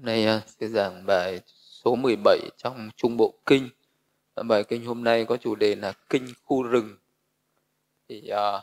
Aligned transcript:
Hôm 0.00 0.06
nay 0.06 0.26
à, 0.26 0.40
sẽ 0.46 0.66
giảng 0.68 1.06
bài 1.06 1.40
số 1.84 1.94
17 1.94 2.38
trong 2.56 2.90
Trung 2.96 3.16
Bộ 3.16 3.34
Kinh. 3.46 3.68
Bài 4.48 4.64
kinh 4.64 4.84
hôm 4.84 5.04
nay 5.04 5.24
có 5.24 5.36
chủ 5.36 5.54
đề 5.54 5.74
là 5.74 5.92
Kinh 6.08 6.26
Khu 6.44 6.62
Rừng. 6.62 6.96
Thì 8.08 8.30
uh, 8.32 8.62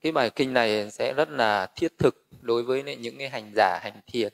cái 0.00 0.12
bài 0.12 0.30
kinh 0.30 0.52
này 0.52 0.90
sẽ 0.90 1.14
rất 1.14 1.30
là 1.30 1.66
thiết 1.76 1.98
thực 1.98 2.24
đối 2.40 2.62
với 2.62 2.96
những 2.96 3.18
cái 3.18 3.28
hành 3.28 3.52
giả 3.56 3.78
hành 3.82 4.00
thiền. 4.06 4.32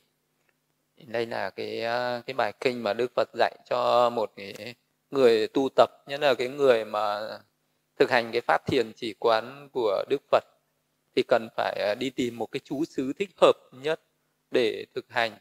Đây 0.97 1.27
là 1.27 1.51
cái 1.51 1.85
à, 1.85 2.23
cái 2.27 2.35
bài 2.35 2.53
kinh 2.61 2.83
mà 2.83 2.93
Đức 2.93 3.13
Phật 3.17 3.29
dạy 3.35 3.57
cho 3.71 4.11
một 4.11 4.33
cái 4.37 4.75
người 5.11 5.49
tu 5.49 5.69
tập, 5.77 5.91
nhất 6.07 6.21
là 6.21 6.35
cái 6.35 6.49
người 6.49 6.85
mà 6.85 7.21
thực 7.99 8.11
hành 8.11 8.33
cái 8.33 8.41
pháp 8.41 8.67
thiền 8.67 8.93
chỉ 8.97 9.15
quán 9.19 9.69
của 9.73 10.05
Đức 10.09 10.23
Phật 10.31 10.45
thì 11.17 11.23
cần 11.29 11.49
phải 11.57 11.97
đi 11.99 12.11
tìm 12.11 12.39
một 12.39 12.47
cái 12.47 12.61
chú 12.65 12.85
xứ 12.85 13.13
thích 13.19 13.31
hợp 13.41 13.57
nhất 13.73 14.01
để 14.51 14.87
thực 14.95 15.05
hành 15.09 15.33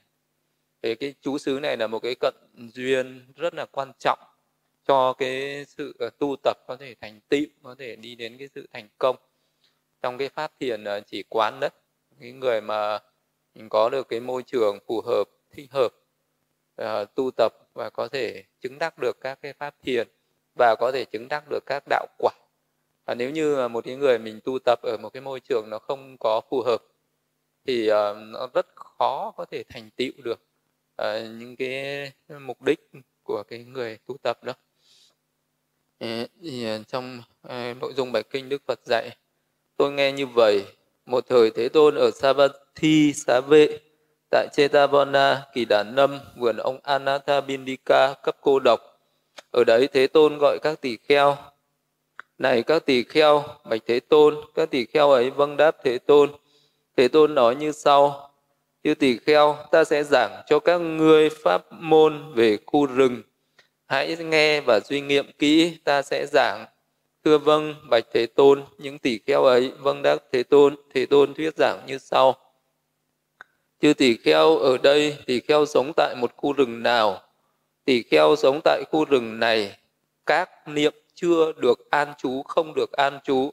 thì 0.84 0.96
cái 0.96 1.14
chú 1.22 1.38
xứ 1.38 1.60
này 1.62 1.78
là 1.78 1.88
một 1.88 2.00
cái 2.00 2.16
cận 2.20 2.34
duyên 2.74 3.34
rất 3.36 3.54
là 3.54 3.66
quan 3.66 3.92
trọng 4.00 4.20
cho 4.88 5.14
cái 5.14 5.66
sự 5.68 5.96
ờ, 6.00 6.10
tu 6.10 6.36
tập 6.44 6.58
có 6.68 6.76
thể 6.76 6.96
thành 7.02 7.20
tựu 7.30 7.46
có 7.64 7.76
thể 7.80 7.96
đi 7.96 8.16
đến 8.16 8.38
cái 8.38 8.48
sự 8.56 8.68
thành 8.74 8.88
công. 8.98 9.16
Trong 10.02 10.18
cái 10.18 10.30
pháp 10.30 10.52
thiền 10.60 10.84
ờ, 10.84 11.02
chỉ 11.02 11.24
quán 11.30 11.60
đấy 11.60 11.70
cái 12.20 12.32
người 12.32 12.62
mà 12.62 13.00
mình 13.56 13.70
có 13.70 13.90
được 13.90 14.10
cái 14.10 14.20
môi 14.20 14.44
trường 14.44 14.80
phù 14.88 15.02
hợp 15.02 15.24
thích 15.52 15.72
hợp 15.72 15.90
uh, 16.82 17.16
tu 17.16 17.32
tập 17.38 17.54
và 17.74 17.90
có 17.90 18.08
thể 18.08 18.44
chứng 18.62 18.80
đắc 18.80 18.98
được 18.98 19.18
các 19.22 19.40
cái 19.42 19.54
pháp 19.54 19.76
thiền 19.84 20.08
và 20.56 20.76
có 20.80 20.92
thể 20.92 21.06
chứng 21.06 21.28
đắc 21.28 21.44
được 21.50 21.64
các 21.66 21.84
đạo 21.90 22.08
quả. 22.18 22.32
Và 23.06 23.16
nếu 23.16 23.30
như 23.30 23.68
một 23.68 23.86
cái 23.86 23.96
người 23.96 24.20
mình 24.20 24.40
tu 24.44 24.60
tập 24.66 24.80
ở 24.82 24.98
một 24.98 25.10
cái 25.10 25.22
môi 25.22 25.40
trường 25.40 25.70
nó 25.70 25.80
không 25.80 26.18
có 26.20 26.42
phù 26.50 26.62
hợp 26.62 26.84
thì 27.66 27.92
uh, 27.92 28.18
nó 28.18 28.48
rất 28.54 28.68
khó 28.76 29.34
có 29.38 29.46
thể 29.46 29.64
thành 29.70 29.90
tựu 29.96 30.12
được 30.24 30.40
uh, 31.02 31.40
những 31.40 31.56
cái 31.56 32.12
mục 32.40 32.62
đích 32.62 32.80
của 33.24 33.44
cái 33.44 33.64
người 33.64 33.98
tu 34.08 34.18
tập 34.24 34.44
đó. 34.44 34.54
Thì 36.00 36.66
ờ, 36.66 36.84
trong 36.88 37.22
ờ, 37.42 37.74
nội 37.74 37.94
dung 37.96 38.12
bài 38.12 38.24
kinh 38.24 38.50
đức 38.50 38.62
phật 38.68 38.80
dạy 38.86 39.18
tôi 39.78 39.92
nghe 39.92 40.12
như 40.12 40.28
vậy 40.28 40.66
một 41.06 41.26
thời 41.28 41.52
thế 41.52 41.70
tôn 41.70 41.96
ở 41.96 42.12
savatthi 42.12 43.14
xá 43.14 43.42
vệ 43.42 43.80
tại 44.32 44.48
chetavana 44.54 45.46
kỳ 45.54 45.66
đàn 45.66 45.96
năm 45.96 46.20
vườn 46.38 46.58
ông 46.58 46.80
anatha 46.84 47.42
bindika 47.42 48.14
cấp 48.24 48.38
cô 48.42 48.60
độc. 48.60 48.80
Ở 49.52 49.64
đấy 49.64 49.88
thế 49.94 50.08
tôn 50.08 50.38
gọi 50.38 50.60
các 50.62 50.82
tỳ 50.82 50.98
kheo. 50.98 51.38
Này 52.38 52.64
các 52.64 52.86
tỳ 52.86 53.04
kheo 53.04 53.44
bạch 53.70 53.82
thế 53.88 54.00
tôn 54.00 54.36
các 54.56 54.70
tỳ 54.70 54.86
kheo 54.86 55.12
ấy 55.12 55.30
vâng 55.30 55.58
đáp 55.58 55.78
thế 55.84 55.98
tôn. 55.98 56.32
Thế 56.98 57.08
tôn 57.08 57.36
nói 57.36 57.56
như 57.56 57.72
sau 57.72 58.33
Chư 58.84 58.94
tỳ 58.94 59.18
kheo, 59.18 59.58
ta 59.72 59.84
sẽ 59.84 60.04
giảng 60.04 60.44
cho 60.48 60.60
các 60.60 60.78
ngươi 60.78 61.30
pháp 61.30 61.72
môn 61.72 62.34
về 62.34 62.58
khu 62.66 62.86
rừng. 62.86 63.22
Hãy 63.86 64.18
nghe 64.18 64.62
và 64.62 64.80
suy 64.80 65.02
nghiệm 65.02 65.32
kỹ, 65.40 65.78
ta 65.84 66.02
sẽ 66.02 66.26
giảng. 66.32 66.66
Thưa 67.26 67.38
vâng, 67.38 67.76
bạch 67.90 68.04
Thế 68.14 68.26
Tôn, 68.26 68.64
những 68.78 69.00
tỳ 69.00 69.20
kheo 69.28 69.44
ấy, 69.44 69.72
vâng 69.80 70.02
đắc 70.02 70.24
Thế 70.32 70.44
Tôn, 70.44 70.76
Thế 70.94 71.06
Tôn 71.06 71.34
thuyết 71.34 71.58
giảng 71.58 71.86
như 71.88 71.98
sau. 71.98 72.36
Chư 73.82 73.94
tỳ 73.94 74.18
kheo 74.18 74.58
ở 74.58 74.78
đây, 74.78 75.18
tỳ 75.26 75.40
kheo 75.40 75.66
sống 75.66 75.92
tại 75.96 76.16
một 76.16 76.32
khu 76.38 76.54
rừng 76.54 76.84
nào? 76.84 77.22
Tỳ 77.86 78.04
kheo 78.04 78.36
sống 78.36 78.60
tại 78.64 78.84
khu 78.92 79.06
rừng 79.06 79.40
này, 79.40 79.78
các 80.26 80.50
niệm 80.68 80.94
chưa 81.14 81.52
được 81.52 81.90
an 81.90 82.14
trú, 82.18 82.44
không 82.44 82.74
được 82.74 82.92
an 82.92 83.20
trú, 83.24 83.52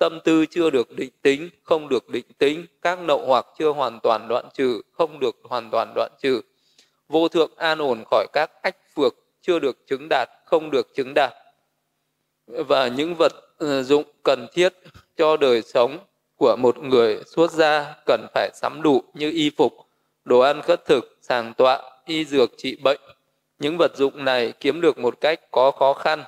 tâm 0.00 0.20
tư 0.24 0.46
chưa 0.46 0.70
được 0.70 0.92
định 0.96 1.10
tính, 1.22 1.50
không 1.62 1.88
được 1.88 2.08
định 2.08 2.24
tính, 2.38 2.66
các 2.82 2.98
nậu 2.98 3.26
hoặc 3.26 3.46
chưa 3.58 3.68
hoàn 3.70 4.00
toàn 4.00 4.28
đoạn 4.28 4.48
trừ, 4.54 4.82
không 4.92 5.20
được 5.20 5.36
hoàn 5.42 5.70
toàn 5.70 5.92
đoạn 5.94 6.12
trừ. 6.22 6.40
Vô 7.08 7.28
thượng 7.28 7.50
an 7.56 7.78
ổn 7.78 8.04
khỏi 8.10 8.26
các 8.32 8.50
ách 8.62 8.76
phược, 8.94 9.14
chưa 9.40 9.58
được 9.58 9.86
chứng 9.86 10.06
đạt, 10.10 10.28
không 10.44 10.70
được 10.70 10.94
chứng 10.94 11.12
đạt. 11.14 11.32
Và 12.46 12.88
những 12.88 13.14
vật 13.14 13.32
ừ, 13.58 13.82
dụng 13.82 14.04
cần 14.22 14.46
thiết 14.52 14.74
cho 15.16 15.36
đời 15.36 15.62
sống 15.62 15.98
của 16.36 16.56
một 16.56 16.78
người 16.78 17.18
xuất 17.26 17.50
gia 17.50 17.94
cần 18.06 18.26
phải 18.34 18.50
sắm 18.54 18.82
đủ 18.82 19.02
như 19.14 19.30
y 19.30 19.50
phục, 19.56 19.72
đồ 20.24 20.38
ăn 20.38 20.62
khất 20.62 20.84
thực, 20.84 21.18
sàng 21.20 21.54
tọa, 21.54 21.82
y 22.04 22.24
dược 22.24 22.50
trị 22.56 22.76
bệnh. 22.82 23.00
Những 23.58 23.76
vật 23.78 23.96
dụng 23.96 24.24
này 24.24 24.52
kiếm 24.60 24.80
được 24.80 24.98
một 24.98 25.20
cách 25.20 25.40
có 25.50 25.70
khó 25.70 25.92
khăn. 25.92 26.24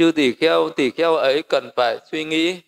Chư 0.00 0.12
tỷ 0.12 0.32
kheo, 0.32 0.70
tỷ 0.70 0.90
kheo 0.90 1.14
ấy 1.14 1.42
cần 1.42 1.70
phải 1.76 1.98
suy 2.10 2.24
nghĩ 2.24 2.60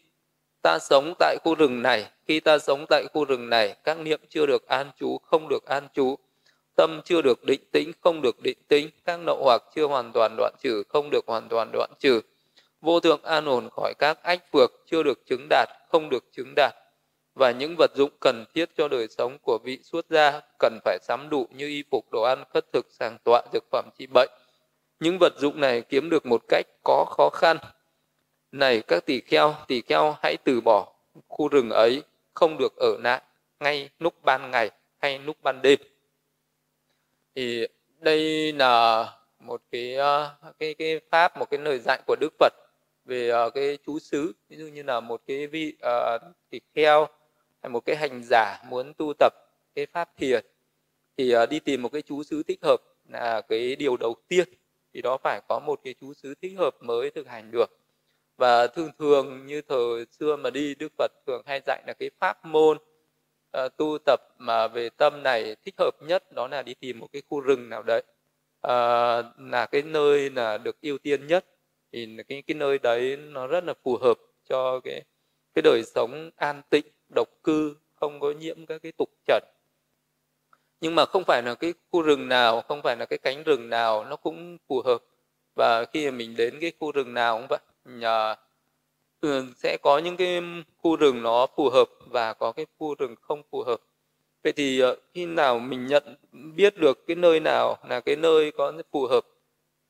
ta 0.62 0.78
sống 0.78 1.14
tại 1.18 1.36
khu 1.44 1.54
rừng 1.54 1.82
này, 1.82 2.06
khi 2.28 2.40
ta 2.40 2.58
sống 2.58 2.84
tại 2.88 3.04
khu 3.12 3.24
rừng 3.24 3.50
này, 3.50 3.76
các 3.84 3.98
niệm 3.98 4.20
chưa 4.28 4.46
được 4.46 4.68
an 4.68 4.90
trú, 5.00 5.18
không 5.18 5.48
được 5.48 5.66
an 5.66 5.88
trú, 5.94 6.16
tâm 6.76 7.00
chưa 7.04 7.22
được 7.22 7.44
định 7.44 7.60
tĩnh, 7.72 7.92
không 8.00 8.22
được 8.22 8.42
định 8.42 8.58
tĩnh, 8.68 8.90
các 9.04 9.20
nậu 9.20 9.44
hoặc 9.44 9.62
chưa 9.74 9.86
hoàn 9.86 10.12
toàn 10.12 10.34
đoạn 10.36 10.54
trừ, 10.62 10.82
không 10.88 11.10
được 11.10 11.24
hoàn 11.26 11.48
toàn 11.48 11.70
đoạn 11.72 11.90
trừ. 11.98 12.20
Vô 12.80 13.00
thượng 13.00 13.22
an 13.22 13.44
ổn 13.44 13.68
khỏi 13.70 13.94
các 13.98 14.22
ách 14.22 14.52
phược 14.52 14.70
chưa 14.86 15.02
được 15.02 15.26
chứng 15.26 15.46
đạt, 15.50 15.68
không 15.88 16.08
được 16.08 16.24
chứng 16.32 16.52
đạt. 16.56 16.74
Và 17.34 17.50
những 17.50 17.74
vật 17.78 17.90
dụng 17.94 18.10
cần 18.20 18.44
thiết 18.54 18.70
cho 18.76 18.88
đời 18.88 19.08
sống 19.08 19.38
của 19.42 19.58
vị 19.64 19.78
xuất 19.82 20.06
gia 20.10 20.40
cần 20.58 20.78
phải 20.84 20.98
sắm 21.02 21.28
đủ 21.30 21.46
như 21.50 21.68
y 21.68 21.84
phục, 21.90 22.04
đồ 22.12 22.22
ăn, 22.22 22.44
khất 22.54 22.72
thực, 22.72 22.86
sàng 22.90 23.18
tọa, 23.24 23.42
dược 23.52 23.64
phẩm 23.70 23.88
trị 23.98 24.06
bệnh 24.06 24.30
những 25.02 25.18
vật 25.18 25.38
dụng 25.38 25.60
này 25.60 25.82
kiếm 25.82 26.10
được 26.10 26.26
một 26.26 26.42
cách 26.48 26.66
có 26.82 27.04
khó 27.04 27.30
khăn. 27.30 27.56
Này 28.52 28.82
các 28.88 29.06
tỳ 29.06 29.20
kheo 29.20 29.54
tỳ 29.68 29.80
kheo 29.80 30.16
hãy 30.22 30.36
từ 30.44 30.60
bỏ. 30.60 30.92
Khu 31.28 31.48
rừng 31.48 31.70
ấy 31.70 32.02
không 32.34 32.58
được 32.58 32.76
ở 32.76 32.96
lại 32.98 33.22
ngay 33.60 33.90
lúc 33.98 34.14
ban 34.24 34.50
ngày 34.50 34.70
hay 34.98 35.18
lúc 35.18 35.36
ban 35.42 35.62
đêm. 35.62 35.78
Thì 37.34 37.66
đây 38.00 38.52
là 38.52 39.06
một 39.38 39.62
cái 39.72 39.94
ờ, 39.94 40.34
cái 40.58 40.74
cái 40.74 41.00
pháp 41.10 41.36
một 41.36 41.50
cái 41.50 41.60
lời 41.60 41.78
dạy 41.78 42.00
của 42.06 42.16
đức 42.20 42.32
phật 42.38 42.52
về 43.04 43.28
ờ, 43.28 43.50
cái 43.50 43.78
chú 43.86 43.98
xứ. 43.98 44.32
Ví 44.48 44.56
dụ 44.56 44.66
như 44.66 44.82
là 44.82 45.00
một 45.00 45.20
cái 45.26 45.46
vị 45.46 45.76
uh, 45.86 46.22
tỳ 46.50 46.60
kheo 46.74 47.08
hay 47.62 47.70
một 47.70 47.80
cái 47.84 47.96
hành 47.96 48.22
giả 48.24 48.62
muốn 48.68 48.94
tu 48.94 49.12
tập 49.18 49.32
cái 49.74 49.86
pháp 49.86 50.08
thiền 50.16 50.44
thì 51.16 51.36
uh, 51.36 51.48
đi 51.48 51.60
tìm 51.60 51.82
một 51.82 51.88
cái 51.92 52.02
chú 52.02 52.22
xứ 52.22 52.42
thích 52.42 52.58
hợp 52.62 52.76
là 53.08 53.40
cái 53.40 53.76
điều 53.76 53.96
đầu 53.96 54.14
tiên 54.28 54.48
thì 54.94 55.02
đó 55.02 55.18
phải 55.24 55.40
có 55.48 55.58
một 55.58 55.80
cái 55.84 55.94
chú 56.00 56.14
xứ 56.14 56.34
thích 56.42 56.54
hợp 56.58 56.76
mới 56.80 57.10
thực 57.10 57.28
hành 57.28 57.50
được. 57.50 57.78
Và 58.36 58.66
thường 58.66 58.90
thường 58.98 59.46
như 59.46 59.62
thời 59.62 60.06
xưa 60.18 60.36
mà 60.36 60.50
đi 60.50 60.74
đức 60.74 60.92
phật 60.98 61.12
thường 61.26 61.42
hay 61.46 61.60
dạy 61.66 61.82
là 61.86 61.92
cái 61.92 62.10
pháp 62.18 62.44
môn 62.44 62.78
uh, 63.64 63.76
tu 63.76 63.98
tập 64.06 64.20
mà 64.38 64.68
về 64.68 64.88
tâm 64.90 65.22
này 65.22 65.56
thích 65.64 65.74
hợp 65.78 65.90
nhất 66.00 66.32
đó 66.32 66.48
là 66.48 66.62
đi 66.62 66.74
tìm 66.74 66.98
một 66.98 67.08
cái 67.12 67.22
khu 67.28 67.40
rừng 67.40 67.68
nào 67.68 67.82
đấy 67.82 68.02
uh, 68.66 69.24
là 69.38 69.66
cái 69.70 69.82
nơi 69.82 70.30
là 70.30 70.58
được 70.58 70.80
ưu 70.80 70.98
tiên 70.98 71.26
nhất. 71.26 71.46
Thì 71.92 72.16
cái 72.28 72.42
cái 72.46 72.54
nơi 72.54 72.78
đấy 72.78 73.16
nó 73.16 73.46
rất 73.46 73.64
là 73.64 73.74
phù 73.84 73.96
hợp 73.96 74.18
cho 74.48 74.80
cái 74.80 75.02
cái 75.54 75.62
đời 75.62 75.82
sống 75.84 76.30
an 76.36 76.62
tịnh 76.70 76.86
độc 77.14 77.28
cư 77.42 77.76
không 77.94 78.20
có 78.20 78.30
nhiễm 78.30 78.66
các 78.66 78.82
cái 78.82 78.92
tục 78.92 79.08
trần 79.26 79.42
nhưng 80.82 80.94
mà 80.94 81.06
không 81.06 81.24
phải 81.24 81.42
là 81.42 81.54
cái 81.54 81.74
khu 81.92 82.02
rừng 82.02 82.28
nào, 82.28 82.62
không 82.68 82.82
phải 82.82 82.96
là 82.96 83.06
cái 83.06 83.18
cánh 83.18 83.42
rừng 83.44 83.70
nào 83.70 84.04
nó 84.04 84.16
cũng 84.16 84.58
phù 84.68 84.82
hợp. 84.82 84.98
Và 85.56 85.84
khi 85.92 86.10
mà 86.10 86.16
mình 86.16 86.36
đến 86.36 86.58
cái 86.60 86.72
khu 86.80 86.92
rừng 86.92 87.14
nào 87.14 87.38
cũng 87.38 87.46
vậy 87.48 87.58
nhờ 87.84 88.32
à, 88.32 88.36
ừ, 89.20 89.46
sẽ 89.56 89.78
có 89.82 89.98
những 89.98 90.16
cái 90.16 90.40
khu 90.78 90.96
rừng 90.96 91.22
nó 91.22 91.46
phù 91.56 91.70
hợp 91.70 91.88
và 92.10 92.32
có 92.34 92.52
cái 92.52 92.66
khu 92.78 92.94
rừng 92.94 93.14
không 93.22 93.42
phù 93.50 93.62
hợp. 93.62 93.80
Vậy 94.44 94.52
thì 94.52 94.80
ờ, 94.80 94.96
khi 95.14 95.26
nào 95.26 95.58
mình 95.58 95.86
nhận 95.86 96.16
biết 96.56 96.78
được 96.78 97.06
cái 97.06 97.16
nơi 97.16 97.40
nào 97.40 97.76
là 97.88 98.00
cái 98.00 98.16
nơi 98.16 98.52
có 98.52 98.72
phù 98.92 99.06
hợp 99.06 99.24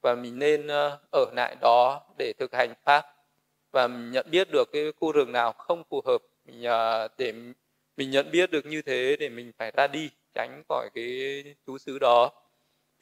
và 0.02 0.14
mình 0.14 0.38
nên 0.38 0.66
ờ, 0.66 0.98
ở 1.12 1.26
lại 1.36 1.56
đó 1.60 2.02
để 2.18 2.32
thực 2.38 2.54
hành 2.54 2.74
pháp 2.84 3.06
và 3.72 3.88
mình 3.88 4.10
nhận 4.12 4.26
biết 4.30 4.48
được 4.52 4.68
cái 4.72 4.92
khu 5.00 5.12
rừng 5.12 5.32
nào 5.32 5.52
không 5.52 5.84
phù 5.90 6.02
hợp, 6.06 6.18
mình 6.46 6.66
à, 6.66 7.08
để 7.18 7.32
mình 7.96 8.10
nhận 8.10 8.30
biết 8.30 8.50
được 8.50 8.66
như 8.66 8.82
thế 8.82 9.16
để 9.20 9.28
mình 9.28 9.52
phải 9.58 9.72
ra 9.76 9.86
đi 9.86 10.10
tránh 10.34 10.62
khỏi 10.68 10.90
cái 10.94 11.44
chú 11.66 11.78
xứ 11.78 11.98
đó. 11.98 12.30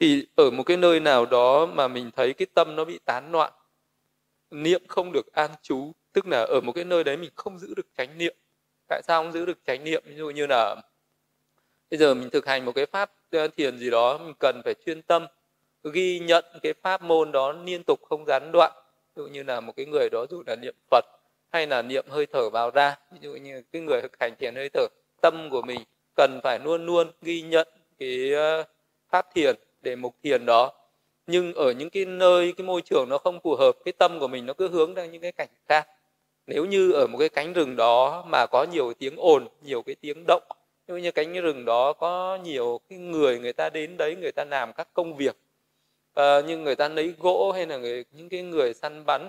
Thì 0.00 0.26
ở 0.36 0.50
một 0.50 0.62
cái 0.62 0.76
nơi 0.76 1.00
nào 1.00 1.26
đó 1.26 1.66
mà 1.66 1.88
mình 1.88 2.10
thấy 2.16 2.32
cái 2.32 2.46
tâm 2.54 2.76
nó 2.76 2.84
bị 2.84 2.98
tán 3.04 3.32
loạn, 3.32 3.52
niệm 4.50 4.82
không 4.88 5.12
được 5.12 5.32
an 5.32 5.50
trú, 5.62 5.92
tức 6.12 6.26
là 6.26 6.46
ở 6.48 6.60
một 6.60 6.72
cái 6.72 6.84
nơi 6.84 7.04
đấy 7.04 7.16
mình 7.16 7.30
không 7.34 7.58
giữ 7.58 7.74
được 7.74 7.86
chánh 7.96 8.18
niệm. 8.18 8.36
Tại 8.88 9.02
sao 9.04 9.22
không 9.22 9.32
giữ 9.32 9.46
được 9.46 9.58
chánh 9.66 9.84
niệm? 9.84 10.02
Ví 10.06 10.14
dụ 10.16 10.30
như 10.30 10.46
là 10.46 10.76
bây 11.90 11.98
giờ 11.98 12.14
mình 12.14 12.30
thực 12.30 12.46
hành 12.46 12.64
một 12.64 12.72
cái 12.72 12.86
pháp 12.86 13.12
ờ, 13.30 13.48
thiền 13.48 13.78
gì 13.78 13.90
đó, 13.90 14.18
mình 14.18 14.34
cần 14.38 14.60
phải 14.64 14.74
chuyên 14.86 15.02
tâm, 15.02 15.26
ghi 15.92 16.18
nhận 16.18 16.44
cái 16.62 16.74
pháp 16.82 17.02
môn 17.02 17.32
đó 17.32 17.52
liên 17.52 17.82
tục 17.86 18.00
không 18.08 18.24
gián 18.26 18.50
đoạn. 18.52 18.72
Ví 19.16 19.22
dụ 19.22 19.26
như 19.26 19.42
là 19.42 19.60
một 19.60 19.72
cái 19.76 19.86
người 19.86 20.08
đó 20.12 20.26
dù 20.30 20.42
là 20.46 20.56
niệm 20.56 20.74
phật 20.90 21.04
hay 21.52 21.66
là 21.66 21.82
niệm 21.82 22.04
hơi 22.08 22.26
thở 22.26 22.50
vào 22.50 22.70
ra, 22.70 22.96
ví 23.12 23.18
dụ 23.22 23.34
như 23.34 23.62
cái 23.72 23.82
người 23.82 24.02
thực 24.02 24.20
hành 24.20 24.34
thiền 24.38 24.54
hơi 24.54 24.68
thở, 24.68 24.86
tâm 25.22 25.48
của 25.50 25.62
mình 25.62 25.80
cần 26.20 26.40
phải 26.42 26.58
luôn 26.58 26.86
luôn 26.86 27.10
ghi 27.22 27.42
nhận 27.42 27.68
cái 27.98 28.32
ờ, 28.32 28.64
phát 29.10 29.26
thiền 29.34 29.56
để 29.82 29.96
mục 29.96 30.14
thiền 30.22 30.46
đó. 30.46 30.72
Nhưng 31.26 31.54
ở 31.54 31.72
những 31.72 31.90
cái 31.90 32.04
nơi 32.04 32.52
cái 32.56 32.66
môi 32.66 32.82
trường 32.82 33.08
nó 33.08 33.18
không 33.18 33.40
phù 33.40 33.56
hợp 33.56 33.72
cái 33.84 33.92
tâm 33.92 34.18
của 34.20 34.28
mình 34.28 34.46
nó 34.46 34.52
cứ 34.52 34.68
hướng 34.68 34.94
ra 34.94 35.06
những 35.06 35.22
cái 35.22 35.32
cảnh 35.32 35.48
khác. 35.68 35.88
Nếu 36.46 36.64
như 36.64 36.92
ở 36.92 37.06
một 37.06 37.18
cái 37.18 37.28
cánh 37.28 37.52
rừng 37.52 37.76
đó 37.76 38.24
mà 38.32 38.46
có 38.46 38.66
nhiều 38.72 38.92
tiếng 38.98 39.14
ồn 39.16 39.48
nhiều 39.62 39.82
cái 39.82 39.96
tiếng 40.00 40.24
động 40.26 40.42
như 40.86 41.10
cánh 41.10 41.32
rừng 41.32 41.64
đó 41.64 41.92
có 41.92 42.38
nhiều 42.44 42.80
cái 42.88 42.98
người 42.98 43.38
người 43.38 43.52
ta 43.52 43.70
đến 43.70 43.96
đấy 43.96 44.16
người 44.20 44.32
ta 44.32 44.44
làm 44.44 44.72
các 44.72 44.88
công 44.94 45.16
việc 45.16 45.36
à, 46.14 46.40
như 46.40 46.58
người 46.58 46.76
ta 46.76 46.88
lấy 46.88 47.14
gỗ 47.18 47.52
hay 47.52 47.66
là 47.66 47.76
người, 47.76 48.04
những 48.12 48.28
cái 48.28 48.42
người 48.42 48.74
săn 48.74 49.04
bắn 49.06 49.28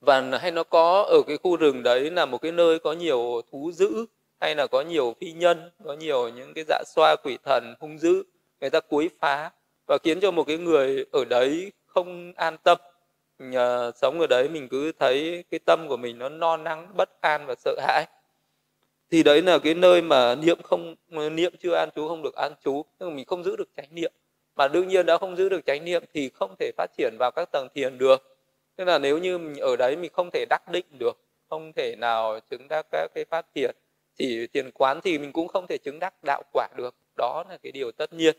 và 0.00 0.38
hay 0.40 0.50
nó 0.50 0.64
có 0.64 1.02
ở 1.02 1.22
cái 1.26 1.36
khu 1.36 1.56
rừng 1.56 1.82
đấy 1.82 2.10
là 2.10 2.26
một 2.26 2.38
cái 2.38 2.52
nơi 2.52 2.78
có 2.78 2.92
nhiều 2.92 3.42
thú 3.52 3.72
dữ 3.72 4.06
hay 4.44 4.54
là 4.54 4.66
có 4.66 4.80
nhiều 4.80 5.14
phi 5.20 5.32
nhân, 5.32 5.70
có 5.84 5.92
nhiều 5.92 6.28
những 6.28 6.54
cái 6.54 6.64
dạ 6.68 6.82
xoa 6.86 7.16
quỷ 7.16 7.38
thần, 7.44 7.74
hung 7.80 7.98
dữ, 7.98 8.22
người 8.60 8.70
ta 8.70 8.80
cúi 8.80 9.10
phá 9.20 9.50
và 9.86 9.98
khiến 10.02 10.20
cho 10.20 10.30
một 10.30 10.44
cái 10.46 10.58
người 10.58 11.04
ở 11.12 11.24
đấy 11.24 11.72
không 11.86 12.32
an 12.36 12.56
tâm. 12.62 12.78
Nhờ 13.38 13.92
sống 13.94 14.20
ở 14.20 14.26
đấy 14.26 14.48
mình 14.48 14.68
cứ 14.68 14.92
thấy 14.92 15.44
cái 15.50 15.60
tâm 15.64 15.88
của 15.88 15.96
mình 15.96 16.18
nó 16.18 16.28
no 16.28 16.56
nắng, 16.56 16.88
bất 16.96 17.20
an 17.20 17.46
và 17.46 17.54
sợ 17.54 17.76
hãi. 17.80 18.06
Thì 19.10 19.22
đấy 19.22 19.42
là 19.42 19.58
cái 19.58 19.74
nơi 19.74 20.02
mà 20.02 20.34
niệm 20.34 20.62
không, 20.62 20.94
niệm 21.08 21.52
chưa 21.62 21.74
an 21.74 21.88
trú, 21.96 22.08
không 22.08 22.22
được 22.22 22.34
an 22.34 22.52
trú. 22.64 22.84
Nhưng 22.98 23.08
mà 23.08 23.14
mình 23.14 23.24
không 23.24 23.44
giữ 23.44 23.56
được 23.56 23.68
chánh 23.76 23.88
niệm. 23.90 24.12
Mà 24.56 24.68
đương 24.68 24.88
nhiên 24.88 25.06
đã 25.06 25.18
không 25.18 25.36
giữ 25.36 25.48
được 25.48 25.66
chánh 25.66 25.84
niệm 25.84 26.04
thì 26.14 26.30
không 26.34 26.54
thể 26.58 26.70
phát 26.76 26.90
triển 26.98 27.16
vào 27.18 27.30
các 27.30 27.48
tầng 27.52 27.68
thiền 27.74 27.98
được. 27.98 28.36
Tức 28.76 28.84
là 28.84 28.98
nếu 28.98 29.18
như 29.18 29.38
mình 29.38 29.60
ở 29.60 29.76
đấy 29.76 29.96
mình 29.96 30.10
không 30.12 30.30
thể 30.32 30.44
đắc 30.50 30.62
định 30.68 30.86
được, 30.98 31.18
không 31.50 31.72
thể 31.76 31.96
nào 31.98 32.40
chứng 32.50 32.68
đắc 32.68 32.86
các 32.90 33.10
cái 33.14 33.24
phát 33.30 33.46
triển 33.54 33.76
chỉ 34.18 34.46
thiền 34.46 34.70
quán 34.70 35.00
thì 35.04 35.18
mình 35.18 35.32
cũng 35.32 35.48
không 35.48 35.66
thể 35.68 35.78
chứng 35.78 35.98
đắc 36.00 36.14
đạo 36.26 36.42
quả 36.52 36.68
được. 36.76 36.94
Đó 37.16 37.44
là 37.50 37.58
cái 37.62 37.72
điều 37.72 37.92
tất 37.92 38.12
nhiên. 38.12 38.36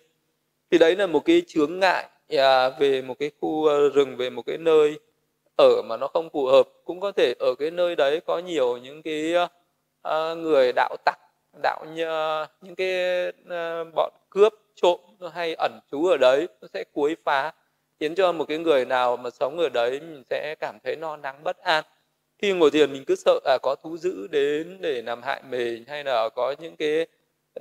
Thì 0.71 0.77
đấy 0.77 0.95
là 0.95 1.07
một 1.07 1.25
cái 1.25 1.41
chướng 1.47 1.79
ngại 1.79 2.09
à, 2.29 2.69
về 2.69 3.01
một 3.01 3.19
cái 3.19 3.31
khu 3.41 3.65
ờ, 3.65 3.89
rừng 3.89 4.17
về 4.17 4.29
một 4.29 4.41
cái 4.45 4.57
nơi 4.57 4.99
ở 5.57 5.81
mà 5.85 5.97
nó 5.97 6.07
không 6.07 6.29
phù 6.33 6.45
hợp. 6.45 6.69
Cũng 6.85 6.99
có 6.99 7.11
thể 7.11 7.33
ở 7.39 7.55
cái 7.59 7.71
nơi 7.71 7.95
đấy 7.95 8.21
có 8.25 8.39
nhiều 8.39 8.77
những 8.77 9.01
cái 9.03 9.33
ờ, 10.01 10.35
người 10.35 10.71
đạo 10.75 10.95
tặc 11.05 11.19
đạo 11.63 11.85
như, 11.95 12.05
ờ, 12.05 12.47
những 12.61 12.75
cái 12.75 13.31
bọn 13.95 14.13
cướp 14.29 14.53
trộm 14.75 14.99
hay 15.33 15.53
ẩn 15.53 15.79
trú 15.91 16.05
ở 16.05 16.17
đấy 16.17 16.47
nó 16.61 16.67
sẽ 16.73 16.83
cuối 16.93 17.15
phá 17.25 17.51
khiến 17.99 18.15
cho 18.15 18.31
một 18.31 18.45
cái 18.47 18.57
người 18.57 18.85
nào 18.85 19.17
mà 19.17 19.29
sống 19.29 19.57
ở 19.57 19.69
đấy 19.69 19.91
mình 19.99 20.23
sẽ 20.29 20.55
cảm 20.59 20.77
thấy 20.83 20.95
no 20.95 21.17
nắng 21.17 21.43
bất 21.43 21.57
an 21.57 21.83
khi 22.37 22.53
ngồi 22.53 22.71
thiền 22.71 22.93
mình 22.93 23.03
cứ 23.07 23.15
sợ 23.15 23.39
à 23.45 23.57
có 23.63 23.75
thú 23.83 23.97
dữ 23.97 24.27
đến 24.27 24.77
để 24.81 25.01
làm 25.01 25.21
hại 25.23 25.43
mình 25.49 25.83
hay 25.87 26.03
là 26.03 26.29
có 26.35 26.55
những 26.59 26.75
cái 26.75 27.07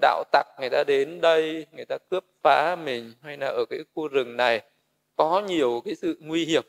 đạo 0.01 0.25
tặc 0.33 0.47
người 0.61 0.71
ta 0.71 0.85
đến 0.87 1.21
đây 1.21 1.67
người 1.73 1.85
ta 1.85 1.99
cướp 2.11 2.25
phá 2.43 2.77
mình 2.77 3.13
hay 3.23 3.37
là 3.37 3.47
ở 3.47 3.65
cái 3.71 3.79
khu 3.95 4.09
rừng 4.09 4.37
này 4.37 4.63
có 5.17 5.43
nhiều 5.49 5.83
cái 5.85 5.95
sự 5.95 6.19
nguy 6.21 6.45
hiểm 6.45 6.65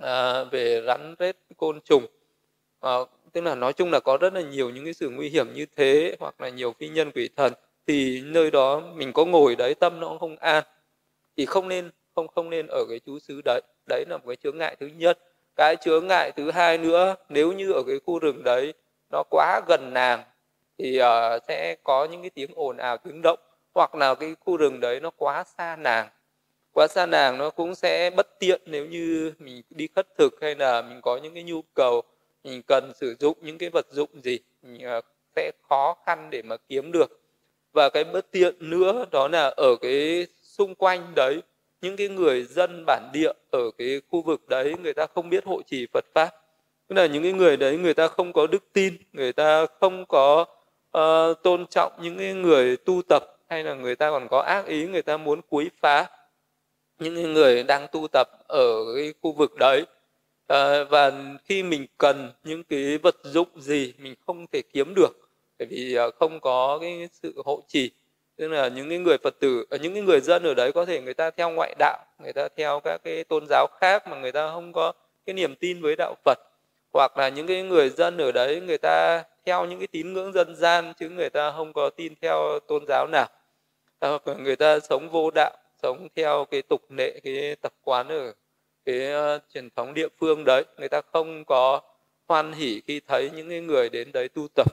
à, 0.00 0.44
về 0.44 0.82
rắn 0.86 1.14
rết 1.18 1.36
côn 1.56 1.80
trùng. 1.80 2.06
À, 2.80 2.90
tức 3.32 3.40
là 3.40 3.54
nói 3.54 3.72
chung 3.72 3.90
là 3.90 4.00
có 4.00 4.16
rất 4.20 4.34
là 4.34 4.40
nhiều 4.40 4.70
những 4.70 4.84
cái 4.84 4.94
sự 4.94 5.10
nguy 5.10 5.28
hiểm 5.28 5.52
như 5.54 5.66
thế 5.76 6.16
hoặc 6.20 6.40
là 6.40 6.48
nhiều 6.48 6.72
phi 6.78 6.88
nhân 6.88 7.10
quỷ 7.14 7.28
thần 7.36 7.52
thì 7.86 8.22
nơi 8.24 8.50
đó 8.50 8.80
mình 8.94 9.12
có 9.12 9.24
ngồi 9.24 9.56
đấy 9.56 9.74
tâm 9.74 10.00
nó 10.00 10.08
cũng 10.08 10.18
không 10.18 10.36
an. 10.36 10.64
Thì 11.36 11.46
không 11.46 11.68
nên 11.68 11.90
không 12.14 12.28
không 12.28 12.50
nên 12.50 12.66
ở 12.66 12.84
cái 12.88 13.00
chú 13.06 13.18
xứ 13.18 13.40
đấy. 13.44 13.60
Đấy 13.88 14.04
là 14.08 14.16
một 14.16 14.24
cái 14.26 14.36
chướng 14.36 14.58
ngại 14.58 14.76
thứ 14.80 14.86
nhất 14.86 15.18
cái 15.60 15.76
chướng 15.76 16.06
ngại 16.06 16.32
thứ 16.36 16.50
hai 16.50 16.78
nữa 16.78 17.14
nếu 17.28 17.52
như 17.52 17.72
ở 17.72 17.82
cái 17.86 17.98
khu 18.06 18.18
rừng 18.18 18.44
đấy 18.44 18.74
nó 19.10 19.22
quá 19.30 19.60
gần 19.68 19.90
nàng 19.94 20.22
thì 20.78 21.00
uh, 21.02 21.42
sẽ 21.48 21.76
có 21.84 22.04
những 22.04 22.20
cái 22.22 22.30
tiếng 22.30 22.50
ồn 22.54 22.76
ào 22.76 22.96
tiếng 22.96 23.22
động 23.22 23.38
hoặc 23.74 23.94
là 23.94 24.14
cái 24.14 24.34
khu 24.40 24.56
rừng 24.56 24.80
đấy 24.80 25.00
nó 25.00 25.10
quá 25.10 25.44
xa 25.58 25.76
nàng. 25.76 26.08
Quá 26.72 26.86
xa 26.88 27.06
nàng 27.06 27.38
nó 27.38 27.50
cũng 27.50 27.74
sẽ 27.74 28.10
bất 28.16 28.38
tiện 28.38 28.62
nếu 28.66 28.86
như 28.86 29.32
mình 29.38 29.62
đi 29.70 29.88
khất 29.96 30.06
thực 30.18 30.34
hay 30.42 30.54
là 30.54 30.82
mình 30.82 31.00
có 31.00 31.16
những 31.16 31.34
cái 31.34 31.42
nhu 31.42 31.62
cầu 31.74 32.02
mình 32.44 32.62
cần 32.66 32.92
sử 32.94 33.16
dụng 33.18 33.38
những 33.40 33.58
cái 33.58 33.70
vật 33.72 33.86
dụng 33.90 34.10
gì 34.22 34.38
mình 34.62 34.98
uh, 34.98 35.04
sẽ 35.36 35.52
khó 35.68 35.96
khăn 36.06 36.28
để 36.30 36.42
mà 36.42 36.56
kiếm 36.68 36.92
được. 36.92 37.20
Và 37.72 37.88
cái 37.88 38.04
bất 38.04 38.30
tiện 38.30 38.70
nữa 38.70 39.04
đó 39.10 39.28
là 39.28 39.54
ở 39.56 39.76
cái 39.80 40.26
xung 40.42 40.74
quanh 40.74 41.12
đấy 41.16 41.42
những 41.80 41.96
cái 41.96 42.08
người 42.08 42.42
dân 42.42 42.84
bản 42.86 43.10
địa 43.12 43.32
ở 43.50 43.70
cái 43.78 44.00
khu 44.10 44.22
vực 44.22 44.48
đấy 44.48 44.74
người 44.82 44.94
ta 44.94 45.06
không 45.14 45.30
biết 45.30 45.44
hộ 45.44 45.62
trì 45.62 45.86
Phật 45.92 46.04
pháp. 46.14 46.30
Tức 46.88 46.96
là 46.96 47.06
những 47.06 47.22
cái 47.22 47.32
người 47.32 47.56
đấy 47.56 47.76
người 47.76 47.94
ta 47.94 48.08
không 48.08 48.32
có 48.32 48.46
đức 48.46 48.64
tin 48.72 48.96
người 49.12 49.32
ta 49.32 49.66
không 49.80 50.06
có 50.06 50.46
uh, 50.98 51.42
tôn 51.42 51.66
trọng 51.66 51.92
những 52.02 52.18
cái 52.18 52.34
người 52.34 52.76
tu 52.76 53.02
tập 53.08 53.22
hay 53.48 53.64
là 53.64 53.74
người 53.74 53.96
ta 53.96 54.10
còn 54.10 54.28
có 54.30 54.40
ác 54.40 54.66
ý 54.66 54.86
người 54.86 55.02
ta 55.02 55.16
muốn 55.16 55.40
quấy 55.48 55.70
phá 55.80 56.06
những 56.98 57.14
cái 57.14 57.24
người 57.24 57.62
đang 57.62 57.86
tu 57.92 58.08
tập 58.12 58.28
ở 58.48 58.94
cái 58.96 59.14
khu 59.22 59.32
vực 59.32 59.54
đấy. 59.58 59.86
Uh, 60.52 60.90
và 60.90 61.12
khi 61.44 61.62
mình 61.62 61.86
cần 61.98 62.32
những 62.44 62.64
cái 62.64 62.98
vật 62.98 63.16
dụng 63.22 63.48
gì 63.56 63.94
mình 63.98 64.14
không 64.26 64.46
thể 64.52 64.62
kiếm 64.72 64.94
được 64.94 65.30
bởi 65.58 65.66
vì 65.70 65.98
uh, 65.98 66.14
không 66.14 66.40
có 66.40 66.78
cái 66.80 67.08
sự 67.12 67.42
hộ 67.44 67.62
trì 67.68 67.90
tức 68.40 68.48
là 68.48 68.68
những 68.68 68.88
cái 68.88 68.98
người 68.98 69.18
phật 69.18 69.34
tử 69.40 69.64
ờ, 69.70 69.78
những 69.78 69.94
cái 69.94 70.02
người 70.02 70.20
dân 70.20 70.42
ở 70.42 70.54
đấy 70.54 70.72
có 70.72 70.84
thể 70.84 71.00
người 71.00 71.14
ta 71.14 71.30
theo 71.30 71.50
ngoại 71.50 71.74
đạo 71.78 71.98
người 72.18 72.32
ta 72.32 72.48
theo 72.56 72.80
các 72.84 73.00
cái 73.04 73.24
tôn 73.24 73.44
giáo 73.48 73.66
khác 73.80 74.08
mà 74.08 74.16
người 74.16 74.32
ta 74.32 74.50
không 74.50 74.72
có 74.72 74.92
cái 75.26 75.34
niềm 75.34 75.54
tin 75.56 75.80
với 75.80 75.96
đạo 75.98 76.14
phật. 76.24 76.38
Hoặc 76.92 77.18
là 77.18 77.28
những 77.28 77.46
cái 77.46 77.62
người 77.62 77.90
dân 77.90 78.18
ở 78.18 78.32
đấy 78.32 78.60
người 78.60 78.78
ta 78.78 79.22
theo 79.46 79.66
những 79.66 79.78
cái 79.78 79.86
tín 79.86 80.12
ngưỡng 80.12 80.32
dân 80.32 80.56
gian 80.56 80.92
chứ 80.98 81.08
người 81.08 81.30
ta 81.30 81.52
không 81.56 81.72
có 81.72 81.90
tin 81.90 82.14
theo 82.22 82.58
tôn 82.68 82.84
giáo 82.88 83.06
nào. 83.12 83.26
Ờ, 83.98 84.10
hoặc 84.10 84.28
là 84.28 84.34
người 84.34 84.56
ta 84.56 84.80
sống 84.80 85.08
vô 85.10 85.30
đạo 85.34 85.56
sống 85.82 86.08
theo 86.16 86.44
cái 86.50 86.62
tục 86.62 86.82
lệ 86.90 87.20
cái 87.24 87.56
tập 87.62 87.72
quán 87.84 88.08
ở 88.08 88.32
cái 88.84 89.14
uh, 89.14 89.42
truyền 89.54 89.70
thống 89.70 89.94
địa 89.94 90.08
phương 90.20 90.44
đấy. 90.44 90.64
Người 90.78 90.88
ta 90.88 91.00
không 91.12 91.44
có 91.44 91.80
hoan 92.28 92.52
hỉ 92.52 92.80
khi 92.86 93.00
thấy 93.08 93.30
những 93.36 93.48
cái 93.48 93.60
người 93.60 93.88
đến 93.88 94.12
đấy 94.12 94.28
tu 94.28 94.48
tập 94.54 94.66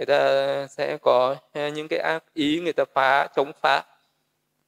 người 0.00 0.06
ta 0.06 0.66
sẽ 0.66 0.98
có 1.02 1.36
ờ, 1.52 1.68
những 1.68 1.88
cái 1.88 1.98
ác 1.98 2.24
ý 2.34 2.60
người 2.60 2.72
ta 2.72 2.84
phá 2.94 3.28
chống 3.36 3.52
phá. 3.62 3.82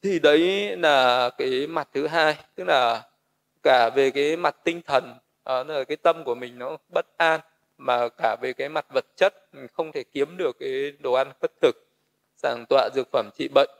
Thì 0.03 0.19
đấy 0.19 0.77
là 0.77 1.31
cái 1.39 1.67
mặt 1.67 1.89
thứ 1.95 2.07
hai 2.07 2.37
tức 2.55 2.65
là 2.65 3.03
cả 3.63 3.91
về 3.97 4.11
cái 4.11 4.37
mặt 4.37 4.57
tinh 4.65 4.81
thần 4.87 5.15
đó 5.45 5.65
là 5.65 5.85
cái 5.85 5.97
tâm 5.97 6.25
của 6.25 6.35
mình 6.35 6.59
nó 6.59 6.77
bất 6.95 7.07
an 7.17 7.41
mà 7.79 8.09
cả 8.09 8.37
về 8.43 8.53
cái 8.53 8.69
mặt 8.69 8.87
vật 8.95 9.05
chất 9.17 9.35
mình 9.53 9.67
không 9.73 9.93
thể 9.93 10.03
kiếm 10.13 10.37
được 10.37 10.57
cái 10.61 10.93
đồ 11.01 11.13
ăn 11.13 11.33
khất 11.41 11.53
thực 11.61 11.77
sàng 12.37 12.65
tọa 12.69 12.89
dược 12.95 13.09
phẩm 13.13 13.31
trị 13.39 13.49
bệnh. 13.55 13.71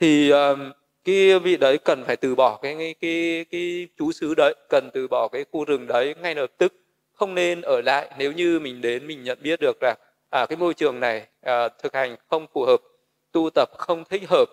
Thì 0.00 0.30
um, 0.30 0.72
cái 1.04 1.38
vị 1.38 1.56
đấy 1.56 1.78
cần 1.84 2.04
phải 2.06 2.16
từ 2.16 2.34
bỏ 2.34 2.58
cái 2.62 2.76
cái 2.78 2.94
cái, 3.00 3.44
cái 3.50 3.88
chú 3.98 4.12
xứ 4.12 4.34
đấy 4.36 4.54
cần 4.68 4.90
từ 4.92 5.08
bỏ 5.08 5.28
cái 5.28 5.44
khu 5.52 5.64
rừng 5.64 5.86
đấy 5.86 6.14
ngay 6.22 6.34
lập 6.34 6.50
tức 6.58 6.74
không 7.12 7.34
nên 7.34 7.60
ở 7.60 7.80
lại. 7.80 8.10
Nếu 8.18 8.32
như 8.32 8.60
mình 8.60 8.80
đến 8.80 9.06
mình 9.06 9.24
nhận 9.24 9.38
biết 9.42 9.60
được 9.60 9.80
rằng 9.80 9.96
à, 10.30 10.46
cái 10.46 10.56
môi 10.56 10.74
trường 10.74 11.00
này 11.00 11.26
à, 11.40 11.68
thực 11.68 11.94
hành 11.94 12.16
không 12.28 12.46
phù 12.52 12.64
hợp 12.64 12.80
tu 13.32 13.50
tập 13.54 13.68
không 13.78 14.04
thích 14.04 14.22
hợp 14.28 14.46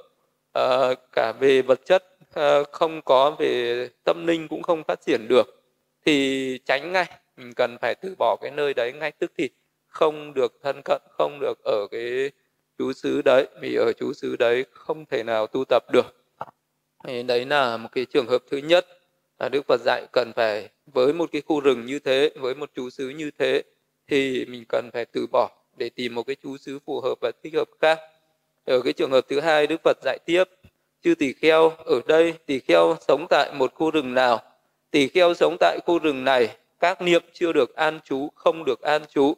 à, 0.53 0.93
cả 1.11 1.33
về 1.39 1.61
vật 1.61 1.79
chất 1.85 2.03
à, 2.33 2.63
không 2.71 3.01
có 3.01 3.35
về 3.39 3.89
tâm 4.03 4.27
linh 4.27 4.47
cũng 4.47 4.63
không 4.63 4.83
phát 4.83 5.01
triển 5.01 5.27
được 5.27 5.63
thì 6.05 6.59
tránh 6.65 6.91
ngay. 6.91 7.05
Mình 7.37 7.53
cần 7.53 7.77
phải 7.81 7.95
từ 7.95 8.15
bỏ 8.19 8.37
cái 8.41 8.51
nơi 8.51 8.73
đấy 8.73 8.93
ngay 8.93 9.11
tức 9.11 9.31
thì 9.37 9.49
không 9.87 10.33
được 10.33 10.59
thân 10.63 10.81
cận 10.85 11.01
không 11.09 11.39
được 11.39 11.63
ở 11.63 11.87
cái 11.91 12.31
chú 12.77 12.93
xứ 12.93 13.21
đấy 13.21 13.47
vì 13.61 13.75
ở 13.75 13.91
chú 13.93 14.13
xứ 14.13 14.35
đấy 14.35 14.65
không 14.71 15.05
thể 15.05 15.23
nào 15.23 15.47
tu 15.47 15.65
tập 15.69 15.83
được. 15.91 16.15
Thì 17.03 17.23
đấy 17.23 17.45
là 17.45 17.77
một 17.77 17.89
cái 17.91 18.05
trường 18.05 18.27
hợp 18.27 18.43
thứ 18.51 18.57
nhất 18.57 18.87
là 19.39 19.49
đức 19.49 19.65
phật 19.67 19.81
dạy 19.85 20.07
cần 20.11 20.31
phải 20.35 20.69
với 20.85 21.13
một 21.13 21.29
cái 21.31 21.41
khu 21.41 21.59
rừng 21.59 21.85
như 21.85 21.99
thế 21.99 22.31
với 22.35 22.55
một 22.55 22.69
chú 22.75 22.89
xứ 22.89 23.09
như 23.09 23.31
thế 23.39 23.63
thì 24.07 24.45
mình 24.45 24.63
cần 24.69 24.89
phải 24.93 25.05
từ 25.05 25.27
bỏ 25.31 25.56
để 25.77 25.89
tìm 25.89 26.15
một 26.15 26.23
cái 26.23 26.35
chú 26.43 26.57
xứ 26.57 26.79
phù 26.85 27.01
hợp 27.01 27.15
và 27.21 27.31
thích 27.43 27.53
hợp 27.53 27.67
khác. 27.81 27.99
Ở 28.65 28.81
cái 28.81 28.93
trường 28.93 29.11
hợp 29.11 29.25
thứ 29.29 29.39
hai, 29.39 29.67
đức 29.67 29.81
phật 29.83 29.97
dạy 30.03 30.19
tiếp, 30.25 30.43
chư 31.03 31.15
tỳ 31.15 31.33
kheo, 31.33 31.69
ở 31.69 32.01
đây 32.07 32.33
tỳ 32.45 32.59
kheo 32.59 32.95
sống 33.07 33.25
tại 33.29 33.53
một 33.53 33.73
khu 33.73 33.91
rừng 33.91 34.13
nào? 34.13 34.41
Tỳ 34.91 35.07
kheo 35.07 35.33
sống 35.33 35.57
tại 35.59 35.79
khu 35.85 35.99
rừng 35.99 36.23
này, 36.23 36.55
các 36.79 37.01
niệm 37.01 37.23
chưa 37.33 37.53
được 37.53 37.75
an 37.75 37.99
trú, 38.03 38.29
không 38.35 38.65
được 38.65 38.81
an 38.81 39.01
trú. 39.09 39.33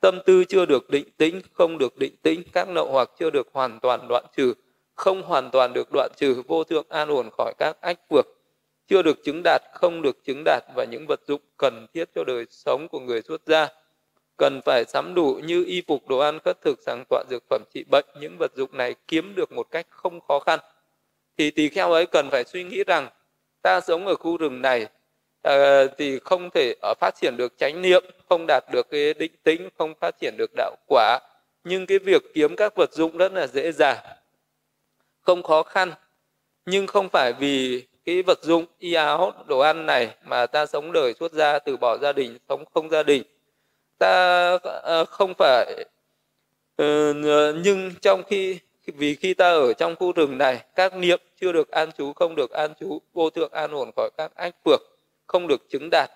Tâm 0.00 0.18
tư 0.26 0.44
chưa 0.44 0.66
được 0.66 0.90
định 0.90 1.08
tĩnh, 1.16 1.40
không 1.52 1.78
được 1.78 1.96
định 1.96 2.16
tĩnh. 2.22 2.42
Các 2.52 2.68
nậu 2.68 2.92
hoặc 2.92 3.10
chưa 3.18 3.30
được 3.30 3.48
hoàn 3.52 3.80
toàn 3.80 4.08
đoạn 4.08 4.24
trừ, 4.36 4.54
không 4.94 5.22
hoàn 5.22 5.50
toàn 5.50 5.72
được 5.72 5.88
đoạn 5.92 6.10
trừ. 6.16 6.42
Vô 6.46 6.64
thượng 6.64 6.86
an 6.88 7.08
ổn 7.08 7.28
khỏi 7.38 7.54
các 7.58 7.76
ách 7.80 7.98
vượt 8.08 8.26
chưa 8.88 9.02
được 9.02 9.24
chứng 9.24 9.40
đạt, 9.44 9.62
không 9.72 10.02
được 10.02 10.24
chứng 10.24 10.42
đạt 10.44 10.62
và 10.74 10.84
những 10.84 11.06
vật 11.08 11.20
dụng 11.26 11.40
cần 11.56 11.86
thiết 11.94 12.08
cho 12.14 12.24
đời 12.24 12.44
sống 12.50 12.88
của 12.88 13.00
người 13.00 13.22
xuất 13.22 13.42
gia 13.46 13.68
cần 14.36 14.60
phải 14.64 14.84
sắm 14.84 15.14
đủ 15.14 15.40
như 15.44 15.64
y 15.64 15.82
phục 15.86 16.08
đồ 16.08 16.18
ăn 16.18 16.38
khất 16.44 16.60
thực 16.60 16.80
sàng 16.86 17.04
tọa 17.08 17.24
dược 17.30 17.42
phẩm 17.50 17.62
trị 17.74 17.84
bệnh. 17.90 18.04
Những 18.20 18.36
vật 18.38 18.52
dụng 18.56 18.76
này 18.76 18.94
kiếm 19.08 19.34
được 19.34 19.52
một 19.52 19.66
cách 19.70 19.86
không 19.90 20.20
khó 20.20 20.38
khăn. 20.38 20.60
Thì 21.38 21.50
tỳ 21.50 21.68
kheo 21.68 21.92
ấy 21.92 22.06
cần 22.06 22.28
phải 22.30 22.44
suy 22.44 22.64
nghĩ 22.64 22.84
rằng 22.86 23.08
ta 23.62 23.80
sống 23.80 24.06
ở 24.06 24.14
khu 24.14 24.36
rừng 24.36 24.62
này 24.62 24.86
uh, 25.48 25.52
thì 25.98 26.18
không 26.18 26.50
thể 26.50 26.74
ở 26.82 26.94
phát 27.00 27.14
triển 27.20 27.36
được 27.36 27.58
chánh 27.58 27.82
niệm 27.82 28.04
không 28.28 28.44
đạt 28.48 28.64
được 28.72 28.90
cái 28.90 29.14
định 29.14 29.32
tĩnh 29.42 29.68
không 29.78 29.94
phát 30.00 30.14
triển 30.20 30.34
được 30.36 30.50
đạo 30.56 30.76
quả. 30.86 31.20
Nhưng 31.64 31.86
cái 31.86 31.98
việc 31.98 32.22
kiếm 32.34 32.56
các 32.56 32.72
vật 32.76 32.92
dụng 32.92 33.16
rất 33.16 33.32
là 33.32 33.46
dễ 33.46 33.72
dàng 33.72 33.98
không 35.20 35.42
khó 35.42 35.62
khăn. 35.62 35.92
Nhưng 36.66 36.86
không 36.86 37.08
phải 37.08 37.32
vì 37.32 37.86
cái 38.04 38.22
vật 38.22 38.38
dụng 38.42 38.66
y 38.78 38.94
áo 38.94 39.32
đồ 39.46 39.58
ăn 39.58 39.86
này 39.86 40.14
mà 40.24 40.46
ta 40.46 40.66
sống 40.66 40.92
đời 40.92 41.14
xuất 41.20 41.32
gia 41.32 41.58
từ 41.58 41.76
bỏ 41.76 41.98
gia 42.02 42.12
đình 42.12 42.38
sống 42.48 42.64
không 42.74 42.90
gia 42.90 43.02
đình 43.02 43.22
ta 43.98 44.58
ờ, 44.82 45.04
không 45.04 45.34
phải 45.38 45.84
ờ, 46.76 47.12
nhưng 47.64 47.90
trong 48.02 48.22
khi 48.22 48.58
vì 48.86 49.14
khi 49.14 49.34
ta 49.34 49.50
ở 49.50 49.72
trong 49.72 49.96
khu 49.96 50.12
rừng 50.12 50.38
này 50.38 50.64
các 50.74 50.96
niệm 50.96 51.20
chưa 51.40 51.52
được 51.52 51.70
an 51.70 51.92
trú 51.92 52.12
không 52.12 52.34
được 52.34 52.50
an 52.50 52.72
trú 52.80 52.98
vô 53.12 53.30
thượng 53.30 53.52
an 53.52 53.70
ổn 53.70 53.90
khỏi 53.96 54.10
các 54.16 54.34
ách 54.34 54.54
phược 54.64 54.80
không 55.26 55.46
được 55.48 55.68
chứng 55.68 55.88
đạt 55.90 56.10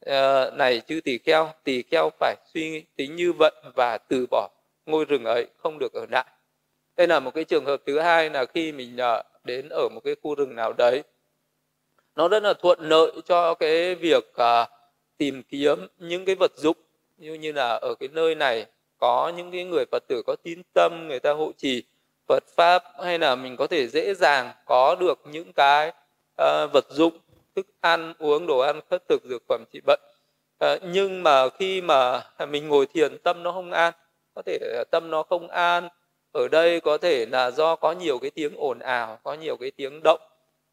ờ, 0.00 0.50
này 0.56 0.80
chư 0.80 1.00
tỳ 1.04 1.18
kheo 1.18 1.52
tỳ 1.64 1.82
kheo 1.82 2.10
phải 2.20 2.36
suy 2.54 2.84
tính 2.96 3.16
như 3.16 3.32
vậy 3.32 3.52
và 3.74 3.98
từ 3.98 4.26
bỏ 4.30 4.48
ngôi 4.86 5.04
rừng 5.04 5.24
ấy 5.24 5.46
không 5.56 5.78
được 5.78 5.92
ở 5.92 6.06
lại. 6.10 6.26
Đây 6.96 7.06
là 7.06 7.20
một 7.20 7.34
cái 7.34 7.44
trường 7.44 7.64
hợp 7.64 7.82
thứ 7.86 8.00
hai 8.00 8.30
là 8.30 8.44
khi 8.44 8.72
mình 8.72 8.96
uh, 8.96 9.26
đến 9.44 9.68
ở 9.68 9.88
một 9.88 10.00
cái 10.04 10.16
khu 10.22 10.34
rừng 10.34 10.54
nào 10.54 10.72
đấy 10.72 11.02
nó 12.16 12.28
rất 12.28 12.42
là 12.42 12.54
thuận 12.54 12.80
lợi 12.80 13.12
cho 13.24 13.54
cái 13.54 13.94
việc 13.94 14.24
tìm 15.18 15.42
kiếm 15.42 15.86
những 15.98 16.24
cái 16.24 16.34
vật 16.34 16.52
dụng 16.56 16.76
như 17.18 17.34
như 17.34 17.52
là 17.52 17.68
ở 17.68 17.94
cái 17.94 18.08
nơi 18.12 18.34
này 18.34 18.66
có 18.98 19.32
những 19.36 19.50
cái 19.50 19.64
người 19.64 19.84
phật 19.90 20.02
tử 20.08 20.22
có 20.26 20.36
tín 20.42 20.62
tâm 20.74 21.08
người 21.08 21.20
ta 21.20 21.32
hộ 21.32 21.52
trì 21.56 21.82
Phật 22.28 22.44
pháp 22.56 22.84
hay 23.04 23.18
là 23.18 23.34
mình 23.34 23.56
có 23.56 23.66
thể 23.66 23.88
dễ 23.88 24.14
dàng 24.14 24.50
có 24.66 24.96
được 25.00 25.18
những 25.24 25.52
cái 25.52 25.88
uh, 25.88 26.72
vật 26.72 26.86
dụng 26.90 27.18
thức 27.56 27.66
ăn 27.80 28.14
uống 28.18 28.46
đồ 28.46 28.58
ăn 28.58 28.80
khất 28.90 29.08
thực 29.08 29.24
dược 29.24 29.42
phẩm 29.48 29.64
trị 29.72 29.80
bệnh. 29.86 30.00
Uh, 30.64 30.82
nhưng 30.82 31.22
mà 31.22 31.48
khi 31.48 31.80
mà 31.80 32.22
mình 32.48 32.68
ngồi 32.68 32.86
thiền 32.86 33.18
tâm 33.18 33.42
nó 33.42 33.52
không 33.52 33.72
an 33.72 33.92
có 34.34 34.42
thể 34.46 34.84
tâm 34.90 35.10
nó 35.10 35.22
không 35.22 35.48
an 35.48 35.88
ở 36.32 36.48
đây 36.48 36.80
có 36.80 36.98
thể 36.98 37.26
là 37.26 37.50
do 37.50 37.76
có 37.76 37.92
nhiều 37.92 38.18
cái 38.18 38.30
tiếng 38.30 38.52
ồn 38.56 38.78
ào 38.78 39.18
có 39.22 39.34
nhiều 39.34 39.56
cái 39.56 39.70
tiếng 39.70 40.00
động 40.04 40.20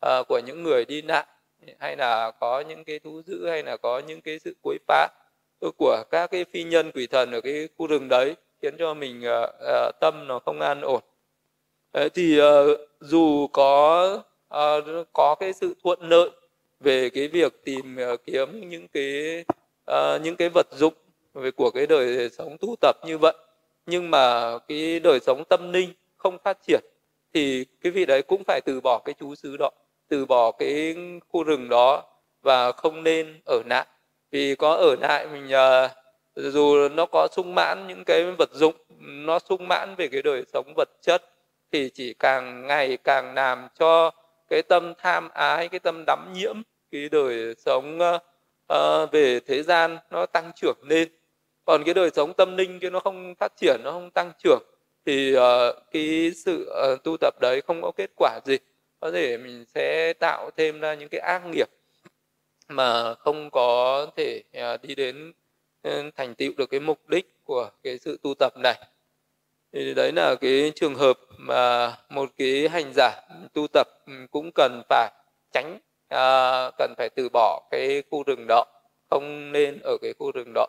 uh, 0.05 0.27
của 0.27 0.39
những 0.39 0.63
người 0.63 0.85
đi 0.85 1.01
nạn 1.01 1.25
hay 1.79 1.95
là 1.95 2.31
có 2.31 2.61
những 2.61 2.83
cái 2.83 2.99
thú 2.99 3.21
dữ 3.25 3.49
hay 3.49 3.63
là 3.63 3.77
có 3.77 3.99
những 3.99 4.21
cái 4.21 4.39
sự 4.39 4.55
quấy 4.61 4.77
phá. 4.87 5.07
Ờ, 5.65 5.71
của 5.77 6.03
các 6.11 6.31
cái 6.31 6.45
phi 6.53 6.63
nhân 6.63 6.91
quỷ 6.91 7.07
thần 7.07 7.31
ở 7.31 7.41
cái 7.41 7.69
khu 7.77 7.87
rừng 7.87 8.07
đấy 8.09 8.35
khiến 8.61 8.75
cho 8.79 8.93
mình 8.93 9.19
uh, 9.19 9.49
uh, 9.49 9.99
tâm 9.99 10.27
nó 10.27 10.39
không 10.39 10.61
an 10.61 10.81
ổn. 10.81 11.01
Thì 12.13 12.41
uh, 12.41 12.79
dù 12.99 13.47
có 13.47 14.13
uh, 14.55 15.07
có 15.13 15.35
cái 15.39 15.53
sự 15.53 15.75
thuận 15.83 15.99
lợi 16.01 16.29
về 16.79 17.09
cái 17.09 17.27
việc 17.27 17.63
tìm 17.63 17.97
uh, 18.13 18.19
kiếm 18.25 18.69
những 18.69 18.87
cái 18.87 19.43
uh, 19.91 20.21
những 20.21 20.35
cái 20.35 20.49
vật 20.49 20.67
dụng 20.71 20.93
về 21.33 21.51
của 21.51 21.71
cái 21.71 21.87
đời 21.87 22.29
sống 22.29 22.57
tu 22.59 22.75
tập 22.81 22.95
như 23.05 23.17
vậy 23.17 23.33
nhưng 23.85 24.11
mà 24.11 24.57
cái 24.67 24.99
đời 24.99 25.19
sống 25.19 25.43
tâm 25.49 25.73
linh 25.73 25.93
không 26.17 26.37
phát 26.43 26.57
triển 26.67 26.83
thì 27.33 27.65
cái 27.81 27.91
vị 27.91 28.05
đấy 28.05 28.21
cũng 28.21 28.43
phải 28.47 28.61
từ 28.65 28.81
bỏ 28.81 29.01
cái 29.05 29.15
chú 29.19 29.35
xứ 29.35 29.57
đó 29.57 29.69
từ 30.07 30.25
bỏ 30.25 30.51
cái 30.51 30.95
khu 31.29 31.43
rừng 31.43 31.69
đó 31.69 32.03
và 32.41 32.71
không 32.71 33.03
nên 33.03 33.41
ở 33.45 33.61
lại 33.65 33.85
vì 34.35 34.55
có 34.55 34.73
ở 34.73 34.95
lại 35.01 35.27
mình 35.27 35.47
uh, 35.47 35.91
dù 36.35 36.89
nó 36.89 37.05
có 37.05 37.27
sung 37.31 37.55
mãn 37.55 37.87
những 37.87 38.03
cái 38.05 38.31
vật 38.37 38.49
dụng 38.53 38.75
nó 38.99 39.39
sung 39.39 39.67
mãn 39.67 39.95
về 39.97 40.07
cái 40.07 40.21
đời 40.21 40.43
sống 40.53 40.73
vật 40.75 40.89
chất 41.01 41.23
thì 41.71 41.89
chỉ 41.89 42.13
càng 42.13 42.67
ngày 42.67 42.97
càng 43.03 43.33
làm 43.33 43.67
cho 43.79 44.11
cái 44.49 44.61
tâm 44.61 44.93
tham 44.97 45.29
ái 45.29 45.67
cái 45.67 45.79
tâm 45.79 46.03
đắm 46.07 46.33
nhiễm 46.33 46.61
cái 46.91 47.09
đời 47.11 47.55
sống 47.57 47.99
uh, 48.73 49.11
về 49.11 49.39
thế 49.47 49.63
gian 49.63 49.97
nó 50.09 50.25
tăng 50.25 50.51
trưởng 50.55 50.77
lên. 50.87 51.07
Còn 51.65 51.83
cái 51.83 51.93
đời 51.93 52.09
sống 52.09 52.33
tâm 52.33 52.57
linh 52.57 52.79
cái 52.79 52.91
nó 52.91 52.99
không 52.99 53.35
phát 53.39 53.51
triển 53.57 53.81
nó 53.83 53.91
không 53.91 54.11
tăng 54.11 54.31
trưởng 54.43 54.63
thì 55.05 55.37
uh, 55.37 55.41
cái 55.91 56.31
sự 56.45 56.73
uh, 56.93 57.03
tu 57.03 57.17
tập 57.17 57.33
đấy 57.41 57.61
không 57.67 57.81
có 57.81 57.91
kết 57.97 58.09
quả 58.15 58.39
gì. 58.45 58.57
Có 58.99 59.11
thể 59.11 59.37
mình 59.37 59.65
sẽ 59.75 60.13
tạo 60.13 60.49
thêm 60.57 60.79
ra 60.79 60.93
những 60.93 61.09
cái 61.09 61.21
ác 61.21 61.41
nghiệp 61.45 61.67
mà 62.69 63.13
không 63.15 63.49
có 63.51 64.07
thể 64.17 64.41
à, 64.53 64.77
đi 64.77 64.95
đến 64.95 65.33
ừ, 65.83 66.09
thành 66.15 66.35
tựu 66.35 66.51
được 66.57 66.69
cái 66.69 66.79
mục 66.79 67.07
đích 67.07 67.43
của 67.43 67.69
cái 67.83 67.97
sự 67.97 68.19
tu 68.23 68.33
tập 68.39 68.53
này. 68.57 68.75
Thì 69.73 69.93
đấy 69.93 70.11
là 70.15 70.35
cái 70.41 70.71
trường 70.75 70.95
hợp 70.95 71.19
mà 71.37 71.93
một 72.09 72.29
cái 72.37 72.67
hành 72.69 72.91
giả 72.95 73.21
tu 73.53 73.67
tập 73.73 73.87
ừ, 74.07 74.13
cũng 74.31 74.51
cần 74.55 74.81
phải 74.89 75.11
tránh 75.53 75.79
à, 76.07 76.71
cần 76.77 76.93
phải 76.97 77.09
từ 77.15 77.29
bỏ 77.33 77.61
cái 77.71 78.03
khu 78.11 78.23
rừng 78.23 78.45
đó 78.47 78.65
không 79.09 79.51
nên 79.51 79.79
ở 79.83 79.97
cái 80.01 80.13
khu 80.19 80.31
rừng 80.31 80.51
đó. 80.53 80.67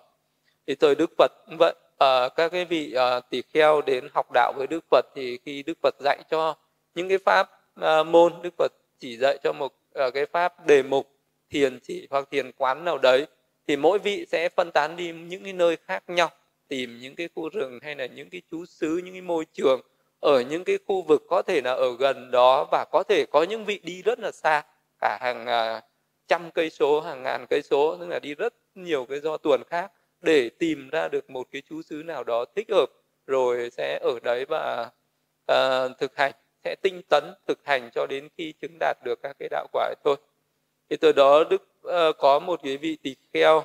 Thì 0.66 0.74
thời 0.74 0.94
đức 0.94 1.10
phật 1.18 1.32
cũng 1.46 1.56
vậy 1.58 1.74
à, 1.98 2.28
các 2.28 2.52
cái 2.52 2.64
vị 2.64 2.92
à, 2.92 3.20
tỳ 3.20 3.42
kheo 3.42 3.82
đến 3.82 4.08
học 4.14 4.26
đạo 4.34 4.52
với 4.56 4.66
đức 4.66 4.84
phật 4.90 5.06
thì 5.14 5.38
khi 5.44 5.62
đức 5.62 5.78
phật 5.82 5.94
dạy 6.00 6.18
cho 6.30 6.54
những 6.94 7.08
cái 7.08 7.18
pháp 7.18 7.50
à, 7.80 8.02
môn 8.02 8.32
đức 8.42 8.54
phật 8.58 8.72
chỉ 8.98 9.16
dạy 9.16 9.38
cho 9.42 9.52
một 9.52 9.72
à, 9.94 10.10
cái 10.10 10.26
pháp 10.26 10.66
đề 10.66 10.82
mục 10.82 11.15
thiền 11.50 11.78
chỉ 11.82 12.06
hoặc 12.10 12.28
thiền 12.30 12.52
quán 12.52 12.84
nào 12.84 12.98
đấy 12.98 13.26
thì 13.66 13.76
mỗi 13.76 13.98
vị 13.98 14.26
sẽ 14.28 14.48
phân 14.48 14.70
tán 14.74 14.96
đi 14.96 15.12
những 15.12 15.44
cái 15.44 15.52
nơi 15.52 15.76
khác 15.76 16.04
nhau 16.06 16.30
tìm 16.68 16.98
những 17.00 17.14
cái 17.14 17.28
khu 17.34 17.48
rừng 17.48 17.78
hay 17.82 17.94
là 17.94 18.06
những 18.06 18.30
cái 18.30 18.42
chú 18.50 18.66
xứ 18.66 19.00
những 19.04 19.14
cái 19.14 19.22
môi 19.22 19.46
trường 19.52 19.80
ở 20.20 20.40
những 20.40 20.64
cái 20.64 20.78
khu 20.86 21.02
vực 21.02 21.22
có 21.28 21.42
thể 21.42 21.60
là 21.64 21.72
ở 21.72 21.96
gần 21.98 22.30
đó 22.30 22.68
và 22.72 22.84
có 22.92 23.02
thể 23.08 23.24
có 23.30 23.42
những 23.42 23.64
vị 23.64 23.80
đi 23.82 24.02
rất 24.02 24.18
là 24.20 24.30
xa 24.32 24.62
cả 25.00 25.18
hàng 25.20 25.46
à, 25.46 25.82
trăm 26.28 26.50
cây 26.50 26.70
số 26.70 27.00
hàng 27.00 27.22
ngàn 27.22 27.46
cây 27.50 27.62
số 27.62 27.96
tức 28.00 28.06
là 28.08 28.18
đi 28.18 28.34
rất 28.34 28.54
nhiều 28.74 29.06
cái 29.08 29.20
do 29.20 29.36
tuần 29.36 29.62
khác 29.70 29.92
để 30.20 30.50
tìm 30.58 30.88
ra 30.88 31.08
được 31.08 31.30
một 31.30 31.46
cái 31.52 31.62
chú 31.68 31.82
xứ 31.82 32.02
nào 32.06 32.24
đó 32.24 32.44
thích 32.56 32.70
hợp 32.70 32.86
rồi 33.26 33.70
sẽ 33.70 33.98
ở 34.02 34.18
đấy 34.22 34.44
và 34.48 34.90
uh, 35.52 35.98
thực 35.98 36.16
hành 36.16 36.32
sẽ 36.64 36.76
tinh 36.82 37.02
tấn 37.08 37.24
thực 37.46 37.58
hành 37.64 37.90
cho 37.94 38.06
đến 38.06 38.28
khi 38.38 38.52
chứng 38.52 38.76
đạt 38.80 38.96
được 39.04 39.18
các 39.22 39.36
cái 39.38 39.48
đạo 39.48 39.66
quả 39.72 39.94
thôi 40.04 40.16
thì 40.90 40.96
từ 40.96 41.12
đó 41.12 41.44
đức 41.50 41.68
uh, 41.86 42.18
có 42.18 42.38
một 42.38 42.60
cái 42.62 42.76
vị 42.76 42.96
tỳ 43.02 43.16
kheo 43.32 43.64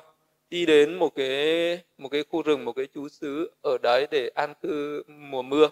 đi 0.50 0.66
đến 0.66 0.94
một 0.94 1.14
cái 1.16 1.80
một 1.98 2.08
cái 2.08 2.24
khu 2.30 2.42
rừng 2.42 2.64
một 2.64 2.72
cái 2.72 2.86
chú 2.94 3.08
xứ 3.08 3.50
ở 3.62 3.78
đấy 3.82 4.06
để 4.10 4.30
an 4.34 4.54
cư 4.62 5.02
mùa 5.06 5.42
mưa. 5.42 5.68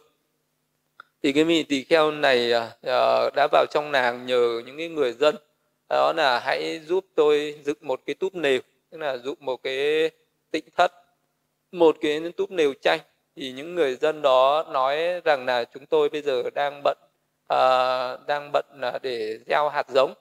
Thì 1.22 1.32
cái 1.32 1.44
vị 1.44 1.62
tỳ 1.62 1.84
kheo 1.84 2.10
này 2.10 2.52
uh, 2.52 3.34
đã 3.34 3.48
vào 3.52 3.66
trong 3.70 3.92
nàng 3.92 4.26
nhờ 4.26 4.62
những 4.66 4.78
cái 4.78 4.88
người 4.88 5.12
dân. 5.12 5.36
Đó 5.88 6.12
là 6.16 6.40
hãy 6.44 6.80
giúp 6.86 7.04
tôi 7.14 7.54
dựng 7.64 7.78
một 7.80 8.00
cái 8.06 8.14
túp 8.14 8.34
nều 8.34 8.60
tức 8.90 8.98
là 8.98 9.16
dựng 9.16 9.34
một 9.40 9.62
cái 9.62 10.10
tịnh 10.50 10.64
thất 10.76 10.92
một 11.72 11.96
cái 12.00 12.20
túp 12.36 12.50
nều 12.50 12.74
tranh 12.82 13.00
thì 13.36 13.52
những 13.52 13.74
người 13.74 13.94
dân 13.96 14.22
đó 14.22 14.64
nói 14.72 15.20
rằng 15.24 15.46
là 15.46 15.64
chúng 15.64 15.86
tôi 15.86 16.08
bây 16.08 16.22
giờ 16.22 16.42
đang 16.54 16.82
bận 16.84 16.98
uh, 17.54 18.26
đang 18.26 18.50
bận 18.52 18.66
à, 18.82 18.98
để 19.02 19.38
gieo 19.46 19.68
hạt 19.68 19.88
giống 19.88 20.14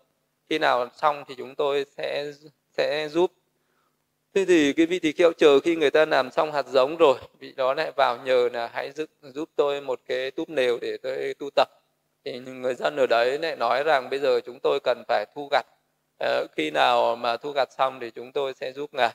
khi 0.50 0.60
nào 0.60 0.90
xong 0.96 1.24
thì 1.28 1.36
chúng 1.38 1.56
tôi 1.56 1.86
sẽ 1.98 2.32
sẽ 2.78 3.08
giúp. 3.10 3.32
Thế 4.34 4.46
thì 4.46 4.74
cái 4.74 4.86
vị 4.86 5.00
tỳ 5.00 5.12
kheo 5.12 5.32
chờ 5.34 5.60
khi 5.60 5.76
người 5.76 5.92
ta 5.92 6.06
làm 6.06 6.32
xong 6.32 6.52
hạt 6.52 6.68
giống 6.68 6.98
rồi 6.98 7.20
vị 7.40 7.54
đó 7.58 7.74
lại 7.74 7.92
vào 7.98 8.18
nhờ 8.26 8.50
là 8.54 8.70
hãy 8.74 8.92
giúp, 8.92 9.10
giúp 9.22 9.50
tôi 9.56 9.82
một 9.82 10.00
cái 10.06 10.32
túp 10.32 10.50
nều 10.50 10.80
để 10.82 10.98
tôi 11.04 11.34
tu 11.40 11.50
tập. 11.56 11.68
Thì 12.26 12.40
người 12.40 12.74
dân 12.74 12.96
ở 12.96 13.08
đấy 13.08 13.40
lại 13.40 13.56
nói 13.56 13.84
rằng 13.84 14.10
bây 14.10 14.20
giờ 14.20 14.40
chúng 14.46 14.60
tôi 14.64 14.80
cần 14.84 15.04
phải 15.08 15.26
thu 15.36 15.48
gặt. 15.52 15.66
Ờ, 16.20 16.48
khi 16.56 16.72
nào 16.72 17.16
mà 17.16 17.38
thu 17.38 17.52
gặt 17.52 17.70
xong 17.78 18.00
thì 18.02 18.12
chúng 18.12 18.32
tôi 18.32 18.54
sẽ 18.54 18.72
giúp 18.72 18.90
ngài. 18.94 19.14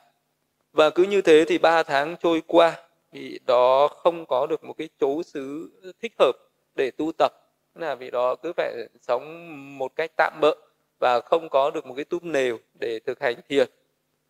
Và 0.72 0.90
cứ 0.90 1.02
như 1.02 1.22
thế 1.22 1.44
thì 1.48 1.58
ba 1.58 1.82
tháng 1.82 2.16
trôi 2.22 2.42
qua 2.46 2.76
vị 3.12 3.40
đó 3.46 3.88
không 3.88 4.26
có 4.26 4.46
được 4.46 4.64
một 4.64 4.74
cái 4.78 4.88
chỗ 5.00 5.22
xứ 5.22 5.70
thích 6.02 6.12
hợp 6.18 6.32
để 6.74 6.90
tu 6.90 7.12
tập. 7.18 7.32
Là 7.74 7.94
vị 7.94 8.10
đó 8.10 8.34
cứ 8.34 8.52
phải 8.56 8.74
sống 9.00 9.78
một 9.78 9.92
cách 9.96 10.10
tạm 10.16 10.32
bỡ 10.40 10.54
và 10.98 11.20
không 11.20 11.48
có 11.48 11.70
được 11.70 11.86
một 11.86 11.94
cái 11.94 12.04
túp 12.04 12.24
nều 12.24 12.58
để 12.80 13.00
thực 13.06 13.20
hành 13.20 13.36
thiền. 13.48 13.68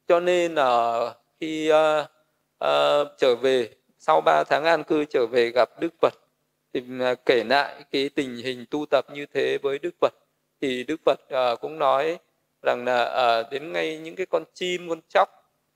Cho 0.09 0.21
nên 0.21 0.55
là 0.55 1.01
khi 1.41 1.73
uh, 1.73 2.07
uh, 2.65 3.09
trở 3.19 3.35
về 3.43 3.69
sau 3.99 4.21
3 4.21 4.45
tháng 4.45 4.65
an 4.65 4.85
cư 4.85 5.05
trở 5.05 5.27
về 5.27 5.51
gặp 5.51 5.81
Đức 5.81 5.95
Phật 6.01 6.15
thì 6.73 6.81
uh, 6.81 7.19
kể 7.27 7.45
lại 7.45 7.85
cái 7.91 8.11
tình 8.15 8.37
hình 8.37 8.65
tu 8.71 8.87
tập 8.91 9.07
như 9.13 9.27
thế 9.35 9.59
với 9.63 9.79
Đức 9.79 9.95
Phật 10.01 10.15
thì 10.61 10.85
Đức 10.85 11.01
Phật 11.05 11.19
uh, 11.53 11.61
cũng 11.61 11.79
nói 11.79 12.19
rằng 12.63 12.85
là 12.85 13.41
uh, 13.41 13.53
đến 13.53 13.73
ngay 13.73 13.99
những 13.99 14.17
cái 14.17 14.27
con 14.27 14.45
chim 14.55 14.89
con 14.89 15.01
chóc 15.09 15.29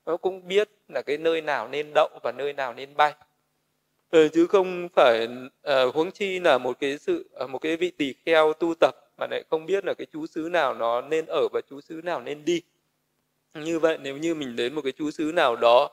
nó 0.05 0.17
cũng 0.17 0.47
biết 0.47 0.69
là 0.87 1.01
cái 1.01 1.17
nơi 1.17 1.41
nào 1.41 1.67
nên 1.67 1.91
đậu 1.95 2.09
và 2.23 2.31
nơi 2.31 2.53
nào 2.53 2.73
nên 2.73 2.95
bay. 2.95 3.13
Ừ, 4.11 4.27
chứ 4.33 4.47
không 4.47 4.89
phải 4.95 5.27
uh, 5.87 5.95
huống 5.95 6.11
chi 6.11 6.39
là 6.39 6.57
một 6.57 6.79
cái 6.79 6.97
sự 6.97 7.29
uh, 7.43 7.49
một 7.49 7.59
cái 7.59 7.77
vị 7.77 7.91
tỳ 7.97 8.13
kheo 8.25 8.53
tu 8.53 8.73
tập 8.79 8.95
mà 9.19 9.27
lại 9.31 9.43
không 9.49 9.65
biết 9.65 9.85
là 9.85 9.93
cái 9.93 10.07
chú 10.13 10.27
xứ 10.27 10.49
nào 10.51 10.73
nó 10.73 11.01
nên 11.01 11.25
ở 11.25 11.47
và 11.53 11.61
chú 11.69 11.81
xứ 11.81 12.01
nào 12.03 12.21
nên 12.21 12.45
đi. 12.45 12.61
Như 13.53 13.79
vậy 13.79 13.97
nếu 14.01 14.17
như 14.17 14.35
mình 14.35 14.55
đến 14.55 14.73
một 14.73 14.81
cái 14.83 14.93
chú 14.97 15.11
xứ 15.11 15.31
nào 15.35 15.55
đó 15.55 15.89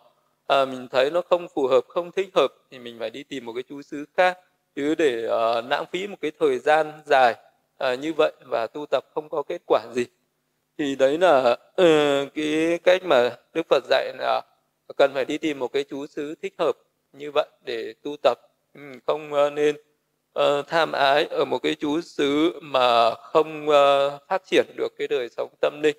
à, 0.46 0.64
mình 0.64 0.88
thấy 0.88 1.10
nó 1.10 1.22
không 1.22 1.48
phù 1.54 1.66
hợp 1.66 1.84
không 1.88 2.12
thích 2.12 2.28
hợp 2.34 2.48
thì 2.70 2.78
mình 2.78 2.98
phải 2.98 3.10
đi 3.10 3.22
tìm 3.22 3.44
một 3.44 3.52
cái 3.52 3.62
chú 3.68 3.82
xứ 3.82 4.04
khác. 4.16 4.38
Chứ 4.76 4.94
để 4.94 5.26
uh, 5.26 5.64
lãng 5.70 5.84
phí 5.92 6.06
một 6.06 6.16
cái 6.20 6.32
thời 6.40 6.58
gian 6.58 6.92
dài 7.06 7.34
uh, 7.92 7.98
như 7.98 8.12
vậy 8.12 8.32
và 8.50 8.66
tu 8.66 8.86
tập 8.86 9.04
không 9.14 9.28
có 9.28 9.42
kết 9.42 9.62
quả 9.66 9.86
gì. 9.94 10.06
Thì 10.78 10.96
đấy 10.96 11.18
là 11.18 11.52
uh, 11.52 12.34
cái 12.34 12.78
cách 12.84 13.04
mà 13.04 13.36
đức 13.54 13.66
phật 13.68 13.84
dạy 13.90 14.12
là 14.18 14.42
cần 14.96 15.10
phải 15.14 15.24
đi 15.24 15.38
tìm 15.38 15.58
một 15.58 15.72
cái 15.72 15.84
chú 15.84 16.06
xứ 16.06 16.34
thích 16.42 16.54
hợp 16.58 16.72
như 17.12 17.30
vậy 17.34 17.48
để 17.64 17.94
tu 18.02 18.16
tập. 18.22 18.38
Ừ, 18.74 18.80
không 19.06 19.32
uh, 19.32 19.52
nên 19.52 19.76
uh, 20.36 20.66
tham 20.66 20.92
ái 20.92 21.24
ở 21.24 21.44
một 21.44 21.58
cái 21.58 21.74
chú 21.74 22.00
xứ 22.00 22.60
mà 22.62 23.14
không 23.14 23.68
uh, 23.68 24.22
phát 24.28 24.42
triển 24.44 24.66
được 24.76 24.92
cái 24.98 25.08
đời 25.08 25.28
sống 25.28 25.50
tâm 25.60 25.80
linh. 25.82 25.96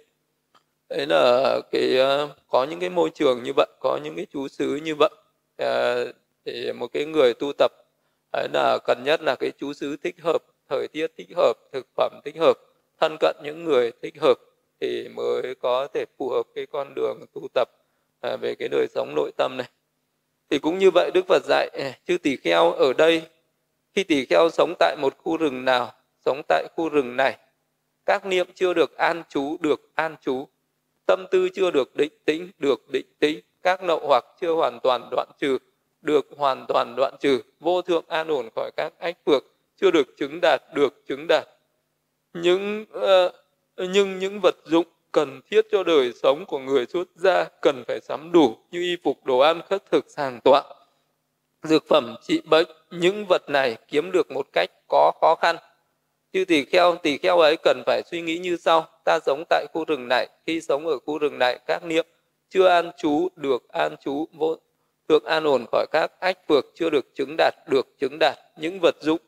Đấy 0.90 1.06
là 1.10 1.60
cái 1.72 1.98
uh, 2.24 2.30
có 2.48 2.64
những 2.64 2.80
cái 2.80 2.90
môi 2.90 3.10
trường 3.10 3.44
như 3.44 3.52
vậy 3.56 3.68
có 3.80 4.00
những 4.04 4.16
cái 4.16 4.26
chú 4.34 4.48
xứ 4.48 4.80
như 4.84 4.96
vậy 4.96 5.10
uh, 5.64 6.16
thì 6.46 6.72
một 6.72 6.88
cái 6.94 7.06
người 7.06 7.34
tu 7.34 7.54
tập. 7.58 7.72
Đấy 8.34 8.48
là 8.54 8.78
cần 8.86 9.04
nhất 9.04 9.22
là 9.22 9.36
cái 9.36 9.52
chú 9.58 9.74
xứ 9.74 9.98
thích 10.04 10.16
hợp 10.24 10.44
thời 10.70 10.88
tiết 10.88 11.12
thích 11.18 11.28
hợp 11.36 11.54
thực 11.74 11.88
phẩm 11.96 12.20
thích 12.26 12.36
hợp 12.40 12.54
thân 13.00 13.18
cận 13.20 13.36
những 13.44 13.64
người 13.64 13.92
thích 14.02 14.14
hợp 14.22 14.38
thì 14.82 15.08
mới 15.08 15.56
có 15.62 15.88
thể 15.94 16.06
phù 16.18 16.30
hợp 16.30 16.44
cái 16.56 16.66
con 16.66 16.94
đường 16.96 17.26
tu 17.34 17.48
tập 17.54 17.70
uh, 18.34 18.40
về 18.42 18.56
cái 18.56 18.68
đời 18.72 18.88
sống 18.96 19.16
nội 19.16 19.32
tâm 19.38 19.58
này. 19.58 19.68
Thì 20.50 20.60
cũng 20.60 20.78
như 20.78 20.92
vậy 20.92 21.12
đức 21.14 21.26
phật 21.28 21.44
dạy 21.46 21.70
chư 22.08 22.18
tỳ 22.18 22.36
kheo 22.36 22.72
ở 22.72 22.94
đây 22.94 23.22
khi 23.98 24.04
tỳ 24.04 24.26
kheo 24.26 24.50
sống 24.50 24.74
tại 24.80 24.96
một 25.00 25.18
khu 25.18 25.38
rừng 25.38 25.66
nào 25.66 25.94
sống 26.26 26.42
tại 26.48 26.68
khu 26.76 26.90
rừng 26.90 27.16
này 27.16 27.38
các 28.06 28.26
niệm 28.26 28.48
chưa 28.56 28.74
được 28.74 28.98
an 28.98 29.24
trú 29.30 29.58
được 29.60 29.92
an 29.96 30.16
trú 30.22 30.48
tâm 31.06 31.26
tư 31.32 31.50
chưa 31.54 31.72
được 31.72 31.96
định 31.96 32.14
tĩnh 32.26 32.52
được 32.58 32.90
định 32.90 33.06
tĩnh 33.20 33.40
các 33.64 33.84
nậu 33.84 34.08
hoặc 34.08 34.26
chưa 34.42 34.54
hoàn 34.54 34.80
toàn 34.84 35.10
đoạn 35.12 35.28
trừ 35.40 35.58
được 36.02 36.28
hoàn 36.38 36.66
toàn 36.68 36.96
đoạn 36.98 37.16
trừ 37.20 37.42
vô 37.60 37.82
thượng 37.82 38.04
an 38.08 38.28
ổn 38.28 38.50
khỏi 38.56 38.72
các 38.78 38.94
ách 39.00 39.18
phược 39.26 39.44
chưa 39.82 39.92
được 39.92 40.08
chứng 40.18 40.40
đạt 40.42 40.62
được 40.74 41.04
chứng 41.08 41.26
đạt. 41.30 41.48
Những 42.34 42.86
uh, 42.98 43.34
nhưng 43.78 44.20
những 44.20 44.40
vật 44.44 44.56
dụng 44.66 44.88
cần 45.12 45.42
thiết 45.52 45.66
cho 45.72 45.84
đời 45.84 46.14
sống 46.24 46.46
của 46.48 46.60
người 46.60 46.86
xuất 46.86 47.08
gia 47.16 47.44
cần 47.62 47.84
phải 47.88 48.00
sắm 48.02 48.32
đủ 48.32 48.58
như 48.72 48.82
y 48.82 48.96
phục 49.04 49.26
đồ 49.26 49.40
ăn 49.40 49.62
khất 49.70 49.92
thực 49.92 50.06
sàng 50.08 50.40
tọa 50.44 50.64
dược 51.64 51.88
phẩm 51.88 52.16
trị 52.22 52.42
bệnh, 52.46 52.68
những 52.92 53.26
vật 53.30 53.50
này 53.50 53.78
kiếm 53.88 54.12
được 54.12 54.32
một 54.32 54.48
cách 54.54 54.70
có 54.88 55.12
khó 55.22 55.36
khăn. 55.42 55.56
Chư 56.34 56.46
tỳ 56.46 56.66
kheo 56.66 56.96
tỳ 56.96 57.18
kheo 57.18 57.40
ấy 57.40 57.58
cần 57.64 57.84
phải 57.86 58.02
suy 58.12 58.22
nghĩ 58.22 58.38
như 58.38 58.58
sau. 58.58 58.88
Ta 59.06 59.20
sống 59.26 59.44
tại 59.50 59.66
khu 59.74 59.86
rừng 59.86 60.08
này, 60.08 60.28
khi 60.46 60.62
sống 60.62 60.88
ở 60.88 61.00
khu 61.06 61.18
rừng 61.18 61.40
này, 61.40 61.60
các 61.68 61.84
niệm 61.84 62.06
chưa 62.50 62.68
an 62.68 62.92
trú, 62.98 63.28
được 63.36 63.70
an 63.70 63.96
trú, 64.04 64.26
vô 64.34 64.58
được 65.08 65.24
an 65.24 65.44
ổn 65.44 65.66
khỏi 65.72 65.86
các 65.92 66.12
ách 66.20 66.38
phược 66.48 66.66
chưa 66.76 66.90
được 66.90 67.06
chứng 67.16 67.36
đạt, 67.38 67.54
được 67.68 67.88
chứng 68.00 68.18
đạt 68.20 68.38
những 68.58 68.80
vật 68.82 68.96
dụng 69.02 69.20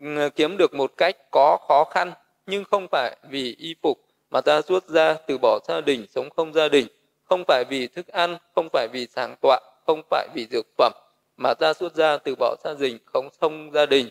ừ, 0.00 0.28
kiếm 0.36 0.56
được 0.56 0.74
một 0.74 0.92
cách 0.96 1.16
có 1.30 1.58
khó 1.68 1.84
khăn. 1.84 2.12
Nhưng 2.46 2.64
không 2.64 2.86
phải 2.90 3.16
vì 3.30 3.56
y 3.58 3.74
phục 3.82 3.98
mà 4.30 4.40
ta 4.40 4.62
xuất 4.62 4.88
ra 4.88 5.14
từ 5.26 5.38
bỏ 5.38 5.58
gia 5.68 5.80
đình, 5.80 6.06
sống 6.14 6.30
không 6.36 6.52
gia 6.52 6.68
đình. 6.68 6.86
Không 7.24 7.44
phải 7.48 7.64
vì 7.70 7.88
thức 7.88 8.08
ăn, 8.08 8.36
không 8.54 8.68
phải 8.72 8.88
vì 8.92 9.06
sàng 9.06 9.36
tọa 9.42 9.60
không 9.86 10.02
phải 10.10 10.28
vì 10.34 10.46
dược 10.50 10.66
phẩm 10.78 10.92
mà 11.38 11.54
ta 11.54 11.72
xuất 11.72 11.94
ra 11.94 12.16
từ 12.16 12.34
bỏ 12.38 12.56
gia 12.64 12.74
đình 12.74 12.98
không 13.04 13.28
thông 13.40 13.70
gia 13.72 13.86
đình. 13.86 14.08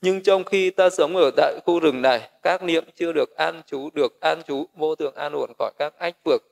Nhưng 0.00 0.22
trong 0.22 0.44
khi 0.44 0.70
ta 0.70 0.90
sống 0.90 1.16
ở 1.16 1.30
tại 1.36 1.60
khu 1.66 1.80
rừng 1.80 2.02
này 2.02 2.30
các 2.42 2.62
niệm 2.62 2.84
chưa 2.94 3.12
được 3.12 3.36
an 3.36 3.62
trú 3.66 3.90
được 3.94 4.20
an 4.20 4.42
trú 4.42 4.66
vô 4.74 4.94
thường 4.94 5.14
an 5.14 5.32
ổn 5.32 5.52
khỏi 5.58 5.72
các 5.78 5.98
ách 5.98 6.16
phược 6.24 6.42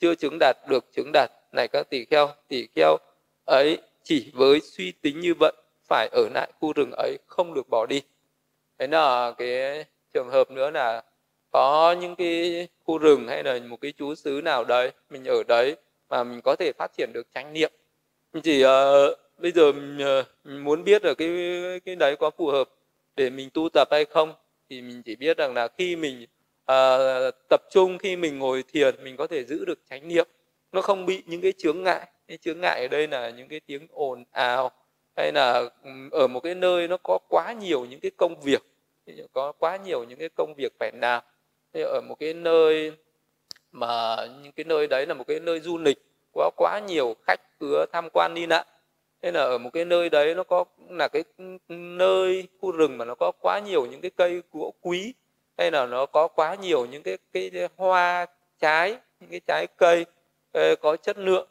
chưa 0.00 0.14
chứng 0.14 0.38
đạt 0.40 0.56
được 0.68 0.84
chứng 0.92 1.10
đạt. 1.12 1.30
Này 1.52 1.68
các 1.68 1.90
tỷ 1.90 2.04
kheo 2.04 2.28
tỷ 2.48 2.66
kheo 2.74 2.96
ấy 3.44 3.78
chỉ 4.02 4.30
với 4.34 4.60
suy 4.60 4.92
tính 4.92 5.20
như 5.20 5.34
vậy 5.34 5.52
phải 5.88 6.08
ở 6.12 6.28
lại 6.34 6.52
khu 6.60 6.72
rừng 6.72 6.90
ấy 6.90 7.18
không 7.26 7.54
được 7.54 7.68
bỏ 7.68 7.86
đi. 7.86 8.02
Đấy 8.78 8.88
là 8.88 9.32
cái 9.38 9.84
trường 10.14 10.30
hợp 10.30 10.50
nữa 10.50 10.70
là 10.70 11.02
có 11.50 11.96
những 12.00 12.16
cái 12.16 12.68
khu 12.84 12.98
rừng 12.98 13.28
hay 13.28 13.42
là 13.42 13.58
một 13.68 13.80
cái 13.80 13.92
chú 13.98 14.14
xứ 14.14 14.40
nào 14.44 14.64
đấy 14.64 14.90
mình 15.10 15.24
ở 15.24 15.42
đấy 15.48 15.76
mà 16.08 16.24
mình 16.24 16.40
có 16.40 16.56
thể 16.56 16.72
phát 16.78 16.90
triển 16.96 17.10
được 17.12 17.26
chánh 17.34 17.52
niệm. 17.52 17.72
Mình 18.32 18.42
chỉ 18.42 18.64
uh, 18.64 18.68
bây 19.38 19.52
giờ 19.52 19.72
ờ, 20.00 20.24
mình, 20.44 20.64
muốn 20.64 20.84
biết 20.84 21.04
là 21.04 21.14
cái 21.14 21.28
cái 21.84 21.96
đấy 21.96 22.16
có 22.16 22.30
phù 22.30 22.46
hợp 22.46 22.68
để 23.16 23.30
mình 23.30 23.50
tu 23.54 23.68
tập 23.68 23.88
hay 23.90 24.04
không? 24.04 24.34
Thì 24.70 24.82
mình 24.82 25.02
chỉ 25.02 25.16
biết 25.16 25.38
rằng 25.38 25.54
là 25.54 25.68
khi 25.78 25.96
mình 25.96 26.26
à, 26.66 26.98
tập 27.48 27.60
trung 27.70 27.98
khi 27.98 28.16
mình 28.16 28.38
ngồi 28.38 28.64
thiền 28.72 29.04
mình 29.04 29.16
có 29.16 29.26
thể 29.26 29.44
giữ 29.44 29.64
được 29.64 29.78
chánh 29.90 30.08
niệm. 30.08 30.28
Nó 30.72 30.82
không 30.82 31.06
bị 31.06 31.22
những 31.26 31.40
cái 31.40 31.52
chướng 31.58 31.82
ngại. 31.82 32.08
Cái 32.28 32.36
chướng 32.36 32.60
ngại 32.60 32.82
ở 32.82 32.88
đây 32.88 33.08
là 33.08 33.30
những 33.30 33.48
cái 33.48 33.60
tiếng 33.66 33.86
ồn 33.90 34.24
ào 34.32 34.70
hay 35.16 35.32
là 35.32 35.62
ở 36.10 36.26
một 36.26 36.40
cái 36.40 36.54
nơi 36.54 36.88
nó 36.88 36.96
có 36.96 37.18
quá 37.28 37.52
nhiều 37.52 37.84
những 37.84 38.00
cái 38.00 38.10
công 38.16 38.40
việc. 38.40 38.62
Có 39.32 39.52
quá 39.52 39.76
nhiều 39.76 40.04
những 40.04 40.18
cái 40.18 40.28
công 40.28 40.54
việc 40.54 40.72
phải 40.80 40.92
làm. 41.00 41.22
Thì 41.74 41.82
ở 41.82 42.00
một 42.08 42.14
cái 42.20 42.34
nơi 42.34 42.92
mà 43.72 44.16
những 44.42 44.52
cái 44.52 44.64
nơi 44.64 44.86
đấy 44.86 45.06
là 45.06 45.14
một 45.14 45.24
cái 45.26 45.40
nơi 45.40 45.60
du 45.60 45.78
lịch 45.78 45.98
có 46.32 46.50
quá 46.56 46.80
nhiều 46.88 47.16
khách 47.26 47.40
cứ 47.60 47.86
tham 47.92 48.08
quan 48.12 48.34
đi 48.34 48.46
lại 48.46 48.64
nên 49.22 49.34
là 49.34 49.40
ở 49.40 49.58
một 49.58 49.70
cái 49.72 49.84
nơi 49.84 50.10
đấy 50.10 50.34
nó 50.34 50.42
có, 50.42 50.64
là 50.90 51.08
cái 51.08 51.24
nơi, 51.68 52.48
khu 52.60 52.72
rừng 52.72 52.98
mà 52.98 53.04
nó 53.04 53.14
có 53.14 53.32
quá 53.40 53.60
nhiều 53.66 53.86
những 53.86 54.00
cái 54.00 54.10
cây 54.16 54.42
gỗ 54.52 54.74
quý, 54.80 55.14
hay 55.58 55.70
là 55.70 55.86
nó 55.86 56.06
có 56.06 56.28
quá 56.28 56.54
nhiều 56.54 56.86
những 56.86 57.02
cái 57.02 57.18
cái 57.32 57.50
hoa 57.76 58.26
trái, 58.60 58.96
những 59.20 59.30
cái 59.30 59.40
trái 59.46 59.66
cây 59.76 60.06
ờ, 60.52 60.74
có 60.76 60.96
chất 60.96 61.18
lượng. 61.18 61.48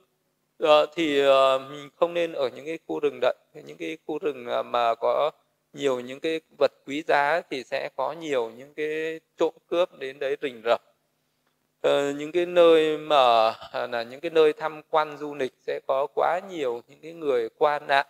Ờ, 0.59 0.85
thì 0.95 1.21
mình 1.69 1.89
không 1.95 2.13
nên 2.13 2.33
ở 2.33 2.49
những 2.55 2.65
cái 2.65 2.79
khu 2.87 2.99
rừng 2.99 3.19
đậy, 3.21 3.35
những 3.65 3.77
cái 3.77 3.97
khu 4.07 4.19
rừng 4.19 4.45
mà 4.71 4.95
có 4.95 5.31
nhiều 5.73 5.99
những 5.99 6.19
cái 6.19 6.41
vật 6.57 6.71
quý 6.85 7.03
giá 7.07 7.41
thì 7.49 7.63
sẽ 7.63 7.89
có 7.95 8.13
nhiều 8.13 8.51
những 8.57 8.73
cái 8.73 9.19
trộm 9.37 9.53
cướp 9.67 9.99
đến 9.99 10.19
đấy 10.19 10.37
rình 10.41 10.61
rập. 10.65 10.81
Ờ, 11.87 12.11
những 12.11 12.31
cái 12.31 12.45
nơi 12.45 12.97
mà 12.97 13.49
à, 13.71 13.87
là 13.87 14.03
những 14.03 14.19
cái 14.19 14.31
nơi 14.31 14.53
tham 14.53 14.81
quan 14.89 15.17
du 15.17 15.35
lịch 15.35 15.53
sẽ 15.67 15.79
có 15.87 16.07
quá 16.15 16.39
nhiều 16.49 16.81
những 16.87 16.99
cái 17.01 17.13
người 17.13 17.49
qua 17.57 17.79
nạn 17.79 18.05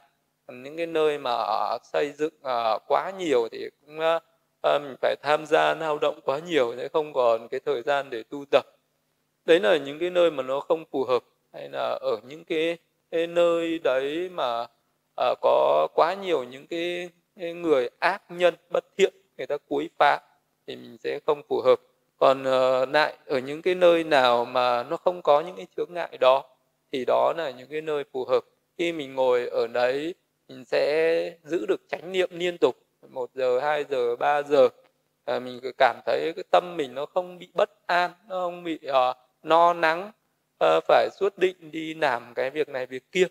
những 0.48 0.78
cái 0.78 0.86
nơi 0.86 1.18
mà 1.18 1.38
xây 1.84 2.12
dựng 2.12 2.34
uh, 2.38 2.82
quá 2.88 3.12
nhiều 3.18 3.48
thì 3.52 3.70
cũng 3.82 4.00
uh, 4.00 4.82
mình 4.82 4.96
phải 5.02 5.16
tham 5.24 5.46
gia 5.46 5.74
lao 5.74 5.98
động 5.98 6.20
quá 6.24 6.40
nhiều 6.40 6.74
sẽ 6.78 6.88
không 6.88 7.14
còn 7.14 7.48
cái 7.48 7.60
thời 7.66 7.82
gian 7.82 8.10
để 8.10 8.24
tu 8.24 8.46
tập. 8.52 8.66
Đấy 9.46 9.60
là 9.60 9.78
những 9.78 10.00
cái 10.00 10.10
nơi 10.10 10.32
mà 10.32 10.44
nó 10.44 10.60
không 10.60 10.86
phù 10.92 11.04
hợp 11.04 11.24
hay 11.54 11.70
là 11.70 11.98
ở 12.02 12.18
những 12.28 12.46
cái, 12.46 12.78
cái 13.12 13.28
nơi 13.28 13.80
đấy 13.80 14.30
mà 14.30 14.62
uh, 14.62 15.38
có 15.42 15.88
quá 15.96 16.14
nhiều 16.14 16.44
những 16.44 16.68
cái 16.68 17.10
người 17.54 17.90
ác 18.00 18.24
nhân 18.30 18.54
bất 18.70 18.86
thiện 18.98 19.14
người 19.38 19.48
ta 19.48 19.58
cúi 19.70 19.90
phá 20.00 20.20
thì 20.68 20.76
mình 20.76 20.98
sẽ 21.04 21.20
không 21.26 21.42
phù 21.50 21.62
hợp 21.62 21.87
còn 22.18 22.44
ờ, 22.44 22.86
lại 22.86 23.18
ở 23.26 23.40
những 23.40 23.62
cái 23.62 23.76
nơi 23.76 24.04
nào 24.04 24.46
mà 24.46 24.84
nó 24.84 24.98
không 24.98 25.22
có 25.22 25.42
những 25.42 25.56
cái 25.56 25.68
chướng 25.78 25.94
ngại 25.94 26.18
đó 26.20 26.46
thì 26.92 27.06
đó 27.06 27.34
là 27.38 27.52
những 27.52 27.68
cái 27.70 27.82
nơi 27.82 28.04
phù 28.12 28.26
hợp. 28.26 28.44
Khi 28.78 28.92
mình 28.92 29.16
ngồi 29.16 29.48
ở 29.48 29.68
đấy 29.68 30.14
mình 30.48 30.66
sẽ 30.66 31.32
giữ 31.44 31.66
được 31.66 31.82
chánh 31.90 32.12
niệm 32.12 32.30
liên 32.32 32.58
tục 32.58 32.76
một 33.10 33.30
giờ 33.34 33.60
hai 33.60 33.86
giờ 33.90 34.16
ba 34.16 34.44
giờ. 34.44 34.70
À, 35.26 35.40
mình 35.40 35.60
cảm 35.78 36.00
thấy 36.06 36.34
cái 36.36 36.44
tâm 36.52 36.78
mình 36.78 36.96
nó 36.96 37.06
không 37.06 37.40
bị 37.40 37.50
bất 37.54 37.88
an 37.88 38.12
nó 38.28 38.36
không 38.36 38.64
bị 38.64 38.80
uh, 38.90 39.18
no 39.44 39.74
nắng 39.74 40.12
uh, 40.64 40.84
phải 40.88 41.10
suốt 41.20 41.38
định 41.38 41.72
đi 41.72 41.94
làm 41.94 42.34
cái 42.34 42.50
việc 42.50 42.70
này 42.70 42.86
việc 42.86 43.12
kia. 43.12 43.28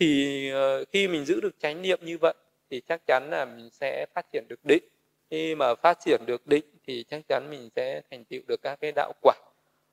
Thì 0.00 0.52
uh, 0.52 0.88
khi 0.92 1.08
mình 1.08 1.24
giữ 1.24 1.40
được 1.40 1.54
chánh 1.60 1.82
niệm 1.82 1.98
như 2.02 2.18
vậy 2.18 2.34
thì 2.70 2.80
chắc 2.88 3.06
chắn 3.06 3.28
là 3.30 3.44
mình 3.44 3.70
sẽ 3.70 4.06
phát 4.14 4.26
triển 4.32 4.44
được 4.48 4.64
định. 4.64 4.84
Khi 5.30 5.54
mà 5.54 5.74
phát 5.74 5.98
triển 6.00 6.20
được 6.26 6.46
định 6.46 6.64
thì 6.88 7.04
chắc 7.10 7.28
chắn 7.28 7.50
mình 7.50 7.68
sẽ 7.76 8.02
thành 8.10 8.24
tựu 8.24 8.40
được 8.46 8.62
các 8.62 8.80
cái 8.80 8.92
đạo 8.96 9.12
quả. 9.22 9.34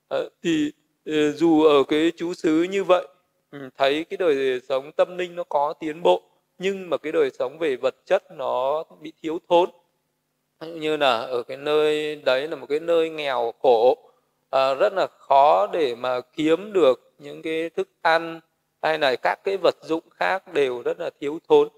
Ờ, 0.08 0.30
thì 0.44 0.72
ờ, 1.06 1.32
dù 1.32 1.64
ở 1.64 1.84
cái 1.88 2.12
chú 2.18 2.34
xứ 2.34 2.64
như 2.64 2.84
vậy 2.84 3.08
mình 3.52 3.70
thấy 3.78 4.04
cái 4.04 4.18
đời 4.18 4.60
sống 4.70 4.92
tâm 4.92 5.18
linh 5.18 5.36
nó 5.36 5.44
có 5.44 5.74
tiến 5.80 6.04
bộ 6.04 6.22
nhưng 6.58 6.90
mà 6.90 6.98
cái 6.98 7.12
đời 7.12 7.30
sống 7.40 7.58
về 7.58 7.76
vật 7.76 7.96
chất 8.06 8.24
nó 8.32 8.84
bị 9.02 9.14
thiếu 9.22 9.40
thốn. 9.50 9.70
Như 10.62 10.98
là 10.98 11.18
ở 11.22 11.44
cái 11.44 11.58
nơi 11.58 12.16
đấy 12.16 12.48
là 12.48 12.56
một 12.56 12.66
cái 12.70 12.80
nơi 12.80 13.10
nghèo 13.10 13.54
khổ 13.62 13.98
à, 14.50 14.74
rất 14.74 14.94
là 14.94 15.08
khó 15.08 15.68
để 15.68 15.96
mà 15.96 16.22
kiếm 16.22 16.74
được 16.74 17.14
những 17.20 17.42
cái 17.42 17.70
thức 17.70 17.90
ăn 18.02 18.40
hay 18.82 19.00
là 19.00 19.16
các 19.16 19.40
cái 19.44 19.58
vật 19.58 19.76
dụng 19.82 20.04
khác 20.10 20.54
đều 20.54 20.82
rất 20.82 21.00
là 21.00 21.10
thiếu 21.20 21.40
thốn. 21.48 21.70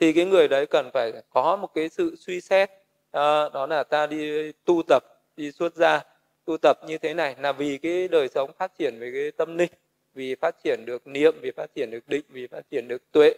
Thì 0.00 0.12
cái 0.12 0.24
người 0.24 0.48
đấy 0.48 0.66
cần 0.66 0.90
phải 0.92 1.12
có 1.30 1.56
một 1.56 1.74
cái 1.74 1.88
sự 1.88 2.16
suy 2.16 2.40
xét 2.40 2.70
à, 3.12 3.48
đó 3.48 3.66
là 3.66 3.84
ta 3.84 4.06
đi 4.06 4.52
tu 4.64 4.82
tập 4.88 5.04
đi 5.36 5.52
xuất 5.52 5.74
gia. 5.74 6.00
Tu 6.44 6.56
tập 6.62 6.76
như 6.86 6.98
thế 6.98 7.14
này 7.14 7.36
là 7.40 7.52
vì 7.52 7.78
cái 7.78 8.08
đời 8.08 8.28
sống 8.28 8.50
phát 8.58 8.72
triển 8.78 8.98
về 9.00 9.10
cái 9.14 9.30
tâm 9.30 9.58
linh 9.58 9.70
vì 10.14 10.34
phát 10.34 10.56
triển 10.64 10.84
được 10.86 11.06
niệm 11.06 11.34
vì 11.42 11.50
phát 11.56 11.66
triển 11.74 11.90
được 11.90 12.08
định 12.08 12.24
vì 12.28 12.46
phát 12.46 12.62
triển 12.70 12.88
được 12.88 13.02
tuệ 13.12 13.34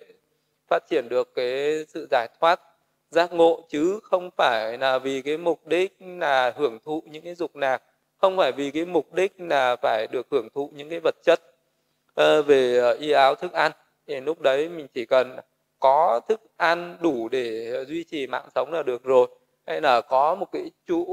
phát 0.71 0.83
triển 0.91 1.09
được 1.09 1.35
cái 1.35 1.85
sự 1.89 2.07
giải 2.11 2.29
thoát 2.41 2.61
giác 3.11 3.33
ngộ 3.33 3.67
chứ 3.69 4.01
không 4.03 4.31
phải 4.37 4.79
là 4.79 4.99
vì 4.99 5.23
cái 5.23 5.37
mục 5.39 5.67
đích 5.67 5.97
là 6.01 6.53
hưởng 6.57 6.79
thụ 6.85 7.03
những 7.07 7.25
cái 7.25 7.35
dục 7.35 7.57
lạc 7.57 7.83
không 8.17 8.37
phải 8.37 8.53
vì 8.53 8.71
cái 8.71 8.85
mục 8.85 9.15
đích 9.15 9.33
là 9.39 9.77
phải 9.83 10.07
được 10.13 10.27
hưởng 10.31 10.49
thụ 10.55 10.71
những 10.75 10.89
cái 10.89 11.01
vật 11.01 11.15
chất 11.23 11.41
ờ, 12.15 12.43
về 12.43 12.79
ờ, 12.79 12.93
y 12.93 13.11
áo 13.11 13.35
thức 13.35 13.53
ăn. 13.53 13.73
Thì 14.07 14.21
lúc 14.21 14.41
đấy 14.41 14.69
mình 14.69 14.87
chỉ 14.95 15.07
cần 15.07 15.37
có 15.79 16.21
thức 16.29 16.41
ăn 16.57 16.97
đủ 17.01 17.29
để 17.29 17.75
duy 17.89 18.05
trì 18.05 18.27
mạng 18.27 18.49
sống 18.55 18.73
là 18.73 18.83
được 18.83 19.05
rồi 19.05 19.29
hay 19.67 19.81
là 19.81 20.01
có 20.01 20.35
một 20.35 20.47
cái 20.53 20.71
chỗ 20.89 21.05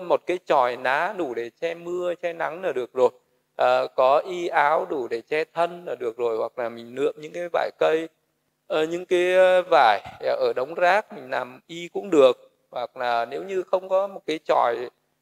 một 0.00 0.26
cái 0.26 0.38
tròi 0.46 0.76
ná 0.76 1.14
đủ 1.18 1.34
để 1.34 1.50
che 1.60 1.74
mưa 1.74 2.14
che 2.14 2.32
nắng 2.32 2.62
là 2.62 2.72
được 2.72 2.92
rồi. 2.92 3.10
À, 3.56 3.86
có 3.96 4.18
y 4.18 4.46
áo 4.46 4.86
đủ 4.90 5.08
để 5.08 5.20
che 5.20 5.44
thân 5.44 5.84
là 5.86 5.94
được 5.94 6.16
rồi 6.16 6.36
hoặc 6.36 6.58
là 6.58 6.68
mình 6.68 6.94
lượm 6.94 7.14
những 7.18 7.32
cái 7.32 7.48
vải 7.52 7.70
cây. 7.78 8.08
À, 8.68 8.84
những 8.84 9.06
cái 9.06 9.34
vải 9.70 10.00
ở 10.20 10.52
đống 10.56 10.74
rác 10.74 11.12
mình 11.12 11.30
làm 11.30 11.60
y 11.66 11.88
cũng 11.92 12.10
được. 12.10 12.50
Hoặc 12.70 12.96
là 12.96 13.24
nếu 13.24 13.42
như 13.42 13.62
không 13.62 13.88
có 13.88 14.06
một 14.06 14.20
cái 14.26 14.38
tròi 14.44 14.76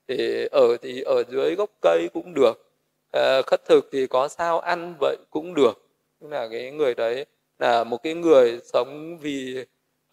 để 0.07 0.49
ở 0.53 0.77
thì 0.83 1.03
ở 1.03 1.23
dưới 1.29 1.55
gốc 1.55 1.71
cây 1.81 2.09
cũng 2.15 2.35
được. 2.35 2.71
À, 3.13 3.43
khất 3.47 3.65
thực 3.65 3.89
thì 3.93 4.07
có 4.07 4.29
sao 4.29 4.61
ăn 4.61 4.95
vậy 5.01 5.17
cũng 5.31 5.55
được. 5.55 5.89
Tức 6.21 6.29
là 6.31 6.49
cái 6.51 6.71
người 6.71 6.95
đấy 6.95 7.27
là 7.59 7.85
một 7.85 8.03
cái 8.03 8.15
người 8.15 8.61
sống 8.65 9.19
vì 9.19 9.65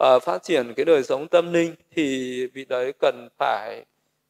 uh, 0.04 0.24
phát 0.24 0.44
triển 0.44 0.74
cái 0.76 0.86
đời 0.86 1.04
sống 1.04 1.28
tâm 1.28 1.54
linh 1.54 1.76
thì 1.92 2.48
vị 2.54 2.66
đấy 2.66 2.94
cần 3.00 3.28
phải 3.38 3.86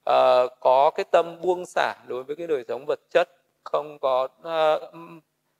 uh, 0.10 0.51
có 0.60 0.91
cái 0.95 1.05
tâm 1.12 1.41
buông 1.41 1.65
xả 1.65 1.93
đối 2.08 2.23
với 2.23 2.36
cái 2.36 2.47
đời 2.47 2.63
sống 2.67 2.86
vật 2.86 2.99
chất 3.10 3.29
không 3.63 3.99
có 3.99 4.27
uh, 4.41 4.93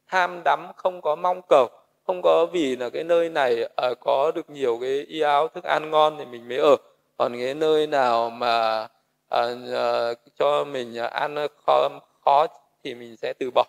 ham 0.06 0.42
đắm 0.46 0.68
không 0.76 1.02
có 1.02 1.16
mong 1.16 1.42
cầu 1.50 1.68
không 2.10 2.22
có 2.22 2.46
vì 2.46 2.76
là 2.76 2.90
cái 2.90 3.04
nơi 3.04 3.30
này 3.30 3.64
uh, 3.64 4.00
có 4.00 4.32
được 4.36 4.50
nhiều 4.50 4.78
cái 4.82 5.06
y 5.08 5.22
áo 5.22 5.48
thức 5.48 5.64
ăn 5.64 5.92
ngon 5.92 6.16
thì 6.18 6.26
mình 6.26 6.48
mới 6.48 6.58
ở. 6.58 6.76
Còn 7.18 7.34
cái 7.40 7.54
nơi 7.54 7.88
nào 7.88 8.30
mà 8.30 8.88
uh, 9.36 9.58
uh, 9.70 10.18
cho 10.40 10.64
mình 10.64 10.96
ăn 10.96 11.36
khó, 11.66 11.90
khó 12.26 12.48
thì 12.84 12.96
mình 12.96 13.18
sẽ 13.18 13.34
từ 13.40 13.52
bỏ. 13.56 13.66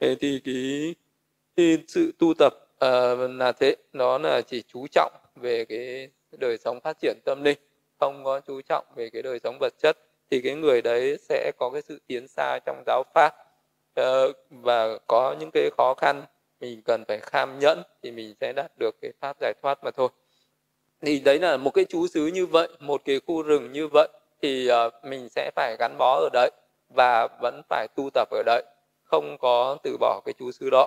Thế 0.00 0.16
thì 0.20 0.40
cái, 0.44 0.94
thì 1.56 1.78
sự 1.88 2.12
tu 2.18 2.34
tập 2.38 2.54
uh, 2.84 3.30
là 3.30 3.52
thế 3.52 3.76
nó 3.92 4.18
là 4.18 4.40
chỉ 4.40 4.62
chú 4.72 4.86
trọng 4.92 5.12
về 5.40 5.64
cái 5.64 6.08
đời 6.38 6.58
sống 6.58 6.80
phát 6.80 6.96
triển 7.02 7.18
tâm 7.24 7.42
linh, 7.44 7.58
không 8.00 8.24
có 8.24 8.40
chú 8.40 8.60
trọng 8.60 8.84
về 8.96 9.10
cái 9.10 9.22
đời 9.22 9.38
sống 9.44 9.56
vật 9.60 9.72
chất, 9.78 9.96
thì 10.30 10.40
cái 10.40 10.54
người 10.54 10.82
đấy 10.82 11.16
sẽ 11.28 11.52
có 11.58 11.70
cái 11.70 11.82
sự 11.82 12.00
tiến 12.06 12.28
xa 12.28 12.58
trong 12.66 12.82
giáo 12.86 13.02
pháp. 13.14 13.34
Ờ, 13.94 14.32
và 14.50 14.98
có 15.06 15.36
những 15.40 15.50
cái 15.52 15.70
khó 15.76 15.94
khăn, 15.94 16.22
mình 16.60 16.82
cần 16.84 17.04
phải 17.08 17.20
kham 17.20 17.58
nhẫn 17.58 17.82
thì 18.02 18.10
mình 18.10 18.34
sẽ 18.40 18.52
đạt 18.52 18.72
được 18.78 18.96
cái 19.02 19.12
pháp 19.20 19.36
giải 19.40 19.54
thoát 19.62 19.84
mà 19.84 19.90
thôi. 19.90 20.08
Thì 21.02 21.20
đấy 21.20 21.38
là 21.38 21.56
một 21.56 21.70
cái 21.70 21.84
chú 21.88 22.06
xứ 22.06 22.26
như 22.26 22.46
vậy, 22.46 22.68
một 22.80 23.02
cái 23.04 23.20
khu 23.26 23.42
rừng 23.42 23.72
như 23.72 23.88
vậy, 23.88 24.08
thì 24.42 24.68
ờ, 24.68 24.90
mình 25.02 25.28
sẽ 25.28 25.50
phải 25.56 25.76
gắn 25.78 25.98
bó 25.98 26.20
ở 26.20 26.28
đấy 26.32 26.50
và 26.96 27.28
vẫn 27.42 27.62
phải 27.68 27.88
tu 27.96 28.10
tập 28.14 28.28
ở 28.30 28.42
đấy, 28.46 28.62
không 29.04 29.36
có 29.38 29.76
từ 29.82 29.96
bỏ 30.00 30.20
cái 30.24 30.34
chú 30.38 30.52
xứ 30.52 30.70
đó 30.70 30.86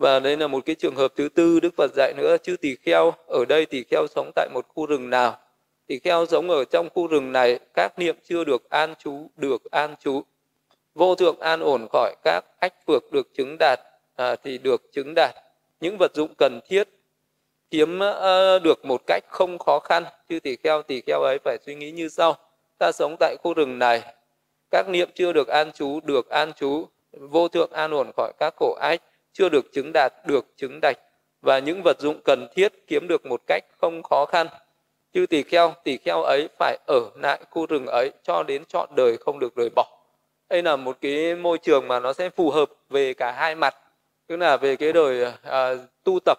và 0.00 0.20
đây 0.20 0.36
là 0.36 0.46
một 0.46 0.66
cái 0.66 0.74
trường 0.74 0.96
hợp 0.96 1.12
thứ 1.16 1.28
tư 1.28 1.60
đức 1.60 1.74
phật 1.76 1.90
dạy 1.94 2.12
nữa 2.16 2.36
chứ 2.42 2.56
tỳ 2.56 2.76
kheo 2.76 3.14
ở 3.26 3.44
đây 3.44 3.66
tỳ 3.66 3.84
kheo 3.90 4.06
sống 4.14 4.30
tại 4.34 4.48
một 4.54 4.66
khu 4.68 4.86
rừng 4.86 5.10
nào? 5.10 5.38
Tỳ 5.86 5.98
kheo 5.98 6.26
sống 6.26 6.50
ở 6.50 6.64
trong 6.64 6.88
khu 6.94 7.06
rừng 7.06 7.32
này 7.32 7.58
các 7.74 7.98
niệm 7.98 8.16
chưa 8.24 8.44
được 8.44 8.70
an 8.70 8.94
trú 8.98 9.30
được 9.36 9.70
an 9.70 9.94
trú. 10.00 10.22
Vô 10.94 11.14
thượng 11.14 11.40
an 11.40 11.60
ổn 11.60 11.86
khỏi 11.92 12.14
các 12.24 12.44
ách 12.60 12.74
phược 12.86 13.12
được 13.12 13.34
chứng 13.34 13.56
đạt 13.58 13.80
à, 14.16 14.36
thì 14.36 14.58
được 14.58 14.82
chứng 14.92 15.14
đạt. 15.16 15.34
Những 15.80 15.96
vật 15.98 16.14
dụng 16.14 16.34
cần 16.38 16.60
thiết 16.68 16.88
kiếm 17.70 17.98
uh, 17.98 18.62
được 18.62 18.84
một 18.84 19.00
cách 19.06 19.24
không 19.28 19.58
khó 19.58 19.78
khăn. 19.78 20.04
Chứ 20.28 20.40
tỳ 20.40 20.56
kheo 20.56 20.82
tỳ 20.82 21.00
kheo 21.06 21.22
ấy 21.22 21.38
phải 21.44 21.58
suy 21.66 21.74
nghĩ 21.74 21.90
như 21.90 22.08
sau. 22.08 22.36
Ta 22.78 22.92
sống 22.92 23.16
tại 23.20 23.36
khu 23.42 23.54
rừng 23.54 23.78
này 23.78 24.02
các 24.70 24.88
niệm 24.88 25.08
chưa 25.14 25.32
được 25.32 25.48
an 25.48 25.72
trú 25.72 26.00
được 26.00 26.28
an 26.28 26.52
trú. 26.52 26.88
Vô 27.12 27.48
thượng 27.48 27.72
an 27.72 27.90
ổn 27.90 28.10
khỏi 28.16 28.32
các 28.38 28.54
khổ 28.56 28.78
ách 28.80 29.02
chưa 29.32 29.48
được 29.48 29.72
chứng 29.72 29.90
đạt 29.94 30.12
được 30.26 30.44
chứng 30.56 30.78
đạch. 30.82 30.96
Và 31.42 31.58
những 31.58 31.82
vật 31.84 32.00
dụng 32.00 32.20
cần 32.24 32.48
thiết 32.54 32.72
kiếm 32.86 33.08
được 33.08 33.26
một 33.26 33.40
cách 33.46 33.64
không 33.80 34.02
khó 34.02 34.26
khăn. 34.26 34.46
Chứ 35.12 35.26
tỳ 35.26 35.42
kheo 35.42 35.74
tỳ 35.84 35.96
kheo 35.96 36.22
ấy 36.22 36.48
phải 36.58 36.78
ở 36.86 37.00
lại 37.22 37.40
khu 37.50 37.66
rừng 37.66 37.86
ấy 37.86 38.12
cho 38.22 38.42
đến 38.42 38.64
trọn 38.64 38.88
đời 38.96 39.16
không 39.16 39.38
được 39.38 39.56
rời 39.56 39.68
bỏ. 39.76 39.86
Đây 40.48 40.62
là 40.62 40.76
một 40.76 40.96
cái 41.00 41.34
môi 41.34 41.58
trường 41.58 41.88
mà 41.88 42.00
nó 42.00 42.12
sẽ 42.12 42.30
phù 42.30 42.50
hợp 42.50 42.70
về 42.88 43.14
cả 43.14 43.32
hai 43.32 43.54
mặt. 43.54 43.76
Tức 44.26 44.36
là 44.36 44.56
về 44.56 44.76
cái 44.76 44.92
đời 44.92 45.32
à, 45.42 45.74
tu 46.04 46.18
tập 46.24 46.38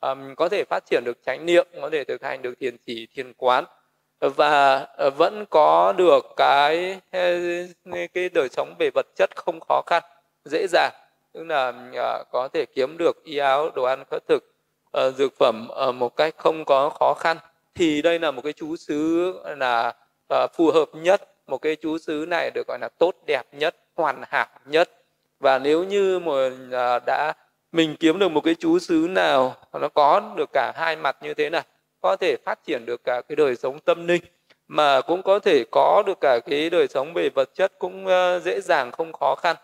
à, 0.00 0.14
có 0.36 0.48
thể 0.48 0.64
phát 0.64 0.84
triển 0.90 1.02
được 1.04 1.18
chánh 1.26 1.46
niệm 1.46 1.66
có 1.80 1.90
thể 1.90 2.04
thực 2.04 2.22
hành 2.22 2.42
được 2.42 2.54
thiền 2.60 2.76
chỉ 2.86 3.06
thiền 3.14 3.32
quán. 3.32 3.64
Và 4.20 4.76
à, 4.96 5.10
vẫn 5.10 5.44
có 5.50 5.92
được 5.92 6.24
cái 6.36 7.00
cái 8.14 8.28
đời 8.34 8.48
sống 8.48 8.74
về 8.78 8.90
vật 8.94 9.06
chất 9.16 9.30
không 9.36 9.60
khó 9.68 9.82
khăn 9.86 10.02
dễ 10.44 10.66
dàng 10.66 10.92
tức 11.36 11.44
là 11.44 11.68
uh, 11.68 12.26
có 12.32 12.48
thể 12.52 12.66
kiếm 12.66 12.98
được 12.98 13.24
y 13.24 13.36
áo 13.36 13.70
đồ 13.74 13.82
ăn 13.82 14.04
khất 14.10 14.22
thực 14.28 14.44
uh, 14.98 15.14
dược 15.14 15.38
phẩm 15.38 15.68
uh, 15.88 15.94
một 15.94 16.16
cách 16.16 16.34
không 16.36 16.64
có 16.64 16.90
khó 16.90 17.14
khăn. 17.14 17.36
Thì 17.74 18.02
đây 18.02 18.18
là 18.18 18.30
một 18.30 18.42
cái 18.44 18.52
chú 18.52 18.76
xứ 18.76 19.32
là 19.56 19.94
uh, 20.34 20.50
phù 20.56 20.70
hợp 20.70 20.88
nhất 20.92 21.28
một 21.46 21.58
cái 21.58 21.76
chú 21.76 21.98
xứ 21.98 22.26
này 22.28 22.50
được 22.54 22.68
gọi 22.68 22.78
là 22.78 22.88
tốt 22.98 23.14
đẹp 23.26 23.42
nhất 23.52 23.76
hoàn 23.94 24.22
hảo 24.28 24.46
nhất. 24.64 24.90
Và 25.40 25.58
nếu 25.58 25.84
như 25.84 26.18
mà 26.18 26.46
uh, 26.46 27.02
đã 27.06 27.32
mình 27.72 27.96
kiếm 28.00 28.18
được 28.18 28.28
một 28.28 28.40
cái 28.44 28.54
chú 28.58 28.78
xứ 28.78 29.06
nào 29.10 29.54
nó 29.72 29.88
có 29.88 30.32
được 30.36 30.50
cả 30.52 30.72
hai 30.76 30.96
mặt 30.96 31.16
như 31.22 31.34
thế 31.34 31.50
này 31.50 31.62
có 32.00 32.16
thể 32.16 32.36
phát 32.44 32.64
triển 32.64 32.86
được 32.86 33.04
cả 33.04 33.22
cái 33.28 33.36
đời 33.36 33.56
sống 33.56 33.78
tâm 33.78 34.06
linh 34.06 34.22
mà 34.68 35.00
cũng 35.00 35.22
có 35.22 35.38
thể 35.38 35.64
có 35.72 36.02
được 36.06 36.18
cả 36.20 36.38
cái 36.46 36.70
đời 36.70 36.88
sống 36.88 37.12
về 37.14 37.28
vật 37.34 37.54
chất 37.54 37.72
cũng 37.78 38.06
uh, 38.06 38.42
dễ 38.42 38.60
dàng 38.60 38.92
không 38.92 39.12
khó 39.12 39.34
khăn 39.42 39.56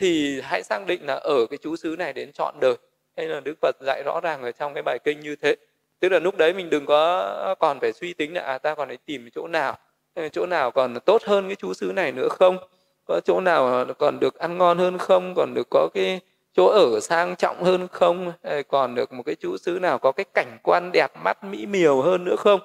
thì 0.00 0.40
hãy 0.40 0.62
xác 0.62 0.86
định 0.86 1.06
là 1.06 1.14
ở 1.14 1.46
cái 1.50 1.58
chú 1.62 1.76
xứ 1.76 1.96
này 1.98 2.12
đến 2.12 2.32
trọn 2.32 2.54
đời, 2.60 2.76
hay 3.16 3.26
là 3.26 3.40
đức 3.40 3.54
phật 3.62 3.76
dạy 3.80 4.02
rõ 4.04 4.20
ràng 4.22 4.42
ở 4.42 4.52
trong 4.52 4.74
cái 4.74 4.82
bài 4.82 4.98
kinh 5.04 5.20
như 5.20 5.36
thế. 5.36 5.56
Tức 6.00 6.08
là 6.08 6.18
lúc 6.18 6.36
đấy 6.36 6.52
mình 6.54 6.70
đừng 6.70 6.86
có 6.86 7.54
còn 7.60 7.80
phải 7.80 7.92
suy 7.92 8.14
tính 8.14 8.34
là 8.34 8.42
à 8.42 8.58
ta 8.58 8.74
còn 8.74 8.88
phải 8.88 8.98
tìm 9.06 9.28
chỗ 9.34 9.46
nào 9.48 9.78
ờ, 10.14 10.28
chỗ 10.28 10.46
nào 10.46 10.70
còn 10.70 11.00
tốt 11.00 11.22
hơn 11.24 11.46
cái 11.46 11.56
chú 11.56 11.74
xứ 11.74 11.92
này 11.92 12.12
nữa 12.12 12.28
không? 12.28 12.58
Có 13.08 13.20
chỗ 13.24 13.40
nào 13.40 13.84
còn 13.98 14.20
được 14.20 14.38
ăn 14.38 14.58
ngon 14.58 14.78
hơn 14.78 14.98
không? 14.98 15.34
Còn 15.36 15.54
được 15.54 15.66
có 15.70 15.88
cái 15.94 16.20
chỗ 16.54 16.66
ở 16.66 17.00
sang 17.00 17.36
trọng 17.36 17.64
hơn 17.64 17.88
không? 17.92 18.32
Còn 18.68 18.94
được 18.94 19.12
một 19.12 19.22
cái 19.26 19.34
chú 19.34 19.56
xứ 19.56 19.78
nào 19.82 19.98
có 19.98 20.12
cái 20.12 20.24
cảnh 20.34 20.58
quan 20.62 20.90
đẹp, 20.92 21.10
mắt 21.24 21.44
mỹ 21.44 21.66
miều 21.66 22.02
hơn 22.02 22.24
nữa 22.24 22.36
không? 22.36 22.60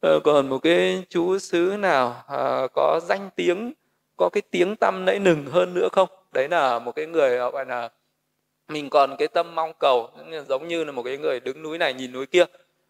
Ờ, 0.00 0.20
còn 0.24 0.48
một 0.48 0.58
cái 0.58 1.04
chú 1.08 1.38
xứ 1.38 1.76
nào 1.78 2.24
à, 2.28 2.66
có 2.74 3.00
danh 3.08 3.30
tiếng, 3.36 3.72
có 4.16 4.28
cái 4.32 4.42
tiếng 4.50 4.76
tăm 4.76 5.04
nãy 5.04 5.18
nừng 5.18 5.46
hơn 5.46 5.74
nữa 5.74 5.88
không? 5.92 6.08
Đấy 6.32 6.48
là 6.48 6.78
một 6.78 6.92
cái 6.92 7.06
người 7.06 7.36
ờ, 7.36 7.50
gọi 7.50 7.66
là 7.66 7.88
mình 8.68 8.90
còn 8.90 9.16
cái 9.18 9.28
tâm 9.28 9.54
mong 9.54 9.72
cầu 9.78 10.10
giống 10.48 10.68
như 10.68 10.84
là 10.84 10.92
một 10.92 11.02
cái 11.02 11.18
người 11.18 11.40
đứng 11.40 11.62
núi 11.62 11.78
này 11.78 11.94
nhìn 11.94 12.12
núi 12.12 12.26
kia. 12.26 12.44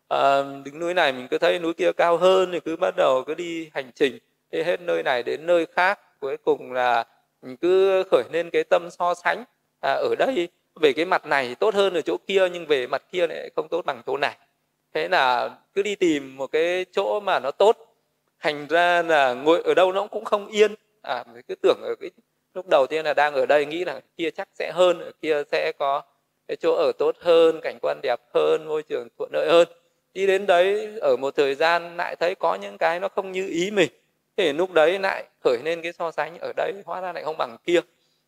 À, 0.09 0.43
đứng 0.65 0.79
núi 0.79 0.95
này 0.95 1.13
mình 1.13 1.29
cứ 1.31 1.39
thấy 1.39 1.59
núi 1.59 1.75
kia 1.75 1.93
cao 1.93 2.17
hơn 2.17 2.53
thì 2.53 2.61
cứ 2.61 2.77
bắt 2.77 2.95
đầu 2.97 3.25
cứ 3.27 3.35
đi 3.35 3.71
hành 3.75 3.91
trình 3.95 4.19
đi 4.51 4.63
hết 4.63 4.81
nơi 4.81 5.03
này 5.03 5.23
đến 5.23 5.47
nơi 5.47 5.67
khác. 5.67 6.01
Cuối 6.21 6.37
cùng 6.37 6.73
là 6.73 7.05
mình 7.43 7.57
cứ 7.57 8.03
khởi 8.11 8.25
lên 8.33 8.51
cái 8.51 8.65
tâm 8.65 8.91
so 8.91 9.15
sánh. 9.15 9.45
À, 9.81 9.93
ở 9.93 10.15
đây 10.19 10.49
về 10.81 10.93
cái 10.93 11.05
mặt 11.05 11.27
này 11.27 11.55
tốt 11.55 11.75
hơn 11.75 11.95
ở 11.95 12.01
chỗ 12.01 12.17
kia 12.27 12.49
nhưng 12.53 12.67
về 12.67 12.87
mặt 12.87 13.03
kia 13.13 13.27
lại 13.27 13.51
không 13.57 13.69
tốt 13.69 13.85
bằng 13.87 14.03
chỗ 14.07 14.17
này. 14.17 14.37
Thế 14.95 15.09
là 15.09 15.51
cứ 15.75 15.83
đi 15.83 15.95
tìm 15.95 16.37
một 16.37 16.47
cái 16.47 16.87
chỗ 16.93 17.21
mà 17.21 17.41
nó 17.41 17.51
tốt. 17.51 17.77
Thành 18.41 18.67
ra 18.67 19.03
là 19.03 19.35
ngồi 19.35 19.63
ở 19.63 19.75
đâu 19.75 19.93
nó 19.93 20.07
cũng 20.07 20.25
không 20.25 20.47
yên. 20.47 20.75
À 21.03 21.25
cứ 21.49 21.55
tưởng 21.63 21.79
ở 21.83 21.95
cái 22.01 22.11
lúc 22.59 22.67
đầu 22.69 22.87
tiên 22.87 23.05
là 23.05 23.15
đang 23.15 23.35
ở 23.35 23.47
đây 23.47 23.67
nghĩ 23.67 23.85
là 23.85 24.01
kia 24.17 24.31
chắc 24.31 24.49
sẽ 24.55 24.73
hơn 24.75 25.01
ở 25.01 25.11
kia 25.23 25.43
sẽ 25.53 25.73
có 25.79 26.03
cái 26.49 26.57
chỗ 26.57 26.75
ở 26.75 26.93
tốt 26.99 27.17
hơn 27.21 27.61
cảnh 27.63 27.79
quan 27.83 28.01
đẹp 28.03 28.21
hơn 28.35 28.69
môi 28.69 28.83
trường 28.83 29.09
thuận 29.19 29.31
lợi 29.33 29.49
hơn. 29.51 29.69
Đi 30.15 30.27
đến 30.27 30.47
đấy 30.47 30.93
ở 31.01 31.17
một 31.17 31.37
thời 31.37 31.55
gian 31.55 31.97
lại 31.97 32.17
thấy 32.17 32.35
có 32.35 32.55
những 32.55 32.79
cái 32.79 33.01
nó 33.01 33.09
không 33.09 33.33
như 33.33 33.47
ý 33.49 33.71
mình. 33.71 33.91
Thì 34.37 34.53
lúc 34.53 34.73
đấy 34.73 34.99
lại 34.99 35.25
khởi 35.45 35.59
lên 35.65 35.83
cái 35.83 35.93
so 35.93 36.11
sánh 36.11 36.39
ở 36.39 36.53
đây 36.57 36.73
hóa 36.85 37.01
ra 37.01 37.13
lại 37.13 37.25
không 37.25 37.37
bằng 37.39 37.57
kia. 37.65 37.81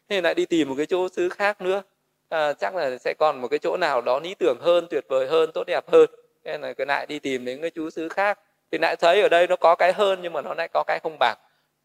Thế 0.08 0.20
lại 0.20 0.34
đi 0.34 0.46
tìm 0.46 0.68
một 0.68 0.74
cái 0.76 0.86
chỗ 0.86 1.08
xứ 1.08 1.28
khác 1.28 1.60
nữa. 1.60 1.82
À, 2.28 2.52
chắc 2.52 2.74
là 2.74 2.98
sẽ 2.98 3.14
còn 3.18 3.40
một 3.40 3.48
cái 3.48 3.58
chỗ 3.58 3.76
nào 3.76 4.00
đó 4.00 4.20
lý 4.20 4.34
tưởng 4.34 4.58
hơn 4.60 4.86
tuyệt 4.90 5.04
vời 5.08 5.26
hơn 5.26 5.50
tốt 5.54 5.64
đẹp 5.66 5.84
hơn. 5.88 6.10
Nên 6.44 6.60
là 6.60 6.72
cái 6.72 6.86
lại 6.86 7.06
đi 7.06 7.18
tìm 7.18 7.44
đến 7.44 7.60
cái 7.60 7.70
chú 7.70 7.90
xứ 7.90 8.08
khác. 8.08 8.38
Thì 8.72 8.78
lại 8.78 8.96
thấy 8.96 9.22
ở 9.22 9.28
đây 9.28 9.46
nó 9.46 9.56
có 9.56 9.74
cái 9.74 9.92
hơn 9.92 10.18
nhưng 10.22 10.32
mà 10.32 10.42
nó 10.42 10.54
lại 10.54 10.68
có 10.72 10.84
cái 10.86 10.98
không 11.02 11.16
bằng 11.20 11.36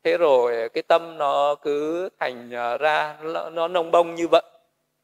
thế 0.06 0.18
rồi 0.18 0.62
ờ, 0.62 0.68
cái 0.70 0.84
tâm 0.84 1.18
nó 1.18 1.56
cứ 1.56 2.10
thành 2.20 2.52
ờ, 2.52 2.78
ra 2.78 3.18
nó 3.54 3.68
nông 3.68 3.92
bông 3.92 4.16
như 4.16 4.28
vậy. 4.28 4.44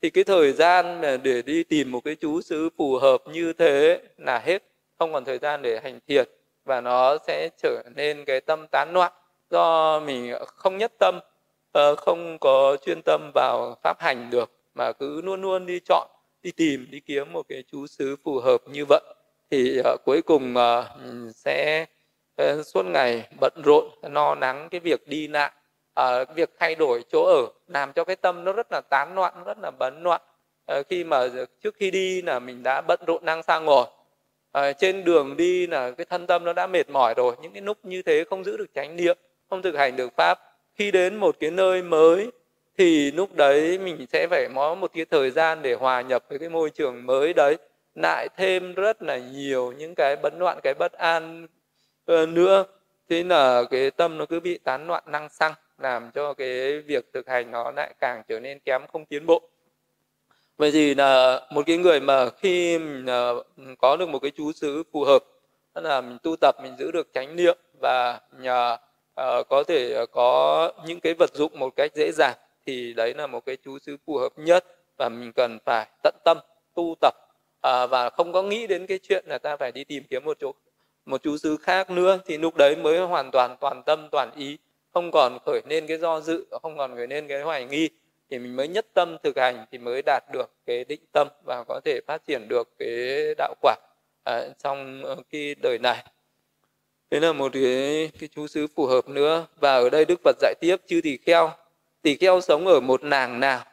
Thì 0.02 0.10
cái 0.10 0.24
thời 0.24 0.52
gian 0.52 1.02
ờ, 1.02 1.18
để 1.18 1.42
đi 1.42 1.64
tìm 1.64 1.92
một 1.92 2.00
cái 2.06 2.16
chú 2.16 2.42
xứ 2.42 2.70
phù 2.78 2.98
hợp 2.98 3.22
như 3.28 3.54
thế 3.54 4.02
là 4.18 4.40
hết. 4.40 4.64
Không 5.00 5.14
còn 5.14 5.26
thời 5.26 5.38
gian 5.38 5.62
để 5.62 5.80
hành 5.84 6.00
thiền 6.08 6.28
và 6.66 6.82
nó 6.82 7.18
sẽ 7.28 7.50
trở 7.64 7.84
nên 7.96 8.26
cái 8.26 8.42
tâm 8.42 8.68
tán 8.72 8.94
loạn 8.94 9.12
do 9.50 10.00
mình 10.00 10.34
không 10.48 10.78
nhất 10.78 10.92
tâm 11.00 11.20
không 11.98 12.38
có 12.42 12.78
chuyên 12.86 13.02
tâm 13.06 13.32
vào 13.34 13.76
pháp 13.84 14.02
hành 14.02 14.30
được 14.32 14.52
mà 14.76 14.92
cứ 14.92 15.22
luôn 15.22 15.42
luôn 15.42 15.66
đi 15.66 15.80
chọn 15.86 16.10
đi 16.44 16.52
tìm 16.52 16.88
đi 16.92 17.00
kiếm 17.00 17.34
một 17.34 17.46
cái 17.50 17.64
chú 17.72 17.88
xứ 17.88 18.16
phù 18.24 18.40
hợp 18.40 18.62
như 18.68 18.86
vậy. 18.90 19.02
Thì 19.52 19.82
cuối 20.06 20.22
cùng 20.22 20.56
sẽ 21.36 21.82
uh, 21.84 22.01
Ờ, 22.36 22.63
suốt 22.63 22.86
ngày 22.86 23.28
bận 23.39 23.54
rộn 23.65 23.86
no 24.10 24.36
nắng 24.36 24.67
cái 24.72 24.80
việc 24.80 25.08
đi 25.08 25.28
lại. 25.28 25.52
Uh, 26.00 26.36
việc 26.36 26.50
thay 26.60 26.76
đổi 26.76 27.04
chỗ 27.12 27.24
ở 27.26 27.48
làm 27.67 27.94
cho 27.94 28.04
cái 28.04 28.15
tâm 28.15 28.44
nó 28.44 28.54
rất 28.54 28.67
là 28.72 28.82
tán 28.89 29.15
loạn 29.15 29.34
rất 29.46 29.58
là 29.62 29.72
bấn 29.80 30.04
loạn. 30.04 30.22
Uh, 30.80 30.88
khi 30.89 31.04
mà 31.04 31.28
trước 31.63 31.76
khi 31.76 31.91
đi 31.91 32.22
là 32.22 32.39
mình 32.39 32.63
đã 32.63 32.82
bận 32.82 33.00
rộn 33.08 33.26
năng 33.26 33.44
sang 33.44 33.65
ngồi. 33.65 33.86
Uh, 34.58 34.78
trên 34.78 35.04
đường 35.04 35.38
đi 35.38 35.67
là 35.67 35.91
cái 35.91 36.06
thân 36.06 36.28
tâm 36.28 36.44
nó 36.44 36.54
đã 36.54 36.67
mệt 36.67 36.89
mỏi 36.89 37.13
rồi. 37.17 37.36
Những 37.41 37.54
cái 37.54 37.62
lúc 37.62 37.78
như 37.84 38.02
thế 38.02 38.24
không 38.30 38.44
giữ 38.44 38.58
được 38.58 38.74
chánh 38.76 38.96
niệm 38.96 39.17
không 39.50 39.62
thực 39.62 39.76
hành 39.76 39.96
được 39.96 40.15
pháp. 40.17 40.39
Khi 40.76 40.91
đến 40.91 41.15
một 41.15 41.36
cái 41.39 41.52
nơi 41.52 41.82
mới 41.82 42.32
thì 42.78 43.12
lúc 43.12 43.36
đấy 43.36 43.80
mình 43.80 44.06
sẽ 44.12 44.28
phải 44.28 44.48
có 44.56 44.76
một 44.76 44.91
cái 44.94 45.06
thời 45.06 45.32
gian 45.32 45.62
để 45.62 45.74
hòa 45.74 46.02
nhập 46.02 46.26
với 46.30 46.39
cái 46.39 46.50
môi 46.50 46.70
trường 46.70 47.06
mới 47.06 47.34
đấy. 47.34 47.58
Lại 47.96 48.28
thêm 48.38 48.74
rất 48.74 49.04
là 49.04 49.17
nhiều 49.17 49.72
những 49.72 49.96
cái 49.96 50.15
bấn 50.15 50.34
loạn 50.39 50.60
cái 50.63 50.74
bất 50.74 50.94
an 50.94 51.48
Ờ, 52.06 52.26
nữa 52.26 52.64
thế 53.10 53.24
là 53.24 53.64
cái 53.72 53.92
tâm 53.92 54.18
nó 54.18 54.26
cứ 54.26 54.40
bị 54.40 54.58
tán 54.58 54.88
loạn 54.88 55.04
năng 55.08 55.30
xăng 55.30 55.54
làm 55.78 56.12
cho 56.12 56.34
cái 56.34 56.82
việc 56.82 57.06
thực 57.14 57.28
hành 57.28 57.52
nó 57.52 57.72
lại 57.72 57.94
càng 58.00 58.24
trở 58.28 58.40
nên 58.40 58.60
kém 58.60 58.82
không 58.88 59.06
tiến 59.06 59.26
bộ. 59.26 59.42
Vậy 60.58 60.72
thì 60.72 60.96
là 60.96 61.42
một 61.52 61.64
cái 61.68 61.78
người 61.78 62.00
mà 62.00 62.30
khi 62.30 62.80
mình 62.80 63.06
ờ, 63.06 63.44
có 63.80 63.98
được 63.98 64.10
một 64.10 64.20
cái 64.20 64.32
chú 64.38 64.52
xứ 64.52 64.84
phù 64.92 65.04
hợp 65.04 65.24
là 65.74 66.02
mình 66.02 66.18
tu 66.24 66.36
tập 66.42 66.56
mình 66.64 66.76
giữ 66.80 66.92
được 66.92 67.08
chánh 67.14 67.36
niệm 67.36 67.58
và 67.82 68.20
nhờ 68.40 68.78
uh, 69.22 69.48
có 69.50 69.64
thể 69.68 70.06
có 70.12 70.72
những 70.86 71.00
cái 71.00 71.14
vật 71.14 71.34
dụng 71.34 71.60
một 71.60 71.70
cách 71.76 71.92
dễ 71.96 72.12
dàng 72.12 72.38
thì 72.66 72.94
đấy 72.94 73.14
là 73.14 73.28
một 73.28 73.46
cái 73.46 73.58
chú 73.66 73.80
xứ 73.80 73.98
phù 74.06 74.18
hợp 74.18 74.32
nhất 74.36 74.66
và 74.98 75.10
mình 75.10 75.32
cần 75.34 75.58
phải 75.66 75.88
tận 76.04 76.16
tâm 76.26 76.38
tu 76.76 76.96
tập. 77.02 77.14
Uh, 77.68 77.90
và 77.90 78.10
không 78.10 78.34
có 78.34 78.44
nghĩ 78.44 78.68
đến 78.68 78.88
cái 78.88 79.00
chuyện 79.04 79.26
là 79.28 79.38
ta 79.38 79.58
phải 79.58 79.72
đi 79.72 79.84
tìm 79.84 80.04
kiếm 80.10 80.26
một 80.26 80.38
chỗ 80.40 80.54
một 81.06 81.24
chú 81.24 81.38
xứ 81.38 81.58
khác 81.58 81.90
nữa 81.90 82.20
thì 82.26 82.38
lúc 82.38 82.56
đấy 82.56 82.76
mới 82.76 83.00
hoàn 83.00 83.32
toàn 83.32 83.56
toàn 83.62 83.84
tâm 83.86 84.08
toàn 84.12 84.32
ý 84.36 84.58
không 84.94 85.12
còn 85.12 85.38
khởi 85.46 85.62
lên 85.70 85.88
cái 85.88 85.98
do 85.98 86.22
dự 86.22 86.46
không 86.62 86.78
còn 86.78 86.96
khởi 86.96 87.08
lên 87.08 87.28
cái 87.28 87.42
hoài 87.42 87.66
nghi 87.66 87.90
thì 88.30 88.40
mình 88.40 88.56
mới 88.56 88.68
nhất 88.68 88.88
tâm 88.94 89.18
thực 89.24 89.38
hành 89.38 89.66
thì 89.72 89.78
mới 89.78 90.02
đạt 90.02 90.24
được 90.34 90.52
cái 90.66 90.86
định 90.86 91.02
tâm 91.12 91.28
và 91.46 91.64
có 91.68 91.80
thể 91.86 92.00
phát 92.08 92.26
triển 92.28 92.48
được 92.48 92.70
cái 92.80 92.88
đạo 93.38 93.56
quả 93.62 93.76
à, 94.24 94.42
trong 94.64 95.04
ờ, 95.04 95.16
cái 95.32 95.56
đời 95.62 95.78
này. 95.80 96.04
Thế 97.12 97.20
là 97.20 97.34
một 97.34 97.54
cái 97.54 98.12
cái 98.20 98.30
chú 98.36 98.48
xứ 98.48 98.68
phù 98.76 98.86
hợp 98.86 99.10
nữa. 99.10 99.46
Và 99.60 99.76
ở 99.76 99.90
đây 99.90 100.06
đức 100.06 100.20
phật 100.24 100.36
dạy 100.42 100.54
tiếp 100.60 100.76
chư 100.88 101.00
tỳ 101.04 101.18
kheo 101.18 101.52
tỳ 102.02 102.16
kheo 102.16 102.42
sống 102.42 102.68
ở 102.68 102.80
một 102.80 103.04
nàng 103.04 103.40
nào 103.40 103.64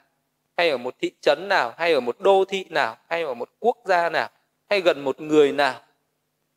hay 0.57 0.71
ở 0.71 0.77
một 0.77 0.95
thị 1.01 1.11
trấn 1.21 1.49
nào 1.49 1.75
hay 1.77 1.93
ở 1.93 2.01
một 2.01 2.21
đô 2.21 2.45
thị 2.49 2.65
nào 2.71 2.97
hay 3.09 3.23
ở 3.23 3.35
một 3.35 3.49
quốc 3.59 3.79
gia 3.85 4.11
nào 4.11 4.29
hay 4.71 4.81
gần 4.81 5.01
một 5.05 5.21
người 5.21 5.53
nào 5.53 5.81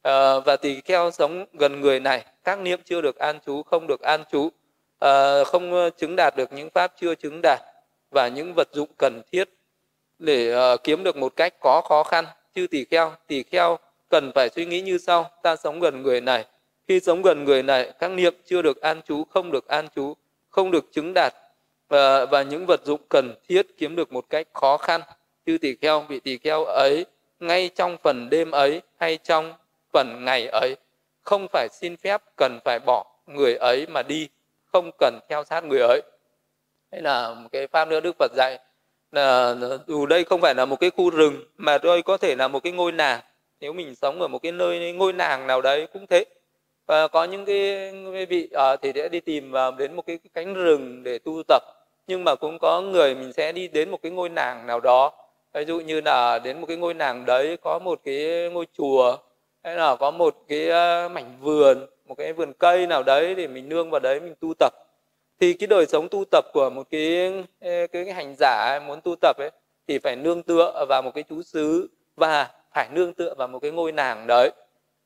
à, 0.02 0.40
và 0.40 0.56
tỳ 0.56 0.82
kheo 0.82 1.12
sống 1.12 1.46
gần 1.54 1.82
người 1.82 2.00
này 2.00 2.26
các 2.44 2.60
niệm 2.60 2.80
chưa 2.86 3.02
được 3.02 3.16
an 3.16 3.40
trú 3.46 3.64
không 3.64 3.88
được 3.88 4.02
an 4.02 4.24
trú 4.32 4.50
à, 5.00 5.44
không 5.44 5.74
ờ, 5.74 5.90
chứng 5.90 6.16
đạt 6.16 6.36
được 6.38 6.54
những 6.54 6.70
pháp 6.70 6.94
chưa 7.00 7.16
chứng 7.16 7.40
đạt 7.44 7.60
và 8.12 8.28
những 8.28 8.54
vật 8.54 8.68
dụng 8.74 8.90
cần 8.98 9.22
thiết 9.32 9.50
để 10.20 10.56
uh, 10.74 10.84
kiếm 10.84 11.04
được 11.04 11.18
một 11.18 11.34
cách 11.36 11.54
có 11.60 11.82
khó 11.82 12.04
khăn. 12.04 12.26
Chư 12.56 12.68
tỳ 12.72 12.86
kheo 12.86 13.14
tỳ 13.28 13.44
kheo 13.44 13.80
cần 14.10 14.32
phải 14.36 14.50
suy 14.50 14.66
nghĩ 14.66 14.82
như 14.82 14.98
sau. 14.98 15.32
Ta 15.44 15.56
sống 15.56 15.80
gần 15.80 16.02
người 16.02 16.22
này. 16.22 16.46
Khi 16.88 17.00
sống 17.00 17.22
gần 17.22 17.44
người 17.44 17.64
này 17.64 17.94
các 18.00 18.12
niệm 18.12 18.36
chưa 18.46 18.62
được 18.62 18.82
an 18.82 19.02
trú 19.08 19.24
không 19.24 19.52
được 19.52 19.68
an 19.68 19.88
trú 19.96 20.14
không 20.50 20.72
được 20.72 20.86
chứng 20.92 21.14
đạt 21.14 21.34
và, 21.90 22.26
và 22.26 22.42
những 22.44 22.66
vật 22.66 22.82
dụng 22.86 23.02
cần 23.10 23.36
thiết 23.50 23.68
kiếm 23.78 23.96
được 23.96 24.12
một 24.12 24.26
cách 24.30 24.48
khó 24.54 24.78
khăn. 24.78 25.02
Chư 25.46 25.58
tỳ 25.62 25.76
kheo 25.82 26.02
vị 26.02 26.20
tỳ 26.20 26.38
kheo 26.38 26.66
ấy 26.66 27.06
ngay 27.40 27.70
trong 27.76 27.98
phần 28.04 28.30
đêm 28.30 28.52
ấy 28.52 28.82
hay 28.98 29.18
trong 29.18 29.54
phần 29.94 30.26
ngày 30.26 30.48
ấy. 30.48 30.76
Không 31.22 31.48
phải 31.54 31.68
xin 31.72 31.98
phép 31.98 32.22
cần 32.38 32.60
phải 32.66 32.80
bỏ 32.86 33.06
người 33.26 33.56
ấy 33.56 33.86
mà 33.88 34.04
đi. 34.04 34.30
Không 34.74 34.92
cần 35.00 35.20
theo 35.30 35.44
sát 35.44 35.64
người 35.64 35.80
ấy. 35.80 36.02
Hay 36.92 37.02
là 37.02 37.34
một 37.34 37.50
cái 37.52 37.68
pháp 37.68 37.88
nữa 37.88 38.00
đức 38.00 38.16
phật 38.20 38.32
dạy 38.36 38.60
là 39.12 39.56
dù 39.88 40.06
đây 40.06 40.24
không 40.24 40.42
phải 40.42 40.56
là 40.56 40.66
một 40.66 40.80
cái 40.80 40.90
khu 40.90 41.10
rừng 41.10 41.44
mà 41.58 41.78
đây 41.78 42.02
có 42.02 42.18
thể 42.18 42.36
là 42.36 42.48
một 42.48 42.64
cái 42.64 42.74
ngôi 42.74 42.92
nàng. 42.92 43.20
Nếu 43.60 43.74
mình 43.74 43.96
sống 43.96 44.22
ở 44.22 44.28
một 44.28 44.40
cái 44.44 44.52
nơi 44.52 44.94
ngôi 44.94 45.14
nàng 45.14 45.48
nào 45.48 45.62
đấy 45.62 45.88
cũng 45.94 46.08
thế. 46.08 46.26
Và 46.88 47.08
có 47.08 47.24
những 47.24 47.46
cái, 47.46 47.92
vị 48.26 48.50
uh, 48.74 48.82
thì 48.82 48.92
sẽ 48.96 49.10
đi 49.10 49.20
tìm 49.20 49.52
vào 49.52 49.72
đến 49.72 49.96
một 49.96 50.06
cái, 50.08 50.18
cái 50.18 50.30
cánh 50.34 50.54
rừng 50.54 51.04
để 51.04 51.20
tu 51.20 51.44
tập. 51.48 51.64
Nhưng 52.08 52.24
mà 52.24 52.36
cũng 52.36 52.60
có 52.60 52.82
người 52.82 53.16
mình 53.16 53.34
sẽ 53.34 53.52
đi 53.52 53.68
đến 53.68 53.92
một 53.92 54.00
cái 54.04 54.12
ngôi 54.12 54.30
nàng 54.30 54.68
nào 54.68 54.80
đó. 54.80 55.12
Ví 55.54 55.66
dụ 55.66 55.80
như 55.80 56.02
là 56.02 56.40
đến 56.40 56.62
một 56.62 56.68
cái 56.68 56.78
ngôi 56.78 56.94
nàng 56.94 57.26
đấy 57.26 57.58
có 57.62 57.80
một 57.80 58.02
cái 58.04 58.50
ngôi 58.50 58.66
chùa 58.78 59.18
hay 59.64 59.76
là 59.76 59.96
có 59.96 60.12
một 60.12 60.36
cái 60.48 60.70
ờ, 60.70 61.10
mảnh 61.10 61.38
vườn 61.42 61.86
một 62.06 62.16
cái 62.16 62.34
vườn 62.34 62.54
cây 62.54 62.88
nào 62.88 63.04
đấy 63.04 63.36
để 63.36 63.48
mình 63.48 63.70
nương 63.70 63.90
vào 63.90 64.00
đấy 64.00 64.20
mình 64.20 64.34
tu 64.40 64.54
tập. 64.60 64.74
Thì 65.40 65.54
cái 65.54 65.68
đời 65.68 65.86
sống 65.86 66.08
tu 66.12 66.26
tập 66.32 66.46
của 66.54 66.70
một 66.70 66.88
cái 66.92 67.34
cái, 67.62 67.88
cái 67.88 68.14
hành 68.14 68.36
giả 68.40 68.80
muốn 68.88 69.02
tu 69.02 69.16
tập 69.22 69.38
ấy 69.38 69.52
thì 69.88 70.00
phải 70.00 70.16
nương 70.16 70.44
tựa 70.44 70.86
vào 70.90 71.02
một 71.02 71.12
cái 71.16 71.24
chú 71.30 71.42
xứ 71.42 71.90
và 72.16 72.50
phải 72.74 72.90
nương 72.92 73.14
tựa 73.14 73.34
vào 73.38 73.48
một 73.48 73.60
cái 73.60 73.72
ngôi 73.72 73.92
nàng 73.92 74.28
đấy. 74.28 74.52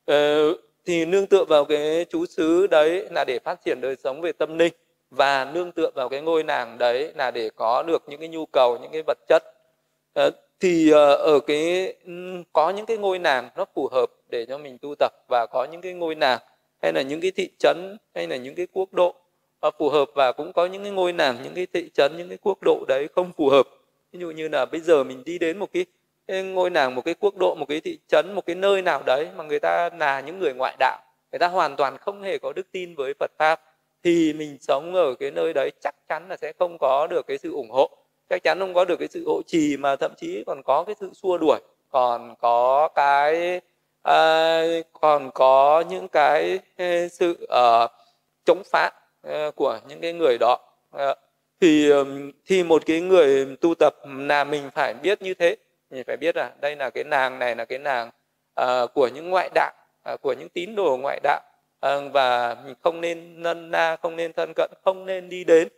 Ờ, 0.04 0.52
thì 0.86 1.04
nương 1.06 1.26
tựa 1.26 1.44
vào 1.44 1.64
cái 1.64 2.06
chú 2.10 2.26
xứ 2.26 2.66
đấy 2.66 3.06
là 3.10 3.24
để 3.26 3.38
phát 3.44 3.58
triển 3.64 3.80
đời 3.80 3.96
sống 4.04 4.20
về 4.20 4.32
tâm 4.32 4.58
linh 4.58 4.72
và 5.10 5.44
nương 5.44 5.72
tựa 5.72 5.90
vào 5.94 6.08
cái 6.08 6.20
ngôi 6.20 6.42
nàng 6.42 6.78
đấy 6.78 7.12
là 7.16 7.30
để 7.30 7.50
có 7.56 7.82
được 7.82 8.02
những 8.08 8.20
cái 8.20 8.28
nhu 8.28 8.46
cầu 8.46 8.78
những 8.82 8.92
cái 8.92 9.02
vật 9.06 9.18
chất. 9.28 9.42
Ờ, 10.14 10.30
thì 10.60 10.90
ờ, 10.90 11.14
ở 11.14 11.40
cái 11.40 11.94
có 12.52 12.70
những 12.70 12.86
cái 12.86 12.96
ngôi 12.96 13.18
làng 13.18 13.48
nó 13.56 13.64
phù 13.74 13.88
hợp 13.92 14.06
để 14.30 14.46
cho 14.48 14.58
mình 14.58 14.78
tu 14.78 14.94
tập 14.98 15.12
và 15.28 15.46
có 15.52 15.64
những 15.64 15.80
cái 15.80 15.92
ngôi 15.92 16.14
làng 16.14 16.40
hay 16.82 16.92
là 16.92 17.02
những 17.02 17.20
cái 17.20 17.30
thị 17.30 17.50
trấn 17.58 17.96
hay 18.14 18.26
là 18.28 18.36
những 18.36 18.54
cái 18.54 18.66
quốc 18.72 18.92
độ 18.92 19.14
phù 19.78 19.88
hợp 19.88 20.04
và 20.14 20.32
cũng 20.32 20.52
có 20.52 20.66
những 20.66 20.82
cái 20.82 20.92
ngôi 20.92 21.12
làng 21.12 21.36
những 21.42 21.54
cái 21.54 21.66
thị 21.72 21.90
trấn 21.94 22.16
những 22.16 22.28
cái 22.28 22.38
quốc 22.42 22.58
độ 22.62 22.84
đấy 22.88 23.08
không 23.14 23.32
phù 23.36 23.48
hợp. 23.48 23.68
Ví 24.12 24.20
dụ 24.20 24.30
như 24.30 24.48
là 24.48 24.66
bây 24.66 24.80
giờ 24.80 25.04
mình 25.04 25.22
đi 25.24 25.38
đến 25.38 25.58
một 25.58 25.68
cái, 25.72 25.86
ngôi 26.42 26.70
làng 26.70 26.94
một 26.94 27.04
cái 27.04 27.14
quốc 27.20 27.36
độ 27.36 27.54
một 27.54 27.66
cái 27.68 27.80
thị 27.80 27.98
trấn 28.08 28.32
một 28.34 28.46
cái 28.46 28.56
nơi 28.56 28.82
nào 28.82 29.02
đấy 29.06 29.28
mà 29.36 29.44
người 29.44 29.58
ta 29.58 29.90
là 29.98 30.20
những 30.20 30.38
người 30.38 30.54
ngoại 30.54 30.76
đạo 30.78 30.98
người 31.32 31.38
ta 31.38 31.48
hoàn 31.48 31.76
toàn 31.76 31.98
không 31.98 32.22
hề 32.22 32.38
có 32.38 32.52
đức 32.52 32.66
tin 32.72 32.94
với 32.94 33.14
Phật 33.20 33.30
pháp 33.38 33.60
thì 34.04 34.32
mình 34.32 34.58
sống 34.60 34.94
ở 34.94 35.14
cái 35.14 35.30
nơi 35.30 35.52
đấy 35.54 35.70
chắc 35.80 35.94
chắn 36.08 36.28
là 36.28 36.36
sẽ 36.36 36.52
không 36.58 36.76
có 36.80 37.06
được 37.10 37.26
cái 37.26 37.38
sự 37.38 37.52
ủng 37.52 37.70
hộ 37.70 37.90
chắc 38.30 38.42
chắn 38.42 38.58
không 38.58 38.74
có 38.74 38.84
được 38.84 38.96
cái 38.98 39.08
sự 39.08 39.24
hộ 39.26 39.42
trì 39.46 39.76
mà 39.76 39.96
thậm 39.96 40.12
chí 40.16 40.44
còn 40.46 40.62
có 40.62 40.84
cái 40.84 40.94
sự 41.00 41.10
xua 41.14 41.38
đuổi 41.38 41.60
còn 41.90 42.34
có 42.40 42.88
cái 42.94 43.60
à, 44.02 44.62
còn 44.92 45.30
có 45.34 45.84
những 45.88 46.08
cái 46.08 46.58
ờ, 46.78 47.08
sự 47.08 47.30
uh, 47.42 47.90
chống 48.44 48.62
phá 48.72 48.90
uh, 49.26 49.56
của 49.56 49.80
những 49.88 50.00
cái 50.00 50.12
người 50.12 50.38
đó. 50.40 50.58
Uh, 50.96 51.18
thì 51.60 51.90
thì 52.46 52.64
một 52.64 52.82
cái 52.86 53.00
người 53.00 53.56
tu 53.60 53.74
tập 53.74 53.96
là 54.06 54.44
mình 54.44 54.70
phải 54.74 54.94
biết 54.94 55.22
như 55.22 55.34
thế. 55.34 55.56
Mình 55.90 56.04
phải 56.06 56.16
biết 56.16 56.36
là 56.36 56.52
đây 56.60 56.76
là 56.76 56.90
cái 56.90 57.04
nàng 57.04 57.38
này 57.38 57.56
là 57.56 57.64
cái 57.64 57.78
nàng 57.78 58.10
uh, 58.60 58.94
của 58.94 59.08
những 59.14 59.30
ngoại 59.30 59.50
đạo 59.54 59.72
uh, 60.12 60.20
của 60.22 60.32
những 60.32 60.48
tín 60.48 60.74
đồ 60.74 60.96
ngoại 60.96 61.20
đạo. 61.22 61.40
Uh, 61.86 62.12
và 62.12 62.56
mình 62.64 62.74
không 62.82 63.00
nên 63.00 63.42
nân 63.42 63.70
na 63.70 63.96
không 64.02 64.16
nên 64.16 64.32
thân 64.32 64.52
cận 64.56 64.70
không 64.84 65.06
nên 65.06 65.28
đi 65.28 65.44
đến 65.44 65.68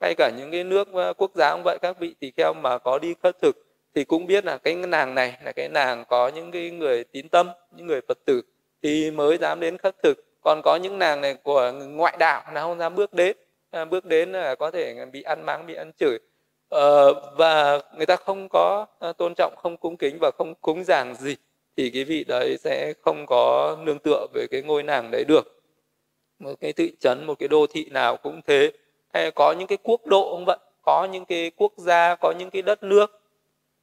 ngay 0.00 0.14
cả 0.14 0.30
những 0.38 0.50
cái 0.50 0.64
nước 0.64 0.92
ờ, 0.92 1.12
quốc 1.12 1.30
gia 1.34 1.52
cũng 1.52 1.62
vậy 1.64 1.78
các 1.82 1.98
vị 1.98 2.14
tỳ 2.20 2.32
kheo 2.36 2.52
mà 2.54 2.78
có 2.78 2.98
đi 2.98 3.14
khất 3.22 3.36
thực 3.42 3.56
thì 3.94 4.04
cũng 4.04 4.26
biết 4.26 4.44
là 4.44 4.58
cái 4.58 4.74
nàng 4.74 5.14
này 5.14 5.38
là 5.44 5.52
cái 5.52 5.68
nàng 5.68 6.04
có 6.08 6.28
những 6.28 6.50
cái 6.50 6.70
người 6.70 7.04
tín 7.04 7.28
tâm 7.28 7.48
những 7.76 7.86
người 7.86 8.00
phật 8.08 8.18
tử 8.24 8.42
thì 8.82 9.10
mới 9.10 9.38
dám 9.38 9.60
đến 9.60 9.78
khất 9.78 10.02
thực. 10.02 10.14
Còn 10.40 10.60
có 10.64 10.76
những 10.76 10.98
nàng 10.98 11.20
này 11.20 11.34
của 11.34 11.72
ngoại 11.72 12.16
đạo 12.18 12.42
là 12.54 12.60
không 12.60 12.78
dám 12.78 12.94
bước 12.94 13.12
đến 13.12 13.36
à, 13.70 13.84
bước 13.84 14.04
đến 14.04 14.32
là 14.32 14.54
có 14.54 14.70
thể 14.70 15.06
bị 15.12 15.22
ăn 15.22 15.46
mắng 15.46 15.66
bị 15.66 15.74
ăn 15.74 15.92
chửi. 15.98 16.18
Ờ, 16.68 17.12
và 17.36 17.80
người 17.96 18.06
ta 18.06 18.16
không 18.16 18.48
có 18.50 18.86
ờ, 18.98 19.12
tôn 19.12 19.34
trọng 19.36 19.54
không 19.56 19.76
cung 19.76 19.96
kính 19.96 20.18
và 20.20 20.30
không 20.38 20.54
cúng 20.54 20.84
dường 20.84 21.14
gì 21.14 21.36
thì 21.76 21.90
cái 21.90 22.04
vị 22.04 22.24
đấy 22.28 22.56
sẽ 22.60 22.92
không 23.02 23.26
có 23.26 23.76
nương 23.84 23.98
tựa 23.98 24.26
với 24.34 24.46
cái 24.50 24.62
ngôi 24.62 24.82
nàng 24.82 25.10
đấy 25.10 25.24
được. 25.28 25.62
Một 26.38 26.54
cái 26.60 26.72
thị 26.72 26.92
trấn 27.00 27.26
một 27.26 27.38
cái 27.38 27.48
đô 27.48 27.66
thị 27.66 27.88
nào 27.90 28.16
cũng 28.16 28.40
thế 28.46 28.70
hay 29.12 29.30
có 29.30 29.52
những 29.52 29.66
cái 29.66 29.78
quốc 29.82 30.06
độ 30.06 30.30
không 30.30 30.44
vậy 30.44 30.58
có 30.82 31.08
những 31.12 31.24
cái 31.24 31.50
quốc 31.56 31.72
gia 31.76 32.14
có 32.14 32.32
những 32.38 32.50
cái 32.50 32.62
đất 32.62 32.82
nước 32.82 33.20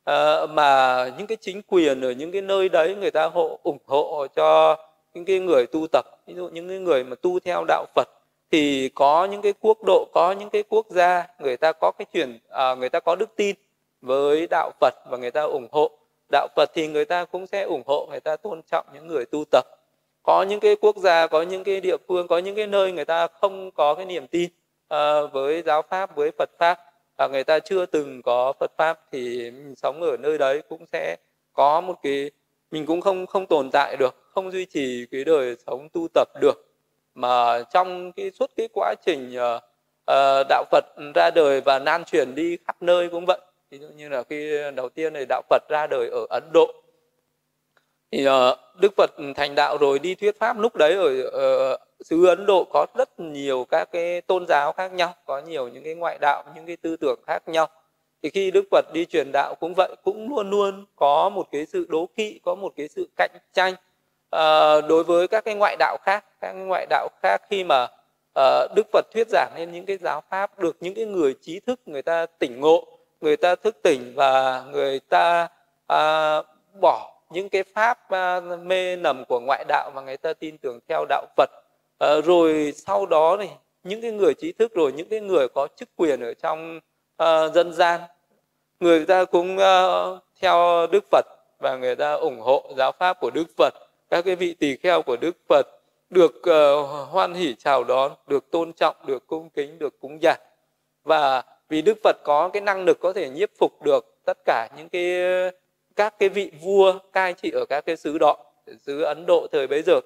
uh, 0.10 0.50
mà 0.50 1.12
những 1.18 1.28
cái 1.28 1.38
chính 1.42 1.62
quyền 1.62 2.02
ở 2.02 2.12
những 2.12 2.32
cái 2.32 2.42
nơi 2.42 2.70
đấy 2.70 2.96
người 2.96 3.12
ta 3.12 3.26
hộ 3.26 3.60
ủng 3.64 3.78
hộ 3.86 4.28
cho 4.36 4.78
những 5.14 5.26
cái 5.26 5.40
người 5.40 5.68
tu 5.68 5.88
tập 5.92 6.06
ví 6.28 6.34
dụ 6.34 6.50
những 6.50 6.70
cái 6.70 6.80
người 6.80 7.04
mà 7.04 7.16
tu 7.22 7.40
theo 7.40 7.66
đạo 7.68 7.86
Phật 7.96 8.08
thì 8.52 8.90
có 8.96 9.26
những 9.26 9.42
cái 9.42 9.54
quốc 9.60 9.78
độ 9.86 10.08
có 10.14 10.36
những 10.40 10.50
cái 10.50 10.64
quốc 10.70 10.86
gia 10.90 11.28
người 11.40 11.58
ta 11.58 11.72
có 11.72 11.92
cái 11.98 12.06
truyền 12.14 12.40
à, 12.50 12.76
người 12.76 12.90
ta 12.90 13.00
có 13.00 13.16
đức 13.16 13.36
tin 13.36 13.56
với 14.02 14.48
đạo 14.50 14.72
Phật 14.80 14.94
và 15.10 15.18
người 15.18 15.32
ta 15.32 15.42
ủng 15.42 15.68
hộ 15.72 15.92
đạo 16.32 16.48
Phật 16.56 16.70
thì 16.74 16.88
người 16.88 17.06
ta 17.06 17.26
cũng 17.26 17.48
sẽ 17.48 17.62
ủng 17.64 17.84
hộ 17.86 18.08
người 18.10 18.20
ta 18.20 18.36
tôn 18.36 18.62
trọng 18.72 18.86
những 18.94 19.08
người 19.08 19.26
tu 19.26 19.44
tập 19.52 19.66
có 20.24 20.46
những 20.50 20.60
cái 20.60 20.76
quốc 20.76 20.98
gia 20.98 21.28
có 21.28 21.42
những 21.42 21.64
cái 21.64 21.82
địa 21.82 21.98
phương 22.08 22.28
có 22.28 22.38
những 22.38 22.56
cái 22.56 22.68
nơi 22.68 22.92
người 22.92 23.06
ta 23.06 23.28
không 23.28 23.72
có 23.72 23.94
cái 23.96 24.06
niềm 24.06 24.28
tin 24.28 24.50
Ờ, 24.88 25.28
với 25.28 25.64
giáo 25.66 25.82
pháp 25.90 26.16
với 26.16 26.32
Phật 26.38 26.50
pháp. 26.60 26.80
Và 27.18 27.28
người 27.28 27.44
ta 27.44 27.60
chưa 27.60 27.86
từng 27.86 28.22
có 28.22 28.54
Phật 28.60 28.72
pháp 28.78 29.00
thì 29.12 29.52
mình 29.52 29.76
sống 29.76 30.02
ở 30.02 30.18
nơi 30.18 30.38
đấy 30.38 30.62
cũng 30.70 30.86
sẽ 30.92 31.16
có 31.54 31.82
một 31.82 31.96
cái 32.04 32.32
mình 32.72 32.86
cũng 32.86 33.02
không 33.02 33.26
không 33.26 33.46
tồn 33.46 33.70
tại 33.72 33.96
được 34.00 34.16
không 34.34 34.52
duy 34.52 34.66
trì 34.66 35.06
cái 35.12 35.24
đời 35.24 35.56
sống 35.68 35.90
tu 35.94 36.08
tập 36.14 36.28
được. 36.42 36.66
Mà 37.16 37.64
trong 37.74 38.12
cái 38.12 38.32
suốt 38.32 38.52
cái 38.56 38.68
quá 38.74 38.96
trình 39.06 39.36
uh, 39.36 39.64
uh, 40.12 40.48
đạo 40.50 40.64
Phật 40.72 40.86
ra 41.16 41.32
đời 41.32 41.62
và 41.62 41.80
lan 41.80 42.04
truyền 42.06 42.36
đi 42.36 42.58
khắp 42.68 42.82
nơi 42.82 43.10
cũng 43.10 43.26
vậy. 43.26 43.40
Ví 43.70 43.78
dụ 43.80 43.88
như 43.98 44.10
là 44.10 44.24
khi 44.30 44.62
đầu 44.76 44.90
tiên 44.90 45.14
này 45.14 45.26
đạo 45.30 45.42
Phật 45.50 45.64
ra 45.70 45.88
đời 45.88 46.10
ở 46.10 46.26
Ấn 46.30 46.44
Độ 46.54 46.68
thì 48.12 48.28
uh, 48.28 48.34
Đức 48.80 48.94
Phật 48.98 49.12
thành 49.36 49.56
đạo 49.56 49.78
rồi 49.78 50.00
đi 50.00 50.16
thuyết 50.16 50.40
pháp 50.40 50.60
lúc 50.60 50.76
đấy 50.76 50.94
ở 50.94 51.28
uh, 51.28 51.34
ờ, 51.34 51.78
xứ 52.06 52.26
Ấn 52.28 52.46
Độ 52.46 52.64
có 52.64 52.86
rất 52.98 53.20
nhiều 53.20 53.66
các 53.70 53.90
cái 53.92 54.22
tôn 54.22 54.46
giáo 54.48 54.72
khác 54.72 54.94
nhau 54.94 55.14
có 55.26 55.42
nhiều 55.42 55.68
những 55.68 55.84
cái 55.84 55.96
ngoại 55.96 56.18
đạo 56.22 56.44
những 56.56 56.66
cái 56.66 56.78
tư 56.78 56.96
tưởng 56.96 57.20
khác 57.28 57.44
nhau. 57.48 57.68
Thì 58.24 58.30
khi 58.30 58.52
Đức 58.52 58.66
Phật 58.72 58.86
đi 58.94 59.06
truyền 59.06 59.32
đạo 59.34 59.56
cũng 59.60 59.74
vậy 59.78 59.96
cũng 60.04 60.30
luôn 60.30 60.50
luôn 60.50 60.86
có 60.96 61.30
một 61.30 61.48
cái 61.52 61.66
sự 61.66 61.86
đố 61.90 62.10
kỵ 62.16 62.40
có 62.46 62.56
một 62.56 62.74
cái 62.78 62.88
sự 62.88 63.10
cạnh 63.18 63.32
tranh 63.54 63.74
uh, 63.74 64.90
đối 64.90 65.04
với 65.04 65.28
các 65.28 65.46
cái 65.46 65.56
ngoại 65.56 65.76
đạo 65.80 65.98
khác. 66.06 66.26
Các 66.42 66.54
cái 66.54 66.66
ngoại 66.66 66.86
đạo 66.90 67.10
khác 67.24 67.42
khi 67.50 67.64
mà 67.64 67.84
uh, 68.40 68.76
Đức 68.76 68.88
Phật 68.94 69.06
thuyết 69.14 69.28
giảng 69.30 69.52
lên 69.58 69.72
những 69.72 69.86
cái 69.86 69.98
giáo 69.98 70.22
pháp 70.30 70.60
được 70.60 70.78
những 70.80 70.94
cái 70.94 71.06
người 71.06 71.36
trí 71.42 71.60
thức 71.60 71.80
người 71.86 72.02
ta 72.02 72.26
tỉnh 72.40 72.60
ngộ 72.60 72.98
người 73.22 73.38
ta 73.38 73.56
thức 73.56 73.78
tỉnh 73.84 74.14
và 74.16 74.64
người 74.72 75.00
ta 75.00 75.48
à, 75.88 76.42
bỏ 76.82 77.17
những 77.30 77.50
cái 77.50 77.64
pháp 77.64 78.10
à, 78.10 78.40
mê 78.40 78.96
nầm 78.96 79.26
của 79.26 79.40
ngoại 79.40 79.66
đạo 79.68 79.92
mà 79.96 80.02
người 80.02 80.18
ta 80.18 80.34
tin 80.34 80.58
tưởng 80.58 80.80
theo 80.90 81.06
đạo 81.10 81.26
Phật. 81.38 81.50
Ờ, 81.98 82.22
rồi 82.22 82.74
sau 82.76 83.06
đó 83.06 83.38
này 83.40 83.50
những 83.84 84.02
cái 84.02 84.12
người 84.12 84.34
trí 84.34 84.52
thức 84.52 84.74
rồi 84.76 84.92
những 84.92 85.10
cái 85.10 85.20
người 85.20 85.48
có 85.48 85.68
chức 85.76 85.90
quyền 85.96 86.22
ở 86.22 86.34
trong 86.34 86.80
uh, 87.24 87.54
dân 87.54 87.74
gian 87.74 88.02
người 88.80 89.06
ta 89.06 89.26
cũng 89.26 89.58
uh, 89.58 90.20
theo 90.42 90.88
Đức 90.92 91.06
Phật 91.12 91.26
và 91.60 91.78
người 91.78 91.96
ta 91.96 92.14
ủng 92.14 92.40
hộ 92.40 92.70
giáo 92.78 92.92
pháp 92.92 93.20
của 93.20 93.30
Đức 93.30 93.48
Phật. 93.58 93.74
Các 94.10 94.26
cái 94.26 94.36
vị 94.36 94.54
tỳ 94.60 94.78
kheo 94.78 95.02
của 95.02 95.18
Đức 95.18 95.38
Phật 95.50 95.68
được 96.10 96.36
uh, 96.50 97.10
hoan 97.10 97.34
hỷ 97.34 97.56
chào 97.56 97.84
đón 97.84 98.12
được 98.28 98.52
tôn 98.52 98.74
trọng 98.74 98.96
được 99.06 99.28
cung 99.28 99.50
kính 99.50 99.80
được 99.80 100.00
cúng 100.00 100.22
dường. 100.22 100.40
Và 101.04 101.44
vì 101.70 101.82
Đức 101.82 101.98
Phật 102.04 102.18
có 102.24 102.50
cái 102.50 102.62
năng 102.62 102.86
lực 102.86 103.00
có 103.00 103.14
thể 103.14 103.30
nhiếp 103.30 103.50
phục 103.60 103.82
được 103.84 104.18
tất 104.26 104.38
cả 104.46 104.70
những 104.78 104.90
cái 104.90 105.12
các 105.98 106.20
cái 106.20 106.30
vị 106.30 106.52
vua 106.62 107.00
cai 107.14 107.34
trị 107.34 107.52
ở 107.52 107.66
các 107.70 107.86
cái 107.86 107.98
xứ 107.98 108.18
đó 108.18 108.38
xứ 108.86 109.02
Ấn 109.02 109.26
Độ 109.28 109.48
thời 109.52 109.68
bấy 109.68 109.82
giờ 109.82 110.00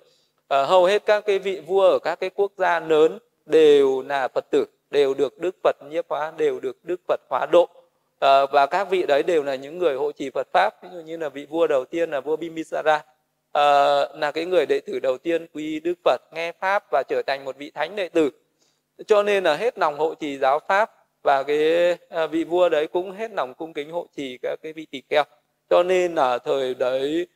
à, 0.48 0.64
hầu 0.64 0.86
hết 0.86 1.06
các 1.06 1.26
cái 1.26 1.40
vị 1.40 1.62
vua 1.68 1.82
ở 1.82 2.00
các 2.00 2.20
cái 2.20 2.30
quốc 2.30 2.52
gia 2.58 2.80
lớn 2.80 3.20
đều 3.46 4.04
là 4.08 4.28
Phật 4.28 4.46
tử 4.50 4.66
đều 4.92 5.14
được 5.14 5.40
Đức 5.40 5.56
Phật 5.64 5.76
nhiếp 5.90 6.06
hóa 6.10 6.34
đều 6.38 6.60
được 6.60 6.78
Đức 6.84 7.02
Phật 7.08 7.20
hóa 7.30 7.46
độ. 7.52 7.70
À, 8.20 8.46
và 8.46 8.66
các 8.66 8.90
vị 8.90 9.04
đấy 9.04 9.24
đều 9.24 9.44
là 9.44 9.56
những 9.56 9.78
người 9.78 9.96
hộ 9.96 10.12
trì 10.12 10.30
Phật 10.30 10.48
pháp 10.54 10.84
ví 10.84 10.90
dụ 10.94 11.00
như 11.00 11.18
là 11.18 11.30
vị 11.30 11.46
vua 11.46 11.68
đầu 11.68 11.86
tiên 11.86 12.12
là 12.12 12.22
vua 12.22 12.36
Bimbisara 12.36 12.94
à, 12.94 13.04
ờ, 13.52 14.16
là 14.18 14.32
cái 14.32 14.46
người 14.46 14.66
đệ 14.66 14.80
tử 14.80 15.00
đầu 15.00 15.18
tiên 15.18 15.48
quy 15.54 15.80
Đức 15.80 15.94
Phật 16.04 16.22
nghe 16.34 16.52
pháp 16.52 16.84
và 16.92 17.04
trở 17.08 17.22
thành 17.28 17.46
một 17.46 17.58
vị 17.58 17.72
thánh 17.72 17.96
đệ 17.96 18.10
tử. 18.10 18.30
Cho 19.08 19.24
nên 19.24 19.44
là 19.44 19.56
hết 19.56 19.78
lòng 19.78 19.98
hộ 19.98 20.14
trì 20.14 20.38
giáo 20.38 20.60
pháp 20.68 20.92
và 21.24 21.44
cái 21.44 21.98
vị 22.32 22.44
vua 22.44 22.70
đấy 22.70 22.88
cũng 22.88 23.12
hết 23.12 23.32
lòng 23.32 23.54
cung 23.54 23.74
kính 23.74 23.92
hộ 23.92 24.08
trì 24.16 24.38
các 24.42 24.60
cái 24.64 24.74
vị 24.74 24.88
tỳ 24.92 25.02
kheo 25.10 25.24
cho 25.72 25.84
nên 25.84 26.16
là 26.16 26.38
thời 26.38 26.74
đấy 26.74 27.28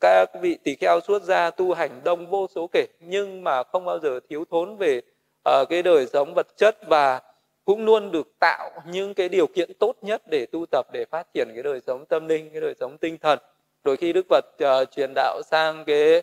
các 0.00 0.30
vị 0.40 0.58
tỳ 0.64 0.74
kheo 0.74 1.00
xuất 1.00 1.22
gia 1.22 1.50
tu 1.50 1.72
hành 1.72 2.00
đông 2.04 2.26
vô 2.26 2.46
số 2.54 2.70
kể 2.72 2.86
nhưng 3.00 3.44
mà 3.44 3.62
không 3.62 3.84
bao 3.84 3.98
giờ 3.98 4.20
thiếu 4.30 4.44
thốn 4.50 4.76
về 4.76 5.00
uh, 5.48 5.68
cái 5.68 5.82
đời 5.82 6.06
sống 6.06 6.32
vật 6.34 6.46
chất 6.56 6.76
và 6.88 7.20
cũng 7.64 7.84
luôn 7.84 8.10
được 8.10 8.28
tạo 8.40 8.70
những 8.90 9.14
cái 9.14 9.28
điều 9.28 9.46
kiện 9.46 9.74
tốt 9.74 9.96
nhất 10.02 10.22
để 10.30 10.46
tu 10.46 10.66
tập 10.70 10.86
để 10.92 11.04
phát 11.10 11.26
triển 11.34 11.48
cái 11.54 11.62
đời 11.62 11.80
sống 11.86 12.04
tâm 12.06 12.28
linh 12.28 12.50
cái 12.50 12.60
đời 12.60 12.74
sống 12.80 12.98
tinh 12.98 13.18
thần. 13.18 13.38
Đôi 13.84 13.96
khi 13.96 14.12
đức 14.12 14.26
phật 14.28 14.44
uh, 14.64 14.90
truyền 14.90 15.12
đạo 15.14 15.40
sang 15.50 15.84
cái 15.84 16.22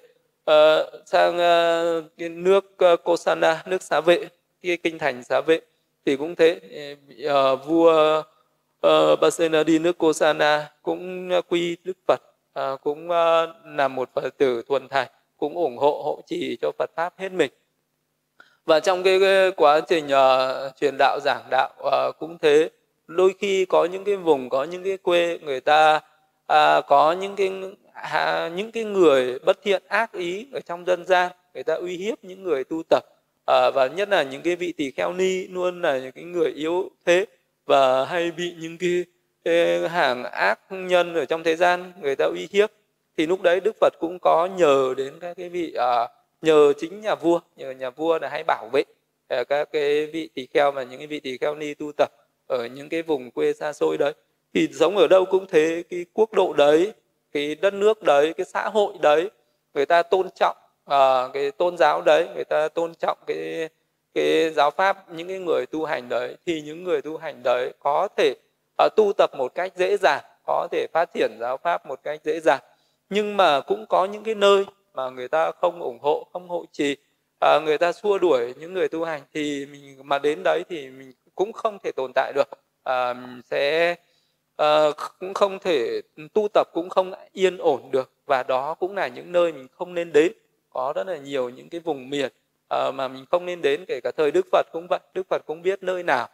uh, 0.51 1.05
sang 1.05 1.35
uh, 1.35 2.05
cái 2.17 2.29
nước 2.29 2.65
uh, 2.93 3.03
kosana 3.03 3.63
nước 3.65 3.81
xá 3.81 4.01
vệ 4.01 4.25
cái 4.61 4.77
kinh 4.77 4.97
thành 4.97 5.23
xá 5.23 5.41
vệ 5.41 5.59
thì 6.05 6.15
cũng 6.17 6.35
thế 6.35 6.59
uh, 7.25 7.65
vua 7.65 8.19
uh, 8.19 8.25
Ờ, 8.81 9.15
Basena 9.15 9.63
đi 9.63 9.79
nước 9.79 9.97
Kosana 9.97 10.71
cũng 10.81 11.29
ờ, 11.29 11.41
quy 11.41 11.77
Đức 11.83 11.97
Phật 12.07 12.21
uh, 12.59 12.81
cũng 12.81 13.05
uh, 13.05 13.49
là 13.65 13.87
một 13.87 14.09
Phật 14.15 14.37
tử 14.37 14.61
thuần 14.67 14.87
thành 14.87 15.07
cũng 15.37 15.55
ủng 15.55 15.77
hộ 15.77 16.01
hộ 16.05 16.21
trì 16.27 16.57
cho 16.61 16.71
Phật 16.77 16.89
pháp 16.95 17.13
hết 17.17 17.31
mình. 17.31 17.51
Và 18.65 18.79
trong 18.79 19.03
cái, 19.03 19.19
cái 19.19 19.51
quá 19.51 19.81
trình 19.81 20.05
uh, 20.05 20.75
truyền 20.75 20.95
đạo 20.99 21.19
giảng 21.23 21.43
đạo 21.51 21.69
uh, 21.81 22.19
cũng 22.19 22.37
thế. 22.37 22.69
Đôi 23.07 23.33
khi 23.39 23.65
có 23.65 23.85
những 23.85 24.03
cái 24.03 24.15
vùng 24.15 24.49
có 24.49 24.63
những 24.63 24.83
cái 24.83 24.97
quê 24.97 25.39
người 25.41 25.61
ta 25.61 25.95
uh, 26.53 26.85
có 26.87 27.15
những 27.19 27.35
cái 27.35 27.47
uh, 27.47 28.53
những 28.55 28.71
cái 28.71 28.83
người 28.83 29.39
bất 29.39 29.61
thiện 29.63 29.83
ác 29.87 30.11
ý 30.11 30.47
ở 30.53 30.59
trong 30.59 30.85
dân 30.85 31.05
gian 31.05 31.31
người 31.53 31.63
ta 31.63 31.73
uy 31.73 31.97
hiếp 31.97 32.23
những 32.23 32.43
người 32.43 32.63
tu 32.63 32.83
tập. 32.89 33.03
Uh, 33.51 33.75
và 33.75 33.87
nhất 33.87 34.09
là 34.09 34.23
những 34.23 34.41
cái 34.41 34.55
vị 34.55 34.73
tỳ 34.77 34.91
kheo 34.91 35.13
ni 35.13 35.47
luôn 35.47 35.81
là 35.81 35.99
những 35.99 36.11
cái 36.11 36.23
người 36.23 36.51
yếu 36.51 36.91
thế 37.05 37.25
và 37.69 38.05
hay 38.05 38.31
bị 38.31 38.53
những 38.59 38.77
cái, 38.77 39.05
cái 39.45 39.89
hàng 39.89 40.23
ác 40.23 40.59
nhân 40.69 41.13
ở 41.13 41.25
trong 41.25 41.43
thế 41.43 41.55
gian 41.55 41.93
người 42.01 42.15
ta 42.15 42.25
uy 42.25 42.47
hiếp. 42.51 42.71
Thì 43.17 43.27
lúc 43.27 43.41
đấy 43.41 43.59
đức 43.59 43.75
phật 43.81 43.93
cũng 43.99 44.17
có 44.21 44.49
nhờ 44.57 44.93
đến 44.97 45.13
các 45.21 45.37
cái 45.37 45.49
vị 45.49 45.73
à, 45.73 46.07
nhờ 46.41 46.73
chính 46.77 47.01
nhà 47.01 47.15
vua 47.15 47.39
nhờ 47.55 47.71
nhà 47.71 47.89
vua 47.89 48.19
là 48.19 48.29
hay 48.29 48.43
bảo 48.43 48.69
vệ 48.73 48.83
à, 49.27 49.43
các 49.43 49.69
cái 49.71 50.05
vị 50.05 50.29
tỳ 50.33 50.47
kheo 50.53 50.71
và 50.71 50.83
những 50.83 50.97
cái 50.97 51.07
vị 51.07 51.19
tỳ 51.19 51.37
kheo 51.37 51.55
ni 51.55 51.73
tu 51.73 51.91
tập 51.97 52.09
ở 52.47 52.65
những 52.65 52.89
cái 52.89 53.01
vùng 53.01 53.31
quê 53.31 53.53
xa 53.53 53.73
xôi 53.73 53.97
đấy. 53.97 54.13
Thì 54.53 54.67
sống 54.79 54.97
ở 54.97 55.07
đâu 55.07 55.25
cũng 55.25 55.45
thế 55.49 55.83
cái 55.89 56.05
quốc 56.13 56.33
độ 56.33 56.53
đấy 56.53 56.93
cái 57.31 57.55
đất 57.55 57.73
nước 57.73 58.03
đấy 58.03 58.33
cái 58.33 58.45
xã 58.45 58.69
hội 58.69 58.93
đấy 59.01 59.29
người 59.73 59.85
ta 59.85 60.03
tôn 60.03 60.29
trọng 60.35 60.57
à, 60.85 61.27
cái 61.33 61.51
tôn 61.51 61.77
giáo 61.77 62.01
đấy 62.05 62.27
người 62.35 62.45
ta 62.45 62.67
tôn 62.67 62.93
trọng 62.95 63.17
cái 63.27 63.69
cái 64.19 64.51
giáo 64.51 64.71
pháp 64.71 65.11
những 65.11 65.27
cái 65.27 65.39
người 65.39 65.65
tu 65.65 65.85
hành 65.85 66.09
đấy 66.09 66.37
thì 66.45 66.61
những 66.61 66.83
người 66.83 67.01
tu 67.01 67.17
hành 67.17 67.43
đấy 67.43 67.73
có 67.79 68.07
thể 68.17 68.33
uh, 68.85 68.95
tu 68.95 69.13
tập 69.17 69.29
một 69.37 69.55
cách 69.55 69.73
dễ 69.75 69.97
dàng 69.97 70.23
có 70.45 70.67
thể 70.71 70.87
phát 70.93 71.09
triển 71.13 71.37
giáo 71.39 71.57
pháp 71.57 71.85
một 71.85 71.99
cách 72.03 72.19
dễ 72.23 72.39
dàng. 72.39 72.59
Nhưng 73.09 73.37
mà 73.37 73.61
cũng 73.61 73.85
có 73.89 74.05
những 74.05 74.23
cái 74.23 74.35
nơi 74.35 74.65
mà 74.93 75.09
người 75.09 75.27
ta 75.27 75.51
không 75.51 75.81
ủng 75.81 75.99
hộ 76.01 76.27
không 76.33 76.49
hộ 76.49 76.65
trì 76.71 76.95
uh, 77.45 77.63
người 77.63 77.77
ta 77.77 77.91
xua 77.91 78.17
đuổi 78.17 78.53
những 78.59 78.73
người 78.73 78.87
tu 78.87 79.03
hành 79.03 79.21
thì 79.33 79.65
mình 79.65 79.97
mà 80.03 80.19
đến 80.19 80.41
đấy 80.43 80.63
thì 80.69 80.89
mình 80.89 81.11
cũng 81.35 81.53
không 81.53 81.77
thể 81.83 81.91
tồn 81.95 82.11
tại 82.15 82.33
được. 82.35 82.49
À, 82.83 83.13
sẽ 83.49 83.95
uh, 84.61 84.95
cũng 85.19 85.33
không 85.33 85.59
thể 85.59 86.01
tu 86.33 86.47
tập 86.53 86.67
cũng 86.73 86.89
không 86.89 87.13
yên 87.31 87.57
ổn 87.57 87.91
được. 87.91 88.11
Và 88.25 88.43
đó 88.43 88.73
cũng 88.73 88.95
là 88.95 89.07
những 89.07 89.31
nơi 89.31 89.53
mình 89.53 89.67
không 89.71 89.93
nên 89.93 90.11
đến. 90.11 90.31
Có 90.69 90.93
rất 90.95 91.07
là 91.07 91.17
nhiều 91.17 91.49
những 91.49 91.69
cái 91.69 91.81
vùng 91.81 92.09
miền 92.09 92.31
uh, 92.75 92.93
mà 92.95 93.07
mình 93.07 93.25
không 93.31 93.45
nên 93.45 93.61
đến 93.61 93.85
kể 93.87 93.99
cả 94.03 94.11
thời 94.17 94.31
Đức 94.31 94.47
Phật 94.51 94.65
cũng 94.71 94.87
vậy 94.89 94.99
Đức 95.13 95.23
Phật 95.29 95.41
cũng 95.45 95.61
biết 95.61 95.83
nơi 95.83 96.03
nào. 96.03 96.27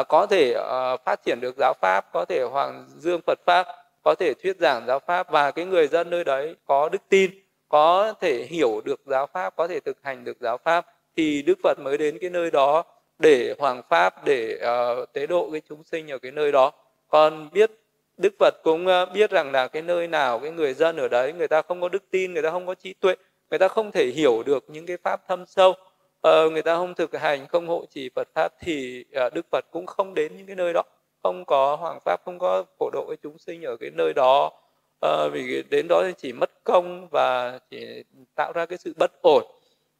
Uh, 0.00 0.08
có 0.08 0.26
thể 0.26 0.54
uh, 0.56 1.00
phát 1.04 1.22
triển 1.24 1.40
được 1.40 1.54
giáo 1.58 1.74
pháp 1.80 2.12
có 2.12 2.24
thể 2.24 2.42
hoàng 2.42 2.86
dương 2.98 3.20
Phật 3.26 3.38
pháp 3.46 3.66
có 4.02 4.14
thể 4.14 4.34
thuyết 4.34 4.56
giảng 4.60 4.86
giáo 4.86 4.98
pháp 4.98 5.30
và 5.30 5.50
cái 5.50 5.64
người 5.64 5.86
dân 5.86 6.10
nơi 6.10 6.24
đấy 6.24 6.56
có 6.66 6.88
đức 6.88 7.02
tin 7.08 7.30
có 7.68 8.14
thể 8.20 8.46
hiểu 8.50 8.80
được 8.84 9.00
giáo 9.06 9.26
pháp 9.26 9.56
có 9.56 9.68
thể 9.68 9.80
thực 9.80 9.96
hành 10.02 10.24
được 10.24 10.36
giáo 10.40 10.58
pháp 10.58 10.86
thì 11.16 11.42
Đức 11.42 11.58
Phật 11.62 11.78
mới 11.78 11.98
đến 11.98 12.18
cái 12.20 12.30
nơi 12.30 12.50
đó 12.50 12.84
để 13.18 13.54
hoàng 13.58 13.82
pháp 13.88 14.24
để 14.24 14.60
uh, 15.02 15.12
tế 15.12 15.26
độ 15.26 15.48
cái 15.52 15.62
chúng 15.68 15.84
sinh 15.84 16.10
ở 16.10 16.18
cái 16.18 16.32
nơi 16.32 16.52
đó. 16.52 16.72
Còn 17.08 17.48
biết 17.52 17.70
Đức 18.16 18.34
Phật 18.38 18.54
cũng 18.62 18.86
biết 19.14 19.30
rằng 19.30 19.52
là 19.52 19.68
cái 19.68 19.82
nơi 19.82 20.08
nào 20.08 20.38
cái 20.38 20.50
người 20.50 20.74
dân 20.74 20.96
ở 20.96 21.08
đấy 21.08 21.32
người 21.32 21.48
ta 21.48 21.62
không 21.62 21.80
có 21.80 21.88
đức 21.88 22.10
tin 22.10 22.34
người 22.34 22.42
ta 22.42 22.50
không 22.50 22.66
có 22.66 22.74
trí 22.74 22.94
tuệ 22.94 23.14
người 23.50 23.58
ta 23.58 23.68
không 23.68 23.92
thể 23.92 24.06
hiểu 24.06 24.42
được 24.42 24.64
những 24.68 24.86
cái 24.86 24.96
pháp 24.96 25.28
thâm 25.28 25.46
sâu. 25.46 25.74
Ờ, 26.20 26.50
người 26.50 26.62
ta 26.62 26.76
không 26.76 26.94
thực 26.94 27.16
hành 27.16 27.46
không 27.46 27.66
hộ 27.66 27.84
trì 27.90 28.10
Phật 28.14 28.28
pháp 28.34 28.52
thì 28.60 29.04
à, 29.12 29.30
Đức 29.30 29.46
Phật 29.50 29.64
cũng 29.70 29.86
không 29.86 30.14
đến 30.14 30.36
những 30.36 30.46
cái 30.46 30.56
nơi 30.56 30.72
đó. 30.72 30.82
Không 31.22 31.44
có 31.44 31.76
hoàng 31.76 31.98
pháp 32.04 32.20
không 32.24 32.38
có 32.38 32.64
phổ 32.78 32.90
độ 32.90 33.04
với 33.08 33.16
chúng 33.22 33.38
sinh 33.38 33.62
ở 33.62 33.76
cái 33.76 33.90
nơi 33.90 34.12
đó. 34.14 34.52
Ờ, 35.00 35.30
vì 35.32 35.62
đến 35.70 35.86
đó 35.88 36.02
thì 36.06 36.12
chỉ 36.18 36.32
mất 36.32 36.50
công 36.64 37.08
và 37.10 37.58
chỉ 37.70 38.04
tạo 38.34 38.52
ra 38.52 38.66
cái 38.66 38.78
sự 38.78 38.94
bất 38.96 39.22
ổn. 39.22 39.44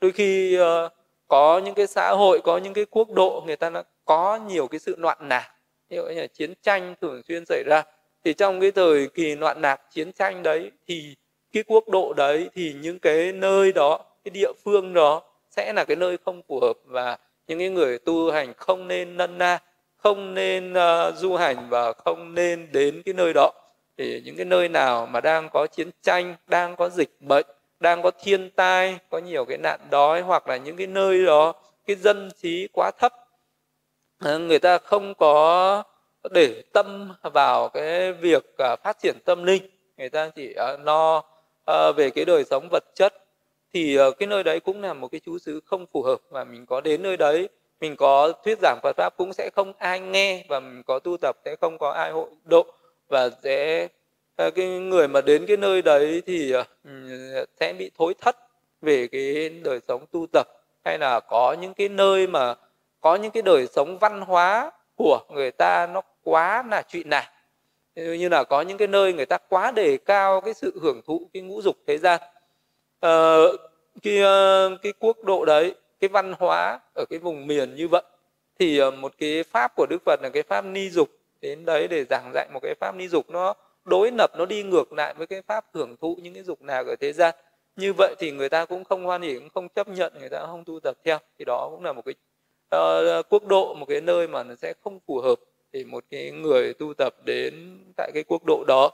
Đôi 0.00 0.12
khi 0.12 0.59
uh, 0.61 0.92
có 1.28 1.61
những 1.64 1.74
cái 1.74 1.87
xã 1.87 2.11
hội 2.11 2.40
có 2.44 2.59
những 2.59 2.72
cái 2.72 2.85
quốc 2.90 3.11
độ 3.11 3.42
người 3.46 3.57
ta 3.57 3.70
có 4.04 4.37
nhiều 4.37 4.66
cái 4.66 4.78
sự 4.78 4.96
loạn 4.98 5.18
lạc 5.28 5.50
như 5.88 6.02
là 6.02 6.26
chiến 6.26 6.54
tranh 6.62 6.94
thường 7.00 7.22
xuyên 7.28 7.44
xảy 7.44 7.62
ra. 7.66 7.83
Thì 8.24 8.33
trong 8.33 8.61
cái 8.61 8.70
thời 8.70 9.09
kỳ 9.09 9.37
loạn 9.37 9.61
nạc, 9.61 9.80
chiến 9.90 10.12
tranh 10.12 10.42
đấy 10.42 10.70
thì 10.87 11.14
cái 11.54 11.62
quốc 11.66 11.88
độ 11.88 12.12
đấy 12.16 12.50
thì 12.54 12.74
những 12.80 12.98
cái 12.98 13.32
nơi 13.32 13.72
đó 13.72 13.98
cái 14.24 14.30
địa 14.30 14.52
phương 14.64 14.94
đó 14.94 15.22
sẽ 15.50 15.72
là 15.72 15.84
cái 15.84 15.96
nơi 15.96 16.16
không 16.24 16.42
phù 16.48 16.60
hợp 16.60 16.72
và 16.84 17.18
những 17.46 17.58
cái 17.58 17.68
người 17.68 17.98
tu 17.98 18.30
hành 18.30 18.54
không 18.56 18.88
nên 18.88 19.16
nân 19.16 19.38
na 19.38 19.58
không 19.96 20.34
nên 20.34 20.72
uh, 20.72 21.14
du 21.16 21.36
hành 21.36 21.66
và 21.68 21.92
không 21.92 22.34
nên 22.34 22.68
đến 22.72 23.02
cái 23.04 23.14
nơi 23.14 23.32
đó. 23.34 23.52
Để 23.96 24.22
những 24.24 24.36
cái 24.36 24.44
nơi 24.44 24.68
nào 24.68 25.06
mà 25.06 25.20
đang 25.20 25.48
có 25.52 25.66
chiến 25.66 25.90
tranh 26.02 26.36
đang 26.46 26.76
có 26.76 26.88
dịch 26.88 27.16
bệnh 27.20 27.46
đang 27.80 28.02
có 28.02 28.10
thiên 28.22 28.50
tai 28.50 28.98
có 29.10 29.18
nhiều 29.18 29.44
cái 29.44 29.58
nạn 29.58 29.80
đói 29.90 30.20
hoặc 30.20 30.48
là 30.48 30.56
những 30.56 30.76
cái 30.76 30.86
nơi 30.86 31.24
đó 31.24 31.52
cái 31.86 31.96
dân 31.96 32.30
trí 32.42 32.68
quá 32.72 32.90
thấp 32.98 33.12
ờ, 34.18 34.38
người 34.38 34.58
ta 34.58 34.78
không 34.78 35.14
có 35.14 35.83
để 36.31 36.62
tâm 36.72 37.14
vào 37.22 37.68
cái 37.68 38.12
việc 38.12 38.44
ờ, 38.58 38.76
phát 38.85 38.96
triển 39.02 39.16
tâm 39.24 39.44
linh. 39.44 39.62
Người 39.96 40.08
ta 40.08 40.31
chỉ 40.35 40.54
uh, 40.74 40.81
lo 40.81 41.22
à, 41.65 41.92
về 41.92 42.10
cái 42.10 42.25
đời 42.25 42.44
sống 42.44 42.69
vật 42.71 42.85
chất 42.94 43.15
thì 43.73 43.96
ờ, 43.96 44.10
cái 44.10 44.27
nơi 44.27 44.42
đấy 44.42 44.60
cũng 44.60 44.83
là 44.83 44.94
một 44.94 45.08
cái 45.08 45.21
chú 45.25 45.38
xứ 45.38 45.60
không 45.67 45.87
phù 45.92 46.02
hợp 46.02 46.19
và 46.31 46.44
mình 46.44 46.67
có 46.67 46.81
đến 46.81 47.02
nơi 47.02 47.17
đấy 47.17 47.48
mình 47.81 47.96
có 47.96 48.33
thuyết 48.44 48.58
giảng 48.62 48.79
Phật 48.83 48.96
pháp 48.96 49.17
cũng 49.17 49.33
sẽ 49.33 49.50
không 49.56 49.73
ai 49.79 50.00
nghe 50.00 50.44
và 50.48 50.60
mình 50.60 50.83
có 50.83 50.98
tu 50.98 51.17
tập 51.17 51.37
sẽ 51.44 51.56
không 51.60 51.79
có 51.79 51.90
ai 51.90 52.10
hội 52.10 52.29
độ 52.44 52.67
và 53.08 53.31
sẽ 53.42 53.88
ờ, 54.37 54.50
cái 54.50 54.67
người 54.67 55.08
mà 55.08 55.21
đến 55.21 55.46
cái 55.46 55.56
nơi 55.56 55.83
đấy 55.83 56.23
thì 56.27 56.52
sẽ 57.60 57.73
bị 57.73 57.90
thối 57.98 58.15
thất 58.21 58.37
về 58.83 59.06
cái 59.06 59.48
đời 59.48 59.81
sống 59.88 60.04
tu 60.12 60.27
tập 60.33 60.46
hay 60.85 60.98
là 60.98 61.21
có 61.21 61.56
những 61.60 61.75
cái 61.75 61.88
nơi 61.88 62.27
mà 62.27 62.54
có 63.00 63.17
những 63.17 63.31
cái 63.31 63.42
đời 63.42 63.67
sống 63.67 63.98
văn 63.98 64.21
hóa 64.21 64.71
của 64.96 65.21
người 65.31 65.50
ta 65.50 65.87
nó 65.87 66.00
quá 66.23 66.65
là 66.71 66.83
chuyện 66.88 67.10
này 67.10 67.27
như 67.94 68.28
là 68.28 68.44
có 68.44 68.62
những 68.62 68.78
cái 68.78 68.88
nơi 68.88 69.12
người 69.12 69.26
ta 69.26 69.38
quá 69.48 69.70
đề 69.70 69.96
cao 69.96 70.40
cái 70.40 70.54
sự 70.54 70.78
hưởng 70.82 71.02
thụ 71.06 71.30
cái 71.32 71.42
ngũ 71.42 71.62
dục 71.62 71.76
thế 71.86 71.98
gian. 71.98 72.20
À, 73.00 73.36
cái 74.02 74.20
ờ, 74.20 74.76
cái 74.82 74.92
quốc 74.98 75.24
độ 75.24 75.44
đấy 75.44 75.74
cái 76.00 76.08
văn 76.08 76.34
hóa 76.38 76.78
ở 76.94 77.04
cái 77.10 77.18
vùng 77.18 77.46
miền 77.46 77.74
như 77.74 77.88
vậy 77.88 78.02
thì 78.58 78.78
ờ, 78.78 78.90
một 78.90 79.12
cái 79.18 79.42
pháp 79.42 79.72
của 79.76 79.86
đức 79.90 79.98
phật 80.06 80.20
là 80.22 80.28
cái 80.28 80.42
pháp 80.42 80.64
ni 80.64 80.90
dục. 80.90 81.08
Đến 81.40 81.64
đấy 81.64 81.88
để 81.88 82.04
giảng 82.10 82.30
dạy 82.34 82.48
một 82.52 82.60
cái 82.62 82.74
pháp 82.80 82.96
ni 82.96 83.08
dục 83.08 83.30
nó 83.30 83.54
đối 83.84 84.10
lập 84.18 84.30
nó 84.38 84.46
đi 84.46 84.62
ngược 84.62 84.92
lại 84.92 85.14
với 85.14 85.26
cái 85.26 85.42
pháp 85.42 85.64
hưởng 85.74 85.96
thụ 85.96 86.18
những 86.22 86.34
cái 86.34 86.42
dục 86.42 86.62
nào 86.62 86.84
ở 86.84 86.96
thế 87.00 87.12
gian. 87.12 87.34
Như 87.76 87.92
vậy 87.92 88.14
thì 88.18 88.30
người 88.30 88.48
ta 88.48 88.64
cũng 88.64 88.84
không 88.84 89.04
hoan 89.04 89.22
hỉ 89.22 89.34
cũng 89.34 89.48
không 89.54 89.68
chấp 89.68 89.88
nhận 89.88 90.12
người 90.20 90.28
ta 90.28 90.46
không 90.46 90.64
tu 90.64 90.80
tập 90.80 90.96
theo. 91.04 91.18
Thì 91.38 91.44
đó 91.44 91.68
cũng 91.70 91.84
là 91.84 91.92
một 91.92 92.02
cái 92.04 92.14
uh, 93.18 93.26
quốc 93.28 93.46
độ 93.46 93.74
một 93.74 93.86
cái 93.88 94.00
nơi 94.00 94.28
mà 94.28 94.42
nó 94.42 94.54
sẽ 94.54 94.74
không 94.84 94.98
phù 95.06 95.20
hợp 95.20 95.34
thì 95.75 95.85
một 95.85 96.04
cái 96.10 96.31
người 96.31 96.75
tu 96.75 96.94
tập 96.94 97.14
đến 97.25 97.79
tại 97.96 98.10
cái 98.14 98.25
quốc 98.27 98.42
độ 98.46 98.64
đó. 98.68 98.90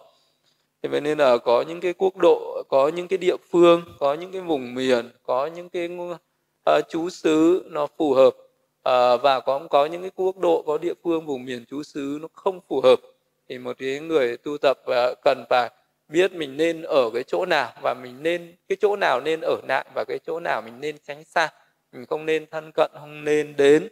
Thì 0.82 0.88
vậy 0.88 1.00
nên 1.00 1.18
là 1.18 1.38
có 1.38 1.62
những 1.62 1.80
cái 1.80 1.92
quốc 1.92 2.16
độ 2.16 2.62
có 2.68 2.88
những 2.88 3.08
cái 3.08 3.18
địa 3.18 3.36
phương 3.50 3.82
có 3.98 4.14
những 4.14 4.32
cái 4.32 4.40
vùng 4.40 4.74
miền 4.74 5.10
có 5.22 5.46
những 5.46 5.68
cái 5.68 5.88
uh, 5.88 6.88
chú 6.88 7.10
xứ 7.10 7.64
nó 7.70 7.86
phù 7.98 8.14
hợp 8.14 8.28
uh, 8.28 9.22
và 9.22 9.40
có 9.40 9.60
có 9.70 9.86
những 9.86 10.00
cái 10.00 10.10
quốc 10.14 10.38
độ 10.38 10.62
có 10.66 10.78
địa 10.78 10.94
phương 11.04 11.26
vùng 11.26 11.44
miền 11.44 11.64
chú 11.70 11.82
xứ 11.82 12.18
nó 12.22 12.28
không 12.32 12.60
phù 12.68 12.80
hợp. 12.80 13.00
Thì 13.48 13.58
một 13.58 13.76
cái 13.78 14.00
người 14.00 14.36
tu 14.36 14.58
tập 14.58 14.78
uh, 14.90 15.18
cần 15.24 15.44
phải 15.50 15.70
biết 16.08 16.32
mình 16.32 16.56
nên 16.56 16.82
ở 16.82 17.10
cái 17.14 17.22
chỗ 17.22 17.46
nào 17.46 17.72
và 17.82 17.94
mình 17.94 18.22
nên 18.22 18.56
cái 18.68 18.76
chỗ 18.80 18.96
nào 18.96 19.20
nên 19.20 19.40
ở 19.40 19.56
lại 19.68 19.86
và 19.94 20.04
cái 20.08 20.18
chỗ 20.26 20.40
nào 20.40 20.62
mình 20.62 20.80
nên 20.80 20.96
tránh 21.06 21.24
xa. 21.24 21.48
Mình 21.92 22.06
không 22.06 22.26
nên 22.26 22.46
thân 22.50 22.72
cận 22.72 22.90
không 22.94 23.24
nên 23.24 23.56
đến 23.56 23.88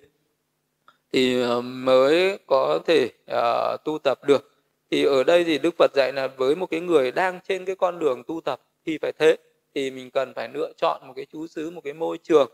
thì 1.13 1.41
ờ, 1.41 1.61
mới 1.61 2.39
có 2.47 2.79
thể 2.87 3.11
uh, 3.31 3.85
tu 3.85 3.99
tập 3.99 4.19
được. 4.25 4.51
Thì 4.91 5.05
ở 5.05 5.25
đây 5.25 5.45
thì 5.45 5.59
đức 5.59 5.75
phật 5.79 5.91
dạy 5.95 6.13
là 6.13 6.29
với 6.37 6.57
một 6.57 6.67
cái 6.71 6.81
người 6.81 7.13
đang 7.13 7.41
trên 7.49 7.65
cái 7.65 7.77
con 7.77 7.99
đường 7.99 8.23
tu 8.27 8.41
tập 8.41 8.61
thì 8.87 8.99
phải 9.03 9.13
thế. 9.19 9.37
Thì 9.75 9.91
mình 9.91 10.11
cần 10.11 10.33
phải 10.35 10.49
lựa 10.55 10.73
chọn 10.77 11.07
một 11.07 11.13
cái 11.17 11.27
chú 11.33 11.47
xứ 11.47 11.71
một 11.71 11.81
cái 11.85 11.93
môi 11.93 12.19
trường 12.19 12.51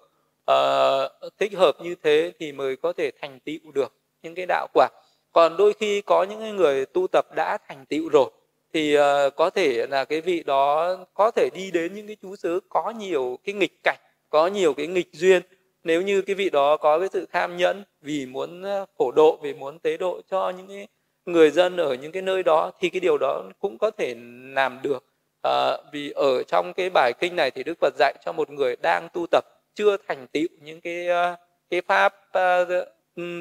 uh, 0.50 1.32
thích 1.38 1.52
hợp 1.56 1.76
như 1.82 1.94
thế 2.02 2.32
thì 2.38 2.52
mới 2.52 2.76
có 2.76 2.92
thể 2.92 3.10
thành 3.22 3.40
tựu 3.40 3.72
được 3.74 3.92
những 4.22 4.34
cái 4.34 4.46
đạo 4.46 4.66
quả. 4.74 4.88
Còn 5.32 5.56
đôi 5.56 5.72
khi 5.72 6.00
có 6.00 6.22
những 6.22 6.56
người 6.56 6.86
tu 6.86 7.06
tập 7.12 7.26
đã 7.36 7.58
thành 7.68 7.86
tựu 7.86 8.08
rồi 8.08 8.30
thì 8.74 8.98
uh, 8.98 9.02
có 9.36 9.50
thể 9.50 9.86
là 9.86 10.04
cái 10.04 10.20
vị 10.20 10.42
đó 10.42 10.96
có 11.14 11.30
thể 11.30 11.48
đi 11.54 11.70
đến 11.70 11.94
những 11.94 12.06
cái 12.06 12.16
chú 12.22 12.36
xứ 12.36 12.60
có 12.68 12.90
nhiều 12.90 13.38
cái 13.44 13.54
nghịch 13.54 13.82
cảnh 13.82 13.98
có 14.30 14.46
nhiều 14.46 14.74
cái 14.74 14.86
nghịch 14.86 15.08
duyên 15.12 15.42
nếu 15.84 16.02
như 16.02 16.22
cái 16.22 16.34
vị 16.34 16.50
đó 16.50 16.76
có 16.76 16.98
cái 16.98 17.08
sự 17.12 17.26
tham 17.32 17.56
nhẫn 17.56 17.84
vì 18.02 18.26
muốn 18.26 18.62
ờ, 18.62 18.86
phổ 18.98 19.12
độ 19.12 19.38
vì 19.42 19.54
muốn 19.54 19.78
tế 19.78 19.96
độ 19.96 20.20
cho 20.30 20.50
những 20.50 20.68
cái 20.68 20.88
người 21.26 21.50
dân 21.50 21.76
ở 21.76 21.94
những 21.94 22.12
cái 22.12 22.22
nơi 22.22 22.42
đó 22.42 22.70
thì 22.80 22.88
cái 22.88 23.00
điều 23.00 23.18
đó 23.18 23.42
cũng 23.58 23.78
có 23.78 23.90
thể 23.90 24.14
làm 24.54 24.78
được. 24.82 25.04
À, 25.42 25.76
vì 25.92 26.10
ở 26.10 26.42
trong 26.42 26.72
cái 26.76 26.90
bài 26.90 27.12
kinh 27.20 27.36
này 27.36 27.50
thì 27.50 27.62
đức 27.62 27.74
phật 27.80 27.94
dạy 27.98 28.14
cho 28.24 28.32
một 28.32 28.50
người 28.50 28.76
đang 28.82 29.08
tu 29.12 29.26
tập 29.30 29.44
chưa 29.74 29.96
thành 30.08 30.26
tựu 30.32 30.48
những 30.60 30.80
cái 30.80 31.08
ờ, 31.08 31.36
cái 31.70 31.80
pháp 31.80 32.14
uh, 32.38 32.88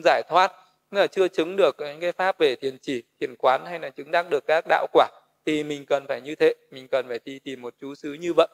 giải 0.03 0.23
thoát 0.29 0.51
tức 0.91 0.99
là 0.99 1.07
chưa 1.07 1.27
chứng 1.27 1.55
được 1.55 1.75
những 1.79 1.99
cái 1.99 2.11
pháp 2.11 2.39
về 2.39 2.55
thiền 2.55 2.77
chỉ 2.81 3.03
thiền 3.19 3.35
quán 3.35 3.65
hay 3.65 3.79
là 3.79 3.89
chứng 3.89 4.11
đắc 4.11 4.29
được 4.29 4.43
các 4.47 4.65
đạo 4.67 4.87
quả 4.93 5.07
thì 5.45 5.63
mình 5.63 5.85
cần 5.85 6.05
phải 6.07 6.21
như 6.21 6.35
thế 6.35 6.53
mình 6.71 6.87
cần 6.87 7.05
phải 7.07 7.19
đi 7.25 7.39
tìm 7.39 7.61
một 7.61 7.73
chú 7.81 7.95
xứ 7.95 8.13
như 8.13 8.33
vậy. 8.33 8.47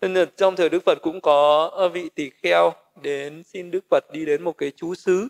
Nên 0.00 0.14
là 0.14 0.24
trong 0.36 0.56
thời 0.56 0.68
đức 0.68 0.82
phật 0.86 0.98
cũng 1.02 1.20
có 1.20 1.90
vị 1.94 2.08
tỳ 2.14 2.30
kheo 2.42 2.72
đến 3.02 3.42
xin 3.44 3.70
đức 3.70 3.84
phật 3.90 4.04
đi 4.12 4.24
đến 4.24 4.42
một 4.42 4.58
cái 4.58 4.72
chú 4.76 4.94
xứ. 4.94 5.28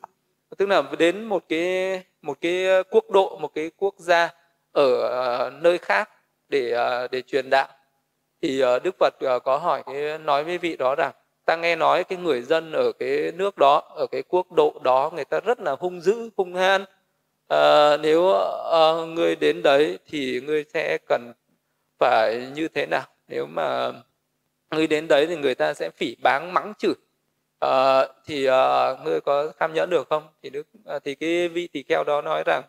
Tức 0.56 0.68
là 0.68 0.82
đến 0.98 1.24
một 1.24 1.44
cái 1.48 2.02
một 2.22 2.38
cái 2.40 2.66
quốc 2.90 3.10
độ 3.10 3.38
một 3.40 3.54
cái 3.54 3.70
quốc 3.76 3.94
gia 3.98 4.34
ở 4.72 5.08
à, 5.22 5.50
nơi 5.50 5.78
khác 5.78 6.10
để 6.48 6.72
à, 6.72 7.08
để 7.08 7.22
truyền 7.22 7.50
đạo. 7.50 7.68
Thì 8.42 8.60
à, 8.60 8.78
đức 8.78 8.96
phật 8.98 9.14
có 9.44 9.56
hỏi 9.56 9.82
cái 9.86 10.18
nói 10.18 10.44
với 10.44 10.58
vị 10.58 10.76
đó 10.76 10.94
rằng 10.94 11.12
ta 11.44 11.56
nghe 11.56 11.76
nói 11.76 12.04
cái 12.04 12.18
người 12.18 12.42
dân 12.42 12.72
ở 12.72 12.92
cái 12.92 13.32
nước 13.34 13.58
đó 13.58 13.78
ở 13.96 14.06
cái 14.06 14.22
quốc 14.28 14.52
độ 14.52 14.80
đó 14.82 15.10
người 15.14 15.24
ta 15.24 15.40
rất 15.40 15.60
là 15.60 15.76
hung 15.80 16.00
dữ 16.00 16.30
hung 16.36 16.54
han 16.54 16.84
à, 17.48 17.96
nếu 17.96 18.32
à, 18.72 18.92
ngươi 19.06 19.36
đến 19.36 19.62
đấy 19.62 19.98
thì 20.06 20.40
ngươi 20.40 20.64
sẽ 20.74 20.98
cần 21.08 21.32
phải 21.98 22.46
như 22.54 22.68
thế 22.68 22.86
nào? 22.86 23.06
Nếu 23.28 23.46
mà 23.46 23.92
ngươi 24.70 24.86
đến 24.86 25.08
đấy 25.08 25.26
thì 25.26 25.36
người 25.36 25.54
ta 25.54 25.74
sẽ 25.74 25.90
phỉ 25.90 26.16
báng 26.22 26.54
mắng 26.54 26.72
chửi 26.78 26.94
à, 27.58 28.06
thì 28.26 28.46
à, 28.46 28.94
ngươi 29.04 29.20
có 29.20 29.52
tham 29.58 29.74
nhẫn 29.74 29.90
được 29.90 30.08
không? 30.10 30.28
Thì 30.42 30.50
đức 30.50 30.66
à, 30.86 30.98
thì 31.04 31.14
cái 31.14 31.48
vị 31.48 31.68
tỳ 31.72 31.82
kheo 31.88 32.04
đó 32.04 32.22
nói 32.22 32.42
rằng 32.46 32.62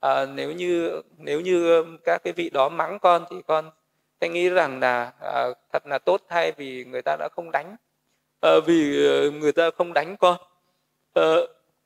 à, 0.00 0.26
nếu 0.26 0.52
như 0.52 1.02
nếu 1.18 1.40
như 1.40 1.84
các 2.04 2.22
cái 2.24 2.32
vị 2.32 2.50
đó 2.50 2.68
mắng 2.68 2.98
con 2.98 3.24
thì 3.30 3.36
con 3.46 3.70
sẽ 4.20 4.28
nghĩ 4.28 4.48
rằng 4.48 4.80
là 4.80 5.12
à, 5.20 5.48
thật 5.72 5.86
là 5.86 5.98
tốt 5.98 6.22
thay 6.28 6.52
vì 6.52 6.84
người 6.84 7.02
ta 7.02 7.16
đã 7.16 7.28
không 7.32 7.50
đánh. 7.52 7.76
À, 8.40 8.50
vì 8.66 8.76
người 9.30 9.52
ta 9.52 9.70
không 9.70 9.92
đánh 9.92 10.16
con. 10.16 10.36
À, 11.14 11.22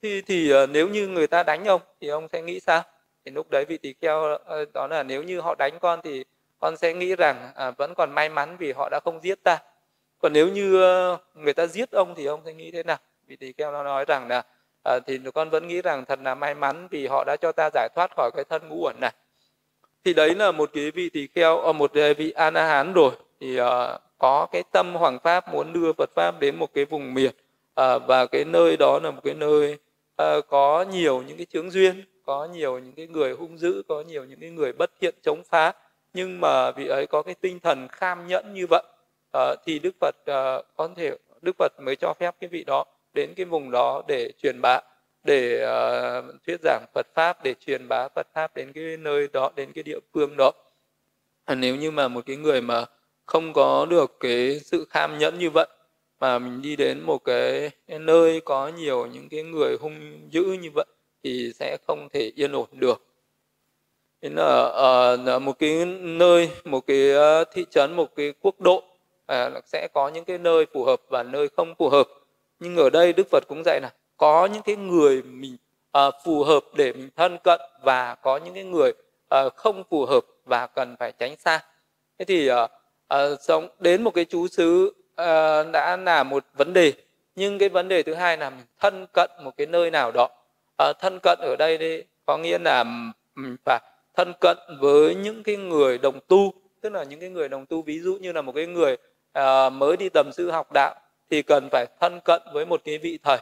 thì 0.02 0.22
thì 0.22 0.52
à, 0.52 0.66
nếu 0.66 0.88
như 0.88 1.08
người 1.08 1.26
ta 1.26 1.42
đánh 1.42 1.64
ông 1.64 1.80
thì 2.00 2.08
ông 2.08 2.28
sẽ 2.28 2.42
nghĩ 2.42 2.60
sao? 2.60 2.82
Thì 3.24 3.30
lúc 3.30 3.50
đấy 3.50 3.64
vị 3.64 3.78
tỳ 3.78 3.94
kheo 4.00 4.38
đó 4.74 4.86
là 4.86 5.02
nếu 5.02 5.22
như 5.22 5.40
họ 5.40 5.54
đánh 5.58 5.78
con 5.80 6.00
thì 6.04 6.24
con 6.58 6.76
sẽ 6.76 6.94
nghĩ 6.94 7.16
rằng 7.16 7.52
à, 7.54 7.70
vẫn 7.70 7.94
còn 7.94 8.12
may 8.12 8.28
mắn 8.28 8.56
vì 8.58 8.72
họ 8.72 8.88
đã 8.90 9.00
không 9.04 9.20
giết 9.22 9.42
ta 9.44 9.58
còn 10.20 10.32
nếu 10.32 10.48
như 10.48 10.82
ờ, 10.82 11.18
người 11.34 11.52
ta 11.52 11.66
giết 11.66 11.90
ông 11.90 12.14
thì 12.16 12.26
ông 12.26 12.40
sẽ 12.44 12.52
nghĩ 12.52 12.70
thế 12.70 12.82
nào? 12.82 12.96
Vị 13.26 13.36
tỳ 13.36 13.52
kheo 13.52 13.72
nó 13.72 13.82
nói 13.82 14.04
rằng 14.08 14.28
là 14.28 14.42
à, 14.84 14.98
thì 15.06 15.20
con 15.34 15.50
vẫn 15.50 15.68
nghĩ 15.68 15.82
rằng 15.82 16.04
thật 16.04 16.18
là 16.22 16.34
may 16.34 16.54
mắn 16.54 16.88
vì 16.90 17.06
họ 17.06 17.24
đã 17.26 17.36
cho 17.40 17.52
ta 17.52 17.70
giải 17.74 17.88
thoát 17.94 18.10
khỏi 18.16 18.30
cái 18.34 18.44
thân 18.44 18.68
ngũ 18.68 18.84
uẩn 18.84 18.96
này. 19.00 19.12
Thì 20.04 20.14
đấy 20.14 20.34
là 20.34 20.52
một 20.52 20.70
cái 20.72 20.90
vị 20.90 21.10
tỳ 21.10 21.26
kheo 21.34 21.58
ờ, 21.58 21.72
một 21.72 21.92
ờ, 21.94 22.14
vị 22.14 22.30
a 22.30 22.50
la 22.50 22.66
hán 22.66 22.92
rồi. 22.92 23.12
Thì 23.40 23.60
uh, 23.60 23.66
có 24.18 24.46
cái 24.52 24.62
tâm 24.72 24.94
hoàng 24.94 25.18
pháp 25.18 25.52
muốn 25.52 25.72
đưa 25.72 25.92
phật 25.92 26.10
pháp 26.16 26.40
đến 26.40 26.56
một 26.56 26.74
cái 26.74 26.84
vùng 26.84 27.14
miền 27.14 27.30
uh, 27.80 28.02
và 28.06 28.26
cái 28.26 28.44
nơi 28.44 28.76
đó 28.76 28.98
là 29.02 29.10
một 29.10 29.20
cái 29.24 29.34
nơi 29.34 29.78
uh, 30.22 30.46
có 30.48 30.84
nhiều 30.90 31.22
những 31.22 31.36
cái 31.36 31.46
chướng 31.46 31.70
duyên 31.70 32.04
có 32.26 32.48
nhiều 32.52 32.78
những 32.78 32.92
cái 32.92 33.06
người 33.06 33.32
hung 33.32 33.58
dữ 33.58 33.82
có 33.88 34.02
nhiều 34.02 34.24
những 34.24 34.40
cái 34.40 34.50
người 34.50 34.72
bất 34.72 34.90
thiện 35.00 35.14
chống 35.22 35.42
phá. 35.44 35.72
Nhưng 36.14 36.40
mà 36.40 36.70
vị 36.70 36.86
ấy 36.86 37.06
có 37.06 37.22
cái 37.22 37.34
tinh 37.34 37.60
thần 37.60 37.88
kham 37.88 38.26
nhẫn 38.26 38.54
như 38.54 38.66
vậy 38.70 38.82
uh, 39.36 39.58
thì 39.66 39.78
đức 39.78 39.94
phật 40.00 40.16
uh, 40.20 40.66
có 40.76 40.88
thể 40.96 41.16
đức 41.42 41.56
phật 41.58 41.72
mới 41.80 41.96
cho 41.96 42.14
phép 42.20 42.34
cái 42.40 42.48
vị 42.48 42.64
đó 42.64 42.84
đến 43.14 43.34
cái 43.36 43.46
vùng 43.46 43.70
đó 43.70 44.02
để 44.08 44.32
truyền 44.42 44.60
bá 44.62 44.80
để 45.24 45.64
uh, 45.64 46.34
thuyết 46.46 46.60
giảng 46.62 46.84
phật 46.94 47.06
pháp 47.14 47.44
để 47.44 47.54
truyền 47.66 47.88
bá 47.88 48.08
phật 48.14 48.26
pháp 48.34 48.56
đến 48.56 48.72
cái 48.72 48.96
nơi 48.96 49.28
đó 49.32 49.50
đến 49.56 49.72
cái 49.72 49.82
địa 49.82 49.98
phương 50.14 50.36
đó. 50.36 50.52
À, 51.44 51.54
nếu 51.54 51.76
như 51.76 51.90
mà 51.90 52.08
một 52.08 52.20
cái 52.26 52.36
người 52.36 52.60
mà 52.60 52.84
không 53.26 53.52
có 53.52 53.86
được 53.86 54.16
cái 54.20 54.60
sự 54.60 54.86
kham 54.90 55.18
nhẫn 55.18 55.38
như 55.38 55.50
vậy 55.50 55.66
mà 56.20 56.38
mình 56.38 56.62
đi 56.62 56.76
đến 56.76 57.00
một 57.00 57.18
cái 57.24 57.70
nơi 57.88 58.40
có 58.40 58.68
nhiều 58.68 59.06
những 59.06 59.28
cái 59.28 59.42
người 59.42 59.76
hung 59.80 60.28
dữ 60.30 60.42
như 60.42 60.70
vậy 60.74 60.86
thì 61.24 61.52
sẽ 61.54 61.76
không 61.86 62.08
thể 62.12 62.32
yên 62.34 62.52
ổn 62.52 62.68
được. 62.72 63.06
Nên 64.22 64.34
là 64.36 64.44
ở 64.74 65.38
một 65.38 65.58
cái 65.58 65.86
nơi 66.00 66.50
một 66.64 66.86
cái 66.86 67.12
thị 67.52 67.64
trấn 67.70 67.92
một 67.96 68.16
cái 68.16 68.32
quốc 68.40 68.60
độ 68.60 68.89
à, 69.30 69.50
sẽ 69.64 69.88
có 69.92 70.08
những 70.08 70.24
cái 70.24 70.38
nơi 70.38 70.66
phù 70.72 70.84
hợp 70.84 71.00
và 71.08 71.22
nơi 71.22 71.48
không 71.56 71.74
phù 71.78 71.88
hợp. 71.88 72.08
Nhưng 72.60 72.76
ở 72.76 72.90
đây 72.90 73.12
đức 73.12 73.26
phật 73.30 73.44
cũng 73.48 73.62
dạy 73.64 73.80
là 73.82 73.90
có 74.16 74.46
những 74.46 74.62
cái 74.62 74.76
người 74.76 75.22
mình 75.22 75.56
à, 75.92 76.10
phù 76.24 76.44
hợp 76.44 76.60
để 76.74 76.92
mình 76.92 77.08
thân 77.16 77.38
cận 77.44 77.60
và 77.82 78.14
có 78.14 78.36
những 78.36 78.54
cái 78.54 78.64
người 78.64 78.92
à, 79.28 79.48
không 79.56 79.84
phù 79.90 80.06
hợp 80.06 80.20
và 80.44 80.66
cần 80.66 80.96
phải 80.98 81.12
tránh 81.12 81.36
xa. 81.36 81.64
Thế 82.18 82.24
thì 82.24 82.48
à, 82.48 82.68
à, 83.08 83.18
sống 83.40 83.68
đến 83.78 84.02
một 84.02 84.14
cái 84.14 84.24
chú 84.24 84.48
xứ 84.48 84.94
à, 85.16 85.62
đã 85.62 85.96
là 85.96 86.22
một 86.22 86.44
vấn 86.54 86.72
đề. 86.72 86.92
Nhưng 87.34 87.58
cái 87.58 87.68
vấn 87.68 87.88
đề 87.88 88.02
thứ 88.02 88.14
hai 88.14 88.36
là 88.36 88.50
mình 88.50 88.66
thân 88.80 89.06
cận 89.12 89.30
một 89.42 89.56
cái 89.56 89.66
nơi 89.66 89.90
nào 89.90 90.12
đó. 90.12 90.28
À, 90.78 90.92
thân 91.00 91.18
cận 91.22 91.38
ở 91.42 91.56
đây 91.58 91.78
đi 91.78 92.02
có 92.26 92.38
nghĩa 92.38 92.58
là 92.58 92.84
mình 93.34 93.56
phải 93.64 93.80
thân 94.16 94.32
cận 94.40 94.58
với 94.80 95.14
những 95.14 95.42
cái 95.42 95.56
người 95.56 95.98
đồng 95.98 96.20
tu. 96.28 96.52
Tức 96.80 96.92
là 96.92 97.04
những 97.04 97.20
cái 97.20 97.30
người 97.30 97.48
đồng 97.48 97.66
tu 97.66 97.82
ví 97.82 98.00
dụ 98.00 98.16
như 98.20 98.32
là 98.32 98.42
một 98.42 98.52
cái 98.54 98.66
người 98.66 98.96
à, 99.32 99.70
mới 99.70 99.96
đi 99.96 100.08
tầm 100.08 100.32
sư 100.32 100.50
học 100.50 100.72
đạo 100.72 100.94
thì 101.30 101.42
cần 101.42 101.68
phải 101.72 101.86
thân 102.00 102.20
cận 102.24 102.42
với 102.52 102.66
một 102.66 102.80
cái 102.84 102.98
vị 102.98 103.18
thầy 103.24 103.38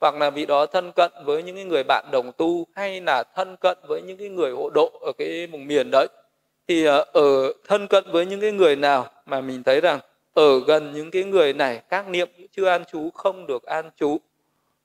hoặc 0.00 0.14
là 0.14 0.30
vị 0.30 0.46
đó 0.46 0.66
thân 0.66 0.92
cận 0.96 1.12
với 1.24 1.42
những 1.42 1.56
cái 1.56 1.64
người 1.64 1.82
bạn 1.84 2.04
đồng 2.12 2.32
tu 2.32 2.66
hay 2.74 3.00
là 3.00 3.24
thân 3.36 3.56
cận 3.56 3.78
với 3.88 4.02
những 4.02 4.16
cái 4.16 4.28
người 4.28 4.50
hộ 4.50 4.70
độ 4.74 4.90
ở 5.00 5.12
cái 5.18 5.46
vùng 5.46 5.66
miền 5.66 5.90
đấy. 5.92 6.06
Thì 6.68 6.86
à, 6.86 6.96
ở 7.12 7.52
thân 7.68 7.86
cận 7.86 8.04
với 8.12 8.26
những 8.26 8.40
cái 8.40 8.52
người 8.52 8.76
nào 8.76 9.06
mà 9.26 9.40
mình 9.40 9.62
thấy 9.62 9.80
rằng 9.80 10.00
ở 10.34 10.60
gần 10.66 10.92
những 10.92 11.10
cái 11.10 11.24
người 11.24 11.52
này 11.52 11.82
các 11.88 12.08
niệm 12.08 12.28
chưa 12.56 12.68
an 12.68 12.84
trú 12.92 13.10
không 13.10 13.46
được 13.46 13.62
an 13.62 13.90
trú 13.96 14.18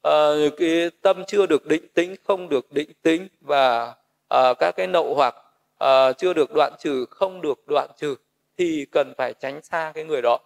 à, 0.02 0.32
cái 0.58 0.90
tâm 1.02 1.24
chưa 1.28 1.46
được 1.46 1.66
định 1.66 1.88
tĩnh 1.94 2.16
không 2.28 2.50
được 2.50 2.72
định 2.72 2.90
tĩnh 3.02 3.28
và 3.42 3.94
à, 4.30 4.54
các 4.60 4.76
cái 4.78 4.88
nậu 4.88 5.16
hoặc 5.16 5.36
à, 5.78 6.14
chưa 6.14 6.34
được 6.34 6.50
đoạn 6.56 6.74
trừ 6.80 7.06
không 7.10 7.42
được 7.42 7.68
đoạn 7.68 7.90
trừ 7.98 8.16
thì 8.58 8.86
cần 8.92 9.14
phải 9.18 9.34
tránh 9.34 9.62
xa 9.62 9.92
cái 9.96 10.04
người 10.04 10.22
đó. 10.22 10.38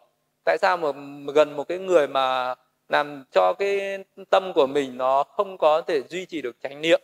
Tại 0.46 0.58
sao 0.62 0.78
mà 0.78 0.88
gần 1.34 1.56
một 1.56 1.68
cái 1.68 1.78
người 1.78 2.08
mà 2.08 2.56
làm 2.90 3.24
cho 3.32 3.54
cái 3.54 3.98
tâm 4.30 4.52
của 4.56 4.68
mình 4.68 4.98
nó 4.98 5.24
không 5.24 5.58
có 5.58 5.82
thể 5.82 6.02
duy 6.10 6.26
trì 6.26 6.42
được 6.42 6.56
chánh 6.64 6.82
niệm? 6.82 7.02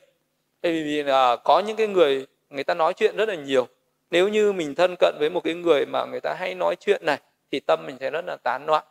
Bởi 0.61 0.71
vì 0.71 1.03
là 1.03 1.35
có 1.35 1.59
những 1.59 1.77
cái 1.77 1.87
người 1.87 2.27
người 2.49 2.63
ta 2.63 2.73
nói 2.73 2.93
chuyện 2.93 3.15
rất 3.15 3.29
là 3.29 3.35
nhiều. 3.35 3.67
Nếu 4.11 4.27
như 4.27 4.53
mình 4.53 4.75
thân 4.75 4.95
cận 4.99 5.15
với 5.19 5.29
một 5.29 5.43
cái 5.43 5.53
người 5.53 5.85
mà 5.85 6.05
người 6.05 6.19
ta 6.19 6.33
hay 6.33 6.55
nói 6.55 6.75
chuyện 6.79 7.05
này 7.05 7.19
thì 7.51 7.59
tâm 7.59 7.85
mình 7.85 7.97
sẽ 7.99 8.09
rất 8.09 8.25
là 8.27 8.37
tán 8.43 8.65
loạn. 8.65 8.83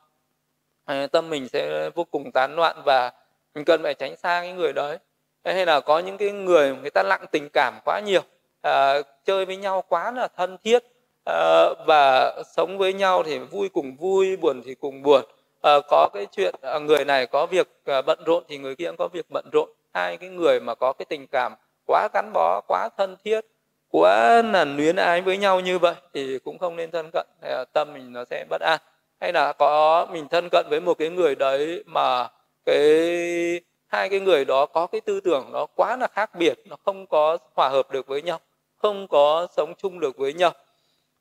À, 0.84 1.06
tâm 1.06 1.30
mình 1.30 1.48
sẽ 1.48 1.90
vô 1.94 2.04
cùng 2.04 2.32
tán 2.32 2.56
loạn 2.56 2.82
và 2.84 3.12
mình 3.54 3.64
cần 3.64 3.82
phải 3.82 3.94
tránh 3.94 4.16
xa 4.16 4.40
cái 4.40 4.52
người 4.52 4.72
đấy. 4.72 4.98
Hay 5.44 5.66
là 5.66 5.80
có 5.80 5.98
những 5.98 6.16
cái 6.16 6.30
người 6.30 6.76
người 6.76 6.90
ta 6.90 7.02
lặng 7.02 7.24
tình 7.32 7.48
cảm 7.52 7.74
quá 7.84 8.00
nhiều. 8.00 8.22
À, 8.62 8.94
chơi 9.24 9.44
với 9.44 9.56
nhau 9.56 9.84
quá 9.88 10.10
là 10.10 10.28
thân 10.36 10.56
thiết 10.64 10.84
à, 11.26 11.68
và 11.86 12.32
sống 12.56 12.78
với 12.78 12.92
nhau 12.92 13.22
thì 13.22 13.38
vui 13.38 13.68
cùng 13.68 13.96
vui 13.96 14.36
buồn 14.36 14.62
thì 14.64 14.74
cùng 14.74 15.02
buồn. 15.02 15.22
À, 15.62 15.72
có 15.88 16.08
cái 16.14 16.26
chuyện 16.32 16.54
à, 16.62 16.78
người 16.78 17.04
này 17.04 17.26
có 17.26 17.46
việc 17.46 17.68
à, 17.84 18.02
bận 18.02 18.18
rộn 18.26 18.44
thì 18.48 18.58
người 18.58 18.76
kia 18.76 18.86
cũng 18.86 18.96
có 18.98 19.08
việc 19.12 19.26
bận 19.30 19.44
rộn. 19.52 19.68
Hai 19.94 20.16
cái 20.16 20.28
người 20.28 20.60
mà 20.60 20.74
có 20.74 20.92
cái 20.92 21.06
tình 21.08 21.26
cảm 21.26 21.54
quá 21.86 22.08
gắn 22.14 22.30
bó 22.32 22.60
quá 22.68 22.88
thân 22.98 23.16
thiết 23.24 23.40
quá 23.90 24.42
là 24.42 24.64
luyến 24.64 24.96
ái 24.96 25.20
với 25.20 25.36
nhau 25.38 25.60
như 25.60 25.78
vậy 25.78 25.94
thì 26.14 26.38
cũng 26.44 26.58
không 26.58 26.76
nên 26.76 26.90
thân 26.90 27.10
cận. 27.12 27.26
Tâm 27.72 27.92
mình 27.94 28.12
nó 28.12 28.24
sẽ 28.30 28.44
bất 28.50 28.60
an. 28.60 28.80
Hay 29.20 29.32
là 29.32 29.52
có 29.52 30.06
mình 30.12 30.28
thân 30.28 30.48
cận 30.50 30.66
với 30.70 30.80
một 30.80 30.94
cái 30.98 31.10
người 31.10 31.34
đấy 31.34 31.84
mà 31.86 32.28
cái 32.64 33.60
hai 33.86 34.08
cái 34.08 34.20
người 34.20 34.44
đó 34.44 34.66
có 34.66 34.86
cái 34.86 35.00
tư 35.00 35.20
tưởng 35.20 35.50
nó 35.52 35.66
quá 35.66 35.96
là 35.96 36.06
khác 36.06 36.30
biệt 36.34 36.58
nó 36.66 36.76
không 36.84 37.06
có 37.06 37.38
hòa 37.54 37.68
hợp 37.68 37.90
được 37.90 38.06
với 38.06 38.22
nhau 38.22 38.40
không 38.76 39.08
có 39.08 39.46
sống 39.56 39.74
chung 39.78 40.00
được 40.00 40.16
với 40.16 40.32
nhau. 40.32 40.52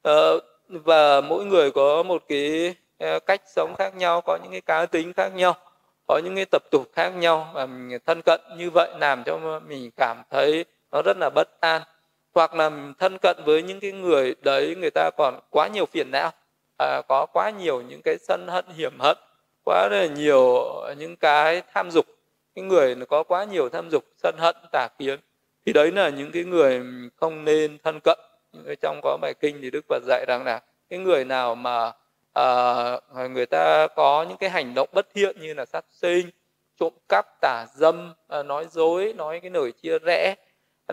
Ờ, 0.06 0.40
và 0.68 1.22
mỗi 1.22 1.46
người 1.46 1.72
có 1.72 2.04
một 2.04 2.24
cái 2.28 2.76
ờ, 3.00 3.20
cách 3.20 3.42
sống 3.56 3.76
khác 3.78 3.96
nhau 3.96 4.22
có 4.22 4.38
những 4.44 4.52
cái 4.52 4.62
cá 4.62 4.86
tính 4.86 5.14
khác 5.14 5.30
nhau 5.36 5.56
có 6.08 6.22
những 6.24 6.36
cái 6.36 6.46
tập 6.52 6.64
tục 6.72 6.88
khác 6.94 7.10
nhau 7.10 7.52
và 7.54 7.66
mình 7.66 8.00
thân 8.06 8.22
cận 8.22 8.42
như 8.58 8.70
vậy 8.70 8.90
làm 9.00 9.24
cho 9.24 9.60
mình 9.68 9.92
cảm 9.98 10.18
thấy 10.32 10.66
nó 10.92 11.02
rất 11.02 11.18
là 11.18 11.30
bất 11.36 11.62
an. 11.62 11.82
Hoặc 12.36 12.54
là 12.54 12.72
thân 13.00 13.18
cận 13.22 13.38
với 13.46 13.64
những 13.64 13.80
cái 13.80 13.92
người 13.92 14.36
đấy 14.42 14.76
người 14.76 14.92
ta 14.92 15.10
còn 15.18 15.40
quá 15.50 15.68
nhiều 15.68 15.86
phiền 15.86 16.12
não 16.12 16.32
à, 16.78 17.02
có 17.08 17.26
quá 17.34 17.50
nhiều 17.50 17.82
những 17.82 18.02
cái 18.04 18.18
sân 18.28 18.48
hận 18.48 18.66
hiểm 18.76 19.00
hận 19.00 19.18
quá 19.66 19.90
là 19.92 20.06
nhiều 20.06 20.64
những 20.98 21.16
cái 21.16 21.62
tham 21.74 21.92
dục. 21.92 22.06
Cái 22.56 22.66
người 22.66 22.96
có 23.10 23.24
quá 23.24 23.44
nhiều 23.44 23.70
tham 23.70 23.90
dục 23.90 24.04
sân 24.24 24.36
hận 24.38 24.56
tà 24.72 24.88
kiến 25.00 25.20
thì 25.66 25.74
đấy 25.74 25.92
là 25.92 26.10
những 26.10 26.32
cái 26.32 26.44
người 26.44 26.82
không 27.16 27.46
nên 27.46 27.78
thân 27.84 28.00
cận 28.04 28.20
trong 28.82 29.00
có 29.04 29.18
bài 29.22 29.34
kinh 29.40 29.60
thì 29.62 29.72
đức 29.72 29.86
phật 29.90 30.04
dạy 30.08 30.26
rằng 30.28 30.44
là 30.46 30.62
cái 30.90 31.00
người 31.00 31.26
nào 31.26 31.56
mà 31.56 31.92
à, 32.34 33.00
người 33.30 33.46
ta 33.46 33.88
có 33.96 34.26
những 34.30 34.38
cái 34.38 34.50
hành 34.50 34.74
động 34.74 34.90
bất 34.94 35.08
thiện 35.14 35.40
như 35.40 35.54
là 35.54 35.66
sát 35.66 35.86
sinh 35.92 36.30
trộm 36.80 36.94
cắp 37.10 37.26
tà 37.42 37.66
dâm 37.76 38.14
à, 38.28 38.44
nói 38.44 38.66
dối 38.72 39.14
nói 39.14 39.40
cái 39.40 39.52
lời 39.52 39.72
chia 39.72 40.00
rẽ 40.00 40.36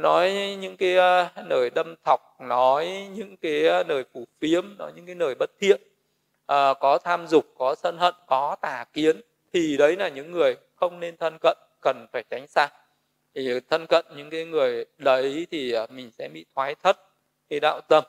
nói 0.00 0.56
những 0.60 0.76
cái 0.76 0.96
uh, 0.96 1.48
lời 1.48 1.70
đâm 1.74 1.94
thọc 2.04 2.20
nói 2.40 3.08
những 3.14 3.36
cái 3.36 3.80
uh, 3.80 3.88
lời 3.88 4.04
phủ 4.14 4.24
phiếm 4.40 4.64
nói 4.78 4.92
những 4.96 5.06
cái 5.06 5.14
lời 5.14 5.34
bất 5.38 5.50
thiện 5.60 5.80
uh, 5.82 6.78
có 6.80 6.98
tham 7.04 7.26
dục 7.26 7.44
có 7.58 7.74
sân 7.74 7.98
hận 7.98 8.14
có 8.26 8.56
tà 8.60 8.84
kiến 8.92 9.20
thì 9.52 9.76
đấy 9.76 9.96
là 9.96 10.08
những 10.08 10.32
người 10.32 10.56
không 10.74 11.00
nên 11.00 11.16
thân 11.16 11.38
cận 11.40 11.56
cần 11.80 12.06
phải 12.12 12.24
tránh 12.30 12.46
xa. 12.46 12.68
Thì 13.34 13.60
thân 13.70 13.86
cận 13.86 14.06
những 14.16 14.30
cái 14.30 14.44
người 14.44 14.84
đấy 14.98 15.46
thì 15.50 15.74
mình 15.90 16.10
sẽ 16.18 16.28
bị 16.28 16.44
thoái 16.54 16.74
thất 16.74 16.96
cái 17.52 17.60
đạo 17.60 17.80
tâm, 17.88 18.04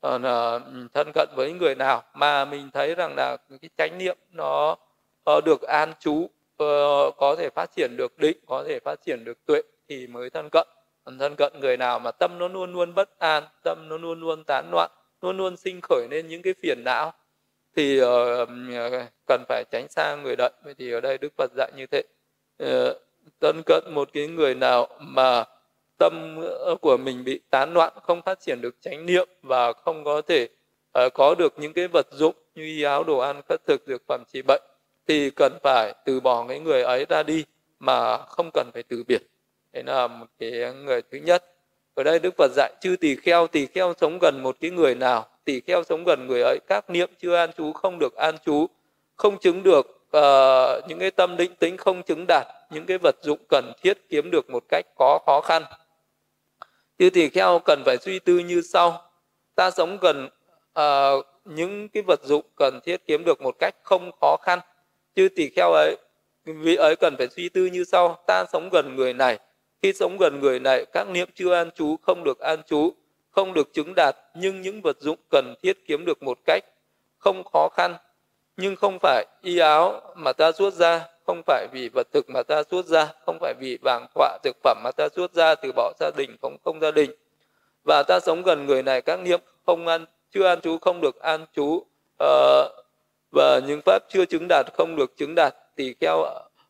còn 0.00 0.22
ờ, 0.22 0.60
thân 0.94 1.10
cận 1.14 1.28
với 1.36 1.52
người 1.52 1.74
nào 1.74 2.02
mà 2.14 2.44
mình 2.44 2.70
thấy 2.72 2.94
rằng 2.94 3.14
là 3.16 3.36
cái 3.62 3.70
chánh 3.76 3.98
niệm 3.98 4.16
nó 4.32 4.76
ờ, 5.24 5.40
được 5.44 5.62
an 5.62 5.92
trú 6.00 6.30
ờ, 6.56 7.10
có 7.16 7.36
thể 7.38 7.50
phát 7.54 7.70
triển 7.76 7.96
được 7.96 8.18
định, 8.18 8.38
có 8.46 8.64
thể 8.68 8.78
phát 8.84 8.94
triển 9.06 9.24
được 9.24 9.46
tuệ 9.46 9.62
thì 9.88 10.06
mới 10.06 10.30
thân 10.30 10.48
cận. 10.52 10.68
Thân 11.18 11.34
cận 11.36 11.52
người 11.60 11.76
nào 11.76 11.98
mà 11.98 12.10
tâm 12.10 12.38
nó 12.38 12.48
luôn 12.48 12.72
luôn 12.72 12.94
bất 12.94 13.18
an, 13.18 13.44
tâm 13.64 13.86
nó 13.88 13.96
luôn 13.96 14.20
luôn 14.20 14.44
tán 14.44 14.70
loạn, 14.72 14.90
luôn 15.22 15.36
luôn 15.36 15.56
sinh 15.56 15.80
khởi 15.82 16.08
lên 16.10 16.28
những 16.28 16.42
cái 16.42 16.54
phiền 16.62 16.84
não 16.84 17.12
thì 17.76 18.00
cần 19.26 19.44
phải 19.48 19.64
tránh 19.70 19.86
xa 19.88 20.16
người 20.22 20.36
đấy 20.36 20.50
vậy 20.64 20.74
thì 20.78 20.92
ở 20.92 21.00
đây 21.00 21.18
đức 21.18 21.32
phật 21.36 21.50
dạy 21.56 21.72
như 21.76 21.86
thế 21.86 22.02
thân 23.40 23.62
cận 23.66 23.84
một 23.94 24.08
cái 24.12 24.26
người 24.26 24.54
nào 24.54 24.88
mà 25.00 25.44
tâm 26.00 26.40
của 26.80 26.96
mình 26.96 27.24
bị 27.24 27.40
tán 27.50 27.74
loạn 27.74 27.92
không 28.02 28.22
phát 28.22 28.40
triển 28.40 28.60
được 28.60 28.74
chánh 28.80 29.06
niệm 29.06 29.28
và 29.42 29.72
không 29.72 30.04
có 30.04 30.22
thể 30.22 30.48
uh, 30.98 31.14
có 31.14 31.34
được 31.38 31.54
những 31.56 31.72
cái 31.72 31.88
vật 31.88 32.06
dụng 32.12 32.34
như 32.54 32.62
y 32.62 32.82
áo 32.82 33.04
đồ 33.04 33.18
ăn 33.18 33.40
khất 33.48 33.66
thực 33.66 33.82
dược 33.86 34.02
phẩm 34.08 34.22
trị 34.32 34.42
bệnh 34.42 34.62
thì 35.08 35.30
cần 35.30 35.52
phải 35.62 35.94
từ 36.04 36.20
bỏ 36.20 36.46
cái 36.48 36.60
người 36.60 36.82
ấy 36.82 37.06
ra 37.08 37.22
đi 37.22 37.44
mà 37.78 38.16
không 38.16 38.50
cần 38.54 38.70
phải 38.74 38.82
từ 38.82 39.04
biệt. 39.08 39.22
Đấy 39.72 39.82
là 39.86 40.06
một 40.06 40.26
cái 40.38 40.50
người 40.84 41.02
thứ 41.12 41.18
nhất. 41.18 41.44
Ở 41.94 42.02
đây 42.02 42.18
đức 42.18 42.34
phật 42.38 42.50
dạy 42.56 42.72
chư 42.80 42.96
tỳ 43.00 43.16
kheo 43.16 43.46
tỳ 43.46 43.66
kheo 43.66 43.94
sống 44.00 44.18
gần 44.20 44.42
một 44.42 44.56
cái 44.60 44.70
người 44.70 44.94
nào? 44.94 45.26
Tỳ 45.44 45.60
kheo 45.60 45.82
sống 45.84 46.04
gần 46.04 46.26
người 46.26 46.42
ấy 46.42 46.58
các 46.66 46.90
niệm 46.90 47.10
chưa 47.18 47.36
an 47.36 47.50
trú 47.56 47.72
không 47.72 47.98
được 47.98 48.14
an 48.16 48.36
trú 48.46 48.66
không 49.16 49.38
chứng 49.38 49.62
được 49.62 49.86
uh, 50.16 50.88
những 50.88 50.98
cái 50.98 51.10
tâm 51.10 51.36
định 51.36 51.54
tính 51.58 51.76
không 51.76 52.02
chứng 52.02 52.24
đạt 52.28 52.46
những 52.70 52.86
cái 52.86 52.98
vật 53.02 53.16
dụng 53.22 53.38
cần 53.48 53.72
thiết 53.82 54.08
kiếm 54.08 54.30
được 54.30 54.50
một 54.50 54.64
cách 54.68 54.86
có 54.98 55.18
khó 55.26 55.40
khăn 55.44 55.62
chư 57.00 57.10
tỳ 57.10 57.28
kheo 57.28 57.58
cần 57.58 57.82
phải 57.86 57.96
suy 57.98 58.18
tư 58.18 58.38
như 58.38 58.62
sau. 58.62 59.02
Ta 59.54 59.70
sống 59.70 59.98
gần 60.00 60.28
uh, 60.78 61.26
những 61.44 61.88
cái 61.88 62.02
vật 62.06 62.20
dụng 62.24 62.44
cần 62.56 62.80
thiết 62.84 63.06
kiếm 63.06 63.24
được 63.24 63.42
một 63.42 63.56
cách 63.58 63.74
không 63.82 64.10
khó 64.20 64.36
khăn. 64.42 64.58
Chư 65.16 65.28
tỳ 65.36 65.48
kheo 65.56 65.72
ấy 65.72 65.96
vị 66.44 66.76
ấy 66.76 66.96
cần 66.96 67.14
phải 67.18 67.28
suy 67.36 67.48
tư 67.48 67.66
như 67.66 67.84
sau. 67.84 68.18
Ta 68.26 68.44
sống 68.52 68.68
gần 68.72 68.96
người 68.96 69.12
này. 69.12 69.38
Khi 69.82 69.92
sống 69.92 70.16
gần 70.20 70.40
người 70.40 70.60
này, 70.60 70.86
các 70.92 71.08
niệm 71.08 71.28
chưa 71.34 71.54
an 71.54 71.70
trú 71.70 71.96
không 72.02 72.24
được 72.24 72.38
an 72.38 72.62
trú, 72.66 72.92
không 73.30 73.52
được 73.54 73.72
chứng 73.72 73.94
đạt, 73.96 74.16
nhưng 74.34 74.60
những 74.60 74.82
vật 74.82 74.96
dụng 75.00 75.18
cần 75.30 75.54
thiết 75.62 75.78
kiếm 75.86 76.04
được 76.04 76.22
một 76.22 76.38
cách 76.46 76.64
không 77.18 77.44
khó 77.52 77.68
khăn, 77.76 77.94
nhưng 78.56 78.76
không 78.76 78.98
phải 79.02 79.26
y 79.42 79.58
áo 79.58 80.00
mà 80.16 80.32
ta 80.32 80.52
rút 80.52 80.74
ra, 80.74 81.08
không 81.26 81.42
phải 81.46 81.66
vì 81.72 81.88
vật 81.94 82.06
thực 82.12 82.30
mà 82.30 82.42
ta 82.42 82.62
xuất 82.70 82.86
ra, 82.86 83.12
không 83.26 83.38
phải 83.40 83.54
vì 83.60 83.78
vàng 83.82 84.06
họa 84.14 84.38
thực 84.44 84.56
phẩm 84.62 84.80
mà 84.84 84.90
ta 84.96 85.08
xuất 85.08 85.32
ra 85.32 85.54
từ 85.54 85.72
bỏ 85.72 85.92
gia 86.00 86.10
đình 86.16 86.36
không 86.42 86.56
không 86.64 86.80
gia 86.80 86.90
đình. 86.90 87.10
Và 87.84 88.02
ta 88.02 88.20
sống 88.20 88.42
gần 88.42 88.66
người 88.66 88.82
này 88.82 89.02
các 89.02 89.20
niệm 89.20 89.40
không 89.66 89.86
ăn 89.86 90.04
chưa 90.34 90.46
an 90.46 90.60
trú 90.60 90.78
không 90.78 91.00
được 91.00 91.20
an 91.20 91.46
trú 91.52 91.64
uh, 91.64 91.86
ờ, 92.18 92.68
và 93.32 93.60
những 93.66 93.80
pháp 93.84 94.02
chưa 94.08 94.24
chứng 94.24 94.46
đạt 94.48 94.66
không 94.72 94.96
được 94.96 95.16
chứng 95.16 95.34
đạt 95.34 95.54
tỳ 95.76 95.94
kheo 96.00 96.24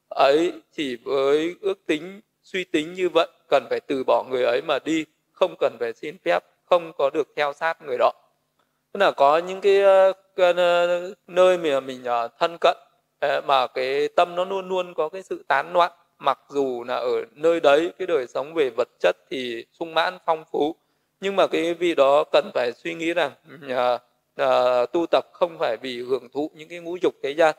ấy 0.09 0.53
chỉ 0.73 0.97
với 1.05 1.55
ước 1.61 1.87
tính 1.87 2.21
suy 2.43 2.65
tính 2.65 2.95
như 2.95 3.09
vậy 3.09 3.29
cần 3.49 3.67
phải 3.71 3.81
từ 3.81 4.05
bỏ 4.05 4.25
người 4.31 4.45
ấy 4.45 4.63
mà 4.63 4.79
đi 4.79 5.05
không 5.33 5.55
cần 5.59 5.77
phải 5.81 5.93
xin 5.93 6.17
phép 6.25 6.45
không 6.65 6.93
có 6.99 7.11
được 7.11 7.29
theo 7.37 7.53
sát 7.53 7.83
người 7.83 7.99
đó 7.99 8.13
tức 8.93 9.01
là 9.01 9.11
có 9.11 9.39
những 9.39 9.61
cái, 9.61 9.83
ờ, 9.83 10.13
cái 10.37 10.53
ờ, 10.57 11.15
nơi 11.27 11.59
mà 11.59 11.81
mình 11.81 12.05
thân 12.39 12.57
cận 12.61 12.77
Ờ, 13.21 13.41
mà 13.47 13.67
cái 13.67 14.09
tâm 14.09 14.35
nó 14.37 14.45
luôn 14.45 14.69
luôn 14.69 14.95
có 14.95 15.09
cái 15.09 15.23
sự 15.23 15.45
tán 15.49 15.73
loạn. 15.73 15.93
Mặc 16.19 16.39
dù 16.49 16.85
là 16.89 16.95
ở 16.97 17.25
nơi 17.35 17.61
đấy 17.61 17.93
cái 17.99 18.07
đời 18.07 18.27
sống 18.27 18.55
về 18.55 18.71
vật 18.77 18.89
chất 19.01 19.17
thì 19.31 19.65
sung 19.73 19.95
mãn 19.95 20.19
phong 20.27 20.45
phú. 20.53 20.77
Nhưng 21.21 21.37
mà 21.37 21.47
cái 21.47 21.75
vị 21.75 21.95
đó 21.95 22.25
cần 22.33 22.51
phải 22.55 22.73
suy 22.73 22.95
nghĩ 22.95 23.15
rằng 23.15 23.33
à, 23.69 23.99
à, 24.37 24.87
tu 24.87 25.07
tập 25.11 25.25
không 25.33 25.57
phải 25.59 25.77
vì 25.83 26.03
hưởng 26.03 26.29
thụ 26.33 26.51
những 26.55 26.69
cái 26.69 26.79
ngũ 26.79 26.97
dục 27.03 27.15
thế 27.23 27.35
gian. 27.35 27.55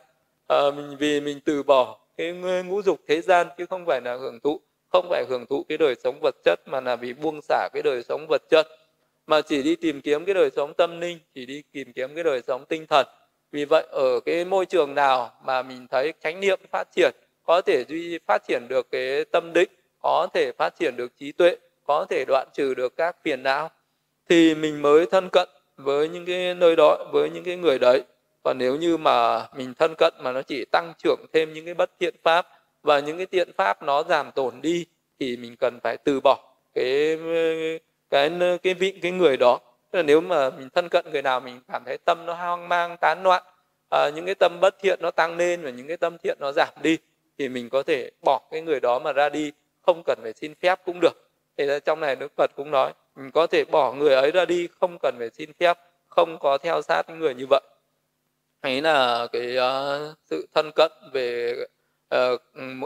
À, 0.47 0.57
mình 0.75 0.95
vì 0.99 1.21
mình 1.21 1.39
từ 1.45 1.63
bỏ 1.63 1.97
cái 2.17 2.33
ngũ 2.65 2.81
dục 2.81 2.99
thế 3.07 3.21
gian 3.21 3.47
chứ 3.57 3.65
không 3.65 3.85
phải 3.85 4.01
là 4.01 4.17
hưởng 4.17 4.39
thụ 4.39 4.61
không 4.91 5.07
phải 5.09 5.25
hưởng 5.29 5.45
thụ 5.45 5.63
cái 5.69 5.77
đời 5.77 5.95
sống 6.03 6.19
vật 6.21 6.35
chất 6.43 6.59
mà 6.65 6.81
là 6.81 6.95
vì 6.95 7.13
buông 7.13 7.41
xả 7.41 7.69
cái 7.73 7.83
đời 7.83 8.03
sống 8.03 8.25
vật 8.29 8.41
chất. 8.49 8.67
Mà 9.27 9.41
chỉ 9.41 9.63
đi 9.63 9.75
tìm 9.75 10.01
kiếm 10.01 10.25
cái 10.25 10.33
đời 10.35 10.49
sống 10.55 10.73
tâm 10.73 11.01
linh 11.01 11.19
chỉ 11.35 11.45
đi 11.45 11.63
tìm 11.71 11.93
kiếm 11.93 12.15
cái 12.15 12.23
đời 12.23 12.41
sống 12.47 12.65
tinh 12.65 12.85
thần 12.89 13.07
vì 13.51 13.65
vậy, 13.65 13.87
ở 13.91 14.19
cái 14.19 14.45
môi 14.45 14.65
trường 14.65 14.95
nào 14.95 15.31
mà 15.45 15.61
mình 15.61 15.87
thấy 15.91 16.13
chánh 16.23 16.39
niệm 16.39 16.59
phát 16.71 16.87
triển 16.95 17.11
có 17.43 17.61
thể 17.61 17.83
duy 17.87 18.19
phát 18.27 18.41
triển 18.47 18.67
được 18.67 18.91
cái 18.91 19.25
tâm 19.25 19.53
định, 19.53 19.69
có 20.01 20.27
thể 20.33 20.51
phát 20.57 20.73
triển 20.79 20.93
được 20.97 21.11
trí 21.17 21.31
tuệ, 21.31 21.55
có 21.87 22.05
thể 22.09 22.25
đoạn 22.27 22.47
trừ 22.53 22.73
được 22.73 22.95
các 22.97 23.15
phiền 23.23 23.43
não, 23.43 23.69
thì 24.29 24.55
mình 24.55 24.81
mới 24.81 25.05
thân 25.05 25.29
cận 25.31 25.49
với 25.77 26.09
những 26.09 26.25
cái 26.25 26.53
nơi 26.53 26.75
đó, 26.75 27.05
với 27.11 27.29
những 27.29 27.43
cái 27.43 27.57
người 27.57 27.79
đấy. 27.79 28.03
Còn 28.43 28.57
nếu 28.57 28.75
như 28.75 28.97
mà 28.97 29.47
mình 29.55 29.73
thân 29.73 29.93
cận 29.97 30.13
mà 30.19 30.31
nó 30.31 30.41
chỉ 30.41 30.65
tăng 30.71 30.93
trưởng 31.03 31.19
thêm 31.33 31.53
những 31.53 31.65
cái 31.65 31.73
bất 31.73 31.91
thiện 31.99 32.15
pháp 32.23 32.47
và 32.83 32.99
những 32.99 33.17
cái 33.17 33.25
tiện 33.25 33.53
pháp 33.57 33.83
nó 33.83 34.03
giảm 34.03 34.31
tổn 34.31 34.61
đi, 34.61 34.85
thì 35.19 35.37
mình 35.37 35.55
cần 35.59 35.79
phải 35.83 35.97
từ 35.97 36.19
bỏ 36.19 36.53
cái 36.73 37.17
cái 38.09 38.31
cái 38.63 38.73
vị, 38.73 38.99
cái 39.01 39.11
người 39.11 39.37
đó. 39.37 39.59
Tức 39.91 39.97
là 39.97 40.03
nếu 40.03 40.21
mà 40.21 40.49
mình 40.49 40.69
thân 40.69 40.89
cận 40.89 41.05
người 41.11 41.21
nào 41.21 41.39
mình 41.39 41.61
cảm 41.67 41.83
thấy 41.85 41.97
tâm 41.97 42.25
nó 42.25 42.33
hoang 42.33 42.69
mang 42.69 42.97
tán 43.01 43.23
loạn 43.23 43.43
à, 43.89 44.09
những 44.15 44.25
cái 44.25 44.35
tâm 44.35 44.57
bất 44.61 44.75
thiện 44.79 44.99
nó 45.01 45.11
tăng 45.11 45.37
lên 45.37 45.61
và 45.61 45.69
những 45.69 45.87
cái 45.87 45.97
tâm 45.97 46.17
thiện 46.23 46.37
nó 46.39 46.51
giảm 46.51 46.69
đi 46.81 46.97
thì 47.37 47.49
mình 47.49 47.69
có 47.69 47.83
thể 47.83 48.11
bỏ 48.21 48.41
cái 48.51 48.61
người 48.61 48.79
đó 48.79 48.99
mà 48.99 49.13
ra 49.13 49.29
đi 49.29 49.51
không 49.81 50.03
cần 50.05 50.19
phải 50.21 50.33
xin 50.33 50.53
phép 50.61 50.79
cũng 50.85 50.99
được. 50.99 51.29
Thì 51.57 51.67
trong 51.85 51.99
này 51.99 52.15
đức 52.15 52.31
phật 52.37 52.51
cũng 52.55 52.71
nói 52.71 52.93
mình 53.15 53.31
có 53.31 53.47
thể 53.47 53.65
bỏ 53.65 53.93
người 53.93 54.15
ấy 54.15 54.31
ra 54.31 54.45
đi 54.45 54.67
không 54.79 54.97
cần 55.01 55.15
phải 55.17 55.29
xin 55.29 55.53
phép 55.59 55.77
không 56.07 56.37
có 56.39 56.57
theo 56.57 56.81
sát 56.81 57.09
người 57.09 57.35
như 57.35 57.45
vậy. 57.49 57.61
Ấy 58.61 58.81
là 58.81 59.27
cái 59.31 59.57
uh, 59.57 60.17
sự 60.29 60.47
thân 60.53 60.71
cận 60.75 60.91
về 61.13 61.55
uh, 62.15 62.41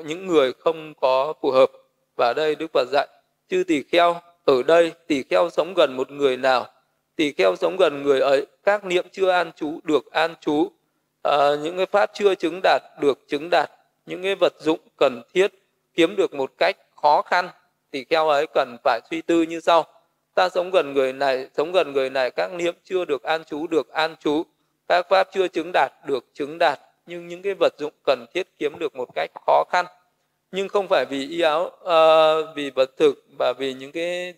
những 0.05 0.27
người 0.27 0.53
không 0.53 0.93
có 0.93 1.33
phù 1.41 1.51
hợp. 1.51 1.71
Và 2.17 2.33
đây 2.33 2.55
đức 2.55 2.67
phật 2.73 2.87
dạy 2.91 3.07
chư 3.49 3.63
tỳ 3.67 3.83
kheo 3.83 4.21
ở 4.45 4.63
đây 4.63 4.91
tỳ 5.07 5.23
kheo 5.23 5.49
sống 5.49 5.73
gần 5.77 5.97
một 5.97 6.11
người 6.11 6.37
nào 6.37 6.67
tỳ 7.15 7.31
kheo 7.31 7.55
sống 7.55 7.77
gần 7.77 8.03
người 8.03 8.19
ấy 8.19 8.45
các 8.63 8.85
niệm 8.85 9.05
chưa 9.11 9.29
an 9.29 9.51
trú 9.55 9.79
được 9.83 10.11
an 10.11 10.35
trú. 10.41 10.71
À, 11.23 11.55
những 11.63 11.77
cái 11.77 11.85
pháp 11.85 12.11
chưa 12.13 12.35
chứng 12.35 12.59
đạt 12.63 12.81
được 13.01 13.19
chứng 13.27 13.49
đạt. 13.49 13.71
Những 14.05 14.23
cái 14.23 14.35
vật 14.35 14.53
dụng 14.59 14.79
cần 14.97 15.21
thiết 15.33 15.53
kiếm 15.93 16.15
được 16.15 16.33
một 16.33 16.51
cách 16.57 16.77
khó 17.01 17.21
khăn. 17.21 17.49
Tỳ 17.91 18.03
kheo 18.03 18.27
ấy 18.27 18.47
cần 18.53 18.77
phải 18.83 18.99
suy 19.09 19.21
tư 19.21 19.41
như 19.41 19.59
sau. 19.59 19.85
Ta 20.35 20.49
sống 20.49 20.71
gần 20.71 20.93
người 20.93 21.13
này 21.13 21.47
sống 21.57 21.71
gần 21.71 21.93
người 21.93 22.09
này 22.09 22.31
các 22.31 22.53
niệm 22.53 22.75
chưa 22.83 23.05
được 23.05 23.23
an 23.23 23.43
trú 23.43 23.67
được 23.67 23.89
an 23.89 24.15
trú. 24.19 24.43
Các 24.87 25.05
pháp 25.09 25.27
chưa 25.33 25.47
chứng 25.47 25.71
đạt 25.73 25.91
được 26.07 26.25
chứng 26.33 26.57
đạt. 26.57 26.79
Nhưng 27.05 27.27
những 27.27 27.41
cái 27.41 27.53
vật 27.59 27.73
dụng 27.77 27.93
cần 28.05 28.25
thiết 28.33 28.47
kiếm 28.59 28.79
được 28.79 28.95
một 28.95 29.09
cách 29.15 29.31
khó 29.45 29.63
khăn. 29.71 29.85
Nhưng 30.51 30.69
không 30.69 30.87
phải 30.87 31.05
vì 31.09 31.27
y 31.27 31.41
áo 31.41 31.65
uh, 31.65 32.55
vì 32.55 32.69
vật 32.69 32.97
thực 32.97 33.25
và 33.39 33.53
vì 33.57 33.73
những 33.73 33.91
cái 33.91 34.33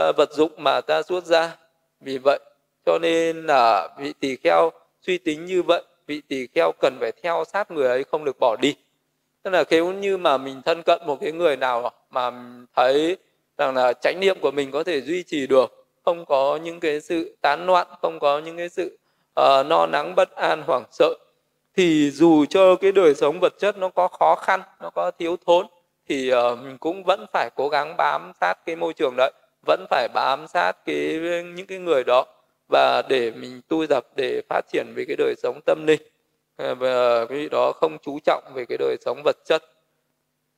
uh, 0.00 0.16
vật 0.16 0.32
dụng 0.32 0.52
mà 0.56 0.80
ta 0.80 1.02
xuất 1.02 1.24
ra 1.24 1.56
vì 2.02 2.18
vậy 2.18 2.38
cho 2.86 2.98
nên 2.98 3.46
là 3.46 3.88
vị 3.98 4.12
tỳ 4.20 4.36
kheo 4.36 4.70
suy 5.06 5.18
tính 5.18 5.44
như 5.44 5.62
vậy 5.62 5.82
vị 6.06 6.22
tỳ 6.28 6.46
kheo 6.54 6.72
cần 6.80 6.96
phải 7.00 7.12
theo 7.22 7.44
sát 7.52 7.70
người 7.70 7.88
ấy 7.88 8.04
không 8.04 8.24
được 8.24 8.36
bỏ 8.40 8.56
đi. 8.56 8.74
Tức 9.42 9.50
là 9.50 9.64
nếu 9.70 9.92
như 9.92 10.16
mà 10.16 10.38
mình 10.38 10.62
thân 10.64 10.82
cận 10.82 11.00
một 11.06 11.18
cái 11.20 11.32
người 11.32 11.56
nào 11.56 11.90
mà 12.10 12.30
thấy 12.76 13.16
rằng 13.58 13.74
là 13.74 13.92
chánh 13.92 14.20
niệm 14.20 14.36
của 14.40 14.50
mình 14.50 14.70
có 14.70 14.84
thể 14.84 15.00
duy 15.00 15.22
trì 15.22 15.46
được 15.46 15.86
không 16.04 16.24
có 16.24 16.58
những 16.62 16.80
cái 16.80 17.00
sự 17.00 17.36
tán 17.40 17.66
loạn 17.66 17.86
không 18.02 18.18
có 18.18 18.38
những 18.38 18.56
cái 18.56 18.68
sự 18.68 18.98
uh, 19.40 19.66
no 19.66 19.86
nắng 19.86 20.14
bất 20.14 20.36
an 20.36 20.62
hoảng 20.66 20.84
sợ 20.90 21.14
thì 21.76 22.10
dù 22.10 22.44
cho 22.44 22.76
cái 22.76 22.92
đời 22.92 23.14
sống 23.14 23.38
vật 23.40 23.52
chất 23.58 23.78
nó 23.78 23.88
có 23.88 24.08
khó 24.08 24.34
khăn 24.34 24.60
nó 24.80 24.90
có 24.90 25.10
thiếu 25.10 25.36
thốn 25.46 25.66
thì 26.08 26.32
uh, 26.34 26.58
mình 26.58 26.78
cũng 26.78 27.04
vẫn 27.04 27.26
phải 27.32 27.50
cố 27.56 27.68
gắng 27.68 27.94
bám 27.96 28.32
sát 28.40 28.54
cái 28.66 28.76
môi 28.76 28.92
trường 28.92 29.14
đấy 29.16 29.32
vẫn 29.66 29.86
phải 29.90 30.08
bám 30.14 30.46
sát 30.48 30.72
cái 30.84 31.20
những 31.54 31.66
cái 31.66 31.78
người 31.78 32.04
đó 32.04 32.24
và 32.68 33.02
để 33.08 33.30
mình 33.30 33.60
tu 33.68 33.86
tập 33.86 34.06
để 34.16 34.42
phát 34.48 34.60
triển 34.72 34.86
về 34.94 35.04
cái 35.08 35.16
đời 35.16 35.34
sống 35.42 35.60
tâm 35.66 35.86
linh. 35.86 36.02
Ờ, 36.56 36.74
và 36.74 37.26
cái 37.26 37.48
đó 37.48 37.72
không 37.72 37.98
chú 38.02 38.18
trọng 38.24 38.44
về 38.54 38.64
cái 38.68 38.78
đời 38.78 38.96
sống 39.00 39.22
vật 39.24 39.36
chất. 39.44 39.62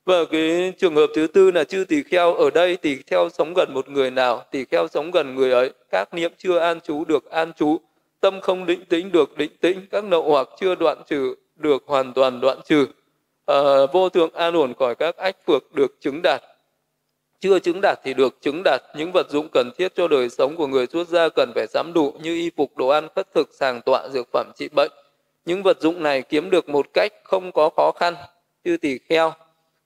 Và 0.04 0.24
cái 0.30 0.72
trường 0.78 0.96
hợp 0.96 1.06
thứ 1.14 1.26
tư 1.26 1.50
là 1.50 1.64
chư 1.64 1.84
tỳ 1.88 2.02
kheo 2.02 2.34
ở 2.34 2.50
đây 2.50 2.76
tỳ 2.76 2.96
kheo 3.06 3.28
sống 3.28 3.54
gần 3.56 3.74
một 3.74 3.88
người 3.88 4.10
nào 4.10 4.44
tỳ 4.50 4.64
kheo 4.64 4.88
sống 4.88 5.10
gần 5.10 5.34
người 5.34 5.52
ấy 5.52 5.72
các 5.90 6.14
niệm 6.14 6.32
chưa 6.38 6.58
an 6.58 6.80
trú 6.80 7.04
được 7.04 7.30
an 7.30 7.52
trú 7.52 7.78
tâm 8.20 8.40
không 8.40 8.66
định 8.66 8.84
tĩnh 8.88 9.12
được 9.12 9.36
định 9.36 9.50
tĩnh 9.60 9.86
các 9.90 10.04
nậu 10.04 10.30
hoặc 10.30 10.48
chưa 10.60 10.74
đoạn 10.74 11.02
trừ 11.06 11.34
được 11.56 11.82
hoàn 11.86 12.12
toàn 12.12 12.40
đoạn 12.40 12.60
trừ. 12.64 12.86
À, 13.46 13.56
vô 13.92 14.08
thượng 14.08 14.34
an 14.34 14.56
ổn 14.56 14.74
khỏi 14.78 14.94
các 14.94 15.16
ách 15.16 15.36
phược 15.46 15.74
được 15.74 16.00
chứng 16.00 16.20
đạt 16.22 16.42
chưa 17.44 17.58
chứng 17.58 17.80
đạt 17.82 17.98
thì 18.04 18.14
được 18.14 18.38
chứng 18.40 18.62
đạt 18.64 18.82
những 18.96 19.12
vật 19.12 19.30
dụng 19.30 19.48
cần 19.52 19.70
thiết 19.78 19.94
cho 19.94 20.08
đời 20.08 20.28
sống 20.28 20.56
của 20.56 20.66
người 20.66 20.86
xuất 20.86 21.08
gia 21.08 21.28
cần 21.28 21.52
phải 21.54 21.66
sắm 21.66 21.92
đủ 21.92 22.14
như 22.22 22.34
y 22.34 22.50
phục 22.56 22.76
đồ 22.76 22.88
ăn 22.88 23.08
khất 23.16 23.34
thực 23.34 23.48
sàng 23.52 23.82
tọa 23.82 24.08
dược 24.08 24.28
phẩm 24.32 24.50
trị 24.56 24.68
bệnh. 24.68 24.92
Những 25.44 25.62
vật 25.62 25.80
dụng 25.80 26.02
này 26.02 26.22
kiếm 26.22 26.50
được 26.50 26.68
một 26.68 26.86
cách 26.94 27.12
không 27.24 27.52
có 27.52 27.70
khó 27.76 27.92
khăn 27.92 28.14
như 28.64 28.76
tỳ 28.76 28.98
kheo. 28.98 29.32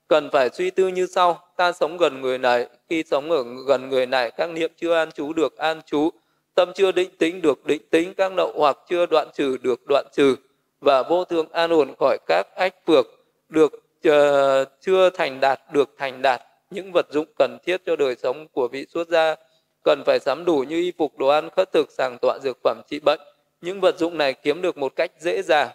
Cần 0.07 0.29
phải 0.31 0.49
suy 0.49 0.69
tư 0.69 0.87
như 0.87 1.05
sau 1.05 1.39
ta 1.57 1.71
sống 1.71 1.97
gần 1.97 2.21
người 2.21 2.37
này 2.37 2.67
khi 2.89 3.03
sống 3.11 3.31
ở 3.31 3.43
gần 3.67 3.89
người 3.89 4.05
này 4.05 4.31
các 4.31 4.49
niệm 4.49 4.71
chưa 4.77 4.95
an 4.95 5.11
trú 5.11 5.33
được 5.33 5.57
an 5.57 5.81
trú 5.85 6.09
tâm 6.55 6.71
chưa 6.75 6.91
định 6.91 7.09
tính 7.17 7.41
được 7.41 7.65
định 7.65 7.81
tính 7.89 8.13
các 8.13 8.31
nậu 8.31 8.53
hoặc 8.55 8.77
chưa 8.89 9.05
đoạn 9.05 9.27
trừ 9.33 9.57
được 9.61 9.79
đoạn 9.87 10.05
trừ 10.13 10.35
và 10.81 11.03
vô 11.03 11.25
thường 11.25 11.51
an 11.51 11.69
ổn 11.73 11.93
khỏi 11.99 12.17
các 12.27 12.47
ách 12.55 12.75
phược 12.87 13.07
được 13.49 13.73
uh, 14.07 14.67
chưa 14.81 15.09
thành 15.09 15.39
đạt 15.39 15.59
được 15.73 15.89
thành 15.97 16.21
đạt 16.21 16.41
những 16.69 16.91
vật 16.91 17.05
dụng 17.11 17.25
cần 17.37 17.57
thiết 17.65 17.81
cho 17.85 17.95
đời 17.95 18.15
sống 18.15 18.47
của 18.47 18.67
vị 18.67 18.85
xuất 18.89 19.07
gia 19.07 19.35
cần 19.83 20.03
phải 20.05 20.19
sắm 20.19 20.45
đủ 20.45 20.63
như 20.67 20.75
y 20.75 20.91
phục 20.97 21.17
đồ 21.17 21.27
ăn 21.27 21.49
khất 21.49 21.71
thực 21.71 21.91
sàng 21.91 22.17
tọa 22.21 22.39
dược 22.39 22.57
phẩm 22.63 22.81
trị 22.87 22.99
bệnh. 22.99 23.19
Những 23.61 23.81
vật 23.81 23.97
dụng 23.97 24.17
này 24.17 24.33
kiếm 24.33 24.61
được 24.61 24.77
một 24.77 24.95
cách 24.95 25.11
dễ 25.19 25.41
dàng. 25.41 25.69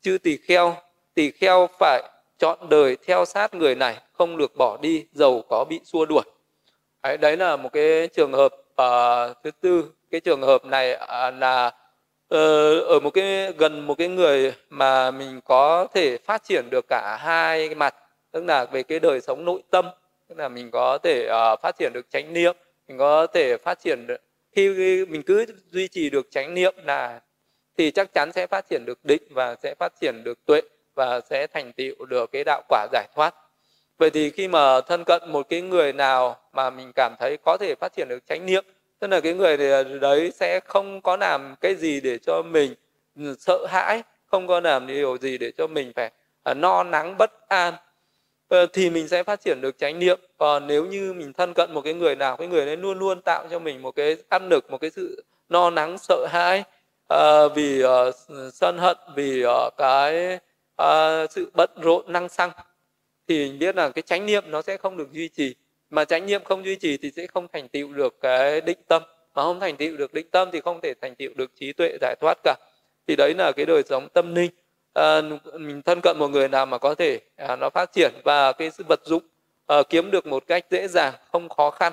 Chư 0.00 0.18
tỳ 0.22 0.36
kheo 0.36 0.76
tỳ 1.14 1.30
kheo 1.30 1.68
phải 1.78 2.02
chọn 2.38 2.68
đời 2.68 2.96
theo 3.06 3.24
sát 3.24 3.54
người 3.54 3.74
này 3.74 3.96
không 4.12 4.36
được 4.36 4.56
bỏ 4.56 4.78
đi 4.82 5.06
giàu 5.12 5.42
có 5.48 5.64
bị 5.68 5.80
xua 5.84 6.04
đuổi. 6.06 6.22
Đấy, 7.02 7.16
đấy 7.16 7.36
là 7.36 7.56
một 7.56 7.72
cái 7.72 8.08
trường 8.08 8.32
hợp 8.32 8.52
uh, 8.54 9.36
thứ 9.44 9.50
tư. 9.60 9.84
Cái 10.10 10.20
trường 10.20 10.42
hợp 10.42 10.64
này 10.64 10.92
uh, 10.92 11.34
là 11.38 11.66
uh, 11.66 12.84
ở 12.88 13.00
một 13.02 13.10
cái 13.10 13.52
gần 13.52 13.86
một 13.86 13.94
cái 13.98 14.08
người 14.08 14.54
mà 14.70 15.10
mình 15.10 15.40
có 15.44 15.86
thể 15.94 16.18
phát 16.18 16.44
triển 16.44 16.70
được 16.70 16.84
cả 16.88 17.18
hai 17.20 17.74
mặt. 17.74 17.94
Tức 18.32 18.44
là 18.44 18.64
về 18.64 18.82
cái 18.82 19.00
đời 19.00 19.20
sống 19.20 19.44
nội 19.44 19.62
tâm 19.70 19.86
tức 20.30 20.38
là 20.38 20.48
mình 20.48 20.70
có 20.70 20.98
thể 21.02 21.28
uh, 21.28 21.60
phát 21.62 21.78
triển 21.78 21.92
được 21.92 22.06
chánh 22.10 22.32
niệm 22.32 22.56
mình 22.88 22.98
có 22.98 23.26
thể 23.26 23.56
phát 23.56 23.78
triển 23.80 24.06
được 24.06 24.20
khi 24.52 24.68
mình 25.08 25.22
cứ 25.22 25.46
duy 25.70 25.88
trì 25.88 26.10
được 26.10 26.26
chánh 26.30 26.54
niệm 26.54 26.74
là 26.84 27.20
thì 27.78 27.90
chắc 27.90 28.12
chắn 28.14 28.32
sẽ 28.32 28.46
phát 28.46 28.68
triển 28.70 28.84
được 28.86 29.04
định 29.04 29.22
và 29.30 29.56
sẽ 29.62 29.74
phát 29.78 29.92
triển 30.00 30.24
được 30.24 30.46
tuệ 30.46 30.60
và 30.94 31.20
sẽ 31.20 31.46
thành 31.46 31.72
tựu 31.72 32.04
được 32.04 32.32
cái 32.32 32.44
đạo 32.44 32.62
quả 32.68 32.86
giải 32.92 33.08
thoát. 33.14 33.34
Vậy 33.98 34.10
thì 34.10 34.30
khi 34.30 34.48
mà 34.48 34.80
thân 34.80 35.04
cận 35.04 35.22
một 35.26 35.46
cái 35.48 35.60
người 35.60 35.92
nào 35.92 36.36
mà 36.52 36.70
mình 36.70 36.92
cảm 36.94 37.14
thấy 37.18 37.36
có 37.44 37.56
thể 37.60 37.74
phát 37.80 37.92
triển 37.96 38.08
được 38.08 38.26
chánh 38.26 38.46
niệm 38.46 38.64
tức 38.98 39.06
là 39.06 39.20
cái 39.20 39.34
người 39.34 39.56
đấy 40.00 40.30
sẽ 40.34 40.60
không 40.64 41.00
có 41.02 41.16
làm 41.16 41.54
cái 41.60 41.74
gì 41.74 42.00
để 42.00 42.18
cho 42.18 42.42
mình 42.42 42.74
ừ, 43.16 43.34
sợ 43.38 43.66
hãi 43.68 44.02
không 44.26 44.46
có 44.46 44.60
làm 44.60 44.86
điều 44.86 45.18
gì 45.18 45.38
để 45.38 45.52
cho 45.58 45.66
mình 45.66 45.92
phải 45.96 46.10
à, 46.42 46.54
no 46.54 46.82
nắng 46.82 47.14
bất 47.18 47.48
an 47.48 47.74
Ờ, 48.50 48.66
thì 48.72 48.90
mình 48.90 49.08
sẽ 49.08 49.22
phát 49.22 49.40
triển 49.40 49.60
được 49.60 49.78
chánh 49.78 49.98
niệm. 49.98 50.20
Còn 50.36 50.66
nếu 50.66 50.86
như 50.86 51.12
mình 51.12 51.32
thân 51.32 51.52
cận 51.54 51.74
một 51.74 51.80
cái 51.80 51.94
người 51.94 52.16
nào 52.16 52.36
cái 52.36 52.48
người 52.48 52.66
đấy 52.66 52.76
luôn 52.76 52.98
luôn 52.98 53.20
tạo 53.22 53.46
cho 53.50 53.58
mình 53.58 53.82
một 53.82 53.90
cái 53.90 54.16
áp 54.28 54.42
lực 54.50 54.70
một 54.70 54.78
cái 54.78 54.90
sự 54.90 55.24
no 55.48 55.70
nắng 55.70 55.98
sợ 55.98 56.26
hãi 56.30 56.64
uh, 57.14 57.52
vì 57.54 57.84
uh, 57.84 58.14
sân 58.52 58.78
hận 58.78 58.96
vì 59.16 59.44
uh, 59.44 59.74
cái 59.76 60.38
uh, 60.82 61.30
sự 61.30 61.50
bận 61.54 61.70
rộn 61.82 62.12
năng 62.12 62.28
xăng 62.28 62.50
thì 63.28 63.48
mình 63.48 63.58
biết 63.58 63.76
là 63.76 63.90
cái 63.90 64.02
chánh 64.02 64.26
niệm 64.26 64.44
nó 64.46 64.62
sẽ 64.62 64.76
không 64.76 64.96
được 64.96 65.12
duy 65.12 65.28
trì. 65.28 65.54
Mà 65.90 66.04
chánh 66.04 66.26
niệm 66.26 66.44
không 66.44 66.64
duy 66.64 66.76
trì 66.76 66.96
thì 66.96 67.10
sẽ 67.16 67.26
không 67.26 67.46
thành 67.52 67.68
tựu 67.68 67.92
được 67.92 68.16
cái 68.20 68.60
định 68.60 68.78
tâm. 68.88 69.02
Mà 69.34 69.42
không 69.42 69.60
thành 69.60 69.76
tựu 69.76 69.96
được 69.96 70.14
định 70.14 70.30
tâm 70.30 70.48
thì 70.52 70.60
không 70.60 70.80
thể 70.80 70.94
thành 71.00 71.14
tựu 71.14 71.30
được 71.34 71.50
trí 71.60 71.72
tuệ 71.72 71.98
giải 72.00 72.16
thoát 72.20 72.38
cả. 72.44 72.56
Thì 73.06 73.16
đấy 73.16 73.34
là 73.38 73.52
cái 73.52 73.66
đời 73.66 73.82
sống 73.88 74.08
tâm 74.08 74.34
linh 74.34 74.50
à, 74.92 75.22
mình 75.58 75.82
thân 75.82 76.00
cận 76.00 76.18
một 76.18 76.28
người 76.28 76.48
nào 76.48 76.66
mà 76.66 76.78
có 76.78 76.94
thể 76.94 77.20
à, 77.36 77.56
nó 77.56 77.70
phát 77.70 77.92
triển 77.92 78.12
và 78.24 78.52
cái 78.52 78.70
sự 78.70 78.84
vật 78.88 79.00
dụng 79.04 79.22
à, 79.66 79.82
kiếm 79.88 80.10
được 80.10 80.26
một 80.26 80.44
cách 80.46 80.66
dễ 80.70 80.88
dàng 80.88 81.14
không 81.32 81.48
khó 81.48 81.70
khăn. 81.70 81.92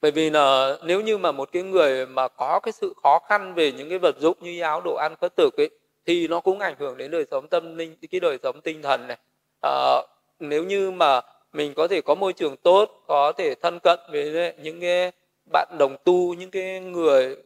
Bởi 0.00 0.10
vì 0.10 0.30
là 0.30 0.76
nếu 0.82 1.00
như 1.00 1.18
mà 1.18 1.32
một 1.32 1.48
cái 1.52 1.62
người 1.62 2.06
mà 2.06 2.28
có 2.28 2.60
cái 2.62 2.72
sự 2.72 2.94
khó 3.02 3.18
khăn 3.28 3.54
về 3.54 3.72
những 3.72 3.88
cái 3.88 3.98
vật 3.98 4.16
dụng 4.18 4.36
như 4.40 4.60
áo 4.60 4.80
đồ 4.80 4.94
ăn 4.94 5.14
khất 5.20 5.36
thực 5.36 5.56
ấy 5.56 5.70
thì 6.06 6.28
nó 6.28 6.40
cũng 6.40 6.58
ảnh 6.58 6.74
hưởng 6.78 6.96
đến 6.96 7.10
đời 7.10 7.24
sống 7.30 7.48
tâm 7.48 7.76
linh 7.76 7.96
cái 8.10 8.20
đời 8.20 8.38
sống 8.42 8.60
tinh 8.60 8.82
thần 8.82 9.08
này. 9.08 9.18
À, 9.62 10.02
nếu 10.38 10.64
như 10.64 10.90
mà 10.90 11.20
mình 11.52 11.74
có 11.74 11.88
thể 11.88 12.00
có 12.00 12.14
môi 12.14 12.32
trường 12.32 12.56
tốt 12.56 13.04
có 13.06 13.32
thể 13.36 13.54
thân 13.54 13.78
cận 13.82 13.98
với 14.12 14.54
những 14.62 14.80
cái 14.80 15.12
bạn 15.52 15.68
đồng 15.78 15.96
tu 16.04 16.34
những 16.34 16.50
cái 16.50 16.80
người 16.80 17.36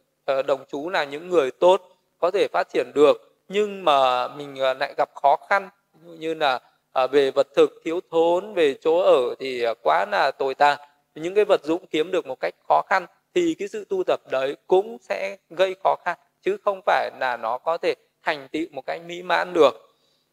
đồng 0.47 0.65
chú 0.67 0.89
là 0.89 1.03
những 1.03 1.29
người 1.29 1.51
tốt 1.51 1.81
có 2.19 2.31
thể 2.31 2.47
phát 2.47 2.67
triển 2.73 2.91
được 2.95 3.28
nhưng 3.49 3.85
mà 3.85 4.27
mình 4.27 4.59
à, 4.59 4.73
lại 4.73 4.93
gặp 4.97 5.09
khó 5.21 5.35
khăn. 5.49 5.69
Như 6.03 6.33
là 6.33 6.59
à, 6.93 7.07
về 7.07 7.31
vật 7.31 7.47
thực 7.55 7.81
thiếu 7.85 7.99
thốn 8.11 8.53
về 8.53 8.75
chỗ 8.81 8.99
ở 8.99 9.35
thì 9.39 9.63
à, 9.63 9.73
quá 9.83 10.05
là 10.11 10.31
tồi 10.31 10.55
tàn. 10.55 10.79
Những 11.15 11.35
cái 11.35 11.45
vật 11.45 11.63
dụng 11.63 11.87
kiếm 11.87 12.11
được 12.11 12.27
một 12.27 12.39
cách 12.39 12.53
khó 12.67 12.81
khăn 12.89 13.05
thì 13.35 13.55
cái 13.59 13.67
sự 13.67 13.85
tu 13.89 14.03
tập 14.03 14.19
đấy 14.31 14.55
cũng 14.67 14.97
sẽ 15.01 15.37
gây 15.49 15.75
khó 15.83 15.95
khăn 16.05 16.17
chứ 16.41 16.57
không 16.65 16.81
phải 16.85 17.11
là 17.19 17.37
nó 17.37 17.57
có 17.57 17.77
thể 17.77 17.93
thành 18.23 18.47
tựu 18.51 18.65
một 18.71 18.81
cách 18.85 19.01
mỹ 19.05 19.21
mãn 19.21 19.53
được. 19.53 19.89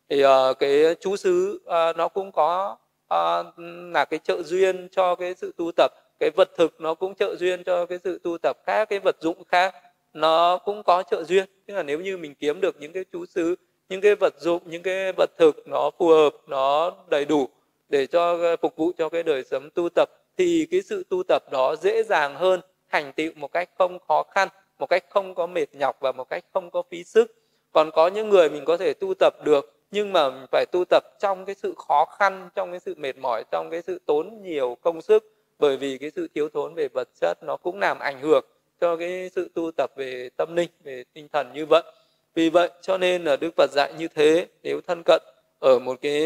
Thì 0.09 0.25
uh, 0.25 0.59
cái 0.59 0.95
chú 1.01 1.17
xứ 1.17 1.61
uh, 1.65 1.97
nó 1.97 2.09
cũng 2.09 2.33
có 2.33 2.77
uh, 3.15 3.47
là 3.95 4.05
cái 4.05 4.19
trợ 4.25 4.43
duyên 4.43 4.89
cho 4.93 5.15
cái 5.15 5.35
sự 5.35 5.53
tu 5.57 5.73
tập. 5.77 5.91
Cái 6.21 6.31
vật 6.37 6.49
thực 6.57 6.81
nó 6.81 6.95
cũng 6.95 7.15
trợ 7.15 7.37
duyên 7.37 7.65
cho 7.65 7.87
cái 7.87 7.99
sự 8.05 8.21
tu 8.25 8.39
tập 8.43 8.57
khác 8.67 8.89
cái 8.89 8.99
vật 8.99 9.17
dụng 9.21 9.45
khác 9.45 9.75
nó 10.17 10.59
cũng 10.59 10.83
có 10.83 11.03
trợ 11.11 11.25
duyên. 11.25 11.47
Tức 11.67 11.75
là 11.75 11.83
nếu 11.83 12.01
như 12.01 12.17
mình 12.17 12.35
kiếm 12.35 12.61
được 12.61 12.77
những 12.81 12.93
cái 12.93 13.05
chú 13.13 13.27
xứ, 13.27 13.55
những 13.89 14.01
cái 14.01 14.15
vật 14.15 14.35
dụng, 14.41 14.63
những 14.65 14.83
cái 14.83 15.13
vật 15.17 15.31
thực 15.39 15.69
nó 15.69 15.91
phù 15.99 16.09
hợp, 16.09 16.31
nó 16.47 16.93
đầy 17.09 17.25
đủ 17.25 17.49
để 17.89 18.07
cho 18.07 18.39
ờ, 18.39 18.57
phục 18.57 18.77
vụ 18.77 18.93
cho 18.99 19.09
cái 19.09 19.23
đời 19.23 19.45
sống 19.45 19.71
tu 19.75 19.89
tập, 19.95 20.09
thì 20.37 20.67
cái 20.71 20.83
sự 20.83 21.05
tu 21.11 21.23
tập 21.29 21.43
đó 21.53 21.77
dễ 21.77 22.03
dàng 22.03 22.35
hơn 22.35 22.61
thành 22.91 23.13
tựu 23.13 23.31
một 23.37 23.53
cách 23.53 23.71
không 23.79 23.99
khó 24.09 24.23
khăn, 24.31 24.49
một 24.79 24.87
cách 24.87 25.05
không 25.11 25.35
có 25.35 25.47
mệt 25.47 25.67
nhọc 25.73 25.97
và 26.01 26.13
một 26.13 26.29
cách 26.29 26.45
không 26.55 26.71
có 26.71 26.83
phí 26.91 27.05
sức. 27.05 27.35
Còn 27.73 27.91
có 27.91 28.09
những 28.09 28.29
người 28.31 28.51
mình 28.51 28.65
có 28.65 28.77
thể 28.77 28.95
tu 28.95 29.15
tập 29.15 29.35
được, 29.45 29.73
nhưng 29.91 30.13
mà 30.13 30.47
phải 30.53 30.67
tu 30.73 30.85
tập 30.91 31.03
trong 31.21 31.45
cái 31.45 31.55
sự 31.55 31.75
khó 31.89 32.05
khăn, 32.05 32.51
trong 32.55 32.71
cái 32.71 32.81
sự 32.81 32.95
mệt 32.99 33.17
mỏi, 33.19 33.45
trong 33.51 33.71
cái 33.71 33.83
sự 33.83 33.99
tốn 34.07 34.43
nhiều 34.43 34.77
công 34.81 35.03
sức, 35.03 35.33
bởi 35.59 35.77
vì 35.77 35.99
cái 35.99 36.11
sự 36.17 36.29
thiếu 36.35 36.49
thốn 36.49 36.75
về 36.75 36.89
vật 36.95 37.09
chất 37.21 37.39
nó 37.43 37.57
cũng 37.57 37.79
làm 37.81 37.99
ảnh 37.99 38.21
hưởng 38.21 38.45
cho 38.81 38.97
cái 38.97 39.31
sự 39.35 39.51
tu 39.55 39.71
tập 39.71 39.91
về 39.97 40.29
tâm 40.37 40.57
linh, 40.57 40.71
về 40.85 41.05
tinh 41.13 41.29
thần 41.33 41.53
như 41.53 41.67
vậy. 41.67 41.83
Vì 42.35 42.51
vậy 42.51 42.71
cho 42.83 42.99
nên 42.99 43.25
là 43.25 43.37
đức 43.37 43.51
phật 43.57 43.71
dạy 43.71 43.93
như 43.99 44.09
thế, 44.09 44.47
nếu 44.63 44.81
thân 44.87 45.03
cận 45.05 45.23
ở 45.61 45.79
một 45.79 45.99
cái 46.03 46.23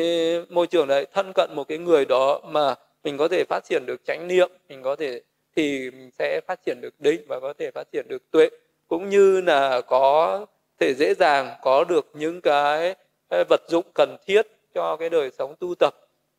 môi 0.48 0.66
trường 0.66 0.86
đấy, 0.88 1.06
thân 1.14 1.32
cận 1.34 1.50
một 1.54 1.68
cái 1.68 1.78
người 1.78 2.04
đó 2.04 2.40
mà 2.44 2.74
mình 3.04 3.16
có 3.18 3.28
thể 3.28 3.44
phát 3.48 3.64
triển 3.64 3.82
được 3.86 4.00
chánh 4.06 4.28
niệm, 4.28 4.50
mình 4.68 4.82
có 4.82 4.96
thể 4.96 5.20
thì 5.56 5.90
mình 5.90 6.10
sẽ 6.18 6.40
phát 6.46 6.60
triển 6.66 6.80
được 6.80 6.94
định 6.98 7.24
và 7.28 7.40
có 7.40 7.52
thể 7.58 7.70
phát 7.70 7.92
triển 7.92 8.08
được 8.08 8.30
tuệ. 8.30 8.48
Cũng 8.88 9.08
như 9.08 9.40
là 9.40 9.80
có 9.80 10.46
thể 10.80 10.94
dễ 10.94 11.14
dàng 11.14 11.50
có 11.62 11.84
được 11.84 12.06
những 12.14 12.40
cái 12.40 12.94
ờ, 13.28 13.44
vật 13.48 13.60
dụng 13.68 13.84
cần 13.94 14.16
thiết 14.26 14.46
cho 14.74 14.96
cái 14.96 15.10
đời 15.10 15.30
sống 15.38 15.54
tu 15.60 15.74
tập, 15.74 15.94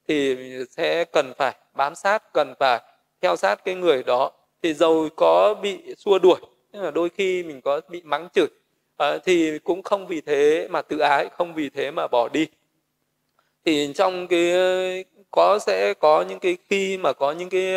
thì 0.08 0.38
sẽ 0.70 1.06
cần 1.06 1.34
phải 1.38 1.56
bám 1.74 1.96
sát, 1.96 2.34
cần 2.34 2.54
phải 2.60 2.82
theo 3.22 3.36
sát 3.36 3.66
cái 3.66 3.76
người 3.76 4.04
đó 4.04 4.32
thì 4.64 4.74
dầu 4.74 5.10
có 5.16 5.54
bị 5.54 5.96
xua 5.98 6.20
đuổi 6.20 6.40
tức 6.72 6.82
là 6.82 6.92
đôi 6.92 7.10
khi 7.10 7.44
mình 7.44 7.62
có 7.62 7.82
bị 7.90 8.02
mắng 8.04 8.28
chửi 8.34 8.48
à, 8.98 9.18
thì 9.26 9.60
cũng 9.60 9.84
không 9.84 10.08
vì 10.08 10.22
thế 10.22 10.68
mà 10.72 10.82
tự 10.82 10.98
ái 10.98 11.30
không 11.38 11.54
vì 11.54 11.70
thế 11.70 11.92
mà 11.92 12.08
bỏ 12.08 12.30
đi. 12.30 12.48
Thì 13.66 13.94
trong 13.96 14.28
cái 14.28 14.54
có 15.32 15.60
sẽ 15.60 15.94
có 15.94 16.26
những 16.30 16.40
cái 16.40 16.58
khi 16.70 16.98
mà 16.98 17.14
có 17.14 17.32
những 17.32 17.50
cái 17.50 17.74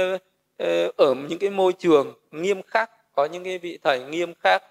ờ, 0.58 0.90
ở 0.96 1.14
những 1.28 1.38
cái 1.38 1.50
môi 1.50 1.72
trường 1.72 2.14
nghiêm 2.30 2.62
khắc 2.62 2.90
có 3.14 3.24
những 3.24 3.44
cái 3.44 3.58
vị 3.58 3.78
thầy 3.84 4.04
nghiêm 4.04 4.34
khắc 4.40 4.62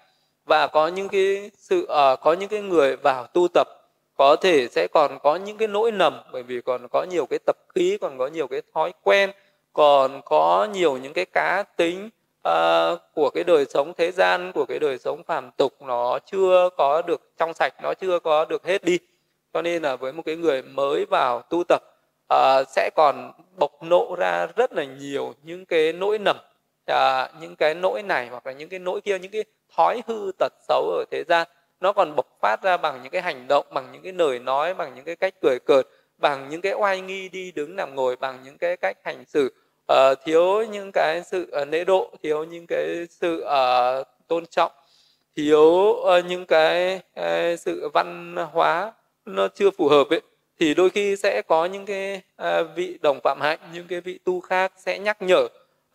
và 0.44 0.66
có 0.66 0.88
những 0.88 1.08
cái 1.08 1.50
sự 1.58 1.82
uh, 1.82 2.20
có 2.20 2.32
những 2.40 2.48
cái 2.48 2.62
người 2.62 2.96
vào 2.96 3.26
tu 3.26 3.48
tập 3.54 3.68
có 4.16 4.36
thể 4.36 4.68
sẽ 4.68 4.88
còn 4.92 5.18
có 5.22 5.36
những 5.36 5.56
cái 5.56 5.68
nỗi 5.68 5.92
nầm 5.92 6.20
bởi 6.32 6.42
vì 6.42 6.60
còn 6.60 6.88
có 6.90 7.06
nhiều 7.10 7.26
cái 7.26 7.38
tập 7.46 7.56
khí 7.74 7.98
còn 8.00 8.18
có 8.18 8.26
nhiều 8.26 8.46
cái 8.46 8.62
thói 8.74 8.92
quen 9.02 9.30
còn 9.74 10.20
có 10.24 10.68
nhiều 10.72 10.96
những 10.96 11.12
cái 11.12 11.24
cá 11.24 11.64
tính 11.76 12.10
uh, 12.48 13.00
của 13.14 13.30
cái 13.34 13.44
đời 13.44 13.64
sống 13.64 13.92
thế 13.96 14.10
gian 14.10 14.52
của 14.52 14.64
cái 14.64 14.78
đời 14.78 14.98
sống 14.98 15.22
phàm 15.22 15.50
tục 15.56 15.72
nó 15.82 16.18
chưa 16.18 16.68
có 16.76 17.02
được 17.02 17.20
trong 17.38 17.54
sạch 17.54 17.74
nó 17.82 17.94
chưa 17.94 18.18
có 18.18 18.44
được 18.44 18.64
hết 18.64 18.84
đi 18.84 18.98
cho 19.52 19.62
nên 19.62 19.82
là 19.82 19.96
với 19.96 20.12
một 20.12 20.22
cái 20.26 20.36
người 20.36 20.62
mới 20.62 21.04
vào 21.04 21.42
tu 21.42 21.64
tập 21.68 21.82
uh, 22.34 22.68
sẽ 22.68 22.90
còn 22.96 23.32
bộc 23.56 23.82
nộ 23.82 24.14
ra 24.18 24.46
rất 24.56 24.72
là 24.72 24.84
nhiều 24.84 25.34
những 25.42 25.66
cái 25.66 25.92
nỗi 25.92 26.18
nầm 26.18 26.36
uh, 26.90 27.30
những 27.40 27.56
cái 27.56 27.74
nỗi 27.74 28.02
này 28.02 28.28
hoặc 28.28 28.46
là 28.46 28.52
những 28.52 28.68
cái 28.68 28.78
nỗi 28.78 29.00
kia 29.00 29.18
những 29.18 29.30
cái 29.32 29.44
thói 29.76 30.02
hư 30.06 30.32
tật 30.38 30.52
xấu 30.68 30.90
ở 30.90 31.04
thế 31.10 31.24
gian 31.28 31.48
nó 31.80 31.92
còn 31.92 32.16
bộc 32.16 32.26
phát 32.40 32.62
ra 32.62 32.76
bằng 32.76 33.02
những 33.02 33.12
cái 33.12 33.22
hành 33.22 33.48
động 33.48 33.66
bằng 33.74 33.92
những 33.92 34.02
cái 34.02 34.12
lời 34.12 34.38
nói 34.38 34.74
bằng 34.74 34.94
những 34.94 35.04
cái 35.04 35.16
cách 35.16 35.34
cười 35.42 35.58
cợt 35.66 35.86
bằng 36.18 36.48
những 36.48 36.60
cái 36.60 36.72
oai 36.72 37.00
nghi 37.00 37.28
đi 37.28 37.52
đứng 37.52 37.76
nằm 37.76 37.94
ngồi 37.94 38.16
bằng 38.16 38.38
những 38.44 38.58
cái 38.58 38.76
cách 38.76 38.96
hành 39.04 39.24
xử 39.26 39.54
uh, 39.92 40.18
thiếu 40.24 40.62
những 40.62 40.90
cái 40.92 41.22
sự 41.22 41.52
uh, 41.62 41.68
lễ 41.68 41.84
độ 41.84 42.10
thiếu 42.22 42.44
những 42.44 42.66
cái 42.68 43.06
sự 43.10 43.44
uh, 43.44 44.06
tôn 44.28 44.46
trọng 44.46 44.72
thiếu 45.36 45.62
uh, 45.62 46.24
những 46.26 46.46
cái 46.46 47.00
uh, 47.20 47.60
sự 47.60 47.88
văn 47.94 48.36
hóa 48.52 48.92
nó 49.24 49.48
chưa 49.48 49.70
phù 49.70 49.88
hợp 49.88 50.06
ấy 50.10 50.20
thì 50.60 50.74
đôi 50.74 50.90
khi 50.90 51.16
sẽ 51.16 51.42
có 51.46 51.64
những 51.64 51.86
cái 51.86 52.22
uh, 52.42 52.66
vị 52.74 52.98
đồng 53.02 53.20
phạm 53.24 53.40
hạnh 53.40 53.58
những 53.72 53.86
cái 53.88 54.00
vị 54.00 54.18
tu 54.24 54.40
khác 54.40 54.72
sẽ 54.76 54.98
nhắc 54.98 55.22
nhở. 55.22 55.46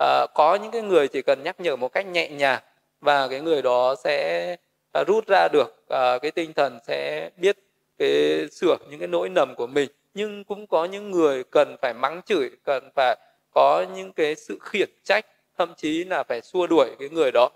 Uh, 0.04 0.30
có 0.36 0.58
những 0.62 0.72
cái 0.72 0.82
người 0.82 1.08
chỉ 1.08 1.22
cần 1.22 1.44
nhắc 1.44 1.60
nhở 1.60 1.76
một 1.76 1.94
cách 1.94 2.06
nhẹ 2.08 2.30
nhàng 2.30 2.62
và 3.02 3.28
cái 3.28 3.42
người 3.42 3.62
đó 3.62 3.96
sẽ 4.04 4.56
uh, 5.02 5.08
rút 5.08 5.28
ra 5.28 5.48
được 5.54 5.86
uh, 5.94 6.22
cái 6.22 6.32
tinh 6.32 6.54
thần 6.54 6.80
sẽ 6.88 7.30
biết 7.38 7.58
cái 7.98 8.48
sửa 8.52 8.78
những 8.90 9.00
cái 9.00 9.08
nỗi 9.08 9.30
nầm 9.30 9.56
của 9.56 9.68
mình. 9.68 9.90
Nhưng 10.14 10.44
cũng 10.44 10.68
có 10.68 10.86
những 10.86 11.12
người 11.12 11.44
cần 11.44 11.76
phải 11.82 11.94
mắng 11.94 12.22
chửi 12.26 12.50
cần 12.64 12.90
phải 12.96 13.18
có 13.60 13.86
những 13.96 14.14
cái 14.14 14.36
sự 14.36 14.58
khiển 14.62 14.90
trách 15.04 15.26
thậm 15.58 15.74
chí 15.78 16.04
là 16.04 16.24
phải 16.24 16.42
xua 16.42 16.68
đuổi 16.68 16.90
cái 17.00 17.10
người 17.10 17.32
đó. 17.32 17.50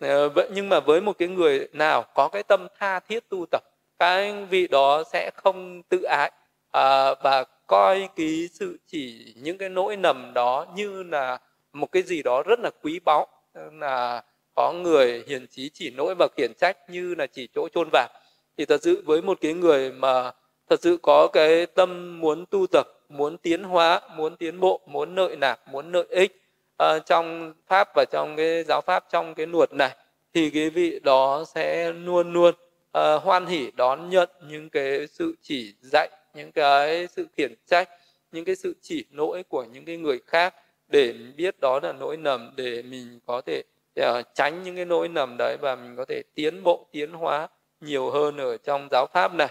Ờ, 0.00 0.28
vậy 0.28 0.48
nhưng 0.54 0.68
mà 0.68 0.80
với 0.80 1.00
một 1.00 1.18
cái 1.18 1.28
người 1.28 1.68
nào 1.72 2.04
có 2.14 2.28
cái 2.28 2.42
tâm 2.42 2.66
tha 2.78 3.00
thiết 3.00 3.28
tu 3.28 3.46
tập 3.50 3.62
cái 3.98 4.44
vị 4.50 4.66
đó 4.66 5.02
sẽ 5.12 5.30
không 5.34 5.82
tự 5.88 6.02
ái. 6.02 6.30
À, 6.72 7.14
và 7.14 7.44
coi 7.66 8.08
cái 8.16 8.48
sự 8.52 8.78
chỉ 8.86 9.34
những 9.36 9.58
cái 9.58 9.68
nỗi 9.68 9.96
nầm 9.96 10.32
đó 10.34 10.66
như 10.76 11.02
là 11.02 11.38
một 11.72 11.92
cái 11.92 12.02
gì 12.02 12.22
đó 12.22 12.42
rất 12.42 12.60
là 12.60 12.70
quý 12.82 13.00
báu 13.04 13.26
là 13.72 14.22
có 14.54 14.72
người 14.72 15.24
hiền 15.26 15.46
trí 15.50 15.70
chỉ 15.74 15.90
nỗi 15.90 16.14
và 16.18 16.28
khiển 16.36 16.52
trách 16.60 16.76
như 16.90 17.14
là 17.14 17.26
chỉ 17.26 17.48
chỗ 17.54 17.68
chôn 17.74 17.88
vàng. 17.92 18.10
Thì 18.56 18.64
thật 18.64 18.82
sự 18.82 19.02
với 19.06 19.22
một 19.22 19.38
cái 19.40 19.52
người 19.54 19.92
mà 19.92 20.32
thật 20.70 20.80
sự 20.82 20.98
có 21.02 21.28
cái 21.32 21.66
tâm 21.66 22.20
muốn 22.20 22.46
tu 22.46 22.66
tập 22.72 22.99
muốn 23.10 23.38
tiến 23.38 23.62
hóa 23.62 24.00
muốn 24.16 24.36
tiến 24.36 24.60
bộ 24.60 24.80
muốn 24.86 25.14
lợi 25.14 25.36
nạp 25.36 25.68
muốn 25.68 25.92
lợi 25.92 26.06
ích 26.10 26.42
uh, 26.82 27.06
trong 27.06 27.54
pháp 27.66 27.88
và 27.94 28.04
trong 28.10 28.36
cái 28.36 28.64
giáo 28.64 28.80
pháp 28.80 29.04
trong 29.10 29.34
cái 29.34 29.46
luật 29.46 29.72
này 29.72 29.96
thì 30.34 30.50
cái 30.50 30.70
vị 30.70 31.00
đó 31.02 31.44
sẽ 31.54 31.92
luôn 31.92 32.32
luôn 32.32 32.54
uh, 32.98 33.22
hoan 33.22 33.46
hỉ 33.46 33.70
đón 33.76 34.10
nhận 34.10 34.28
những 34.48 34.70
cái 34.70 35.06
sự 35.06 35.34
chỉ 35.42 35.74
dạy 35.80 36.10
những 36.34 36.52
cái 36.52 37.06
sự 37.06 37.26
khiển 37.36 37.54
trách 37.66 37.88
những 38.32 38.44
cái 38.44 38.56
sự 38.56 38.74
chỉ 38.82 39.04
lỗi 39.10 39.42
của 39.42 39.64
những 39.64 39.84
cái 39.84 39.96
người 39.96 40.20
khác 40.26 40.54
để 40.88 41.14
biết 41.36 41.60
đó 41.60 41.80
là 41.82 41.92
lỗi 41.92 42.16
nầm 42.16 42.50
để 42.56 42.82
mình 42.82 43.20
có 43.26 43.40
thể 43.46 43.62
uh, 44.00 44.26
tránh 44.34 44.62
những 44.62 44.76
cái 44.76 44.86
lỗi 44.86 45.08
nầm 45.08 45.36
đấy 45.38 45.56
và 45.60 45.76
mình 45.76 45.96
có 45.96 46.04
thể 46.08 46.22
tiến 46.34 46.62
bộ 46.62 46.86
tiến 46.92 47.12
hóa 47.12 47.48
nhiều 47.80 48.10
hơn 48.10 48.36
ở 48.36 48.56
trong 48.56 48.88
giáo 48.90 49.06
pháp 49.06 49.32
này. 49.34 49.48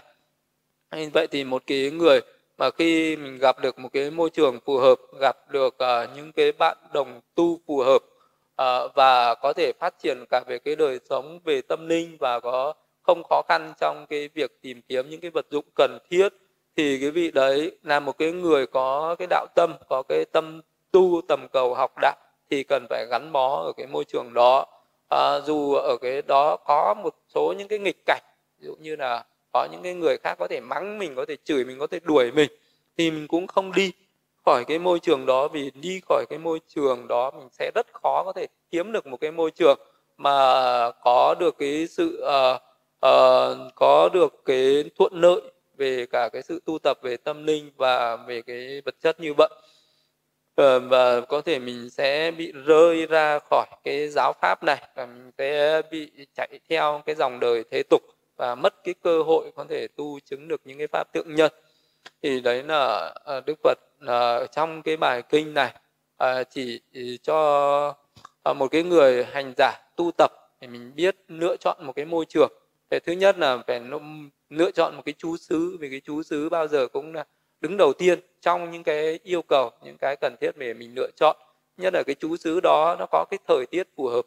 Vậy 1.12 1.26
thì 1.30 1.44
một 1.44 1.62
cái 1.66 1.90
người 1.90 2.20
mà 2.60 2.70
khi 2.70 3.16
mình 3.16 3.38
gặp 3.38 3.58
được 3.62 3.78
một 3.78 3.88
cái 3.92 4.10
môi 4.10 4.30
trường 4.30 4.60
phù 4.64 4.78
hợp 4.78 4.98
gặp 5.20 5.36
được 5.48 5.74
uh, 5.74 6.16
những 6.16 6.32
cái 6.32 6.52
bạn 6.52 6.76
đồng 6.92 7.20
tu 7.34 7.58
phù 7.66 7.78
hợp 7.78 8.02
uh, 8.62 8.94
và 8.94 9.34
có 9.34 9.52
thể 9.52 9.72
phát 9.80 9.94
triển 10.02 10.24
cả 10.30 10.40
về 10.46 10.58
cái 10.58 10.76
đời 10.76 11.00
sống 11.10 11.40
về 11.44 11.62
tâm 11.62 11.88
linh 11.88 12.16
và 12.20 12.40
có 12.40 12.74
không 13.02 13.22
khó 13.28 13.42
khăn 13.48 13.72
trong 13.80 14.06
cái 14.06 14.28
việc 14.34 14.58
tìm 14.62 14.82
kiếm 14.88 15.10
những 15.10 15.20
cái 15.20 15.30
vật 15.30 15.46
dụng 15.50 15.64
cần 15.74 15.98
thiết 16.10 16.28
thì 16.76 17.00
cái 17.00 17.10
vị 17.10 17.30
đấy 17.30 17.78
là 17.82 18.00
một 18.00 18.18
cái 18.18 18.32
người 18.32 18.66
có 18.66 19.16
cái 19.18 19.26
đạo 19.30 19.46
tâm 19.54 19.74
có 19.88 20.02
cái 20.08 20.24
tâm 20.32 20.60
tu 20.90 21.20
tầm 21.28 21.46
cầu 21.52 21.74
học 21.74 21.92
đạo 22.00 22.16
thì 22.50 22.62
cần 22.62 22.86
phải 22.90 23.06
gắn 23.10 23.32
bó 23.32 23.62
ở 23.62 23.72
cái 23.76 23.86
môi 23.86 24.04
trường 24.04 24.34
đó. 24.34 24.66
À, 25.10 25.40
dù 25.46 25.74
ở 25.74 25.96
cái 26.00 26.22
đó 26.22 26.56
có 26.56 26.94
một 27.02 27.14
số 27.34 27.54
những 27.58 27.68
cái 27.68 27.78
nghịch 27.78 28.06
cảnh 28.06 28.22
ví 28.58 28.66
dụ 28.66 28.74
như 28.80 28.96
là 28.96 29.24
có 29.52 29.68
những 29.72 29.82
cái 29.82 29.94
người 29.94 30.16
khác 30.18 30.34
có 30.38 30.48
thể 30.48 30.60
mắng 30.60 30.98
mình 30.98 31.14
có 31.14 31.24
thể 31.28 31.36
chửi 31.44 31.64
mình 31.64 31.78
có 31.78 31.86
thể 31.86 32.00
đuổi 32.02 32.32
mình 32.32 32.50
thì 32.98 33.10
mình 33.10 33.28
cũng 33.28 33.46
không 33.46 33.72
đi 33.72 33.92
khỏi 34.44 34.64
cái 34.68 34.78
môi 34.78 35.00
trường 35.00 35.26
đó 35.26 35.48
vì 35.48 35.70
đi 35.74 36.00
khỏi 36.08 36.24
cái 36.30 36.38
môi 36.38 36.60
trường 36.68 37.08
đó 37.08 37.30
mình 37.30 37.48
sẽ 37.52 37.70
rất 37.74 37.86
khó 37.92 38.22
có 38.24 38.32
thể 38.32 38.46
kiếm 38.70 38.92
được 38.92 39.06
một 39.06 39.20
cái 39.20 39.30
môi 39.30 39.50
trường 39.50 39.78
mà 40.16 40.30
có 41.04 41.34
được 41.40 41.54
cái 41.58 41.86
sự 41.86 42.24
uh, 42.24 42.62
uh, 43.06 43.74
có 43.74 44.08
được 44.12 44.42
cái 44.44 44.84
thuận 44.98 45.12
lợi 45.14 45.40
về 45.76 46.06
cả 46.06 46.28
cái 46.32 46.42
sự 46.42 46.60
tu 46.66 46.78
tập 46.78 46.98
về 47.02 47.16
tâm 47.16 47.46
linh 47.46 47.70
và 47.76 48.16
về 48.16 48.42
cái 48.42 48.82
vật 48.84 48.94
chất 49.00 49.20
như 49.20 49.34
vậy. 49.34 49.48
Uh, 50.60 50.82
và 50.90 51.20
có 51.20 51.40
thể 51.40 51.58
mình 51.58 51.90
sẽ 51.90 52.30
bị 52.30 52.52
rơi 52.66 53.06
ra 53.06 53.38
khỏi 53.50 53.66
cái 53.84 54.08
giáo 54.08 54.32
pháp 54.40 54.62
này 54.64 54.88
và 54.94 55.06
mình 55.06 55.30
sẽ 55.38 55.82
bị 55.90 56.10
chạy 56.36 56.60
theo 56.68 57.02
cái 57.06 57.14
dòng 57.14 57.40
đời 57.40 57.64
thế 57.70 57.82
tục 57.90 58.02
và 58.40 58.54
mất 58.54 58.84
cái 58.84 58.94
cơ 59.02 59.22
hội 59.22 59.52
có 59.56 59.64
thể 59.68 59.88
tu 59.96 60.20
chứng 60.20 60.48
được 60.48 60.60
những 60.64 60.78
cái 60.78 60.86
pháp 60.86 61.12
tượng 61.12 61.34
nhân 61.34 61.52
thì 62.22 62.40
đấy 62.40 62.62
là 62.62 63.14
à, 63.24 63.40
đức 63.46 63.58
phật 63.62 63.78
à, 64.06 64.46
trong 64.46 64.82
cái 64.82 64.96
bài 64.96 65.22
kinh 65.22 65.54
này 65.54 65.74
à, 66.16 66.42
chỉ 66.44 66.80
cho 67.22 67.94
một 68.44 68.68
cái 68.70 68.82
người 68.82 69.24
hành 69.24 69.52
giả 69.56 69.72
tu 69.96 70.10
tập 70.18 70.30
thì 70.60 70.66
mình 70.66 70.92
biết 70.94 71.16
lựa 71.28 71.56
chọn 71.56 71.76
một 71.86 71.92
cái 71.96 72.04
môi 72.04 72.24
trường. 72.28 72.52
Thì 72.90 72.98
thứ 73.06 73.12
nhất 73.12 73.38
là 73.38 73.58
phải 73.66 73.80
lựa 74.50 74.70
chọn 74.70 74.96
một 74.96 75.02
cái 75.04 75.14
chú 75.18 75.36
xứ 75.36 75.76
vì 75.80 75.90
cái 75.90 76.00
chú 76.04 76.22
xứ 76.22 76.48
bao 76.48 76.68
giờ 76.68 76.88
cũng 76.88 77.14
là 77.14 77.24
đứng 77.60 77.76
đầu 77.76 77.92
tiên 77.92 78.20
trong 78.40 78.70
những 78.70 78.82
cái 78.82 79.18
yêu 79.22 79.42
cầu 79.42 79.70
những 79.84 79.96
cái 80.00 80.16
cần 80.20 80.34
thiết 80.40 80.56
để 80.56 80.74
mình 80.74 80.92
lựa 80.96 81.10
chọn. 81.16 81.36
Nhất 81.76 81.94
là 81.94 82.02
cái 82.06 82.14
chú 82.20 82.36
xứ 82.36 82.60
đó 82.62 82.96
nó 82.98 83.06
có 83.10 83.24
cái 83.30 83.38
thời 83.48 83.66
tiết 83.66 83.88
phù 83.96 84.08
hợp 84.08 84.26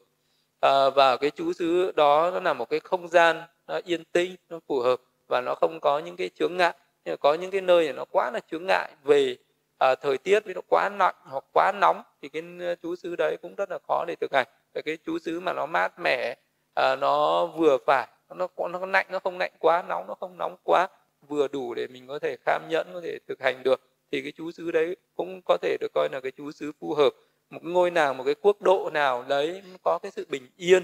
à, 0.59 0.89
và 0.89 1.17
cái 1.17 1.31
chú 1.31 1.53
xứ 1.53 1.91
đó 1.91 2.31
nó 2.33 2.39
là 2.39 2.53
một 2.53 2.69
cái 2.69 2.79
không 2.79 3.07
gian 3.07 3.41
nó 3.67 3.79
yên 3.85 4.03
tĩnh 4.03 4.35
nó 4.49 4.59
phù 4.67 4.79
hợp 4.79 5.01
và 5.27 5.41
nó 5.41 5.55
không 5.55 5.79
có 5.79 5.99
những 5.99 6.15
cái 6.15 6.29
chướng 6.29 6.57
ngại. 6.57 6.73
Nhưng 7.05 7.17
có 7.17 7.33
những 7.33 7.51
cái 7.51 7.61
nơi 7.61 7.93
nó 7.93 8.05
quá 8.11 8.31
là 8.33 8.39
chướng 8.51 8.65
ngại 8.67 8.91
về 9.03 9.37
à, 9.79 9.95
thời 10.01 10.17
tiết 10.17 10.45
với 10.45 10.53
nó 10.53 10.61
quá 10.67 10.89
lạnh 10.99 11.15
hoặc 11.23 11.43
quá 11.53 11.71
nóng 11.81 12.01
thì 12.21 12.29
cái 12.29 12.43
ờ, 12.59 12.75
chú 12.75 12.95
xứ 12.95 13.15
đấy 13.15 13.37
cũng 13.41 13.55
rất 13.55 13.71
là 13.71 13.79
khó 13.87 14.05
để 14.07 14.15
thực 14.21 14.33
hành. 14.33 14.47
Và 14.73 14.81
cái 14.85 14.97
chú 15.05 15.19
xứ 15.19 15.39
mà 15.39 15.53
nó 15.53 15.65
mát 15.65 15.99
mẻ 15.99 16.35
à, 16.75 16.95
nó 16.95 17.45
vừa 17.45 17.77
phải 17.85 18.07
nó 18.35 18.47
nó 18.57 18.85
lạnh 18.85 19.05
nó 19.09 19.19
không 19.19 19.37
lạnh 19.37 19.51
quá 19.59 19.83
nóng 19.87 20.07
nó 20.07 20.15
không 20.15 20.37
nóng 20.37 20.55
quá 20.63 20.87
vừa 21.27 21.47
đủ 21.47 21.73
để 21.73 21.87
mình 21.87 22.07
có 22.07 22.19
thể 22.19 22.37
kham 22.45 22.61
nhẫn 22.69 22.87
có 22.93 23.01
thể 23.03 23.17
thực 23.27 23.41
hành 23.41 23.63
được 23.63 23.81
thì 24.11 24.21
cái 24.21 24.31
chú 24.37 24.51
xứ 24.51 24.71
đấy 24.71 24.95
cũng 25.15 25.41
có 25.45 25.57
thể 25.61 25.77
được 25.79 25.91
coi 25.93 26.09
là 26.11 26.19
cái 26.19 26.31
chú 26.37 26.51
xứ 26.51 26.71
phù 26.79 26.93
hợp. 26.93 27.09
Một 27.49 27.63
ngôi 27.63 27.91
nào 27.91 28.13
một 28.13 28.23
cái 28.23 28.35
quốc 28.41 28.61
độ 28.61 28.89
nào 28.93 29.25
đấy 29.27 29.61
có 29.83 29.99
cái 30.03 30.11
sự 30.11 30.25
bình 30.29 30.47
yên 30.57 30.83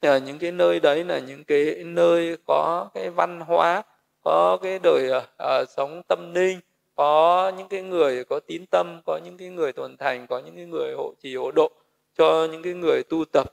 ở 0.00 0.18
những 0.18 0.38
cái 0.38 0.52
nơi 0.52 0.80
đấy 0.80 1.04
là 1.04 1.18
những 1.18 1.44
cái 1.44 1.74
nơi 1.84 2.36
có 2.46 2.88
cái 2.94 3.10
văn 3.10 3.40
hóa 3.40 3.82
có 4.24 4.58
cái 4.62 4.78
đời 4.78 5.10
uh, 5.16 5.68
sống 5.68 6.02
tâm 6.08 6.34
linh 6.34 6.60
có 6.94 7.52
những 7.58 7.68
cái 7.68 7.82
người 7.82 8.24
có 8.24 8.40
tín 8.40 8.66
tâm 8.70 9.00
có 9.06 9.20
những 9.24 9.36
cái 9.38 9.48
người 9.48 9.72
tuần 9.72 9.96
thành 9.96 10.26
có 10.26 10.38
những 10.38 10.56
cái 10.56 10.64
người 10.64 10.94
hộ 10.96 11.14
trì 11.22 11.36
hộ 11.36 11.50
độ 11.50 11.70
cho 12.18 12.48
những 12.52 12.62
cái 12.62 12.74
người 12.74 13.02
tu 13.02 13.24
tập. 13.24 13.52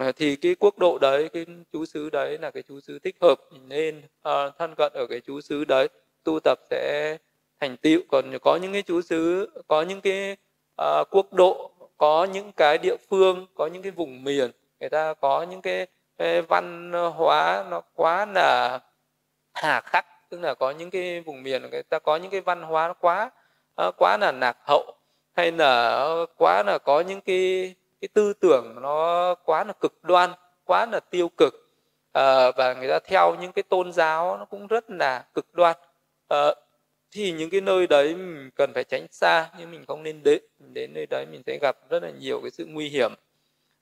Uh, 0.00 0.16
thì 0.16 0.36
cái 0.36 0.54
quốc 0.60 0.78
độ 0.78 0.98
đấy 0.98 1.28
cái 1.28 1.46
chú 1.72 1.84
xứ 1.84 2.10
đấy 2.10 2.38
là 2.38 2.50
cái 2.50 2.62
chú 2.68 2.80
xứ 2.80 2.98
thích 2.98 3.16
hợp 3.20 3.40
nên 3.68 3.98
uh, 3.98 4.54
thân 4.58 4.74
cận 4.76 4.92
ở 4.92 5.06
cái 5.06 5.20
chú 5.26 5.40
xứ 5.40 5.64
đấy 5.64 5.88
tu 6.24 6.40
tập 6.44 6.58
sẽ 6.70 7.16
thành 7.60 7.76
tựu. 7.76 8.00
Còn 8.08 8.38
có 8.42 8.56
những 8.56 8.72
cái 8.72 8.82
chú 8.82 9.00
xứ 9.02 9.50
có 9.68 9.82
những 9.82 10.00
cái 10.00 10.36
uh, 10.82 11.08
quốc 11.10 11.32
độ 11.32 11.70
có 11.96 12.26
những 12.32 12.52
cái 12.52 12.78
địa 12.78 12.96
phương 13.10 13.46
có 13.54 13.66
những 13.66 13.82
cái 13.82 13.92
vùng 13.92 14.24
miền 14.24 14.50
người 14.80 14.90
ta 14.90 15.14
có 15.14 15.42
những 15.42 15.62
cái, 15.62 15.86
cái 16.18 16.42
văn 16.42 16.92
hóa 17.16 17.64
nó 17.70 17.80
quá 17.94 18.26
là 18.34 18.78
hà 19.54 19.80
khắc 19.80 20.06
tức 20.30 20.40
là 20.40 20.54
có 20.54 20.70
những 20.70 20.90
cái 20.90 21.20
vùng 21.20 21.42
miền 21.42 21.62
người 21.70 21.82
ta 21.82 21.98
có 21.98 22.16
những 22.16 22.30
cái 22.30 22.40
văn 22.40 22.62
hóa 22.62 22.88
nó 22.88 22.94
quá 22.94 23.30
ờ, 23.74 23.90
quá 23.98 24.16
là 24.20 24.32
lạc 24.32 24.56
hậu 24.66 24.94
hay 25.36 25.52
là 25.52 26.06
quá 26.36 26.62
là 26.66 26.78
có 26.78 27.00
những 27.00 27.20
cái 27.20 27.74
cái 28.00 28.08
tư 28.08 28.32
tưởng 28.32 28.74
nó 28.82 29.34
quá 29.34 29.64
là 29.64 29.72
cực 29.72 30.04
đoan 30.04 30.30
quá 30.64 30.86
là 30.86 31.00
tiêu 31.00 31.28
cực 31.36 31.54
à, 32.12 32.50
và 32.56 32.74
người 32.74 32.88
ta 32.88 32.98
theo 33.04 33.34
những 33.40 33.52
cái 33.52 33.62
tôn 33.62 33.92
giáo 33.92 34.36
nó 34.38 34.44
cũng 34.44 34.66
rất 34.66 34.90
là 34.90 35.24
cực 35.34 35.54
đoan. 35.54 35.76
À, 36.28 36.54
thì 37.10 37.32
những 37.32 37.50
cái 37.50 37.60
nơi 37.60 37.86
đấy 37.86 38.14
mình 38.14 38.50
cần 38.56 38.72
phải 38.74 38.84
tránh 38.84 39.06
xa 39.10 39.50
nhưng 39.58 39.70
mình 39.70 39.84
không 39.86 40.02
nên 40.02 40.22
đến 40.22 40.42
đến 40.58 40.94
nơi 40.94 41.06
đấy 41.06 41.26
mình 41.26 41.42
sẽ 41.46 41.58
gặp 41.62 41.76
rất 41.90 42.02
là 42.02 42.10
nhiều 42.10 42.40
cái 42.42 42.50
sự 42.50 42.66
nguy 42.68 42.88
hiểm 42.88 43.12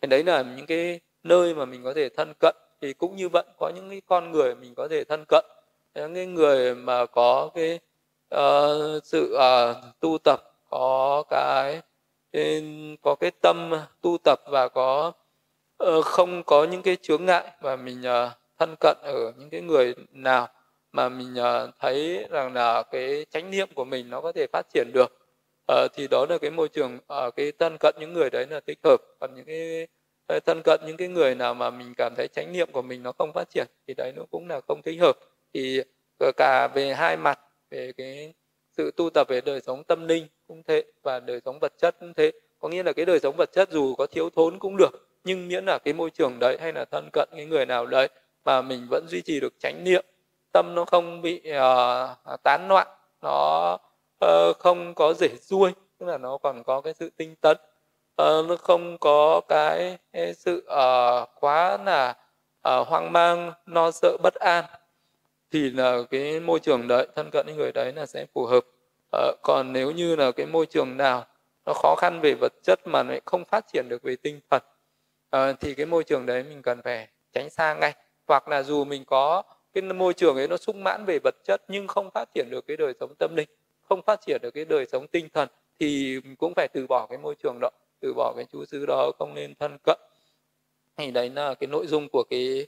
thì 0.02 0.08
đấy 0.08 0.24
là 0.24 0.42
những 0.56 0.66
cái 0.66 1.00
nơi 1.22 1.54
mà 1.54 1.64
mình 1.64 1.84
có 1.84 1.94
thể 1.94 2.08
thân 2.08 2.32
cận 2.40 2.56
thì 2.80 2.92
cũng 2.92 3.16
như 3.16 3.28
vậy 3.28 3.44
có 3.58 3.72
những 3.74 3.90
cái 3.90 4.02
con 4.06 4.32
người 4.32 4.54
mình 4.54 4.74
có 4.74 4.88
thể 4.88 5.04
thân 5.04 5.24
cận. 5.28 5.44
Những 5.94 6.14
cái 6.14 6.26
người 6.26 6.74
mà 6.74 7.06
có 7.06 7.50
cái 7.54 7.78
uh, 8.34 9.04
sự 9.04 9.36
uh, 9.36 9.76
tu 10.00 10.18
tập 10.24 10.40
có 10.70 11.22
cái 11.30 11.82
có 13.02 13.14
cái 13.20 13.30
tâm 13.42 13.70
tu 14.02 14.18
tập 14.24 14.40
và 14.50 14.68
có 14.68 15.12
uh, 15.84 16.04
không 16.04 16.42
có 16.42 16.64
những 16.64 16.82
cái 16.82 16.96
chướng 17.02 17.24
ngại 17.24 17.52
và 17.60 17.76
mình 17.76 18.00
uh, 18.00 18.32
thân 18.58 18.74
cận 18.80 18.96
ở 19.02 19.32
những 19.36 19.50
cái 19.50 19.60
người 19.60 19.94
nào 20.10 20.48
mà 20.92 21.08
mình 21.08 21.34
uh, 21.34 21.70
thấy 21.80 22.26
rằng 22.30 22.54
là 22.54 22.82
cái 22.82 23.26
chánh 23.30 23.50
niệm 23.50 23.68
của 23.74 23.84
mình 23.84 24.10
nó 24.10 24.20
có 24.20 24.32
thể 24.32 24.46
phát 24.52 24.66
triển 24.74 24.90
được 24.94 25.17
uh, 25.72 25.90
thì 25.94 26.08
đó 26.08 26.26
là 26.28 26.38
cái 26.38 26.50
môi 26.50 26.68
trường 26.68 26.96
uh, 26.96 27.36
cái 27.36 27.52
thân 27.58 27.76
cận 27.80 27.94
những 28.00 28.12
người 28.12 28.30
đấy 28.30 28.46
là 28.50 28.60
thích 28.66 28.78
hợp. 28.84 28.96
Còn 29.20 29.34
những 29.34 29.44
cái 29.44 29.86
ờ, 30.26 30.40
thân 30.46 30.62
cận 30.64 30.80
những 30.86 30.96
cái 30.96 31.08
người 31.08 31.34
nào 31.34 31.54
mà 31.54 31.70
mình 31.70 31.94
cảm 31.96 32.14
thấy 32.16 32.28
chánh 32.28 32.52
niệm 32.52 32.68
của 32.72 32.82
mình 32.82 33.02
nó 33.02 33.12
không 33.12 33.32
phát 33.34 33.50
triển 33.50 33.66
thì 33.86 33.94
đấy 33.94 34.12
nó 34.16 34.22
cũng 34.30 34.48
là 34.48 34.60
không 34.68 34.82
thích 34.82 35.00
hợp. 35.00 35.18
Thì 35.54 35.80
cả 36.36 36.68
về 36.74 36.94
hai 36.94 37.16
mặt 37.16 37.40
về 37.70 37.92
cái 37.96 38.34
sự 38.76 38.90
tu 38.96 39.10
tập 39.10 39.28
về 39.28 39.40
đời 39.40 39.60
sống 39.60 39.84
tâm 39.84 40.08
linh 40.08 40.26
cũng 40.48 40.62
thế 40.62 40.84
và 41.02 41.20
đời 41.20 41.40
sống 41.44 41.58
vật 41.60 41.72
chất 41.78 41.96
cũng 42.00 42.14
thế. 42.14 42.32
Có 42.58 42.68
nghĩa 42.68 42.82
là 42.82 42.92
cái 42.92 43.04
đời 43.04 43.18
sống 43.20 43.36
vật 43.36 43.52
chất 43.52 43.70
dù 43.70 43.94
có 43.94 44.06
thiếu 44.06 44.30
thốn 44.30 44.58
cũng 44.58 44.76
được 44.76 45.08
nhưng 45.24 45.48
miễn 45.48 45.64
là 45.64 45.78
cái 45.78 45.94
môi 45.94 46.10
trường 46.10 46.38
đấy 46.38 46.58
hay 46.60 46.72
là 46.72 46.84
thân 46.84 47.08
cận 47.12 47.28
cái 47.36 47.46
người 47.46 47.66
nào 47.66 47.86
đấy 47.86 48.08
mà 48.44 48.62
mình 48.62 48.86
vẫn 48.90 49.06
duy 49.08 49.22
trì 49.22 49.40
được 49.40 49.54
chánh 49.58 49.84
niệm 49.84 50.04
tâm 50.52 50.74
nó 50.74 50.84
không 50.84 51.22
bị 51.22 51.42
uh, 51.50 52.42
tán 52.42 52.66
loạn 52.68 52.86
nó 53.22 53.78
uh, 54.24 54.58
không 54.58 54.94
có 54.94 55.14
rể 55.14 55.28
ruôi 55.40 55.72
tức 55.98 56.06
là 56.06 56.18
nó 56.18 56.38
còn 56.38 56.62
có 56.64 56.80
cái 56.80 56.94
sự 56.94 57.10
tinh 57.16 57.34
tấn. 57.40 57.56
Uh, 58.22 58.46
nó 58.48 58.56
không 58.56 58.98
có 58.98 59.40
cái, 59.48 59.98
cái 60.12 60.34
sự 60.34 60.66
uh, 60.66 61.28
quá 61.40 61.78
là 61.84 62.16
uh, 62.68 62.86
hoang 62.88 63.12
mang 63.12 63.52
lo 63.66 63.90
sợ 63.90 64.16
bất 64.22 64.34
an. 64.34 64.64
Thì 65.50 65.70
là 65.70 65.98
cái 66.10 66.40
môi 66.40 66.60
trường 66.60 66.88
đấy 66.88 67.08
thân 67.16 67.30
cận 67.32 67.46
với 67.46 67.54
người 67.54 67.72
đấy 67.72 67.92
là 67.92 68.06
sẽ 68.06 68.26
phù 68.34 68.46
hợp. 68.46 68.64
Uh, 69.16 69.36
còn 69.42 69.72
nếu 69.72 69.90
như 69.90 70.16
là 70.16 70.32
cái 70.32 70.46
môi 70.46 70.66
trường 70.66 70.96
nào 70.96 71.26
nó 71.66 71.72
khó 71.72 71.94
khăn 71.98 72.20
về 72.20 72.34
vật 72.34 72.52
chất 72.62 72.80
mà 72.86 73.02
lại 73.02 73.20
không 73.24 73.44
phát 73.44 73.64
triển 73.72 73.88
được 73.88 74.02
về 74.02 74.16
tinh 74.16 74.40
thần 74.50 74.62
uh, 75.36 75.60
thì 75.60 75.74
cái 75.74 75.86
môi 75.86 76.04
trường 76.04 76.26
đấy 76.26 76.42
mình 76.42 76.62
cần 76.62 76.82
phải 76.82 77.08
tránh 77.32 77.50
xa 77.50 77.74
ngay. 77.74 77.94
Hoặc 78.26 78.48
là 78.48 78.62
dù 78.62 78.84
mình 78.84 79.04
có 79.04 79.42
cái 79.74 79.82
môi 79.82 80.14
trường 80.14 80.36
ấy 80.36 80.48
nó 80.48 80.56
sung 80.56 80.84
mãn 80.84 81.04
về 81.04 81.18
vật 81.24 81.34
chất 81.44 81.62
nhưng 81.68 81.86
không 81.86 82.10
phát 82.10 82.24
triển 82.34 82.50
được 82.50 82.66
cái 82.66 82.76
đời 82.76 82.94
sống 83.00 83.14
tâm 83.18 83.36
linh 83.36 83.48
không 83.88 84.02
phát 84.02 84.20
triển 84.26 84.40
được 84.42 84.50
cái 84.50 84.64
đời 84.64 84.86
sống 84.86 85.06
tinh 85.06 85.28
thần 85.34 85.48
thì 85.80 86.20
cũng 86.38 86.52
phải 86.56 86.68
từ 86.72 86.86
bỏ 86.86 87.06
cái 87.06 87.18
môi 87.18 87.34
trường 87.42 87.58
đó 87.60 87.70
từ 88.00 88.14
bỏ 88.14 88.34
cái 88.36 88.46
chú 88.52 88.64
xứ 88.64 88.86
đó 88.86 89.12
không 89.18 89.34
nên 89.34 89.54
thân 89.54 89.78
cận. 89.84 89.98
Thì 90.96 91.10
đấy 91.10 91.30
là 91.30 91.54
cái 91.54 91.66
nội 91.66 91.86
dung 91.86 92.08
của 92.08 92.24
cái 92.30 92.66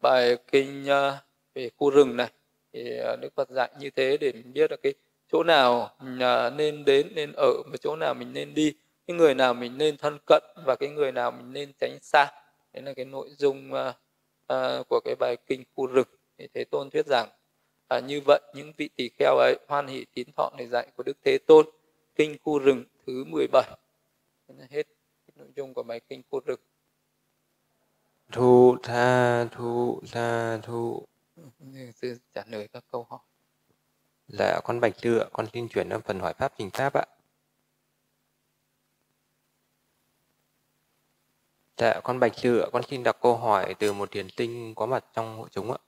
bài 0.00 0.36
kinh 0.52 0.90
à, 0.90 1.18
về 1.54 1.70
khu 1.76 1.90
rừng 1.90 2.16
này. 2.16 2.30
Thì 2.72 2.98
à, 2.98 3.16
đức 3.16 3.34
phật 3.34 3.50
dạy 3.50 3.70
như 3.78 3.90
thế 3.90 4.16
để 4.16 4.32
mình 4.32 4.52
biết 4.52 4.70
là 4.70 4.76
cái 4.82 4.94
chỗ 5.32 5.42
nào 5.42 5.90
à, 6.20 6.50
nên 6.50 6.84
đến 6.84 7.14
nên 7.14 7.32
ở 7.32 7.62
và 7.66 7.76
chỗ 7.80 7.96
nào 7.96 8.14
mình 8.14 8.32
nên 8.32 8.54
đi 8.54 8.74
cái 9.06 9.16
người 9.16 9.34
nào 9.34 9.54
mình 9.54 9.78
nên 9.78 9.96
thân 9.96 10.18
cận 10.26 10.42
và 10.66 10.76
cái 10.76 10.88
người 10.88 11.12
nào 11.12 11.30
mình 11.30 11.52
nên 11.52 11.72
tránh 11.80 11.98
xa. 12.02 12.26
Đấy 12.72 12.82
là 12.82 12.94
cái 12.94 13.04
nội 13.04 13.28
dung 13.38 13.72
uh, 13.72 13.94
uh, 14.52 14.88
của 14.88 15.00
cái 15.04 15.14
bài 15.14 15.36
kinh 15.46 15.64
khu 15.74 15.86
rừng. 15.86 16.08
Thì 16.38 16.48
thế 16.54 16.64
tôn 16.64 16.90
thuyết 16.90 17.06
rằng 17.06 17.28
à, 17.92 18.00
như 18.00 18.20
vậy 18.20 18.40
những 18.54 18.72
vị 18.76 18.88
tỳ 18.96 19.08
kheo 19.18 19.36
ấy 19.36 19.58
hoan 19.68 19.86
hỷ 19.86 20.04
tín 20.14 20.28
thọ 20.36 20.50
lời 20.58 20.66
dạy 20.66 20.86
của 20.96 21.02
đức 21.02 21.18
thế 21.24 21.38
tôn 21.46 21.66
kinh 22.14 22.36
khu 22.44 22.58
rừng 22.58 22.84
thứ 23.06 23.24
17 23.24 23.62
hết 24.70 24.86
nội 25.36 25.48
dung 25.56 25.74
của 25.74 25.82
bài 25.82 26.00
kinh 26.08 26.22
khu 26.30 26.40
rừng. 26.40 26.60
Thu 28.32 28.76
tha 28.82 29.44
thu 29.44 30.00
tha 30.12 30.58
thu. 30.62 31.06
Sư 31.94 32.18
trả 32.34 32.44
lời 32.46 32.68
các 32.72 32.84
câu 32.92 33.06
hỏi. 33.10 33.20
Dạ 34.28 34.60
con 34.64 34.80
bạch 34.80 34.94
lựa 35.02 35.28
con 35.32 35.46
xin 35.52 35.68
chuyển 35.68 35.90
sang 35.90 36.00
phần 36.00 36.20
hỏi 36.20 36.34
pháp 36.34 36.52
trình 36.58 36.70
pháp 36.70 36.92
ạ. 36.94 37.04
Dạ 41.76 42.00
con 42.04 42.20
bạch 42.20 42.32
lựa 42.42 42.68
con 42.72 42.82
xin 42.82 43.02
đặt 43.02 43.16
câu 43.20 43.36
hỏi 43.36 43.74
từ 43.78 43.92
một 43.92 44.10
thiền 44.10 44.28
tinh 44.36 44.74
có 44.74 44.86
mặt 44.86 45.04
trong 45.14 45.36
hội 45.36 45.48
chúng 45.52 45.72
ạ 45.72 45.78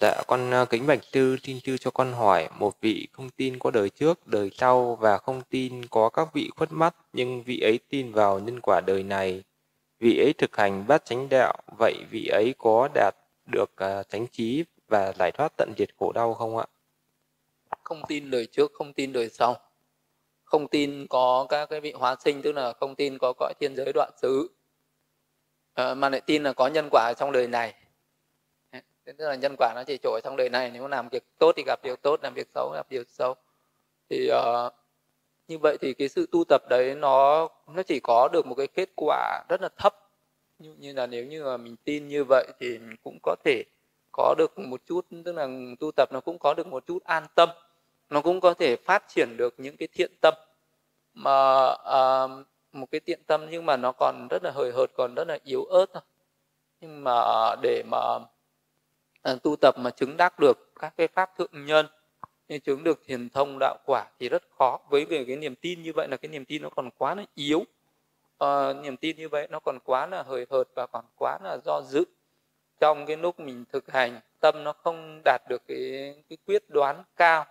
Dạ, 0.00 0.22
con 0.26 0.50
ờ, 0.50 0.64
kính 0.64 0.86
bạch 0.86 1.04
sư 1.12 1.36
xin 1.42 1.60
sư 1.64 1.76
cho 1.78 1.90
con 1.90 2.12
hỏi, 2.12 2.48
một 2.58 2.80
vị 2.80 3.08
không 3.12 3.30
tin 3.30 3.58
có 3.58 3.70
đời 3.70 3.90
trước, 3.90 4.26
đời 4.26 4.50
sau 4.56 4.96
và 4.96 5.18
không 5.18 5.42
tin 5.50 5.86
có 5.86 6.08
các 6.08 6.28
vị 6.34 6.50
khuất 6.56 6.72
mắt, 6.72 6.96
nhưng 7.12 7.42
vị 7.42 7.60
ấy 7.60 7.78
tin 7.88 8.12
vào 8.12 8.38
nhân 8.38 8.60
quả 8.62 8.80
đời 8.86 9.02
này. 9.02 9.42
Vị 10.00 10.18
ấy 10.18 10.32
thực 10.38 10.56
hành 10.56 10.86
bát 10.86 11.04
chánh 11.04 11.28
đạo, 11.28 11.56
vậy 11.78 11.94
vị 12.10 12.26
ấy 12.26 12.54
có 12.58 12.88
đạt 12.94 13.14
được 13.52 13.70
ờ, 13.76 14.02
chánh 14.02 14.26
trí 14.26 14.64
và 14.88 15.12
giải 15.18 15.32
thoát 15.32 15.52
tận 15.56 15.72
diệt 15.78 15.88
khổ 15.98 16.12
đau 16.12 16.34
không 16.34 16.58
ạ? 16.58 16.66
Không 17.82 18.02
tin 18.08 18.30
đời 18.30 18.46
trước, 18.46 18.72
không 18.74 18.92
tin 18.92 19.12
đời 19.12 19.28
sau. 19.28 19.56
Không 20.44 20.68
tin 20.68 21.06
có 21.06 21.46
các 21.48 21.66
cái 21.66 21.80
vị 21.80 21.92
hóa 21.92 22.16
sinh, 22.24 22.42
tức 22.42 22.52
là 22.52 22.72
không 22.72 22.94
tin 22.94 23.18
có 23.18 23.32
cõi 23.38 23.54
thiên 23.60 23.76
giới 23.76 23.92
đoạn 23.92 24.10
xứ. 24.22 24.50
À, 25.74 25.94
mà 25.94 26.08
lại 26.08 26.20
tin 26.20 26.42
là 26.42 26.52
có 26.52 26.66
nhân 26.66 26.88
quả 26.90 27.12
trong 27.18 27.32
đời 27.32 27.46
này 27.46 27.74
thế 29.06 29.12
tức 29.12 29.28
là 29.28 29.34
nhân 29.34 29.54
quả 29.58 29.72
nó 29.74 29.82
chỉ 29.86 29.98
trội 30.02 30.20
trong 30.24 30.36
đời 30.36 30.48
này 30.48 30.70
nếu 30.74 30.88
làm 30.88 31.08
việc 31.08 31.24
tốt 31.38 31.52
thì 31.56 31.62
gặp 31.66 31.80
điều 31.82 31.96
tốt 31.96 32.20
làm 32.22 32.34
việc 32.34 32.48
xấu 32.54 32.70
gặp 32.74 32.86
điều 32.90 33.04
xấu. 33.08 33.34
Thì 34.10 34.30
uh, 34.32 34.72
như 35.48 35.58
vậy 35.58 35.76
thì 35.80 35.94
cái 35.94 36.08
sự 36.08 36.26
tu 36.32 36.44
tập 36.48 36.62
đấy 36.68 36.94
nó 36.94 37.48
nó 37.66 37.82
chỉ 37.82 38.00
có 38.00 38.28
được 38.32 38.46
một 38.46 38.54
cái 38.54 38.66
kết 38.66 38.88
quả 38.96 39.44
rất 39.48 39.62
là 39.62 39.68
thấp. 39.76 39.94
Như, 40.58 40.74
như 40.78 40.92
là 40.92 41.06
nếu 41.06 41.24
như 41.24 41.44
mà 41.44 41.56
mình 41.56 41.76
tin 41.84 42.08
như 42.08 42.24
vậy 42.24 42.46
thì 42.60 42.78
mình 42.78 42.96
cũng 43.04 43.18
có 43.22 43.36
thể 43.44 43.64
có 44.12 44.34
được 44.38 44.58
một 44.58 44.80
chút 44.86 45.06
tức 45.24 45.32
là 45.32 45.48
tu 45.80 45.90
tập 45.96 46.08
nó 46.12 46.20
cũng 46.20 46.38
có 46.38 46.54
được 46.54 46.66
một 46.66 46.86
chút 46.86 47.04
an 47.04 47.26
tâm. 47.34 47.48
Nó 48.10 48.20
cũng 48.20 48.40
có 48.40 48.54
thể 48.54 48.76
phát 48.76 49.04
triển 49.08 49.36
được 49.36 49.54
những 49.58 49.76
cái 49.76 49.88
thiện 49.92 50.12
tâm. 50.20 50.34
Mà 51.14 51.68
uh, 51.72 52.30
một 52.72 52.86
cái 52.90 53.00
thiện 53.00 53.20
tâm 53.26 53.46
nhưng 53.50 53.66
mà 53.66 53.76
nó 53.76 53.92
còn 53.92 54.28
rất 54.30 54.44
là 54.44 54.50
hời 54.50 54.72
hợt 54.72 54.90
còn 54.96 55.14
rất 55.14 55.28
là 55.28 55.38
yếu 55.44 55.64
ớt 55.64 55.86
thôi. 55.92 56.02
Nhưng 56.80 57.04
mà 57.04 57.14
để 57.62 57.82
mà 57.90 58.18
À, 59.26 59.34
tu 59.42 59.56
tập 59.56 59.74
mà 59.78 59.90
chứng 59.90 60.16
đắc 60.16 60.38
được 60.38 60.72
các 60.80 60.94
cái 60.96 61.08
pháp 61.08 61.30
thượng 61.38 61.66
nhân 61.66 61.86
nhưng 62.48 62.60
chứng 62.60 62.84
được 62.84 63.02
thiền 63.06 63.28
thông 63.30 63.56
đạo 63.60 63.76
quả 63.86 64.06
thì 64.18 64.28
rất 64.28 64.42
khó. 64.58 64.78
Với 64.90 65.04
về 65.04 65.24
cái 65.26 65.36
niềm 65.36 65.54
tin 65.54 65.82
như 65.82 65.92
vậy 65.92 66.08
là 66.08 66.16
cái 66.16 66.28
niềm 66.28 66.44
tin 66.44 66.62
nó 66.62 66.70
còn 66.70 66.90
quá 66.98 67.14
là 67.14 67.24
yếu. 67.34 67.64
À, 68.38 68.72
niềm 68.72 68.96
tin 68.96 69.16
như 69.16 69.28
vậy 69.28 69.46
nó 69.50 69.60
còn 69.60 69.78
quá 69.84 70.06
là 70.06 70.22
hời 70.22 70.46
hợt 70.50 70.68
và 70.74 70.86
còn 70.86 71.04
quá 71.16 71.38
là 71.44 71.58
do 71.64 71.82
dự. 71.82 72.04
Trong 72.80 73.06
cái 73.06 73.16
lúc 73.16 73.40
mình 73.40 73.64
thực 73.72 73.92
hành 73.92 74.20
tâm 74.40 74.64
nó 74.64 74.72
không 74.72 75.20
đạt 75.24 75.42
được 75.48 75.62
cái 75.68 76.14
cái 76.28 76.38
quyết 76.46 76.70
đoán 76.70 77.04
cao 77.16 77.46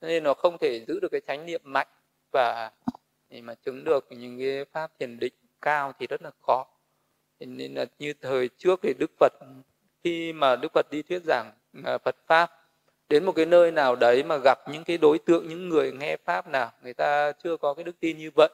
nên 0.00 0.24
nó 0.24 0.34
không 0.34 0.58
thể 0.58 0.84
giữ 0.88 1.00
được 1.00 1.08
cái 1.12 1.20
chánh 1.26 1.46
niệm 1.46 1.60
mạnh. 1.64 1.88
Và 2.32 2.70
để 3.28 3.40
mà 3.40 3.54
chứng 3.54 3.84
được 3.84 4.06
những 4.10 4.38
cái 4.38 4.64
pháp 4.72 4.90
thiền 4.98 5.18
định 5.18 5.34
cao 5.62 5.92
thì 5.98 6.06
rất 6.06 6.22
là 6.22 6.30
khó. 6.46 6.66
Nên 7.40 7.74
là 7.74 7.86
như 7.98 8.12
thời 8.20 8.48
trước 8.48 8.80
thì 8.82 8.94
đức 8.98 9.10
phật 9.18 9.32
khi 10.04 10.32
mà 10.32 10.56
đức 10.56 10.72
phật 10.72 10.90
đi 10.90 11.02
thuyết 11.02 11.22
giảng 11.24 11.52
à, 11.84 11.98
phật 11.98 12.16
pháp, 12.26 12.50
đến 13.08 13.24
một 13.24 13.32
cái 13.32 13.46
nơi 13.46 13.70
nào 13.70 13.96
đấy 13.96 14.22
mà 14.22 14.36
gặp 14.36 14.58
những 14.72 14.84
cái 14.84 14.98
đối 14.98 15.18
tượng, 15.18 15.48
những 15.48 15.68
người 15.68 15.92
nghe 15.92 16.16
pháp 16.24 16.48
nào, 16.48 16.70
người 16.82 16.94
ta 16.94 17.32
chưa 17.32 17.56
có 17.56 17.74
cái 17.74 17.84
đức 17.84 18.00
tin 18.00 18.18
như 18.18 18.30
vậy, 18.36 18.48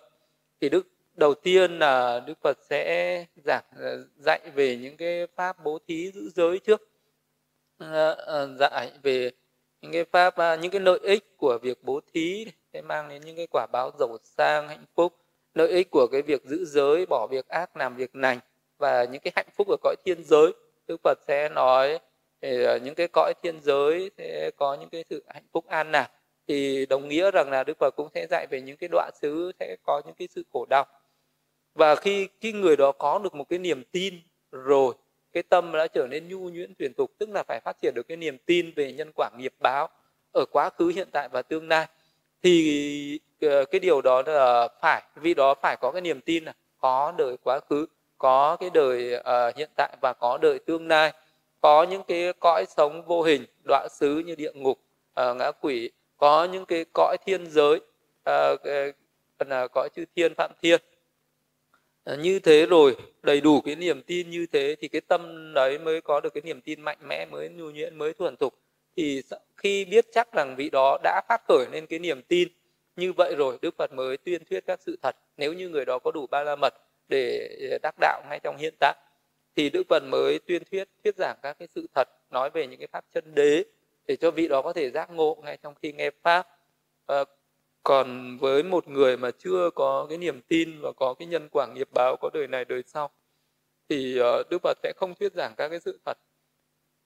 thì 0.61 0.69
đức, 0.69 0.87
đầu 1.15 1.35
tiên 1.35 1.79
là 1.79 2.21
đức 2.27 2.35
phật 2.43 2.59
sẽ 2.71 3.25
giảng 3.45 3.65
à, 3.81 3.91
dạy 4.17 4.41
về 4.55 4.77
những 4.77 4.97
cái 4.97 5.27
pháp 5.37 5.65
bố 5.65 5.79
thí 5.89 6.11
giữ 6.11 6.31
giới 6.35 6.59
trước 6.59 6.89
à, 7.79 8.47
dạy 8.59 8.91
về 9.03 9.31
những 9.81 9.93
cái 9.93 10.05
pháp 10.05 10.35
những 10.61 10.71
cái 10.71 10.81
lợi 10.81 10.99
ích 11.03 11.37
của 11.37 11.59
việc 11.63 11.85
bố 11.85 12.01
thí, 12.15 12.47
sẽ 12.73 12.83
mang 12.83 13.09
đến 13.09 13.23
những 13.25 13.37
cái 13.37 13.47
quả 13.51 13.67
báo 13.73 13.91
giàu 13.99 14.17
sang, 14.25 14.69
hạnh 14.69 14.85
phúc. 14.95 15.17
Lợi 15.55 15.69
ích 15.69 15.91
của 15.91 16.07
cái 16.13 16.23
việc 16.23 16.45
giữ 16.45 16.65
giới, 16.65 17.07
bỏ 17.07 17.27
việc 17.31 17.49
ác, 17.49 17.77
làm 17.77 17.97
việc 17.97 18.17
lành, 18.17 18.39
và 18.79 19.05
những 19.05 19.21
cái 19.21 19.33
hạnh 19.37 19.49
phúc 19.57 19.69
ở 19.69 19.77
cõi 19.83 19.95
thiên 20.05 20.25
giới. 20.25 20.53
Đức 20.91 21.01
Phật 21.03 21.19
sẽ 21.29 21.49
nói 21.49 21.99
ờ, 22.41 22.77
những 22.77 22.95
cái 22.95 23.09
cõi 23.13 23.33
thiên 23.43 23.61
giới 23.63 24.11
sẽ 24.19 24.51
có 24.57 24.77
những 24.81 24.89
cái 24.89 25.05
sự 25.11 25.25
hạnh 25.29 25.47
phúc 25.53 25.67
an 25.67 25.91
lạc 25.91 26.11
thì 26.49 26.87
đồng 26.87 27.09
nghĩa 27.09 27.31
rằng 27.31 27.51
là 27.51 27.65
Đức 27.65 27.79
Phật 27.79 27.97
cũng 27.97 28.09
sẽ 28.15 28.27
dạy 28.31 28.47
về 28.51 28.61
những 28.61 28.77
cái 28.77 28.89
đoạn 28.93 29.11
xứ, 29.21 29.53
sẽ 29.61 29.77
có 29.83 30.03
những 30.07 30.15
cái 30.15 30.29
sự 30.35 30.43
khổ 30.53 30.67
đau. 30.71 30.87
Và 31.75 31.95
khi 31.97 32.29
khi 32.41 32.53
người 32.53 32.77
đó 32.77 32.93
có 32.93 33.19
được 33.19 33.35
một 33.35 33.49
cái 33.49 33.59
niềm 33.59 33.85
tin 33.93 34.15
rồi, 34.53 34.95
cái 35.33 35.43
tâm 35.43 35.73
đã 35.73 35.87
trở 35.87 36.07
nên 36.11 36.29
nhu 36.29 36.39
nhuyễn 36.39 36.75
tuyển 36.79 36.93
tục, 36.95 37.11
tức 37.19 37.29
là 37.31 37.43
phải 37.49 37.61
phát 37.65 37.77
triển 37.83 37.93
được 37.95 38.09
cái 38.09 38.17
niềm 38.17 38.39
tin 38.47 38.73
về 38.77 38.93
nhân 38.93 39.11
quả 39.15 39.31
nghiệp 39.39 39.55
báo 39.59 39.89
ở 40.33 40.45
quá 40.53 40.71
khứ, 40.71 40.93
hiện 40.95 41.09
tại 41.13 41.29
và 41.29 41.43
tương 41.43 41.69
lai, 41.69 41.87
thì 42.43 43.21
ờ, 43.41 43.65
cái 43.65 43.81
điều 43.81 44.01
đó 44.03 44.23
là 44.27 44.69
phải, 44.81 45.03
vì 45.17 45.35
đó 45.35 45.55
phải 45.63 45.77
có 45.81 45.91
cái 45.91 46.01
niềm 46.01 46.21
tin 46.21 46.45
là 46.45 46.53
có 46.79 47.15
đời 47.19 47.37
quá 47.43 47.61
khứ 47.61 47.87
có 48.21 48.57
cái 48.61 48.71
đời 48.75 49.15
uh, 49.19 49.57
hiện 49.57 49.71
tại 49.77 49.97
và 50.01 50.13
có 50.13 50.39
đời 50.43 50.59
tương 50.59 50.89
lai. 50.89 51.13
Có 51.61 51.83
những 51.83 52.03
cái 52.09 52.33
cõi 52.41 52.65
sống 52.77 53.03
vô 53.07 53.23
hình 53.23 53.45
đoạn 53.69 53.89
xứ 53.91 54.23
như 54.27 54.35
địa 54.35 54.53
ngục 54.55 54.79
uh, 55.21 55.37
ngã 55.37 55.53
quỷ. 55.61 55.91
Có 56.17 56.45
những 56.45 56.65
cái 56.67 56.85
cõi 56.93 57.17
thiên 57.27 57.51
giới 57.51 57.81
uh, 58.31 58.61
là 59.39 59.69
cõi 59.69 59.89
chư 59.97 60.05
thiên 60.17 60.35
phạm 60.35 60.51
thiên. 60.63 60.81
Uh, 62.13 62.19
như 62.19 62.39
thế 62.39 62.67
rồi 62.67 62.97
đầy 63.23 63.41
đủ 63.41 63.61
cái 63.61 63.75
niềm 63.77 64.03
tin 64.03 64.31
như 64.31 64.47
thế 64.53 64.77
thì 64.81 64.89
cái 64.89 65.01
tâm 65.01 65.53
đấy 65.55 65.79
mới 65.79 66.01
có 66.01 66.21
được 66.21 66.35
cái 66.35 66.43
niềm 66.43 66.61
tin 66.61 66.81
mạnh 66.81 66.99
mẽ 67.09 67.27
mới 67.31 67.49
nhu 67.49 67.71
nhuyễn 67.71 67.99
mới 67.99 68.13
thuần 68.13 68.37
thục. 68.37 68.55
Thì 68.97 69.23
khi 69.57 69.85
biết 69.85 70.07
chắc 70.13 70.33
rằng 70.33 70.55
vị 70.57 70.71
đó 70.71 70.99
đã 71.03 71.21
phát 71.29 71.41
khởi 71.49 71.67
lên 71.73 71.87
cái 71.87 71.99
niềm 71.99 72.23
tin 72.23 72.49
như 72.97 73.13
vậy 73.13 73.35
rồi 73.35 73.59
đức 73.63 73.75
phật 73.79 73.93
mới 73.93 74.17
tuyên 74.17 74.45
thuyết 74.51 74.67
các 74.67 74.81
sự 74.83 74.99
thật. 75.03 75.17
Nếu 75.37 75.53
như 75.53 75.69
người 75.69 75.85
đó 75.85 75.99
có 75.99 76.11
đủ 76.11 76.27
ba 76.27 76.43
la 76.43 76.57
mật 76.57 76.75
để 77.11 77.57
ờ, 77.71 77.79
đắc 77.83 77.95
đạo 78.01 78.23
ngay 78.29 78.41
trong 78.43 78.57
hiện 78.57 78.75
tại 78.81 78.95
thì 79.57 79.71
đức 79.71 79.83
phật 79.89 80.03
mới 80.03 80.39
tuyên 80.47 80.63
thuyết 80.71 80.89
thuyết 81.05 81.17
giảng 81.17 81.37
các 81.43 81.59
cái 81.59 81.69
sự 81.75 81.87
thật 81.95 82.09
nói 82.31 82.51
về 82.51 82.67
những 82.67 82.79
cái 82.79 82.89
pháp 82.93 83.05
chân 83.15 83.35
đế 83.35 83.65
để 84.07 84.17
cho 84.17 84.31
vị 84.31 84.49
đó 84.49 84.63
có 84.63 84.73
thể 84.73 84.91
giác 84.91 85.11
ngộ 85.11 85.39
ngay 85.45 85.59
trong 85.63 85.75
khi 85.83 85.93
nghe 85.93 86.11
pháp. 86.23 86.47
À, 87.07 87.25
còn 87.83 88.39
với 88.41 88.63
một 88.63 88.89
người 88.89 89.17
mà 89.17 89.31
chưa 89.39 89.71
có 89.75 90.07
cái 90.09 90.19
niềm 90.19 90.41
tin 90.49 90.81
và 90.81 90.93
có 90.97 91.15
cái 91.15 91.29
nhân 91.29 91.49
quả 91.53 91.67
nghiệp 91.67 91.89
báo 91.95 92.17
có 92.21 92.31
đời 92.35 92.47
này 92.47 92.65
đời 92.65 92.83
sau 92.87 93.11
thì 93.89 94.21
uh, 94.21 94.51
đức 94.51 94.59
phật 94.63 94.79
sẽ 94.83 94.93
không 94.97 95.15
thuyết 95.15 95.33
giảng 95.33 95.55
các 95.57 95.69
cái 95.69 95.81
sự 95.81 96.01
thật. 96.05 96.19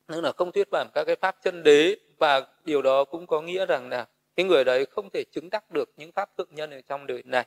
Tức 0.07 0.21
là 0.21 0.33
không 0.33 0.53
thuyết 0.53 0.69
giảng 0.73 0.89
các 0.95 1.05
cái 1.05 1.17
pháp 1.17 1.37
chân 1.43 1.63
đế 1.63 1.97
và 2.19 2.47
điều 2.65 2.83
đó 2.83 3.05
cũng 3.05 3.27
có 3.27 3.41
nghĩa 3.41 3.67
rằng 3.67 3.89
là 3.89 4.09
cái 4.37 4.47
người 4.47 4.65
đấy 4.65 4.87
không 4.87 5.11
thể 5.11 5.25
chứng 5.33 5.51
đắc 5.51 5.71
được 5.71 5.93
những 5.97 6.13
pháp 6.13 6.37
thượng 6.37 6.55
nhân 6.55 6.71
ở 6.71 6.81
trong 6.81 7.07
đời 7.07 7.23
này 7.27 7.47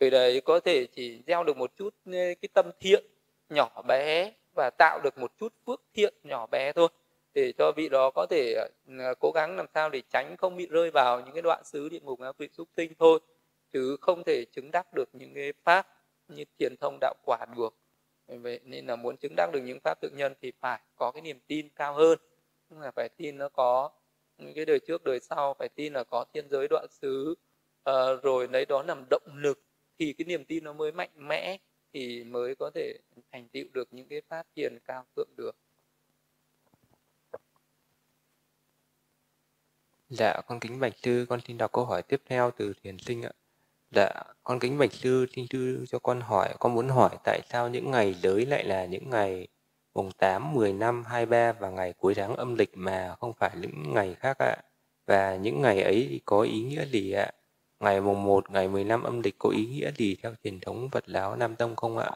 người 0.00 0.10
đấy 0.10 0.40
có 0.44 0.60
thể 0.60 0.86
chỉ 0.86 1.22
gieo 1.26 1.44
được 1.44 1.56
một 1.56 1.70
chút 1.76 1.94
cái 2.12 2.48
tâm 2.54 2.70
thiện 2.80 3.04
nhỏ 3.48 3.82
bé 3.88 4.32
và 4.56 4.70
tạo 4.78 5.00
được 5.04 5.18
một 5.18 5.32
chút 5.38 5.52
phước 5.66 5.82
thiện 5.94 6.14
nhỏ 6.22 6.46
bé 6.46 6.72
thôi. 6.72 6.88
Để 7.34 7.52
cho 7.58 7.72
vị 7.76 7.88
đó 7.88 8.10
có 8.14 8.26
thể 8.30 8.54
ờ, 8.54 8.68
ờ, 8.98 9.14
cố 9.20 9.30
gắng 9.34 9.56
làm 9.56 9.66
sao 9.74 9.90
để 9.90 10.02
tránh 10.12 10.36
không 10.38 10.56
bị 10.56 10.66
rơi 10.66 10.90
vào 10.90 11.20
những 11.20 11.34
cái 11.34 11.42
đoạn 11.42 11.64
xứ 11.64 11.88
địa 11.88 12.00
ngục 12.00 12.20
ngạ 12.20 12.32
quỷ 12.32 12.48
xúc 12.52 12.68
tinh 12.74 12.92
thôi, 12.98 13.20
chứ 13.72 13.96
không 14.00 14.22
thể 14.26 14.44
chứng 14.52 14.70
đắc 14.70 14.86
được 14.94 15.08
những 15.12 15.34
cái 15.34 15.52
pháp 15.64 15.86
như 16.28 16.44
thiền 16.58 16.74
thông 16.80 16.98
đạo 17.00 17.14
quả 17.24 17.46
được. 17.56 17.74
Vậy 18.26 18.60
nên 18.64 18.86
là 18.86 18.96
muốn 18.96 19.16
chứng 19.16 19.34
đắc 19.36 19.50
được 19.52 19.60
những 19.60 19.78
pháp 19.84 20.00
tự 20.00 20.10
nhân 20.10 20.34
thì 20.42 20.52
phải 20.60 20.80
có 20.96 21.10
cái 21.10 21.22
niềm 21.22 21.40
tin 21.46 21.68
cao 21.76 21.94
hơn. 21.94 22.18
Tức 22.70 22.76
là 22.80 22.90
phải 22.96 23.08
tin 23.16 23.38
nó 23.38 23.48
có 23.48 23.90
những 24.38 24.54
cái 24.54 24.64
đời 24.64 24.78
trước, 24.86 25.04
đời 25.04 25.20
sau, 25.20 25.54
phải 25.58 25.68
tin 25.68 25.92
là 25.92 26.04
có 26.04 26.24
thiên 26.34 26.48
giới 26.50 26.66
đoạn 26.70 26.86
xứ 26.90 27.34
ờ, 27.82 28.16
rồi 28.16 28.48
lấy 28.52 28.64
đó 28.66 28.82
làm 28.88 29.04
động 29.10 29.22
lực 29.34 29.58
thì 30.02 30.12
cái 30.12 30.24
niềm 30.24 30.44
tin 30.44 30.64
nó 30.64 30.72
mới 30.72 30.92
mạnh 30.92 31.10
mẽ 31.16 31.58
thì 31.92 32.24
mới 32.24 32.54
có 32.54 32.70
thể 32.74 32.98
thành 33.32 33.48
tựu 33.48 33.64
được 33.72 33.88
những 33.90 34.08
cái 34.08 34.22
phát 34.28 34.42
triển 34.56 34.78
cao 34.84 35.04
thượng 35.16 35.28
được 35.36 35.56
Dạ, 40.10 40.40
con 40.46 40.60
kính 40.60 40.80
bạch 40.80 40.92
sư, 41.02 41.26
con 41.28 41.40
xin 41.40 41.58
đọc 41.58 41.72
câu 41.72 41.84
hỏi 41.84 42.02
tiếp 42.02 42.22
theo 42.26 42.50
từ 42.50 42.72
thiền 42.82 42.98
sinh 42.98 43.22
ạ. 43.22 43.30
Dạ, 43.90 44.10
con 44.42 44.58
kính 44.58 44.78
bạch 44.78 44.92
sư, 44.92 45.26
xin 45.34 45.46
sư 45.50 45.84
cho 45.88 45.98
con 45.98 46.20
hỏi, 46.20 46.54
con 46.60 46.74
muốn 46.74 46.88
hỏi 46.88 47.10
tại 47.24 47.40
sao 47.48 47.68
những 47.68 47.90
ngày 47.90 48.14
giới 48.14 48.46
lại 48.46 48.64
là 48.64 48.84
những 48.84 49.10
ngày 49.10 49.48
mùng 49.94 50.10
8, 50.18 50.54
10 50.54 50.72
năm, 50.72 51.04
23 51.04 51.52
và 51.52 51.70
ngày 51.70 51.92
cuối 51.92 52.14
tháng 52.14 52.36
âm 52.36 52.54
lịch 52.54 52.70
mà 52.74 53.16
không 53.20 53.32
phải 53.34 53.50
những 53.60 53.94
ngày 53.94 54.14
khác 54.14 54.36
ạ? 54.38 54.56
Và 55.06 55.36
những 55.36 55.62
ngày 55.62 55.82
ấy 55.82 56.20
có 56.24 56.40
ý 56.40 56.62
nghĩa 56.62 56.84
gì 56.84 57.12
ạ? 57.12 57.32
Ngày 57.82 58.00
mùng 58.00 58.24
1, 58.24 58.50
ngày 58.50 58.68
15 58.68 59.02
âm 59.02 59.22
lịch 59.22 59.38
có 59.38 59.48
ý 59.48 59.66
nghĩa 59.66 59.90
gì 59.96 60.16
theo 60.22 60.32
truyền 60.44 60.60
thống 60.60 60.88
Phật 60.92 61.04
giáo 61.06 61.36
Nam 61.36 61.56
Tông 61.56 61.76
không 61.76 61.98
ạ? 61.98 62.10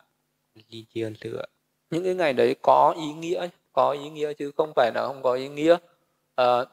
Di 0.54 0.84
tri 0.94 1.04
sư 1.20 1.36
ạ. 1.36 1.46
Những 1.90 2.04
cái 2.04 2.14
ngày 2.14 2.32
đấy 2.32 2.56
có 2.62 2.94
ý 2.96 3.12
nghĩa, 3.12 3.48
có 3.72 3.90
ý 3.90 4.10
nghĩa 4.10 4.32
chứ 4.32 4.50
không 4.56 4.72
phải 4.76 4.90
là 4.94 5.06
không 5.06 5.22
có 5.22 5.32
ý 5.32 5.48
nghĩa. 5.48 5.76
À, 6.34 6.64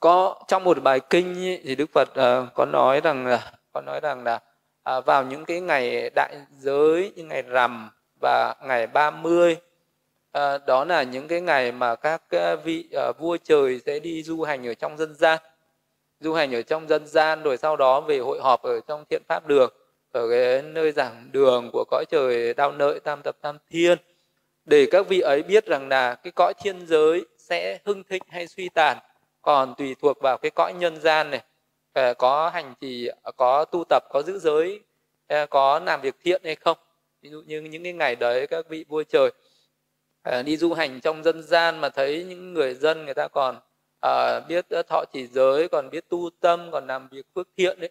có 0.00 0.42
trong 0.48 0.64
một 0.64 0.82
bài 0.82 1.00
kinh 1.10 1.34
ấy, 1.34 1.60
thì 1.64 1.74
Đức 1.74 1.90
Phật 1.92 2.14
à, 2.14 2.46
có 2.54 2.66
nói 2.72 3.00
rằng 3.00 3.26
là 3.26 3.52
có 3.72 3.80
nói 3.80 4.00
rằng 4.00 4.24
là 4.24 4.40
à, 4.82 5.00
vào 5.00 5.24
những 5.24 5.44
cái 5.44 5.60
ngày 5.60 6.10
đại 6.14 6.36
giới 6.58 7.12
như 7.16 7.24
ngày 7.24 7.42
rằm 7.42 7.90
và 8.20 8.54
ngày 8.62 8.86
30 8.86 9.56
à, 10.32 10.40
ờ, 10.40 10.58
đó 10.66 10.84
là 10.84 11.02
những 11.02 11.28
cái 11.28 11.40
ngày 11.40 11.72
mà 11.72 11.96
các 11.96 12.22
vị 12.64 12.88
à, 12.92 13.12
vua 13.18 13.36
trời 13.44 13.80
sẽ 13.86 13.98
đi 13.98 14.22
du 14.22 14.42
hành 14.42 14.66
ở 14.66 14.74
trong 14.74 14.98
dân 14.98 15.14
gian 15.14 15.38
du 16.20 16.32
hành 16.32 16.54
ở 16.54 16.62
trong 16.62 16.88
dân 16.88 17.06
gian, 17.06 17.42
rồi 17.42 17.56
sau 17.56 17.76
đó 17.76 18.00
về 18.00 18.18
hội 18.18 18.40
họp 18.40 18.62
ở 18.62 18.80
trong 18.80 19.04
thiện 19.10 19.22
pháp 19.28 19.46
đường, 19.46 19.72
ở 20.12 20.28
cái 20.30 20.62
nơi 20.62 20.92
giảng 20.92 21.28
đường 21.32 21.70
của 21.72 21.84
cõi 21.90 22.04
trời 22.10 22.54
đau 22.54 22.72
nợi, 22.72 23.00
tam 23.00 23.20
tập 23.24 23.36
tam 23.42 23.58
thiên, 23.70 23.98
để 24.64 24.86
các 24.90 25.08
vị 25.08 25.20
ấy 25.20 25.42
biết 25.42 25.66
rằng 25.66 25.88
là 25.88 26.14
cái 26.14 26.32
cõi 26.36 26.52
thiên 26.62 26.86
giới 26.86 27.26
sẽ 27.38 27.78
hưng 27.84 28.04
thịnh 28.04 28.22
hay 28.28 28.46
suy 28.46 28.68
tàn, 28.68 28.98
còn 29.42 29.74
tùy 29.78 29.96
thuộc 30.02 30.20
vào 30.20 30.38
cái 30.38 30.50
cõi 30.50 30.72
nhân 30.74 31.00
gian 31.00 31.30
này. 31.30 31.42
Ờ, 31.92 32.14
có 32.14 32.50
hành 32.54 32.74
trì 32.80 33.08
có 33.36 33.64
tu 33.64 33.84
tập, 33.88 34.02
có 34.10 34.22
giữ 34.22 34.38
giới 34.38 34.80
ờ, 35.26 35.46
có 35.46 35.80
làm 35.86 36.00
việc 36.00 36.14
thiện 36.24 36.42
hay 36.44 36.54
không. 36.56 36.78
Ví 37.22 37.30
dụ 37.30 37.42
như 37.46 37.60
những 37.60 37.82
cái 37.82 37.92
ngày 37.92 38.16
đấy 38.16 38.46
các 38.46 38.68
vị 38.68 38.84
vua 38.88 39.02
trời 39.02 39.30
ờ, 40.22 40.42
đi 40.42 40.56
du 40.56 40.72
hành 40.72 41.00
trong 41.00 41.22
dân 41.24 41.42
gian 41.42 41.78
mà 41.80 41.88
thấy 41.88 42.24
những 42.28 42.54
người 42.54 42.74
dân 42.74 43.04
người 43.04 43.14
ta 43.14 43.28
còn 43.28 43.56
à, 44.00 44.40
biết 44.40 44.66
ờ, 44.70 44.82
thọ 44.82 45.04
chỉ 45.12 45.26
giới 45.26 45.68
còn 45.68 45.90
biết 45.90 46.08
tu 46.08 46.30
tâm 46.40 46.70
còn 46.72 46.86
làm 46.86 47.08
việc 47.08 47.26
phước 47.34 47.48
thiện 47.56 47.80
đấy 47.80 47.90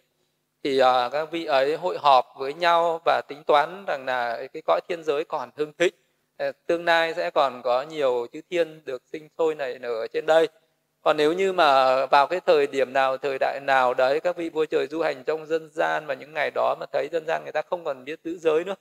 thì 0.64 0.78
à, 0.78 1.08
các 1.12 1.30
vị 1.30 1.44
ấy 1.44 1.76
hội 1.76 1.98
họp 1.98 2.26
với 2.38 2.54
nhau 2.54 3.00
và 3.04 3.22
tính 3.28 3.42
toán 3.46 3.84
rằng 3.86 4.04
là 4.06 4.46
cái 4.52 4.62
cõi 4.66 4.80
thiên 4.88 5.04
giới 5.04 5.24
còn 5.24 5.50
hưng 5.56 5.72
thịnh 5.78 5.94
ờ, 6.36 6.52
tương 6.66 6.84
lai 6.84 7.14
sẽ 7.14 7.30
còn 7.30 7.62
có 7.64 7.82
nhiều 7.82 8.26
chư 8.32 8.40
thiên 8.50 8.80
được 8.84 9.02
sinh 9.12 9.28
sôi 9.38 9.54
này 9.54 9.78
nở 9.78 9.88
ở 9.88 10.06
trên 10.06 10.26
đây. 10.26 10.48
Còn 11.02 11.16
nếu 11.16 11.32
như 11.32 11.52
mà 11.52 12.06
vào 12.06 12.26
cái 12.26 12.40
thời 12.46 12.66
điểm 12.66 12.92
nào 12.92 13.16
thời 13.18 13.38
đại 13.40 13.60
nào 13.66 13.94
đấy 13.94 14.20
các 14.20 14.36
vị 14.36 14.48
vua 14.48 14.64
trời 14.64 14.86
du 14.86 15.00
hành 15.02 15.24
trong 15.24 15.46
dân 15.46 15.70
gian 15.72 16.06
và 16.06 16.14
những 16.14 16.34
ngày 16.34 16.50
đó 16.54 16.74
mà 16.80 16.86
thấy 16.92 17.08
dân 17.12 17.24
gian 17.26 17.42
người 17.42 17.52
ta 17.52 17.62
không 17.70 17.84
còn 17.84 18.04
biết 18.04 18.20
giữ 18.24 18.38
giới 18.38 18.64
nữa 18.64 18.74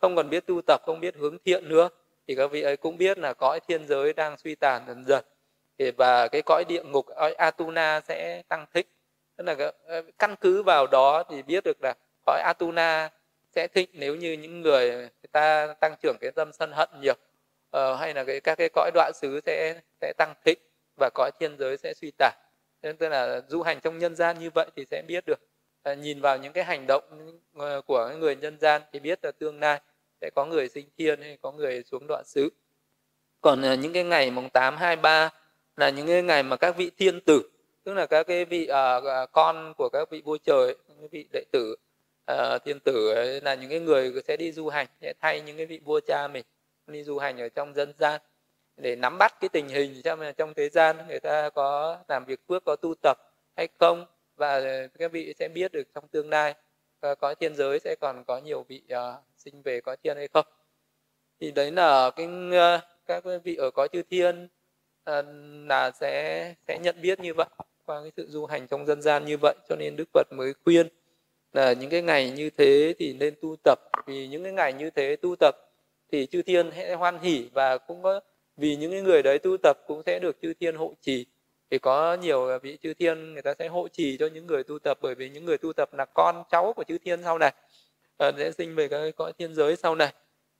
không 0.00 0.16
còn 0.16 0.30
biết 0.30 0.46
tu 0.46 0.60
tập 0.66 0.80
không 0.86 1.00
biết 1.00 1.16
hướng 1.16 1.38
thiện 1.44 1.68
nữa 1.68 1.88
thì 2.28 2.34
các 2.34 2.50
vị 2.50 2.62
ấy 2.62 2.76
cũng 2.76 2.96
biết 2.98 3.18
là 3.18 3.32
cõi 3.34 3.60
thiên 3.68 3.86
giới 3.86 4.12
đang 4.12 4.36
suy 4.38 4.54
tàn 4.54 4.82
dần 4.86 5.04
dần 5.04 5.24
và 5.96 6.28
cái 6.28 6.42
cõi 6.42 6.64
địa 6.68 6.82
ngục 6.82 7.06
cõi 7.16 7.34
Atuna 7.38 8.00
sẽ 8.00 8.42
tăng 8.48 8.66
thích. 8.74 8.88
Tức 9.36 9.44
là 9.44 9.72
ờ, 9.86 10.02
căn 10.18 10.34
cứ 10.40 10.62
vào 10.62 10.86
đó 10.86 11.22
thì 11.30 11.42
biết 11.42 11.64
được 11.64 11.76
là 11.82 11.94
cõi 12.26 12.40
Atuna 12.40 13.10
sẽ 13.54 13.68
thịnh 13.74 13.88
nếu 13.92 14.14
như 14.14 14.32
những 14.32 14.60
người 14.60 14.90
người 14.90 15.28
ta 15.32 15.74
tăng 15.80 15.94
trưởng 16.02 16.16
cái 16.20 16.30
tâm 16.30 16.52
sân 16.52 16.72
hận 16.72 16.88
nhiều. 17.00 17.14
Uh, 17.76 18.00
hay 18.00 18.14
là 18.14 18.24
cái 18.24 18.40
các 18.40 18.58
cái 18.58 18.68
cõi 18.74 18.90
đoạn 18.94 19.12
xứ 19.14 19.40
sẽ 19.46 19.80
sẽ 20.00 20.12
tăng 20.18 20.34
thịnh 20.44 20.58
và 20.96 21.10
cõi 21.14 21.30
thiên 21.40 21.56
giới 21.58 21.76
sẽ 21.76 21.94
suy 21.94 22.12
tàn. 22.18 22.34
Nên 22.82 22.96
tức 22.96 23.08
là 23.08 23.40
du 23.48 23.62
hành 23.62 23.80
trong 23.80 23.98
nhân 23.98 24.14
gian 24.14 24.38
như 24.38 24.50
vậy 24.54 24.66
thì 24.76 24.84
sẽ 24.90 25.02
biết 25.08 25.24
được. 25.26 25.40
À, 25.82 25.94
nhìn 25.94 26.20
vào 26.20 26.38
những 26.38 26.52
cái 26.52 26.64
hành 26.64 26.86
động 26.86 27.04
ờ, 27.54 27.80
của 27.80 28.10
người 28.18 28.36
nhân 28.36 28.58
gian 28.60 28.82
thì 28.92 29.00
biết 29.00 29.18
là 29.22 29.30
tương 29.38 29.60
lai 29.60 29.80
sẽ 30.20 30.30
có 30.34 30.44
người 30.44 30.68
sinh 30.68 30.88
thiên 30.98 31.22
hay 31.22 31.38
có 31.42 31.52
người 31.52 31.82
xuống 31.82 32.06
đoạn 32.06 32.24
xứ. 32.24 32.48
Còn 33.40 33.80
những 33.80 33.92
cái 33.92 34.04
ngày 34.04 34.30
mùng 34.30 34.50
8, 34.50 34.76
23 34.76 35.30
là 35.76 35.90
những 35.90 36.06
cái 36.06 36.22
ngày 36.22 36.42
mà 36.42 36.56
các 36.56 36.76
vị 36.76 36.90
thiên 36.96 37.20
tử 37.20 37.50
tức 37.84 37.94
là 37.94 38.06
các 38.06 38.26
cái 38.26 38.44
vị 38.44 38.68
uh, 38.70 39.32
con 39.32 39.74
của 39.76 39.88
các 39.88 40.10
vị 40.10 40.22
vua 40.24 40.38
trời 40.44 40.76
những 40.88 40.98
cái 40.98 41.08
vị 41.12 41.28
đệ 41.32 41.44
tử 41.52 41.76
uh, 42.32 42.64
thiên 42.64 42.80
tử 42.80 43.08
ấy, 43.14 43.40
là 43.40 43.54
những 43.54 43.70
cái 43.70 43.80
người 43.80 44.12
sẽ 44.28 44.36
đi 44.36 44.52
du 44.52 44.68
hành 44.68 44.86
sẽ 45.00 45.12
thay 45.20 45.40
những 45.40 45.56
cái 45.56 45.66
vị 45.66 45.80
vua 45.84 46.00
cha 46.06 46.28
mình 46.28 46.44
đi 46.86 47.04
du 47.04 47.18
hành 47.18 47.40
ở 47.40 47.48
trong 47.48 47.74
dân 47.74 47.92
gian 47.98 48.20
để 48.76 48.96
nắm 48.96 49.18
bắt 49.18 49.34
cái 49.40 49.48
tình 49.48 49.68
hình 49.68 50.02
trong 50.04 50.20
trong 50.36 50.54
thế 50.54 50.68
gian. 50.68 50.96
Người 51.08 51.20
ta 51.20 51.50
có 51.50 51.98
làm 52.08 52.24
việc 52.24 52.40
phước 52.48 52.64
có 52.64 52.76
tu 52.76 52.94
tập 53.02 53.18
hay 53.56 53.68
không 53.78 54.06
và 54.36 54.60
các 54.98 55.12
vị 55.12 55.34
sẽ 55.38 55.48
biết 55.48 55.72
được 55.72 55.82
trong 55.94 56.08
tương 56.08 56.30
lai 56.30 56.54
có 57.18 57.34
thiên 57.34 57.56
giới 57.56 57.78
sẽ 57.80 57.96
còn 58.00 58.24
có 58.24 58.38
nhiều 58.38 58.62
vị 58.68 58.82
uh, 58.92 58.98
sinh 59.36 59.62
về 59.62 59.80
có 59.80 59.96
thiên 60.02 60.16
hay 60.16 60.28
không. 60.28 60.46
Thì 61.40 61.50
đấy 61.50 61.70
là 61.70 62.10
cái 62.10 62.26
uh, 62.26 62.80
các 63.06 63.24
vị 63.44 63.56
ở 63.56 63.70
có 63.70 63.88
chư 63.92 64.02
thiên 64.02 64.48
Ờ, 65.04 65.22
là 65.68 65.90
sẽ 65.90 66.54
sẽ 66.68 66.78
nhận 66.78 66.96
biết 67.02 67.20
như 67.20 67.34
vậy, 67.34 67.46
qua 67.86 68.02
cái 68.02 68.12
sự 68.16 68.26
du 68.28 68.46
hành 68.46 68.66
trong 68.68 68.86
dân 68.86 69.02
gian 69.02 69.24
như 69.24 69.36
vậy, 69.42 69.54
cho 69.68 69.76
nên 69.76 69.96
đức 69.96 70.04
phật 70.14 70.26
mới 70.32 70.52
khuyên 70.64 70.88
là 71.52 71.72
những 71.72 71.90
cái 71.90 72.02
ngày 72.02 72.30
như 72.30 72.50
thế 72.50 72.94
thì 72.98 73.12
nên 73.20 73.34
tu 73.42 73.56
tập. 73.64 73.78
Vì 74.06 74.28
những 74.28 74.42
cái 74.44 74.52
ngày 74.52 74.72
như 74.72 74.90
thế 74.90 75.16
tu 75.16 75.36
tập 75.40 75.54
thì 76.12 76.26
chư 76.26 76.42
thiên 76.42 76.70
sẽ 76.76 76.94
hoan 76.94 77.18
hỉ 77.18 77.48
và 77.54 77.78
cũng 77.78 78.02
có, 78.02 78.20
vì 78.56 78.76
những 78.76 78.90
cái 78.92 79.00
người 79.02 79.22
đấy 79.22 79.38
tu 79.38 79.56
tập 79.62 79.76
cũng 79.86 80.02
sẽ 80.06 80.18
được 80.18 80.36
chư 80.42 80.54
thiên 80.60 80.76
hộ 80.76 80.94
trì. 81.00 81.26
Thì 81.70 81.78
có 81.78 82.14
nhiều 82.14 82.58
vị 82.62 82.78
chư 82.82 82.94
thiên, 82.94 83.32
người 83.32 83.42
ta 83.42 83.54
sẽ 83.58 83.68
hộ 83.68 83.88
trì 83.88 84.16
cho 84.18 84.28
những 84.34 84.46
người 84.46 84.64
tu 84.64 84.78
tập, 84.78 84.98
bởi 85.02 85.14
vì 85.14 85.30
những 85.30 85.44
người 85.44 85.58
tu 85.58 85.72
tập 85.72 85.94
là 85.94 86.04
con 86.04 86.42
cháu 86.50 86.72
của 86.72 86.84
chư 86.84 86.98
thiên 86.98 87.22
sau 87.22 87.38
này. 87.38 87.52
Ờ, 88.16 88.32
sẽ 88.38 88.52
sinh 88.52 88.74
về 88.74 88.88
cái 88.88 89.12
cõi 89.12 89.32
thiên 89.38 89.54
giới 89.54 89.76
sau 89.76 89.94
này. 89.94 90.12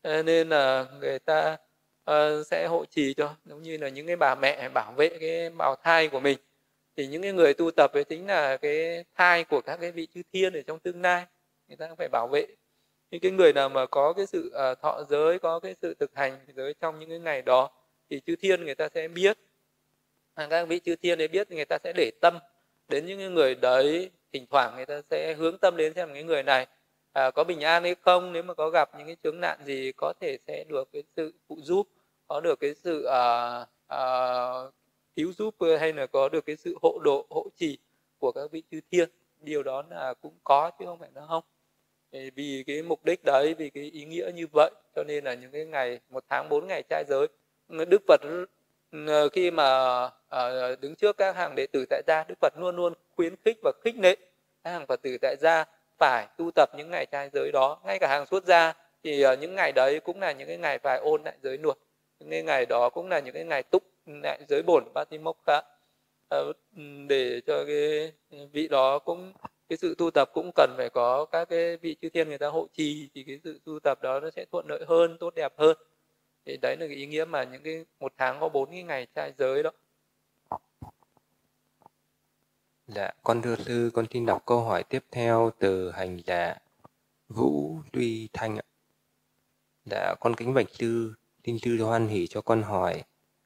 Ờ, 0.02 0.22
nên 0.22 0.48
là 0.48 0.86
người 1.00 1.18
ta 1.18 1.56
uh, 2.10 2.46
sẽ 2.46 2.66
hộ 2.66 2.84
trì 2.90 3.14
cho 3.14 3.34
giống 3.44 3.62
như 3.62 3.76
là 3.76 3.88
những 3.88 4.06
cái 4.06 4.16
bà 4.16 4.34
mẹ 4.34 4.68
bảo 4.74 4.92
vệ 4.96 5.08
cái 5.20 5.50
bào 5.50 5.76
thai 5.82 6.08
của 6.08 6.20
mình. 6.20 6.38
Thì 6.96 7.06
những 7.06 7.22
cái 7.22 7.32
người 7.32 7.54
tu 7.54 7.70
tập 7.70 7.92
ấy 7.92 8.04
chính 8.04 8.26
là 8.26 8.56
cái 8.56 9.04
thai 9.14 9.44
của 9.44 9.60
các 9.60 9.76
cái 9.80 9.92
vị 9.92 10.08
chư 10.14 10.22
thiên 10.32 10.52
ở 10.52 10.62
trong 10.62 10.78
tương 10.78 11.02
lai 11.02 11.26
người 11.68 11.76
ta 11.76 11.88
phải 11.98 12.08
bảo 12.08 12.28
vệ. 12.32 12.46
Những 13.10 13.20
cái 13.20 13.30
người 13.30 13.52
nào 13.52 13.68
mà 13.68 13.86
có 13.86 14.12
cái 14.12 14.26
sự 14.26 14.52
uh, 14.72 14.80
thọ 14.82 15.04
giới 15.08 15.38
có 15.38 15.60
cái 15.60 15.74
sự 15.82 15.94
thực 15.94 16.14
hành 16.14 16.38
giới 16.56 16.74
trong 16.80 16.98
những 16.98 17.08
cái 17.08 17.18
ngày 17.18 17.42
đó 17.42 17.70
thì 18.10 18.20
chư 18.26 18.36
thiên 18.36 18.64
người 18.64 18.74
ta 18.74 18.88
sẽ 18.94 19.08
biết. 19.08 19.38
À, 20.34 20.46
các 20.50 20.64
vị 20.64 20.80
chư 20.84 20.96
thiên 20.96 21.18
để 21.18 21.28
biết 21.28 21.46
thì 21.50 21.56
người 21.56 21.64
ta 21.64 21.78
sẽ 21.84 21.92
để 21.96 22.10
tâm 22.20 22.38
đến 22.88 23.06
những 23.06 23.34
người 23.34 23.54
đấy 23.54 24.10
thỉnh 24.32 24.46
thoảng 24.50 24.76
người 24.76 24.86
ta 24.86 25.00
sẽ 25.10 25.34
hướng 25.34 25.58
tâm 25.58 25.76
đến 25.76 25.94
xem 25.94 26.08
cái 26.14 26.22
người 26.22 26.42
này 26.42 26.66
à, 27.14 27.30
có 27.30 27.44
bình 27.44 27.60
an 27.60 27.82
hay 27.82 27.94
không? 27.94 28.32
Nếu 28.32 28.42
mà 28.42 28.54
có 28.54 28.70
gặp 28.70 28.90
những 28.98 29.06
cái 29.06 29.16
chướng 29.22 29.40
nạn 29.40 29.58
gì 29.64 29.92
có 29.96 30.12
thể 30.20 30.38
sẽ 30.46 30.64
được 30.68 30.88
cái 30.92 31.02
sự 31.16 31.32
phụ 31.48 31.58
giúp 31.62 31.88
có 32.28 32.40
được 32.40 32.60
cái 32.60 32.74
sự 32.74 33.04
à, 33.04 33.66
à, 33.86 34.00
cứu 35.16 35.32
giúp 35.32 35.54
ờ, 35.58 35.76
hay 35.76 35.92
là 35.92 36.06
có 36.06 36.28
được 36.28 36.46
cái 36.46 36.56
sự 36.56 36.76
hộ 36.82 36.98
độ 37.04 37.26
hộ 37.30 37.46
trì 37.56 37.78
của 38.18 38.32
các 38.32 38.50
vị 38.52 38.62
chư 38.70 38.80
thiên. 38.92 39.08
Điều 39.40 39.62
đó 39.62 39.82
là 39.90 40.14
cũng 40.14 40.34
có 40.44 40.70
chứ 40.78 40.84
không 40.86 40.98
phải 40.98 41.10
là 41.14 41.26
không. 41.28 41.44
Vì 42.34 42.64
cái 42.66 42.82
mục 42.82 43.04
đích 43.04 43.24
đấy 43.24 43.54
vì 43.58 43.70
cái 43.70 43.84
ý 43.84 44.04
nghĩa 44.04 44.30
như 44.34 44.46
vậy 44.52 44.70
cho 44.96 45.04
nên 45.04 45.24
là 45.24 45.34
những 45.34 45.50
cái 45.52 45.64
ngày 45.64 46.00
một 46.10 46.24
tháng 46.28 46.48
bốn 46.48 46.66
ngày 46.66 46.82
trai 46.88 47.04
giới 47.08 47.26
đức 47.68 48.02
phật 48.08 48.20
ừ, 48.90 49.06
ờ, 49.06 49.28
khi 49.28 49.50
mà 49.50 49.64
ờ, 50.28 50.76
đứng 50.76 50.94
trước 50.94 51.16
các 51.16 51.36
hàng 51.36 51.54
đệ 51.56 51.66
tử 51.72 51.84
tại 51.90 52.02
gia 52.06 52.24
đức 52.28 52.34
phật 52.40 52.52
luôn 52.58 52.76
luôn 52.76 52.92
khuyến 53.16 53.36
khích 53.44 53.58
và 53.62 53.72
khích 53.84 53.96
lệ 53.98 54.16
các 54.64 54.70
hàng 54.70 54.86
phật 54.86 55.02
tử 55.02 55.18
tại 55.22 55.36
gia 55.40 55.64
phải 55.98 56.26
tu 56.38 56.50
tập 56.54 56.68
những 56.76 56.90
ngày 56.90 57.06
trai 57.06 57.30
giới 57.32 57.50
đó. 57.52 57.80
Ngay 57.84 57.98
cả 57.98 58.08
hàng 58.08 58.26
xuất 58.26 58.44
gia 58.44 58.72
thì 59.04 59.22
ờ, 59.22 59.36
những 59.36 59.54
ngày 59.54 59.72
đấy 59.72 60.00
cũng 60.00 60.20
là 60.20 60.32
những 60.32 60.48
cái 60.48 60.56
ngày 60.56 60.78
phải 60.78 60.98
ôn 60.98 61.22
lại 61.24 61.34
giới 61.42 61.58
luật. 61.58 61.76
Những 62.20 62.30
cái 62.30 62.42
ngày 62.42 62.66
đó 62.66 62.90
cũng 62.90 63.08
là 63.08 63.20
những 63.20 63.34
cái 63.34 63.44
ngày 63.44 63.62
túc 63.62 63.82
lại 64.06 64.40
giới 64.48 64.62
bổn 64.66 64.84
patimokkha 64.94 65.62
ờ, 66.30 66.52
để 67.08 67.40
cho 67.46 67.64
cái 67.66 68.12
vị 68.52 68.68
đó 68.68 68.98
cũng, 68.98 69.32
cái 69.68 69.76
sự 69.76 69.94
tu 69.98 70.10
tập 70.10 70.30
cũng 70.34 70.50
cần 70.54 70.74
phải 70.76 70.90
có 70.90 71.24
các 71.24 71.48
cái 71.48 71.76
vị 71.76 71.96
chư 72.02 72.08
thiên 72.08 72.28
người 72.28 72.38
ta 72.38 72.48
hộ 72.48 72.66
trì, 72.72 73.08
thì 73.14 73.24
cái 73.26 73.40
sự 73.44 73.60
tu 73.64 73.80
tập 73.80 73.98
đó 74.02 74.20
nó 74.20 74.30
sẽ 74.30 74.44
thuận 74.52 74.66
lợi 74.68 74.84
hơn, 74.88 75.18
tốt 75.20 75.34
đẹp 75.34 75.52
hơn. 75.58 75.76
Thì 76.46 76.56
đấy 76.62 76.76
là 76.80 76.86
cái 76.86 76.96
ý 76.96 77.06
nghĩa 77.06 77.24
mà 77.24 77.44
những 77.44 77.62
cái 77.62 77.84
một 78.00 78.12
tháng 78.18 78.40
có 78.40 78.48
bốn 78.48 78.70
cái 78.70 78.82
ngày 78.82 79.06
trai 79.14 79.32
giới 79.38 79.62
đó. 79.62 79.70
Dạ, 82.86 83.10
con 83.22 83.42
thưa 83.42 83.56
sư, 83.56 83.90
con 83.94 84.06
xin 84.10 84.26
đọc 84.26 84.42
câu 84.46 84.60
hỏi 84.60 84.84
tiếp 84.84 85.04
theo 85.10 85.50
từ 85.58 85.90
hành 85.90 86.20
giả 86.26 86.56
Vũ 87.28 87.78
Duy 87.92 88.28
Thanh 88.32 88.56
ạ. 88.56 88.62
Dạ, 89.84 90.14
con 90.20 90.34
kính 90.34 90.54
bạch 90.54 90.70
sư, 90.70 91.14
xin 91.44 91.58
sư 91.58 91.78
hoan 91.82 92.08
hỷ 92.08 92.26
cho 92.26 92.40
con 92.40 92.62
hỏi. 92.62 93.02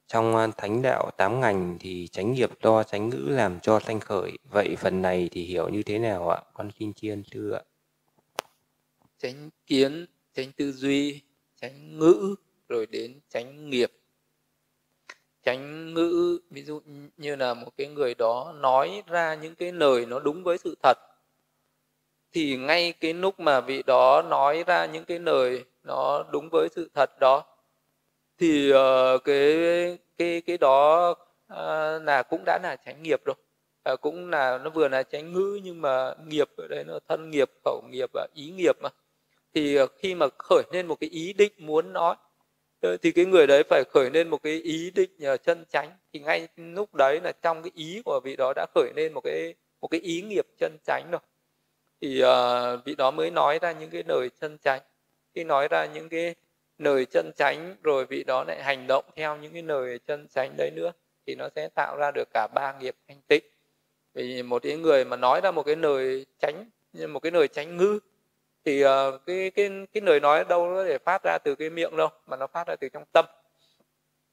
Trong 0.07 0.35
à, 0.35 0.47
thánh 0.57 0.81
đạo 0.81 1.11
tám 1.17 1.39
ngành 1.39 1.77
thì 1.79 2.07
tránh 2.07 2.33
nghiệp 2.33 2.49
do 2.63 2.83
tránh 2.83 3.09
ngữ 3.09 3.27
làm 3.29 3.59
cho 3.59 3.79
sanh 3.79 3.99
khởi. 3.99 4.37
Vậy 4.51 4.75
phần 4.77 5.01
này 5.01 5.29
thì 5.31 5.43
hiểu 5.43 5.69
như 5.69 5.83
thế 5.83 5.99
nào 5.99 6.29
ạ? 6.29 6.41
Con 6.53 6.69
xin 6.79 6.93
tri 6.93 7.09
ân 7.09 7.23
sư 7.31 7.51
ạ. 7.51 7.61
Tránh 9.17 9.49
kiến, 9.65 10.05
tránh 10.33 10.51
tư 10.51 10.71
duy, 10.71 11.21
tránh 11.61 11.99
ngữ, 11.99 12.35
rồi 12.69 12.85
đến 12.85 13.19
tránh 13.29 13.69
nghiệp. 13.69 13.91
Tránh 15.43 15.93
ngữ, 15.93 16.39
ví 16.49 16.63
dụ 16.63 16.81
như 17.17 17.35
là 17.35 17.53
một 17.53 17.71
cái 17.77 17.87
người 17.87 18.13
đó 18.13 18.53
nói 18.55 19.03
ra 19.07 19.35
những 19.35 19.55
cái 19.55 19.71
lời 19.71 20.05
nó 20.05 20.19
đúng 20.19 20.43
với 20.43 20.57
sự 20.57 20.75
thật. 20.83 20.97
Thì 22.31 22.57
ngay 22.57 22.91
cái 22.91 23.13
lúc 23.13 23.39
mà 23.39 23.61
vị 23.61 23.83
đó 23.87 24.21
nói 24.21 24.63
ra 24.67 24.85
những 24.85 25.05
cái 25.05 25.19
lời 25.19 25.65
nó 25.83 26.23
đúng 26.31 26.49
với 26.51 26.67
sự 26.75 26.89
thật 26.93 27.19
đó 27.19 27.45
thì 28.39 28.73
uh, 28.73 29.23
cái 29.23 29.57
cái 30.17 30.41
cái 30.41 30.57
đó 30.57 31.09
uh, 31.53 32.03
là 32.03 32.23
cũng 32.29 32.43
đã 32.45 32.59
là 32.63 32.75
tránh 32.85 33.03
nghiệp 33.03 33.21
rồi 33.25 33.35
uh, 33.93 34.01
cũng 34.01 34.29
là 34.29 34.57
nó 34.57 34.69
vừa 34.69 34.87
là 34.87 35.03
tránh 35.03 35.33
ngữ 35.33 35.59
nhưng 35.63 35.81
mà 35.81 36.13
nghiệp 36.27 36.47
ở 36.57 36.67
đây 36.69 36.83
nó 36.83 36.99
thân 37.07 37.29
nghiệp 37.29 37.49
khẩu 37.65 37.81
nghiệp 37.89 38.09
và 38.13 38.27
ý 38.33 38.49
nghiệp 38.49 38.75
mà 38.81 38.89
thì 39.53 39.81
uh, 39.81 39.91
khi 39.97 40.15
mà 40.15 40.27
khởi 40.37 40.63
lên 40.71 40.87
một 40.87 40.99
cái 40.99 41.09
ý 41.09 41.33
định 41.33 41.53
muốn 41.57 41.93
nói 41.93 42.15
Ờ, 42.81 42.97
thì 42.97 43.11
cái 43.11 43.25
người 43.25 43.47
đấy 43.47 43.63
phải 43.69 43.83
khởi 43.83 44.09
lên 44.09 44.29
một 44.29 44.43
cái 44.43 44.53
ý 44.53 44.91
định 44.91 45.09
nhờ 45.17 45.37
chân 45.37 45.65
chánh. 45.69 45.91
Thì 46.13 46.19
ngay 46.19 46.47
lúc 46.55 46.95
đấy 46.95 47.19
là 47.23 47.31
trong 47.41 47.63
cái 47.63 47.71
ý 47.75 48.01
của 48.05 48.19
vị 48.23 48.35
đó 48.35 48.53
đã 48.55 48.65
khởi 48.75 48.91
lên 48.95 49.13
một 49.13 49.21
cái 49.23 49.53
một 49.81 49.87
cái 49.87 49.99
ý 50.01 50.21
nghiệp 50.21 50.45
chân 50.59 50.77
chánh 50.83 51.07
rồi. 51.11 51.21
Thì 52.01 52.23
uh, 52.23 52.85
vị 52.85 52.95
đó 52.95 53.11
mới 53.11 53.31
nói 53.31 53.59
ra 53.61 53.71
những 53.71 53.89
cái 53.89 54.03
lời 54.07 54.29
chân 54.41 54.57
chánh. 54.57 54.81
Khi 55.35 55.43
nói 55.43 55.67
ra 55.67 55.85
những 55.85 56.09
cái 56.09 56.35
lời 56.77 57.05
chân 57.05 57.31
chánh 57.35 57.75
rồi 57.83 58.05
vị 58.05 58.23
đó 58.23 58.43
lại 58.47 58.63
hành 58.63 58.87
động 58.87 59.05
theo 59.15 59.37
những 59.37 59.53
cái 59.53 59.63
lời 59.63 59.99
chân 60.07 60.27
chánh 60.27 60.53
đấy 60.57 60.71
nữa 60.75 60.91
thì 61.27 61.35
nó 61.35 61.49
sẽ 61.55 61.69
tạo 61.75 61.97
ra 61.97 62.11
được 62.11 62.27
cả 62.33 62.47
ba 62.55 62.73
nghiệp 62.79 62.95
thanh 63.07 63.21
tịnh. 63.27 63.43
Vì 64.13 64.43
một 64.43 64.63
cái 64.63 64.77
người 64.77 65.05
mà 65.05 65.17
nói 65.17 65.41
ra 65.41 65.51
một 65.51 65.63
cái 65.63 65.75
lời 65.75 66.25
tránh 66.39 66.65
một 67.09 67.19
cái 67.19 67.31
lời 67.31 67.47
tránh 67.47 67.77
ngữ 67.77 67.99
thì 68.65 68.85
uh, 68.85 68.89
cái 69.25 69.51
cái 69.51 69.69
cái 69.93 70.01
lời 70.01 70.19
nói 70.19 70.45
đâu 70.49 70.71
có 70.75 70.85
thể 70.85 70.97
phát 70.97 71.21
ra 71.23 71.37
từ 71.43 71.55
cái 71.55 71.69
miệng 71.69 71.97
đâu 71.97 72.09
mà 72.27 72.37
nó 72.37 72.47
phát 72.47 72.67
ra 72.67 72.75
từ 72.75 72.89
trong 72.89 73.03
tâm. 73.11 73.25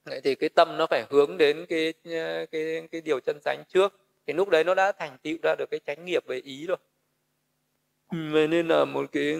Vậy 0.05 0.21
thì 0.25 0.35
cái 0.35 0.49
tâm 0.49 0.77
nó 0.77 0.87
phải 0.87 1.05
hướng 1.11 1.37
đến 1.37 1.67
cái 1.69 1.95
ờ, 2.05 2.47
cái 2.47 2.89
cái 2.91 3.01
điều 3.01 3.21
chân 3.21 3.39
chánh 3.45 3.63
trước. 3.69 4.01
Thì 4.27 4.33
lúc 4.33 4.49
đấy 4.49 4.65
nó 4.65 4.75
đã 4.75 4.93
thành 4.93 5.19
tựu 5.23 5.37
ra 5.43 5.55
được 5.59 5.71
cái 5.71 5.81
chánh 5.87 6.05
nghiệp 6.05 6.27
về 6.27 6.39
ý 6.39 6.67
rồi. 6.67 6.77
Vậy 8.33 8.49
nên 8.49 8.69
là 8.69 8.85
một 8.85 9.13
cái 9.13 9.37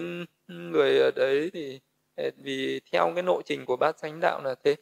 người 0.47 0.99
ở 0.99 1.11
đấy 1.15 1.49
thì 1.53 1.79
ờ, 2.15 2.29
vì 2.37 2.81
theo 2.91 3.11
cái 3.15 3.23
nội 3.23 3.41
trình 3.45 3.65
của 3.65 3.77
bát 3.77 3.97
chánh 4.01 4.19
đạo 4.21 4.41
là 4.43 4.55
thế. 4.63 4.75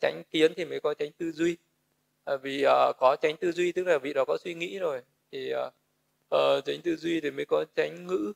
Tránh 0.00 0.22
kiến 0.30 0.52
thì 0.56 0.64
mới 0.64 0.80
có 0.80 0.94
tránh 0.94 1.12
tư 1.12 1.32
duy. 1.32 1.56
Vì 2.42 2.66
uh, 2.66 2.96
có 2.98 3.16
tránh 3.22 3.36
tư 3.36 3.52
duy 3.52 3.72
tức 3.72 3.86
là 3.86 3.98
vị 3.98 4.12
đó 4.12 4.24
có 4.24 4.38
suy 4.44 4.54
nghĩ 4.54 4.78
rồi 4.78 5.00
thì 5.32 5.52
uh, 5.54 6.64
tránh 6.64 6.80
tư 6.84 6.96
duy 6.96 7.20
thì 7.20 7.30
mới 7.30 7.44
có 7.44 7.64
tránh 7.74 8.06
ngữ 8.06 8.32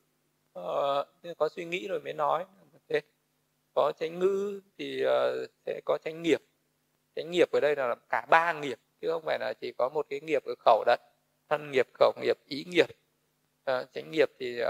uh, 0.59 1.37
có 1.37 1.49
suy 1.49 1.65
nghĩ 1.65 1.87
rồi 1.87 1.99
mới 2.01 2.13
nói. 2.13 2.45
Thế 2.89 3.01
có 3.73 3.91
tránh 3.99 4.19
ngữ 4.19 4.61
thì 4.77 5.05
uh, 5.05 5.49
sẽ 5.65 5.81
có 5.85 5.97
tránh 6.05 6.21
nghiệp. 6.21 6.41
Tránh 7.15 7.31
nghiệp 7.31 7.51
ở 7.51 7.59
đây 7.59 7.75
là 7.75 7.95
cả 8.09 8.25
ba 8.29 8.53
nghiệp 8.53 8.79
chứ 9.01 9.11
không 9.11 9.23
phải 9.25 9.39
là 9.39 9.53
chỉ 9.61 9.73
có 9.77 9.89
một 9.89 10.05
cái 10.09 10.19
nghiệp 10.19 10.43
ở 10.45 10.53
khẩu 10.59 10.83
đấy 10.85 10.97
thân 11.49 11.71
nghiệp 11.71 11.87
khẩu 11.93 12.13
nghiệp 12.21 12.37
ý 12.45 12.63
nghiệp. 12.67 12.87
Ờ, 13.63 13.81
uh, 13.81 13.93
tránh 13.93 14.11
nghiệp 14.11 14.29
thì 14.39 14.61
uh, 14.61 14.67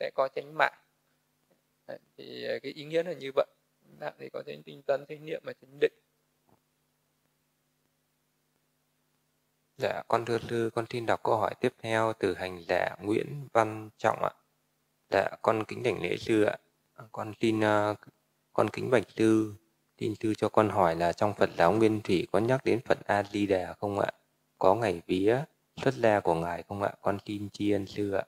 sẽ 0.00 0.10
có 0.14 0.28
tránh 0.28 0.54
mạng. 0.54 0.78
Thì 2.16 2.46
uh, 2.56 2.62
cái 2.62 2.72
ý 2.72 2.84
nghĩa 2.84 3.02
là 3.02 3.12
như 3.12 3.30
vậy. 3.34 3.46
Mạng 4.00 4.14
thì 4.18 4.28
có 4.32 4.42
tránh 4.46 4.62
tinh 4.62 4.82
tấn 4.82 5.06
tránh 5.08 5.26
niệm 5.26 5.42
và 5.44 5.52
tránh 5.52 5.78
định. 5.80 5.92
Dạ, 9.76 10.02
con 10.08 10.24
thưa 10.24 10.38
sư, 10.38 10.70
con 10.74 10.86
xin 10.90 11.06
đọc 11.06 11.22
câu 11.22 11.36
hỏi 11.36 11.54
tiếp 11.60 11.74
theo 11.78 12.12
từ 12.18 12.34
hành 12.34 12.62
giả 12.68 12.96
Nguyễn 13.02 13.48
Văn 13.52 13.90
Trọng 13.98 14.22
ạ. 14.22 14.30
Dạ, 15.10 15.28
con 15.42 15.64
kính 15.64 15.82
đảnh 15.82 16.02
lễ 16.02 16.16
sư 16.16 16.42
ạ. 16.42 16.56
À, 16.94 17.04
con 17.12 17.32
xin 17.40 17.60
uh, 17.60 17.96
con 18.52 18.70
kính 18.70 18.90
bạch 18.90 19.04
sư, 19.16 19.54
xin 20.00 20.14
sư 20.20 20.34
cho 20.34 20.48
con 20.48 20.68
hỏi 20.68 20.96
là 20.96 21.12
trong 21.12 21.34
Phật 21.34 21.50
giáo 21.58 21.72
Nguyên 21.72 22.00
Thủy 22.00 22.26
có 22.32 22.38
nhắc 22.38 22.64
đến 22.64 22.80
Phật 22.84 22.98
A 23.06 23.22
Di 23.22 23.46
Đà 23.46 23.74
không 23.80 24.00
ạ? 24.00 24.10
Có 24.58 24.74
ngày 24.74 25.02
vía 25.06 25.38
xuất 25.82 25.94
gia 25.94 26.20
của 26.20 26.34
ngài 26.34 26.62
không 26.68 26.82
ạ? 26.82 26.92
Con 27.00 27.18
xin 27.26 27.48
tri 27.50 27.70
ân 27.70 27.86
sư 27.86 28.12
ạ 28.12 28.24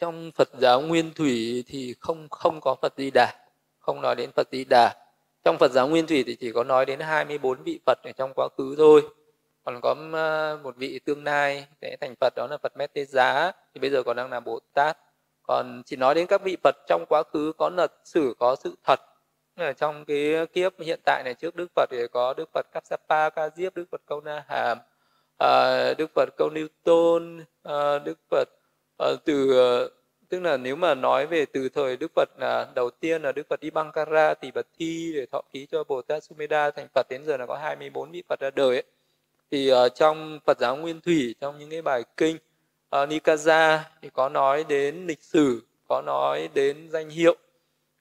trong 0.00 0.30
Phật 0.34 0.48
giáo 0.58 0.80
Nguyên 0.80 1.14
Thủy 1.14 1.64
thì 1.66 1.94
không 2.00 2.28
không 2.30 2.60
có 2.60 2.76
Phật 2.82 2.94
Di 2.96 3.10
Đà, 3.10 3.34
không 3.78 4.00
nói 4.00 4.16
đến 4.16 4.30
Phật 4.36 4.48
Di 4.52 4.64
Đà. 4.64 4.96
Trong 5.44 5.58
Phật 5.58 5.72
giáo 5.72 5.88
Nguyên 5.88 6.06
Thủy 6.06 6.24
thì 6.26 6.36
chỉ 6.40 6.52
có 6.52 6.64
nói 6.64 6.86
đến 6.86 7.00
24 7.00 7.62
vị 7.62 7.80
Phật 7.86 7.98
ở 8.04 8.12
trong 8.16 8.32
quá 8.34 8.48
khứ 8.58 8.74
thôi. 8.78 9.02
Còn 9.64 9.80
có 9.80 9.96
ờ, 10.12 10.58
một 10.62 10.76
vị 10.76 11.00
tương 11.04 11.24
lai 11.24 11.66
sẽ 11.80 11.96
thành 12.00 12.14
Phật 12.20 12.32
đó 12.36 12.46
là 12.50 12.58
Phật 12.62 12.76
Mét 12.76 12.92
Tê 12.94 13.04
Giá 13.04 13.52
thì 13.74 13.80
bây 13.80 13.90
giờ 13.90 14.02
còn 14.02 14.16
đang 14.16 14.30
là 14.30 14.40
Bồ 14.40 14.58
Tát. 14.74 14.98
Còn 15.42 15.82
chỉ 15.86 15.96
nói 15.96 16.14
đến 16.14 16.26
các 16.26 16.42
vị 16.42 16.56
Phật 16.62 16.76
trong 16.88 17.04
quá 17.08 17.22
khứ 17.22 17.52
có 17.58 17.68
lật 17.68 17.92
sử 18.04 18.34
có 18.38 18.56
sự 18.56 18.74
thật. 18.84 19.00
Ở 19.56 19.72
trong 19.72 20.04
cái 20.04 20.46
kiếp 20.52 20.80
hiện 20.80 21.00
tại 21.04 21.22
này 21.24 21.34
trước 21.34 21.56
Đức 21.56 21.66
Phật 21.74 21.90
thì 21.90 21.98
có 22.12 22.34
Đức 22.34 22.48
Phật 22.54 22.66
Kassapa, 22.72 23.30
Ca 23.30 23.48
Diếp, 23.56 23.74
Đức 23.74 23.84
Phật 23.90 24.00
Câu 24.06 24.20
Na 24.20 24.44
Hàm, 24.48 24.78
ờ, 25.38 25.94
Đức 25.94 26.10
Phật 26.14 26.28
Câu 26.36 26.50
Newton, 26.50 27.44
Đức 28.04 28.18
Phật 28.30 28.48
uh, 29.02 29.24
từ 29.24 29.60
uh, 29.84 29.92
tức 30.28 30.40
là 30.40 30.56
nếu 30.56 30.76
mà 30.76 30.94
nói 30.94 31.26
về 31.26 31.46
từ 31.46 31.68
thời 31.68 31.96
Đức 31.96 32.12
Phật 32.14 32.28
là 32.38 32.68
đầu 32.74 32.90
tiên 32.90 33.22
là 33.22 33.32
Đức 33.32 33.46
Phật 33.48 33.60
đi 33.60 33.70
Bangkara 33.70 34.34
thì 34.34 34.50
Bật 34.50 34.66
Thi 34.78 35.12
để 35.14 35.26
thọ 35.32 35.42
ký 35.52 35.66
cho 35.70 35.84
Bồ 35.84 36.02
Tát 36.02 36.24
Sumedha 36.24 36.70
thành 36.70 36.86
Phật 36.94 37.06
đến 37.10 37.24
giờ 37.24 37.36
là 37.36 37.46
có 37.46 37.56
24 37.56 38.10
vị 38.10 38.22
Phật 38.28 38.40
ra 38.40 38.50
đời 38.50 38.76
ấy. 38.76 38.84
Thì 39.50 39.72
uh, 39.72 39.94
trong 39.94 40.38
Phật 40.44 40.58
giáo 40.58 40.76
Nguyên 40.76 41.00
Thủy 41.00 41.34
trong 41.40 41.58
những 41.58 41.70
cái 41.70 41.82
bài 41.82 42.04
kinh 42.16 42.36
ờ, 42.90 43.02
uh, 43.02 43.08
Nikaya 43.08 43.84
thì 44.02 44.10
có 44.10 44.28
nói 44.28 44.64
đến 44.68 45.06
lịch 45.06 45.22
sử, 45.22 45.62
có 45.88 46.02
nói 46.02 46.48
đến 46.54 46.88
danh 46.90 47.10
hiệu, 47.10 47.36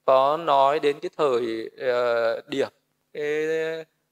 có 0.06 0.38
nói 0.38 0.80
đến 0.80 1.00
cái 1.00 1.10
thời 1.18 1.70
uh, 1.76 2.48
điểm 2.48 2.70
cái 3.14 3.48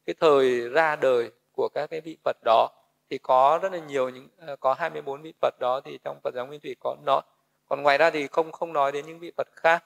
cái 0.06 0.16
thời 0.20 0.70
ra 0.70 0.96
đời 0.96 1.32
của 1.52 1.70
các 1.70 1.90
cái 1.90 2.02
vị 2.02 2.18
Phật 2.24 2.38
đó. 2.46 2.70
Thì 3.10 3.18
có 3.18 3.60
rất 3.62 3.72
là 3.72 3.80
nhiều 3.80 4.10
những 4.10 4.28
uh, 4.54 4.60
có 4.60 4.74
24 4.74 5.22
vị 5.22 5.34
Phật 5.42 5.60
đó 5.60 5.82
thì 5.86 6.00
trong 6.04 6.20
Phật 6.24 6.34
giáo 6.36 6.48
Nguyên 6.48 6.60
Thủy 6.62 6.76
có 6.80 6.96
nói. 7.06 7.22
Còn 7.70 7.82
ngoài 7.82 7.98
ra 7.98 8.10
thì 8.10 8.28
không 8.28 8.52
không 8.52 8.74
nói 8.74 8.92
đến 8.92 9.06
những 9.06 9.20
vị 9.20 9.32
Phật 9.38 9.48
khác. 9.52 9.84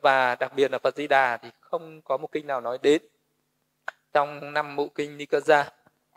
Và 0.00 0.34
đặc 0.34 0.52
biệt 0.56 0.70
là 0.70 0.78
Phật 0.78 0.96
Di 0.96 1.06
Đà 1.06 1.36
thì 1.36 1.48
không 1.60 2.02
có 2.02 2.16
một 2.16 2.32
kinh 2.32 2.46
nào 2.46 2.60
nói 2.60 2.78
đến. 2.82 3.02
Trong 4.12 4.52
năm 4.52 4.76
bộ 4.76 4.88
kinh 4.94 5.16
Nikaya 5.16 5.64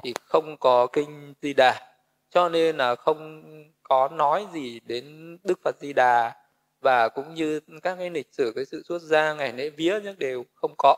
thì 0.04 0.14
không 0.26 0.58
có 0.58 0.88
kinh 0.88 1.34
di 1.42 1.54
đà. 1.54 1.94
Cho 2.30 2.50
nên 2.50 2.78
là 2.78 2.96
không 2.96 3.44
có 3.84 4.08
nói 4.08 4.48
gì 4.54 4.80
đến 4.86 5.38
đức 5.44 5.60
phật 5.64 5.76
di 5.80 5.94
đà. 5.94 6.36
Và 6.82 7.10
cũng 7.10 7.34
như 7.34 7.60
các 7.84 7.96
cái 8.00 8.10
lịch 8.10 8.28
sử 8.32 8.52
cái 8.56 8.66
sự 8.66 8.84
xuất 8.86 9.02
gia 9.02 9.34
ngày 9.34 9.54
lễ 9.54 9.70
vía 9.70 10.00
nhất 10.04 10.18
đều 10.18 10.44
không 10.56 10.74
có. 10.78 10.96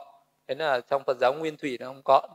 Thế 0.47 0.55
là 0.55 0.81
trong 0.81 1.03
phật 1.03 1.17
giáo 1.21 1.33
nguyên 1.33 1.57
thủy 1.57 1.77
nó 1.79 1.85
không 1.85 2.01
có. 2.05 2.27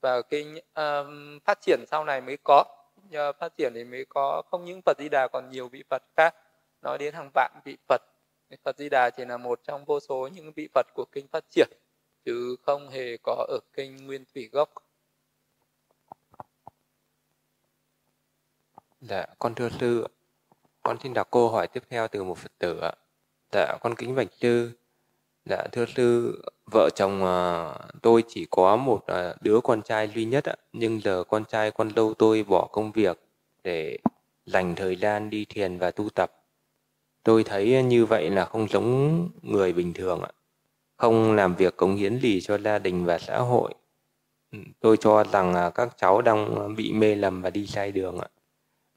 Và 0.00 0.22
cái 0.22 0.44
um, 0.74 1.38
phát 1.44 1.58
triển 1.60 1.84
sau 1.90 2.04
này 2.04 2.20
mới 2.20 2.36
có. 2.44 2.64
Nhờ 3.10 3.32
phát 3.32 3.56
triển 3.56 3.72
thì 3.74 3.84
mới 3.84 4.04
có 4.08 4.42
không 4.50 4.64
những 4.64 4.80
phật 4.86 4.98
di 4.98 5.08
đà 5.08 5.28
còn 5.32 5.50
nhiều 5.50 5.68
vị 5.68 5.84
phật 5.90 6.02
khác. 6.16 6.34
Nói 6.82 6.98
đến 6.98 7.14
hàng 7.14 7.30
vạn 7.34 7.60
vị 7.64 7.76
phật. 7.88 8.02
Phật 8.64 8.78
di 8.78 8.88
đà 8.88 9.10
chỉ 9.10 9.24
là 9.24 9.36
một 9.36 9.60
trong 9.64 9.84
vô 9.84 10.00
số 10.00 10.28
những 10.34 10.52
vị 10.52 10.68
phật 10.74 10.86
của 10.94 11.04
kinh 11.12 11.26
phát 11.28 11.44
triển. 11.50 11.68
Chứ 12.24 12.56
không 12.62 12.88
hề 12.88 13.16
có 13.22 13.46
ở 13.48 13.58
kinh 13.72 14.06
nguyên 14.06 14.24
thủy 14.34 14.48
gốc. 14.52 14.68
Dạ, 19.08 19.26
con 19.38 19.54
thưa 19.54 19.68
sư, 19.80 20.06
con 20.82 20.96
xin 21.02 21.14
đọc 21.14 21.30
câu 21.30 21.48
hỏi 21.48 21.66
tiếp 21.68 21.82
theo 21.90 22.08
từ 22.08 22.24
một 22.24 22.38
Phật 22.38 22.52
tử 22.58 22.80
ạ. 22.80 22.92
Dạ, 23.52 23.76
con 23.80 23.94
kính 23.94 24.14
bạch 24.14 24.32
sư. 24.40 24.72
Dạ, 25.44 25.66
thưa 25.72 25.84
sư, 25.86 26.38
vợ 26.72 26.88
chồng 26.94 27.24
à, 27.24 27.74
tôi 28.02 28.24
chỉ 28.28 28.46
có 28.50 28.76
một 28.76 29.06
à, 29.06 29.34
đứa 29.40 29.60
con 29.60 29.82
trai 29.82 30.08
duy 30.08 30.24
nhất 30.24 30.44
ạ, 30.44 30.54
nhưng 30.72 31.00
giờ 31.00 31.24
con 31.24 31.44
trai 31.44 31.70
con 31.70 31.94
đâu 31.94 32.14
tôi 32.14 32.44
bỏ 32.44 32.68
công 32.72 32.92
việc 32.92 33.18
để 33.64 33.98
dành 34.46 34.74
thời 34.74 34.96
gian 34.96 35.30
đi 35.30 35.44
thiền 35.44 35.78
và 35.78 35.90
tu 35.90 36.08
tập. 36.14 36.32
Tôi 37.22 37.44
thấy 37.44 37.82
như 37.82 38.06
vậy 38.06 38.30
là 38.30 38.44
không 38.44 38.68
giống 38.68 39.28
người 39.42 39.72
bình 39.72 39.92
thường 39.94 40.22
ạ. 40.22 40.30
Không 40.96 41.34
làm 41.34 41.54
việc 41.54 41.76
cống 41.76 41.96
hiến 41.96 42.18
gì 42.20 42.40
cho 42.40 42.58
gia 42.58 42.78
đình 42.78 43.04
và 43.04 43.18
xã 43.18 43.38
hội. 43.38 43.74
Ừ, 44.52 44.58
tôi 44.80 44.96
cho 44.96 45.24
rằng 45.24 45.54
à, 45.54 45.70
các 45.70 45.98
cháu 45.98 46.22
đang 46.22 46.74
bị 46.76 46.92
mê 46.92 47.14
lầm 47.14 47.42
và 47.42 47.50
đi 47.50 47.66
sai 47.66 47.92
đường 47.92 48.18
ạ. 48.18 48.28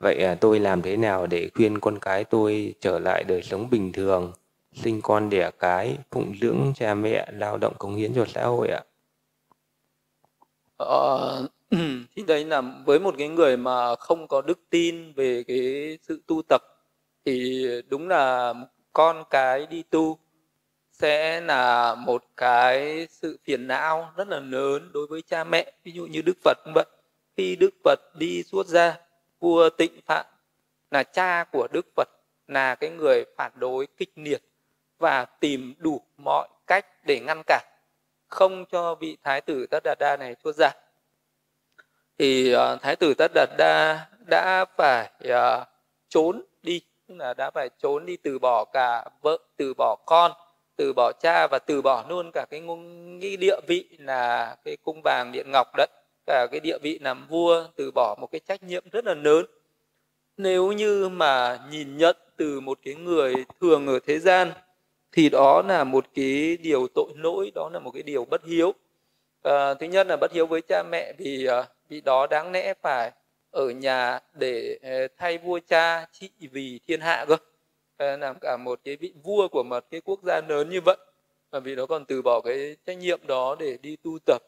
Vậy 0.05 0.23
à, 0.23 0.35
tôi 0.41 0.59
làm 0.59 0.81
thế 0.81 0.97
nào 0.97 1.27
để 1.27 1.49
khuyên 1.55 1.79
con 1.79 1.99
cái 1.99 2.23
tôi 2.23 2.73
trở 2.81 2.99
lại 2.99 3.23
đời 3.23 3.41
sống 3.41 3.69
bình 3.69 3.91
thường, 3.93 4.33
sinh 4.73 5.01
con 5.01 5.29
đẻ 5.29 5.51
cái, 5.59 5.97
phụng 6.11 6.33
dưỡng 6.41 6.73
cha 6.75 6.93
mẹ, 6.93 7.27
lao 7.31 7.57
động 7.57 7.73
cống 7.77 7.95
hiến 7.95 8.13
cho 8.15 8.25
xã 8.25 8.45
hội 8.45 8.67
ạ? 8.67 8.81
Ờ, 10.77 11.47
thì 12.15 12.23
đấy 12.27 12.45
là 12.45 12.61
với 12.85 12.99
một 12.99 13.15
cái 13.17 13.27
người 13.27 13.57
mà 13.57 13.95
không 13.95 14.27
có 14.27 14.41
đức 14.41 14.59
tin 14.69 15.13
về 15.13 15.43
cái 15.47 15.97
sự 16.01 16.21
tu 16.27 16.41
tập 16.49 16.61
thì 17.25 17.67
đúng 17.89 18.07
là 18.07 18.53
con 18.93 19.23
cái 19.29 19.65
đi 19.65 19.83
tu 19.89 20.17
sẽ 20.91 21.41
là 21.41 21.95
một 21.95 22.23
cái 22.37 23.07
sự 23.09 23.37
phiền 23.43 23.67
não 23.67 24.11
rất 24.17 24.27
là 24.27 24.39
lớn 24.39 24.89
đối 24.93 25.07
với 25.07 25.21
cha 25.21 25.43
mẹ 25.43 25.71
ví 25.83 25.91
dụ 25.91 26.05
như 26.05 26.21
đức 26.21 26.37
phật 26.43 26.57
cũng 26.63 26.73
vậy 26.75 26.85
khi 27.37 27.55
đức 27.55 27.73
phật 27.83 27.99
đi 28.17 28.43
suốt 28.43 28.67
ra 28.67 28.97
vua 29.45 29.69
tịnh 29.69 30.01
phạn 30.05 30.25
là 30.91 31.03
cha 31.03 31.43
của 31.51 31.67
đức 31.71 31.85
phật 31.95 32.09
là 32.47 32.75
cái 32.75 32.89
người 32.89 33.25
phản 33.37 33.51
đối 33.55 33.87
kịch 33.97 34.11
liệt 34.15 34.41
và 34.99 35.25
tìm 35.25 35.73
đủ 35.77 36.01
mọi 36.17 36.47
cách 36.67 36.85
để 37.03 37.19
ngăn 37.19 37.41
cản 37.47 37.65
không 38.27 38.65
cho 38.71 38.95
vị 38.95 39.17
thái 39.23 39.41
tử 39.41 39.65
tất 39.71 39.79
đạt 39.83 39.99
đa 39.99 40.17
này 40.17 40.35
xuất 40.43 40.55
ra. 40.55 40.71
Thì 42.17 42.55
uh, 42.55 42.81
thái 42.81 42.95
tử 42.95 43.13
tất 43.13 43.31
đạt 43.35 43.49
đa 43.57 44.07
đã 44.29 44.65
phải 44.77 45.11
uh, 45.23 45.67
trốn 46.09 46.43
đi 46.63 46.81
tức 47.07 47.15
là 47.17 47.33
đã 47.33 47.51
phải 47.51 47.69
trốn 47.77 48.05
đi 48.05 48.17
từ 48.17 48.39
bỏ 48.39 48.65
cả 48.73 49.05
vợ 49.21 49.37
từ 49.57 49.73
bỏ 49.77 49.95
con 50.05 50.31
từ 50.75 50.93
bỏ 50.93 51.11
cha 51.19 51.47
và 51.47 51.59
từ 51.59 51.81
bỏ 51.81 52.05
luôn 52.09 52.31
cả 52.33 52.45
cái 52.49 52.59
ngung 52.59 53.19
cái 53.21 53.37
địa 53.37 53.59
vị 53.67 53.97
là 53.99 54.55
cái 54.63 54.77
cung 54.83 55.01
vàng 55.03 55.31
điện 55.31 55.51
ngọc 55.51 55.67
đấy 55.77 55.87
cả 56.25 56.47
cái 56.51 56.59
địa 56.59 56.77
vị 56.81 56.99
làm 57.01 57.27
vua 57.27 57.67
từ 57.75 57.91
bỏ 57.91 58.15
một 58.21 58.27
cái 58.31 58.41
trách 58.47 58.63
nhiệm 58.63 58.83
rất 58.91 59.05
là 59.05 59.13
lớn. 59.13 59.45
Nếu 60.37 60.71
như 60.71 61.09
mà 61.09 61.59
nhìn 61.71 61.97
nhận 61.97 62.15
từ 62.37 62.59
một 62.59 62.79
cái 62.83 62.95
người 62.95 63.33
thường 63.61 63.87
ở 63.87 63.99
thế 64.07 64.19
gian 64.19 64.51
thì 65.11 65.29
đó 65.29 65.61
là 65.67 65.83
một 65.83 66.05
cái 66.15 66.57
điều 66.57 66.87
tội 66.95 67.09
lỗi 67.15 67.51
đó 67.55 67.69
là 67.73 67.79
một 67.79 67.91
cái 67.91 68.03
điều 68.03 68.25
bất 68.25 68.45
hiếu. 68.45 68.73
À, 69.43 69.73
thứ 69.73 69.85
nhất 69.85 70.07
là 70.07 70.17
bất 70.21 70.31
hiếu 70.33 70.45
với 70.45 70.61
cha 70.61 70.83
mẹ 70.91 71.13
vì 71.17 71.45
à, 71.45 71.63
vì 71.89 72.01
đó 72.01 72.27
đáng 72.27 72.51
lẽ 72.51 72.73
phải 72.81 73.11
ở 73.51 73.69
nhà 73.69 74.19
để 74.33 74.79
à, 74.81 75.07
thay 75.17 75.37
vua 75.37 75.59
cha 75.67 76.05
trị 76.11 76.29
vì 76.51 76.79
thiên 76.87 77.01
hạ 77.01 77.25
cơ. 77.27 77.37
À, 77.97 78.17
làm 78.17 78.35
cả 78.41 78.57
một 78.57 78.79
cái 78.83 78.95
vị 78.95 79.13
vua 79.23 79.47
của 79.47 79.63
một 79.63 79.85
cái 79.91 80.01
quốc 80.01 80.19
gia 80.23 80.41
lớn 80.49 80.69
như 80.69 80.81
vậy. 80.85 80.97
Và 81.51 81.59
vì 81.59 81.75
nó 81.75 81.85
còn 81.85 82.05
từ 82.05 82.21
bỏ 82.21 82.41
cái 82.41 82.75
trách 82.85 82.97
nhiệm 82.97 83.27
đó 83.27 83.55
để 83.59 83.77
đi 83.81 83.95
tu 83.95 84.19
tập. 84.25 84.41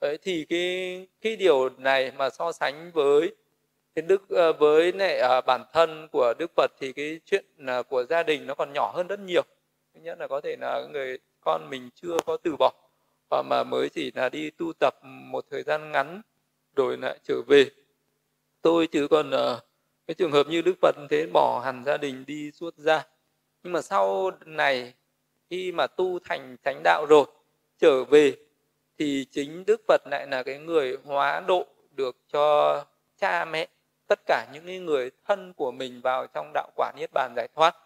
Đấy, 0.00 0.18
thì 0.22 0.44
cái 0.44 1.06
cái 1.20 1.36
điều 1.36 1.68
này 1.78 2.12
mà 2.16 2.30
so 2.30 2.52
sánh 2.52 2.90
với 2.94 3.34
cái 3.94 4.02
đức 4.02 4.28
ờ, 4.28 4.52
với 4.52 4.92
lại 4.92 5.18
à, 5.20 5.40
bản 5.40 5.64
thân 5.72 6.08
của 6.12 6.34
đức 6.38 6.50
phật 6.56 6.70
thì 6.80 6.92
cái 6.92 7.20
chuyện 7.26 7.44
à, 7.66 7.82
của 7.82 8.04
gia 8.04 8.22
đình 8.22 8.46
nó 8.46 8.54
còn 8.54 8.72
nhỏ 8.72 8.92
hơn 8.94 9.06
rất 9.06 9.20
nhiều. 9.20 9.42
Thứ 9.94 10.00
nhất 10.00 10.18
là 10.18 10.26
có 10.28 10.40
thể 10.40 10.56
là 10.60 10.86
người 10.92 11.18
con 11.40 11.70
mình 11.70 11.90
chưa 11.94 12.16
có 12.26 12.36
từ 12.36 12.56
bỏ 12.58 12.72
và 13.30 13.42
mà 13.42 13.64
mới 13.64 13.88
chỉ 13.88 14.12
là 14.14 14.28
đi 14.28 14.50
tu 14.50 14.72
tập 14.80 14.94
một 15.04 15.44
thời 15.50 15.62
gian 15.62 15.92
ngắn 15.92 16.22
rồi 16.76 16.96
lại 16.96 17.18
trở 17.22 17.42
về. 17.46 17.66
Tôi 18.62 18.86
chứ 18.86 19.08
còn 19.08 19.30
ờ, 19.30 19.60
cái 20.06 20.14
trường 20.14 20.32
hợp 20.32 20.46
như 20.48 20.62
đức 20.62 20.74
phật 20.82 20.96
thế 21.10 21.26
bỏ 21.32 21.62
hẳn 21.64 21.84
gia 21.86 21.96
đình 21.96 22.24
đi 22.26 22.50
suốt 22.52 22.76
ra. 22.76 23.06
Nhưng 23.62 23.72
mà 23.72 23.82
sau 23.82 24.30
này 24.44 24.94
khi 25.50 25.72
mà 25.72 25.86
tu 25.86 26.18
thành 26.18 26.56
chánh 26.64 26.80
đạo 26.84 27.06
rồi 27.08 27.24
trở 27.78 28.04
về 28.04 28.45
thì 28.98 29.26
chính 29.30 29.64
đức 29.66 29.80
phật 29.88 30.06
lại 30.10 30.26
là 30.26 30.42
cái 30.42 30.58
người 30.58 30.96
hóa 31.04 31.40
độ 31.48 31.66
được 31.90 32.16
cho 32.32 32.84
cha 33.20 33.44
mẹ 33.44 33.66
tất 34.08 34.20
cả 34.26 34.46
những 34.52 34.86
người 34.86 35.10
thân 35.26 35.52
của 35.52 35.72
mình 35.72 36.00
vào 36.00 36.26
trong 36.26 36.50
đạo 36.54 36.70
quả 36.76 36.92
niết 36.96 37.10
bàn 37.14 37.32
giải 37.36 37.48
thoát 37.54 37.76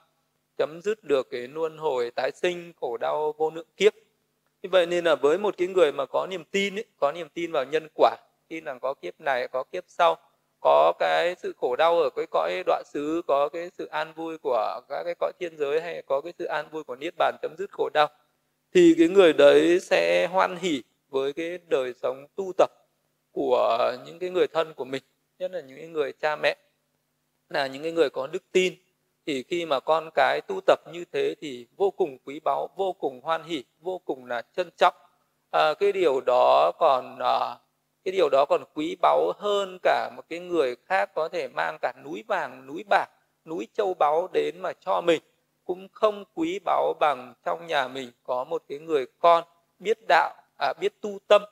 chấm 0.59 0.81
dứt 0.83 1.05
được 1.05 1.31
cái 1.31 1.49
luân 1.49 1.79
hồi 1.79 2.11
tái 2.11 2.31
sinh 2.35 2.73
khổ 2.81 2.97
đau 2.97 3.35
vô 3.39 3.51
lượng 3.51 3.67
kiếp. 3.77 3.93
Như 4.63 4.69
vậy 4.73 4.87
nên 4.87 5.05
là 5.05 5.15
với 5.15 5.39
một 5.39 5.55
cái 5.59 5.69
người 5.69 5.93
mà 5.93 6.07
có 6.07 6.27
niềm 6.31 6.45
tin 6.51 6.79
ấy, 6.79 6.85
có 7.01 7.13
niềm 7.13 7.29
tin 7.35 7.53
vào 7.53 7.65
nhân 7.65 7.89
quả 7.95 8.17
tin 8.49 8.65
rằng 8.65 8.81
có 8.81 8.95
kiếp 8.95 9.21
này 9.21 9.49
có 9.49 9.65
kiếp 9.73 9.85
sau 9.89 10.17
có 10.61 10.93
cái 10.99 11.35
sự 11.43 11.53
khổ 11.61 11.77
đau 11.77 12.01
ở 12.01 12.11
cái 12.17 12.27
cõi 12.31 12.63
đoạn 12.67 12.83
xứ 12.87 13.23
có 13.27 13.49
cái 13.49 13.71
sự 13.79 13.87
an 13.87 14.13
vui 14.17 14.39
của 14.39 14.81
các 14.89 15.03
cái 15.05 15.15
cõi 15.21 15.33
thiên 15.41 15.57
giới 15.59 15.81
hay 15.81 16.03
có 16.07 16.21
cái 16.21 16.33
sự 16.39 16.45
an 16.45 16.69
vui 16.71 16.85
của 16.85 16.97
niết 16.97 17.15
bàn 17.19 17.37
chấm 17.43 17.55
dứt 17.59 17.71
khổ 17.73 17.89
đau 17.95 18.09
thì 18.75 18.95
cái 18.99 19.09
người 19.09 19.33
đấy 19.33 19.81
sẽ 19.81 20.27
hoan 20.27 20.57
hỉ 20.57 20.83
với 21.11 21.33
cái 21.33 21.59
đời 21.69 21.95
sống 22.03 22.27
tu 22.37 22.53
tập 22.59 22.71
của 23.33 23.93
những 24.07 24.19
cái 24.19 24.31
người 24.31 24.47
thân 24.47 24.75
của 24.75 24.85
mình 24.85 25.03
nhất 25.39 25.51
là 25.51 25.61
những 25.61 25.77
cái 25.77 25.89
người 25.89 26.13
cha 26.13 26.37
mẹ 26.37 26.57
là 27.49 27.67
những 27.67 27.83
cái 27.83 27.93
người 27.93 28.11
có 28.11 28.27
đức 28.27 28.43
tin 28.53 28.75
thì 29.27 29.43
khi 29.43 29.67
mà 29.67 29.81
con 29.81 30.11
cái 30.15 30.41
tu 30.41 30.61
tập 30.67 30.81
như 30.93 31.05
thế 31.13 31.35
thì 31.41 31.67
vô 31.77 31.91
cùng 31.91 32.19
quý 32.25 32.41
báu 32.41 32.69
vô 32.77 32.93
cùng 32.93 33.21
hoan 33.23 33.43
hỉ 33.43 33.65
vô 33.81 33.99
cùng 33.99 34.27
là 34.27 34.43
trân 34.57 34.71
trọng. 34.77 34.95
À, 35.51 35.75
cái 35.75 35.93
điều 35.93 36.21
đó 36.21 36.73
còn 36.79 37.19
à, 37.19 37.57
cái 38.05 38.13
điều 38.13 38.29
đó 38.29 38.45
còn 38.49 38.65
quý 38.75 38.97
báu 39.03 39.33
hơn 39.39 39.79
cả 39.83 40.11
một 40.17 40.23
cái 40.29 40.39
người 40.39 40.77
khác 40.87 41.11
có 41.15 41.29
thể 41.29 41.49
mang 41.49 41.79
cả 41.83 41.93
núi 42.05 42.25
vàng 42.29 42.67
núi 42.67 42.85
bạc 42.89 43.07
núi 43.45 43.69
châu 43.75 43.95
báu 43.95 44.29
đến 44.33 44.61
mà 44.61 44.73
cho 44.73 45.01
mình. 45.01 45.23
Cũng 45.65 45.89
không 45.93 46.25
quý 46.35 46.59
báu 46.65 46.95
bằng 47.01 47.35
trong 47.45 47.67
nhà 47.67 47.89
mình 47.89 48.11
có 48.23 48.45
một 48.45 48.63
cái 48.69 48.79
người 48.79 49.07
con 49.19 49.45
biết 49.79 49.99
đạo 50.09 50.35
à, 50.61 50.73
biết 50.81 51.01
tu 51.01 51.19
tâm. 51.29 51.43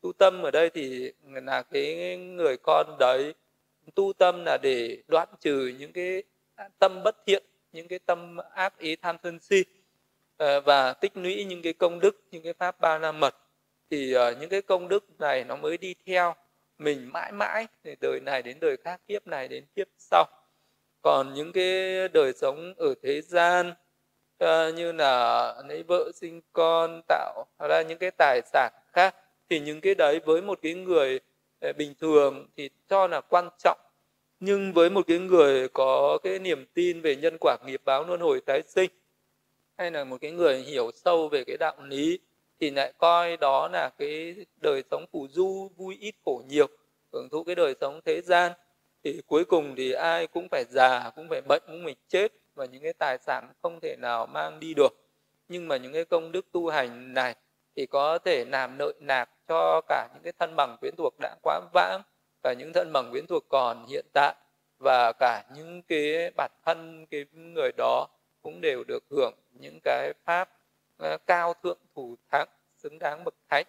Tu 0.00 0.12
tâm 0.12 0.42
ở 0.42 0.50
đây 0.50 0.70
thì 0.70 1.12
là 1.24 1.62
cái 1.62 2.16
người 2.16 2.56
con 2.62 2.96
đấy. 2.98 3.34
Tu 3.94 4.12
tâm 4.12 4.42
là 4.46 4.58
để 4.62 5.02
đoạn 5.08 5.28
trừ 5.40 5.74
những 5.78 5.92
cái 5.92 6.22
à, 6.54 6.68
tâm 6.78 7.02
bất 7.04 7.16
thiện 7.26 7.42
những 7.72 7.88
cái 7.88 7.98
tâm 7.98 8.36
ác 8.54 8.78
ý 8.78 8.96
tham 8.96 9.16
sân 9.22 9.38
si 9.40 9.64
à, 10.38 10.60
và 10.60 10.92
tích 10.92 11.16
lũy 11.16 11.44
những 11.44 11.62
cái 11.62 11.72
công 11.72 12.00
đức 12.00 12.22
những 12.30 12.42
cái 12.42 12.52
pháp 12.52 12.80
ba 12.80 12.98
la 12.98 13.12
mật. 13.12 13.34
Thì 13.90 14.14
à, 14.14 14.32
những 14.40 14.50
cái 14.50 14.62
công 14.62 14.88
đức 14.88 15.20
này 15.20 15.44
nó 15.44 15.56
mới 15.56 15.78
đi 15.78 15.94
theo 16.06 16.34
mình 16.78 17.10
mãi 17.12 17.32
mãi 17.32 17.66
từ 17.82 17.94
đời 18.00 18.20
này 18.20 18.42
đến 18.42 18.58
đời 18.60 18.76
khác 18.84 19.00
kiếp 19.08 19.26
này 19.26 19.48
đến 19.48 19.64
kiếp 19.76 19.86
sau. 19.98 20.24
Còn 21.02 21.34
những 21.34 21.52
cái 21.52 22.08
đời 22.08 22.32
sống 22.32 22.74
ở 22.76 22.94
thế 23.02 23.20
gian 23.20 23.74
uh, 24.44 24.74
như 24.74 24.92
là 24.92 25.54
lấy 25.68 25.82
vợ 25.82 26.10
sinh 26.14 26.40
con 26.52 27.02
tạo 27.08 27.46
ra 27.68 27.82
những 27.82 27.98
cái 27.98 28.10
tài 28.18 28.40
sản 28.52 28.72
khác 28.92 29.14
thì 29.50 29.60
những 29.60 29.80
cái 29.80 29.94
đấy 29.94 30.20
với 30.24 30.42
một 30.42 30.58
cái 30.62 30.74
người 30.74 31.20
uh, 31.68 31.76
bình 31.76 31.94
thường 32.00 32.46
thì 32.56 32.70
cho 32.88 33.06
là 33.06 33.20
quan 33.20 33.48
trọng. 33.64 33.78
Nhưng 34.40 34.72
với 34.72 34.90
một 34.90 35.06
cái 35.06 35.18
người 35.18 35.68
có 35.68 36.18
cái 36.22 36.38
niềm 36.38 36.66
tin 36.74 37.00
về 37.00 37.16
nhân 37.16 37.36
quả 37.40 37.56
nghiệp 37.66 37.82
báo 37.84 38.04
luân 38.04 38.20
hồi 38.20 38.40
tái 38.46 38.62
sinh 38.66 38.90
hay 39.78 39.90
là 39.90 40.04
một 40.04 40.16
cái 40.20 40.30
người 40.30 40.58
hiểu 40.58 40.90
sâu 40.94 41.28
về 41.28 41.44
cái 41.44 41.56
đạo 41.56 41.76
lý 41.82 42.18
thì 42.60 42.70
lại 42.70 42.92
coi 42.98 43.36
đó 43.36 43.68
là 43.72 43.90
cái 43.98 44.34
đời 44.56 44.82
sống 44.90 45.04
phù 45.12 45.28
du 45.28 45.70
vui 45.76 45.96
ít 46.00 46.14
khổ 46.24 46.42
nhiều 46.48 46.66
hưởng 47.12 47.28
thụ 47.28 47.44
cái 47.44 47.54
đời 47.54 47.74
sống 47.80 48.00
thế 48.04 48.20
gian 48.20 48.52
thì 49.04 49.22
cuối 49.26 49.44
cùng 49.44 49.74
thì 49.76 49.92
ai 49.92 50.26
cũng 50.26 50.48
phải 50.50 50.64
già 50.70 51.10
cũng 51.16 51.28
phải 51.28 51.40
bệnh 51.40 51.62
cũng 51.66 51.84
phải 51.84 51.96
chết 52.08 52.32
và 52.58 52.64
những 52.64 52.82
cái 52.82 52.92
tài 52.92 53.18
sản 53.18 53.52
không 53.62 53.80
thể 53.82 53.96
nào 53.98 54.26
mang 54.26 54.60
đi 54.60 54.74
được. 54.74 54.92
Nhưng 55.48 55.68
mà 55.68 55.76
những 55.76 55.92
cái 55.92 56.04
công 56.04 56.32
đức 56.32 56.46
tu 56.52 56.68
hành 56.68 57.14
này 57.14 57.34
thì 57.76 57.86
có 57.86 58.18
thể 58.18 58.44
làm 58.44 58.78
nội 58.78 58.94
nạc 59.00 59.30
cho 59.48 59.80
cả 59.88 60.08
những 60.14 60.22
cái 60.22 60.32
thân 60.38 60.56
bằng 60.56 60.76
quyến 60.80 60.96
thuộc 60.96 61.14
đã 61.20 61.36
quá 61.42 61.60
vãng 61.72 62.02
và 62.42 62.52
những 62.52 62.72
thân 62.72 62.92
bằng 62.92 63.10
quyến 63.10 63.26
thuộc 63.26 63.44
còn 63.48 63.86
hiện 63.86 64.06
tại 64.12 64.34
và 64.78 65.12
cả 65.12 65.44
những 65.54 65.82
cái 65.82 66.30
bản 66.36 66.50
thân 66.66 67.06
cái 67.06 67.24
người 67.32 67.70
đó 67.76 68.08
cũng 68.42 68.60
đều 68.60 68.84
được 68.84 69.04
hưởng 69.10 69.34
những 69.52 69.78
cái 69.84 70.12
pháp 70.24 70.48
ờ, 70.98 71.18
cao 71.26 71.54
thượng 71.62 71.78
thủ 71.94 72.16
thắng 72.30 72.48
xứng 72.76 72.98
đáng 72.98 73.24
bậc 73.24 73.34
thánh. 73.50 73.66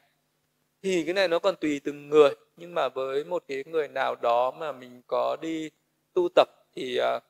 Thì 0.83 1.03
cái 1.05 1.13
này 1.13 1.27
nó 1.27 1.39
còn 1.39 1.55
tùy 1.55 1.81
từng 1.83 2.09
người 2.09 2.29
nhưng 2.57 2.73
mà 2.73 2.89
với 2.89 3.23
một 3.23 3.43
cái 3.47 3.63
người 3.67 3.87
nào 3.87 4.15
đó 4.15 4.51
mà 4.51 4.71
mình 4.71 5.01
có 5.07 5.37
đi 5.41 5.69
tu 6.13 6.29
tập 6.35 6.47
thì 6.75 6.99
uh, 7.17 7.23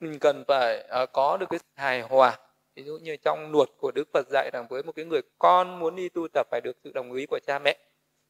mình 0.00 0.18
cần 0.18 0.44
phải 0.48 0.88
uh, 1.02 1.12
có 1.12 1.36
được 1.36 1.46
cái 1.50 1.60
hài 1.74 2.00
hòa. 2.00 2.38
Ví 2.74 2.82
dụ 2.82 2.98
như 3.02 3.16
trong 3.16 3.52
luật 3.52 3.68
của 3.78 3.90
đức 3.90 4.08
phật 4.12 4.26
dạy 4.30 4.50
rằng 4.52 4.66
với 4.70 4.82
một 4.82 4.92
cái 4.96 5.04
người 5.04 5.20
con 5.38 5.78
muốn 5.78 5.96
đi 5.96 6.08
tu 6.08 6.28
tập 6.28 6.46
phải 6.50 6.60
được 6.60 6.76
sự 6.84 6.92
đồng 6.94 7.12
ý 7.12 7.26
của 7.26 7.38
cha 7.46 7.58
mẹ. 7.58 7.76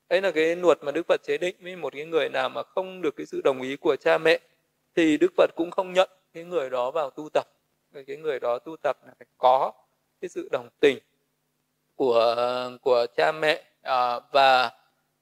Đấy 0.09 0.21
là 0.23 0.31
cái 0.31 0.57
luật 0.57 0.79
mà 0.83 0.93
đức 0.93 1.03
phật 1.09 1.21
chế 1.23 1.39
định 1.39 1.57
với 1.61 1.77
một 1.77 1.93
cái 1.93 2.05
người 2.05 2.29
nào 2.29 2.49
mà 2.49 2.63
không 2.63 3.03
được 3.03 3.17
cái 3.17 3.27
sự 3.27 3.41
đồng 3.45 3.63
ý 3.63 3.77
của 3.77 3.97
cha 3.97 4.19
mẹ 4.19 4.39
thì 4.95 5.17
đức 5.17 5.33
phật 5.37 5.51
cũng 5.57 5.71
không 5.71 5.93
nhận 5.93 6.11
cái 6.33 6.45
người 6.45 6.71
đó 6.71 6.91
vào 6.91 7.11
tu 7.11 7.29
tập. 7.35 7.47
Cái 8.07 8.17
người 8.17 8.41
đó 8.41 8.59
tu 8.59 8.77
tập 8.77 8.97
là 9.07 9.13
phải 9.19 9.27
có 9.39 9.73
cái 10.21 10.29
sự 10.29 10.49
đồng 10.53 10.69
tình 10.81 10.99
của 11.97 12.37
của 12.83 13.07
cha 13.17 13.33
mẹ 13.33 13.65
à, 13.83 14.21
và 14.33 14.71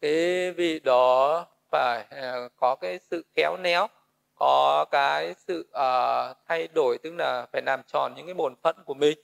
cái 0.01 0.53
vị 0.53 0.81
đó 0.81 1.47
phải 1.71 2.05
à, 2.11 2.49
có 2.57 2.75
cái 2.75 2.99
sự 3.11 3.25
khéo 3.37 3.57
léo 3.63 3.87
có 4.35 4.85
cái 4.91 5.35
sự 5.47 5.67
uh, 5.71 6.37
thay 6.49 6.69
đổi 6.75 6.99
tức 6.99 7.15
là 7.19 7.47
phải 7.53 7.63
làm 7.67 7.81
tròn 7.87 8.13
những 8.17 8.27
cái 8.27 8.35
bổn 8.35 8.55
phận 8.63 8.77
của 8.85 8.95
mình. 8.95 9.19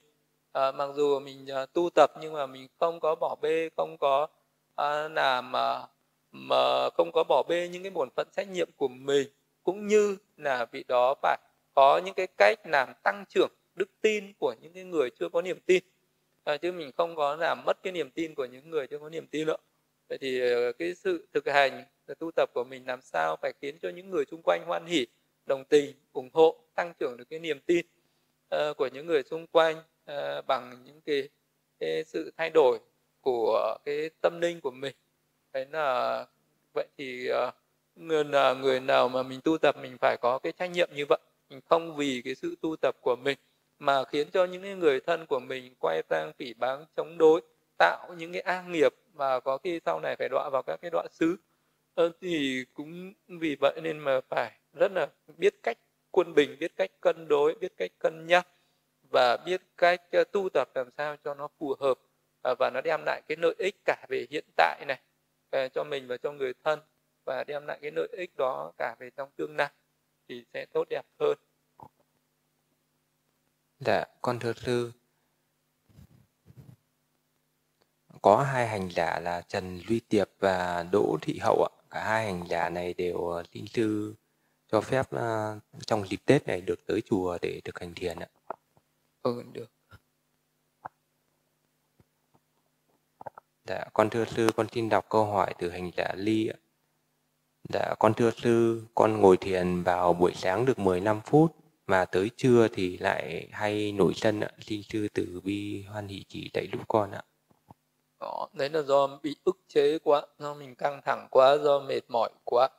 Uh, 0.57 0.75
mặc 0.75 0.89
dù 0.95 1.19
mình 1.19 1.47
uh, 1.63 1.73
tu 1.73 1.89
tập 1.95 2.11
nhưng 2.21 2.33
mà 2.33 2.45
mình 2.45 2.67
không 2.79 2.99
có 2.99 3.15
bỏ 3.15 3.35
bê 3.41 3.69
không 3.77 3.97
có 3.99 4.27
uh, 4.81 5.11
làm 5.11 5.51
uh, 5.51 5.89
mà 6.31 6.89
không 6.89 7.11
có 7.11 7.23
bỏ 7.23 7.43
bê 7.43 7.69
những 7.71 7.83
cái 7.83 7.91
bổn 7.91 8.09
phận 8.15 8.27
trách 8.35 8.47
nhiệm 8.49 8.69
của 8.77 8.87
mình. 8.87 9.27
Cũng 9.63 9.87
như 9.87 10.17
là 10.37 10.65
vị 10.71 10.83
đó 10.87 11.15
phải 11.21 11.37
có 11.73 12.01
những 12.05 12.13
cái 12.13 12.27
cách 12.37 12.59
làm 12.65 12.93
tăng 13.03 13.25
trưởng 13.29 13.51
đức 13.75 13.89
tin 14.01 14.33
của 14.39 14.55
những 14.61 14.73
cái 14.73 14.83
người 14.83 15.09
chưa 15.19 15.29
có 15.29 15.41
niềm 15.41 15.59
tin. 15.65 15.83
À, 16.43 16.57
chứ 16.57 16.71
mình 16.71 16.91
không 16.97 17.15
có 17.15 17.35
làm 17.35 17.63
mất 17.65 17.83
cái 17.83 17.93
niềm 17.93 18.11
tin 18.11 18.35
của 18.35 18.45
những 18.45 18.69
người 18.69 18.87
chưa 18.87 18.99
có 18.99 19.09
niềm 19.09 19.27
tin 19.27 19.47
nữa 19.47 19.57
vậy 20.11 20.17
thì 20.17 20.39
ờ, 20.39 20.71
cái 20.71 20.95
sự 20.95 21.27
thực 21.33 21.47
hành 21.47 21.83
tu 22.19 22.31
tập 22.35 22.49
của 22.53 22.63
mình 22.63 22.87
làm 22.87 23.01
sao 23.01 23.37
phải 23.41 23.53
khiến 23.61 23.77
cho 23.81 23.89
những 23.89 24.09
người 24.09 24.25
xung 24.31 24.41
quanh 24.43 24.63
hoan 24.67 24.85
hỉ 24.85 25.07
đồng 25.45 25.65
tình 25.65 25.95
ủng 26.13 26.29
hộ 26.33 26.55
tăng 26.75 26.93
trưởng 26.99 27.17
được 27.17 27.23
cái 27.29 27.39
niềm 27.39 27.59
tin 27.59 27.85
uh, 28.55 28.77
của 28.77 28.87
những 28.87 29.05
người 29.05 29.23
xung 29.23 29.47
quanh 29.47 29.77
uh, 30.11 30.45
bằng 30.47 30.83
những 30.85 31.01
cái, 31.01 31.29
cái 31.79 32.03
sự 32.03 32.31
thay 32.37 32.49
đổi 32.49 32.79
của 33.21 33.77
cái 33.85 34.09
tâm 34.21 34.41
linh 34.41 34.61
của 34.61 34.71
mình. 34.71 34.95
Đấy 35.53 35.65
là 35.71 36.25
vậy 36.73 36.87
thì 36.97 37.29
uh, 37.31 37.53
người 37.95 38.23
nào, 38.23 38.55
người 38.55 38.79
nào 38.79 39.09
mà 39.09 39.23
mình 39.23 39.41
tu 39.43 39.57
tập 39.57 39.75
mình 39.81 39.97
phải 40.01 40.17
có 40.21 40.39
cái 40.39 40.51
trách 40.51 40.71
nhiệm 40.71 40.89
như 40.95 41.05
vậy. 41.09 41.19
Mình 41.49 41.59
không 41.69 41.95
vì 41.95 42.21
cái 42.25 42.35
sự 42.35 42.55
tu 42.61 42.75
tập 42.75 42.95
của 43.01 43.15
mình 43.15 43.37
mà 43.79 44.03
khiến 44.03 44.27
cho 44.33 44.45
những 44.45 44.79
người 44.79 44.99
thân 44.99 45.25
của 45.25 45.39
mình 45.39 45.75
quay 45.79 46.01
sang 46.09 46.31
phỉ 46.37 46.53
báng 46.53 46.85
chống 46.95 47.17
đối 47.17 47.41
tạo 47.77 48.13
những 48.17 48.31
cái 48.31 48.41
ác 48.41 48.61
nghiệp 48.69 48.93
và 49.13 49.39
có 49.39 49.57
khi 49.57 49.79
sau 49.85 49.99
này 49.99 50.15
phải 50.15 50.29
đọa 50.29 50.49
vào 50.49 50.63
các 50.67 50.79
cái 50.81 50.91
đoạn 50.91 51.07
xứ 51.11 51.37
ờ, 51.93 52.11
thì 52.21 52.65
cũng 52.73 53.13
vì 53.27 53.55
vậy 53.61 53.79
nên 53.83 53.99
mà 53.99 54.19
phải 54.29 54.51
rất 54.73 54.91
là 54.91 55.07
biết 55.37 55.53
cách 55.63 55.77
quân 56.11 56.33
bình 56.33 56.57
biết 56.59 56.71
cách 56.75 56.91
cân 57.01 57.27
đối 57.27 57.55
biết 57.55 57.73
cách 57.77 57.91
cân 57.99 58.27
nhắc 58.27 58.47
và 59.11 59.37
biết 59.37 59.61
cách 59.77 60.01
tu 60.31 60.49
tập 60.49 60.69
làm 60.75 60.89
sao 60.97 61.15
cho 61.23 61.33
nó 61.33 61.47
phù 61.59 61.75
hợp 61.79 61.99
à, 62.43 62.53
và 62.59 62.69
nó 62.73 62.81
đem 62.81 63.01
lại 63.05 63.21
cái 63.27 63.37
lợi 63.41 63.55
ích 63.57 63.75
cả 63.85 64.05
về 64.09 64.27
hiện 64.29 64.45
tại 64.55 64.85
này 64.87 64.99
à, 65.51 65.67
cho 65.67 65.83
mình 65.83 66.07
và 66.07 66.17
cho 66.17 66.31
người 66.31 66.53
thân 66.63 66.79
và 67.25 67.43
đem 67.47 67.65
lại 67.67 67.79
cái 67.81 67.91
lợi 67.91 68.07
ích 68.11 68.31
đó 68.37 68.71
cả 68.77 68.95
về 68.99 69.09
trong 69.17 69.29
tương 69.35 69.55
lai 69.57 69.69
thì 70.29 70.45
sẽ 70.53 70.65
tốt 70.73 70.87
đẹp 70.89 71.05
hơn 71.19 71.37
Dạ, 73.85 74.05
con 74.21 74.39
thưa 74.39 74.53
sư. 74.53 74.91
Có 78.21 78.43
hai 78.43 78.67
hành 78.67 78.89
giả 78.91 79.19
là 79.19 79.41
Trần 79.41 79.79
Duy 79.87 79.99
Tiệp 79.99 80.29
và 80.39 80.85
Đỗ 80.91 81.17
Thị 81.21 81.39
Hậu 81.41 81.63
ạ. 81.63 81.71
Cả 81.89 82.03
hai 82.03 82.25
hành 82.25 82.43
giả 82.49 82.69
này 82.69 82.93
đều 82.93 83.43
xin 83.53 83.67
sư 83.67 84.15
cho 84.71 84.81
phép 84.81 85.05
uh, 85.15 85.61
trong 85.87 86.07
dịp 86.07 86.19
Tết 86.25 86.47
này 86.47 86.61
được 86.61 86.85
tới 86.87 87.01
chùa 87.01 87.37
để 87.41 87.61
thực 87.63 87.79
hành 87.79 87.93
thiền 87.95 88.19
ạ. 88.19 88.27
Ừ, 89.23 89.43
được. 89.53 89.71
Dạ, 93.65 93.85
con 93.93 94.09
thưa 94.09 94.25
sư, 94.25 94.49
con 94.55 94.67
xin 94.71 94.89
đọc 94.89 95.05
câu 95.09 95.25
hỏi 95.25 95.53
từ 95.59 95.69
hành 95.69 95.91
giả 95.97 96.13
Ly 96.15 96.47
ạ. 96.47 96.57
Dạ, 97.69 97.95
con 97.99 98.13
thưa 98.13 98.31
sư, 98.31 98.83
con 98.95 99.21
ngồi 99.21 99.37
thiền 99.37 99.83
vào 99.83 100.13
buổi 100.13 100.33
sáng 100.35 100.65
được 100.65 100.79
15 100.79 101.21
phút 101.25 101.55
mà 101.87 102.05
tới 102.05 102.29
trưa 102.37 102.67
thì 102.73 102.97
lại 102.97 103.47
hay 103.51 103.91
nổi 103.91 104.13
sân 104.15 104.39
ạ 104.39 104.49
xin 104.59 104.81
sư 104.83 105.07
tử 105.13 105.41
bi 105.43 105.83
hoan 105.83 106.07
hỷ 106.07 106.25
chỉ 106.27 106.49
dạy 106.53 106.67
giúp 106.71 106.81
con 106.87 107.11
ạ 107.11 107.21
đó 108.21 108.47
đấy 108.53 108.69
là 108.69 108.81
do 108.81 109.19
bị 109.23 109.35
ức 109.43 109.57
chế 109.67 109.99
quá 109.99 110.21
do 110.39 110.53
mình 110.53 110.75
căng 110.75 111.01
thẳng 111.05 111.27
quá 111.31 111.57
do 111.57 111.79
mệt 111.79 112.01
mỏi 112.07 112.29
quá. 112.45 112.69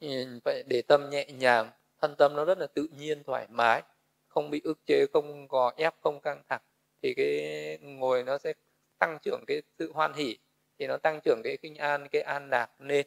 Mình 0.00 0.40
phải 0.44 0.62
để 0.68 0.82
tâm 0.82 1.10
nhẹ 1.10 1.26
nhàng 1.32 1.70
thân 2.00 2.14
tâm 2.18 2.36
nó 2.36 2.44
rất 2.44 2.58
là 2.58 2.66
tự 2.66 2.88
nhiên 2.96 3.22
thoải 3.24 3.46
mái 3.50 3.82
không 4.28 4.50
bị 4.50 4.60
ức 4.64 4.78
chế 4.86 5.06
không 5.12 5.48
gò 5.48 5.72
ép 5.76 5.94
không 6.00 6.20
căng 6.20 6.42
thẳng. 6.48 6.62
Thì 7.02 7.14
cái 7.14 7.78
ngồi 7.82 8.22
nó 8.22 8.38
sẽ 8.38 8.52
tăng 8.98 9.18
trưởng 9.22 9.44
cái 9.46 9.62
sự 9.78 9.92
hoan 9.92 10.12
hỷ 10.14 10.38
thì 10.78 10.86
nó 10.86 10.96
tăng 10.96 11.20
trưởng 11.24 11.40
cái 11.44 11.56
kinh 11.62 11.74
an 11.74 12.08
cái 12.08 12.22
an 12.22 12.50
lạc 12.50 12.80
lên. 12.80 13.06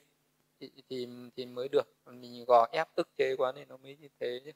Thì, 0.60 0.72
thì 0.90 1.07
thì 1.36 1.45
mới 1.45 1.68
được. 1.68 1.88
Mình 2.06 2.45
gò 2.48 2.68
ép 2.72 2.88
ức 2.95 3.10
chế 3.18 3.36
quá 3.36 3.52
nên 3.52 3.68
nó 3.68 3.78
mới 3.78 3.98
như 4.02 4.07
thế 4.20 4.40
chứ. 4.45 4.52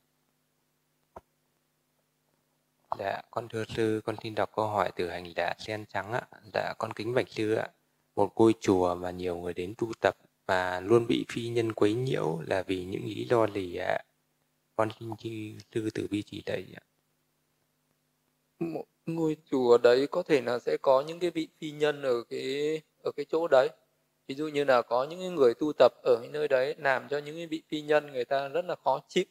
Dạ, 2.95 3.21
con 3.31 3.49
thưa 3.49 3.63
sư, 3.75 4.01
con 4.05 4.15
xin 4.23 4.35
đọc 4.35 4.51
câu 4.55 4.67
hỏi 4.67 4.91
từ 4.95 5.09
hành 5.09 5.33
giả 5.35 5.53
sen 5.59 5.85
trắng 5.85 6.11
ạ. 6.11 6.21
Dạ, 6.53 6.73
con 6.79 6.93
kính 6.93 7.13
bạch 7.13 7.29
sư 7.29 7.53
ạ. 7.53 7.67
Một 8.15 8.31
ngôi 8.35 8.53
chùa 8.59 8.95
mà 8.95 9.11
nhiều 9.11 9.37
người 9.37 9.53
đến 9.53 9.73
tu 9.77 9.91
tập 10.01 10.17
và 10.45 10.79
luôn 10.79 11.07
bị 11.07 11.25
phi 11.29 11.47
nhân 11.47 11.73
quấy 11.73 11.93
nhiễu 11.93 12.39
là 12.47 12.63
vì 12.63 12.85
những 12.85 13.05
lý 13.05 13.27
do 13.29 13.47
gì 13.47 13.75
ạ? 13.75 14.03
Con 14.75 14.89
xin 14.99 15.09
sư 15.71 15.89
từ 15.93 16.07
bi 16.11 16.23
chỉ 16.25 16.43
đây 16.45 16.65
ạ. 16.75 16.83
Một 18.59 18.85
ngôi 19.05 19.37
chùa 19.51 19.77
đấy 19.77 20.07
có 20.07 20.23
thể 20.23 20.41
là 20.41 20.59
sẽ 20.59 20.77
có 20.81 21.01
những 21.01 21.19
cái 21.19 21.29
vị 21.29 21.47
phi 21.59 21.71
nhân 21.71 22.01
ở 22.01 22.23
cái 22.29 22.81
ở 23.03 23.11
cái 23.11 23.25
chỗ 23.29 23.47
đấy. 23.47 23.69
Ví 24.27 24.35
dụ 24.35 24.47
như 24.47 24.63
là 24.63 24.81
có 24.81 25.03
những 25.03 25.35
người 25.35 25.53
tu 25.53 25.73
tập 25.73 25.91
ở 26.03 26.27
nơi 26.31 26.47
đấy 26.47 26.75
làm 26.77 27.07
cho 27.09 27.17
những 27.17 27.35
cái 27.35 27.47
vị 27.47 27.63
phi 27.69 27.81
nhân 27.81 28.11
người 28.11 28.25
ta 28.25 28.47
rất 28.47 28.65
là 28.65 28.75
khó 28.83 29.01
chịu 29.07 29.25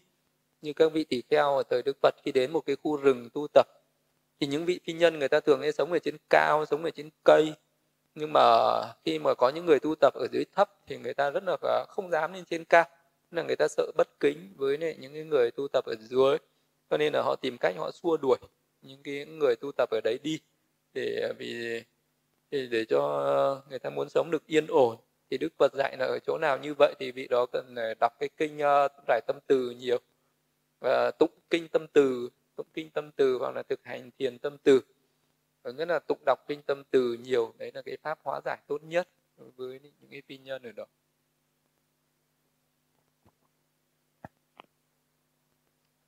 như 0.67 0.73
các 0.73 0.93
vị 0.93 1.05
tỷ 1.05 1.23
kheo 1.31 1.57
ở 1.57 1.63
thời 1.71 1.83
Đức 1.83 1.97
Phật 2.03 2.15
khi 2.25 2.33
đến 2.33 2.53
một 2.53 2.61
cái 2.67 2.77
khu 2.83 2.97
rừng 2.97 3.29
tu 3.35 3.47
tập 3.55 3.67
thì 4.41 4.47
những 4.47 4.65
vị 4.65 4.81
phi 4.85 4.93
nhân 4.93 5.19
người 5.19 5.29
ta 5.29 5.41
thường 5.41 5.61
hay 5.61 5.73
sống 5.73 5.93
ở 5.93 5.99
trên 5.99 6.17
cao 6.31 6.65
sống 6.65 6.85
ở 6.85 6.91
trên 6.91 7.11
cây. 7.25 7.55
Nhưng 8.15 8.33
mà 8.33 8.43
khi 9.05 9.19
mà 9.19 9.35
có 9.35 9.49
những 9.49 9.67
người 9.67 9.81
tu 9.81 9.95
tập 9.95 10.15
ở 10.15 10.27
dưới 10.33 10.45
thấp 10.55 10.71
thì 10.87 10.97
người 10.99 11.15
ta 11.15 11.31
rất 11.31 11.43
là 11.47 11.87
không 11.89 12.11
dám 12.11 12.33
lên 12.33 12.45
trên 12.45 12.65
cao. 12.65 12.85
Là 13.31 13.43
người 13.43 13.57
ta 13.57 13.69
sợ 13.69 13.93
bất 13.97 14.21
kính 14.21 14.55
với 14.57 14.97
những 14.99 15.29
người 15.29 15.51
tu 15.51 15.69
tập 15.69 15.85
ở 15.85 15.95
dưới. 16.01 16.37
Cho 16.91 16.97
nên 16.97 17.13
là 17.13 17.23
họ 17.23 17.37
tìm 17.37 17.57
cách 17.61 17.75
họ 17.79 17.91
xua 17.91 18.17
đuổi 18.17 18.39
những 18.83 19.03
cái 19.03 19.25
người 19.25 19.57
tu 19.57 19.73
tập 19.73 19.91
ở 19.91 20.01
đấy 20.05 20.19
đi 20.23 20.39
để 20.95 21.33
vì 21.39 21.83
để, 22.51 22.67
để 22.71 22.85
cho 22.85 23.63
người 23.71 23.79
ta 23.79 23.91
muốn 23.91 24.09
sống 24.09 24.31
được 24.31 24.47
yên 24.47 24.67
ổn. 24.67 24.97
Thì 25.31 25.39
Đức 25.39 25.53
Phật 25.59 25.75
dạy 25.75 25.97
là 25.99 26.07
ở 26.07 26.19
chỗ 26.27 26.39
nào 26.39 26.59
như 26.59 26.75
vậy 26.79 26.95
thì 26.99 27.13
vị 27.13 27.29
đó 27.29 27.47
cần 27.53 27.75
ờ, 27.77 27.95
đọc 28.01 28.13
cái 28.21 28.29
kinh 28.37 28.57
uh, 28.57 29.27
tâm 29.27 29.37
từ 29.47 29.71
nhiều 29.71 29.99
và 30.81 31.11
tụng 31.11 31.31
kinh 31.51 31.69
tâm 31.69 31.87
từ 31.93 32.31
tụng 32.57 32.67
kinh 32.75 32.91
tâm 32.91 33.11
từ 33.17 33.39
hoặc 33.41 33.55
là 33.55 33.63
thực 33.63 33.85
hành 33.85 34.11
thiền 34.19 34.39
tâm 34.39 34.57
từ 34.63 34.81
có 35.63 35.73
nghĩa 35.73 35.87
là 35.87 35.99
tụng 35.99 36.19
đọc 36.27 36.39
kinh 36.49 36.63
tâm 36.63 36.83
từ 36.91 37.13
nhiều 37.13 37.55
đấy 37.59 37.71
là 37.75 37.83
cái 37.83 37.97
pháp 38.03 38.19
hóa 38.23 38.41
giải 38.45 38.59
tốt 38.67 38.83
nhất 38.83 39.09
đối 39.37 39.51
với 39.51 39.81
những 40.01 40.11
cái 40.11 40.23
phi 40.29 40.39
nhân 40.39 40.63
ở 40.63 40.73
đó 40.73 40.87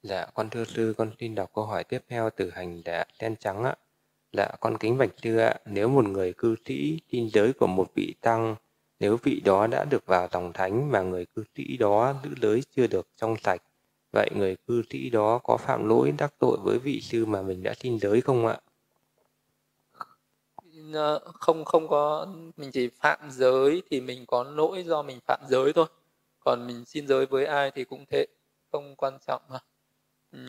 Dạ, 0.03 0.27
con 0.35 0.51
thưa 0.51 0.65
sư, 0.65 0.95
con 0.99 1.11
xin 1.19 1.35
đọc 1.35 1.51
câu 1.55 1.65
hỏi 1.65 1.85
tiếp 1.85 2.05
theo 2.09 2.31
từ 2.37 2.51
hành 2.51 2.83
đã 2.85 3.05
đen 3.21 3.37
trắng 3.37 3.65
ạ. 3.65 3.75
Dạ, 4.33 4.49
con 4.61 4.79
kính 4.79 4.99
bạch 4.99 5.11
sư 5.23 5.37
ạ, 5.39 5.55
nếu 5.67 5.89
một 5.89 6.05
người 6.05 6.33
cư 6.33 6.57
sĩ 6.65 7.01
tin 7.11 7.29
giới 7.33 7.53
của 7.53 7.67
một 7.67 7.87
vị 7.95 8.15
tăng, 8.21 8.57
nếu 9.01 9.17
vị 9.23 9.41
đó 9.45 9.67
đã 9.67 9.85
được 9.85 10.07
vào 10.07 10.29
dòng 10.33 10.53
thánh 10.53 10.91
mà 10.91 11.03
người 11.03 11.27
cư 11.27 11.45
sĩ 11.55 11.77
đó 11.77 12.15
giữ 12.25 12.31
giới 12.43 12.63
chưa 12.71 12.87
được 12.87 13.09
trong 13.17 13.37
sạch, 13.37 13.63
Vậy 14.13 14.31
người 14.35 14.57
cư 14.67 14.83
sĩ 14.91 15.11
đó 15.11 15.39
có 15.39 15.57
phạm 15.57 15.89
lỗi 15.89 16.13
đắc 16.19 16.35
tội 16.39 16.59
với 16.63 16.79
vị 16.79 17.01
sư 17.01 17.27
mà 17.27 17.43
mình 17.43 17.63
đã 17.63 17.75
xin 17.75 17.99
giới 17.99 18.21
không 18.21 18.47
ạ? 18.47 18.61
Ờ, 20.93 21.19
không 21.35 21.65
không 21.65 21.89
có, 21.89 22.27
mình 22.57 22.71
chỉ 22.73 22.89
phạm 22.89 23.31
giới 23.31 23.83
thì 23.91 24.01
mình 24.01 24.27
có 24.27 24.45
lỗi 24.45 24.85
do 24.87 25.03
mình 25.03 25.19
phạm 25.27 25.41
giới 25.49 25.73
thôi. 25.73 25.87
Còn 26.41 26.67
mình 26.67 26.85
xin 26.85 27.07
giới 27.07 27.27
với 27.27 27.47
ai 27.47 27.71
thì 27.71 27.85
cũng 27.85 28.05
thế, 28.11 28.27
không 28.73 28.97
quan 28.97 29.19
trọng 29.27 29.43
mà. 29.49 29.59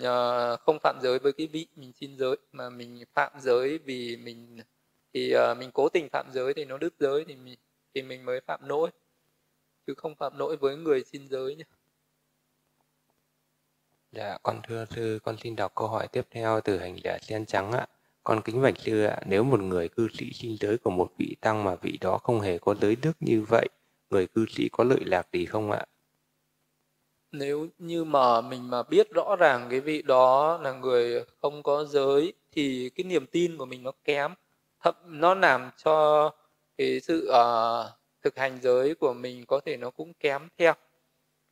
Ờ, 0.01 0.57
không 0.57 0.77
phạm 0.83 0.99
giới 1.01 1.19
với 1.19 1.33
cái 1.33 1.47
vị 1.47 1.67
mình 1.75 1.91
xin 1.99 2.17
giới, 2.17 2.37
mà 2.51 2.69
mình 2.69 3.03
phạm 3.13 3.31
giới 3.41 3.77
vì 3.77 4.17
mình, 4.17 4.57
thì 5.13 5.31
ờ, 5.31 5.55
mình 5.55 5.71
cố 5.71 5.89
tình 5.89 6.09
phạm 6.09 6.31
giới 6.31 6.53
thì 6.53 6.65
nó 6.65 6.77
đứt 6.77 6.93
giới 6.99 7.25
thì 7.27 7.35
mình 7.35 7.55
thì 7.93 8.01
mình 8.01 8.25
mới 8.25 8.41
phạm 8.41 8.59
lỗi. 8.69 8.89
Chứ 9.87 9.93
không 9.97 10.15
phạm 10.15 10.37
lỗi 10.37 10.57
với 10.57 10.77
người 10.77 11.03
xin 11.03 11.27
giới 11.27 11.55
nhé 11.55 11.63
Dạ, 14.11 14.37
con 14.43 14.61
thưa 14.67 14.85
sư, 14.89 15.19
con 15.23 15.37
xin 15.37 15.55
đọc 15.55 15.71
câu 15.75 15.87
hỏi 15.87 16.07
tiếp 16.07 16.27
theo 16.31 16.61
từ 16.61 16.79
hành 16.79 16.97
giả 17.03 17.17
sen 17.21 17.45
trắng 17.45 17.71
ạ. 17.71 17.87
Con 18.23 18.41
kính 18.41 18.61
bạch 18.61 18.79
sư 18.79 19.03
ạ, 19.03 19.19
nếu 19.25 19.43
một 19.43 19.59
người 19.59 19.89
cư 19.89 20.07
sĩ 20.13 20.33
xin 20.33 20.57
giới 20.59 20.77
của 20.77 20.89
một 20.89 21.11
vị 21.17 21.35
tăng 21.41 21.63
mà 21.63 21.75
vị 21.75 21.97
đó 22.01 22.17
không 22.17 22.41
hề 22.41 22.57
có 22.57 22.75
giới 22.75 22.95
đức 22.95 23.11
như 23.19 23.45
vậy, 23.49 23.67
người 24.09 24.27
cư 24.27 24.45
sĩ 24.49 24.69
có 24.71 24.83
lợi 24.83 24.99
lạc 25.05 25.27
gì 25.33 25.45
không 25.45 25.71
ạ? 25.71 25.85
Nếu 27.31 27.67
như 27.77 28.03
mà 28.03 28.41
mình 28.41 28.69
mà 28.69 28.83
biết 28.83 29.11
rõ 29.11 29.35
ràng 29.39 29.67
cái 29.69 29.79
vị 29.79 30.01
đó 30.01 30.57
là 30.61 30.73
người 30.73 31.25
không 31.41 31.63
có 31.63 31.85
giới 31.85 32.33
thì 32.51 32.89
cái 32.95 33.03
niềm 33.03 33.25
tin 33.27 33.57
của 33.57 33.65
mình 33.65 33.83
nó 33.83 33.91
kém, 34.03 34.33
thậm 34.83 34.95
nó 35.05 35.33
làm 35.33 35.71
cho 35.83 36.29
cái 36.77 36.99
sự 36.99 37.31
uh, 37.31 37.85
thực 38.23 38.37
hành 38.37 38.59
giới 38.61 38.95
của 38.95 39.13
mình 39.13 39.45
có 39.45 39.59
thể 39.65 39.77
nó 39.77 39.89
cũng 39.89 40.13
kém 40.13 40.47
theo 40.57 40.73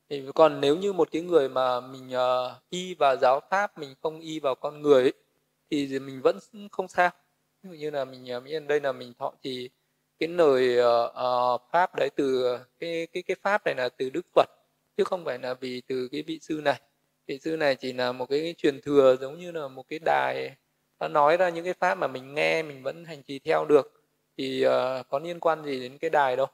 thì 0.10 0.24
còn 0.36 0.62
nếu 0.62 0.78
như 0.78 0.94
một 0.94 1.10
cái 1.12 1.22
người 1.22 1.50
mà 1.50 1.80
mình 1.80 2.10
uh, 2.10 2.52
y 2.70 2.94
vào 2.94 3.18
giáo 3.18 3.40
pháp 3.50 3.78
mình 3.78 3.96
không 4.02 4.20
y 4.20 4.40
vào 4.40 4.56
con 4.56 4.82
người 4.82 5.04
ấy, 5.04 5.14
thì 5.72 6.00
mình 6.00 6.22
vẫn 6.22 6.40
không 6.72 6.88
sao. 6.88 7.10
Ví 7.64 7.70
dụ 7.70 7.76
như 7.76 7.90
là 7.90 8.06
mình 8.06 8.28
uh, 8.38 8.68
đây 8.68 8.80
là 8.80 8.92
mình 8.92 9.14
thọ 9.20 9.34
thì 9.44 9.70
cái 10.20 10.30
lời 10.30 10.78
uh, 10.80 11.12
uh, 11.12 11.62
pháp 11.72 11.96
đấy 11.96 12.10
từ 12.16 12.58
cái 12.80 13.08
cái 13.14 13.24
cái 13.24 13.36
pháp 13.42 13.66
này 13.66 13.76
là 13.76 13.90
từ 13.90 14.10
đức 14.10 14.26
phật 14.36 14.50
chứ 14.98 15.04
không 15.04 15.26
phải 15.26 15.40
là 15.40 15.54
vì 15.54 15.82
từ 15.88 16.08
cái 16.12 16.24
vị 16.24 16.40
sư 16.42 16.62
này. 16.64 16.82
Vị 17.28 17.40
sư 17.40 17.58
này 17.58 17.76
chỉ 17.76 17.94
là 17.94 18.12
một 18.12 18.26
cái 18.30 18.56
truyền 18.58 18.82
thừa 18.82 19.16
giống 19.22 19.40
như 19.40 19.52
là 19.52 19.68
một 19.68 19.84
cái 19.88 20.00
đài 20.06 20.56
nó 21.00 21.08
nói 21.08 21.38
ra 21.38 21.50
những 21.50 21.66
cái 21.66 21.74
pháp 21.74 21.96
mà 21.96 22.08
mình 22.08 22.34
nghe 22.34 22.64
mình 22.64 22.84
vẫn 22.84 23.06
hành 23.06 23.24
trì 23.24 23.40
theo 23.40 23.66
được. 23.66 24.04
Thì 24.38 24.66
uh, 24.68 25.10
có 25.10 25.20
liên 25.20 25.40
quan 25.40 25.66
gì 25.66 25.80
đến 25.80 25.98
cái 25.98 26.10
đài 26.10 26.36
đâu. 26.36 26.48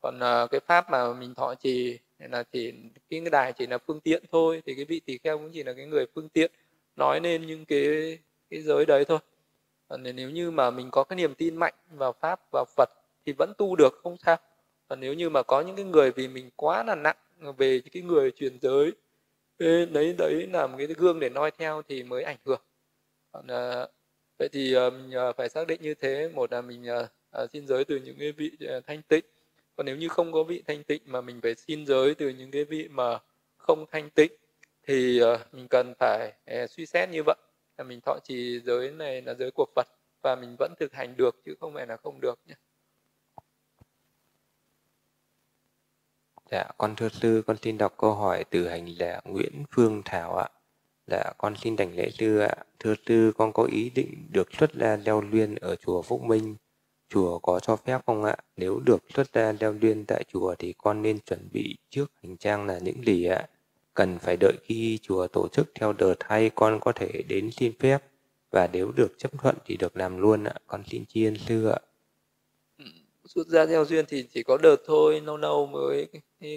Còn 0.00 0.16
uh, 0.16 0.50
cái 0.50 0.60
pháp 0.60 0.90
mà 0.90 1.12
mình 1.12 1.34
thọ 1.34 1.54
trì 1.54 1.98
là 2.28 2.42
chỉ 2.42 2.72
cái 3.10 3.20
đài 3.32 3.52
chỉ 3.52 3.66
là 3.66 3.78
phương 3.78 4.00
tiện 4.00 4.24
thôi 4.32 4.62
thì 4.66 4.74
cái 4.74 4.84
vị 4.84 5.00
tỳ 5.00 5.18
kheo 5.18 5.38
cũng 5.38 5.50
chỉ 5.52 5.62
là 5.62 5.72
cái 5.72 5.86
người 5.86 6.06
phương 6.14 6.28
tiện 6.28 6.50
nói 6.96 7.20
nên 7.20 7.46
những 7.46 7.64
cái 7.64 8.18
cái 8.50 8.62
giới 8.62 8.86
đấy 8.86 9.04
thôi. 9.04 9.18
Còn 9.88 10.02
nếu 10.02 10.30
như 10.30 10.50
mà 10.50 10.70
mình 10.70 10.88
có 10.90 11.04
cái 11.04 11.16
niềm 11.16 11.34
tin 11.34 11.56
mạnh 11.56 11.74
vào 11.90 12.12
pháp 12.12 12.40
vào 12.52 12.64
phật 12.76 12.88
thì 13.26 13.32
vẫn 13.38 13.52
tu 13.58 13.76
được 13.76 14.00
không 14.02 14.16
sao. 14.16 14.36
Còn 14.88 15.00
nếu 15.00 15.14
như 15.14 15.30
mà 15.30 15.42
có 15.42 15.60
những 15.60 15.76
cái 15.76 15.84
người 15.84 16.12
vì 16.12 16.28
mình 16.28 16.50
quá 16.56 16.84
là 16.84 16.94
nặng 16.94 17.16
về 17.56 17.80
cái 17.92 18.02
người 18.02 18.30
truyền 18.30 18.58
giới 18.60 18.92
đấy 19.58 20.14
đấy 20.18 20.48
là 20.52 20.66
một 20.66 20.74
cái 20.78 20.86
gương 20.86 21.20
để 21.20 21.28
noi 21.28 21.50
theo 21.50 21.82
thì 21.88 22.02
mới 22.02 22.22
ảnh 22.22 22.36
hưởng. 22.44 22.60
Còn 23.32 23.46
à, 23.46 23.86
vậy 24.38 24.48
thì 24.52 24.74
à, 24.74 24.90
mình 24.90 25.10
ờ, 25.12 25.32
phải 25.32 25.48
xác 25.48 25.66
định 25.66 25.82
như 25.82 25.94
thế. 25.94 26.30
Một 26.34 26.52
là 26.52 26.60
mình 26.60 26.86
à, 27.32 27.46
xin 27.52 27.66
giới 27.66 27.84
từ 27.84 27.96
những 27.96 28.16
cái 28.18 28.32
vị 28.32 28.50
thanh 28.86 29.02
tịnh 29.02 29.24
còn 29.80 29.86
nếu 29.86 29.96
như 29.96 30.08
không 30.08 30.32
có 30.32 30.42
vị 30.42 30.62
thanh 30.66 30.84
tịnh 30.84 31.02
mà 31.06 31.20
mình 31.20 31.40
phải 31.42 31.54
xin 31.54 31.86
giới 31.86 32.14
từ 32.14 32.28
những 32.28 32.50
cái 32.50 32.64
vị 32.64 32.88
mà 32.88 33.18
không 33.56 33.84
thanh 33.92 34.10
tịnh 34.10 34.32
thì 34.86 35.18
ờ, 35.18 35.44
mình 35.52 35.68
cần 35.68 35.94
phải 35.98 36.32
ờ, 36.46 36.66
suy 36.66 36.86
xét 36.86 37.08
như 37.08 37.22
vậy 37.26 37.36
là 37.78 37.84
mình 37.84 38.00
thọ 38.00 38.18
trì 38.24 38.60
giới 38.60 38.90
này 38.90 39.22
là 39.22 39.34
giới 39.34 39.50
của 39.54 39.66
Phật 39.76 39.86
và 40.22 40.36
mình 40.36 40.56
vẫn 40.58 40.74
thực 40.80 40.92
hành 40.92 41.16
được 41.16 41.36
chứ 41.44 41.54
không 41.60 41.74
phải 41.74 41.86
là 41.86 41.96
không 41.96 42.20
được 42.20 42.38
nhé. 42.46 42.54
Dạ, 46.50 46.64
con 46.78 46.96
thưa 46.96 47.08
sư, 47.08 47.42
con 47.46 47.56
xin 47.62 47.78
đọc 47.78 47.94
câu 47.98 48.14
hỏi 48.14 48.44
từ 48.50 48.68
hành 48.68 48.94
giả 48.98 49.20
Nguyễn 49.24 49.64
Phương 49.70 50.02
Thảo 50.04 50.36
ạ. 50.36 50.48
Dạ, 51.06 51.32
con 51.38 51.56
xin 51.56 51.76
đảnh 51.76 51.96
lễ 51.96 52.10
sư 52.10 52.38
ạ. 52.38 52.54
Thưa 52.78 52.94
sư, 53.06 53.32
con 53.36 53.52
có 53.52 53.68
ý 53.72 53.90
định 53.90 54.28
được 54.32 54.48
xuất 54.52 54.72
ra 54.72 54.96
leo 54.96 55.20
luyện 55.20 55.54
ở 55.54 55.76
chùa 55.76 56.02
Phúc 56.02 56.22
Minh 56.22 56.56
Chùa 57.12 57.38
có 57.38 57.60
cho 57.60 57.76
phép 57.76 58.00
không 58.06 58.24
ạ? 58.24 58.36
Nếu 58.56 58.80
được 58.80 59.02
xuất 59.14 59.32
ra 59.32 59.52
leo 59.60 59.72
liên 59.80 60.04
tại 60.04 60.24
chùa 60.32 60.54
thì 60.58 60.74
con 60.78 61.02
nên 61.02 61.18
chuẩn 61.20 61.48
bị 61.52 61.76
trước 61.90 62.12
hành 62.22 62.36
trang 62.36 62.66
là 62.66 62.78
những 62.82 63.04
gì 63.06 63.24
ạ? 63.24 63.48
Cần 63.94 64.18
phải 64.18 64.36
đợi 64.40 64.52
khi 64.62 64.98
chùa 65.02 65.26
tổ 65.26 65.48
chức 65.48 65.66
theo 65.74 65.92
đợt 65.92 66.14
hay 66.20 66.50
con 66.54 66.80
có 66.80 66.92
thể 66.92 67.22
đến 67.28 67.50
xin 67.50 67.72
phép 67.78 67.98
và 68.50 68.68
nếu 68.72 68.92
được 68.96 69.12
chấp 69.18 69.38
thuận 69.38 69.56
thì 69.64 69.76
được 69.76 69.96
làm 69.96 70.18
luôn 70.18 70.44
ạ. 70.44 70.54
Con 70.66 70.82
xin 70.86 71.06
tri 71.06 71.24
ân 71.24 71.36
sư 71.36 71.66
ạ. 71.66 71.78
Ừ, 72.78 72.84
xuất 73.24 73.46
ra 73.46 73.66
theo 73.66 73.84
duyên 73.84 74.04
thì 74.08 74.24
chỉ 74.34 74.42
có 74.42 74.58
đợt 74.62 74.76
thôi, 74.86 75.20
lâu 75.20 75.36
lâu 75.36 75.66
mới 75.66 76.08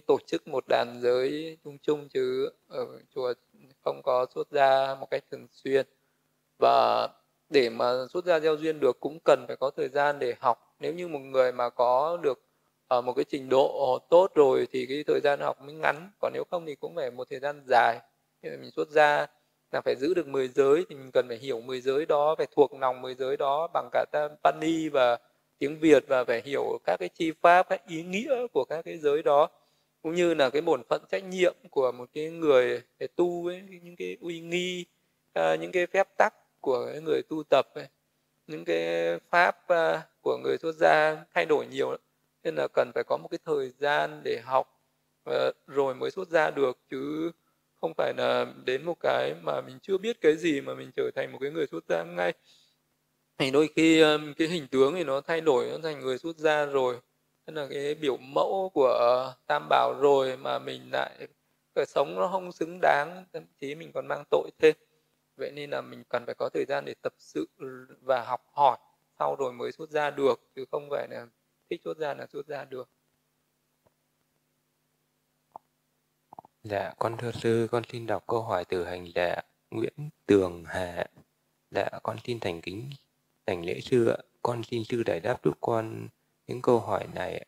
tổ 0.08 0.18
chức 0.26 0.48
một 0.48 0.64
đàn 0.68 1.00
giới 1.02 1.58
chung 1.64 1.78
chung 1.82 2.10
chứ 2.10 2.50
ở 2.68 2.86
chùa 3.16 3.34
không 3.84 4.02
có 4.04 4.26
xuất 4.36 4.52
ra 4.52 4.96
một 5.00 5.08
cách 5.12 5.24
thường 5.32 5.48
xuyên. 5.52 5.86
Và 6.60 7.08
để 7.54 7.70
mà 7.70 7.94
xuất 8.14 8.26
gia 8.26 8.40
gieo 8.40 8.56
duyên 8.56 8.80
được 8.80 9.00
cũng 9.00 9.20
cần 9.26 9.46
phải 9.48 9.56
có 9.56 9.72
thời 9.78 9.90
gian 9.90 10.20
để 10.20 10.34
học. 10.40 10.76
Nếu 10.80 10.94
như 10.94 11.08
một 11.08 11.20
người 11.20 11.52
mà 11.52 11.70
có 11.70 12.18
được 12.24 12.42
ở 12.88 13.02
một 13.02 13.14
cái 13.14 13.26
trình 13.30 13.50
độ 13.50 14.00
tốt 14.10 14.32
rồi 14.36 14.68
thì 14.72 14.86
cái 14.86 15.04
thời 15.08 15.20
gian 15.24 15.40
học 15.40 15.62
mới 15.62 15.74
ngắn. 15.74 16.12
Còn 16.22 16.34
nếu 16.34 16.44
không 16.52 16.66
thì 16.66 16.76
cũng 16.76 16.96
phải 16.96 17.12
một 17.12 17.28
thời 17.30 17.40
gian 17.40 17.64
dài. 17.68 18.00
Mình 18.44 18.72
xuất 18.72 18.90
gia 18.90 19.28
là 19.72 19.82
phải 19.82 19.96
giữ 19.96 20.14
được 20.14 20.28
10 20.28 20.48
giới 20.48 20.86
thì 20.90 20.96
mình 20.96 21.12
cần 21.14 21.26
phải 21.28 21.38
hiểu 21.38 21.62
10 21.62 21.82
giới 21.82 22.06
đó 22.06 22.36
phải 22.38 22.48
thuộc 22.56 22.74
lòng 22.74 23.02
10 23.02 23.16
giới 23.16 23.38
đó 23.38 23.68
bằng 23.74 23.90
cả 23.92 24.06
Pali 24.44 24.90
và 24.90 25.18
tiếng 25.60 25.80
Việt 25.80 26.06
và 26.08 26.24
phải 26.24 26.42
hiểu 26.46 26.80
các 26.86 26.98
cái 27.00 27.10
chi 27.10 27.32
pháp 27.42 27.70
các 27.70 27.88
ý 27.88 28.04
nghĩa 28.04 28.48
của 28.54 28.66
các 28.70 28.82
cái 28.86 28.98
giới 28.98 29.24
đó. 29.24 29.50
Cũng 30.02 30.16
như 30.16 30.34
là 30.34 30.50
cái 30.50 30.62
bổn 30.62 30.82
phận 30.90 31.02
trách 31.12 31.24
nhiệm 31.24 31.56
của 31.72 31.92
một 31.92 32.10
cái 32.14 32.30
người 32.30 32.82
để 33.00 33.08
tu 33.16 33.48
ấy, 33.48 33.64
những 33.82 33.96
cái 33.96 34.18
uy 34.22 34.40
nghi 34.42 34.86
ờ, 35.34 35.56
những 35.56 35.72
cái 35.72 35.88
phép 35.88 36.08
tắc 36.18 36.34
của 36.64 36.92
người 37.06 37.22
tu 37.24 37.44
tập 37.50 37.68
ấy, 37.76 37.88
những 38.48 38.66
cái 38.66 39.20
pháp 39.30 39.68
à, 39.68 40.02
của 40.22 40.38
người 40.44 40.58
xuất 40.58 40.76
gia 40.76 41.26
thay 41.36 41.46
đổi 41.46 41.68
nhiều 41.68 41.92
lắm. 41.92 42.00
nên 42.44 42.56
là 42.56 42.68
cần 42.74 42.92
phải 42.96 43.04
có 43.08 43.18
một 43.18 43.28
cái 43.32 43.40
thời 43.46 43.70
gian 43.70 44.22
để 44.24 44.42
học 44.46 44.82
ờ, 45.24 45.52
rồi 45.68 45.96
mới 45.96 46.12
xuất 46.12 46.30
gia 46.30 46.52
được 46.52 46.78
chứ 46.90 47.32
không 47.82 47.94
phải 47.98 48.14
là 48.18 48.46
đến 48.66 48.86
một 48.86 48.98
cái 49.00 49.34
mà 49.44 49.62
mình 49.62 49.80
chưa 49.82 49.98
biết 49.98 50.22
cái 50.22 50.38
gì 50.38 50.62
mà 50.62 50.74
mình 50.76 50.92
trở 50.96 51.12
thành 51.16 51.32
một 51.32 51.38
cái 51.42 51.52
người 51.52 51.68
xuất 51.68 51.84
gia 51.90 52.04
ngay. 52.04 52.34
Thì 53.38 53.52
đôi 53.52 53.70
khi 53.76 54.02
ờ, 54.02 54.20
cái 54.38 54.48
hình 54.48 54.68
tướng 54.68 54.96
thì 54.96 55.04
nó 55.04 55.22
thay 55.22 55.42
đổi 55.42 55.70
nó 55.72 55.78
thành 55.84 56.00
người 56.00 56.18
xuất 56.18 56.38
gia 56.38 56.66
rồi. 56.66 57.00
Tức 57.46 57.54
là 57.54 57.68
cái 57.70 57.96
biểu 57.96 58.18
mẫu 58.18 58.72
của 58.74 59.34
tam 59.48 59.68
bảo 59.70 59.94
rồi 60.02 60.38
mà 60.38 60.60
mình 60.60 60.82
lại 60.92 61.28
cái 61.76 61.86
sống 61.86 62.16
nó 62.16 62.28
không 62.28 62.52
xứng 62.52 62.80
đáng 62.82 63.26
thậm 63.34 63.44
chí 63.62 63.76
mình 63.76 63.92
còn 63.94 64.08
mang 64.08 64.24
tội 64.32 64.50
thêm 64.60 64.76
vậy 65.38 65.52
nên 65.52 65.70
là 65.70 65.82
mình 65.82 66.04
cần 66.10 66.26
phải 66.26 66.36
có 66.36 66.50
thời 66.54 66.66
gian 66.66 66.86
để 66.86 66.94
tập 67.02 67.14
sự 67.18 67.48
và 68.02 68.24
học 68.24 68.42
hỏi 68.54 68.78
sau 69.20 69.36
rồi 69.36 69.54
mới 69.54 69.72
xuất 69.72 69.90
ra 69.90 70.10
được 70.10 70.36
chứ 70.56 70.66
không 70.72 70.88
phải 70.90 71.08
là 71.12 71.28
thích 71.70 71.82
xuất 71.84 71.98
ra 71.98 72.14
là 72.14 72.28
xuất 72.28 72.48
ra 72.48 72.66
được 72.66 72.90
Dạ, 76.64 76.94
con 77.00 77.18
thưa 77.18 77.32
sư, 77.32 77.68
con 77.72 77.84
xin 77.90 78.08
đọc 78.08 78.24
câu 78.28 78.42
hỏi 78.42 78.66
từ 78.66 78.86
hành 78.86 79.08
giả 79.16 79.36
Nguyễn 79.72 80.10
Tường 80.26 80.64
Hà. 80.68 81.06
Dạ, 81.72 81.90
con 82.04 82.18
xin 82.24 82.40
thành 82.40 82.62
kính 82.62 82.90
thành 83.46 83.66
lễ 83.66 83.80
sư 83.82 84.08
ạ. 84.08 84.18
Con 84.42 84.64
xin 84.64 84.84
sư 84.84 85.04
giải 85.06 85.20
đáp 85.20 85.44
giúp 85.44 85.58
con 85.62 86.08
những 86.48 86.62
câu 86.62 86.80
hỏi 86.80 87.08
này. 87.16 87.46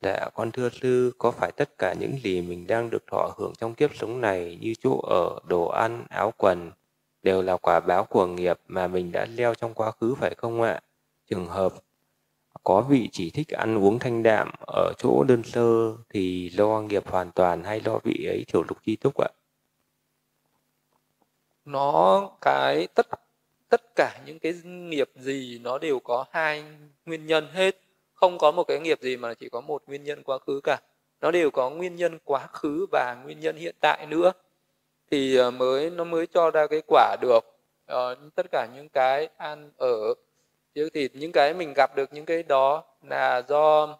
Dạ, 0.00 0.28
con 0.34 0.52
thưa 0.52 0.68
sư, 0.68 1.12
có 1.18 1.30
phải 1.30 1.52
tất 1.52 1.78
cả 1.78 1.94
những 2.00 2.18
gì 2.22 2.42
mình 2.42 2.66
đang 2.66 2.90
được 2.90 3.06
thọ 3.06 3.34
hưởng 3.38 3.52
trong 3.58 3.74
kiếp 3.74 3.90
sống 3.94 4.20
này 4.20 4.58
như 4.60 4.74
chỗ 4.80 5.00
ở, 5.02 5.40
đồ 5.48 5.66
ăn, 5.68 6.06
áo 6.10 6.32
quần, 6.36 6.70
đều 7.22 7.42
là 7.42 7.56
quả 7.56 7.80
báo 7.80 8.04
của 8.04 8.26
nghiệp 8.26 8.58
mà 8.68 8.86
mình 8.86 9.12
đã 9.12 9.26
leo 9.36 9.54
trong 9.54 9.74
quá 9.74 9.90
khứ 9.90 10.14
phải 10.14 10.34
không 10.34 10.62
ạ? 10.62 10.80
Trường 11.30 11.46
hợp 11.46 11.72
có 12.64 12.80
vị 12.80 13.08
chỉ 13.12 13.30
thích 13.30 13.48
ăn 13.48 13.78
uống 13.84 13.98
thanh 13.98 14.22
đạm 14.22 14.50
ở 14.66 14.92
chỗ 14.98 15.24
đơn 15.28 15.42
sơ 15.42 15.96
thì 16.08 16.50
lo 16.50 16.80
nghiệp 16.80 17.08
hoàn 17.08 17.30
toàn 17.32 17.64
hay 17.64 17.80
lo 17.84 17.98
vị 18.04 18.26
ấy 18.28 18.44
thiểu 18.48 18.62
lục 18.62 18.78
chi 18.86 18.96
túc 18.96 19.14
ạ? 19.16 19.28
Nó 21.64 22.30
cái 22.40 22.88
tất 22.94 23.06
tất 23.68 23.82
cả 23.94 24.20
những 24.26 24.38
cái 24.38 24.52
nghiệp 24.64 25.10
gì 25.14 25.60
nó 25.62 25.78
đều 25.78 26.00
có 26.00 26.24
hai 26.30 26.64
nguyên 27.06 27.26
nhân 27.26 27.48
hết 27.52 27.76
không 28.14 28.38
có 28.38 28.50
một 28.50 28.64
cái 28.64 28.80
nghiệp 28.80 28.98
gì 29.02 29.16
mà 29.16 29.34
chỉ 29.34 29.48
có 29.48 29.60
một 29.60 29.82
nguyên 29.86 30.04
nhân 30.04 30.22
quá 30.22 30.38
khứ 30.38 30.60
cả 30.64 30.80
nó 31.20 31.30
đều 31.30 31.50
có 31.50 31.70
nguyên 31.70 31.96
nhân 31.96 32.18
quá 32.24 32.46
khứ 32.46 32.86
và 32.92 33.16
nguyên 33.24 33.40
nhân 33.40 33.56
hiện 33.56 33.74
tại 33.80 34.06
nữa 34.06 34.32
thì 35.10 35.36
ờ, 35.36 35.50
mới 35.50 35.90
nó 35.90 36.04
mới 36.04 36.26
cho 36.26 36.50
ra 36.50 36.66
cái 36.66 36.82
quả 36.86 37.16
được. 37.20 37.44
Uh, 37.92 38.34
tất 38.34 38.46
cả 38.52 38.68
những 38.74 38.88
cái 38.88 39.28
ăn 39.36 39.70
ở 39.76 40.14
chứ 40.74 40.88
thì 40.94 41.08
những 41.14 41.32
cái 41.32 41.54
mình 41.54 41.72
gặp 41.76 41.96
được 41.96 42.12
những 42.12 42.24
cái 42.24 42.42
đó 42.42 42.84
là 43.02 43.42
do 43.48 43.98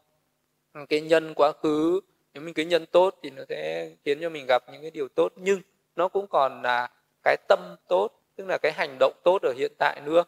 ừ, 0.74 0.81
cái 0.89 1.01
nhân 1.01 1.35
quá 1.37 1.53
khứ. 1.62 2.01
Nếu 2.35 2.43
mình 2.43 2.55
cái 2.55 2.65
nhân 2.65 2.87
tốt 2.87 3.19
thì 3.23 3.31
nó 3.31 3.43
sẽ 3.49 3.91
khiến 4.05 4.19
cho 4.20 4.28
mình 4.28 4.47
gặp 4.49 4.62
những 4.73 4.82
cái 4.82 4.91
điều 4.91 5.09
tốt 5.09 5.32
nhưng 5.37 5.61
nó 5.97 6.09
cũng 6.09 6.27
còn 6.27 6.62
là 6.62 6.89
cái 7.23 7.37
tâm 7.49 7.77
tốt 7.89 8.09
tức 8.37 8.45
là 8.49 8.59
cái 8.62 8.73
hành 8.73 8.97
động 9.01 9.12
tốt 9.24 9.43
ở 9.43 9.53
hiện 9.57 9.73
tại 9.78 10.01
nữa. 10.05 10.24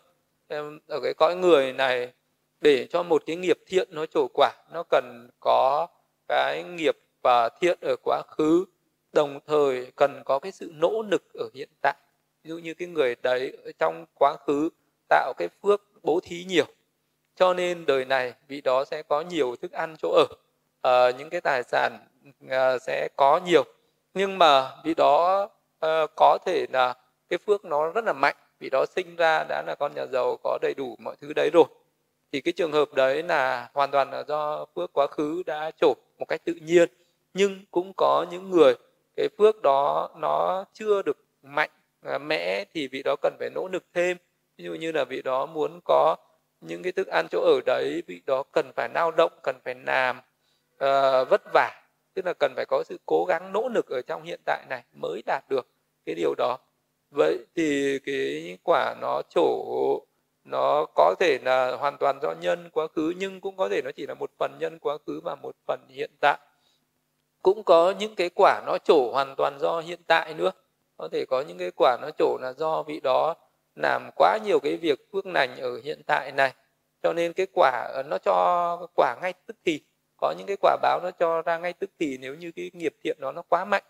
Ở 0.88 1.00
cái 1.02 1.14
cõi 1.14 1.36
người 1.36 1.72
này 1.72 2.12
để 2.60 2.86
cho 2.90 3.02
một 3.02 3.22
cái 3.26 3.36
nghiệp 3.36 3.58
thiện 3.66 3.88
nó 3.90 4.06
trổ 4.06 4.28
quả 4.34 4.52
nó 4.72 4.82
cần 4.90 5.28
có 5.40 5.86
cái 6.28 6.62
nghiệp 6.62 6.96
và 7.22 7.48
thiện 7.48 7.78
ở 7.80 7.96
quá 8.02 8.22
khứ 8.28 8.64
đồng 9.12 9.40
thời 9.46 9.92
cần 9.96 10.22
có 10.24 10.38
cái 10.38 10.52
sự 10.52 10.70
nỗ 10.74 11.02
lực 11.02 11.22
ở 11.34 11.48
hiện 11.54 11.68
tại. 11.82 11.94
Ví 12.44 12.48
dụ 12.48 12.58
như 12.58 12.74
cái 12.74 12.88
người 12.88 13.16
đấy 13.22 13.56
ở 13.64 13.72
trong 13.78 14.06
quá 14.14 14.36
khứ 14.46 14.68
tạo 15.08 15.32
cái 15.36 15.48
phước 15.62 15.82
bố 16.02 16.20
thí 16.22 16.44
nhiều. 16.44 16.66
Cho 17.36 17.54
nên 17.54 17.86
đời 17.86 18.04
này 18.04 18.34
vị 18.48 18.60
đó 18.60 18.84
sẽ 18.84 19.02
có 19.02 19.20
nhiều 19.20 19.56
thức 19.56 19.72
ăn 19.72 19.96
chỗ 20.02 20.10
ở. 20.10 20.26
Uh, 20.88 21.14
những 21.18 21.30
cái 21.30 21.40
tài 21.40 21.62
sản 21.62 21.98
uh, 22.44 22.82
sẽ 22.82 23.08
có 23.16 23.40
nhiều. 23.44 23.64
Nhưng 24.14 24.38
mà 24.38 24.70
vị 24.84 24.94
đó 24.94 25.44
uh, 25.86 26.10
có 26.16 26.38
thể 26.46 26.66
là 26.72 26.94
cái 27.28 27.38
phước 27.38 27.64
nó 27.64 27.90
rất 27.90 28.04
là 28.04 28.12
mạnh. 28.12 28.36
Vị 28.60 28.68
đó 28.70 28.84
sinh 28.96 29.16
ra 29.16 29.44
đã 29.48 29.62
là 29.66 29.74
con 29.78 29.94
nhà 29.94 30.06
giàu 30.06 30.36
có 30.42 30.58
đầy 30.62 30.74
đủ 30.74 30.96
mọi 30.98 31.16
thứ 31.20 31.32
đấy 31.32 31.50
rồi. 31.52 31.64
Thì 32.32 32.40
cái 32.40 32.52
trường 32.52 32.72
hợp 32.72 32.94
đấy 32.94 33.22
là 33.22 33.70
hoàn 33.74 33.90
toàn 33.90 34.10
là 34.10 34.24
do 34.28 34.66
phước 34.74 34.92
quá 34.92 35.06
khứ 35.06 35.42
đã 35.46 35.70
trổ 35.80 35.94
một 36.18 36.24
cách 36.28 36.40
tự 36.44 36.54
nhiên. 36.54 36.88
Nhưng 37.34 37.64
cũng 37.70 37.92
có 37.96 38.26
những 38.30 38.50
người 38.50 38.74
cái 39.22 39.28
phước 39.38 39.62
đó 39.62 40.08
nó 40.16 40.64
chưa 40.72 41.02
được 41.02 41.16
mạnh 41.42 41.70
à, 42.06 42.18
mẽ 42.18 42.64
thì 42.74 42.88
vị 42.88 43.02
đó 43.02 43.16
cần 43.22 43.36
phải 43.38 43.50
nỗ 43.50 43.68
lực 43.68 43.84
thêm. 43.94 44.16
Ví 44.58 44.64
dụ 44.64 44.74
như 44.74 44.92
là 44.92 45.04
vị 45.04 45.22
đó 45.22 45.46
muốn 45.46 45.80
có 45.84 46.16
những 46.60 46.82
cái 46.82 46.92
thức 46.92 47.06
ăn 47.06 47.26
chỗ 47.30 47.40
ở 47.40 47.60
đấy 47.66 48.02
vị 48.06 48.22
đó 48.26 48.42
cần 48.52 48.70
phải 48.76 48.88
lao 48.94 49.10
động 49.10 49.32
cần 49.42 49.56
phải 49.64 49.74
làm 49.86 50.18
uh, 50.74 51.28
vất 51.30 51.42
vả. 51.54 51.82
Tức 52.14 52.26
là 52.26 52.32
cần 52.38 52.52
phải 52.56 52.64
có 52.68 52.84
sự 52.86 52.98
cố 53.06 53.24
gắng 53.24 53.52
nỗ 53.52 53.68
lực 53.68 53.86
ở 53.86 54.02
trong 54.06 54.22
hiện 54.22 54.40
tại 54.44 54.64
này 54.68 54.82
mới 54.92 55.22
đạt 55.26 55.44
được 55.48 55.66
cái 56.06 56.14
điều 56.14 56.34
đó. 56.34 56.58
Vậy 57.10 57.38
thì 57.56 57.98
cái 57.98 58.58
quả 58.62 58.94
nó 59.00 59.22
trổ 59.30 59.64
nó 60.44 60.86
có 60.94 61.14
thể 61.20 61.38
là 61.42 61.76
hoàn 61.76 61.96
toàn 61.98 62.18
do 62.22 62.32
nhân 62.40 62.70
quá 62.72 62.86
khứ 62.96 63.14
nhưng 63.16 63.40
cũng 63.40 63.56
có 63.56 63.68
thể 63.68 63.82
nó 63.84 63.90
chỉ 63.96 64.06
là 64.06 64.14
một 64.14 64.30
phần 64.38 64.56
nhân 64.60 64.78
quá 64.78 64.98
khứ 65.06 65.20
và 65.24 65.34
một 65.34 65.56
phần 65.66 65.80
hiện 65.88 66.10
tại 66.20 66.38
cũng 67.42 67.62
có 67.64 67.94
những 67.98 68.14
cái 68.14 68.30
quả 68.34 68.62
nó 68.66 68.78
trổ 68.84 69.12
hoàn 69.12 69.34
toàn 69.36 69.58
do 69.60 69.80
hiện 69.80 70.00
tại 70.06 70.34
nữa. 70.34 70.50
Có 70.96 71.08
thể 71.12 71.24
có 71.28 71.40
những 71.40 71.58
cái 71.58 71.70
quả 71.76 71.96
nó 72.02 72.10
trổ 72.18 72.38
là 72.40 72.52
do 72.52 72.82
vị 72.82 73.00
đó 73.00 73.34
làm 73.74 74.10
quá 74.16 74.38
nhiều 74.44 74.60
cái 74.60 74.76
việc 74.76 74.98
phước 75.12 75.26
lành 75.26 75.56
ở 75.56 75.80
hiện 75.84 76.02
tại 76.06 76.32
này. 76.32 76.54
Cho 77.02 77.12
nên 77.12 77.32
cái 77.32 77.46
quả 77.52 77.90
ờ, 77.94 78.02
nó 78.02 78.18
cho 78.18 78.86
quả 78.94 79.16
ngay 79.22 79.32
tức 79.46 79.56
thì. 79.64 79.80
Có 80.16 80.34
những 80.38 80.46
cái 80.46 80.56
quả 80.60 80.76
báo 80.82 81.00
nó 81.02 81.10
cho 81.10 81.42
ra 81.42 81.58
ngay 81.58 81.72
tức 81.72 81.90
thì 81.98 82.18
nếu 82.18 82.34
như 82.34 82.52
cái 82.56 82.70
nghiệp 82.74 82.94
thiện 83.04 83.16
đó 83.20 83.32
nó 83.32 83.42
quá 83.42 83.64
mạnh. 83.64 83.84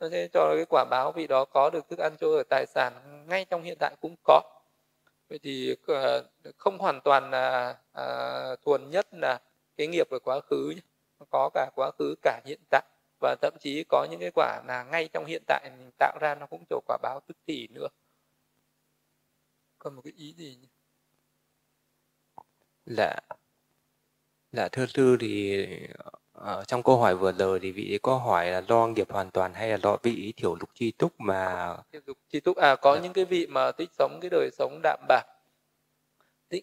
Nó 0.00 0.08
sẽ 0.10 0.28
cho 0.32 0.54
cái 0.56 0.64
quả 0.68 0.84
báo 0.90 1.12
vị 1.12 1.26
đó 1.26 1.44
có 1.44 1.70
được 1.70 1.88
thức 1.88 1.98
ăn 1.98 2.12
chỗ 2.20 2.36
ở 2.36 2.42
tài 2.50 2.66
sản 2.66 2.92
ngay 3.28 3.44
trong 3.44 3.62
hiện 3.62 3.76
tại 3.80 3.94
cũng 4.00 4.14
có. 4.24 4.40
Vậy 5.28 5.38
thì 5.42 5.76
ờ, 5.86 6.24
không 6.56 6.78
hoàn 6.78 7.00
toàn 7.00 7.30
là 7.30 7.76
à, 7.92 8.06
thuần 8.64 8.90
nhất 8.90 9.06
là 9.12 9.40
cái 9.76 9.86
nghiệp 9.86 10.10
ở 10.10 10.18
quá 10.18 10.40
khứ 10.40 10.74
có 11.30 11.50
cả 11.54 11.70
quá 11.74 11.90
khứ 11.98 12.14
cả 12.22 12.40
hiện 12.44 12.60
tại 12.70 12.82
và 13.22 13.36
thậm 13.42 13.54
chí 13.60 13.84
có 13.88 14.06
những 14.10 14.20
cái 14.20 14.30
quả 14.34 14.62
là 14.66 14.84
ngay 14.84 15.08
trong 15.12 15.24
hiện 15.26 15.42
tại 15.46 15.70
mình 15.78 15.90
tạo 15.98 16.18
ra 16.20 16.34
nó 16.34 16.46
cũng 16.46 16.64
trổ 16.70 16.80
quả 16.86 16.98
báo 17.02 17.20
tức 17.26 17.36
thì 17.46 17.68
nữa 17.70 17.88
còn 19.78 19.94
một 19.94 20.02
cái 20.04 20.12
ý 20.16 20.32
gì 20.32 20.56
nhỉ? 20.60 20.68
Dạ 22.86 23.16
Dạ 24.52 24.68
thưa 24.68 24.86
sư 24.86 25.16
thì 25.20 25.66
ở 26.32 26.56
ờ, 26.56 26.64
trong 26.64 26.82
câu 26.82 26.96
hỏi 26.96 27.16
vừa 27.16 27.32
rồi 27.32 27.60
thì 27.60 27.72
vị 27.72 27.98
có 28.02 28.16
hỏi 28.16 28.50
là 28.50 28.62
do 28.68 28.86
nghiệp 28.86 29.10
hoàn 29.10 29.30
toàn 29.30 29.54
hay 29.54 29.68
là 29.68 29.78
do 29.82 29.96
vị 30.02 30.32
thiểu 30.36 30.54
lục 30.54 30.70
chi 30.74 30.90
túc 30.90 31.12
mà 31.20 31.76
thiểu 31.92 32.00
lục 32.06 32.18
chi 32.28 32.40
túc 32.40 32.56
à 32.56 32.76
có 32.76 32.94
dạ. 32.94 33.00
những 33.02 33.12
cái 33.12 33.24
vị 33.24 33.46
mà 33.46 33.72
thích 33.72 33.90
sống 33.98 34.18
cái 34.20 34.30
đời 34.30 34.50
sống 34.58 34.80
đạm 34.82 35.00
bạc 35.08 35.24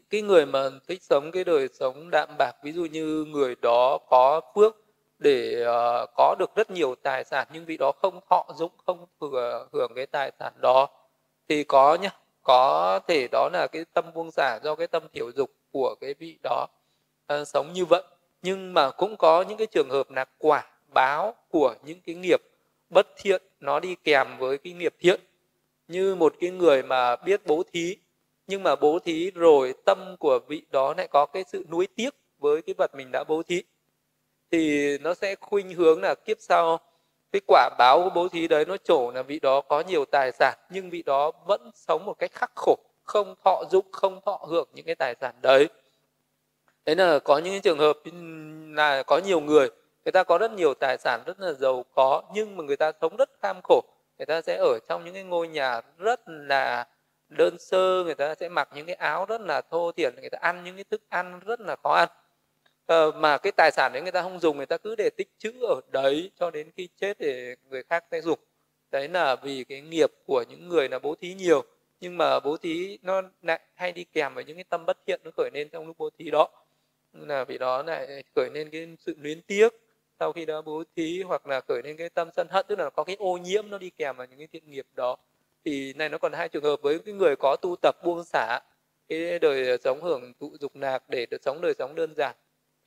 cái 0.09 0.21
người 0.21 0.45
mà 0.45 0.69
thích 0.87 1.03
sống 1.03 1.31
cái 1.31 1.43
đời 1.43 1.67
sống 1.67 2.09
đạm 2.11 2.29
bạc 2.37 2.53
ví 2.63 2.71
dụ 2.71 2.85
như 2.85 3.25
người 3.27 3.55
đó 3.61 3.97
có 4.09 4.41
phước 4.55 4.88
để 5.19 5.63
uh, 5.63 6.09
có 6.15 6.35
được 6.39 6.55
rất 6.55 6.71
nhiều 6.71 6.95
tài 7.03 7.23
sản 7.23 7.47
nhưng 7.53 7.65
vị 7.65 7.77
đó 7.77 7.91
không 8.01 8.19
thọ 8.29 8.45
dụng 8.55 8.71
không 8.85 9.05
thừa 9.21 9.67
hưởng 9.73 9.91
cái 9.95 10.05
tài 10.05 10.31
sản 10.39 10.53
đó. 10.61 10.87
Thì 11.49 11.63
có 11.63 11.95
nhá 12.01 12.09
có 12.43 12.99
thể 13.07 13.27
đó 13.31 13.49
là 13.53 13.67
cái 13.71 13.85
tâm 13.93 14.05
buông 14.13 14.31
xả 14.31 14.59
do 14.63 14.75
cái 14.75 14.87
tâm 14.87 15.03
thiểu 15.13 15.31
dục 15.35 15.51
của 15.71 15.95
cái 16.01 16.13
vị 16.13 16.37
đó 16.43 16.67
uh, 17.33 17.47
sống 17.47 17.73
như 17.73 17.85
vậy. 17.85 18.03
Nhưng 18.41 18.73
mà 18.73 18.91
cũng 18.91 19.17
có 19.17 19.41
những 19.41 19.57
cái 19.57 19.67
trường 19.67 19.89
hợp 19.89 20.11
là 20.11 20.25
quả 20.37 20.63
báo 20.93 21.35
của 21.49 21.75
những 21.83 22.01
cái 22.05 22.15
nghiệp 22.15 22.39
bất 22.89 23.07
thiện 23.17 23.41
nó 23.59 23.79
đi 23.79 23.95
kèm 24.03 24.27
với 24.37 24.57
cái 24.57 24.73
nghiệp 24.73 24.95
thiện. 24.99 25.21
Như 25.87 26.15
một 26.15 26.33
cái 26.39 26.49
người 26.49 26.83
mà 26.83 27.15
biết 27.15 27.41
bố 27.45 27.63
thí 27.73 27.97
nhưng 28.49 28.63
mà 28.63 28.75
bố 28.75 28.99
thí 28.99 29.31
rồi 29.35 29.73
tâm 29.85 30.15
của 30.19 30.39
vị 30.47 30.61
đó 30.71 30.93
lại 30.97 31.07
có 31.07 31.25
cái 31.25 31.43
sự 31.47 31.65
nuối 31.71 31.87
tiếc 31.95 32.09
với 32.39 32.61
cái 32.61 32.75
vật 32.77 32.95
mình 32.95 33.09
đã 33.11 33.23
bố 33.27 33.43
thí 33.43 33.63
thì 34.51 34.97
nó 34.97 35.13
sẽ 35.13 35.35
khuynh 35.35 35.73
hướng 35.73 36.01
là 36.01 36.15
kiếp 36.15 36.37
sau, 36.39 36.79
cái 37.31 37.41
quả 37.47 37.69
báo 37.77 38.01
của 38.03 38.09
bố 38.15 38.27
thí 38.27 38.47
đấy 38.47 38.65
nó 38.65 38.77
trổ 38.77 39.11
là 39.11 39.21
vị 39.21 39.39
đó 39.39 39.61
có 39.61 39.81
nhiều 39.81 40.05
tài 40.05 40.31
sản, 40.31 40.57
nhưng 40.69 40.89
vị 40.89 41.03
đó 41.05 41.31
vẫn 41.47 41.71
sống 41.75 42.05
một 42.05 42.13
cách 42.19 42.31
khắc 42.33 42.51
khổ, 42.55 42.77
không 43.03 43.35
thọ 43.45 43.63
dụng, 43.71 43.85
không 43.91 44.21
thọ 44.25 44.45
hưởng 44.49 44.67
những 44.73 44.85
cái 44.85 44.95
tài 44.95 45.15
sản 45.21 45.35
đấy. 45.41 45.69
Đấy 46.85 46.95
là 46.95 47.19
có 47.19 47.37
những 47.37 47.61
trường 47.61 47.79
hợp 47.79 47.97
là 48.75 49.03
có 49.03 49.17
nhiều 49.17 49.39
người 49.39 49.69
người 50.05 50.11
ta 50.11 50.23
có 50.23 50.37
rất 50.37 50.51
nhiều 50.51 50.73
tài 50.73 50.97
sản, 50.97 51.23
rất 51.25 51.39
là 51.39 51.53
giàu 51.53 51.85
có, 51.95 52.23
nhưng 52.33 52.57
mà 52.57 52.63
người 52.63 52.77
ta 52.77 52.91
sống 53.01 53.15
rất 53.15 53.29
kham 53.41 53.61
khổ. 53.63 53.81
Người 54.17 54.25
ta 54.25 54.41
sẽ 54.41 54.57
ở 54.57 54.79
trong 54.89 55.05
những 55.05 55.13
cái 55.13 55.23
ngôi 55.23 55.47
nhà 55.47 55.81
rất 55.97 56.21
là 56.25 56.87
đơn 57.29 57.55
sơ, 57.59 58.03
người 58.03 58.15
ta 58.15 58.35
sẽ 58.35 58.49
mặc 58.49 58.69
những 58.75 58.85
cái 58.85 58.95
áo 58.95 59.25
rất 59.25 59.41
là 59.41 59.61
thô 59.71 59.91
thiển, 59.91 60.15
người 60.21 60.29
ta 60.29 60.37
ăn 60.41 60.63
những 60.63 60.75
cái 60.75 60.83
thức 60.83 61.01
ăn 61.09 61.39
rất 61.45 61.59
là 61.59 61.75
khó 61.83 61.93
ăn. 61.93 62.09
Ờ, 62.89 63.11
mà 63.11 63.37
cái 63.37 63.51
tài 63.57 63.71
sản 63.71 63.91
đấy 63.93 64.01
người 64.01 64.11
ta 64.11 64.21
không 64.21 64.39
dùng, 64.39 64.57
người 64.57 64.65
ta 64.65 64.77
cứ 64.77 64.95
để 64.95 65.09
tích 65.17 65.29
trữ 65.37 65.51
ở 65.61 65.81
đấy 65.91 66.31
cho 66.39 66.51
đến 66.51 66.71
khi 66.77 66.89
chết 67.01 67.19
để 67.19 67.55
người 67.69 67.83
khác 67.83 68.05
sẽ 68.11 68.21
dùng. 68.21 68.39
Đấy 68.91 69.07
là 69.07 69.35
vì 69.35 69.63
cái 69.63 69.81
nghiệp 69.81 70.11
của 70.25 70.43
những 70.49 70.69
người 70.69 70.89
là 70.89 70.99
bố 70.99 71.15
thí 71.15 71.33
nhiều. 71.33 71.63
Nhưng 71.99 72.17
mà 72.17 72.39
bố 72.39 72.57
thí 72.57 72.99
nó 73.01 73.21
lại 73.41 73.59
hay 73.73 73.91
đi 73.91 74.03
kèm 74.03 74.33
với 74.35 74.45
những 74.45 74.57
cái 74.57 74.63
tâm 74.63 74.85
bất 74.85 74.97
thiện 75.07 75.21
nó 75.23 75.31
khởi 75.37 75.49
lên 75.53 75.69
trong 75.71 75.87
lúc 75.87 75.97
bố 75.97 76.09
thí 76.17 76.29
đó. 76.31 76.49
Là 77.13 77.43
vì 77.43 77.57
đó 77.57 77.83
lại 77.83 78.23
khởi 78.35 78.49
lên 78.53 78.69
cái 78.69 78.87
sự 78.99 79.15
luyến 79.19 79.41
tiếc 79.41 79.69
sau 80.19 80.31
khi 80.33 80.45
đó 80.45 80.61
bố 80.61 80.83
thí 80.95 81.21
hoặc 81.21 81.47
là 81.47 81.61
khởi 81.67 81.81
lên 81.83 81.97
cái 81.97 82.09
tâm 82.09 82.29
sân 82.35 82.47
hận, 82.49 82.65
tức 82.69 82.79
là 82.79 82.89
có 82.89 83.03
cái 83.03 83.15
ô 83.19 83.37
nhiễm 83.37 83.69
nó 83.69 83.77
đi 83.77 83.89
kèm 83.89 84.17
vào 84.17 84.27
những 84.27 84.39
cái 84.39 84.47
thiện 84.53 84.71
nghiệp 84.71 84.85
đó. 84.95 85.17
Thì 85.65 85.93
này 85.93 86.09
nó 86.09 86.17
còn 86.17 86.33
hai 86.33 86.49
trường 86.49 86.63
hợp 86.63 86.81
với 86.81 86.99
cái 86.99 87.13
người 87.13 87.35
có 87.39 87.55
tu 87.61 87.75
tập 87.81 87.95
buông 88.03 88.23
xả, 88.23 88.59
cái 89.09 89.39
đời 89.39 89.77
sống 89.83 90.01
hưởng 90.03 90.33
thụ 90.39 90.57
dục 90.59 90.75
lạc 90.75 91.03
để 91.09 91.25
được 91.25 91.43
sống 91.43 91.61
đời 91.61 91.73
sống 91.79 91.95
đơn 91.95 92.13
giản 92.17 92.35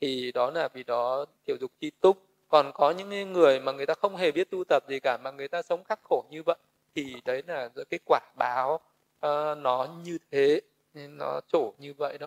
thì 0.02 0.32
đó 0.32 0.50
là 0.50 0.68
vì 0.74 0.82
đó 0.82 1.24
tiểu 1.44 1.56
dục 1.60 1.70
chi 1.80 1.90
túc 2.00 2.26
còn 2.48 2.70
có 2.74 2.90
những 2.90 3.32
người 3.32 3.60
mà 3.60 3.72
người 3.72 3.86
ta 3.86 3.94
không 3.94 4.16
hề 4.16 4.32
biết 4.32 4.50
tu 4.50 4.64
tập 4.68 4.84
gì 4.88 5.00
cả 5.00 5.18
mà 5.24 5.30
người 5.30 5.48
ta 5.48 5.62
sống 5.62 5.84
khắc 5.84 6.00
khổ 6.02 6.24
như 6.30 6.42
vậy 6.42 6.56
thì 6.94 7.14
đấy 7.24 7.42
là 7.46 7.68
cái 7.90 8.00
quả 8.04 8.20
báo 8.36 8.74
uh, 8.74 9.58
nó 9.58 9.88
như 10.04 10.18
thế 10.30 10.60
nên 10.94 11.18
nó 11.18 11.40
trổ 11.52 11.72
như 11.78 11.94
vậy 11.94 12.18
đó 12.18 12.26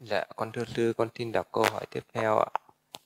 Dạ, 0.00 0.24
con 0.36 0.52
thưa 0.52 0.64
sư, 0.64 0.92
con 0.96 1.08
xin 1.14 1.32
đọc 1.32 1.48
câu 1.52 1.64
hỏi 1.64 1.86
tiếp 1.90 2.04
theo 2.12 2.38
ạ. 2.38 2.50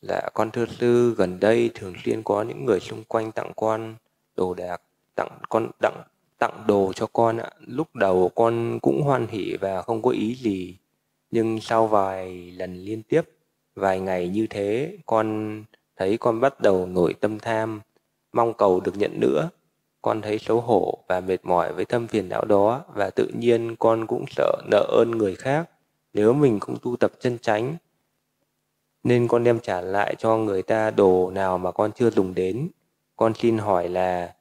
Dạ, 0.02 0.20
con 0.34 0.50
thưa 0.50 0.66
sư, 0.66 1.14
gần 1.18 1.40
đây 1.40 1.70
thường 1.74 1.94
xuyên 2.04 2.22
có 2.22 2.42
những 2.42 2.64
người 2.64 2.80
xung 2.80 3.04
quanh 3.04 3.32
tặng 3.32 3.52
con 3.56 3.94
đồ 4.36 4.54
đạc, 4.54 4.82
tặng 5.14 5.38
con 5.48 5.70
tặng 5.80 6.02
tặng 6.38 6.64
đồ 6.66 6.92
cho 6.92 7.06
con 7.12 7.38
ạ. 7.38 7.50
Lúc 7.60 7.94
đầu 7.94 8.30
con 8.34 8.78
cũng 8.82 9.02
hoan 9.02 9.26
hỉ 9.26 9.56
và 9.60 9.82
không 9.82 10.02
có 10.02 10.10
ý 10.10 10.34
gì, 10.34 10.76
nhưng 11.34 11.60
sau 11.60 11.86
vài 11.86 12.52
lần 12.56 12.74
liên 12.74 13.02
tiếp, 13.02 13.22
vài 13.74 14.00
ngày 14.00 14.28
như 14.28 14.46
thế, 14.50 14.96
con 15.06 15.64
thấy 15.96 16.18
con 16.18 16.40
bắt 16.40 16.60
đầu 16.60 16.86
nổi 16.86 17.14
tâm 17.20 17.38
tham, 17.38 17.80
mong 18.32 18.54
cầu 18.54 18.80
được 18.80 18.96
nhận 18.96 19.20
nữa. 19.20 19.50
Con 20.02 20.22
thấy 20.22 20.38
xấu 20.38 20.60
hổ 20.60 21.04
và 21.08 21.20
mệt 21.20 21.44
mỏi 21.44 21.72
với 21.72 21.84
tâm 21.84 22.06
phiền 22.06 22.28
não 22.28 22.44
đó 22.44 22.84
và 22.94 23.10
tự 23.10 23.30
nhiên 23.38 23.76
con 23.78 24.06
cũng 24.06 24.24
sợ 24.30 24.62
nợ 24.70 24.86
ơn 24.98 25.10
người 25.10 25.34
khác 25.34 25.70
nếu 26.12 26.32
mình 26.32 26.60
không 26.60 26.76
tu 26.82 26.96
tập 26.96 27.12
chân 27.20 27.38
chánh 27.38 27.76
nên 29.02 29.28
con 29.28 29.44
đem 29.44 29.60
trả 29.60 29.80
lại 29.80 30.14
cho 30.18 30.36
người 30.36 30.62
ta 30.62 30.90
đồ 30.90 31.30
nào 31.30 31.58
mà 31.58 31.72
con 31.72 31.92
chưa 31.92 32.10
dùng 32.10 32.34
đến 32.34 32.68
con 33.16 33.34
xin 33.34 33.58
hỏi 33.58 33.88
là 33.88 34.34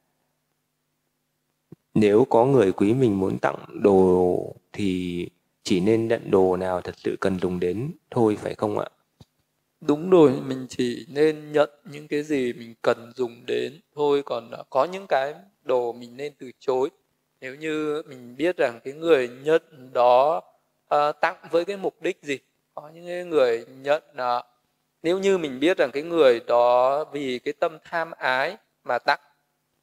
nếu 1.94 2.26
có 2.30 2.44
người 2.44 2.72
quý 2.72 2.94
mình 2.94 3.20
muốn 3.20 3.38
tặng 3.38 3.56
đồ 3.82 4.38
thì 4.72 5.28
chỉ 5.64 5.80
nên 5.80 6.08
nhận 6.08 6.30
đồ 6.30 6.56
nào 6.56 6.80
thật 6.80 6.94
sự 6.96 7.16
cần 7.20 7.38
dùng 7.38 7.60
đến 7.60 7.92
thôi 8.10 8.36
phải 8.40 8.54
không 8.54 8.78
ạ? 8.78 8.86
Đúng 9.80 10.10
rồi 10.10 10.32
mình 10.46 10.66
chỉ 10.68 11.06
nên 11.08 11.52
nhận 11.52 11.70
những 11.84 12.08
cái 12.08 12.22
gì 12.22 12.52
mình 12.52 12.74
cần 12.82 13.12
dùng 13.16 13.46
đến. 13.46 13.80
Thôi 13.94 14.22
còn 14.26 14.50
à, 14.50 14.58
có 14.70 14.84
những 14.84 15.06
cái 15.08 15.34
đồ 15.62 15.92
mình 15.92 16.16
nên 16.16 16.32
từ 16.38 16.50
chối. 16.58 16.90
Nếu 17.40 17.54
như 17.54 18.02
mình 18.06 18.36
biết 18.36 18.56
rằng 18.56 18.80
cái 18.84 18.94
người 18.94 19.28
nhận 19.28 19.62
đó 19.92 20.42
uh, 20.94 21.20
tặng 21.20 21.36
với 21.50 21.64
cái 21.64 21.76
mục 21.76 22.02
đích 22.02 22.18
gì 22.22 22.38
có 22.74 22.90
những 22.94 23.30
người 23.30 23.64
nhận 23.82 24.02
uh, 24.12 24.44
nếu 25.02 25.18
như 25.18 25.38
mình 25.38 25.60
biết 25.60 25.78
rằng 25.78 25.90
cái 25.92 26.02
người 26.02 26.40
đó 26.46 27.04
vì 27.04 27.38
cái 27.38 27.54
tâm 27.60 27.78
tham 27.84 28.10
ái 28.10 28.56
mà 28.84 28.98
tặng 28.98 29.20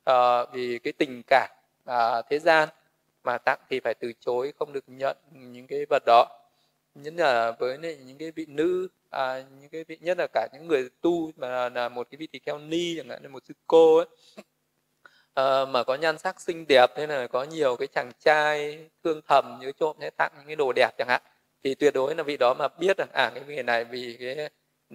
uh, 0.09 0.49
vì 0.53 0.79
cái 0.79 0.93
tình 0.93 1.21
cảm 1.27 1.49
uh, 1.89 2.25
thế 2.29 2.39
gian 2.39 2.69
mà 3.23 3.37
tặng 3.37 3.59
thì 3.69 3.79
phải 3.79 3.93
từ 3.93 4.13
chối 4.19 4.53
không 4.59 4.73
được 4.73 4.83
nhận 4.87 5.17
những 5.31 5.67
cái 5.67 5.85
vật 5.89 6.03
đó. 6.05 6.25
Nhất 6.95 7.13
là 7.17 7.51
với 7.59 7.77
những 7.77 8.17
cái 8.17 8.31
vị 8.31 8.45
nữ 8.47 8.87
à, 9.09 9.43
những 9.59 9.69
cái 9.69 9.83
vị 9.83 9.97
nhất 10.01 10.17
là 10.17 10.27
cả 10.33 10.47
những 10.53 10.67
người 10.67 10.89
tu 11.01 11.31
mà 11.37 11.69
là 11.69 11.89
một 11.89 12.07
cái 12.11 12.17
vị 12.17 12.27
tỳ 12.27 12.39
kheo 12.39 12.57
ni 12.59 12.95
chẳng 12.97 13.09
hạn 13.09 13.23
là 13.23 13.29
một 13.29 13.43
sư 13.47 13.53
cô 13.67 13.97
ấy. 13.97 14.05
À, 15.33 15.65
mà 15.65 15.83
có 15.83 15.95
nhan 15.95 16.17
sắc 16.17 16.41
xinh 16.41 16.65
đẹp 16.67 16.89
nên 16.97 17.09
là 17.09 17.27
có 17.27 17.43
nhiều 17.43 17.75
cái 17.75 17.87
chàng 17.87 18.11
trai 18.19 18.79
thương 19.03 19.21
thầm 19.27 19.57
nhớ 19.61 19.71
trộm 19.79 19.95
sẽ 19.99 20.09
tặng 20.09 20.31
những 20.37 20.47
cái 20.47 20.55
đồ 20.55 20.73
đẹp 20.75 20.89
chẳng 20.97 21.07
hạn 21.07 21.21
thì 21.63 21.75
tuyệt 21.75 21.93
đối 21.93 22.15
là 22.15 22.23
vị 22.23 22.37
đó 22.37 22.53
mà 22.53 22.67
biết 22.67 22.97
rằng 22.97 23.09
à 23.13 23.31
cái 23.35 23.43
người 23.47 23.63
này 23.63 23.85
vì 23.85 24.17
cái 24.19 24.49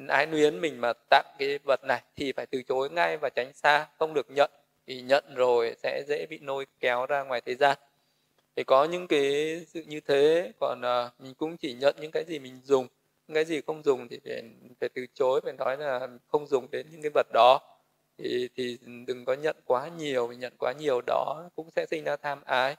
ái 0.09 0.27
luyến 0.27 0.61
mình 0.61 0.81
mà 0.81 0.93
tặng 1.11 1.27
cái 1.39 1.59
vật 1.65 1.81
này 1.85 2.03
thì 2.17 2.33
phải 2.33 2.47
từ 2.47 2.63
chối 2.63 2.91
ngay 2.91 3.17
và 3.17 3.29
tránh 3.37 3.53
xa 3.55 3.87
không 3.99 4.15
được 4.15 4.31
nhận. 4.31 4.51
Vì 4.87 5.03
nhận 5.03 5.35
rồi 5.35 5.75
sẽ 5.83 6.03
dễ 6.09 6.27
bị 6.27 6.39
nôi 6.39 6.67
kéo 6.81 7.07
ra 7.07 7.23
ngoài 7.23 7.41
thế 7.41 7.55
gian 7.55 7.79
thì 8.57 8.65
có 8.65 8.85
những 8.85 9.07
cái 9.09 9.61
sự 9.69 9.83
như 9.87 10.01
thế 10.01 10.53
còn 10.61 10.81
uh, 10.81 11.21
mình 11.21 11.35
cũng 11.35 11.57
chỉ 11.57 11.75
nhận 11.75 11.97
những 12.01 12.11
cái 12.11 12.25
gì 12.25 12.39
mình 12.39 12.61
dùng. 12.65 12.87
Những 13.29 13.35
cái 13.35 13.45
gì 13.45 13.61
không 13.67 13.83
dùng 13.83 14.09
thì 14.09 14.21
phải, 14.25 14.43
phải 14.81 14.89
từ 14.89 15.07
chối 15.15 15.41
phải 15.45 15.53
nói 15.53 15.77
là 15.77 16.09
không 16.29 16.47
dùng 16.47 16.71
đến 16.71 16.87
những 16.91 17.03
cái 17.03 17.11
vật 17.15 17.27
đó. 17.33 17.59
Thì 18.19 18.49
thì 18.57 18.79
đừng 19.07 19.25
có 19.25 19.35
nhận 19.35 19.57
quá 19.65 19.89
nhiều 19.99 20.27
vì 20.27 20.37
nhận 20.37 20.53
quá 20.59 20.73
nhiều 20.79 21.01
đó 21.07 21.49
cũng 21.57 21.71
sẽ 21.71 21.87
sinh 21.87 22.05
ra 22.05 22.17
tham 22.17 22.41
ái 22.45 22.77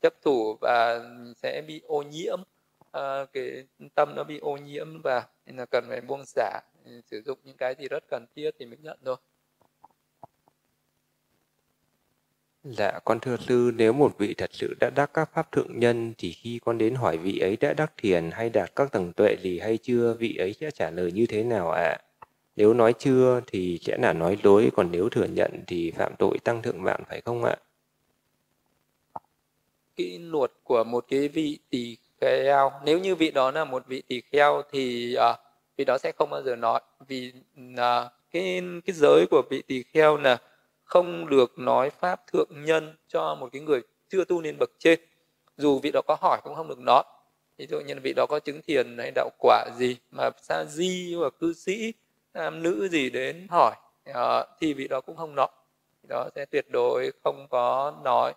chấp 0.00 0.14
thủ 0.22 0.56
và 0.60 1.00
sẽ 1.36 1.62
bị 1.68 1.82
ô 1.86 2.02
nhiễm 2.02 2.40
uh, 2.80 3.32
cái 3.32 3.64
tâm 3.94 4.12
nó 4.16 4.24
bị 4.24 4.38
ô 4.38 4.56
nhiễm 4.56 5.02
và 5.02 5.26
nên 5.46 5.56
là 5.56 5.66
cần 5.70 5.84
phải 5.88 6.00
buông 6.00 6.24
xả 6.24 6.60
sử 7.10 7.22
dụng 7.22 7.38
những 7.44 7.56
cái 7.56 7.74
gì 7.78 7.88
rất 7.88 8.04
cần 8.10 8.26
thiết 8.36 8.50
thì 8.58 8.66
mới 8.66 8.78
nhận 8.82 8.98
thôi. 9.04 9.16
Dạ, 12.70 12.98
con 13.04 13.20
thưa 13.20 13.36
sư, 13.36 13.72
nếu 13.76 13.92
một 13.92 14.18
vị 14.18 14.34
thật 14.38 14.50
sự 14.52 14.74
đã 14.80 14.90
đắc 14.90 15.10
các 15.14 15.30
pháp 15.34 15.52
thượng 15.52 15.80
nhân 15.80 16.14
thì 16.18 16.32
khi 16.32 16.60
con 16.64 16.78
đến 16.78 16.94
hỏi 16.94 17.16
vị 17.16 17.38
ấy 17.38 17.56
đã 17.56 17.72
đắc 17.72 17.92
thiền 17.96 18.30
hay 18.30 18.50
đạt 18.50 18.76
các 18.76 18.92
tầng 18.92 19.12
tuệ 19.12 19.36
gì 19.42 19.58
hay 19.58 19.78
chưa, 19.82 20.14
vị 20.18 20.36
ấy 20.36 20.54
sẽ 20.60 20.70
trả 20.70 20.90
lời 20.90 21.12
như 21.12 21.26
thế 21.26 21.44
nào 21.44 21.70
ạ? 21.70 21.82
À? 21.82 21.98
Nếu 22.56 22.74
nói 22.74 22.94
chưa 22.98 23.40
thì 23.46 23.78
sẽ 23.82 23.96
là 23.98 24.12
nói 24.12 24.38
dối, 24.42 24.70
còn 24.76 24.88
nếu 24.92 25.08
thừa 25.08 25.24
nhận 25.24 25.62
thì 25.66 25.90
phạm 25.90 26.12
tội 26.18 26.38
tăng 26.44 26.62
thượng 26.62 26.82
mạng 26.82 27.00
phải 27.08 27.20
không 27.20 27.44
ạ? 27.44 27.56
Cái 29.96 30.18
luật 30.18 30.50
của 30.64 30.84
một 30.84 31.04
cái 31.08 31.28
vị 31.28 31.58
tỳ 31.70 31.96
kheo, 32.20 32.72
nếu 32.84 32.98
như 32.98 33.14
vị 33.14 33.30
đó 33.30 33.50
là 33.50 33.64
một 33.64 33.86
vị 33.86 34.02
tỳ 34.08 34.20
kheo 34.20 34.62
thì 34.72 35.14
uh, 35.30 35.36
vị 35.76 35.84
đó 35.84 35.98
sẽ 35.98 36.12
không 36.18 36.30
bao 36.30 36.42
giờ 36.42 36.56
nói 36.56 36.80
vì 37.08 37.32
uh, 37.72 38.12
cái 38.32 38.62
cái 38.86 38.94
giới 38.94 39.26
của 39.30 39.42
vị 39.50 39.62
tỳ 39.66 39.82
kheo 39.82 40.16
là 40.16 40.38
không 40.88 41.28
được 41.28 41.58
nói 41.58 41.90
pháp 41.90 42.26
thượng 42.26 42.64
nhân 42.64 42.96
cho 43.08 43.34
một 43.34 43.48
cái 43.52 43.62
người 43.62 43.80
chưa 44.08 44.24
tu 44.24 44.40
nên 44.40 44.56
bậc 44.58 44.70
trên. 44.78 45.00
Dù 45.56 45.78
vị 45.82 45.90
đó 45.92 46.00
có 46.06 46.16
hỏi 46.20 46.40
cũng 46.44 46.54
không 46.54 46.68
được 46.68 46.78
nói. 46.78 47.02
Ví 47.58 47.66
dụ 47.66 47.80
như 47.80 47.94
là 47.94 48.00
vị 48.04 48.12
đó 48.16 48.26
có 48.26 48.38
chứng 48.40 48.60
thiền 48.62 48.98
hay 48.98 49.10
đạo 49.14 49.30
quả 49.38 49.66
gì 49.78 49.96
mà 50.10 50.30
sa 50.42 50.64
di 50.64 51.14
hoặc 51.14 51.34
cư 51.40 51.52
sĩ, 51.52 51.92
nam 52.34 52.62
nữ 52.62 52.88
gì 52.88 53.10
đến 53.10 53.46
hỏi 53.50 53.74
ờ, 54.04 54.46
thì 54.60 54.74
vị 54.74 54.88
đó 54.88 55.00
cũng 55.00 55.16
không 55.16 55.34
nói. 55.34 55.48
Đó 56.08 56.28
sẽ 56.34 56.44
tuyệt 56.46 56.66
đối 56.70 57.12
không 57.24 57.46
có 57.50 57.94
nói 58.04 58.32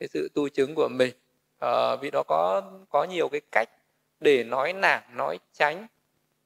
cái 0.00 0.08
sự 0.08 0.28
tu 0.34 0.48
chứng 0.48 0.74
của 0.74 0.88
mình. 0.88 1.14
Ờ, 1.58 1.96
vị 1.96 2.10
đó 2.10 2.22
có 2.28 2.62
có 2.90 3.04
nhiều 3.04 3.28
cái 3.28 3.40
cách 3.52 3.68
để 4.20 4.44
nói 4.44 4.72
nản, 4.72 5.02
nói 5.16 5.38
tránh. 5.52 5.86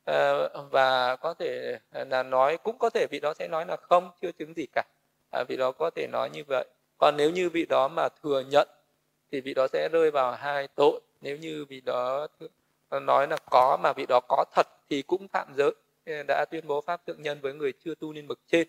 Ờ, 0.05 0.48
và 0.70 1.16
có 1.16 1.35
thể 1.35 1.78
là 1.93 2.22
nói, 2.22 2.56
cũng 2.56 2.78
có 2.78 2.90
thể 2.90 3.06
vị 3.10 3.20
đó 3.20 3.35
sẽ 3.35 3.48
nói 3.48 3.66
là 3.66 3.76
không, 3.76 4.10
chưa 4.22 4.32
chứng 4.32 4.55
gì 4.55 4.66
cả 4.72 4.82
à, 5.31 5.45
vị 5.49 5.57
đó 5.57 5.73
có 5.73 5.91
thể 5.91 6.07
nói 6.07 6.31
như 6.31 6.45
vậy 6.47 6.67
còn 6.99 7.17
nếu 7.17 7.31
như 7.31 7.51
vị 7.51 7.67
đó 7.67 7.89
mà 7.89 8.09
thừa 8.23 8.41
nhận 8.41 8.69
thì 9.33 9.41
vị 9.41 9.55
đó 9.55 9.67
sẽ 9.73 9.89
rơi 9.93 10.11
vào 10.11 10.33
hai 10.33 10.69
tội 10.75 11.01
nếu 11.21 11.37
như 11.37 11.65
vị 11.69 11.81
đó 11.81 12.27
nói 12.91 13.27
là 13.29 13.37
có 13.51 13.79
mà 13.83 13.93
vị 13.93 14.07
đó 14.09 14.21
có 14.29 14.45
thật 14.55 14.67
thì 14.91 15.03
cũng 15.03 15.29
phạm 15.29 15.49
giới 15.57 15.71
đã 16.29 16.45
tuyên 16.51 16.67
bố 16.67 16.81
pháp 16.81 17.07
thượng 17.07 17.23
nhân 17.23 17.39
với 17.41 17.55
người 17.55 17.73
chưa 17.85 17.95
tu 17.95 18.13
nên 18.13 18.29
bậc 18.29 18.39
trên 18.53 18.69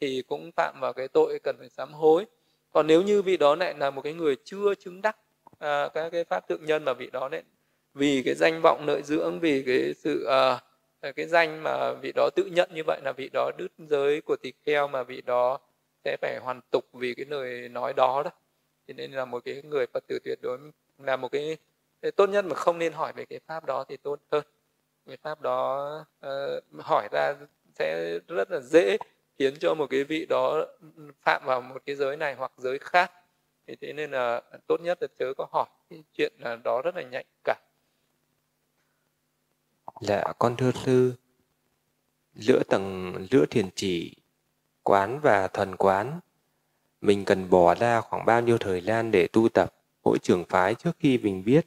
thì 0.00 0.22
cũng 0.28 0.50
phạm 0.56 0.80
vào 0.80 0.92
cái 0.92 1.08
tội 1.08 1.38
cần 1.42 1.56
phải 1.58 1.68
sám 1.68 1.92
hối 1.92 2.26
còn 2.72 2.86
nếu 2.86 3.02
như 3.02 3.22
vị 3.22 3.36
đó 3.36 3.54
lại 3.54 3.74
là 3.78 3.90
một 3.90 4.02
cái 4.02 4.12
người 4.12 4.36
chưa 4.44 4.74
chứng 4.74 5.02
đắc 5.02 5.16
à, 5.58 5.88
các 5.94 6.10
cái 6.10 6.24
pháp 6.24 6.48
thượng 6.48 6.64
nhân 6.64 6.84
mà 6.84 6.92
vị 6.92 7.10
đó 7.12 7.28
lại 7.32 7.42
vì 7.94 8.22
cái 8.24 8.34
danh 8.34 8.60
vọng 8.62 8.84
lợi 8.86 9.02
dưỡng 9.02 9.40
vì 9.40 9.62
cái 9.66 9.94
sự 9.94 10.24
à, 10.24 10.60
cái 11.16 11.26
danh 11.26 11.62
mà 11.62 11.92
vị 11.92 12.12
đó 12.14 12.30
tự 12.36 12.44
nhận 12.44 12.70
như 12.74 12.82
vậy 12.86 13.00
là 13.04 13.12
vị 13.12 13.30
đó 13.32 13.50
đứt 13.58 13.72
giới 13.78 14.20
của 14.20 14.36
tỳ 14.42 14.52
kheo 14.66 14.88
mà 14.88 15.02
vị 15.02 15.22
đó 15.26 15.58
sẽ 16.04 16.16
phải 16.20 16.38
hoàn 16.42 16.60
tục 16.70 16.84
vì 16.92 17.14
cái 17.14 17.26
lời 17.28 17.68
nói 17.68 17.92
đó 17.92 18.22
đó. 18.24 18.30
Cho 18.88 18.94
nên 18.94 19.12
là 19.12 19.24
một 19.24 19.44
cái 19.44 19.62
người 19.62 19.86
phật 19.86 20.04
tử 20.06 20.18
tuyệt 20.24 20.38
đối 20.42 20.58
là 20.98 21.16
một 21.16 21.32
cái, 21.32 21.56
tốt 22.16 22.26
nhất 22.26 22.44
mà 22.44 22.54
không 22.54 22.78
nên 22.78 22.92
hỏi 22.92 23.12
về 23.12 23.24
cái 23.24 23.40
pháp 23.46 23.64
đó 23.64 23.84
thì 23.88 23.96
tốt 23.96 24.20
hơn. 24.32 24.44
Cái 25.06 25.16
pháp 25.16 25.40
đó 25.40 25.96
uh, 26.26 26.84
hỏi 26.84 27.08
ra 27.12 27.34
sẽ 27.78 28.18
rất 28.28 28.50
là 28.50 28.60
dễ 28.60 28.96
khiến 29.38 29.54
cho 29.60 29.74
một 29.74 29.86
cái 29.90 30.04
vị 30.04 30.26
đó 30.28 30.66
phạm 31.22 31.42
vào 31.44 31.60
một 31.60 31.82
cái 31.86 31.96
giới 31.96 32.16
này 32.16 32.34
hoặc 32.34 32.52
giới 32.56 32.78
khác. 32.78 33.12
Thì 33.66 33.76
thế 33.80 33.92
nên 33.92 34.10
là 34.10 34.42
tốt 34.66 34.80
nhất 34.80 34.98
là 35.00 35.08
chớ 35.18 35.32
có 35.36 35.46
hỏi 35.52 35.66
cái 35.90 36.02
chuyện 36.14 36.32
là 36.38 36.56
đó 36.56 36.82
rất 36.84 36.96
là 36.96 37.02
nhạy 37.02 37.24
cảm. 37.44 37.56
Dạ 40.00 40.24
con 40.38 40.56
thưa 40.56 40.70
sư 40.84 41.14
giữa 42.34 42.62
tầng 42.62 43.14
giữa 43.30 43.46
thiền 43.50 43.70
chỉ 43.74 44.16
quán 44.88 45.20
và 45.20 45.48
thuần 45.48 45.76
quán. 45.76 46.20
Mình 47.00 47.24
cần 47.24 47.50
bỏ 47.50 47.74
ra 47.74 48.00
khoảng 48.00 48.26
bao 48.26 48.40
nhiêu 48.42 48.58
thời 48.58 48.80
gian 48.80 49.10
để 49.10 49.28
tu 49.32 49.48
tập 49.48 49.74
mỗi 50.04 50.18
trường 50.18 50.44
phái 50.44 50.74
trước 50.74 50.96
khi 50.98 51.18
mình 51.18 51.44
biết 51.44 51.66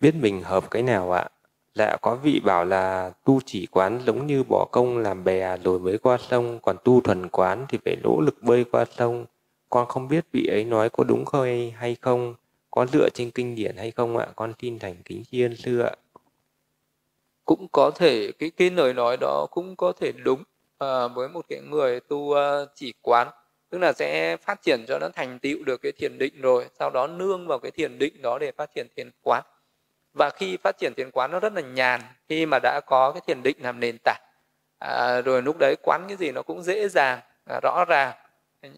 biết 0.00 0.14
mình 0.14 0.42
hợp 0.42 0.70
cái 0.70 0.82
nào 0.82 1.12
ạ? 1.12 1.28
Dạ 1.74 1.96
có 2.02 2.14
vị 2.14 2.40
bảo 2.44 2.64
là 2.64 3.12
tu 3.24 3.40
chỉ 3.46 3.66
quán 3.66 4.00
giống 4.06 4.26
như 4.26 4.42
bỏ 4.48 4.66
công 4.72 4.98
làm 4.98 5.24
bè 5.24 5.56
rồi 5.56 5.78
mới 5.78 5.98
qua 5.98 6.18
sông, 6.18 6.58
còn 6.62 6.76
tu 6.84 7.00
thuần 7.00 7.28
quán 7.28 7.66
thì 7.68 7.78
phải 7.84 7.96
nỗ 8.02 8.20
lực 8.20 8.42
bơi 8.42 8.64
qua 8.64 8.84
sông. 8.96 9.26
Con 9.70 9.86
không 9.88 10.08
biết 10.08 10.24
vị 10.32 10.46
ấy 10.46 10.64
nói 10.64 10.90
có 10.90 11.04
đúng 11.04 11.24
không 11.24 11.70
hay 11.76 11.96
không, 12.00 12.34
có 12.70 12.86
dựa 12.86 13.08
trên 13.14 13.30
kinh 13.30 13.54
điển 13.54 13.76
hay 13.76 13.90
không 13.90 14.16
ạ? 14.16 14.26
Con 14.36 14.52
tin 14.58 14.78
thành 14.78 14.96
kính 15.04 15.22
tri 15.30 15.42
ân 15.42 15.56
sư 15.56 15.78
ạ. 15.78 15.92
Cũng 17.44 17.68
có 17.72 17.90
thể 17.94 18.32
cái 18.38 18.50
cái 18.50 18.70
lời 18.70 18.94
nói 18.94 19.16
đó 19.20 19.46
cũng 19.50 19.76
có 19.76 19.92
thể 20.00 20.12
đúng 20.12 20.42
Ờ, 20.80 21.08
với 21.08 21.28
một 21.28 21.44
cái 21.48 21.60
người 21.60 22.00
tu 22.00 22.16
uh, 22.16 22.38
chỉ 22.74 22.92
quán 23.02 23.28
tức 23.70 23.78
là 23.78 23.92
sẽ 23.92 24.36
phát 24.36 24.62
triển 24.62 24.84
cho 24.88 24.98
nó 24.98 25.08
thành 25.08 25.38
tựu 25.38 25.64
được 25.64 25.82
cái 25.82 25.92
thiền 25.92 26.18
định 26.18 26.40
rồi 26.40 26.66
sau 26.78 26.90
đó 26.90 27.06
nương 27.06 27.46
vào 27.46 27.58
cái 27.58 27.70
thiền 27.70 27.98
định 27.98 28.22
đó 28.22 28.38
để 28.38 28.52
phát 28.52 28.70
triển 28.74 28.86
thiền 28.96 29.10
quán. 29.22 29.42
Và 30.14 30.30
khi 30.30 30.56
phát 30.56 30.78
triển 30.78 30.92
thiền 30.96 31.10
quán 31.10 31.30
nó 31.30 31.40
rất 31.40 31.52
là 31.52 31.60
nhàn 31.60 32.00
khi 32.28 32.46
mà 32.46 32.58
đã 32.62 32.80
có 32.86 33.12
cái 33.12 33.20
thiền 33.26 33.42
định 33.42 33.56
làm 33.60 33.80
nền 33.80 33.96
tảng. 34.04 34.20
À, 34.78 35.20
rồi 35.20 35.42
lúc 35.42 35.56
đấy 35.58 35.74
quán 35.82 36.04
cái 36.08 36.16
gì 36.16 36.32
nó 36.32 36.42
cũng 36.42 36.62
dễ 36.62 36.88
dàng 36.88 37.20
à, 37.44 37.60
rõ 37.62 37.84
ràng 37.88 38.12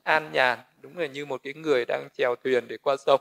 an 0.05 0.31
nhàn 0.33 0.59
đúng 0.81 0.99
là 0.99 1.07
như 1.07 1.27
một 1.27 1.41
cái 1.43 1.55
người 1.55 1.85
đang 1.85 2.09
chèo 2.19 2.37
thuyền 2.45 2.69
để 2.69 2.77
qua 2.77 2.97
sông. 2.97 3.21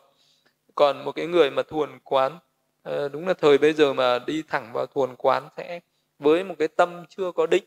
Còn 0.76 1.06
một 1.06 1.12
cái 1.12 1.28
người 1.28 1.52
mà 1.52 1.64
thuần 1.64 2.00
quán 2.04 2.40
à, 2.84 3.08
đúng 3.12 3.28
là 3.28 3.34
thời 3.34 3.58
bây 3.58 3.74
giờ 3.74 3.94
mà 3.94 4.20
đi 4.20 4.44
thẳng 4.48 4.72
vào 4.74 4.86
thuần 4.86 5.16
quán 5.16 5.50
sẽ 5.58 5.80
với 6.20 6.44
một 6.44 6.56
cái 6.60 6.68
tâm 6.68 7.06
chưa 7.10 7.32
có 7.32 7.46
định 7.46 7.64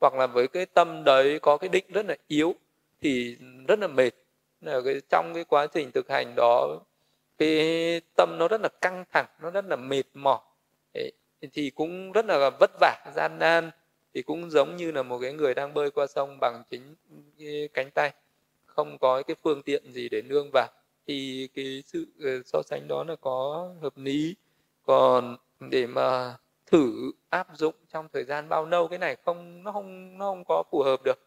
hoặc 0.00 0.14
là 0.14 0.26
với 0.26 0.48
cái 0.48 0.66
tâm 0.66 1.04
đấy 1.04 1.38
có 1.42 1.56
cái 1.56 1.68
định 1.68 1.84
rất 1.88 2.06
là 2.06 2.16
yếu, 2.28 2.54
thì 3.00 3.36
rất 3.68 3.78
là 3.78 3.86
mệt. 3.86 4.10
Là 4.60 4.80
cái, 4.84 5.00
trong 5.10 5.32
cái 5.34 5.44
quá 5.44 5.66
trình 5.66 5.90
thực 5.94 6.10
hành 6.10 6.34
đó, 6.36 6.78
cái 7.38 8.00
tâm 8.16 8.36
nó 8.38 8.48
rất 8.48 8.60
là 8.60 8.68
căng 8.80 9.04
thẳng, 9.12 9.26
nó 9.40 9.50
rất 9.50 9.64
là 9.64 9.76
mệt 9.76 10.02
mỏi. 10.14 10.40
Thì 11.52 11.70
cũng 11.70 12.12
rất 12.12 12.24
là 12.26 12.50
vất 12.60 12.70
vả, 12.80 13.12
gian 13.16 13.38
nan. 13.38 13.70
Thì 14.14 14.22
cũng 14.22 14.50
giống 14.50 14.76
như 14.76 14.92
là 14.92 15.02
một 15.02 15.18
cái 15.18 15.32
người 15.32 15.54
đang 15.54 15.74
bơi 15.74 15.90
qua 15.90 16.06
sông 16.06 16.38
bằng 16.40 16.62
chính 16.70 16.94
cái 17.38 17.68
cánh 17.74 17.90
tay, 17.90 18.12
không 18.66 18.98
có 18.98 19.22
cái 19.22 19.36
phương 19.42 19.62
tiện 19.62 19.92
gì 19.92 20.08
để 20.08 20.22
nương 20.22 20.50
vào. 20.52 20.68
Thì 21.06 21.48
cái 21.54 21.82
sự 21.86 22.06
ờ, 22.24 22.30
so 22.44 22.62
sánh 22.62 22.88
đó 22.88 23.04
là 23.04 23.16
có 23.20 23.68
hợp 23.82 23.92
lý. 23.96 24.34
Còn 24.86 25.36
để 25.60 25.86
mà 25.86 26.34
thử 26.70 27.12
áp 27.30 27.48
dụng 27.54 27.74
trong 27.92 28.08
thời 28.12 28.24
gian 28.24 28.48
bao 28.48 28.66
lâu? 28.66 28.88
Cái 28.88 28.98
này 28.98 29.16
không 29.24 29.62
nó 29.64 29.72
không 29.72 30.18
nó 30.18 30.24
không 30.24 30.44
có 30.48 30.62
phù 30.70 30.82
hợp 30.82 31.00
được. 31.04 31.18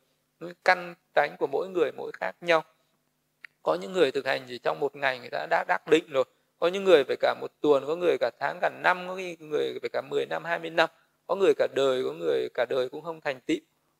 Căn 0.65 0.95
tánh 1.13 1.35
của 1.39 1.47
mỗi 1.47 1.69
người 1.69 1.91
mỗi 1.91 2.11
khác 2.19 2.35
nhau. 2.41 2.63
Có 3.63 3.75
những 3.75 3.91
người 3.93 4.11
thực 4.11 4.25
hành 4.25 4.45
chỉ 4.47 4.57
trong 4.57 4.79
một 4.79 4.95
ngày 4.95 5.19
người 5.19 5.29
ta 5.29 5.47
đã 5.49 5.65
đắc 5.67 5.87
định 5.87 6.05
rồi. 6.09 6.23
Có 6.59 6.67
những 6.67 6.83
người 6.83 7.03
phải 7.03 7.15
cả 7.19 7.35
một 7.41 7.51
tuần 7.61 7.83
có 7.87 7.95
người 7.95 8.17
cả 8.19 8.31
tháng 8.39 8.59
cả 8.61 8.69
năm 8.83 9.07
có 9.07 9.15
người 9.39 9.79
phải 9.81 9.89
cả 9.89 10.01
10 10.01 10.25
năm 10.25 10.43
20 10.45 10.69
năm. 10.69 10.89
Có 11.27 11.35
người 11.35 11.53
cả 11.57 11.67
đời 11.75 12.03
có 12.03 12.13
người 12.13 12.49
cả 12.53 12.65
đời 12.69 12.89
cũng 12.89 13.01
không 13.03 13.21
thành 13.21 13.39
tựu. 13.41 13.57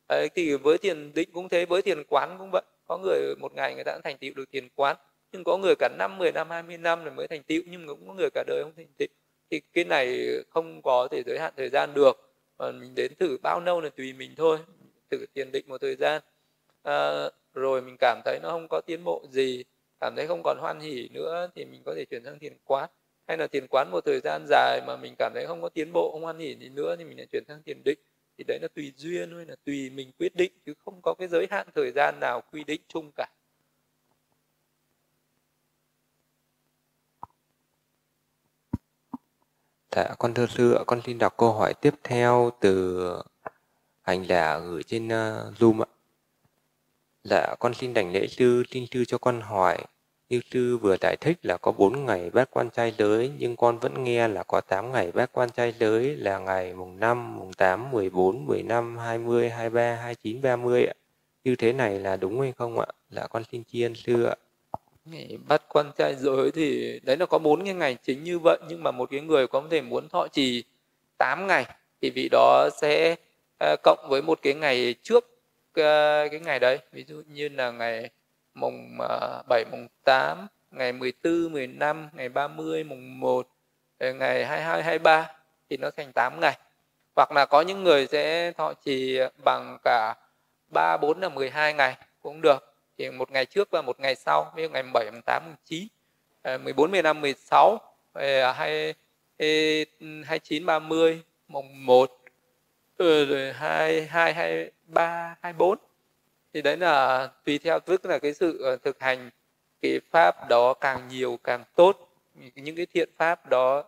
Đấy, 0.09 0.29
thì 0.35 0.55
với 0.55 0.77
thiền 0.77 1.13
định 1.13 1.29
cũng 1.33 1.49
thế 1.49 1.65
với 1.65 1.81
thiền 1.81 2.03
quán 2.07 2.35
cũng 2.39 2.49
vậy. 2.51 2.63
Có 2.87 2.97
người 2.97 3.35
một 3.39 3.53
ngày 3.53 3.75
người 3.75 3.83
ta 3.83 3.93
cũng 3.93 4.01
thành 4.01 4.17
tựu 4.17 4.33
được 4.35 4.45
thiền 4.51 4.69
quán. 4.75 4.97
Nhưng 5.31 5.43
có 5.43 5.57
người 5.57 5.75
cả 5.79 5.89
năm 5.97 6.17
10 6.17 6.31
năm 6.31 6.49
20 6.49 6.77
năm 6.77 7.03
rồi 7.03 7.13
mới 7.13 7.27
thành 7.27 7.43
tựu 7.43 7.61
nhưng 7.65 7.87
cũng 7.87 8.07
có 8.07 8.13
người 8.13 8.29
cả 8.33 8.43
đời 8.47 8.63
không 8.63 8.73
thành 8.77 8.93
tựu 8.97 9.07
thì 9.53 9.61
cái 9.73 9.83
này 9.83 10.27
không 10.49 10.81
có 10.81 11.07
thể 11.11 11.23
giới 11.25 11.39
hạn 11.39 11.53
thời 11.57 11.69
gian 11.69 11.93
được 11.93 12.33
còn 12.57 12.79
mình 12.79 12.95
đến 12.95 13.15
thử 13.19 13.37
bao 13.43 13.59
lâu 13.59 13.81
là 13.81 13.89
tùy 13.89 14.13
mình 14.13 14.31
thôi 14.37 14.57
thử 15.11 15.25
tiền 15.33 15.51
định 15.51 15.65
một 15.67 15.81
thời 15.81 15.95
gian. 15.95 16.21
À, 16.83 17.29
rồi 17.53 17.81
mình 17.81 17.95
cảm 17.99 18.21
thấy 18.25 18.39
nó 18.43 18.49
không 18.49 18.67
có 18.69 18.81
tiến 18.81 19.03
bộ 19.03 19.25
gì 19.29 19.63
cảm 19.99 20.13
thấy 20.15 20.27
không 20.27 20.41
còn 20.43 20.57
hoan 20.61 20.79
hỉ 20.79 21.09
nữa 21.13 21.49
thì 21.55 21.65
mình 21.65 21.81
có 21.85 21.93
thể 21.95 22.05
chuyển 22.05 22.23
sang 22.25 22.39
thiền 22.39 22.53
quán. 22.65 22.89
Hay 23.27 23.37
là 23.37 23.47
thiền 23.47 23.67
quán 23.69 23.91
một 23.91 24.05
thời 24.05 24.19
gian 24.23 24.45
dài 24.47 24.81
mà 24.87 24.97
mình 24.97 25.15
cảm 25.19 25.31
thấy 25.35 25.45
không 25.47 25.61
có 25.61 25.69
tiến 25.69 25.93
bộ 25.93 26.11
không 26.11 26.21
hoan 26.21 26.39
hỉ 26.39 26.55
gì 26.55 26.69
nữa 26.69 26.95
thì 26.95 27.03
mình 27.03 27.17
lại 27.17 27.27
chuyển 27.31 27.43
sang 27.47 27.63
thiền 27.65 27.83
định. 27.85 27.99
Thì 28.37 28.43
đấy 28.47 28.59
là 28.61 28.67
tùy 28.75 28.93
duyên 28.95 29.31
thôi 29.31 29.45
là 29.47 29.55
tùy 29.65 29.89
mình 29.89 30.11
quyết 30.19 30.35
định 30.35 30.51
chứ 30.65 30.73
không 30.85 31.01
có 31.01 31.13
cái 31.13 31.27
giới 31.27 31.47
hạn 31.51 31.67
thời 31.75 31.91
gian 31.91 32.19
nào 32.19 32.41
quy 32.51 32.63
định 32.63 32.81
chung 32.87 33.11
cả. 33.15 33.27
Dạ, 39.95 40.15
con 40.19 40.33
thưa 40.33 40.45
sư 40.47 40.73
ạ, 40.73 40.83
con 40.87 41.01
xin 41.05 41.17
đọc 41.17 41.37
câu 41.37 41.53
hỏi 41.53 41.73
tiếp 41.73 41.93
theo 42.03 42.51
từ 42.59 42.99
hành 44.01 44.25
giả 44.27 44.59
gửi 44.59 44.83
trên 44.83 45.05
uh, 45.07 45.59
Zoom 45.59 45.81
ạ. 45.81 45.89
Dạ, 47.23 47.55
con 47.59 47.73
xin 47.73 47.93
đảnh 47.93 48.11
lễ 48.11 48.27
sư, 48.27 48.63
xin 48.71 48.85
sư 48.91 49.05
cho 49.05 49.17
con 49.17 49.41
hỏi. 49.41 49.77
Như 50.29 50.41
sư 50.51 50.77
vừa 50.77 50.95
giải 51.01 51.15
thích 51.21 51.37
là 51.41 51.57
có 51.57 51.71
4 51.71 52.05
ngày 52.05 52.29
bác 52.29 52.51
quan 52.51 52.69
trai 52.69 52.93
giới, 52.97 53.31
nhưng 53.37 53.55
con 53.55 53.79
vẫn 53.79 54.03
nghe 54.03 54.27
là 54.27 54.43
có 54.43 54.61
8 54.61 54.91
ngày 54.91 55.11
bác 55.11 55.33
quan 55.33 55.49
trai 55.49 55.73
giới 55.79 56.15
là 56.15 56.39
ngày 56.39 56.73
mùng 56.73 56.99
5, 56.99 57.37
mùng 57.37 57.53
8, 57.53 57.91
14, 57.91 58.45
15, 58.45 58.97
20, 58.97 59.49
23, 59.49 59.95
29, 59.95 60.41
30 60.41 60.85
ạ. 60.85 60.93
Như 61.43 61.55
thế 61.55 61.73
này 61.73 61.99
là 61.99 62.17
đúng 62.17 62.41
hay 62.41 62.51
không 62.51 62.79
ạ? 62.79 62.87
Dạ 63.09 63.27
con 63.27 63.43
xin 63.51 63.63
tri 63.63 63.81
ân 63.81 63.95
sư 63.95 64.23
ạ 64.23 64.35
ngày 65.05 65.37
bắt 65.47 65.61
quan 65.69 65.91
trai 65.97 66.15
giới 66.15 66.51
thì 66.51 66.99
đấy 67.03 67.17
là 67.17 67.25
có 67.25 67.37
bốn 67.37 67.65
cái 67.65 67.73
ngày 67.73 67.97
chính 68.03 68.23
như 68.23 68.39
vậy 68.39 68.57
nhưng 68.67 68.83
mà 68.83 68.91
một 68.91 69.09
cái 69.11 69.21
người 69.21 69.47
có 69.47 69.63
thể 69.71 69.81
muốn 69.81 70.09
thọ 70.09 70.27
trì 70.27 70.63
8 71.17 71.47
ngày 71.47 71.65
thì 72.01 72.09
vị 72.09 72.29
đó 72.31 72.69
sẽ 72.81 73.15
uh, 73.63 73.79
cộng 73.83 74.07
với 74.09 74.21
một 74.21 74.39
cái 74.41 74.53
ngày 74.53 74.95
trước 75.03 75.23
uh, 75.69 76.31
cái 76.31 76.39
ngày 76.45 76.59
đấy. 76.59 76.79
Ví 76.91 77.03
dụ 77.07 77.21
như 77.27 77.49
là 77.49 77.71
ngày 77.71 78.09
mùng 78.53 78.97
ờ, 78.99 79.39
uh, 79.39 79.47
7 79.49 79.65
mùng 79.71 79.87
8 80.03 80.47
ngày 80.71 80.91
14 80.91 81.53
15 81.53 82.09
ngày 82.13 82.29
30 82.29 82.83
mùng 82.83 83.19
1 83.19 83.47
ngày 83.99 84.45
22 84.45 84.83
23 84.83 85.31
thì 85.69 85.77
nó 85.77 85.89
thành 85.97 86.11
8 86.13 86.39
ngày. 86.39 86.57
Hoặc 87.15 87.31
là 87.31 87.45
có 87.45 87.61
những 87.61 87.83
người 87.83 88.07
sẽ 88.07 88.51
thọ 88.51 88.73
trì 88.73 89.19
bằng 89.43 89.77
cả 89.83 90.15
3 90.73 90.97
4 90.97 91.19
là 91.21 91.29
12 91.29 91.73
ngày 91.73 91.97
cũng 92.21 92.41
được 92.41 92.72
thì 92.97 93.09
một 93.09 93.31
ngày 93.31 93.45
trước 93.45 93.69
và 93.71 93.81
một 93.81 93.99
ngày 93.99 94.15
sau 94.15 94.51
ví 94.55 94.63
dụ 94.63 94.69
ngày 94.69 94.83
7, 94.93 95.11
8, 95.25 95.55
9 95.65 95.87
14, 96.63 96.91
15, 96.91 97.21
16 97.21 97.81
2, 98.53 98.93
29, 100.25 100.65
30 100.65 101.21
mùng 101.47 101.85
1 101.85 102.11
ờ, 102.97 103.05
ờ, 103.05 103.19
ừ, 103.19 103.25
rồi 103.25 103.53
2, 103.53 104.05
2, 104.05 104.33
2, 104.33 104.71
3, 104.87 105.35
24 105.41 105.77
thì 106.53 106.61
đấy 106.61 106.77
là 106.77 107.27
tùy 107.45 107.59
theo 107.63 107.79
tức 107.79 108.05
là 108.05 108.19
cái 108.19 108.33
sự 108.33 108.61
ờ, 108.61 108.77
thực 108.77 108.99
hành 108.99 109.29
cái 109.81 109.99
pháp 110.11 110.49
đó 110.49 110.73
càng 110.73 111.07
nhiều 111.07 111.39
càng 111.43 111.63
tốt. 111.75 112.09
Những 112.55 112.75
cái 112.75 112.85
thiện 112.93 113.09
pháp 113.17 113.49
đó 113.49 113.83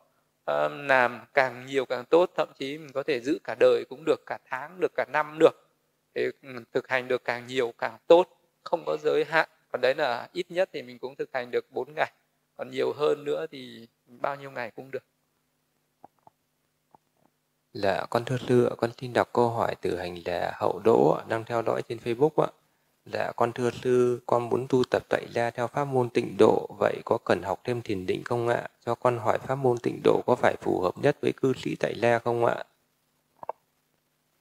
um, 0.45 0.87
làm 0.87 1.19
càng 1.33 1.65
nhiều 1.65 1.85
càng 1.85 2.05
tốt 2.05 2.31
thậm 2.37 2.49
chí 2.59 2.77
mình 2.77 2.91
có 2.93 3.03
thể 3.03 3.19
giữ 3.19 3.39
cả 3.43 3.55
đời 3.59 3.85
cũng 3.89 4.05
được 4.05 4.25
cả 4.25 4.37
tháng 4.45 4.79
được 4.79 4.91
cả 4.95 5.05
năm 5.13 5.39
được. 5.39 5.69
Thì 6.15 6.21
ừ, 6.41 6.49
thực 6.73 6.87
hành 6.87 7.07
được 7.07 7.23
càng 7.23 7.47
nhiều 7.47 7.73
càng 7.77 7.97
tốt 8.07 8.34
không 8.65 8.85
có 8.85 8.97
giới 8.97 9.25
hạn 9.25 9.49
còn 9.71 9.81
đấy 9.81 9.95
là 9.95 10.29
ít 10.33 10.51
nhất 10.51 10.69
thì 10.73 10.81
mình 10.81 10.99
cũng 10.99 11.15
thực 11.15 11.29
hành 11.33 11.51
được 11.51 11.71
4 11.71 11.93
ngày 11.95 12.11
còn 12.57 12.71
nhiều 12.71 12.93
hơn 12.93 13.23
nữa 13.23 13.45
thì 13.51 13.87
bao 14.05 14.35
nhiêu 14.35 14.51
ngày 14.51 14.71
cũng 14.75 14.91
được 14.91 15.03
Dạ, 17.73 18.05
con 18.09 18.25
thưa 18.25 18.37
sư, 18.47 18.69
con 18.77 18.91
xin 18.97 19.13
đọc 19.13 19.29
câu 19.33 19.49
hỏi 19.49 19.75
từ 19.81 19.97
hành 19.97 20.17
là 20.25 20.53
hậu 20.55 20.79
đỗ 20.83 21.17
đang 21.27 21.43
theo 21.43 21.63
dõi 21.63 21.81
trên 21.89 21.97
Facebook 21.97 22.43
ạ. 22.43 22.47
Dạ, 23.05 23.31
con 23.35 23.53
thưa 23.53 23.69
sư, 23.71 24.21
con 24.25 24.49
muốn 24.49 24.65
tu 24.69 24.83
tập 24.91 25.03
tại 25.09 25.25
gia 25.33 25.49
theo 25.49 25.67
pháp 25.67 25.85
môn 25.85 26.09
tịnh 26.09 26.35
độ, 26.39 26.69
vậy 26.79 27.01
có 27.05 27.17
cần 27.17 27.41
học 27.43 27.61
thêm 27.63 27.81
thiền 27.81 28.05
định 28.05 28.23
không 28.23 28.47
ạ? 28.47 28.67
Cho 28.85 28.95
con 28.95 29.17
hỏi 29.17 29.37
pháp 29.39 29.55
môn 29.55 29.77
tịnh 29.77 30.01
độ 30.03 30.21
có 30.25 30.35
phải 30.35 30.55
phù 30.61 30.81
hợp 30.81 30.97
nhất 30.97 31.17
với 31.21 31.33
cư 31.33 31.53
sĩ 31.57 31.75
tại 31.79 31.99
gia 32.01 32.19
không 32.19 32.45
ạ? 32.45 32.63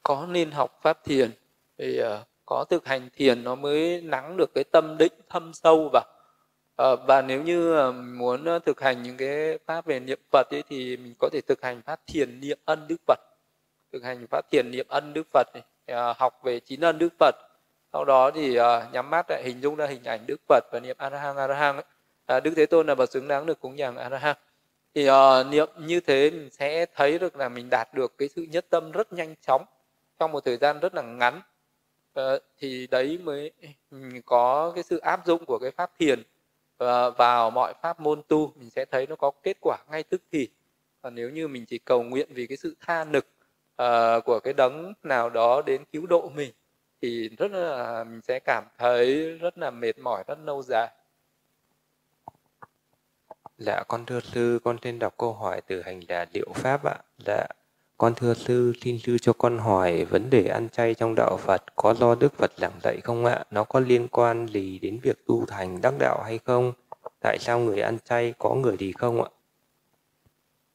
Có 0.02 0.26
nên 0.26 0.50
học 0.50 0.78
pháp 0.82 1.04
thiền 1.04 1.30
thì 1.78 2.00
uh, 2.02 2.06
có 2.46 2.64
thực 2.70 2.86
hành 2.86 3.08
thiền 3.16 3.44
nó 3.44 3.54
mới 3.54 4.00
nắng 4.00 4.36
được 4.36 4.50
cái 4.54 4.64
tâm 4.64 4.98
định 4.98 5.12
thâm 5.28 5.52
sâu 5.54 5.90
vào. 5.92 6.04
À, 6.76 6.86
và 7.06 7.22
nếu 7.22 7.42
như 7.42 7.74
ờ, 7.76 7.92
muốn 7.92 8.44
ờ, 8.44 8.58
thực 8.58 8.80
hành 8.80 9.02
những 9.02 9.16
cái 9.16 9.58
pháp 9.66 9.86
về 9.86 10.00
niệm 10.00 10.18
phật 10.32 10.50
ấy, 10.50 10.62
thì 10.68 10.96
mình 10.96 11.14
có 11.18 11.28
thể 11.32 11.40
thực 11.40 11.62
hành 11.62 11.82
pháp 11.82 12.00
thiền 12.06 12.40
niệm 12.40 12.58
ân 12.64 12.88
đức 12.88 12.96
phật. 13.06 13.18
Thực 13.92 14.04
hành 14.04 14.26
pháp 14.30 14.50
thiền 14.50 14.70
niệm 14.70 14.86
ân 14.88 15.12
đức 15.12 15.26
phật 15.32 15.46
này, 15.54 15.62
à, 15.86 16.14
học 16.18 16.40
về 16.42 16.60
chín 16.60 16.80
ân 16.80 16.98
đức 16.98 17.12
phật. 17.18 17.34
Sau 17.92 18.04
đó 18.04 18.30
thì 18.30 18.56
à, 18.56 18.88
nhắm 18.92 19.10
mắt 19.10 19.26
lại 19.28 19.42
hình 19.44 19.60
dung 19.60 19.76
ra 19.76 19.86
hình 19.86 20.04
ảnh 20.04 20.26
đức 20.26 20.40
phật 20.48 20.64
và 20.72 20.80
niệm 20.80 20.96
arahang 20.98 21.36
arahang 21.36 21.74
ấy. 21.76 21.84
À, 22.26 22.40
đức 22.40 22.52
thế 22.56 22.66
tôn 22.66 22.86
là 22.86 22.94
bậc 22.94 23.10
xứng 23.10 23.28
đáng 23.28 23.46
được 23.46 23.60
cúng 23.60 23.78
dường 23.78 23.96
arahang. 23.96 24.36
Thì 24.94 25.10
uh, 25.10 25.46
niệm 25.50 25.68
như 25.78 26.00
thế 26.00 26.30
mình 26.30 26.50
sẽ 26.50 26.86
thấy 26.94 27.18
được 27.18 27.36
là 27.36 27.48
mình 27.48 27.70
đạt 27.70 27.94
được 27.94 28.18
cái 28.18 28.28
sự 28.28 28.46
nhất 28.50 28.66
tâm 28.70 28.92
rất 28.92 29.12
nhanh 29.12 29.34
chóng 29.46 29.64
trong 30.18 30.32
một 30.32 30.44
thời 30.44 30.56
gian 30.56 30.80
rất 30.80 30.94
là 30.94 31.02
ngắn. 31.02 31.40
Ờ, 32.14 32.38
thì 32.58 32.86
đấy 32.86 33.18
mới 33.22 33.50
ừ, 33.90 33.98
có 34.26 34.72
cái 34.74 34.84
sự 34.84 34.98
áp 34.98 35.26
dụng 35.26 35.44
của 35.44 35.58
cái 35.58 35.70
pháp 35.70 35.90
thiền 35.98 36.22
ờ, 36.76 37.10
vào 37.10 37.50
mọi 37.50 37.74
pháp 37.82 38.00
môn 38.00 38.22
tu. 38.28 38.52
Mình 38.56 38.70
sẽ 38.70 38.84
thấy 38.84 39.06
nó 39.06 39.16
có 39.16 39.30
kết 39.42 39.56
quả 39.60 39.78
ngay 39.90 40.02
tức 40.02 40.22
thì. 40.32 40.48
Còn 41.02 41.14
nếu 41.14 41.30
như 41.30 41.48
mình 41.48 41.66
chỉ 41.66 41.78
cầu 41.78 42.02
nguyện 42.02 42.28
vì 42.30 42.46
cái 42.46 42.56
sự 42.56 42.76
tha 42.80 43.04
nực 43.04 43.26
uh, 43.82 44.24
của 44.24 44.40
cái 44.44 44.52
đấng 44.52 44.92
nào 45.02 45.30
đó 45.30 45.62
đến 45.62 45.84
cứu 45.92 46.06
độ 46.06 46.28
mình 46.34 46.52
thì 47.02 47.28
rất 47.28 47.50
là 47.50 48.04
mình 48.04 48.20
sẽ 48.22 48.40
cảm 48.44 48.64
thấy 48.78 49.38
rất 49.38 49.58
là 49.58 49.70
mệt 49.70 49.98
mỏi 49.98 50.24
rất 50.26 50.38
lâu 50.44 50.62
dài. 50.62 50.88
Dạ 53.58 53.82
con 53.88 54.06
thưa 54.06 54.20
sư, 54.20 54.58
con 54.64 54.76
xin 54.82 54.98
đọc 54.98 55.14
câu 55.18 55.32
hỏi 55.32 55.60
từ 55.66 55.82
hành 55.82 56.00
giả 56.08 56.24
liệu 56.32 56.52
Pháp 56.54 56.84
ạ. 56.84 56.96
Dạ 57.26 57.46
con 57.96 58.14
thưa 58.14 58.34
sư, 58.34 58.72
xin 58.80 58.98
sư 58.98 59.18
cho 59.18 59.32
con 59.32 59.58
hỏi 59.58 60.04
vấn 60.04 60.30
đề 60.30 60.48
ăn 60.48 60.68
chay 60.68 60.94
trong 60.94 61.14
đạo 61.14 61.36
Phật 61.36 61.62
có 61.76 61.94
do 61.94 62.14
Đức 62.14 62.32
Phật 62.34 62.52
giảng 62.56 62.80
dạy 62.82 63.00
không 63.04 63.24
ạ? 63.24 63.44
Nó 63.50 63.64
có 63.64 63.80
liên 63.80 64.08
quan 64.08 64.46
gì 64.46 64.78
đến 64.78 65.00
việc 65.02 65.26
tu 65.26 65.46
thành 65.46 65.80
đắc 65.80 65.94
đạo 65.98 66.22
hay 66.22 66.38
không? 66.38 66.72
Tại 67.20 67.38
sao 67.40 67.58
người 67.58 67.80
ăn 67.80 67.98
chay 68.04 68.34
có 68.38 68.54
người 68.54 68.76
thì 68.78 68.92
không 68.92 69.22
ạ? 69.22 69.28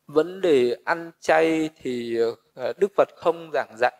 Vấn 0.07 0.41
đề 0.41 0.77
ăn 0.85 1.11
chay 1.19 1.69
thì 1.81 2.17
ờ, 2.55 2.73
Đức 2.77 2.91
Phật 2.97 3.09
không 3.15 3.49
giảng 3.53 3.75
dạy. 3.77 3.93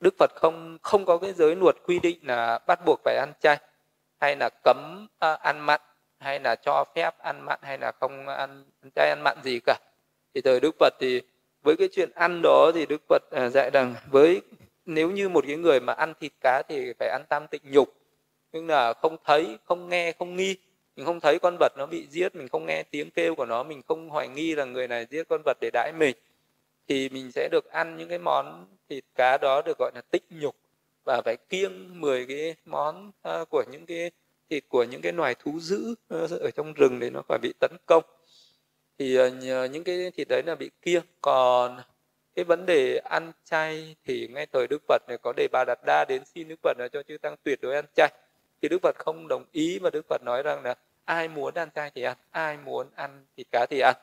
Đức 0.00 0.14
Phật 0.18 0.30
không 0.34 0.78
không 0.82 1.04
có 1.04 1.18
cái 1.18 1.32
giới 1.32 1.56
luật 1.56 1.76
quy 1.86 1.98
định 1.98 2.18
là 2.22 2.58
bắt 2.66 2.80
buộc 2.86 3.00
phải 3.04 3.16
ăn 3.16 3.32
chay 3.40 3.58
hay 4.20 4.36
là 4.36 4.50
cấm 4.64 5.08
uh, 5.14 5.40
ăn 5.40 5.60
mặn 5.60 5.80
hay 6.18 6.40
là 6.40 6.56
cho 6.56 6.84
phép 6.94 7.18
ăn 7.18 7.40
mặn 7.46 7.58
hay 7.62 7.78
là 7.78 7.92
không 8.00 8.26
ăn, 8.26 8.64
ăn 8.82 8.90
chay 8.94 9.08
ăn 9.08 9.20
mặn 9.24 9.42
gì 9.44 9.60
cả. 9.66 9.78
Thì 10.34 10.40
thời 10.40 10.60
Đức 10.60 10.74
Phật 10.78 10.94
thì 11.00 11.22
với 11.64 11.76
cái 11.76 11.88
chuyện 11.92 12.10
ăn 12.14 12.40
đó 12.42 12.70
thì 12.74 12.86
đức 12.86 13.02
phật 13.08 13.22
à, 13.30 13.48
dạy 13.48 13.70
rằng 13.72 13.94
với 14.10 14.42
nếu 14.86 15.10
như 15.10 15.28
một 15.28 15.44
cái 15.46 15.56
người 15.56 15.80
mà 15.80 15.92
ăn 15.92 16.14
thịt 16.20 16.32
cá 16.40 16.62
thì 16.68 16.92
phải 16.98 17.08
ăn 17.08 17.24
tam 17.28 17.46
tịnh 17.46 17.62
nhục. 17.64 17.94
Nhưng 18.52 18.66
là 18.66 18.92
không 18.92 19.16
thấy 19.24 19.58
không 19.64 19.88
nghe 19.88 20.12
không 20.18 20.36
nghi. 20.36 20.56
Mình 20.96 21.06
không 21.06 21.20
thấy 21.20 21.38
con 21.38 21.56
vật 21.60 21.72
nó 21.76 21.86
bị 21.86 22.06
giết 22.10 22.34
mình 22.34 22.48
không 22.48 22.66
nghe 22.66 22.82
tiếng 22.82 23.10
kêu 23.10 23.34
của 23.34 23.44
nó 23.44 23.62
mình 23.62 23.82
không 23.88 24.08
hoài 24.08 24.28
nghi 24.28 24.54
là 24.54 24.64
người 24.64 24.88
này 24.88 25.06
giết 25.10 25.28
con 25.28 25.42
vật 25.44 25.56
để 25.60 25.70
đãi 25.72 25.92
mình 25.92 26.16
thì 26.88 27.08
mình 27.08 27.32
sẽ 27.32 27.48
được 27.52 27.70
ăn 27.70 27.96
những 27.96 28.08
cái 28.08 28.18
món 28.18 28.66
thịt 28.88 29.04
cá 29.14 29.38
đó 29.38 29.62
được 29.62 29.78
gọi 29.78 29.90
là 29.94 30.00
tích 30.10 30.24
nhục. 30.30 30.56
Và 31.04 31.22
phải 31.24 31.36
kiêng 31.48 32.00
10 32.00 32.26
cái 32.26 32.54
món 32.64 33.12
à, 33.22 33.44
của 33.50 33.64
những 33.70 33.86
cái 33.86 34.10
thịt 34.50 34.64
của 34.68 34.84
những 34.84 35.02
cái 35.02 35.12
loài 35.12 35.34
thú 35.34 35.60
dữ 35.60 35.94
ờ, 36.08 36.26
ở 36.40 36.50
trong 36.50 36.72
rừng 36.72 36.98
để 37.00 37.10
nó 37.10 37.22
khỏi 37.28 37.38
bị 37.42 37.52
tấn 37.60 37.70
công 37.86 38.04
thì 38.98 39.16
ờ, 39.16 39.66
những 39.66 39.84
cái 39.84 40.10
thịt 40.16 40.28
đấy 40.28 40.42
là 40.46 40.54
bị 40.54 40.70
kia. 40.82 41.00
Còn 41.20 41.80
cái 42.34 42.44
vấn 42.44 42.66
đề 42.66 42.98
ăn 42.98 43.32
chay 43.44 43.96
thì 44.04 44.28
ngay 44.28 44.46
thời 44.52 44.66
Đức 44.66 44.82
Phật 44.88 45.02
này 45.08 45.18
có 45.22 45.32
đề 45.36 45.48
bà 45.52 45.64
Đạt 45.64 45.78
Đa 45.86 46.04
đến 46.04 46.22
xin 46.24 46.48
Đức 46.48 46.56
Phật 46.62 46.78
là 46.78 46.88
cho 46.92 47.02
chư 47.02 47.18
tăng 47.18 47.36
tuyệt 47.42 47.58
đối 47.62 47.74
ăn 47.74 47.84
chay. 47.96 48.12
Thì 48.62 48.68
Đức 48.68 48.78
Phật 48.82 48.96
không 48.98 49.28
đồng 49.28 49.44
ý 49.52 49.78
và 49.78 49.90
Đức 49.90 50.06
Phật 50.08 50.22
nói 50.24 50.42
rằng 50.42 50.62
là 50.62 50.74
ai 51.04 51.28
muốn 51.28 51.54
ăn 51.54 51.68
chay 51.74 51.90
thì 51.94 52.02
ăn 52.02 52.16
ai 52.30 52.56
muốn 52.56 52.86
ăn 52.94 53.26
thịt 53.36 53.46
cá 53.50 53.66
thì 53.70 53.80
ăn. 53.80 53.94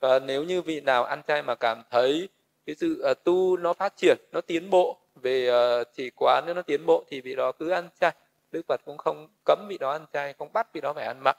Và 0.00 0.18
nếu 0.18 0.44
như 0.44 0.62
vị 0.62 0.80
nào 0.80 1.04
ăn 1.04 1.22
chay 1.28 1.42
mà 1.42 1.54
cảm 1.54 1.82
thấy 1.90 2.28
cái 2.66 2.76
sự 2.78 3.04
uh, 3.10 3.24
tu 3.24 3.56
nó 3.56 3.72
phát 3.72 3.96
triển 3.96 4.16
nó 4.32 4.40
tiến 4.40 4.70
bộ 4.70 4.98
về 5.14 5.50
uh, 5.80 5.88
chỉ 5.94 6.10
quán 6.10 6.44
nó 6.56 6.62
tiến 6.62 6.86
bộ 6.86 7.04
thì 7.10 7.20
vị 7.20 7.34
đó 7.34 7.52
cứ 7.52 7.70
ăn 7.70 7.88
chay. 8.00 8.12
Đức 8.52 8.62
Phật 8.68 8.80
cũng 8.84 8.98
không 8.98 9.28
cấm 9.44 9.66
vị 9.68 9.78
đó 9.78 9.90
ăn 9.90 10.06
chay 10.12 10.34
không 10.38 10.52
bắt 10.52 10.72
vị 10.72 10.80
đó 10.80 10.92
phải 10.92 11.06
ăn 11.06 11.20
mặn 11.24 11.36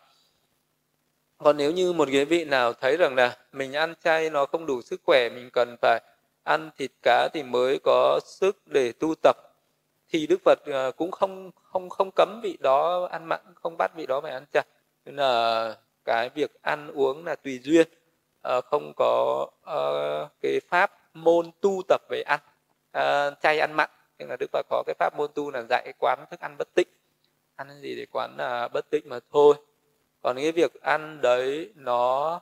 còn 1.43 1.57
nếu 1.57 1.71
như 1.71 1.93
một 1.93 2.07
cái 2.11 2.25
vị 2.25 2.45
nào 2.45 2.73
thấy 2.73 2.97
rằng 2.97 3.15
là 3.15 3.37
mình 3.51 3.73
ăn 3.73 3.93
chay 4.03 4.29
nó 4.29 4.45
không 4.45 4.65
đủ 4.65 4.81
sức 4.81 5.01
khỏe, 5.05 5.29
mình 5.29 5.49
cần 5.53 5.75
phải 5.81 6.01
ăn 6.43 6.69
thịt 6.77 6.91
cá 7.01 7.29
thì 7.33 7.43
mới 7.43 7.79
có 7.83 8.19
sức 8.25 8.57
để 8.67 8.91
tu 8.99 9.15
tập, 9.23 9.37
thì 10.09 10.27
đức 10.27 10.37
phật 10.45 10.59
à, 10.65 10.91
cũng 10.97 11.11
không 11.11 11.51
không 11.63 11.89
không 11.89 12.09
cấm 12.15 12.39
vị 12.43 12.57
đó 12.61 13.07
ăn 13.11 13.25
mặn, 13.25 13.41
không 13.55 13.75
bắt 13.77 13.91
vị 13.95 14.05
đó 14.05 14.21
phải 14.21 14.31
ăn 14.31 14.45
chay. 14.53 14.65
Nên 15.05 15.15
là 15.15 15.75
cái 16.05 16.29
việc 16.29 16.51
ăn 16.61 16.91
uống 16.93 17.25
là 17.25 17.35
tùy 17.35 17.59
duyên 17.63 17.87
à, 18.41 18.61
không 18.61 18.93
có 18.95 19.47
à, 19.65 19.79
cái 20.41 20.59
pháp 20.69 20.91
môn 21.13 21.51
tu 21.61 21.81
tập 21.87 22.01
về 22.09 22.23
ăn 22.25 22.39
chay 23.41 23.59
ăn 23.59 23.73
mặn. 23.73 23.89
Nhưng 24.19 24.29
là 24.29 24.35
đức 24.39 24.47
phật 24.51 24.65
có 24.69 24.83
cái 24.85 24.95
pháp 24.99 25.13
môn 25.17 25.29
tu 25.35 25.51
là 25.51 25.63
dạy 25.69 25.93
quán 25.99 26.25
thức 26.31 26.39
ăn 26.39 26.55
bất 26.57 26.67
tịnh. 26.75 26.87
Ăn 27.55 27.67
gì 27.81 27.95
để 27.95 28.05
quán 28.11 28.35
là 28.37 28.67
bất 28.67 28.89
tịnh 28.89 29.09
mà 29.09 29.19
thôi 29.31 29.55
còn 30.23 30.35
cái 30.35 30.51
việc 30.51 30.81
ăn 30.81 31.21
đấy 31.21 31.69
nó 31.75 32.41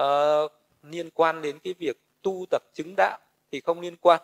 uh, 0.00 0.52
liên 0.82 1.10
quan 1.10 1.42
đến 1.42 1.58
cái 1.64 1.74
việc 1.78 1.96
tu 2.22 2.44
tập 2.50 2.62
chứng 2.74 2.94
đạo 2.96 3.18
thì 3.52 3.60
không 3.60 3.80
liên 3.80 3.96
quan. 3.96 4.20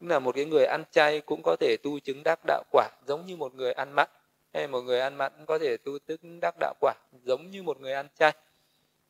Tức 0.00 0.06
là 0.06 0.18
một 0.18 0.34
cái 0.34 0.44
người 0.44 0.64
ăn 0.64 0.84
chay 0.90 1.20
cũng 1.20 1.40
có 1.44 1.56
thể 1.60 1.76
tu 1.82 2.00
chứng 2.00 2.22
đắc 2.24 2.38
đạo 2.46 2.62
quả 2.70 2.88
giống 3.06 3.26
như 3.26 3.36
một 3.36 3.54
người 3.54 3.72
ăn 3.72 3.92
mặn. 3.92 4.08
Hay 4.54 4.68
một 4.68 4.80
người 4.80 5.00
ăn 5.00 5.14
mặn 5.14 5.32
cũng 5.36 5.46
có 5.46 5.58
thể 5.58 5.76
tu 5.76 5.98
tức 6.06 6.20
đắc 6.40 6.54
đạo 6.60 6.74
quả 6.80 6.94
giống 7.24 7.50
như 7.50 7.62
một 7.62 7.80
người 7.80 7.92
ăn 7.92 8.08
chay. 8.18 8.32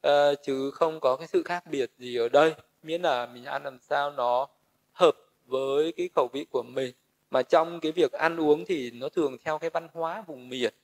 Uh, 0.06 0.38
chứ 0.42 0.70
không 0.70 1.00
có 1.00 1.16
cái 1.16 1.26
sự 1.26 1.42
khác 1.42 1.66
biệt 1.66 1.90
gì 1.98 2.16
ở 2.16 2.28
đây. 2.28 2.54
Miễn 2.82 3.02
là 3.02 3.26
mình 3.26 3.44
ăn 3.44 3.64
làm 3.64 3.78
sao 3.80 4.10
nó 4.10 4.48
hợp 4.92 5.16
với 5.46 5.92
cái 5.96 6.08
khẩu 6.14 6.28
vị 6.32 6.46
của 6.50 6.62
mình. 6.62 6.94
Mà 7.30 7.42
trong 7.42 7.80
cái 7.80 7.92
việc 7.92 8.12
ăn 8.12 8.40
uống 8.40 8.64
thì 8.64 8.90
nó 8.90 9.08
thường 9.08 9.36
theo 9.44 9.58
cái 9.58 9.70
văn 9.70 9.88
hóa 9.92 10.24
vùng 10.26 10.48
miền. 10.48 10.74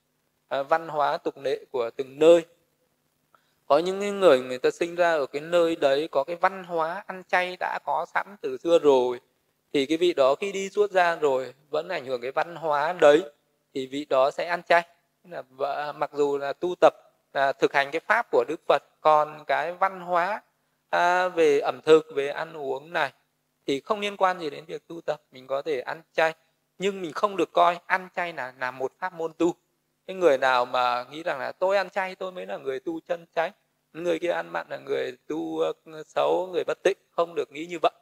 À, 0.49 0.62
văn 0.62 0.89
hóa 0.89 1.19
tục 1.19 1.35
lệ 1.39 1.65
của 1.70 1.91
từng 1.97 2.19
nơi. 2.19 2.45
Có 3.66 3.79
những 3.79 4.20
người 4.20 4.41
người 4.41 4.59
ta 4.59 4.70
sinh 4.70 4.95
ra 4.95 5.12
ở 5.12 5.27
cái 5.27 5.43
nơi 5.43 5.77
đấy 5.77 6.09
có 6.11 6.25
cái 6.25 6.37
văn 6.37 6.65
hóa 6.65 7.05
ăn 7.07 7.23
chay 7.29 7.57
đã 7.61 7.79
có 7.85 8.07
sẵn 8.15 8.37
từ 8.41 8.57
xưa 8.57 8.79
rồi 8.79 9.20
thì 9.73 9.87
cái 9.87 9.99
vị 9.99 10.12
đó 10.12 10.35
khi 10.35 10.53
đi 10.53 10.70
suốt 10.70 10.91
ra 10.91 11.16
rồi 11.16 11.55
vẫn 11.70 11.89
ảnh 11.89 12.05
hưởng 12.07 12.20
cái 12.20 12.31
văn 12.31 12.57
hóa 12.57 12.93
đấy 12.93 13.23
thì 13.75 13.87
vị 13.87 14.05
đó 14.05 14.31
sẽ 14.31 14.47
ăn 14.47 14.62
chay. 14.62 14.87
Là 15.25 15.43
mặc 15.93 16.11
dù 16.15 16.39
là 16.39 16.53
tu 16.53 16.75
tập 16.81 16.95
là 17.35 17.53
thực 17.53 17.73
hành 17.73 17.91
cái 17.91 18.01
pháp 18.01 18.27
của 18.31 18.45
đức 18.49 18.61
phật 18.69 18.83
còn 19.01 19.45
cái 19.47 19.73
văn 19.73 20.01
hóa 20.01 20.43
à, 20.91 21.29
về 21.29 21.61
ẩm 21.61 21.81
thực 21.85 22.07
về 22.15 22.29
ăn 22.29 22.53
uống 22.57 22.93
này 22.93 23.12
thì 23.66 23.81
không 23.81 24.01
liên 24.01 24.16
quan 24.16 24.41
gì 24.41 24.51
đến 24.51 24.65
việc 24.65 24.87
tu 24.87 25.01
tập. 25.01 25.23
Mình 25.33 25.47
có 25.47 25.62
thể 25.62 25.81
ăn 25.81 26.03
chay 26.12 26.35
nhưng 26.79 27.03
mình 27.03 27.12
không 27.12 27.37
được 27.37 27.53
coi 27.53 27.79
ăn 27.87 28.09
chay 28.16 28.33
là 28.33 28.53
là 28.59 28.70
một 28.70 28.93
pháp 28.99 29.12
môn 29.12 29.33
tu 29.39 29.55
cái 30.09 30.17
người 30.17 30.39
nào 30.39 30.65
mà 30.65 31.05
nghĩ 31.11 31.23
rằng 31.23 31.39
là 31.39 31.53
tôi 31.53 31.77
ăn 31.77 31.91
chay 31.91 32.15
tôi 32.15 32.33
mới 32.33 32.47
là 32.47 32.57
người 32.57 32.81
tu 32.81 33.01
chân 33.01 33.27
chánh 33.35 33.53
người 33.93 34.19
kia 34.19 34.31
ăn 34.31 34.53
mặn 34.53 34.67
là 34.71 34.79
người 34.79 35.17
tu 35.27 35.61
xấu 36.07 36.49
người 36.53 36.65
bất 36.67 36.79
tịnh 36.83 36.99
không 37.11 37.35
được 37.35 37.53
nghĩ 37.53 37.67
như 37.67 37.79
vậy. 37.83 37.93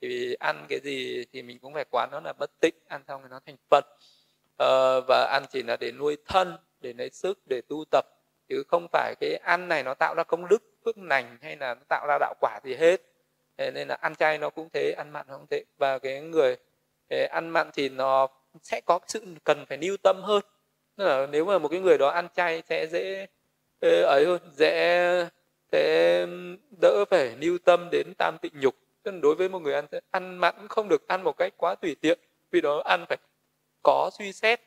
Thì 0.00 0.34
ăn 0.34 0.66
cái 0.68 0.80
gì 0.80 1.24
thì 1.32 1.42
mình 1.42 1.58
cũng 1.58 1.74
phải 1.74 1.84
quán 1.90 2.08
nó 2.12 2.20
là 2.20 2.32
bất 2.38 2.50
tịnh 2.60 2.74
ăn 2.88 3.02
xong 3.08 3.20
thì 3.22 3.28
nó 3.30 3.40
thành 3.46 3.56
phật. 3.70 3.84
Ờ, 4.58 5.00
và 5.08 5.28
ăn 5.32 5.44
chỉ 5.50 5.62
là 5.62 5.76
để 5.76 5.92
nuôi 5.92 6.16
thân 6.26 6.56
để 6.80 6.92
lấy 6.92 7.10
sức 7.10 7.38
để 7.46 7.60
tu 7.68 7.84
tập 7.90 8.04
chứ 8.48 8.62
không 8.68 8.86
phải 8.92 9.14
cái 9.20 9.36
ăn 9.42 9.68
này 9.68 9.82
nó 9.82 9.94
tạo 9.94 10.14
ra 10.14 10.24
công 10.24 10.48
đức 10.48 10.62
phước 10.84 10.98
lành 10.98 11.38
hay 11.42 11.56
là 11.56 11.74
nó 11.74 11.80
tạo 11.88 12.06
ra 12.06 12.18
đạo 12.20 12.34
quả 12.40 12.60
gì 12.64 12.74
hết. 12.74 13.02
Thế 13.58 13.70
nên 13.70 13.88
là 13.88 13.94
ăn 14.00 14.14
chay 14.14 14.38
nó 14.38 14.50
cũng 14.50 14.68
thế 14.72 14.94
ăn 14.98 15.10
mặn 15.10 15.26
nó 15.28 15.36
cũng 15.36 15.46
thế. 15.50 15.64
Và 15.78 15.98
cái 15.98 16.20
người 16.20 16.56
ăn 17.30 17.48
mặn 17.48 17.70
thì 17.74 17.88
nó 17.88 18.26
sẽ 18.62 18.80
có 18.86 18.98
sự 19.06 19.24
cần 19.44 19.66
phải 19.68 19.78
lưu 19.78 19.96
tâm 20.02 20.22
hơn. 20.22 20.42
Tức 20.96 21.04
là 21.04 21.26
nếu 21.26 21.44
mà 21.44 21.58
một 21.58 21.68
cái 21.68 21.80
người 21.80 21.98
đó 21.98 22.08
ăn 22.08 22.28
chay 22.36 22.62
sẽ 22.68 22.86
dễ 22.86 23.26
ờ, 23.80 24.02
ấy 24.02 24.26
hơn 24.26 24.40
dễ 24.52 25.28
sẽ 25.72 26.26
đỡ 26.80 27.04
phải 27.10 27.36
lưu 27.40 27.58
tâm 27.64 27.88
đến 27.92 28.06
tam 28.18 28.38
tịnh 28.42 28.52
nhục. 28.60 28.74
Đối 29.22 29.34
với 29.34 29.48
một 29.48 29.58
người 29.58 29.74
ăn 29.74 29.86
ăn 30.10 30.38
mặn 30.38 30.54
không 30.68 30.88
được 30.88 31.08
ăn 31.08 31.22
một 31.22 31.36
cách 31.36 31.52
quá 31.56 31.74
tùy 31.74 31.96
tiện 32.00 32.18
vì 32.50 32.60
đó 32.60 32.82
ăn 32.84 33.04
phải 33.08 33.18
có 33.82 34.10
suy 34.18 34.32
xét. 34.32 34.60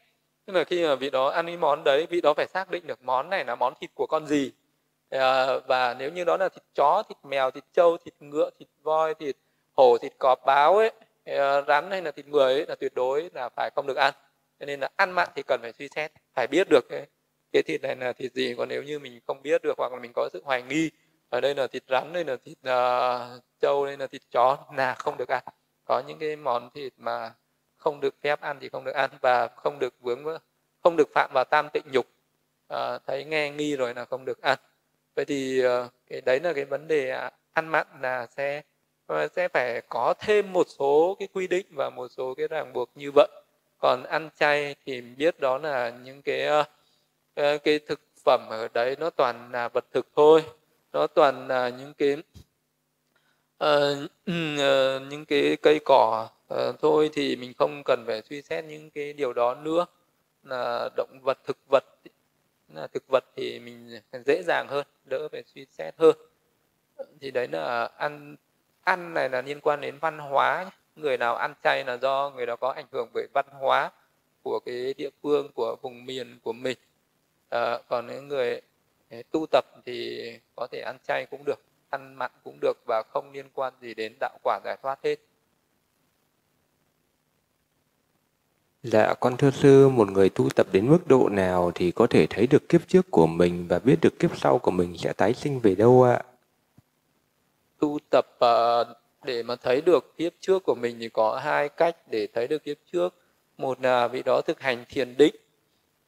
Tức 0.45 0.53
là 0.53 0.63
khi 0.63 0.87
mà 0.87 0.95
vị 0.95 1.09
đó 1.09 1.29
ăn 1.29 1.45
cái 1.45 1.57
món 1.57 1.83
đấy 1.83 2.07
vị 2.09 2.21
đó 2.21 2.33
phải 2.33 2.47
xác 2.47 2.71
định 2.71 2.87
được 2.87 2.99
món 3.03 3.29
này 3.29 3.45
là 3.45 3.55
món 3.55 3.73
thịt 3.81 3.89
của 3.95 4.07
con 4.07 4.27
gì. 4.27 4.51
À, 5.09 5.57
và 5.67 5.95
nếu 5.99 6.11
như 6.11 6.23
đó 6.23 6.37
là 6.37 6.49
thịt 6.49 6.63
chó 6.75 7.03
thịt 7.09 7.17
mèo 7.23 7.51
thịt 7.51 7.63
trâu 7.73 7.97
thịt 7.97 8.13
ngựa 8.19 8.49
thịt 8.59 8.67
voi 8.83 9.13
thịt 9.13 9.35
hổ 9.77 9.97
thịt 9.97 10.13
cọp 10.19 10.39
báo 10.45 10.77
ấy 10.77 10.91
ờ, 11.25 11.63
rắn 11.67 11.91
hay 11.91 12.01
là 12.01 12.11
thịt 12.11 12.27
người 12.27 12.53
ấy 12.53 12.65
là 12.67 12.75
tuyệt 12.75 12.93
đối 12.95 13.29
là 13.33 13.49
phải 13.55 13.69
không 13.75 13.87
được 13.87 13.97
ăn 13.97 14.13
cho 14.59 14.65
nên 14.65 14.79
là 14.79 14.89
ăn 14.95 15.11
mặn 15.11 15.27
thì 15.35 15.43
cần 15.47 15.61
phải 15.61 15.73
suy 15.73 15.87
xét 15.95 16.11
phải 16.33 16.47
biết 16.47 16.67
được 16.69 16.85
cái, 16.89 17.07
cái 17.51 17.63
thịt 17.63 17.81
này 17.81 17.95
là 17.95 18.13
thịt 18.13 18.33
gì. 18.33 18.55
Còn 18.57 18.69
nếu 18.69 18.83
như 18.83 18.99
mình 18.99 19.19
không 19.27 19.41
biết 19.41 19.61
được 19.63 19.77
hoặc 19.77 19.91
là 19.93 19.99
mình 19.99 20.11
có 20.15 20.29
sự 20.33 20.41
hoài 20.45 20.61
nghi 20.61 20.91
ở 21.29 21.41
đây 21.41 21.55
là 21.55 21.67
thịt 21.67 21.83
rắn 21.89 22.13
đây 22.13 22.25
là 22.25 22.37
thịt 22.45 22.57
uh, 22.57 23.43
trâu 23.59 23.85
đây 23.85 23.97
là 23.97 24.07
thịt 24.07 24.21
chó 24.31 24.57
là 24.75 24.93
không 24.93 25.17
được 25.17 25.29
ăn. 25.29 25.43
Có 25.85 26.03
những 26.07 26.19
cái 26.19 26.35
món 26.35 26.69
thịt 26.73 26.93
mà 26.97 27.33
không 27.77 27.99
được 27.99 28.15
phép 28.21 28.41
ăn 28.41 28.57
thì 28.61 28.69
không 28.69 28.83
được 28.83 28.95
ăn 28.95 29.09
và 29.21 29.47
không 29.47 29.79
được 29.79 29.93
vướng 29.99 30.25
không 30.83 30.95
được 30.97 31.09
phạm 31.15 31.31
vào 31.33 31.43
tam 31.43 31.69
tịnh 31.73 31.85
nhục. 31.91 32.05
Uh, 32.73 33.01
thấy 33.07 33.25
nghe 33.25 33.49
nghi 33.49 33.75
rồi 33.75 33.93
là 33.93 34.05
không 34.05 34.25
được 34.25 34.41
ăn. 34.41 34.57
Vậy 35.15 35.25
thì 35.25 35.65
uh, 35.65 35.91
cái 36.09 36.21
đấy 36.21 36.39
là 36.39 36.53
cái 36.53 36.65
vấn 36.65 36.87
đề 36.87 37.09
à, 37.09 37.31
ăn 37.53 37.67
mặn 37.67 37.87
là 38.01 38.27
sẽ 38.37 38.61
ờ, 39.05 39.27
sẽ 39.27 39.47
phải 39.47 39.81
có 39.89 40.13
thêm 40.19 40.53
một 40.53 40.67
số 40.79 41.15
cái 41.19 41.27
quy 41.33 41.47
định 41.47 41.65
và 41.69 41.89
một 41.89 42.07
số 42.07 42.33
cái 42.33 42.47
ràng 42.47 42.73
buộc 42.73 42.89
như 42.95 43.11
vậy 43.15 43.27
còn 43.79 44.03
ăn 44.03 44.29
chay 44.39 44.75
thì 44.85 45.01
biết 45.01 45.39
đó 45.39 45.57
là 45.57 45.89
những 46.03 46.21
cái 46.21 46.45
ờ, 46.45 46.63
ờ, 47.35 47.57
cái 47.57 47.79
thực 47.79 48.01
phẩm 48.25 48.47
ở 48.49 48.67
đấy 48.73 48.95
nó 48.99 49.09
toàn 49.09 49.51
là 49.51 49.67
vật 49.67 49.85
thực 49.91 50.07
thôi. 50.15 50.43
Nó 50.93 51.07
toàn 51.07 51.47
là 51.47 51.69
những 51.69 51.93
cái 51.93 52.17
uh, 53.63 54.09
uh, 54.31 55.01
những 55.09 55.25
cái 55.27 55.57
cây 55.61 55.79
cỏ 55.85 56.29
uh, 56.53 56.75
thôi 56.81 57.09
thì 57.13 57.35
mình 57.35 57.53
không 57.57 57.83
cần 57.83 58.03
phải 58.07 58.21
suy 58.29 58.41
xét 58.41 58.65
những 58.65 58.89
cái 58.89 59.13
điều 59.13 59.33
đó 59.33 59.55
nữa. 59.55 59.85
Là 60.43 60.89
động 60.97 61.19
vật 61.23 61.37
thực 61.45 61.57
vật 61.69 61.85
là 62.73 62.87
thực 62.87 63.03
vật 63.07 63.23
thì 63.35 63.59
mình 63.59 63.99
dễ 64.25 64.43
dàng 64.43 64.67
hơn 64.69 64.87
đỡ 65.05 65.27
phải 65.31 65.43
suy 65.45 65.65
xét 65.65 65.95
hơn. 65.97 66.15
Thì 67.21 67.31
đấy 67.31 67.47
là 67.51 67.85
ăn 67.97 68.35
ăn 68.83 69.13
này 69.13 69.29
là 69.29 69.41
liên 69.41 69.61
quan 69.61 69.81
đến 69.81 69.97
văn 69.97 70.17
hóa 70.17 70.71
người 71.01 71.17
nào 71.17 71.35
ăn 71.35 71.53
chay 71.63 71.83
là 71.83 71.97
do 71.97 72.31
người 72.35 72.45
đó 72.45 72.55
có 72.55 72.71
ảnh 72.71 72.85
hưởng 72.91 73.09
bởi 73.13 73.27
văn 73.33 73.45
hóa 73.51 73.91
của 74.43 74.59
cái 74.59 74.93
địa 74.97 75.09
phương 75.23 75.51
của 75.55 75.75
vùng 75.81 76.05
miền 76.05 76.39
của 76.43 76.53
mình 76.53 76.77
à, 77.49 77.77
còn 77.89 78.07
những 78.07 78.27
người 78.27 78.61
tu 79.31 79.45
tập 79.51 79.65
thì 79.85 80.19
có 80.55 80.67
thể 80.71 80.79
ăn 80.79 80.97
chay 81.07 81.25
cũng 81.25 81.43
được 81.45 81.59
ăn 81.89 82.13
mặn 82.13 82.31
cũng 82.43 82.57
được 82.61 82.77
và 82.87 83.03
không 83.09 83.31
liên 83.31 83.45
quan 83.53 83.73
gì 83.81 83.93
đến 83.93 84.13
đạo 84.19 84.37
quả 84.43 84.59
giải 84.65 84.77
thoát 84.81 84.99
hết 85.03 85.15
Dạ, 88.83 89.13
con 89.19 89.37
thưa 89.37 89.51
sư, 89.51 89.89
một 89.89 90.11
người 90.11 90.29
tu 90.29 90.49
tập 90.49 90.67
đến 90.71 90.89
mức 90.89 91.07
độ 91.07 91.29
nào 91.29 91.71
thì 91.75 91.91
có 91.91 92.07
thể 92.07 92.27
thấy 92.29 92.47
được 92.47 92.69
kiếp 92.69 92.87
trước 92.87 93.11
của 93.11 93.27
mình 93.27 93.65
và 93.69 93.79
biết 93.79 93.95
được 94.01 94.19
kiếp 94.19 94.37
sau 94.37 94.59
của 94.59 94.71
mình 94.71 94.97
sẽ 94.97 95.13
tái 95.13 95.33
sinh 95.33 95.59
về 95.59 95.75
đâu 95.75 96.03
ạ? 96.03 96.23
Tu 97.79 97.99
tập 98.09 98.25
uh, 98.45 98.87
để 99.23 99.43
mà 99.43 99.55
thấy 99.55 99.81
được 99.81 100.17
kiếp 100.17 100.33
trước 100.39 100.63
của 100.63 100.75
mình 100.75 100.97
thì 100.99 101.09
có 101.09 101.39
hai 101.43 101.69
cách 101.69 101.95
để 102.11 102.27
thấy 102.33 102.47
được 102.47 102.63
kiếp 102.63 102.77
trước. 102.91 103.15
Một 103.57 103.81
là 103.81 104.07
vị 104.07 104.23
đó 104.23 104.41
thực 104.41 104.59
hành 104.59 104.85
thiền 104.89 105.17
định. 105.17 105.35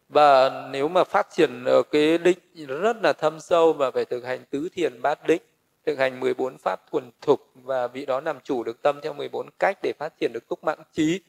Và 0.10 0.50
nếu 0.72 0.88
mà 0.88 1.04
phát 1.04 1.28
triển 1.32 1.64
ở 1.66 1.82
cái 1.92 2.18
định 2.18 2.40
rất 2.68 2.98
là 3.04 3.14
thâm 3.14 3.40
sâu 3.40 3.74
và 3.74 3.92
phải 3.92 4.06
thực 4.06 4.26
hành 4.26 4.40
tứ 4.50 4.70
thiền 4.76 5.02
bát 5.02 5.28
định 5.28 5.42
thực 5.86 6.00
hành 6.00 6.20
14 6.20 6.58
pháp 6.58 6.92
thuần 6.92 7.12
thục 7.22 7.52
và 7.56 7.88
vị 7.88 8.06
đó 8.06 8.22
làm 8.22 8.38
chủ 8.44 8.64
được 8.64 8.82
tâm 8.82 9.00
theo 9.04 9.14
14 9.14 9.50
cách 9.60 9.78
để 9.84 9.94
phát 10.00 10.14
triển 10.20 10.34
được 10.34 10.48
túc 10.48 10.64
mạng 10.64 10.84
trí 10.94 11.22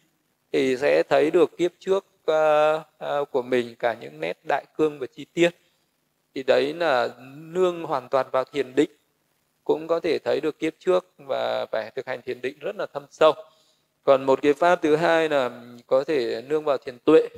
thì 0.53 0.77
sẽ 0.77 1.03
thấy 1.09 1.31
được 1.31 1.57
kiếp 1.59 1.73
trước 1.79 2.07
uh, 2.31 2.81
uh, 3.21 3.31
của 3.31 3.43
mình 3.43 3.75
cả 3.79 3.97
những 4.01 4.21
nét 4.21 4.39
đại 4.49 4.65
cương 4.77 4.99
và 4.99 5.07
chi 5.07 5.27
tiết. 5.33 5.51
Thì 6.35 6.43
đấy 6.43 6.75
là 6.75 7.09
nương 7.37 7.85
hoàn 7.85 8.09
toàn 8.09 8.27
vào 8.33 8.45
thiền 8.45 8.75
định 8.75 8.91
cũng 9.65 9.87
có 9.87 10.01
thể 10.01 10.19
thấy 10.19 10.41
được 10.41 10.59
kiếp 10.59 10.75
trước 10.79 11.07
và 11.17 11.67
phải 11.67 11.91
thực 11.97 12.07
hành 12.07 12.23
thiền 12.23 12.41
định 12.41 12.59
rất 12.61 12.77
là 12.77 12.87
thâm 12.87 13.07
sâu. 13.11 13.33
Còn 14.05 14.25
một 14.25 14.43
cái 14.43 14.53
pháp 14.55 14.83
thứ 14.83 14.97
hai 14.97 15.29
là 15.29 15.51
có 15.87 16.05
thể 16.05 16.43
nương 16.49 16.65
vào 16.65 16.79
thiền 16.79 16.99
tuệ. 16.99 17.29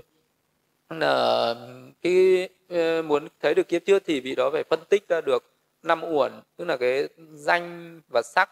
Là 0.91 1.55
cái 2.03 2.49
ờ, 2.69 3.03
muốn 3.03 3.29
thấy 3.41 3.55
được 3.55 3.69
kiếp 3.69 3.85
trước 3.87 4.03
thì 4.07 4.21
vị 4.21 4.35
đó 4.35 4.51
phải 4.53 4.65
phân 4.65 4.81
tích 4.89 5.09
ra 5.09 5.21
được 5.21 5.45
năm 5.83 6.03
uẩn 6.05 6.33
tức 6.57 6.65
là 6.65 6.77
cái 6.77 7.09
danh 7.35 8.01
và 8.13 8.23
sắc. 8.23 8.51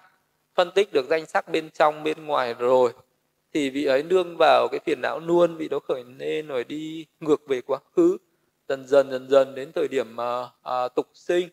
Phân 0.54 0.70
tích 0.74 0.92
được 0.92 1.06
danh 1.10 1.26
sắc 1.26 1.48
bên 1.48 1.70
trong 1.70 2.02
bên 2.02 2.26
ngoài 2.26 2.54
rồi 2.54 2.92
thì 3.54 3.70
vị 3.70 3.84
ấy 3.84 4.02
nương 4.02 4.36
vào 4.36 4.68
cái 4.68 4.80
phiền 4.86 5.00
não 5.00 5.20
luôn 5.20 5.56
vị 5.56 5.68
đó 5.68 5.78
khởi 5.78 6.04
lên 6.18 6.46
rồi 6.46 6.64
đi 6.64 7.06
ngược 7.20 7.48
về 7.48 7.60
quá 7.60 7.78
khứ. 7.96 8.16
Dần 8.68 8.86
dần 8.86 9.10
dần 9.10 9.28
dần 9.28 9.54
đến 9.54 9.72
thời 9.74 9.88
điểm 9.88 10.16
mà 10.16 10.42
uh, 10.42 10.94
tục 10.94 11.06
sinh 11.14 11.48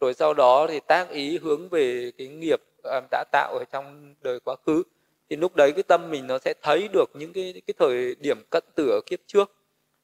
rồi 0.00 0.14
sau 0.14 0.34
đó 0.34 0.66
thì 0.68 0.80
tác 0.80 1.10
ý 1.10 1.38
hướng 1.38 1.68
về 1.68 2.12
cái 2.18 2.28
nghiệp 2.28 2.60
à, 2.84 3.00
đã 3.10 3.24
tạo 3.32 3.58
ở 3.58 3.64
trong 3.72 4.14
đời 4.20 4.40
quá 4.40 4.56
khứ. 4.66 4.82
Thì 5.30 5.36
lúc 5.36 5.56
đấy 5.56 5.72
cái 5.72 5.82
tâm 5.82 6.10
mình 6.10 6.26
nó 6.26 6.38
sẽ 6.38 6.54
thấy 6.62 6.88
được 6.92 7.10
những 7.14 7.32
cái 7.32 7.62
cái 7.66 7.74
thời 7.78 8.14
điểm 8.20 8.38
cận 8.50 8.64
tử 8.74 8.88
ở 8.90 9.00
kiếp 9.06 9.18
trước 9.26 9.52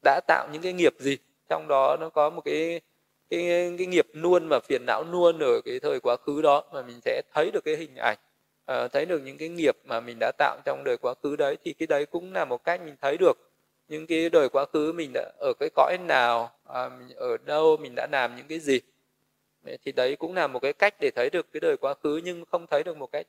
đã 0.05 0.21
tạo 0.27 0.49
những 0.53 0.63
cái 0.63 0.73
nghiệp 0.73 0.95
gì. 0.99 1.17
Trong 1.49 1.69
đó 1.69 1.97
nó 2.01 2.09
có 2.09 2.31
một 2.31 2.43
cái 2.45 2.81
cái, 3.31 3.75
cái 3.79 3.87
nghiệp 3.87 4.07
nuôn 4.15 4.49
và 4.49 4.61
phiền 4.61 4.87
não 4.87 5.05
nuôn 5.05 5.39
ở 5.39 5.61
cái 5.65 5.81
thời 5.81 6.01
quá 6.01 6.17
khứ 6.17 6.43
đó 6.43 6.65
mà 6.73 6.83
mình 6.83 7.01
sẽ 7.05 7.23
thấy 7.35 7.51
được 7.51 7.65
cái 7.65 7.77
hình 7.77 7.97
ảnh 7.97 8.19
uh, 8.73 8.93
thấy 8.93 9.07
được 9.07 9.23
những 9.25 9.39
cái 9.39 9.49
nghiệp 9.49 9.77
mà 9.85 10.01
mình 10.01 10.17
đã 10.21 10.33
tạo 10.39 10.59
trong 10.65 10.85
đời 10.85 10.97
quá 10.97 11.15
khứ 11.23 11.37
đấy. 11.37 11.57
Thì 11.65 11.73
cái 11.73 11.87
đấy 11.87 12.07
cũng 12.07 12.33
là 12.33 12.45
một 12.45 12.65
cách 12.65 12.81
mình 12.85 12.97
thấy 13.03 13.17
được 13.17 13.39
những 13.89 14.07
cái 14.07 14.31
đời 14.31 14.49
quá 14.49 14.65
khứ 14.73 14.93
mình 14.93 15.11
đã 15.15 15.33
ở 15.39 15.53
cái 15.61 15.69
cõi 15.75 15.97
nào 16.09 16.51
uh, 16.69 16.93
mình 16.99 17.17
ở 17.17 17.37
đâu 17.37 17.77
mình 17.77 17.93
đã 17.97 18.07
làm 18.13 18.37
những 18.37 18.47
cái 18.49 18.59
gì 18.59 18.81
thì 19.85 19.93
đấy 19.93 20.17
cũng 20.17 20.35
là 20.35 20.47
một 20.47 20.59
cái 20.59 20.73
cách 20.73 20.95
để 21.01 21.11
thấy 21.17 21.31
được 21.31 21.53
cái 21.53 21.61
đời 21.61 21.77
quá 21.77 21.95
khứ 21.95 22.21
nhưng 22.25 22.45
không 22.45 22.67
thấy 22.71 22.83
được 22.83 22.97
một 22.97 23.13
cách 23.13 23.27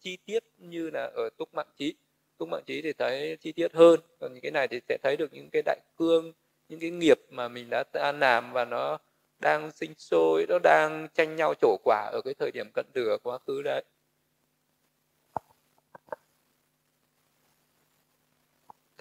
chi 0.00 0.18
tiết 0.26 0.44
như 0.58 0.90
là 0.90 1.10
ở 1.14 1.30
túc 1.38 1.54
mạng 1.54 1.68
trí 1.78 1.94
túc 2.38 2.48
mạng 2.48 2.62
trí 2.66 2.82
thì 2.82 2.92
thấy 2.92 3.36
chi 3.40 3.52
tiết 3.52 3.72
hơn 3.74 4.00
còn 4.20 4.32
những 4.32 4.42
cái 4.42 4.50
này 4.50 4.68
thì 4.68 4.80
sẽ 4.88 4.98
thấy 5.02 5.16
được 5.16 5.32
những 5.32 5.48
cái 5.52 5.62
đại 5.62 5.80
cương 5.98 6.32
những 6.68 6.80
cái 6.80 6.90
nghiệp 6.90 7.18
mà 7.30 7.48
mình 7.48 7.70
đã 7.70 8.12
làm 8.12 8.52
và 8.52 8.64
nó 8.64 8.98
đang 9.40 9.70
sinh 9.70 9.94
sôi 9.98 10.46
nó 10.48 10.58
đang 10.62 11.08
tranh 11.14 11.36
nhau 11.36 11.54
trổ 11.60 11.76
quả 11.84 12.10
ở 12.12 12.20
cái 12.24 12.34
thời 12.34 12.50
điểm 12.50 12.70
cận 12.74 12.86
tử 12.92 13.08
ở 13.08 13.18
quá 13.22 13.38
khứ 13.46 13.62
đấy. 13.62 13.84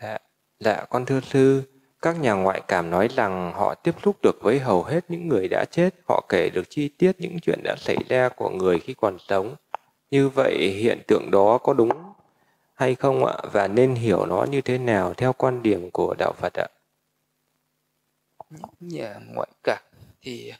Dạ, 0.02 0.18
dạ 0.60 0.86
con 0.90 1.06
thưa 1.06 1.20
sư, 1.20 1.62
các 2.02 2.20
nhà 2.20 2.34
ngoại 2.34 2.62
cảm 2.68 2.90
nói 2.90 3.08
rằng 3.08 3.54
họ 3.54 3.76
tiếp 3.76 3.96
xúc 4.04 4.16
được 4.22 4.42
với 4.42 4.60
hầu 4.60 4.84
hết 4.84 5.06
những 5.10 5.28
người 5.28 5.48
đã 5.48 5.66
chết, 5.72 5.90
họ 6.10 6.26
kể 6.30 6.50
được 6.54 6.70
chi 6.70 6.90
tiết 6.98 7.12
những 7.20 7.40
chuyện 7.40 7.60
đã 7.64 7.76
xảy 7.80 7.98
ra 8.10 8.30
của 8.30 8.50
người 8.50 8.80
khi 8.80 8.94
còn 8.94 9.18
sống. 9.20 9.56
Như 10.12 10.30
vậy 10.30 10.70
hiện 10.70 11.02
tượng 11.08 11.32
đó 11.32 11.58
có 11.58 11.74
đúng 11.74 11.92
hay 12.74 12.96
không 12.96 13.26
ạ? 13.26 13.38
Và 13.52 13.68
nên 13.68 13.96
hiểu 13.96 14.26
nó 14.26 14.46
như 14.50 14.62
thế 14.62 14.78
nào 14.78 15.14
theo 15.14 15.34
quan 15.34 15.64
điểm 15.64 15.90
của 15.94 16.16
Đạo 16.18 16.34
Phật 16.38 16.54
ạ? 16.54 16.68
Những 18.50 18.70
nhà 18.80 19.16
ngoại 19.34 19.50
cảm 19.64 19.84
thì 20.22 20.54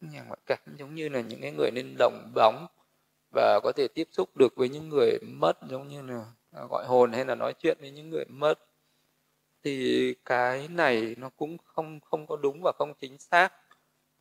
nhà 0.00 0.22
ngoại 0.26 0.38
cảm 0.46 0.58
giống 0.78 0.94
như 0.94 1.08
là 1.08 1.20
những 1.20 1.40
cái 1.40 1.50
người 1.50 1.70
nên 1.70 1.96
đồng 1.98 2.32
bóng 2.34 2.66
và 3.34 3.60
có 3.62 3.72
thể 3.76 3.88
tiếp 3.88 4.08
xúc 4.12 4.36
được 4.36 4.56
với 4.56 4.68
những 4.68 4.88
người 4.88 5.18
mất 5.22 5.52
giống 5.68 5.88
như 5.88 6.02
là 6.02 6.24
gọi 6.68 6.84
hồn 6.86 7.12
hay 7.12 7.24
là 7.24 7.34
nói 7.34 7.54
chuyện 7.58 7.76
với 7.80 7.90
những 7.90 8.10
người 8.10 8.24
mất 8.28 8.54
thì 9.64 10.14
cái 10.24 10.68
này 10.68 11.14
nó 11.18 11.30
cũng 11.36 11.56
không 11.64 12.00
không 12.00 12.26
có 12.26 12.36
đúng 12.36 12.60
và 12.62 12.72
không 12.78 12.94
chính 13.00 13.18
xác. 13.18 13.52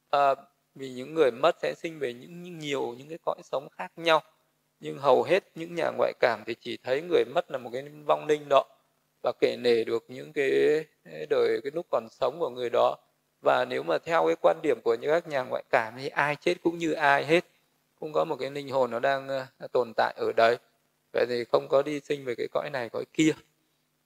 À, 0.10 0.36
vì 0.76 0.90
những 0.90 1.14
người 1.14 1.32
mất 1.32 1.56
sẽ 1.61 1.74
sinh 1.78 1.99
về 1.99 2.14
những 2.14 2.60
nhiều 2.60 2.95
những 2.98 3.10
cái 3.10 3.18
cõi 3.26 3.41
sống 3.44 3.68
khác 3.72 3.91
nhau. 3.95 4.22
Nhưng 4.80 4.98
hầu 4.98 5.24
hết 5.24 5.44
những 5.56 5.76
nhà 5.76 5.91
ngoại 5.98 6.14
cảm 6.20 6.44
thì 6.48 6.56
chỉ 6.61 6.78
thấy 6.84 7.02
người 7.02 7.24
mất 7.36 7.52
là 7.52 7.57
một 7.57 7.70
cái 7.74 7.84
vong 8.06 8.28
linh 8.28 8.49
đó 8.49 8.64
và 9.24 9.32
kể 9.40 9.57
nể 9.57 9.84
được 9.84 10.06
những 10.07 10.34
cái 10.34 10.52
đời 11.30 11.61
cái 11.64 11.72
lúc 11.76 11.86
còn 11.91 12.07
sống 12.11 12.40
của 12.40 12.49
người 12.49 12.70
đó. 12.70 12.98
Và 13.41 13.65
nếu 13.65 13.84
mà 13.84 13.98
theo 13.98 14.26
cái 14.28 14.36
quan 14.41 14.57
điểm 14.64 14.78
của 14.84 14.95
những 14.95 15.11
các 15.11 15.28
nhà 15.28 15.44
ngoại 15.44 15.64
cảm 15.70 15.94
thì 15.98 16.07
ai 16.07 16.36
chết 16.36 16.56
cũng 16.64 16.78
như 16.78 16.91
ai 16.91 17.26
hết. 17.26 17.45
Cũng 17.99 18.14
có 18.14 18.26
một 18.26 18.36
cái 18.40 18.52
linh 18.52 18.70
hồn 18.70 18.91
nó 18.91 18.99
đang 18.99 19.28
ờ, 19.28 19.68
tồn 19.72 19.94
tại 19.98 20.14
ở 20.18 20.32
đấy. 20.36 20.57
Vậy 21.14 21.26
thì 21.30 21.44
không 21.52 21.68
có 21.68 21.82
đi 21.82 21.99
sinh 21.99 22.26
về 22.26 22.36
cái 22.36 22.48
cõi 22.53 22.70
này 22.74 22.90
cõi 22.90 23.06
kia. 23.14 23.32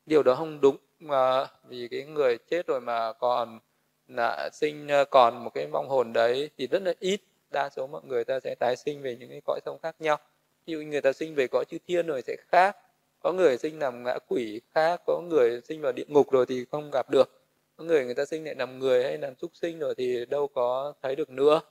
Điều 0.06 0.24
đó 0.24 0.36
không 0.36 0.62
đúng 0.62 0.78
mà 1.00 1.48
vì 1.68 1.88
cái 1.88 2.04
người 2.06 2.38
chết 2.50 2.68
rồi 2.68 2.82
mà 2.82 3.14
còn 3.14 3.60
là 4.08 4.50
sinh 4.54 4.88
ờ, 4.88 5.06
còn 5.06 5.44
một 5.44 5.50
cái 5.54 5.68
vong 5.68 5.90
hồn 5.90 6.14
đấy 6.14 6.50
thì 6.58 6.68
rất 6.68 6.82
là 6.82 6.94
ít. 7.00 7.22
Đa 7.52 7.70
số 7.70 7.88
mọi 7.88 8.02
người 8.06 8.24
ta 8.24 8.40
sẽ 8.40 8.56
tái 8.60 8.76
sinh 8.76 9.02
về 9.02 9.16
những 9.20 9.30
cái 9.30 9.42
cõi 9.46 9.60
sông 9.66 9.80
khác 9.84 9.96
nhau. 10.00 10.18
Ví 10.66 10.74
dụ 10.74 10.82
người 10.82 11.02
ta 11.02 11.14
sinh 11.14 11.36
về 11.36 11.48
cõi 11.48 11.66
chư 11.66 11.78
thiên 11.88 12.08
rồi 12.08 12.22
sẽ 12.22 12.36
khác. 12.48 12.78
Có 13.20 13.34
người 13.34 13.58
sinh 13.58 13.80
làm 13.80 14.04
ngã 14.04 14.18
quỷ 14.28 14.62
khác, 14.76 15.02
có 15.06 15.22
người 15.30 15.62
sinh 15.62 15.82
vào 15.82 15.92
địa 15.92 16.06
ngục 16.08 16.32
rồi 16.32 16.46
thì 16.46 16.66
không 16.72 16.92
gặp 16.92 17.10
được. 17.10 17.42
Có 17.76 17.84
người 17.84 18.06
người 18.06 18.16
ta 18.16 18.26
sinh 18.26 18.46
lại 18.46 18.56
làm 18.56 18.80
người 18.80 19.04
hay 19.04 19.18
làm 19.18 19.36
súc 19.36 19.52
sinh 19.54 19.80
rồi 19.80 19.96
thì 19.98 20.26
đâu 20.26 20.48
có 20.48 20.94
thấy 21.02 21.16
được 21.16 21.30
nữa. 21.30 21.62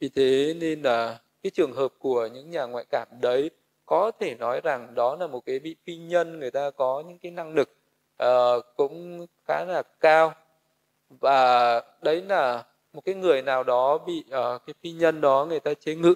Vì 0.00 0.08
thế 0.08 0.54
nên 0.60 0.82
là 0.82 1.20
cái 1.42 1.50
trường 1.50 1.72
hợp 1.72 1.92
của 1.98 2.26
những 2.26 2.50
nhà 2.50 2.64
ngoại 2.64 2.84
cảm 2.90 3.08
đấy 3.20 3.50
có 3.86 4.10
thể 4.20 4.34
nói 4.34 4.60
rằng 4.64 4.94
đó 4.94 5.16
là 5.16 5.26
một 5.26 5.40
cái 5.46 5.58
vị 5.58 5.76
phi 5.86 5.96
nhân, 5.96 6.38
người 6.38 6.50
ta 6.50 6.70
có 6.70 7.02
những 7.06 7.18
cái 7.18 7.32
năng 7.32 7.54
lực 7.54 7.70
uh, 8.22 8.64
cũng 8.76 9.26
khá 9.48 9.64
là 9.64 9.82
cao. 10.00 10.34
Và 11.08 11.80
đấy 12.02 12.22
là 12.22 12.64
một 12.92 13.00
cái 13.04 13.14
người 13.14 13.42
nào 13.42 13.62
đó 13.62 13.98
bị 13.98 14.24
uh, 14.26 14.62
cái 14.66 14.74
phi 14.82 14.92
nhân 14.92 15.20
đó 15.20 15.46
người 15.48 15.60
ta 15.60 15.74
chế 15.74 15.94
ngự. 15.94 16.14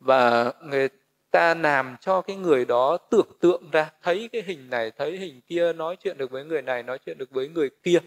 Và 0.00 0.52
người 0.62 0.88
ta 1.30 1.54
làm 1.54 1.96
cho 2.00 2.20
cái 2.20 2.36
người 2.36 2.64
đó 2.64 2.96
tưởng 3.10 3.28
tượng 3.40 3.70
ra 3.72 3.90
thấy 4.02 4.28
cái 4.32 4.42
hình 4.42 4.70
này 4.70 4.90
thấy 4.90 5.18
hình 5.18 5.40
kia 5.46 5.72
nói 5.72 5.96
chuyện 5.96 6.18
được 6.18 6.30
với 6.30 6.44
người 6.44 6.62
này 6.62 6.82
nói 6.82 6.98
chuyện 7.06 7.18
được 7.18 7.30
với 7.30 7.48
người 7.48 7.70
kia. 7.82 7.98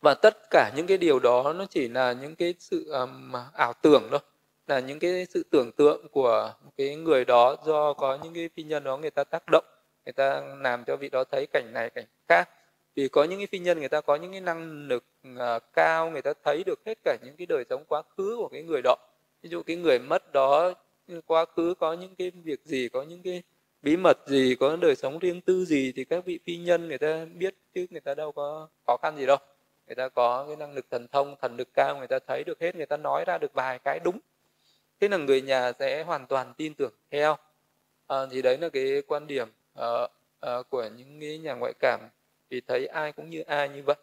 Và 0.00 0.14
tất 0.14 0.36
cả 0.50 0.72
những 0.76 0.86
cái 0.86 0.98
điều 0.98 1.18
đó 1.18 1.52
nó 1.52 1.64
chỉ 1.70 1.88
là 1.88 2.12
những 2.12 2.36
cái 2.36 2.54
sự 2.58 2.90
um, 2.90 3.32
ảo 3.54 3.72
tưởng 3.82 4.08
thôi. 4.10 4.20
Là 4.66 4.80
những 4.80 4.98
cái 4.98 5.26
sự 5.34 5.42
tưởng 5.50 5.72
tượng 5.72 6.08
của 6.08 6.54
cái 6.76 6.96
người 6.96 7.24
đó 7.24 7.56
do 7.66 7.92
có 7.92 8.18
những 8.22 8.34
cái 8.34 8.50
phi 8.56 8.62
nhân 8.62 8.84
đó 8.84 8.96
người 8.96 9.10
ta 9.10 9.24
tác 9.24 9.42
động 9.52 9.64
người 10.04 10.12
ta 10.12 10.42
làm 10.60 10.84
cho 10.84 10.96
vị 10.96 11.08
đó 11.08 11.24
thấy 11.24 11.46
cảnh 11.52 11.70
này 11.72 11.90
cảnh 11.90 12.04
khác. 12.28 12.48
Vì 12.94 13.08
có 13.08 13.24
những 13.24 13.38
cái 13.38 13.46
phi 13.46 13.58
nhân 13.58 13.78
người 13.78 13.88
ta 13.88 14.00
có 14.00 14.16
những 14.16 14.32
cái 14.32 14.40
năng 14.40 14.88
lực 14.88 15.04
uh, 15.32 15.62
cao 15.72 16.10
người 16.10 16.22
ta 16.22 16.32
thấy 16.44 16.62
được 16.66 16.80
hết 16.86 16.98
cả 17.04 17.16
những 17.22 17.36
cái 17.36 17.46
đời 17.46 17.64
sống 17.70 17.84
quá 17.88 18.02
khứ 18.16 18.36
của 18.36 18.48
cái 18.48 18.62
người 18.62 18.80
đó. 18.84 18.96
Ví 19.42 19.50
dụ 19.50 19.62
cái 19.62 19.76
người 19.76 19.98
mất 19.98 20.32
đó 20.32 20.74
quá 21.26 21.44
khứ 21.56 21.74
có 21.80 21.92
những 21.92 22.14
cái 22.16 22.30
việc 22.30 22.60
gì 22.64 22.88
có 22.88 23.02
những 23.02 23.22
cái 23.22 23.42
bí 23.82 23.96
mật 23.96 24.18
gì 24.26 24.56
có 24.60 24.76
đời 24.76 24.96
sống 24.96 25.18
riêng 25.18 25.40
tư 25.40 25.64
gì 25.64 25.92
thì 25.96 26.04
các 26.04 26.24
vị 26.24 26.38
phi 26.46 26.56
nhân 26.56 26.88
người 26.88 26.98
ta 26.98 27.24
biết 27.34 27.54
chứ 27.74 27.86
người 27.90 28.00
ta 28.00 28.14
đâu 28.14 28.32
có 28.32 28.68
khó 28.86 28.96
khăn 29.02 29.16
gì 29.16 29.26
đâu. 29.26 29.36
Người 29.86 29.94
ta 29.94 30.08
có 30.08 30.44
cái 30.46 30.56
năng 30.56 30.72
lực 30.72 30.86
thần 30.90 31.08
thông 31.08 31.36
thần 31.40 31.56
lực 31.56 31.68
cao 31.74 31.98
người 31.98 32.08
ta 32.08 32.18
thấy 32.26 32.44
được 32.44 32.60
hết 32.60 32.76
người 32.76 32.86
ta 32.86 32.96
nói 32.96 33.24
ra 33.26 33.38
được 33.38 33.52
vài 33.54 33.78
cái 33.78 34.00
đúng. 34.04 34.18
Thế 35.00 35.08
là 35.08 35.16
người 35.16 35.42
nhà 35.42 35.72
sẽ 35.78 36.02
hoàn 36.02 36.26
toàn 36.26 36.54
tin 36.56 36.74
tưởng 36.74 36.92
theo. 37.10 37.36
À, 38.06 38.16
thì 38.30 38.42
đấy 38.42 38.58
là 38.58 38.68
cái 38.68 39.02
quan 39.06 39.26
điểm 39.26 39.48
uh, 39.78 40.10
uh, 40.46 40.70
của 40.70 40.84
những 40.96 41.42
nhà 41.42 41.54
ngoại 41.54 41.72
cảm 41.78 42.00
vì 42.50 42.60
thấy 42.60 42.86
ai 42.86 43.12
cũng 43.12 43.30
như 43.30 43.42
ai 43.46 43.68
như 43.68 43.82
vậy. 43.86 43.96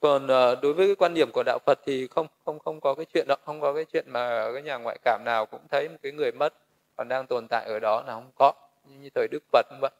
Còn 0.00 0.24
uh, 0.24 0.62
đối 0.62 0.72
với 0.74 0.86
cái 0.86 0.94
quan 0.94 1.14
điểm 1.14 1.30
của 1.32 1.42
đạo 1.46 1.58
Phật 1.66 1.78
thì 1.84 2.06
không 2.06 2.26
không 2.44 2.58
không 2.58 2.80
có 2.80 2.94
cái 2.94 3.06
chuyện 3.14 3.26
đó 3.28 3.36
không 3.44 3.60
có 3.60 3.74
cái 3.74 3.84
chuyện 3.84 4.04
mà 4.08 4.50
cái 4.52 4.62
nhà 4.62 4.76
ngoại 4.76 4.98
cảm 5.04 5.22
nào 5.24 5.46
cũng 5.46 5.60
thấy 5.70 5.88
một 5.88 5.96
cái 6.02 6.12
người 6.12 6.32
mất 6.32 6.54
còn 6.96 7.08
đang 7.08 7.26
tồn 7.26 7.48
tại 7.48 7.64
ở 7.64 7.78
đó 7.80 8.02
là 8.06 8.14
không 8.14 8.30
có 8.34 8.52
như, 8.88 8.96
như 8.98 9.10
thời 9.14 9.28
Đức 9.28 9.42
Phật 9.52 9.66
cũng 9.70 9.78
vậy. 9.80 9.90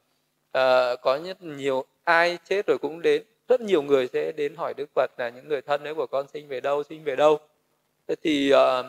Uh, 0.59 1.01
có 1.01 1.19
rất 1.25 1.43
nhiều 1.43 1.85
ai 2.05 2.39
chết 2.45 2.67
rồi 2.67 2.79
cũng 2.79 3.03
đến 3.03 3.23
rất 3.49 3.61
nhiều 3.61 3.83
người 3.83 4.09
sẽ 4.13 4.33
đến 4.33 4.55
hỏi 4.55 4.75
Đức 4.75 4.87
Phật 4.95 5.11
là 5.19 5.29
những 5.29 5.49
người 5.49 5.63
thân 5.63 5.85
đấy 5.85 5.95
của 5.95 6.07
con 6.07 6.29
sinh 6.29 6.49
về 6.49 6.61
đâu 6.61 6.83
sinh 6.83 7.05
về 7.05 7.17
đâu. 7.17 7.39
Thế 8.09 8.15
thì 8.23 8.53
uh, 8.55 8.87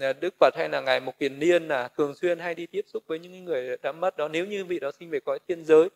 À, 0.00 0.12
Đức 0.12 0.34
Phật 0.40 0.56
hay 0.56 0.68
là 0.68 0.80
ngài 0.80 1.00
Mục 1.00 1.18
Kiền 1.18 1.38
Niên 1.38 1.68
là 1.68 1.88
thường 1.88 2.14
xuyên 2.14 2.38
hay 2.38 2.54
đi 2.54 2.66
tiếp 2.66 2.84
xúc 2.92 3.02
với 3.06 3.18
những 3.18 3.44
người 3.44 3.76
đã 3.82 3.92
mất 3.92 4.16
đó. 4.16 4.28
Nếu 4.28 4.46
như 4.46 4.64
vị 4.64 4.78
đó 4.78 4.90
sinh 4.98 5.10
về 5.10 5.20
cõi 5.20 5.38
thiên 5.48 5.64
giới 5.64 5.88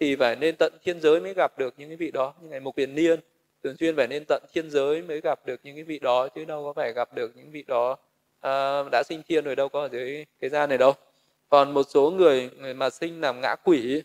thì 0.00 0.16
phải 0.16 0.36
nên 0.36 0.56
tận 0.58 0.72
thiên 0.84 1.00
giới 1.00 1.20
mới 1.20 1.34
gặp 1.34 1.58
được 1.58 1.74
những 1.76 1.88
cái 1.88 1.96
vị 1.96 2.10
đó. 2.10 2.34
Như 2.40 2.48
ngài 2.48 2.60
Mục 2.60 2.76
Kiền 2.76 2.94
Niên 2.94 3.20
thường 3.64 3.76
xuyên 3.76 3.96
phải 3.96 4.06
nên 4.08 4.24
tận 4.28 4.42
thiên 4.52 4.70
giới 4.70 5.02
mới 5.02 5.20
gặp 5.20 5.46
được 5.46 5.60
những 5.62 5.74
cái 5.74 5.84
vị 5.84 5.98
đó 5.98 6.28
chứ 6.28 6.44
đâu 6.44 6.64
có 6.64 6.72
phải 6.72 6.92
gặp 6.92 7.14
được 7.14 7.32
những 7.36 7.50
vị 7.50 7.64
đó 7.66 7.96
à, 8.40 8.82
đã 8.92 9.02
sinh 9.02 9.22
thiên 9.28 9.44
rồi 9.44 9.56
đâu 9.56 9.68
có 9.68 9.80
ở 9.80 9.88
dưới 9.92 10.26
cái 10.40 10.50
gian 10.50 10.68
này 10.68 10.78
đâu. 10.78 10.92
Còn 11.48 11.74
một 11.74 11.82
số 11.88 12.10
người 12.10 12.50
người 12.58 12.74
mà 12.74 12.90
sinh 12.90 13.20
làm 13.20 13.40
ngã 13.40 13.54
quỷ 13.64 14.02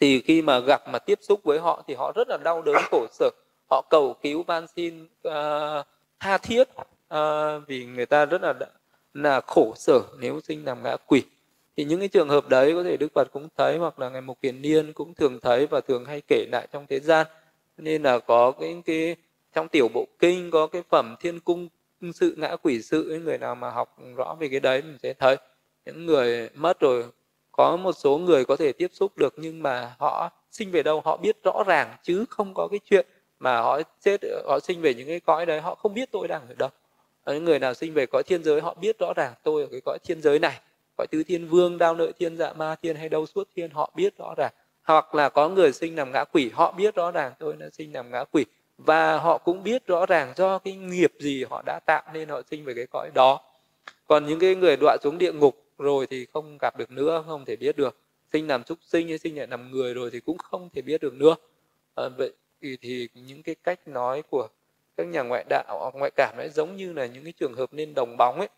thì 0.00 0.20
khi 0.20 0.42
mà 0.42 0.58
gặp 0.58 0.88
mà 0.88 0.98
tiếp 0.98 1.18
xúc 1.22 1.40
với 1.44 1.58
họ 1.58 1.84
thì 1.88 1.94
họ 1.94 2.12
rất 2.16 2.28
là 2.28 2.36
đau 2.44 2.62
đớn 2.62 2.76
khổ 2.90 3.06
sở. 3.10 3.30
Họ 3.70 3.82
cầu 3.90 4.16
cứu 4.22 4.42
van 4.42 4.66
xin 4.76 5.04
uh, 5.28 5.86
tha 6.20 6.38
thiết 6.42 6.68
à, 7.08 7.58
vì 7.58 7.86
người 7.86 8.06
ta 8.06 8.26
rất 8.26 8.42
là 8.42 8.54
là 9.14 9.40
khổ 9.40 9.72
sở 9.76 10.00
nếu 10.18 10.40
sinh 10.40 10.64
làm 10.64 10.82
ngã 10.82 10.96
quỷ 11.06 11.22
thì 11.76 11.84
những 11.84 11.98
cái 11.98 12.08
trường 12.08 12.28
hợp 12.28 12.48
đấy 12.48 12.72
có 12.74 12.82
thể 12.82 12.96
đức 12.96 13.08
phật 13.14 13.28
cũng 13.32 13.48
thấy 13.56 13.78
hoặc 13.78 13.98
là 13.98 14.08
ngài 14.08 14.20
mục 14.20 14.40
kiền 14.40 14.62
niên 14.62 14.92
cũng 14.92 15.14
thường 15.14 15.40
thấy 15.40 15.66
và 15.66 15.80
thường 15.80 16.04
hay 16.04 16.22
kể 16.28 16.46
lại 16.52 16.68
trong 16.72 16.86
thế 16.88 17.00
gian. 17.00 17.26
Nên 17.76 18.02
là 18.02 18.18
có 18.18 18.52
cái 18.52 18.82
cái 18.84 19.16
trong 19.54 19.68
tiểu 19.68 19.88
bộ 19.94 20.06
kinh 20.18 20.50
có 20.50 20.66
cái 20.66 20.82
phẩm 20.90 21.16
thiên 21.20 21.40
cung 21.40 21.68
sự 22.14 22.34
ngã 22.38 22.56
quỷ 22.62 22.82
sự 22.82 23.04
những 23.08 23.24
người 23.24 23.38
nào 23.38 23.54
mà 23.54 23.70
học 23.70 23.96
rõ 24.16 24.36
về 24.40 24.48
cái 24.48 24.60
đấy 24.60 24.82
mình 24.82 24.98
sẽ 25.02 25.14
thấy. 25.14 25.36
Những 25.86 26.06
người 26.06 26.48
mất 26.54 26.80
rồi 26.80 27.04
có 27.52 27.76
một 27.76 27.92
số 27.92 28.18
người 28.18 28.44
có 28.44 28.56
thể 28.56 28.72
tiếp 28.72 28.88
xúc 28.92 29.18
được 29.18 29.34
nhưng 29.36 29.62
mà 29.62 29.94
họ 29.98 30.30
sinh 30.50 30.70
về 30.70 30.82
đâu 30.82 31.00
họ 31.04 31.16
biết 31.16 31.36
rõ 31.44 31.64
ràng 31.66 31.96
chứ 32.02 32.24
không 32.30 32.54
có 32.54 32.68
cái 32.70 32.80
chuyện 32.84 33.06
mà 33.38 33.60
họ 33.60 33.80
chết 34.00 34.20
họ 34.46 34.60
sinh 34.60 34.80
về 34.80 34.94
những 34.94 35.06
cái 35.06 35.20
cõi 35.20 35.46
đấy 35.46 35.60
họ 35.60 35.74
không 35.74 35.94
biết 35.94 36.08
tôi 36.12 36.28
đang 36.28 36.48
ở 36.48 36.54
đâu. 36.58 36.70
Ờ, 37.24 37.34
những 37.34 37.44
người 37.44 37.58
nào 37.58 37.74
sinh 37.74 37.94
về 37.94 38.06
cõi 38.06 38.22
thiên 38.22 38.44
giới 38.44 38.60
họ 38.60 38.74
biết 38.80 38.98
rõ 38.98 39.12
ràng 39.16 39.34
tôi 39.42 39.62
ở 39.62 39.68
cái 39.70 39.80
cõi 39.84 39.98
thiên 40.04 40.22
giới 40.22 40.38
này. 40.38 40.60
Cõi 40.96 41.06
tứ 41.10 41.22
thiên 41.22 41.48
vương 41.48 41.78
đao 41.78 41.94
nợ 41.94 42.12
thiên 42.18 42.36
dạ 42.36 42.52
ma 42.52 42.74
thiên 42.82 42.96
hay 42.96 43.08
đâu 43.08 43.26
suốt 43.26 43.48
thiên 43.56 43.70
họ 43.70 43.92
biết 43.96 44.18
rõ 44.18 44.34
ràng. 44.36 44.52
Hoặc 44.82 45.14
là 45.14 45.28
có 45.28 45.48
người 45.48 45.72
sinh 45.72 45.96
làm 45.96 46.12
ngã 46.12 46.24
quỷ 46.32 46.50
họ 46.54 46.72
biết 46.72 46.94
rõ 46.94 47.10
ràng 47.10 47.32
tôi 47.38 47.56
đã 47.58 47.66
sinh 47.72 47.92
làm 47.92 48.10
ngã 48.10 48.24
quỷ. 48.24 48.44
Và 48.78 49.18
họ 49.18 49.38
cũng 49.38 49.62
biết 49.62 49.86
rõ 49.86 50.06
ràng 50.06 50.32
do 50.36 50.58
cái 50.58 50.74
nghiệp 50.74 51.12
gì 51.20 51.44
họ 51.50 51.62
đã 51.66 51.80
tạo 51.86 52.02
nên 52.12 52.28
họ 52.28 52.42
sinh 52.50 52.64
về 52.64 52.74
cái 52.74 52.86
cõi 52.90 53.10
đó. 53.14 53.40
Còn 54.06 54.26
những 54.26 54.38
cái 54.38 54.54
người 54.54 54.76
đọa 54.76 54.96
xuống 55.02 55.18
địa 55.18 55.32
ngục 55.32 55.62
rồi 55.78 56.06
thì 56.06 56.26
không 56.32 56.58
gặp 56.60 56.78
được 56.78 56.90
nữa 56.90 57.24
không 57.26 57.44
thể 57.44 57.56
biết 57.56 57.76
được. 57.76 57.96
Sinh 58.32 58.48
làm 58.48 58.64
súc 58.64 58.78
sinh 58.82 59.08
hay 59.08 59.18
sinh 59.18 59.36
lại 59.36 59.46
làm 59.46 59.70
người 59.70 59.94
rồi 59.94 60.10
thì 60.12 60.20
cũng 60.20 60.38
không 60.38 60.68
thể 60.74 60.82
biết 60.82 61.00
được 61.00 61.14
nữa. 61.14 61.34
À, 61.94 62.08
vậy 62.08 62.32
thì, 62.62 62.76
thì 62.80 63.08
những 63.14 63.42
cái 63.42 63.54
cách 63.64 63.88
nói 63.88 64.22
của 64.30 64.48
các 64.96 65.06
nhà 65.06 65.22
ngoại 65.22 65.44
đạo 65.48 65.92
ngoại 65.94 66.10
cảm 66.16 66.36
ấy 66.36 66.48
giống 66.48 66.76
như 66.76 66.92
là 66.92 67.06
những 67.06 67.24
cái 67.24 67.32
trường 67.32 67.54
hợp 67.54 67.72
nên 67.72 67.94
đồng 67.94 68.16
bóng 68.16 68.38
ấy. 68.38 68.48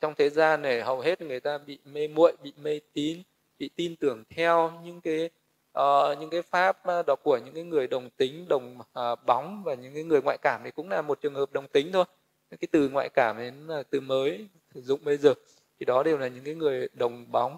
Trong 0.00 0.14
thế 0.14 0.30
gian 0.30 0.62
này 0.62 0.82
hầu 0.82 1.00
hết 1.00 1.20
người 1.20 1.40
ta 1.40 1.58
bị 1.58 1.78
mê 1.84 2.08
muội 2.08 2.32
bị 2.42 2.52
mê 2.62 2.80
tín 2.92 3.22
bị 3.58 3.70
tin 3.76 3.96
tưởng 3.96 4.24
theo 4.30 4.72
những 4.84 5.00
cái 5.00 5.30
uh, 5.78 6.18
những 6.20 6.30
cái 6.30 6.42
pháp 6.42 6.84
ờ, 6.84 7.02
đó 7.02 7.16
của 7.22 7.38
những 7.44 7.54
cái 7.54 7.64
người 7.64 7.86
đồng 7.86 8.10
tính 8.10 8.48
đồng 8.48 8.78
uh, 8.80 9.18
bóng 9.26 9.62
và 9.64 9.74
những 9.74 9.94
cái 9.94 10.04
người 10.04 10.22
ngoại 10.22 10.38
cảm 10.42 10.60
thì 10.64 10.70
cũng 10.70 10.90
là 10.90 11.02
một 11.02 11.20
trường 11.20 11.34
hợp 11.34 11.52
đồng 11.52 11.68
tính 11.68 11.92
thôi. 11.92 12.04
Cái 12.50 12.68
từ 12.70 12.88
ngoại 12.88 13.08
cảm 13.14 13.38
đến 13.38 13.54
là 13.66 13.82
từ 13.90 14.00
mới 14.00 14.48
sử 14.74 14.80
dụng 14.80 15.00
bây 15.04 15.16
giờ 15.16 15.34
thì 15.80 15.86
đó 15.86 16.02
đều 16.02 16.18
là 16.18 16.28
những 16.28 16.44
cái 16.44 16.54
người 16.54 16.88
đồng 16.92 17.32
bóng. 17.32 17.56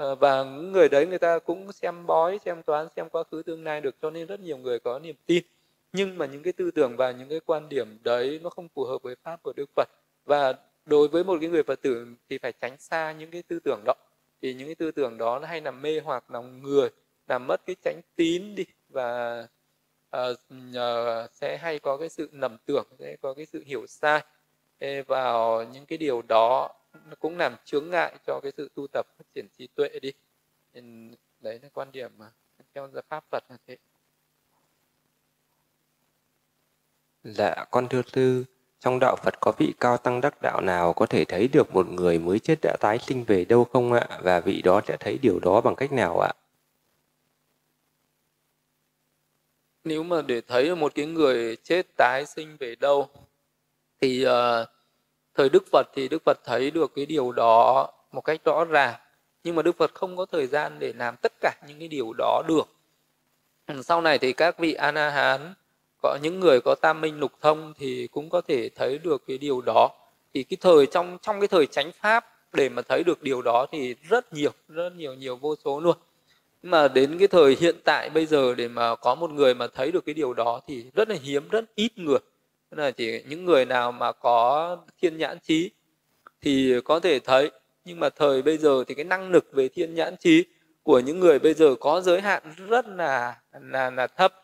Uh, 0.00 0.18
và 0.20 0.44
những 0.44 0.72
người 0.72 0.88
đấy 0.88 1.06
người 1.06 1.18
ta 1.18 1.38
cũng 1.38 1.72
xem 1.72 2.06
bói 2.06 2.38
xem 2.44 2.62
toán 2.62 2.86
xem 2.96 3.08
quá 3.08 3.22
khứ 3.30 3.42
tương 3.42 3.64
lai 3.64 3.80
được 3.80 3.96
cho 4.02 4.10
nên 4.10 4.26
rất 4.26 4.40
nhiều 4.40 4.56
người 4.58 4.78
có 4.78 4.98
niềm 4.98 5.16
tin 5.26 5.44
nhưng 5.92 6.18
mà 6.18 6.26
những 6.26 6.42
cái 6.42 6.52
tư 6.52 6.70
tưởng 6.70 6.96
và 6.96 7.10
những 7.10 7.28
cái 7.28 7.40
quan 7.40 7.68
điểm 7.68 7.98
đấy 8.02 8.40
nó 8.42 8.50
không 8.50 8.68
phù 8.68 8.84
hợp 8.84 9.02
với 9.02 9.14
pháp 9.22 9.42
của 9.42 9.52
đức 9.52 9.70
phật. 9.76 9.88
Và 10.24 10.52
đối 10.86 11.08
với 11.08 11.24
một 11.24 11.38
cái 11.40 11.50
người 11.50 11.62
phật 11.62 11.82
tử 11.82 12.06
thì 12.28 12.38
phải 12.38 12.52
tránh 12.52 12.76
xa 12.78 13.12
những 13.12 13.30
cái 13.30 13.42
tư 13.42 13.58
tưởng 13.64 13.82
đó. 13.84 13.94
Thì 14.42 14.54
những 14.54 14.68
cái 14.68 14.74
tư 14.74 14.90
tưởng 14.90 15.18
đó 15.18 15.38
nó 15.38 15.46
hay 15.46 15.60
làm 15.60 15.82
mê 15.82 16.00
hoặc 16.00 16.30
lòng 16.30 16.62
người 16.62 16.88
làm 17.28 17.46
mất 17.46 17.60
cái 17.66 17.76
tránh 17.82 18.00
tín 18.16 18.54
đi. 18.54 18.64
Và 18.88 19.40
uh, 20.16 20.38
uh, 20.70 21.30
sẽ 21.32 21.58
hay 21.60 21.78
có 21.78 21.96
cái 21.96 22.08
sự 22.08 22.28
lầm 22.32 22.56
tưởng 22.66 22.86
sẽ 22.98 23.16
có 23.22 23.34
cái 23.34 23.46
sự 23.46 23.62
hiểu 23.66 23.86
sai. 23.86 24.24
Vào 25.06 25.64
những 25.64 25.86
cái 25.86 25.98
điều 25.98 26.22
đó 26.22 26.74
nó 26.92 27.14
cũng 27.18 27.38
làm 27.38 27.56
chướng 27.64 27.90
ngại 27.90 28.16
cho 28.26 28.40
cái 28.42 28.52
sự 28.56 28.70
tu 28.74 28.86
tập 28.92 29.06
phát 29.18 29.24
triển 29.34 29.46
trí 29.58 29.66
tuệ 29.66 29.88
đi. 30.02 30.12
Nên 30.72 31.14
đấy 31.40 31.60
là 31.62 31.68
quan 31.72 31.92
điểm 31.92 32.10
mà 32.18 32.30
theo 32.74 32.90
pháp 33.08 33.24
Phật 33.30 33.44
là 33.50 33.56
thế. 33.66 33.76
Dạ, 37.24 37.64
con 37.70 37.88
thưa 37.88 38.02
sư, 38.12 38.44
trong 38.80 38.98
đạo 38.98 39.16
Phật 39.16 39.40
có 39.40 39.52
vị 39.58 39.74
cao 39.80 39.96
tăng 39.96 40.20
đắc 40.20 40.42
đạo 40.42 40.60
nào 40.60 40.92
có 40.92 41.06
thể 41.06 41.24
thấy 41.24 41.48
được 41.48 41.74
một 41.74 41.88
người 41.88 42.18
mới 42.18 42.38
chết 42.38 42.58
đã 42.62 42.76
tái 42.80 42.98
sinh 42.98 43.24
về 43.24 43.44
đâu 43.44 43.64
không 43.64 43.92
ạ? 43.92 44.08
Và 44.22 44.40
vị 44.40 44.62
đó 44.62 44.80
sẽ 44.88 44.96
thấy 45.00 45.18
điều 45.22 45.38
đó 45.38 45.60
bằng 45.60 45.74
cách 45.76 45.92
nào 45.92 46.20
ạ? 46.20 46.32
Nếu 49.84 50.02
mà 50.02 50.22
để 50.22 50.40
thấy 50.40 50.76
một 50.76 50.92
cái 50.94 51.06
người 51.06 51.56
chết 51.56 51.86
tái 51.96 52.26
sinh 52.26 52.56
về 52.60 52.74
đâu 52.74 53.08
thì 54.00 54.26
uh, 54.26 54.30
thời 55.34 55.48
Đức 55.48 55.64
Phật 55.72 55.86
thì 55.94 56.08
Đức 56.08 56.22
Phật 56.24 56.38
thấy 56.44 56.70
được 56.70 56.92
cái 56.96 57.06
điều 57.06 57.32
đó 57.32 57.88
một 58.12 58.20
cách 58.20 58.44
rõ 58.44 58.64
ràng 58.64 58.94
nhưng 59.44 59.54
mà 59.54 59.62
Đức 59.62 59.76
Phật 59.76 59.94
không 59.94 60.16
có 60.16 60.26
thời 60.26 60.46
gian 60.46 60.78
để 60.78 60.92
làm 60.92 61.16
tất 61.22 61.32
cả 61.40 61.52
những 61.68 61.78
cái 61.78 61.88
điều 61.88 62.12
đó 62.18 62.42
được. 62.48 62.68
Sau 63.84 64.00
này 64.00 64.18
thì 64.18 64.32
các 64.32 64.58
vị 64.58 64.74
A 64.74 64.92
La 64.92 65.10
Hán 65.10 65.54
có 66.02 66.18
những 66.22 66.40
người 66.40 66.60
có 66.60 66.74
tam 66.74 67.00
minh 67.00 67.18
lục 67.20 67.32
thông 67.40 67.74
thì 67.78 68.06
cũng 68.06 68.30
có 68.30 68.40
thể 68.40 68.68
thấy 68.68 68.98
được 68.98 69.22
cái 69.26 69.38
điều 69.38 69.60
đó. 69.60 69.90
Thì 70.34 70.42
cái 70.42 70.56
thời 70.60 70.86
trong 70.86 71.18
trong 71.22 71.40
cái 71.40 71.48
thời 71.48 71.66
chánh 71.66 71.92
pháp, 71.92 72.24
để 72.52 72.68
mà 72.68 72.82
thấy 72.82 73.02
được 73.04 73.22
điều 73.22 73.42
đó 73.42 73.66
thì 73.72 73.94
rất 74.08 74.32
nhiều 74.32 74.50
rất 74.68 74.92
nhiều 74.96 75.14
nhiều 75.14 75.36
vô 75.36 75.54
số 75.64 75.80
luôn. 75.80 75.96
Nhưng 76.62 76.70
mà 76.70 76.88
đến 76.88 77.18
cái 77.18 77.28
thời 77.28 77.56
hiện 77.60 77.76
tại 77.84 78.10
bây 78.10 78.26
giờ 78.26 78.54
để 78.54 78.68
mà 78.68 78.96
có 78.96 79.14
một 79.14 79.30
người 79.30 79.54
mà 79.54 79.66
thấy 79.74 79.92
được 79.92 80.06
cái 80.06 80.14
điều 80.14 80.34
đó 80.34 80.60
thì 80.66 80.84
rất 80.94 81.08
là 81.08 81.16
hiếm, 81.22 81.48
rất 81.48 81.64
ít 81.74 81.98
người. 81.98 82.18
Tức 82.70 82.76
là 82.78 82.90
chỉ 82.90 83.22
những 83.28 83.44
người 83.44 83.64
nào 83.64 83.92
mà 83.92 84.12
có 84.12 84.76
thiên 85.02 85.18
nhãn 85.18 85.38
trí 85.42 85.70
thì 86.42 86.74
có 86.84 87.00
thể 87.00 87.18
thấy. 87.18 87.50
Nhưng 87.84 88.00
mà 88.00 88.10
thời 88.10 88.42
bây 88.42 88.58
giờ 88.58 88.84
thì 88.88 88.94
cái 88.94 89.04
năng 89.04 89.30
lực 89.30 89.52
về 89.52 89.68
thiên 89.68 89.94
nhãn 89.94 90.16
trí 90.16 90.44
của 90.82 90.98
những 91.00 91.20
người 91.20 91.38
bây 91.38 91.54
giờ 91.54 91.74
có 91.80 92.00
giới 92.00 92.20
hạn 92.20 92.42
rất 92.68 92.88
là 92.88 93.36
là 93.60 93.90
là 93.90 94.06
thấp 94.06 94.34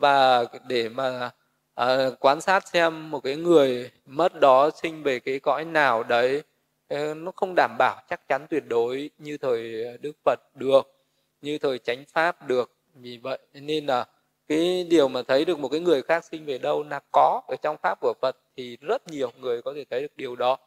và 0.00 0.44
để 0.68 0.88
mà 0.88 1.30
à, 1.74 2.10
quan 2.20 2.40
sát 2.40 2.68
xem 2.68 3.10
một 3.10 3.20
cái 3.20 3.36
người 3.36 3.90
mất 4.06 4.40
đó 4.40 4.70
sinh 4.82 5.02
về 5.02 5.20
cái 5.20 5.38
cõi 5.38 5.64
nào 5.64 6.02
đấy 6.02 6.42
ờ, 6.88 7.14
nó 7.14 7.32
không 7.36 7.54
đảm 7.56 7.76
bảo 7.78 8.02
chắc 8.10 8.28
chắn 8.28 8.46
tuyệt 8.50 8.62
đối 8.68 9.10
như 9.18 9.38
thời 9.38 9.84
đức 10.00 10.12
phật 10.24 10.40
được 10.54 10.98
như 11.42 11.58
thời 11.58 11.78
chánh 11.78 12.04
pháp 12.12 12.48
được. 12.48 12.72
Vì 12.94 13.18
vậy 13.18 13.38
nên 13.52 13.86
là 13.86 14.06
cái 14.48 14.86
điều 14.90 15.08
mà 15.08 15.22
thấy 15.22 15.44
được 15.44 15.58
một 15.58 15.68
cái 15.68 15.80
người 15.80 16.02
khác 16.02 16.24
sinh 16.24 16.44
về 16.44 16.58
đâu 16.58 16.82
là 16.90 17.00
có 17.12 17.42
ở 17.48 17.56
trong 17.62 17.76
pháp 17.82 18.00
của 18.00 18.14
phật 18.22 18.36
thì 18.56 18.76
rất 18.80 19.08
nhiều 19.08 19.32
người 19.40 19.62
có 19.62 19.72
thể 19.76 19.84
thấy 19.90 20.02
được 20.02 20.16
điều 20.16 20.36
đó. 20.36 20.58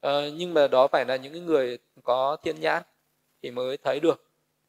À, 0.00 0.10
nhưng 0.34 0.54
mà 0.54 0.68
đó 0.68 0.86
phải 0.88 1.04
là 1.04 1.16
những 1.16 1.46
người 1.46 1.78
có 2.02 2.36
thiên 2.42 2.60
nhãn 2.60 2.82
thì 3.42 3.50
mới 3.50 3.76
thấy 3.76 4.00
được. 4.00 4.24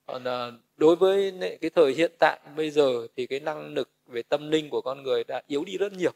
Còn 0.06 0.24
à, 0.24 0.52
đối 0.78 0.96
với 0.96 1.34
cái 1.62 1.70
thời 1.76 1.94
hiện 1.94 2.12
tại 2.20 2.40
bây 2.56 2.70
giờ 2.70 3.08
thì 3.16 3.28
cái 3.28 3.40
năng 3.40 3.74
lực 3.74 3.90
về 4.08 4.24
tâm 4.24 4.52
linh 4.52 4.70
của 4.70 4.82
con 4.82 5.04
người 5.04 5.24
đã 5.24 5.42
yếu 5.48 5.64
đi 5.66 5.78
rất 5.78 5.94
nhiều. 5.94 6.12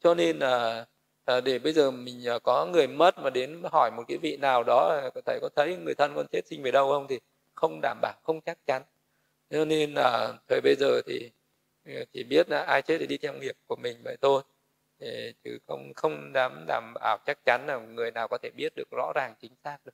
Cho 0.00 0.14
nên 0.14 0.38
là 0.38 0.86
à, 1.24 1.40
để 1.40 1.58
bây 1.58 1.72
giờ 1.72 1.90
mình 1.90 2.28
à, 2.28 2.38
có 2.38 2.66
người 2.66 2.86
mất 2.86 3.18
mà 3.18 3.30
đến 3.30 3.62
hỏi 3.72 3.90
một 3.90 4.02
cái 4.08 4.18
vị 4.18 4.36
nào 4.36 4.62
đó 4.62 5.00
à, 5.02 5.20
thầy 5.26 5.38
có 5.42 5.48
thấy 5.56 5.76
người 5.76 5.94
thân 5.94 6.12
con 6.16 6.26
chết 6.32 6.46
sinh 6.46 6.62
về 6.62 6.70
đâu 6.70 6.90
không 6.90 7.06
thì 7.08 7.18
không 7.54 7.80
đảm 7.82 7.98
bảo 8.02 8.14
không 8.22 8.40
chắc 8.40 8.58
chắn. 8.66 8.82
Cho 9.50 9.64
nên 9.64 9.94
là 9.94 10.34
thời 10.48 10.60
bây 10.60 10.74
giờ 10.74 11.02
thì 11.06 11.30
à, 11.84 12.04
chỉ 12.12 12.24
biết 12.24 12.50
là 12.50 12.62
ai 12.62 12.82
chết 12.82 12.98
thì 12.98 13.06
đi 13.06 13.18
theo 13.18 13.32
nghiệp 13.32 13.56
của 13.66 13.76
mình 13.76 13.96
vậy 14.04 14.16
thôi. 14.20 14.42
Chứ 15.44 15.58
không 15.66 15.92
không 15.94 16.32
dám 16.34 16.64
đảm 16.68 16.94
bảo 16.94 17.18
chắc 17.26 17.44
chắn 17.44 17.66
là 17.66 17.78
người 17.78 18.10
nào 18.10 18.28
có 18.28 18.38
thể 18.42 18.50
biết 18.50 18.72
được 18.76 18.90
rõ 18.90 19.12
ràng 19.14 19.34
chính 19.40 19.52
xác 19.64 19.78
được. 19.84 19.92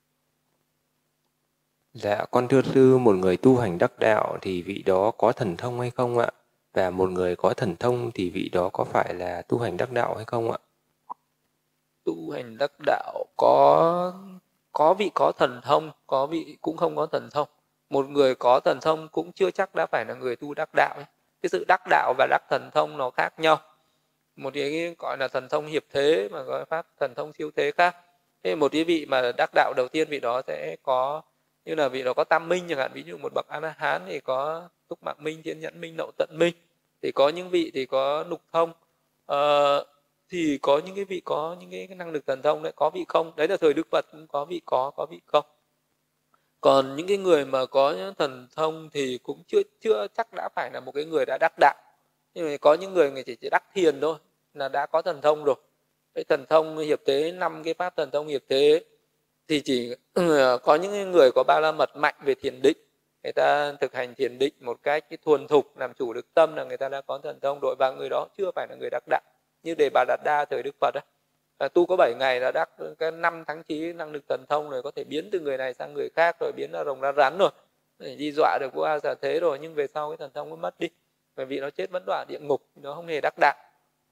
Dạ, 1.93 2.25
con 2.31 2.47
thưa 2.47 2.61
sư, 2.61 2.97
một 2.97 3.15
người 3.15 3.37
tu 3.37 3.57
hành 3.57 3.77
đắc 3.77 3.99
đạo 3.99 4.37
thì 4.41 4.61
vị 4.61 4.83
đó 4.85 5.11
có 5.11 5.31
thần 5.31 5.57
thông 5.57 5.79
hay 5.79 5.89
không 5.89 6.17
ạ? 6.17 6.29
Và 6.77 6.89
một 6.89 7.09
người 7.09 7.35
có 7.35 7.53
thần 7.53 7.75
thông 7.75 8.11
thì 8.13 8.29
vị 8.29 8.49
đó 8.53 8.69
có 8.73 8.83
phải 8.83 9.13
là 9.13 9.41
tu 9.41 9.59
hành 9.59 9.77
đắc 9.77 9.91
đạo 9.91 10.15
hay 10.15 10.25
không 10.25 10.51
ạ? 10.51 10.57
Tu 12.05 12.31
hành 12.31 12.57
đắc 12.57 12.71
đạo 12.85 13.25
có 13.37 14.13
có 14.71 14.93
vị 14.93 15.11
có 15.15 15.31
thần 15.37 15.61
thông, 15.63 15.91
có 16.07 16.25
vị 16.25 16.57
cũng 16.61 16.77
không 16.77 16.95
có 16.95 17.05
thần 17.05 17.29
thông. 17.31 17.47
Một 17.89 18.09
người 18.09 18.35
có 18.35 18.59
thần 18.59 18.79
thông 18.81 19.07
cũng 19.11 19.31
chưa 19.31 19.51
chắc 19.51 19.75
đã 19.75 19.85
phải 19.91 20.05
là 20.05 20.13
người 20.13 20.35
tu 20.35 20.53
đắc 20.53 20.69
đạo. 20.75 20.97
Cái 21.41 21.49
sự 21.49 21.65
đắc 21.67 21.81
đạo 21.89 22.13
và 22.17 22.27
đắc 22.29 22.41
thần 22.49 22.69
thông 22.73 22.97
nó 22.97 23.09
khác 23.09 23.39
nhau. 23.39 23.57
Một 24.35 24.53
cái 24.53 24.95
gọi 24.99 25.17
là 25.19 25.27
thần 25.27 25.49
thông 25.49 25.65
hiệp 25.65 25.83
thế 25.93 26.29
mà 26.31 26.41
gọi 26.41 26.65
pháp 26.65 26.87
thần 26.99 27.13
thông 27.15 27.33
siêu 27.33 27.51
thế 27.55 27.71
khác. 27.77 27.95
Thế 28.43 28.55
một 28.55 28.71
cái 28.71 28.83
vị 28.83 29.05
mà 29.05 29.31
đắc 29.37 29.49
đạo 29.53 29.73
đầu 29.77 29.87
tiên 29.87 30.07
vị 30.09 30.19
đó 30.19 30.41
sẽ 30.47 30.75
có 30.83 31.21
như 31.67 31.75
là 31.75 31.87
vị 31.87 32.03
đó 32.03 32.13
có 32.13 32.23
tam 32.23 32.49
minh 32.49 32.65
chẳng 32.69 32.77
hạn 32.77 32.91
ví 32.93 33.03
dụ 33.03 33.17
một 33.17 33.33
bậc 33.35 33.47
a 33.47 33.59
la 33.59 33.75
hán 33.77 34.01
thì 34.07 34.19
có 34.19 34.69
túc 34.87 35.03
mạng 35.03 35.17
minh 35.19 35.41
thiên 35.43 35.59
nhẫn 35.59 35.81
minh 35.81 35.97
nậu 35.97 36.11
tận 36.17 36.29
minh. 36.31 36.55
Thì 37.01 37.11
có 37.11 37.29
những 37.29 37.49
vị 37.49 37.71
thì 37.73 37.85
có 37.85 38.23
lục 38.23 38.41
thông. 38.53 38.71
Uh, 39.31 39.87
thì 40.29 40.59
có 40.61 40.81
những 40.85 40.95
cái 40.95 41.05
vị 41.05 41.21
có 41.25 41.55
những 41.59 41.71
cái 41.71 41.87
năng 41.87 42.11
lực 42.11 42.25
thần 42.25 42.41
thông 42.41 42.63
đấy 42.63 42.73
có 42.75 42.89
vị 42.89 43.05
không? 43.07 43.31
Đấy 43.35 43.47
là 43.47 43.57
thời 43.57 43.73
đức 43.73 43.87
phật 43.91 44.05
cũng 44.11 44.27
có 44.27 44.45
vị 44.45 44.61
có 44.65 44.91
có 44.95 45.05
vị 45.05 45.21
không? 45.25 45.45
Còn 46.61 46.95
những 46.95 47.07
cái 47.07 47.17
người 47.17 47.45
mà 47.45 47.65
có 47.65 47.95
thần 48.17 48.47
thông 48.55 48.89
thì 48.93 49.19
cũng 49.23 49.43
chưa 49.47 49.61
chưa 49.81 50.07
chắc 50.17 50.27
đã 50.35 50.49
phải 50.55 50.69
là 50.73 50.79
một 50.79 50.91
cái 50.91 51.05
người 51.05 51.25
đã 51.25 51.37
đắc 51.41 51.53
đạo. 51.59 51.75
Nhưng 52.33 52.45
mà 52.45 52.57
có 52.61 52.73
những 52.73 52.93
người 52.93 53.11
người 53.11 53.23
chỉ, 53.23 53.35
chỉ 53.35 53.49
đắc 53.49 53.63
thiền 53.73 54.01
thôi 54.01 54.15
là 54.53 54.69
đã 54.69 54.85
có 54.85 55.01
thần 55.01 55.21
thông 55.21 55.43
rồi. 55.43 55.55
Cái 56.15 56.23
thần 56.23 56.45
thông 56.49 56.77
hiệp 56.77 56.99
tế 57.05 57.31
năm 57.31 57.63
cái 57.63 57.73
pháp 57.73 57.95
thần 57.95 58.11
thông 58.11 58.27
hiệp 58.27 58.41
tế 58.47 58.83
thì 59.47 59.61
chỉ 59.61 59.95
ừ, 60.13 60.57
có 60.63 60.75
những 60.75 61.11
người 61.11 61.31
có 61.35 61.43
ba 61.47 61.59
la 61.59 61.71
mật 61.71 61.95
mạnh 61.95 62.15
về 62.25 62.35
thiền 62.35 62.61
định 62.61 62.77
người 63.27 63.33
ta 63.33 63.73
thực 63.81 63.93
hành 63.93 64.15
thiền 64.15 64.39
định 64.39 64.53
một 64.59 64.77
cách 64.83 65.09
cái 65.09 65.17
thuần 65.25 65.47
thục 65.47 65.77
làm 65.77 65.93
chủ 65.93 66.13
được 66.13 66.33
tâm 66.33 66.55
là 66.55 66.63
người 66.63 66.77
ta 66.77 66.89
đã 66.89 67.01
có 67.01 67.17
thần 67.17 67.39
thông 67.39 67.59
đội 67.61 67.75
và 67.79 67.91
người 67.91 68.09
đó 68.09 68.27
chưa 68.37 68.51
phải 68.55 68.67
là 68.69 68.75
người 68.75 68.89
đắc 68.89 69.03
đạo. 69.09 69.21
Như 69.63 69.75
đề 69.77 69.89
bà 69.93 70.05
đạt 70.07 70.19
đa 70.23 70.45
thời 70.45 70.63
đức 70.63 70.75
phật 70.81 70.91
đó 70.93 71.01
à, 71.57 71.67
tu 71.67 71.85
có 71.85 71.95
7 71.95 72.13
ngày 72.19 72.39
đã 72.39 72.51
đắc 72.51 72.69
ừ, 72.77 72.95
cái 72.99 73.11
năm 73.11 73.43
tháng 73.47 73.63
trí 73.63 73.93
năng 73.93 74.11
lực 74.11 74.23
thần 74.29 74.45
thông 74.49 74.69
rồi 74.69 74.83
có 74.83 74.91
thể 74.91 75.03
biến 75.03 75.29
từ 75.31 75.39
người 75.39 75.57
này 75.57 75.73
sang 75.73 75.93
người 75.93 76.09
khác 76.15 76.35
rồi 76.39 76.51
biến 76.55 76.71
ra 76.71 76.83
rồng 76.83 77.01
ra 77.01 77.11
rắn 77.17 77.37
rồi. 77.37 77.49
Đi 78.17 78.31
dọa 78.31 78.57
được 78.61 78.73
vua 78.73 78.99
giả 79.03 79.13
thế 79.21 79.39
rồi 79.39 79.59
nhưng 79.61 79.73
về 79.73 79.87
sau 79.87 80.09
cái 80.09 80.17
thần 80.17 80.31
thông 80.33 80.49
nó 80.49 80.55
mất 80.55 80.79
đi 80.79 80.87
bởi 81.35 81.45
vì 81.45 81.59
nó 81.59 81.69
chết 81.69 81.91
vẫn 81.91 82.03
đọa 82.05 82.25
địa 82.27 82.39
ngục 82.39 82.61
nó 82.75 82.93
không 82.93 83.07
hề 83.07 83.21
đắc 83.21 83.33
đạo. 83.39 83.55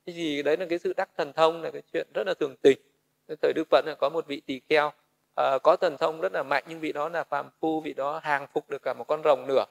Cái 0.06 0.16
gì 0.16 0.44
đấy 0.44 0.57
là 0.57 0.66
cái 0.70 0.80
sự 0.80 0.94
đắc 0.98 1.10
thần 1.18 1.34
thông 1.34 1.62
là 1.62 1.72
cái 1.72 1.82
chuyện 1.94 2.07
rất 2.14 2.28
là 2.28 2.34
thường 2.40 2.56
tình. 2.62 2.78
Thời 3.41 3.53
đức 3.53 3.64
phật 3.72 3.86
là 3.86 3.95
có 3.95 4.10
một 4.10 4.28
vị 4.28 4.41
tỳ 4.45 4.62
kheo 4.70 4.91
uh, 5.41 5.64
có 5.64 5.76
thần 5.76 5.98
thông 5.98 6.22
rất 6.22 6.34
là 6.34 6.44
mạnh 6.44 6.64
nhưng 6.68 6.80
vị 6.80 6.91
đó 6.91 7.10
là 7.10 7.24
phàm 7.24 7.49
phu 7.62 7.82
vị 7.82 7.94
đó 7.94 8.20
hàng 8.24 8.48
phục 8.53 8.70
được 8.70 8.84
cả 8.84 8.94
một 8.94 9.03
con 9.07 9.22
rồng 9.24 9.48
nữa. 9.48 9.66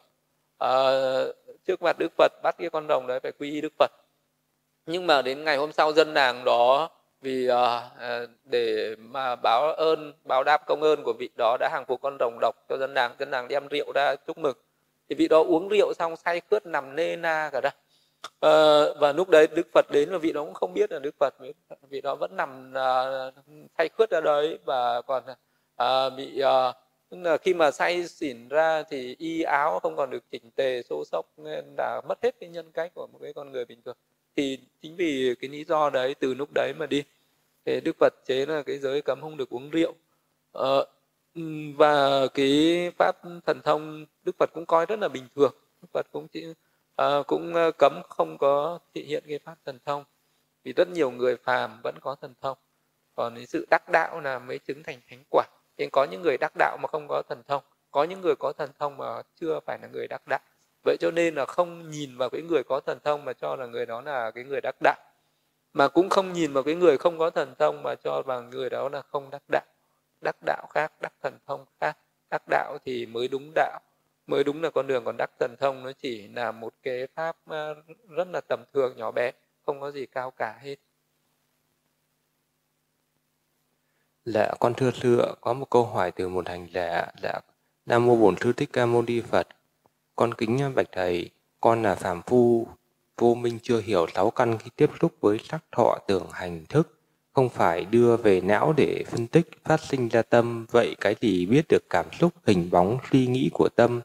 Uh, 0.65 1.37
trước 1.67 1.83
mặt 1.83 1.97
đức 1.99 2.13
phật 2.19 2.33
bắt 2.43 2.55
cái 2.59 2.71
con 2.71 2.89
rồng 2.89 3.07
đấy 3.07 3.21
phải 3.21 3.33
quy 3.39 3.51
y 3.51 3.61
đức 3.61 3.73
phật. 3.79 3.91
Nhưng 4.87 5.07
mà 5.07 5.23
đến 5.23 5.45
ngày 5.45 5.57
hôm 5.57 5.73
sau 5.73 5.93
dân 5.93 6.15
làng 6.15 6.45
đó 6.45 6.91
vì 7.21 7.49
uh, 7.51 8.29
để 8.45 8.97
mà 8.99 9.37
báo 9.37 9.73
ơn 9.73 10.13
báo 10.25 10.45
đáp 10.45 10.67
công 10.67 10.83
ơn 10.83 11.03
của 11.03 11.13
vị 11.19 11.31
đó 11.39 11.57
đã 11.61 11.69
hàng 11.73 11.85
phục 11.89 12.01
con 12.03 12.17
rồng 12.21 12.39
độc 12.41 12.55
cho 12.69 12.77
dân 12.77 12.95
làng 12.95 13.15
dân 13.19 13.31
làng 13.31 13.49
đem 13.49 13.69
rượu 13.69 13.93
ra 13.95 14.17
chúc 14.27 14.39
mừng. 14.39 14.57
Thì 15.09 15.15
vị 15.15 15.29
đó 15.29 15.45
uống 15.45 15.69
rượu 15.69 15.93
xong 15.95 16.17
say 16.17 16.41
khướt 16.51 16.67
nằm 16.67 16.97
nê 16.97 17.17
na 17.17 17.51
cả 17.53 17.61
ra 17.61 17.71
uh, 18.25 18.97
và 19.01 19.13
lúc 19.13 19.29
đấy 19.29 19.47
đức 19.47 19.67
phật 19.73 19.87
đến 19.91 20.11
và 20.11 20.19
vị 20.19 20.33
đó 20.33 20.45
cũng 20.45 20.55
không 20.55 20.75
biết 20.75 20.93
là 20.93 20.99
đức 20.99 21.15
phật 21.19 21.35
vị 21.89 22.01
đó 22.01 22.15
vẫn 22.15 22.37
nằm 22.37 22.73
uh, 22.73 23.35
say 23.79 23.89
khướt 23.89 24.11
ra 24.11 24.21
đấy 24.21 24.59
và 24.65 25.03
còn 25.03 25.23
à, 25.77 26.11
bị 26.11 26.41
à, 26.41 26.73
là 27.11 27.37
khi 27.37 27.55
mà 27.55 27.71
say 27.71 28.09
xỉn 28.09 28.49
ra 28.49 28.83
thì 28.91 29.17
y 29.19 29.43
áo 29.43 29.81
không 29.83 29.97
còn 29.97 30.11
được 30.11 30.25
chỉnh 30.31 30.51
tề 30.51 30.83
xô 30.83 31.05
xốc 31.05 31.27
nên 31.37 31.65
là 31.79 32.01
mất 32.09 32.23
hết 32.23 32.35
cái 32.41 32.49
nhân 32.49 32.73
cách 32.73 32.95
của 32.95 33.07
một 33.07 33.19
cái 33.23 33.33
con 33.33 33.53
người 33.53 33.65
bình 33.65 33.83
thường. 33.85 33.97
Thì 34.37 34.59
chính 34.83 34.97
vì 34.97 35.35
cái 35.41 35.51
lý 35.51 35.65
do 35.65 35.91
đấy 35.91 36.15
từ 36.15 36.35
lúc 36.35 36.49
đấy 36.55 36.73
mà 36.79 36.87
đi 36.87 37.05
thì 37.65 37.81
đức 37.81 37.97
phật 38.01 38.15
chế 38.27 38.47
là 38.47 38.63
cái 38.63 38.79
giới 38.79 39.03
cấm 39.03 39.21
không 39.21 39.37
được 39.37 39.51
uống 39.51 39.71
rượu. 39.71 39.95
Ờ, 40.53 40.87
và 41.77 42.27
cái 42.35 42.91
pháp 42.99 43.17
thần 43.47 43.61
thông 43.65 44.07
đức 44.25 44.37
phật 44.39 44.51
cũng 44.55 44.67
coi 44.67 44.87
rất 44.87 44.99
là 44.99 45.09
bình 45.09 45.29
thường. 45.37 45.55
Đức 45.83 45.89
phật 45.93 46.07
cũng 46.13 46.29
chỉ, 46.29 46.47
à, 46.97 47.23
cũng 47.27 47.55
cấm 47.79 48.03
không 48.09 48.39
có 48.39 48.79
thị 48.95 49.05
hiện 49.05 49.25
cái 49.29 49.39
pháp 49.39 49.57
thần 49.65 49.79
thông 49.85 50.05
vì 50.65 50.73
rất 50.73 50.89
nhiều 50.89 51.11
người 51.11 51.37
phàm 51.37 51.81
vẫn 51.83 51.95
có 52.01 52.17
thần 52.21 52.35
thông. 52.41 52.59
Còn 53.15 53.35
cái 53.37 53.47
sự 53.47 53.67
đắc 53.71 53.89
đạo 53.93 54.21
là 54.21 54.39
mới 54.39 54.59
chứng 54.59 54.83
thành 54.83 55.01
thánh 55.11 55.23
quả 55.31 55.45
nên 55.79 55.91
có 55.91 56.05
những 56.05 56.23
người 56.23 56.37
đắc 56.41 56.53
đạo 56.59 56.77
mà 56.83 56.89
không 56.89 57.09
có 57.09 57.23
thần 57.29 57.43
thông, 57.49 57.63
có 57.91 58.05
những 58.05 58.21
người 58.21 58.35
có 58.39 58.53
thần 58.53 58.71
thông 58.79 58.97
mà 58.97 59.23
chưa 59.41 59.61
phải 59.67 59.79
là 59.83 59.89
người 59.89 60.07
đắc 60.09 60.23
đạo. 60.27 60.41
Vậy 60.85 60.97
cho 61.01 61.11
nên 61.11 61.35
là 61.35 61.47
không 61.47 61.91
nhìn 61.91 62.17
vào 62.17 62.31
cái 62.31 62.43
người 62.43 62.63
có 62.65 62.81
thần 62.81 62.99
thông 63.05 63.25
mà 63.25 63.33
cho 63.33 63.57
là 63.57 63.67
người 63.67 63.87
đó 63.87 64.01
là 64.01 64.31
cái 64.31 64.45
người 64.45 64.61
đắc 64.61 64.77
đạo, 64.81 64.97
mà 65.73 65.89
cũng 65.89 66.09
không 66.09 66.33
nhìn 66.33 66.53
vào 66.53 66.63
cái 66.63 66.75
người 66.75 66.99
không 66.99 67.19
có 67.19 67.31
thần 67.31 67.55
thông 67.59 67.83
mà 67.83 67.95
cho 67.95 68.23
rằng 68.27 68.51
người 68.51 68.71
đó 68.71 68.89
là 68.89 69.03
không 69.03 69.31
đắc 69.31 69.43
đạo. 69.49 69.65
Đắc 70.25 70.37
đạo 70.47 70.67
khác, 70.71 70.93
đắc 71.01 71.13
thần 71.23 71.39
thông 71.47 71.65
khác. 71.81 71.97
Đắc 72.31 72.43
đạo 72.49 72.79
thì 72.85 73.07
mới 73.07 73.29
đúng 73.29 73.53
đạo. 73.55 73.81
Mới 74.27 74.45
đúng 74.45 74.63
là 74.63 74.71
con 74.71 74.87
đường 74.87 75.05
còn 75.05 75.17
đắc 75.19 75.31
thần 75.41 75.57
thông 75.61 75.85
nó 75.85 75.93
chỉ 75.93 76.29
là 76.29 76.53
một 76.53 76.75
cái 76.83 77.07
pháp 77.15 77.37
ờ, 77.47 77.75
rất 78.09 78.29
là 78.33 78.41
tầm 78.49 78.65
thường, 78.73 78.97
nhỏ 78.97 79.11
bé, 79.11 79.33
không 79.67 79.81
có 79.81 79.91
gì 79.91 80.07
cao 80.07 80.31
cả 80.31 80.59
hết. 80.63 80.77
Dạ, 84.27 84.51
con 84.61 84.75
thưa 84.75 84.91
sư 84.91 85.19
ạ, 85.19 85.29
có 85.41 85.53
một 85.53 85.71
câu 85.71 85.85
hỏi 85.87 86.13
từ 86.13 86.29
một 86.29 86.49
hành 86.49 86.69
giả. 86.73 87.07
Dạ, 87.23 87.41
Nam 87.87 88.07
Mô 88.07 88.17
Bổn 88.17 88.35
Sư 88.41 88.53
Thích 88.53 88.71
Ca 88.73 88.87
Mâu 88.87 89.03
Ni 89.03 89.21
Phật. 89.21 89.49
Con 90.17 90.35
kính 90.35 90.73
bạch 90.75 90.87
thầy, 90.93 91.31
con 91.61 91.83
là 91.83 91.95
phàm 91.95 92.23
phu, 92.23 92.67
vô 93.19 93.35
minh 93.35 93.59
chưa 93.63 93.81
hiểu 93.81 94.07
sáu 94.15 94.31
căn 94.31 94.59
khi 94.59 94.71
tiếp 94.77 94.91
xúc 95.01 95.13
với 95.21 95.39
sắc 95.39 95.65
thọ 95.73 95.99
tưởng 96.07 96.27
hành 96.33 96.65
thức, 96.69 96.99
không 97.33 97.49
phải 97.49 97.85
đưa 97.85 98.17
về 98.17 98.41
não 98.41 98.73
để 98.77 99.05
phân 99.07 99.27
tích, 99.27 99.49
phát 99.65 99.81
sinh 99.81 100.09
ra 100.09 100.23
tâm. 100.23 100.67
Vậy 100.71 100.97
cái 101.01 101.17
gì 101.21 101.47
biết 101.47 101.65
được 101.69 101.91
cảm 101.91 102.07
xúc, 102.21 102.33
hình 102.47 102.71
bóng, 102.71 102.99
suy 103.13 103.27
nghĩ 103.27 103.51
của 103.55 103.69
tâm? 103.77 104.01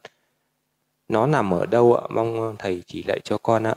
Nó 1.08 1.26
nằm 1.26 1.54
ở 1.54 1.66
đâu 1.66 1.94
ạ? 1.94 2.06
Mong 2.10 2.56
thầy 2.58 2.82
chỉ 2.86 3.04
dạy 3.08 3.20
cho 3.24 3.38
con 3.38 3.64
ạ. 3.64 3.74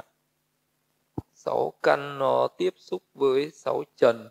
Sáu 1.34 1.74
căn 1.84 2.20
nó 2.20 2.48
tiếp 2.58 2.74
xúc 2.78 3.04
với 3.14 3.52
sáu 3.52 3.84
trần 3.98 4.30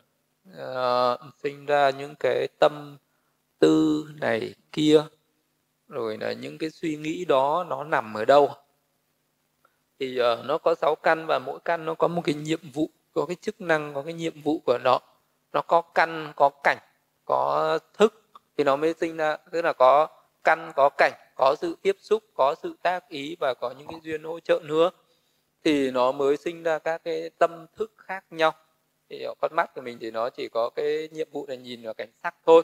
uh, 0.50 1.20
sinh 1.42 1.66
ra 1.66 1.90
những 1.90 2.14
cái 2.20 2.48
tâm 2.58 2.96
tư 3.58 4.04
này 4.20 4.54
kia 4.72 5.04
rồi 5.88 6.18
là 6.20 6.32
những 6.32 6.58
cái 6.58 6.70
suy 6.70 6.96
nghĩ 6.96 7.24
đó 7.24 7.66
nó 7.68 7.84
nằm 7.84 8.14
ở 8.14 8.24
đâu? 8.24 8.50
Thì 9.98 10.20
uh, 10.20 10.44
nó 10.44 10.58
có 10.58 10.74
sáu 10.74 10.94
căn 10.94 11.26
và 11.26 11.38
mỗi 11.38 11.58
căn 11.64 11.84
nó 11.84 11.94
có 11.94 12.08
một 12.08 12.22
cái 12.24 12.34
nhiệm 12.34 12.70
vụ 12.72 12.90
có 13.14 13.26
cái 13.26 13.36
chức 13.40 13.60
năng 13.60 13.94
có 13.94 14.02
cái 14.02 14.14
nhiệm 14.14 14.42
vụ 14.42 14.60
của 14.66 14.78
nó. 14.84 14.98
Nó 15.52 15.62
có 15.62 15.82
căn 15.82 16.32
có 16.36 16.50
cảnh 16.64 16.78
có 17.24 17.78
thức 17.94 18.22
thì 18.56 18.64
nó 18.64 18.76
mới 18.76 18.94
sinh 19.00 19.16
ra 19.16 19.36
tức 19.52 19.62
là 19.62 19.72
có 19.72 20.08
căn 20.44 20.72
có 20.76 20.90
cảnh 20.98 21.12
có 21.36 21.54
sự 21.60 21.76
tiếp 21.82 21.96
xúc 21.98 22.22
có 22.34 22.54
sự 22.62 22.76
tác 22.82 23.08
ý 23.08 23.36
và 23.40 23.54
có 23.54 23.74
những 23.78 23.88
cái 23.88 24.00
duyên 24.02 24.22
hỗ 24.22 24.40
trợ 24.40 24.60
nữa. 24.62 24.90
Thì 25.64 25.90
nó 25.90 26.12
mới 26.12 26.36
sinh 26.36 26.62
ra 26.62 26.78
các 26.78 27.04
cái 27.04 27.30
tâm 27.38 27.66
thức 27.76 27.92
khác 27.96 28.24
nhau 28.30 28.52
thì 29.12 29.26
con 29.40 29.56
mắt 29.56 29.74
của 29.74 29.80
mình 29.80 29.98
thì 30.00 30.10
nó 30.10 30.30
chỉ 30.30 30.48
có 30.48 30.70
cái 30.70 31.08
nhiệm 31.12 31.28
vụ 31.30 31.46
là 31.48 31.54
nhìn 31.54 31.82
vào 31.82 31.94
cảnh 31.94 32.08
sắc 32.22 32.34
thôi. 32.46 32.62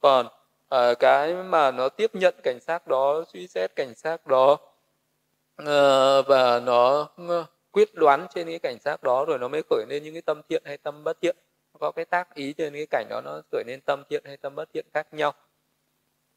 Còn 0.00 0.26
à, 0.68 0.94
cái 0.94 1.34
mà 1.34 1.70
nó 1.70 1.88
tiếp 1.88 2.14
nhận 2.14 2.34
cảnh 2.42 2.58
sắc 2.60 2.86
đó 2.86 3.24
suy 3.32 3.46
xét 3.46 3.76
cảnh 3.76 3.94
sắc 3.94 4.26
đó 4.26 4.56
à, 5.56 6.22
và 6.22 6.60
nó 6.60 7.08
ờ, 7.28 7.46
quyết 7.70 7.94
đoán 7.94 8.26
trên 8.34 8.46
cái 8.46 8.58
cảnh 8.58 8.78
sắc 8.84 9.02
đó 9.02 9.24
rồi 9.24 9.38
nó 9.38 9.48
mới 9.48 9.62
khởi 9.70 9.84
lên 9.88 10.02
những 10.02 10.14
cái 10.14 10.22
tâm 10.22 10.40
thiện 10.48 10.62
hay 10.64 10.76
tâm 10.76 11.04
bất 11.04 11.20
thiện 11.20 11.36
có 11.80 11.90
cái 11.90 12.04
tác 12.04 12.34
ý 12.34 12.52
trên 12.52 12.72
cái 12.72 12.86
cảnh 12.90 13.06
đó 13.10 13.20
nó 13.24 13.42
khởi 13.52 13.64
lên 13.66 13.80
tâm 13.80 14.02
thiện 14.10 14.22
hay 14.24 14.36
tâm 14.36 14.54
bất 14.54 14.72
thiện 14.72 14.86
khác 14.94 15.14
nhau. 15.14 15.32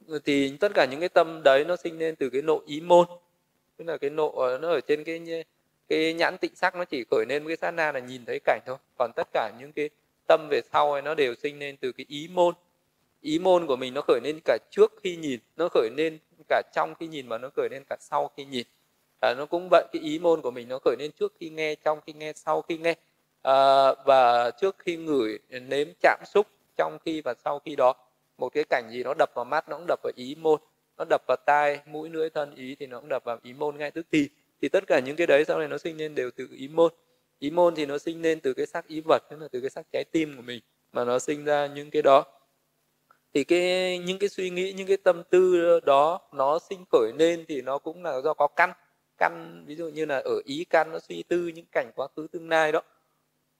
Ừ, 0.07 0.19
thì 0.25 0.57
tất 0.59 0.71
cả 0.75 0.85
những 0.85 0.99
cái 0.99 1.09
tâm 1.09 1.41
đấy 1.43 1.65
nó 1.67 1.75
sinh 1.75 1.99
lên 1.99 2.15
từ 2.15 2.29
cái 2.29 2.41
nội 2.41 2.61
ý 2.65 2.81
môn 2.81 3.05
tức 3.77 3.85
là 3.87 3.97
cái 3.97 4.09
nộ 4.09 4.57
nó 4.61 4.69
ở 4.69 4.81
trên 4.81 5.03
cái 5.03 5.43
cái 5.91 6.13
nhãn 6.13 6.37
tịnh 6.37 6.55
sắc 6.55 6.75
nó 6.75 6.85
chỉ 6.85 7.03
khởi 7.11 7.25
lên 7.29 7.47
cái 7.47 7.57
sát 7.57 7.71
na 7.71 7.91
là 7.91 7.99
nhìn 7.99 8.25
thấy 8.25 8.39
cảnh 8.45 8.59
thôi. 8.65 8.77
Còn 8.97 9.11
tất 9.15 9.27
cả 9.33 9.51
những 9.59 9.71
cái 9.71 9.89
tâm 10.27 10.47
về 10.49 10.61
sau 10.71 10.93
ấy 10.93 11.01
nó 11.01 11.15
đều 11.15 11.35
sinh 11.35 11.59
lên 11.59 11.77
từ 11.77 11.91
cái 11.91 12.05
ý 12.09 12.29
môn. 12.33 12.53
Ý 13.21 13.39
môn 13.39 13.67
của 13.67 13.75
mình 13.75 13.93
nó 13.93 14.01
khởi 14.01 14.19
lên 14.23 14.39
cả 14.43 14.57
trước 14.71 14.93
khi 15.03 15.15
nhìn 15.15 15.39
nó 15.57 15.69
khởi 15.69 15.89
lên 15.97 16.17
cả 16.49 16.61
trong 16.73 16.95
khi 16.99 17.07
nhìn 17.07 17.27
mà 17.27 17.37
nó 17.37 17.49
khởi 17.55 17.69
lên 17.71 17.83
cả 17.89 17.97
sau 17.99 18.31
khi 18.37 18.45
nhìn. 18.45 18.67
À, 19.21 19.33
nó 19.37 19.45
cũng 19.45 19.67
vậy 19.71 19.85
cái 19.91 20.01
ý 20.01 20.19
môn 20.19 20.41
của 20.41 20.51
mình 20.51 20.67
nó 20.67 20.79
khởi 20.85 20.95
lên 20.99 21.11
trước 21.19 21.33
khi 21.39 21.49
nghe 21.49 21.75
trong 21.75 21.99
khi 22.07 22.13
nghe 22.13 22.33
sau 22.35 22.61
khi 22.61 22.77
nghe. 22.77 22.95
À, 23.41 23.93
và 24.05 24.51
trước 24.51 24.75
khi 24.79 24.97
ngửi 24.97 25.39
nếm 25.49 25.87
chạm 26.01 26.19
xúc 26.25 26.47
trong 26.77 26.97
khi 27.05 27.21
và 27.21 27.33
sau 27.43 27.59
khi 27.59 27.75
đó 27.75 27.93
một 28.37 28.49
cái 28.53 28.63
cảnh 28.69 28.89
gì 28.91 29.03
nó 29.03 29.13
đập 29.13 29.29
vào 29.35 29.45
mắt 29.45 29.69
nó 29.69 29.77
cũng 29.77 29.87
đập 29.87 29.99
vào 30.03 30.13
ý 30.15 30.35
môn. 30.39 30.59
Nó 30.97 31.05
đập 31.09 31.21
vào 31.27 31.37
tai 31.45 31.79
mũi 31.85 32.09
lưỡi 32.09 32.29
thân 32.29 32.55
ý 32.55 32.75
thì 32.79 32.85
nó 32.87 32.99
cũng 32.99 33.09
đập 33.09 33.23
vào 33.23 33.37
ý 33.43 33.53
môn 33.53 33.77
ngay 33.77 33.91
tức 33.91 34.07
thì 34.11 34.29
thì 34.61 34.69
tất 34.69 34.87
cả 34.87 34.99
những 34.99 35.15
cái 35.15 35.27
đấy 35.27 35.45
sau 35.45 35.59
này 35.59 35.67
nó 35.67 35.77
sinh 35.77 35.97
lên 35.97 36.15
đều 36.15 36.31
từ 36.35 36.47
ý 36.51 36.67
môn. 36.67 36.91
Ý 37.39 37.51
môn 37.51 37.75
thì 37.75 37.85
nó 37.85 37.97
sinh 37.97 38.21
lên 38.21 38.39
từ 38.39 38.53
cái 38.53 38.65
sắc 38.65 38.87
ý 38.87 39.01
vật, 39.01 39.23
tức 39.29 39.37
là 39.39 39.47
từ 39.51 39.61
cái 39.61 39.69
sắc 39.69 39.85
trái 39.91 40.03
tim 40.11 40.35
của 40.35 40.41
mình, 40.41 40.61
mà 40.91 41.05
nó 41.05 41.19
sinh 41.19 41.45
ra 41.45 41.67
những 41.67 41.91
cái 41.91 42.01
đó. 42.01 42.23
Thì 43.33 43.43
cái, 43.43 43.97
những 43.99 44.19
cái 44.19 44.29
suy 44.29 44.49
nghĩ, 44.49 44.73
những 44.73 44.87
cái 44.87 44.97
tâm 44.97 45.23
tư 45.29 45.79
đó 45.79 46.19
nó 46.33 46.59
sinh 46.69 46.85
khởi 46.91 47.11
lên 47.19 47.45
thì 47.47 47.61
nó 47.61 47.77
cũng 47.77 48.03
là 48.03 48.21
do 48.21 48.33
có 48.33 48.47
căn. 48.47 48.73
Căn, 49.17 49.63
ví 49.67 49.75
dụ 49.75 49.87
như 49.87 50.05
là 50.05 50.17
ở 50.25 50.41
ý 50.45 50.65
căn, 50.69 50.91
nó 50.91 50.99
suy 50.99 51.23
tư 51.23 51.47
những 51.55 51.65
cảnh 51.71 51.91
quá 51.95 52.07
khứ 52.15 52.27
tương 52.31 52.49
lai 52.49 52.71
đó, 52.71 52.81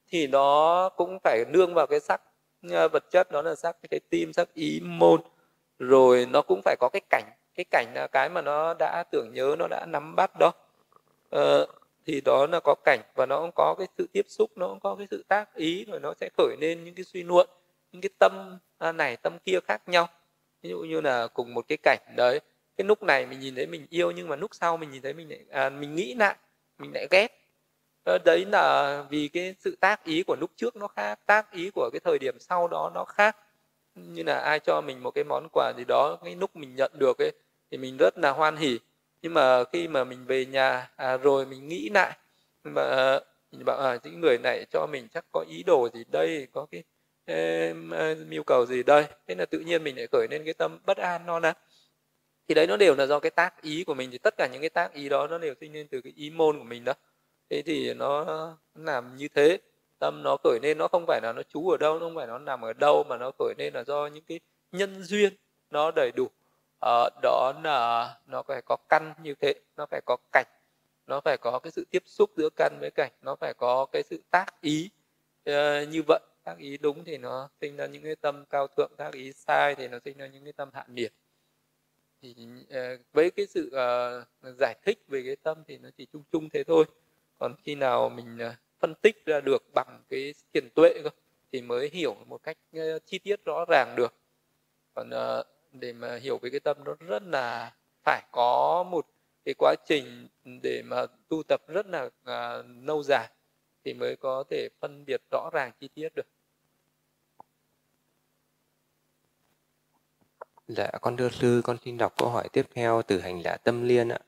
thì 0.08 0.28
nó 0.28 0.90
cũng 0.98 1.18
phải 1.24 1.46
nương 1.50 1.74
vào 1.74 1.88
cái 1.88 2.00
sắc 2.00 2.22
ờ, 2.70 2.88
vật 2.88 3.04
chất, 3.12 3.32
đó 3.32 3.42
là 3.42 3.56
sắc 3.56 3.78
cái 3.90 4.00
tim 4.10 4.34
sắc 4.34 4.54
ý 4.54 4.80
môn. 4.84 5.22
Rồi 5.80 6.28
nó 6.32 6.42
cũng 6.42 6.62
phải 6.66 6.76
có 6.80 6.90
cái 6.94 7.02
cảnh. 7.10 7.32
Cái 7.56 7.66
cảnh 7.72 7.88
là 7.96 8.08
cái 8.08 8.30
mà 8.30 8.42
nó 8.42 8.74
đã 8.80 9.04
tưởng 9.12 9.34
nhớ, 9.34 9.56
nó 9.60 9.68
đã 9.68 9.86
nắm 9.86 10.16
bắt 10.16 10.32
đó 10.40 10.52
uh, 11.36 11.70
thì 12.06 12.22
đó 12.22 12.48
là 12.52 12.60
có 12.60 12.76
cảnh 12.86 13.00
và 13.16 13.26
nó 13.26 13.42
cũng 13.42 13.52
có 13.56 13.76
cái 13.78 13.88
sự 13.98 14.08
tiếp 14.14 14.26
xúc 14.28 14.52
nó 14.56 14.68
cũng 14.68 14.80
có 14.80 14.96
cái 14.96 15.08
sự 15.12 15.24
tác 15.28 15.56
ý 15.56 15.86
rồi 15.86 16.00
nó 16.00 16.14
sẽ 16.20 16.30
khởi 16.38 16.56
lên 16.62 16.84
những 16.84 16.96
cái 16.96 17.04
suy 17.04 17.24
luận 17.24 17.50
những 17.92 18.02
cái 18.02 18.10
tâm 18.20 18.60
à, 18.78 18.92
này 18.92 19.18
tâm 19.18 19.38
kia 19.46 19.60
khác 19.68 19.90
nhau. 19.90 20.08
Ví 20.62 20.70
dụ 20.70 20.80
như 20.80 21.02
là 21.02 21.28
cùng 21.28 21.54
một 21.54 21.66
cái 21.68 21.78
cảnh 21.84 22.00
đấy 22.16 22.40
cái 22.78 22.86
lúc 22.86 23.04
này 23.04 23.26
mình 23.26 23.40
nhìn 23.40 23.56
thấy 23.56 23.68
mình 23.68 23.88
yêu 23.90 24.12
nhưng 24.12 24.28
mà 24.28 24.36
lúc 24.36 24.56
sau 24.56 24.78
mình 24.78 24.92
nhìn 24.92 25.02
thấy 25.02 25.14
mình 25.14 25.30
lại 25.30 25.40
à, 25.50 25.70
mình 25.70 25.96
nghĩ 25.96 26.14
lại 26.14 26.36
mình 26.78 26.92
lại 26.94 27.08
ghét. 27.12 27.28
Ờ, 28.06 28.18
đấy 28.26 28.46
là 28.46 29.04
vì 29.10 29.28
cái 29.28 29.56
sự 29.60 29.78
tác 29.80 30.04
ý 30.04 30.24
của 30.24 30.36
lúc 30.36 30.52
trước 30.56 30.76
nó 30.76 30.88
khác 30.88 31.20
tác 31.26 31.52
ý 31.52 31.70
của 31.76 31.90
cái 31.94 32.00
thời 32.00 32.20
điểm 32.20 32.40
sau 32.40 32.68
đó 32.68 32.92
nó 32.94 33.06
khác. 33.06 33.38
Như 33.96 34.24
là 34.24 34.40
ai 34.40 34.60
cho 34.60 34.82
mình 34.82 35.04
một 35.04 35.12
cái 35.12 35.24
món 35.24 35.48
quà 35.52 35.74
gì 35.78 35.84
đó 35.88 36.18
cái 36.24 36.36
lúc 36.36 36.56
mình 36.56 36.76
nhận 36.76 36.92
được 36.96 37.18
ấy 37.18 37.32
thì 37.72 37.78
mình 37.78 37.98
rất 38.00 38.18
là 38.18 38.32
hoan 38.32 38.56
hỉ 38.56 38.80
nhưng 39.22 39.34
mà 39.34 39.64
khi 39.64 39.88
mà 39.88 40.04
mình 40.04 40.26
về 40.26 40.46
nhà 40.46 40.90
à, 40.96 41.18
rồi 41.18 41.46
mình 41.46 41.68
nghĩ 41.68 41.90
lại 41.90 42.18
mà 42.64 42.82
ờ, 42.82 43.24
mình 43.52 43.66
bảo 43.66 43.78
à, 43.78 44.00
những 44.04 44.22
người 44.22 44.38
này 44.38 44.66
cho 44.72 44.88
mình 44.92 45.08
chắc 45.14 45.26
có 45.32 45.46
ý 45.50 45.64
đồ 45.64 45.90
gì 45.94 46.04
đây 46.12 46.48
có 46.52 46.68
cái 46.72 46.84
ờ, 47.26 48.16
mưu 48.30 48.44
cầu 48.44 48.66
gì 48.66 48.84
đây? 48.84 49.06
Thế 49.28 49.36
là 49.36 49.46
tự 49.46 49.60
nhiên 49.60 49.84
mình 49.84 49.98
lại 49.98 50.08
khởi 50.12 50.28
lên 50.32 50.46
cái 50.46 50.54
tâm 50.54 50.80
bất 50.86 50.98
an 50.98 51.26
non 51.26 51.42
nè 51.42 51.54
thì 52.48 52.56
đấy 52.56 52.68
nó 52.68 52.78
đều 52.78 52.96
là 52.96 53.06
do 53.06 53.20
cái 53.20 53.32
tác 53.32 53.62
ý 53.62 53.84
của 53.84 53.94
mình 53.94 54.12
thì 54.12 54.18
tất 54.18 54.34
cả 54.38 54.48
những 54.52 54.62
cái 54.62 54.70
tác 54.70 54.94
ý 54.94 55.10
đó 55.10 55.28
nó 55.28 55.38
đều 55.38 55.54
sinh 55.60 55.74
lên 55.74 55.88
từ 55.92 56.02
cái 56.02 56.14
ý 56.16 56.30
môn 56.30 56.58
của 56.58 56.64
mình 56.64 56.84
đó. 56.84 56.94
Thế 57.50 57.62
thì 57.62 57.94
nó 57.94 58.26
làm 58.76 59.18
như 59.18 59.28
thế 59.36 59.58
tâm 60.00 60.24
nó 60.24 60.38
khởi 60.44 60.60
lên 60.64 60.78
nó 60.78 60.88
không 60.88 61.06
phải 61.08 61.20
là 61.24 61.34
nó 61.34 61.44
trú 61.44 61.70
ở 61.70 61.78
đâu 61.78 62.00
nó 62.00 62.06
không 62.06 62.16
phải 62.16 62.28
nó 62.28 62.40
nằm 62.40 62.62
ở 62.62 62.74
đâu 62.74 63.04
mà 63.10 63.18
nó 63.18 63.32
khởi 63.40 63.54
lên 63.58 63.74
là 63.74 63.84
do 63.84 64.08
những 64.08 64.24
cái 64.28 64.40
nhân 64.72 65.04
duyên 65.04 65.34
nó 65.70 65.92
đầy 65.92 66.12
đủ 66.16 66.28
uh, 66.86 67.14
đó 67.22 67.54
là 67.64 68.18
nó 68.28 68.44
phải 68.44 68.62
có 68.66 68.78
căn 68.90 69.14
như 69.24 69.36
thế 69.42 69.54
nó 69.78 69.86
phải 69.86 70.02
có 70.06 70.18
cảnh 70.32 70.48
nó 71.08 71.22
phải 71.22 71.38
có 71.38 71.60
cái 71.60 71.72
sự 71.72 71.86
tiếp 71.92 72.04
xúc 72.06 72.30
giữa 72.38 72.50
căn 72.56 72.78
với 72.80 72.92
cảnh 72.92 73.12
nó 73.22 73.36
phải 73.36 73.54
có 73.54 73.86
cái 73.92 74.04
sự 74.04 74.22
tác 74.30 74.62
ý 74.62 74.90
uh, 75.50 75.90
như 75.90 76.02
vậy. 76.08 76.20
Tác 76.44 76.58
ý 76.58 76.78
đúng 76.78 77.04
thì 77.04 77.18
nó 77.18 77.50
sinh 77.62 77.76
ra 77.76 77.86
những 77.86 78.04
cái 78.04 78.16
tâm 78.16 78.46
cao 78.50 78.68
thượng 78.68 78.92
tác 78.98 79.14
ý 79.14 79.34
sai 79.34 79.76
thì 79.76 79.88
nó 79.88 80.00
sinh 80.06 80.18
ra 80.18 80.28
những 80.28 80.44
cái 80.44 80.54
tâm 80.54 80.70
hạ 80.74 80.86
nhiệt. 80.88 81.14
Thì 82.22 82.36
uh, 82.64 83.02
với 83.14 83.32
cái 83.32 83.46
sự 83.46 83.68
uh, 83.68 84.56
giải 84.60 84.76
thích 84.86 85.04
về 85.08 85.24
cái 85.26 85.36
tâm 85.36 85.64
thì 85.68 85.78
nó 85.78 85.90
chỉ 85.98 86.08
chung 86.14 86.24
chung 86.32 86.50
thế 86.50 86.64
thôi. 86.64 86.86
Còn 87.40 87.56
khi 87.64 87.76
nào 87.76 88.10
mình 88.10 88.38
uh, 88.48 88.54
phân 88.80 88.96
tích 88.96 89.26
ra 89.26 89.42
được 89.42 89.64
bằng 89.74 90.04
cái 90.10 90.34
tiền 90.52 90.70
tuệ 90.76 90.94
cơ 91.04 91.10
thì 91.52 91.62
mới 91.62 91.90
hiểu 91.90 92.16
một 92.26 92.44
cách 92.44 92.58
chi 93.06 93.20
tiết 93.20 93.46
rõ 93.46 93.66
ràng 93.70 93.94
được. 93.98 94.14
Còn 94.94 95.10
uh, 95.10 95.46
để 95.72 95.94
mà 95.94 96.16
hiểu 96.16 96.38
về 96.38 96.50
cái 96.50 96.60
tâm 96.60 96.78
nó 96.84 96.96
rất 97.00 97.24
là 97.24 97.74
phải 98.04 98.24
có 98.32 98.84
một 98.84 99.06
cái 99.46 99.54
quá 99.58 99.76
trình 99.86 100.28
để 100.64 100.82
mà 100.86 101.06
tu 101.30 101.44
tập 101.44 101.62
rất 101.68 101.86
là 101.86 102.04
uh, 102.04 102.66
lâu 102.84 103.04
dài 103.04 103.30
thì 103.84 103.94
mới 103.94 104.16
có 104.16 104.44
thể 104.50 104.70
phân 104.80 105.06
biệt 105.06 105.22
rõ 105.32 105.50
ràng 105.54 105.72
chi 105.80 105.90
tiết 105.94 106.10
được. 106.16 106.28
Dạ, 110.68 110.92
con 111.02 111.18
thưa 111.18 111.30
sư, 111.30 111.62
con 111.64 111.78
xin 111.86 111.98
đọc 111.98 112.14
câu 112.18 112.30
hỏi 112.30 112.50
tiếp 112.54 112.66
theo 112.74 113.02
từ 113.02 113.20
hành 113.20 113.42
giả 113.44 113.58
Tâm 113.64 113.84
Liên 113.84 114.10
ạ. 114.10 114.20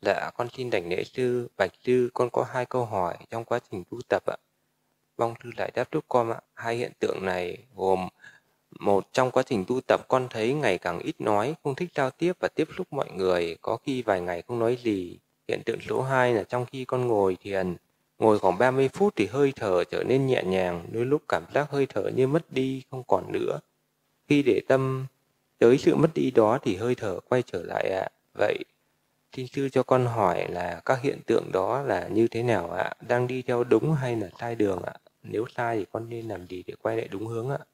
Dạ, 0.00 0.30
con 0.34 0.48
xin 0.52 0.70
đảnh 0.70 0.88
lễ 0.88 1.04
sư, 1.04 1.48
bạch 1.56 1.72
sư, 1.84 2.10
con 2.14 2.30
có 2.32 2.44
hai 2.44 2.66
câu 2.66 2.84
hỏi 2.84 3.16
trong 3.30 3.44
quá 3.44 3.58
trình 3.70 3.84
tu 3.90 3.98
tập 4.08 4.22
ạ. 4.26 4.36
Vâng, 5.16 5.28
Mong 5.28 5.34
sư 5.42 5.50
lại 5.56 5.70
đáp 5.74 5.88
giúp 5.92 6.04
con 6.08 6.30
ạ. 6.30 6.40
Hai 6.54 6.76
hiện 6.76 6.92
tượng 6.98 7.24
này 7.24 7.58
gồm 7.74 8.08
một 8.78 9.12
trong 9.12 9.30
quá 9.30 9.42
trình 9.42 9.64
tu 9.68 9.80
tập 9.80 10.00
con 10.08 10.28
thấy 10.30 10.54
ngày 10.54 10.78
càng 10.78 10.98
ít 10.98 11.20
nói, 11.20 11.54
không 11.64 11.74
thích 11.74 11.90
giao 11.94 12.10
tiếp 12.10 12.32
và 12.40 12.48
tiếp 12.48 12.68
xúc 12.76 12.86
mọi 12.90 13.10
người, 13.10 13.56
có 13.62 13.76
khi 13.76 14.02
vài 14.02 14.20
ngày 14.20 14.42
không 14.42 14.58
nói 14.58 14.78
gì. 14.82 15.18
Hiện 15.48 15.62
tượng 15.64 15.80
số 15.88 16.02
2 16.02 16.34
là 16.34 16.42
trong 16.42 16.66
khi 16.66 16.84
con 16.84 17.06
ngồi 17.06 17.36
thiền, 17.42 17.76
ngồi 18.18 18.38
khoảng 18.38 18.58
30 18.58 18.88
phút 18.88 19.12
thì 19.16 19.26
hơi 19.26 19.52
thở 19.56 19.84
trở 19.84 20.04
nên 20.04 20.26
nhẹ 20.26 20.42
nhàng, 20.46 20.86
đôi 20.92 21.04
lúc 21.04 21.22
cảm 21.28 21.44
giác 21.54 21.70
hơi 21.70 21.86
thở 21.86 22.10
như 22.16 22.26
mất 22.26 22.52
đi, 22.52 22.82
không 22.90 23.02
còn 23.06 23.32
nữa. 23.32 23.58
Khi 24.28 24.42
để 24.42 24.60
tâm 24.68 25.06
tới 25.58 25.78
sự 25.78 25.96
mất 25.96 26.08
đi 26.14 26.30
đó 26.30 26.58
thì 26.62 26.76
hơi 26.76 26.94
thở 26.94 27.20
quay 27.28 27.42
trở 27.42 27.62
lại 27.62 27.90
ạ. 27.90 28.02
À. 28.02 28.10
Vậy, 28.34 28.64
xin 29.36 29.46
sư 29.46 29.68
cho 29.68 29.82
con 29.82 30.06
hỏi 30.06 30.48
là 30.48 30.80
các 30.84 31.02
hiện 31.02 31.18
tượng 31.26 31.52
đó 31.52 31.82
là 31.82 32.08
như 32.08 32.28
thế 32.28 32.42
nào 32.42 32.70
ạ? 32.70 32.82
À? 32.82 32.94
Đang 33.08 33.26
đi 33.26 33.42
theo 33.42 33.64
đúng 33.64 33.92
hay 33.92 34.16
là 34.16 34.28
sai 34.40 34.54
đường 34.54 34.82
ạ? 34.82 34.92
À? 34.94 35.00
Nếu 35.22 35.44
sai 35.56 35.78
thì 35.78 35.86
con 35.92 36.08
nên 36.08 36.28
làm 36.28 36.46
gì 36.46 36.64
để 36.66 36.74
quay 36.82 36.96
lại 36.96 37.08
đúng 37.10 37.26
hướng 37.26 37.50
ạ? 37.50 37.58
À? 37.60 37.66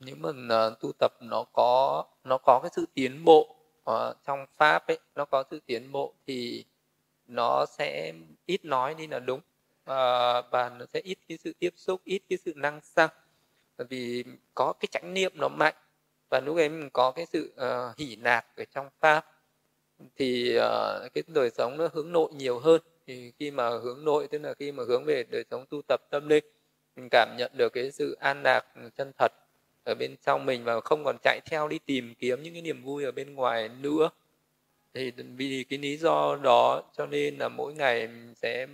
Nếu 0.00 0.16
mà 0.18 0.28
uh, 0.68 0.80
tu 0.80 0.92
tập 0.98 1.12
nó 1.20 1.44
có 1.52 2.04
nó 2.24 2.38
có 2.38 2.60
cái 2.62 2.70
sự 2.76 2.84
tiến 2.94 3.24
bộ 3.24 3.56
uh, 3.90 4.16
trong 4.26 4.46
pháp 4.56 4.86
ấy 4.86 4.98
nó 5.14 5.24
có 5.24 5.44
sự 5.50 5.60
tiến 5.66 5.92
bộ 5.92 6.12
thì 6.26 6.64
nó 7.26 7.66
sẽ 7.66 8.12
ít 8.46 8.64
nói 8.64 8.94
đi 8.94 9.06
là 9.06 9.18
đúng. 9.18 9.40
Uh, 9.80 10.44
và 10.50 10.72
nó 10.78 10.86
sẽ 10.92 11.00
ít 11.00 11.18
cái 11.28 11.38
sự 11.44 11.52
tiếp 11.58 11.74
xúc 11.76 12.00
ít 12.04 12.22
cái 12.28 12.38
sự 12.44 12.52
năng 12.56 12.80
xăng 12.80 13.10
vì 13.88 14.24
có 14.54 14.72
cái 14.72 14.88
chánh 14.90 15.14
niệm 15.14 15.32
nó 15.34 15.48
mạnh 15.48 15.74
và 16.30 16.40
lúc 16.40 16.56
ấy 16.56 16.68
mình 16.68 16.90
có 16.92 17.10
cái 17.10 17.26
sự 17.26 17.52
uh, 17.54 17.96
hỉ 17.96 18.16
nạc 18.16 18.46
ở 18.56 18.64
trong 18.74 18.88
pháp 19.00 19.26
thì 20.16 20.58
uh, 20.58 21.12
cái 21.14 21.22
đời 21.26 21.50
sống 21.50 21.76
nó 21.76 21.88
hướng 21.92 22.12
nội 22.12 22.30
nhiều 22.32 22.58
hơn. 22.58 22.80
Thì 23.06 23.32
khi 23.38 23.50
mà 23.50 23.68
hướng 23.68 24.04
nội 24.04 24.28
tức 24.30 24.38
là 24.42 24.54
khi 24.54 24.72
mà 24.72 24.84
hướng 24.88 25.04
về 25.04 25.24
đời 25.30 25.44
sống 25.50 25.64
tu 25.70 25.82
tập 25.88 26.00
tâm 26.10 26.28
linh 26.28 26.44
mình 26.96 27.08
cảm 27.10 27.34
nhận 27.38 27.52
được 27.54 27.68
cái 27.72 27.90
sự 27.90 28.16
an 28.20 28.42
lạc 28.42 28.64
chân 28.96 29.12
thật 29.18 29.32
ở 29.84 29.94
bên 29.94 30.16
trong 30.26 30.46
mình 30.46 30.64
và 30.64 30.80
không 30.80 31.04
còn 31.04 31.16
chạy 31.22 31.40
theo 31.46 31.68
đi 31.68 31.78
tìm 31.78 32.14
kiếm 32.14 32.42
những 32.42 32.52
cái 32.54 32.62
niềm 32.62 32.82
vui 32.84 33.04
ở 33.04 33.12
bên 33.12 33.34
ngoài 33.34 33.68
nữa. 33.68 34.10
Thì 34.94 35.12
vì 35.36 35.64
cái 35.68 35.78
lý 35.78 35.96
do 35.96 36.36
đó 36.42 36.82
cho 36.96 37.06
nên 37.06 37.38
là 37.38 37.48
mỗi 37.48 37.74
ngày 37.74 38.08
mình 38.08 38.34
sẽ 38.34 38.66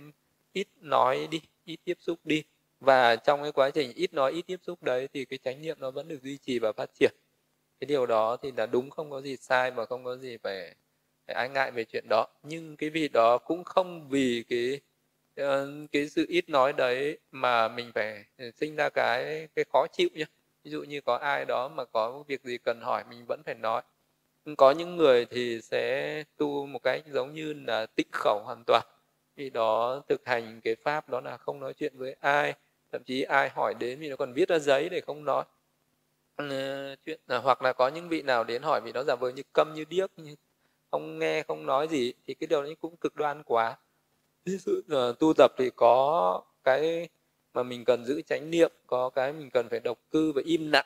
ít 0.53 0.67
nói 0.81 1.27
đi 1.31 1.41
ít 1.65 1.79
tiếp 1.83 1.97
xúc 1.99 2.19
đi. 2.23 2.43
Và 2.79 3.15
trong 3.15 3.41
cái 3.43 3.51
quá 3.51 3.69
trình 3.69 3.93
ít 3.95 4.13
nói 4.13 4.31
ít 4.31 4.41
tiếp 4.47 4.59
xúc 4.63 4.83
đấy 4.83 5.07
thì 5.13 5.25
cái 5.25 5.39
chánh 5.43 5.61
niệm 5.61 5.77
nó 5.79 5.91
vẫn 5.91 6.07
được 6.07 6.23
duy 6.23 6.37
trì 6.37 6.59
và 6.59 6.71
phát 6.73 6.89
triển. 6.99 7.11
Cái 7.79 7.85
điều 7.87 8.05
đó 8.05 8.37
thì 8.37 8.51
là 8.57 8.65
đúng 8.65 8.89
không 8.89 9.11
có 9.11 9.21
gì 9.21 9.37
sai 9.37 9.71
mà 9.71 9.85
không 9.85 10.03
có 10.05 10.17
gì 10.17 10.37
phải, 10.37 10.75
phải 11.27 11.35
ái 11.35 11.49
ngại 11.49 11.71
về 11.71 11.83
chuyện 11.85 12.05
đó. 12.09 12.27
Nhưng 12.43 12.77
cái 12.77 12.89
việc 12.89 13.11
đó 13.13 13.37
cũng 13.37 13.63
không 13.63 14.09
vì 14.09 14.43
cái 14.49 14.81
ờ, 15.35 15.71
cái 15.91 16.09
sự 16.09 16.25
ít 16.29 16.49
nói 16.49 16.73
đấy 16.73 17.19
mà 17.31 17.67
mình 17.67 17.91
phải 17.95 18.25
ờ, 18.37 18.51
sinh 18.51 18.75
ra 18.75 18.89
cái 18.89 19.47
cái 19.55 19.65
khó 19.73 19.87
chịu 19.93 20.09
nhé 20.15 20.25
ví 20.63 20.71
dụ 20.71 20.83
như 20.83 21.01
có 21.01 21.15
ai 21.15 21.45
đó 21.45 21.67
mà 21.67 21.85
có 21.85 22.23
việc 22.27 22.43
gì 22.43 22.57
cần 22.57 22.81
hỏi 22.81 23.03
mình 23.09 23.25
vẫn 23.27 23.41
phải 23.45 23.55
nói. 23.55 23.81
Có 24.57 24.71
những 24.71 24.97
người 24.97 25.25
thì 25.25 25.61
sẽ 25.61 26.23
tu 26.37 26.65
một 26.65 26.79
cách 26.83 27.03
giống 27.07 27.33
như 27.33 27.53
là 27.53 27.85
tịnh 27.85 28.07
khẩu 28.11 28.41
hoàn 28.45 28.63
toàn. 28.67 28.83
Vì 29.35 29.49
đó 29.49 30.01
thực 30.09 30.25
hành 30.25 30.61
cái 30.63 30.75
pháp 30.75 31.09
đó 31.09 31.21
là 31.21 31.37
không 31.37 31.59
nói 31.59 31.73
chuyện 31.73 31.97
với 31.97 32.15
ai 32.19 32.53
thậm 32.91 33.03
chí 33.03 33.21
ai 33.21 33.49
hỏi 33.49 33.73
đến 33.79 33.99
thì 34.01 34.09
nó 34.09 34.15
còn 34.15 34.33
viết 34.33 34.49
ra 34.49 34.59
giấy 34.59 34.89
để 34.89 35.01
không 35.01 35.25
nói. 35.25 35.43
Ừ, 36.37 36.45
chuyện 37.05 37.19
à, 37.27 37.37
hoặc 37.37 37.61
là 37.61 37.73
có 37.73 37.87
những 37.87 38.09
vị 38.09 38.21
nào 38.21 38.43
đến 38.43 38.61
hỏi 38.61 38.81
vì 38.83 38.91
nó 38.91 39.03
giả 39.03 39.15
vờ 39.15 39.29
như 39.29 39.43
câm 39.53 39.73
như 39.73 39.85
điếc 39.85 40.11
như 40.17 40.35
không 40.91 41.19
nghe 41.19 41.43
không 41.43 41.65
nói 41.65 41.87
gì 41.87 42.13
thì 42.27 42.33
cái 42.33 42.47
điều 42.47 42.63
đấy 42.63 42.75
cũng 42.81 42.97
cực 42.97 43.15
đoan 43.15 43.43
quá. 43.43 43.77
Ví 44.45 44.57
dụ 44.57 44.71
uh, 44.71 45.19
tu 45.19 45.33
tập 45.37 45.51
thì 45.57 45.69
có 45.75 46.41
cái 46.63 47.09
mà 47.57 47.63
mình 47.63 47.85
cần 47.85 48.05
giữ 48.05 48.21
chánh 48.21 48.51
niệm 48.51 48.71
có 48.87 49.09
cái 49.09 49.33
mình 49.33 49.49
cần 49.49 49.69
phải 49.69 49.79
độc 49.79 49.97
cư 50.11 50.31
và 50.31 50.41
im 50.45 50.71
lặng. 50.71 50.85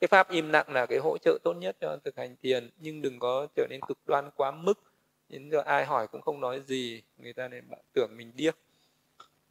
Cái 0.00 0.08
pháp 0.08 0.30
im 0.30 0.48
lặng 0.50 0.66
là 0.72 0.86
cái 0.86 0.98
hỗ 0.98 1.18
trợ 1.18 1.38
tốt 1.44 1.52
nhất 1.52 1.76
cho 1.80 1.96
thực 2.04 2.16
hành 2.16 2.36
thiền 2.42 2.70
nhưng 2.78 3.02
đừng 3.02 3.18
có 3.18 3.46
trở 3.56 3.66
nên 3.70 3.80
cực 3.88 3.98
đoan 4.06 4.30
quá 4.36 4.50
mức. 4.50 4.78
Đến 5.28 5.50
giờ 5.50 5.60
ai 5.60 5.84
hỏi 5.84 6.06
cũng 6.06 6.20
không 6.20 6.40
nói 6.40 6.60
gì 6.66 7.02
người 7.18 7.32
ta 7.32 7.48
nên 7.48 7.64
tưởng 7.92 8.16
mình 8.16 8.32
điếc. 8.34 8.56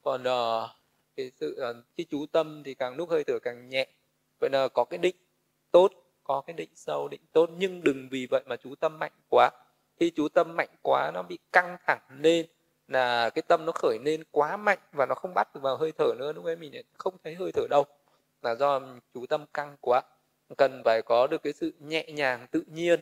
Còn 0.01 0.21
uh, 0.21 0.69
cái 1.15 1.31
sự 1.39 1.69
uh, 1.69 1.85
cái 1.97 2.05
chú 2.09 2.25
tâm 2.25 2.63
thì 2.65 2.73
càng 2.73 2.95
lúc 2.95 3.09
hơi 3.09 3.23
thở 3.23 3.39
càng 3.39 3.69
nhẹ. 3.69 3.87
Vậy 4.39 4.49
là 4.53 4.67
có 4.67 4.83
cái 4.83 4.97
định 4.97 5.15
tốt 5.71 5.91
có 6.23 6.41
cái 6.41 6.53
định 6.53 6.69
sâu 6.75 7.07
định 7.07 7.21
tốt 7.31 7.49
nhưng 7.57 7.83
đừng 7.83 8.07
vì 8.11 8.27
vậy 8.29 8.43
mà 8.45 8.55
chú 8.55 8.75
tâm 8.75 8.99
mạnh 8.99 9.13
quá. 9.29 9.49
Khi 9.99 10.11
chú 10.15 10.27
tâm 10.29 10.55
mạnh 10.55 10.69
quá 10.81 11.11
nó 11.13 11.23
bị 11.23 11.37
căng 11.51 11.77
thẳng 11.87 12.01
lên 12.19 12.45
là 12.87 13.29
cái 13.29 13.41
tâm 13.41 13.65
nó 13.65 13.71
khởi 13.71 13.97
lên 14.05 14.23
quá 14.31 14.57
mạnh 14.57 14.79
và 14.93 15.05
nó 15.05 15.15
không 15.15 15.33
bắt 15.35 15.55
được 15.55 15.61
vào 15.63 15.77
hơi 15.77 15.91
thở 15.97 16.13
nữa 16.17 16.33
lúc 16.33 16.45
ấy 16.45 16.55
mình 16.55 16.73
không 16.97 17.15
thấy 17.23 17.35
hơi 17.35 17.51
thở 17.51 17.67
đâu. 17.69 17.85
Là 18.41 18.55
do 18.55 18.81
chú 19.13 19.25
tâm 19.25 19.45
căng 19.53 19.75
quá 19.81 20.01
cần 20.57 20.81
phải 20.85 21.01
có 21.01 21.27
được 21.27 21.43
cái 21.43 21.53
sự 21.53 21.73
nhẹ 21.79 22.05
nhàng 22.11 22.47
tự 22.51 22.63
nhiên. 22.67 22.99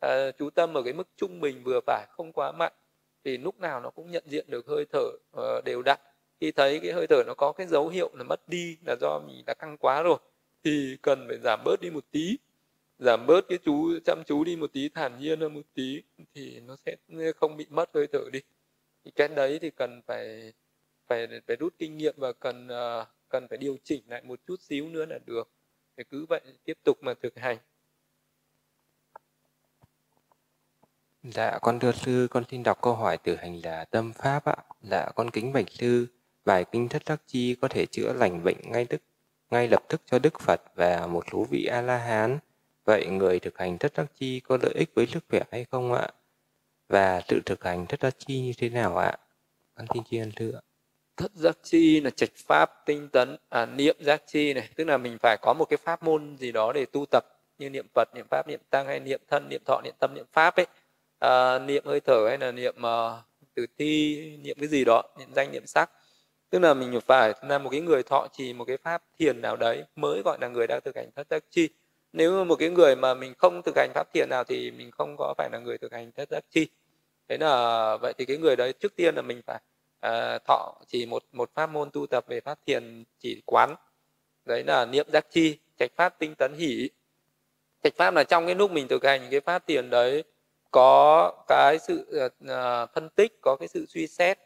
À, 0.00 0.30
chú 0.38 0.50
tâm 0.50 0.74
ở 0.74 0.82
cái 0.82 0.92
mức 0.92 1.08
trung 1.16 1.40
bình 1.40 1.62
vừa 1.64 1.80
phải 1.86 2.06
không 2.10 2.32
quá 2.32 2.52
mạnh 2.52 2.72
thì 3.24 3.38
lúc 3.38 3.60
nào 3.60 3.80
nó 3.80 3.90
cũng 3.90 4.10
nhận 4.10 4.24
diện 4.26 4.44
được 4.48 4.66
hơi 4.66 4.84
thở 4.92 5.08
uh, 5.36 5.64
đều 5.64 5.82
đặn. 5.82 5.98
Khi 6.40 6.52
thấy 6.52 6.80
cái 6.80 6.92
hơi 6.92 7.06
thở 7.06 7.22
nó 7.26 7.34
có 7.34 7.52
cái 7.52 7.66
dấu 7.66 7.88
hiệu 7.88 8.10
là 8.14 8.24
mất 8.24 8.48
đi 8.48 8.78
là 8.86 8.96
do 9.00 9.20
mình 9.26 9.44
đã 9.46 9.54
căng 9.54 9.76
quá 9.78 10.02
rồi 10.02 10.18
thì 10.64 10.96
cần 11.02 11.24
phải 11.28 11.38
giảm 11.44 11.60
bớt 11.64 11.80
đi 11.80 11.90
một 11.90 12.04
tí. 12.10 12.36
Giảm 12.98 13.26
bớt 13.26 13.48
cái 13.48 13.58
chú 13.64 13.98
chăm 14.04 14.22
chú 14.26 14.44
đi 14.44 14.56
một 14.56 14.72
tí 14.72 14.88
thản 14.88 15.18
nhiên 15.20 15.40
hơn 15.40 15.54
một 15.54 15.60
tí 15.74 16.02
thì 16.34 16.60
nó 16.60 16.76
sẽ 16.76 16.96
không 17.36 17.56
bị 17.56 17.66
mất 17.70 17.90
hơi 17.94 18.06
thở 18.12 18.20
đi 18.32 18.40
thì 19.04 19.10
cái 19.10 19.28
đấy 19.28 19.58
thì 19.62 19.70
cần 19.70 20.02
phải 20.06 20.52
phải 21.06 21.28
phải 21.46 21.56
rút 21.56 21.74
kinh 21.78 21.96
nghiệm 21.96 22.14
và 22.16 22.32
cần 22.32 22.66
uh, 22.66 23.08
cần 23.28 23.46
phải 23.48 23.58
điều 23.58 23.76
chỉnh 23.84 24.02
lại 24.06 24.22
một 24.22 24.40
chút 24.46 24.60
xíu 24.60 24.88
nữa 24.88 25.06
là 25.06 25.18
được 25.26 25.50
thì 25.96 26.04
cứ 26.10 26.26
vậy 26.28 26.40
tiếp 26.64 26.78
tục 26.84 26.98
mà 27.02 27.14
thực 27.14 27.38
hành 27.38 27.58
Dạ, 31.22 31.58
con 31.62 31.78
thưa 31.78 31.92
sư, 31.92 32.28
con 32.30 32.44
xin 32.50 32.62
đọc 32.62 32.82
câu 32.82 32.94
hỏi 32.94 33.18
từ 33.24 33.36
hành 33.36 33.60
giả 33.60 33.84
tâm 33.84 34.12
pháp 34.12 34.44
ạ. 34.44 34.56
Dạ, 34.82 35.10
con 35.14 35.30
kính 35.30 35.52
bạch 35.52 35.70
sư, 35.70 36.06
bài 36.44 36.64
kinh 36.72 36.88
thất 36.88 37.02
đắc 37.06 37.22
chi 37.26 37.54
có 37.60 37.68
thể 37.68 37.86
chữa 37.86 38.12
lành 38.12 38.44
bệnh 38.44 38.56
ngay 38.64 38.84
tức 38.84 39.02
ngay 39.50 39.68
lập 39.68 39.82
tức 39.88 40.00
cho 40.06 40.18
Đức 40.18 40.40
Phật 40.40 40.60
và 40.74 41.06
một 41.06 41.24
số 41.32 41.46
vị 41.50 41.66
A-la-hán. 41.66 42.38
Vậy 42.84 43.06
người 43.06 43.40
thực 43.40 43.58
hành 43.58 43.78
thất 43.78 43.92
đắc 43.96 44.06
chi 44.14 44.40
có 44.40 44.58
lợi 44.62 44.74
ích 44.74 44.90
với 44.94 45.06
sức 45.06 45.24
khỏe 45.28 45.42
hay 45.50 45.64
không 45.70 45.92
ạ? 45.92 46.08
Và 46.88 47.20
tự 47.28 47.40
thực 47.46 47.64
hành 47.64 47.86
thất 47.86 48.00
đắc 48.02 48.14
chi 48.18 48.40
như 48.40 48.52
thế 48.58 48.68
nào 48.68 48.96
ạ? 48.96 49.16
Con 49.74 49.86
xin 49.94 50.02
tri 50.10 50.18
ân 50.18 50.32
thưa 50.36 50.60
thất 51.16 51.32
giác 51.34 51.58
chi 51.62 52.00
là 52.00 52.10
trạch 52.10 52.30
pháp 52.36 52.70
tinh 52.86 53.08
tấn 53.08 53.36
à, 53.48 53.66
niệm 53.66 53.96
giác 54.00 54.22
chi 54.26 54.54
này. 54.54 54.68
Tức 54.76 54.84
là 54.84 54.98
mình 54.98 55.18
phải 55.18 55.36
có 55.42 55.54
một 55.54 55.64
cái 55.64 55.76
pháp 55.76 56.02
môn 56.02 56.36
gì 56.36 56.52
đó 56.52 56.72
để 56.72 56.86
tu 56.92 57.06
tập 57.10 57.24
như 57.58 57.70
niệm 57.70 57.86
phật 57.94 58.08
niệm 58.14 58.26
pháp 58.30 58.48
niệm 58.48 58.60
tăng 58.70 58.86
hay 58.86 59.00
niệm 59.00 59.20
thân 59.30 59.48
niệm 59.48 59.62
thọ 59.66 59.80
niệm 59.84 59.94
tâm 59.98 60.14
niệm 60.14 60.26
pháp 60.32 60.56
ấy. 60.56 60.66
À, 61.18 61.58
niệm 61.58 61.84
hơi 61.86 62.00
thở 62.00 62.26
hay 62.28 62.38
là 62.38 62.52
niệm 62.52 62.74
uh, 62.78 63.24
tử 63.54 63.66
thi 63.78 64.16
niệm 64.42 64.56
cái 64.60 64.68
gì 64.68 64.84
đó 64.84 65.02
niệm 65.18 65.28
danh 65.32 65.52
niệm 65.52 65.66
sắc. 65.66 65.90
Tức 66.50 66.58
là 66.58 66.74
mình 66.74 67.00
phải 67.06 67.32
là 67.42 67.58
một 67.58 67.70
cái 67.70 67.80
người 67.80 68.02
thọ 68.02 68.28
trì 68.32 68.52
một 68.52 68.64
cái 68.64 68.76
pháp 68.76 69.02
thiền 69.18 69.40
nào 69.40 69.56
đấy 69.56 69.84
mới 69.96 70.22
gọi 70.24 70.38
là 70.40 70.48
người 70.48 70.66
đang 70.66 70.80
thực 70.84 70.96
hành 70.96 71.10
thất 71.16 71.26
giác 71.30 71.44
chi 71.50 71.68
nếu 72.14 72.44
một 72.44 72.56
cái 72.56 72.70
người 72.70 72.96
mà 72.96 73.14
mình 73.14 73.34
không 73.38 73.62
thực 73.62 73.76
hành 73.76 73.90
pháp 73.94 74.12
thiền 74.12 74.28
nào 74.30 74.44
thì 74.44 74.70
mình 74.70 74.90
không 74.90 75.16
có 75.18 75.34
phải 75.38 75.48
là 75.52 75.58
người 75.58 75.78
thực 75.78 75.92
hành 75.92 76.12
thất 76.12 76.28
giác 76.30 76.44
chi. 76.50 76.68
Thế 77.28 77.38
là 77.38 77.96
vậy 77.96 78.12
thì 78.18 78.24
cái 78.24 78.36
người 78.36 78.56
đấy 78.56 78.72
trước 78.72 78.96
tiên 78.96 79.14
là 79.14 79.22
mình 79.22 79.40
phải 79.46 79.60
uh, 80.06 80.44
thọ 80.44 80.74
chỉ 80.86 81.06
một 81.06 81.22
một 81.32 81.50
pháp 81.54 81.70
môn 81.70 81.90
tu 81.90 82.06
tập 82.06 82.24
về 82.28 82.40
pháp 82.40 82.58
thiền 82.66 83.04
chỉ 83.18 83.42
quán. 83.46 83.74
Đấy 84.44 84.64
là 84.64 84.86
niệm 84.86 85.06
giác 85.12 85.26
chi 85.30 85.58
trạch 85.78 85.90
pháp 85.96 86.18
tinh 86.18 86.34
tấn 86.34 86.54
hỷ. 86.54 86.90
Trạch 87.82 87.96
pháp 87.96 88.14
là 88.14 88.24
trong 88.24 88.46
cái 88.46 88.54
lúc 88.54 88.70
mình 88.70 88.88
thực 88.88 89.04
hành 89.04 89.28
cái 89.30 89.40
pháp 89.40 89.66
thiền 89.66 89.90
đấy 89.90 90.24
có 90.70 91.32
cái 91.48 91.78
sự 91.78 92.28
uh, 92.44 92.90
phân 92.94 93.08
tích 93.08 93.38
có 93.40 93.56
cái 93.60 93.68
sự 93.68 93.86
suy 93.88 94.06
xét 94.06 94.38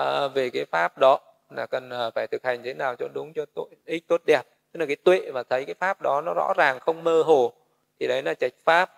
uh, 0.00 0.34
về 0.34 0.50
cái 0.50 0.64
pháp 0.64 0.98
đó 0.98 1.20
là 1.50 1.66
cần 1.66 1.88
uh, 1.88 2.14
phải 2.14 2.26
thực 2.26 2.44
hành 2.44 2.62
thế 2.62 2.74
nào 2.74 2.96
cho 2.96 3.08
đúng 3.08 3.32
cho 3.32 3.44
tội 3.54 3.70
ích 3.84 4.08
tốt 4.08 4.22
đẹp 4.26 4.42
tức 4.72 4.80
là 4.80 4.86
cái 4.86 4.96
tuệ 4.96 5.30
và 5.32 5.42
thấy 5.42 5.64
cái 5.64 5.74
pháp 5.74 6.02
đó 6.02 6.20
nó 6.20 6.34
rõ 6.34 6.52
ràng 6.56 6.80
không 6.80 7.04
mơ 7.04 7.22
hồ 7.22 7.52
thì 8.00 8.06
đấy 8.06 8.22
là 8.22 8.34
trạch 8.34 8.54
pháp. 8.64 8.90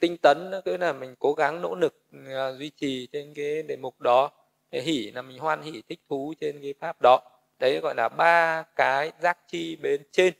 Tinh 0.00 0.16
tấn 0.16 0.50
nó 0.50 0.60
cứ 0.64 0.76
là 0.76 0.92
mình 0.92 1.14
cố 1.18 1.32
gắng 1.32 1.62
nỗ 1.62 1.74
lực 1.74 1.94
uh, 2.16 2.58
duy 2.58 2.70
trì 2.70 3.08
trên 3.12 3.34
cái 3.34 3.62
đề 3.62 3.76
mục 3.76 4.00
đó 4.00 4.30
hỷ 4.72 5.10
là 5.14 5.22
mình 5.22 5.38
hoan 5.38 5.62
hỉ 5.62 5.82
thích 5.88 6.00
thú 6.08 6.34
trên 6.40 6.62
cái 6.62 6.74
pháp 6.80 6.96
đó. 7.02 7.20
Đấy 7.58 7.80
gọi 7.82 7.94
là 7.94 8.08
ba 8.08 8.62
cái 8.76 9.12
giác 9.20 9.38
chi 9.48 9.76
bên 9.76 10.02
trên. 10.12 10.34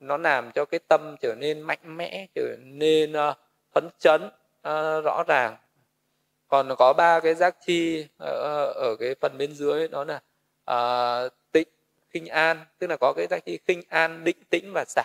Nó 0.00 0.16
làm 0.16 0.50
cho 0.52 0.64
cái 0.64 0.80
tâm 0.88 1.16
trở 1.20 1.34
nên 1.34 1.60
mạnh 1.60 1.96
mẽ 1.96 2.26
trở 2.34 2.56
nên 2.60 3.12
uh, 3.12 3.36
phấn 3.72 3.88
chấn 3.98 4.22
uh, 4.26 5.04
rõ 5.04 5.24
ràng. 5.28 5.56
Còn 6.48 6.74
có 6.78 6.92
ba 6.92 7.20
cái 7.20 7.34
giác 7.34 7.56
chi 7.66 8.06
ở, 8.18 8.72
ở 8.74 8.96
cái 9.00 9.14
phần 9.20 9.38
bên 9.38 9.54
dưới 9.54 9.88
đó 9.88 10.04
là 10.04 10.20
uh, 11.26 11.32
khinh 12.12 12.26
an 12.26 12.64
tức 12.78 12.86
là 12.86 12.96
có 12.96 13.12
cái 13.16 13.26
giác 13.30 13.44
chi 13.44 13.58
khinh 13.66 13.82
an 13.88 14.24
định 14.24 14.36
tĩnh 14.50 14.72
và 14.72 14.84
xả. 14.84 15.04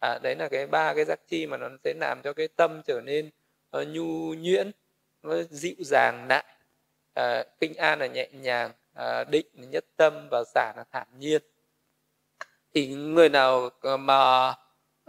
À, 0.00 0.18
đấy 0.22 0.36
là 0.36 0.48
cái 0.48 0.66
ba 0.66 0.94
cái 0.94 1.04
giác 1.04 1.20
chi 1.28 1.46
mà 1.46 1.56
nó 1.56 1.68
sẽ 1.84 1.94
làm 2.00 2.22
cho 2.22 2.32
cái 2.32 2.48
tâm 2.48 2.82
trở 2.86 3.00
nên 3.00 3.30
uh, 3.78 3.88
nhu 3.88 4.34
nhuyễn 4.34 4.70
nó 5.22 5.42
dịu 5.50 5.76
dàng 5.78 6.28
nặng. 6.28 6.44
À, 7.14 7.44
kinh 7.60 7.74
an 7.74 7.98
là 7.98 8.06
nhẹ 8.06 8.28
nhàng 8.32 8.72
à, 8.94 9.24
định 9.24 9.46
là 9.54 9.66
nhất 9.66 9.84
tâm 9.96 10.28
và 10.30 10.44
xả 10.54 10.72
là 10.76 10.84
thản 10.92 11.06
nhiên. 11.18 11.42
Thì 12.74 12.94
người 12.94 13.28
nào 13.28 13.70
ờ, 13.80 13.96
mà 13.96 14.54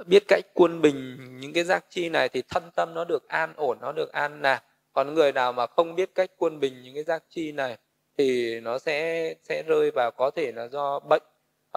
biết 0.05 0.23
cách 0.27 0.45
quân 0.53 0.81
bình 0.81 1.17
những 1.39 1.53
cái 1.53 1.63
giác 1.63 1.85
chi 1.89 2.09
này 2.09 2.29
thì 2.29 2.43
thân 2.49 2.63
tâm 2.75 2.93
nó 2.93 3.05
được 3.05 3.27
an 3.27 3.53
ổn 3.55 3.77
nó 3.81 3.91
được 3.91 4.11
an 4.11 4.41
lạc 4.41 4.63
còn 4.93 5.13
người 5.13 5.31
nào 5.31 5.53
mà 5.53 5.67
không 5.67 5.95
biết 5.95 6.15
cách 6.15 6.31
quân 6.37 6.59
bình 6.59 6.81
những 6.81 6.95
cái 6.95 7.03
giác 7.03 7.23
chi 7.29 7.51
này 7.51 7.77
thì 8.17 8.59
nó 8.59 8.79
sẽ 8.79 9.33
sẽ 9.43 9.63
rơi 9.63 9.91
vào 9.91 10.11
có 10.11 10.31
thể 10.35 10.51
là 10.51 10.67
do 10.67 10.99
bệnh 10.99 11.23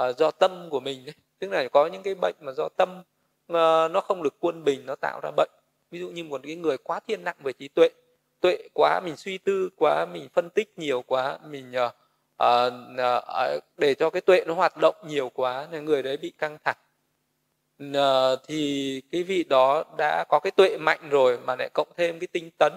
uh, 0.01 0.17
do 0.17 0.31
tâm 0.31 0.69
của 0.71 0.81
mình 0.81 1.05
đấy. 1.07 1.15
Tức 1.39 1.51
là 1.51 1.69
có 1.69 1.87
những 1.87 2.03
cái 2.03 2.15
bệnh 2.15 2.35
mà 2.41 2.53
do 2.53 2.69
tâm 2.77 3.01
uh, 3.53 3.91
nó 3.93 4.01
không 4.01 4.23
được 4.23 4.35
quân 4.41 4.65
bình 4.65 4.87
nó 4.87 4.95
tạo 4.97 5.21
ra 5.23 5.31
bệnh. 5.37 5.51
Ví 5.91 5.99
dụ 6.01 6.09
như 6.09 6.25
một 6.25 6.41
cái 6.45 6.57
người 6.57 6.79
quá 6.79 7.01
thiên 7.01 7.25
nặng 7.25 7.37
về 7.43 7.53
trí 7.53 7.69
tuệ 7.69 7.89
tuệ 8.41 8.69
quá 8.75 9.01
mình 9.05 9.17
suy 9.17 9.39
tư 9.39 9.71
quá 9.77 10.07
mình 10.07 10.29
phân 10.33 10.51
tích 10.51 10.79
nhiều 10.79 11.03
quá 11.03 11.39
mình 11.49 11.73
uh, 11.87 11.93
uh, 12.43 13.63
để 13.79 13.95
cho 13.95 14.11
cái 14.11 14.21
tuệ 14.21 14.45
nó 14.47 14.55
hoạt 14.55 14.77
động 14.77 14.95
nhiều 15.07 15.29
quá 15.35 15.69
nên 15.71 15.85
người 15.85 16.03
đấy 16.03 16.17
bị 16.17 16.33
căng 16.39 16.59
thẳng. 16.65 16.77
Uh, 17.85 18.41
thì 18.47 19.03
cái 19.13 19.23
vị 19.23 19.45
đó 19.45 19.85
đã 19.99 20.25
có 20.29 20.41
cái 20.43 20.51
tuệ 20.51 20.79
mạnh 20.79 21.09
rồi 21.11 21.39
mà 21.39 21.57
lại 21.59 21.69
cộng 21.75 21.89
thêm 21.97 22.19
cái 22.19 22.27
tinh 22.27 22.51
tấn 22.59 22.73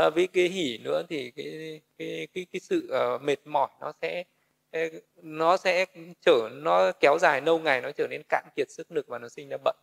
à, 0.00 0.10
với 0.10 0.26
cái 0.26 0.48
hỉ 0.48 0.78
nữa 0.78 1.02
thì 1.08 1.30
cái 1.30 1.80
cái 1.98 2.28
cái 2.34 2.46
cái 2.52 2.60
sự 2.60 2.92
uh, 3.14 3.22
mệt 3.22 3.38
mỏi 3.44 3.68
nó 3.80 3.92
sẽ 4.02 4.24
ờ, 4.72 4.80
nó 5.22 5.56
sẽ 5.56 5.86
trở 6.20 6.48
nó 6.52 6.92
kéo 7.00 7.18
dài 7.20 7.40
lâu 7.40 7.58
ngày 7.58 7.80
nó 7.80 7.90
trở 7.96 8.06
nên 8.10 8.22
cạn 8.28 8.44
kiệt 8.56 8.70
sức 8.70 8.92
lực 8.92 9.08
và 9.08 9.18
nó 9.18 9.28
sinh 9.28 9.48
ra 9.48 9.56
bệnh 9.64 9.76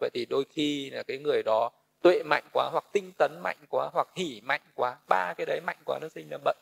vậy 0.00 0.10
thì 0.14 0.26
đôi 0.30 0.44
khi 0.50 0.90
là 0.90 1.02
cái 1.02 1.18
người 1.18 1.42
đó 1.42 1.70
tuệ 2.02 2.22
mạnh 2.22 2.44
quá 2.52 2.68
hoặc 2.72 2.84
tinh 2.92 3.12
tấn 3.18 3.40
mạnh 3.42 3.56
quá 3.68 3.90
hoặc 3.92 4.08
hỉ 4.16 4.40
mạnh 4.44 4.60
quá 4.74 4.96
ba 5.08 5.34
cái 5.36 5.46
đấy 5.46 5.60
mạnh 5.66 5.78
quá 5.84 5.98
nó 6.02 6.08
sinh 6.08 6.28
ra 6.28 6.38
bệnh 6.44 6.56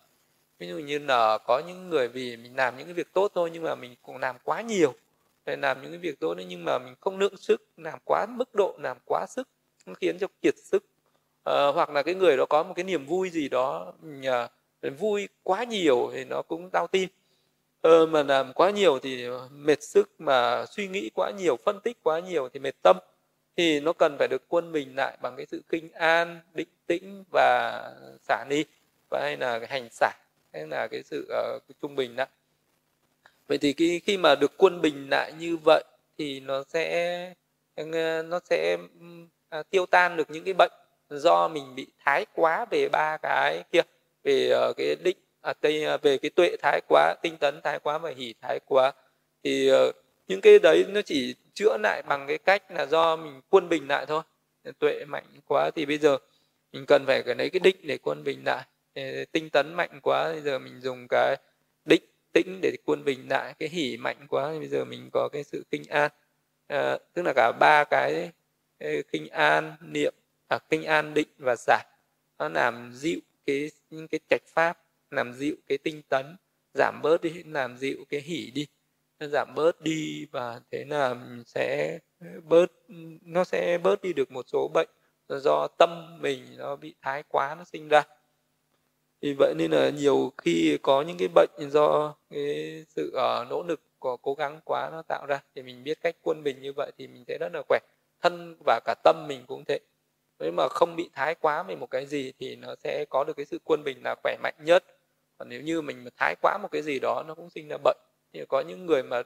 ví 0.59 0.69
dụ 0.69 0.79
như 0.79 0.99
là 0.99 1.39
có 1.47 1.63
những 1.67 1.91
người 1.91 2.09
vì 2.09 2.37
mình 2.37 2.57
làm 2.57 2.77
những 2.77 2.87
cái 2.87 2.95
việc 2.95 3.13
tốt 3.13 3.33
thôi 3.35 3.51
nhưng 3.53 3.63
mà 3.63 3.75
mình 3.75 3.95
cũng 4.03 4.19
làm 4.19 4.37
quá 4.45 4.61
nhiều 4.61 4.95
để 5.47 5.57
làm 5.57 5.83
những 5.83 5.91
cái 5.91 5.99
việc 5.99 6.21
tốt 6.21 6.35
đấy 6.35 6.47
nhưng 6.49 6.65
mà 6.65 6.79
mình 6.79 6.95
không 7.01 7.19
lượng 7.19 7.37
sức 7.37 7.63
làm 7.77 7.99
quá 8.05 8.27
mức 8.27 8.55
độ 8.55 8.77
làm 8.79 8.97
quá 9.05 9.27
sức 9.29 9.49
nó 9.87 9.95
khiến 9.95 10.19
cho 10.19 10.27
kiệt 10.43 10.55
sức. 10.59 10.85
Ờ, 11.51 11.71
hoặc 11.71 11.91
là 11.91 12.03
cái 12.03 12.15
người 12.15 12.37
đó 12.37 12.47
có 12.47 12.63
một 12.63 12.75
cái 12.77 12.85
niềm 12.85 13.07
vui 13.07 13.31
gì 13.31 13.49
đó 13.49 13.93
nhờ 14.03 14.49
vui 14.99 15.29
quá 15.43 15.65
nhiều 15.65 16.11
thì 16.15 16.25
nó 16.25 16.43
cũng 16.43 16.71
đau 16.73 16.87
tim. 16.87 17.09
Ờ, 17.81 18.07
mà 18.07 18.23
làm 18.23 18.53
quá 18.53 18.71
nhiều 18.71 18.99
thì 18.99 19.27
mệt 19.51 19.83
sức 19.83 20.11
mà 20.19 20.67
suy 20.67 20.89
nghĩ 20.89 21.11
quá 21.15 21.31
nhiều 21.39 21.57
phân 21.65 21.81
tích 21.81 21.99
quá 22.03 22.21
nhiều 22.21 22.49
thì 22.53 22.61
mệt 22.61 22.75
tâm. 22.83 22.97
Thì 23.57 23.81
nó 23.81 23.93
cần 23.93 24.17
phải 24.19 24.29
được 24.29 24.43
quân 24.49 24.73
bình 24.73 24.97
lại 24.97 25.19
bằng 25.23 25.37
cái 25.37 25.47
sự 25.47 25.63
kinh 25.69 25.93
an 25.93 26.41
định 26.55 26.69
tĩnh 26.87 27.25
và 27.33 27.83
xả 28.23 28.45
ni 28.51 28.65
và 29.11 29.21
hay 29.23 29.37
là 29.37 29.59
cái 29.59 29.69
hành 29.69 29.89
xả 29.91 30.13
hay 30.53 30.67
là 30.67 30.87
cái 30.87 31.03
sự 31.03 31.29
uh, 31.57 31.63
trung 31.83 31.95
bình 31.97 32.17
đó. 32.17 32.25
Vậy 33.49 33.59
thì 33.59 33.73
cái 33.73 34.01
khi 34.05 34.17
mà 34.17 34.35
được 34.35 34.53
quân 34.57 34.81
bình 34.81 35.09
lại 35.11 35.33
như 35.39 35.57
vậy 35.57 35.85
thì 36.19 36.41
nó 36.41 36.65
sẽ 36.69 37.35
nó 38.25 38.41
sẽ 38.45 38.77
uh, 39.59 39.71
tiêu 39.71 39.87
tan 39.87 40.17
được 40.17 40.31
những 40.31 40.45
cái 40.45 40.55
bệnh 40.55 40.73
do 41.11 41.49
mình 41.49 41.75
bị 41.75 41.87
thái 42.05 42.27
quá 42.35 42.67
về 42.71 42.89
ba 42.89 43.17
cái 43.23 43.65
kia 43.73 43.83
về 44.25 44.53
uh, 44.71 44.77
cái 44.77 44.97
định 44.97 45.17
à, 45.41 45.53
tây, 45.61 45.85
ờ, 45.85 45.99
về 46.03 46.19
cái 46.19 46.31
tuệ 46.31 46.57
thái 46.63 46.81
quá 46.89 47.15
tinh 47.23 47.37
tấn 47.37 47.61
thái 47.65 47.79
quá 47.79 47.99
và 47.99 48.13
hỷ 48.17 48.35
thái 48.43 48.61
quá 48.67 48.93
thì 49.45 49.73
uh, 49.73 49.95
những 50.29 50.41
cái 50.41 50.59
đấy 50.59 50.85
nó 50.89 51.03
chỉ 51.03 51.35
chữa 51.55 51.77
lại 51.83 52.03
bằng 52.03 52.27
cái 52.27 52.39
cách 52.39 52.63
là 52.71 52.87
do 52.87 53.17
mình 53.17 53.41
quân 53.51 53.69
bình 53.69 53.89
lại 53.89 54.07
thôi. 54.07 54.23
Tuệ 54.79 55.05
mạnh 55.05 55.25
quá 55.47 55.71
thì 55.71 55.87
bây 55.87 55.99
giờ 55.99 56.19
mình 56.73 56.87
cần 56.87 57.07
phải 57.07 57.23
cái 57.23 57.35
lấy 57.35 57.51
cái 57.51 57.61
định 57.61 57.77
để 57.83 57.99
quân 58.03 58.25
bình 58.25 58.45
lại. 58.45 58.65
Tinh 59.33 59.51
tấn 59.51 59.75
mạnh 59.75 60.01
quá 60.03 60.33
bây 60.33 60.41
giờ 60.41 60.59
mình 60.59 60.81
dùng 60.81 61.09
cái 61.09 61.37
định 61.85 62.03
tĩnh 62.33 62.59
để 62.63 62.77
quân 62.85 63.05
bình 63.05 63.27
lại. 63.31 63.55
Cái 63.59 63.69
hỉ 63.69 63.97
mạnh 63.97 64.27
quá 64.29 64.49
bây 64.59 64.69
giờ 64.69 64.85
mình 64.85 65.11
có 65.13 65.29
cái 65.33 65.45
sự 65.45 65.65
kinh 65.71 65.83
an. 65.89 66.11
À, 66.67 66.99
tức 67.15 67.23
là 67.23 67.33
cả 67.37 67.53
ba 67.61 67.85
cái 67.85 68.31
kinh 69.13 69.29
an 69.29 69.73
niệm 69.81 70.15
à, 70.51 70.59
kinh 70.69 70.85
an 70.85 71.15
định 71.15 71.29
và 71.39 71.57
giải 71.57 71.85
nó 72.39 72.49
làm 72.49 72.93
dịu 72.93 73.21
cái 73.47 73.71
những 73.91 74.09
cái 74.09 74.21
trạch 74.29 74.43
pháp 74.47 74.79
làm 75.11 75.35
dịu 75.35 75.57
cái 75.67 75.79
tinh 75.79 76.03
tấn 76.09 76.37
giảm 76.75 77.01
bớt 77.03 77.21
đi 77.23 77.43
làm 77.43 77.79
dịu 77.79 78.05
cái 78.09 78.21
hỉ 78.21 78.51
đi. 78.55 78.67
Nó 79.19 79.27
giảm 79.27 79.55
bớt 79.55 79.81
đi 79.81 80.27
và 80.33 80.61
thế 80.71 80.85
là 80.85 81.17
sẽ 81.47 81.99
bớt 82.45 82.67
nó 83.23 83.45
sẽ 83.45 83.79
bớt 83.79 84.03
đi 84.03 84.13
được 84.13 84.31
một 84.31 84.49
số 84.49 84.71
bệnh 84.75 84.89
do 85.29 85.69
tâm 85.79 86.19
mình 86.21 86.45
nó 86.57 86.77
bị 86.77 86.95
thái 87.03 87.23
quá 87.29 87.55
nó 87.59 87.65
sinh 87.65 87.89
ra. 87.89 88.03
Vì 89.21 89.35
vậy 89.39 89.55
nên 89.57 89.71
là 89.71 89.91
nhiều 89.91 90.33
khi 90.39 90.79
có 90.83 91.03
những 91.03 91.17
cái 91.19 91.29
bệnh 91.29 91.71
do 91.71 92.15
cái 92.31 92.85
sự 92.89 93.13
uh, 93.15 93.49
nỗ 93.51 93.63
lực 93.63 93.81
của 93.99 94.17
cố 94.17 94.35
gắng 94.35 94.61
quá 94.65 94.89
nó 94.93 95.03
tạo 95.03 95.27
ra. 95.27 95.43
Thì 95.55 95.63
mình 95.63 95.85
biết 95.85 96.01
cách 96.01 96.17
quân 96.23 96.43
bình 96.43 96.61
như 96.63 96.73
vậy 96.73 96.93
thì 96.99 97.07
mình 97.07 97.25
sẽ 97.29 97.39
rất 97.41 97.49
là 97.53 97.63
khỏe. 97.69 97.79
Thân 98.21 98.57
và 98.67 98.81
cả 98.85 98.95
tâm 99.05 99.27
mình 99.29 99.45
cũng 99.47 99.65
thế 99.65 99.81
nếu 100.41 100.53
mà 100.53 100.69
không 100.69 100.97
bị 100.97 101.11
thái 101.13 101.35
quá 101.35 101.63
về 101.63 101.77
một 101.77 101.91
cái 101.91 102.07
gì 102.07 102.33
thì 102.39 102.57
nó 102.57 102.75
sẽ 102.85 103.05
có 103.11 103.25
được 103.25 103.37
cái 103.37 103.47
sự 103.47 103.59
quân 103.65 103.85
bình 103.85 104.03
là 104.05 104.15
khỏe 104.23 104.37
mạnh 104.43 104.55
nhất. 104.59 104.85
Còn 105.39 105.49
nếu 105.49 105.61
như 105.61 105.81
mình 105.81 106.05
mà 106.05 106.11
thái 106.17 106.35
quá 106.43 106.59
một 106.63 106.69
cái 106.71 106.83
gì 106.83 106.99
đó 106.99 107.25
nó 107.27 107.35
cũng 107.35 107.51
sinh 107.51 107.69
ra 107.69 107.77
bệnh. 107.85 107.99
Thì 108.33 108.45
có 108.49 108.61
những 108.61 108.87
người 108.87 109.03
mà 109.03 109.23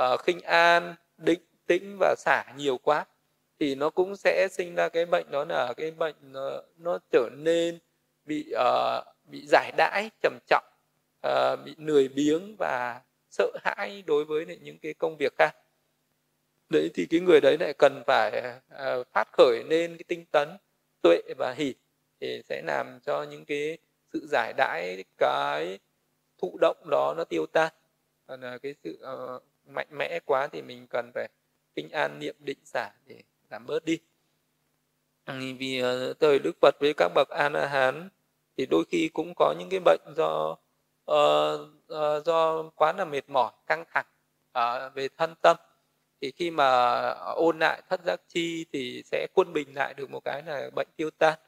uh, 0.00 0.20
khinh 0.20 0.40
an 0.40 0.94
định 1.16 1.40
tĩnh 1.66 1.96
và 2.00 2.14
xả 2.18 2.44
nhiều 2.56 2.78
quá 2.78 3.06
thì 3.60 3.74
nó 3.74 3.90
cũng 3.90 4.16
sẽ 4.16 4.48
sinh 4.50 4.74
ra 4.74 4.88
cái 4.88 5.06
bệnh 5.06 5.30
đó 5.30 5.44
là 5.44 5.74
cái 5.76 5.90
bệnh 5.90 6.14
nó, 6.22 6.62
nó 6.76 6.98
trở 7.12 7.28
nên 7.32 7.78
bị 8.24 8.52
uh, 8.54 9.04
bị 9.24 9.46
giải 9.46 9.72
đãi 9.76 10.10
trầm 10.22 10.38
trọng 10.46 10.64
uh, 11.26 11.64
bị 11.64 11.74
lười 11.78 12.08
biếng 12.08 12.56
và 12.58 13.00
sợ 13.30 13.50
hãi 13.64 14.02
đối 14.06 14.24
với 14.24 14.58
những 14.60 14.78
cái 14.78 14.94
công 14.94 15.16
việc 15.16 15.32
khác 15.38 15.56
đấy 16.70 16.90
thì 16.94 17.06
cái 17.06 17.20
người 17.20 17.40
đấy 17.40 17.56
lại 17.60 17.72
cần 17.78 18.02
phải 18.06 18.42
à, 18.68 18.96
phát 19.12 19.28
khởi 19.32 19.64
lên 19.64 19.96
cái 19.96 20.04
tinh 20.08 20.24
tấn 20.30 20.48
tuệ 21.02 21.20
và 21.38 21.52
hỷ 21.52 21.74
thì 22.20 22.42
sẽ 22.48 22.62
làm 22.64 23.00
cho 23.00 23.22
những 23.22 23.44
cái 23.44 23.78
sự 24.12 24.26
giải 24.30 24.52
đãi 24.56 25.04
cái 25.18 25.78
thụ 26.38 26.58
động 26.60 26.76
đó 26.90 27.14
nó 27.16 27.24
tiêu 27.24 27.46
tan. 27.46 27.72
Còn 28.26 28.40
à, 28.40 28.58
cái 28.62 28.74
sự 28.84 28.98
uh, 29.02 29.42
mạnh 29.66 29.88
mẽ 29.90 30.20
quá 30.24 30.48
thì 30.52 30.62
mình 30.62 30.86
cần 30.86 31.10
phải 31.14 31.28
kinh 31.74 31.90
an 31.90 32.18
niệm 32.18 32.34
định 32.38 32.58
xả 32.64 32.90
để 33.06 33.22
giảm 33.50 33.66
bớt 33.66 33.84
đi. 33.84 33.98
Vì 35.58 35.82
uh, 35.82 36.20
thời 36.20 36.38
đức 36.38 36.52
phật 36.60 36.74
với 36.80 36.94
các 36.96 37.12
bậc 37.14 37.28
a 37.28 37.48
la 37.48 37.66
hán 37.66 38.08
thì 38.56 38.66
đôi 38.66 38.84
khi 38.90 39.10
cũng 39.12 39.32
có 39.36 39.54
những 39.58 39.68
cái 39.70 39.80
bệnh 39.80 40.00
do 40.16 40.56
uh, 41.10 41.60
uh, 41.92 42.26
do 42.26 42.62
quá 42.76 42.92
là 42.92 43.04
mệt 43.04 43.28
mỏi 43.28 43.52
căng 43.66 43.84
thẳng 43.92 44.06
uh, 44.58 44.94
về 44.94 45.08
thân 45.16 45.34
tâm 45.42 45.56
thì 46.20 46.30
khi 46.30 46.50
mà 46.50 47.00
ôn 47.36 47.58
lại 47.58 47.82
thất 47.90 48.00
giác 48.04 48.20
chi 48.28 48.66
thì 48.72 49.02
sẽ 49.04 49.26
quân 49.34 49.52
bình 49.52 49.68
lại 49.74 49.94
được 49.94 50.10
một 50.10 50.20
cái 50.24 50.42
là 50.46 50.70
bệnh 50.76 50.88
tiêu 50.96 51.10
tan. 51.10 51.38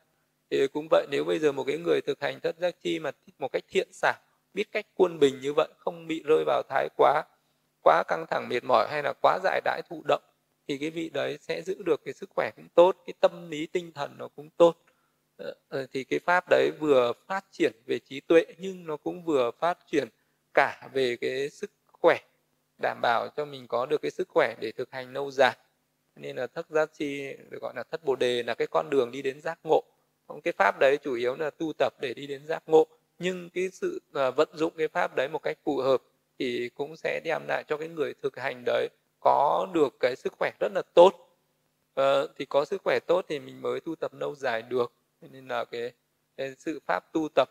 Thì 0.51 0.67
cũng 0.67 0.87
vậy, 0.91 1.07
nếu 1.11 1.25
bây 1.25 1.39
giờ 1.39 1.53
một 1.53 1.65
cái 1.65 1.79
người 1.79 2.01
thực 2.01 2.21
hành 2.21 2.41
thất 2.41 2.59
giác 2.59 2.75
chi 2.83 2.99
mà 2.99 3.11
một 3.39 3.49
cách 3.53 3.65
thiện 3.69 3.89
xảo, 3.93 4.15
biết 4.55 4.73
cách 4.73 4.87
quân 4.95 5.19
bình 5.19 5.41
như 5.41 5.53
vậy, 5.53 5.69
không 5.79 6.07
bị 6.07 6.23
rơi 6.27 6.45
vào 6.47 6.63
thái 6.69 6.89
quá 6.97 7.23
quá 7.83 8.03
căng 8.09 8.27
thẳng 8.31 8.49
mệt 8.49 8.65
mỏi 8.65 8.89
hay 8.91 9.03
là 9.03 9.13
quá 9.23 9.39
giải 9.45 9.61
đãi 9.65 9.83
thụ 9.91 10.03
động, 10.09 10.23
thì 10.69 10.79
cái 10.79 10.91
vị 10.91 11.11
đấy 11.15 11.39
sẽ 11.41 11.63
giữ 11.63 11.83
được 11.83 12.01
cái 12.05 12.15
sức 12.15 12.31
khỏe 12.31 12.51
cũng 12.57 12.69
tốt, 12.75 12.97
cái 13.07 13.15
tâm 13.21 13.51
lý 13.51 13.67
tinh 13.67 13.93
thần 13.93 14.15
nó 14.19 14.29
cũng 14.29 14.51
tốt. 14.57 14.77
Ờ, 15.37 15.55
ờ, 15.69 15.87
thì 15.93 16.05
cái 16.05 16.19
pháp 16.19 16.45
đấy 16.51 16.71
vừa 16.81 17.13
phát 17.27 17.45
triển 17.51 17.73
về 17.87 17.99
trí 17.99 18.21
tuệ 18.21 18.45
nhưng 18.59 18.87
nó 18.87 18.97
cũng 18.97 19.25
vừa 19.25 19.51
phát 19.51 19.79
triển 19.87 20.09
cả 20.55 20.89
về 20.93 21.17
cái 21.21 21.51
sức 21.51 21.71
khỏe 21.93 22.19
đảm 22.83 23.01
bảo 23.03 23.29
cho 23.37 23.45
mình 23.45 23.67
có 23.69 23.87
được 23.87 24.03
cái 24.03 24.11
sức 24.11 24.29
khỏe 24.29 24.55
để 24.61 24.73
thực 24.73 24.91
hành 24.93 25.13
lâu 25.13 25.31
dài. 25.31 25.57
Nên 26.17 26.37
là 26.37 26.47
thất 26.47 26.67
giác 26.71 26.91
chi 26.93 27.37
được 27.51 27.59
gọi 27.63 27.73
là 27.77 27.83
thất 27.83 28.05
bồ 28.05 28.17
đề 28.17 28.43
là 28.43 28.55
cái 28.55 28.67
con 28.71 28.91
đường 28.91 29.11
đi 29.13 29.23
đến 29.23 29.41
giác 29.41 29.59
ngộ. 29.65 29.83
Cái 30.45 30.53
pháp 30.53 30.79
đấy 30.81 30.99
chủ 31.03 31.15
yếu 31.15 31.37
là 31.37 31.51
tu 31.51 31.73
tập 31.79 31.93
để 32.01 32.15
đi 32.15 32.27
đến 32.27 32.47
giác 32.47 32.63
ngộ. 32.67 32.87
Nhưng 33.19 33.51
cái 33.51 33.71
sự 33.71 34.03
à, 34.15 34.31
vận 34.31 34.49
dụng 34.53 34.73
cái 34.77 34.89
pháp 34.89 35.15
đấy 35.17 35.29
một 35.29 35.39
cách 35.39 35.59
phù 35.65 35.77
hợp 35.77 36.03
thì 36.39 36.71
cũng 36.75 36.97
sẽ 36.97 37.21
đem 37.25 37.43
lại 37.49 37.65
cho 37.69 37.77
cái 37.77 37.89
người 37.89 38.15
thực 38.23 38.37
hành 38.37 38.63
đấy 38.67 38.89
có 39.21 39.69
được 39.75 39.97
cái 40.01 40.17
sức 40.17 40.33
khỏe 40.39 40.51
rất 40.61 40.73
là 40.75 40.83
tốt. 40.95 41.13
À, 41.95 42.23
thì 42.39 42.45
có 42.45 42.65
sức 42.65 42.83
khỏe 42.85 42.99
tốt 43.07 43.25
thì 43.29 43.39
mình 43.39 43.63
mới 43.63 43.81
tu 43.81 43.95
tập 43.95 44.15
lâu 44.15 44.35
dài 44.35 44.63
được. 44.63 44.93
Nên 45.21 45.49
là 45.49 45.65
cái, 45.65 45.93
cái 46.37 46.55
sự 46.59 46.81
pháp 46.87 47.13
tu 47.13 47.29
tập 47.35 47.49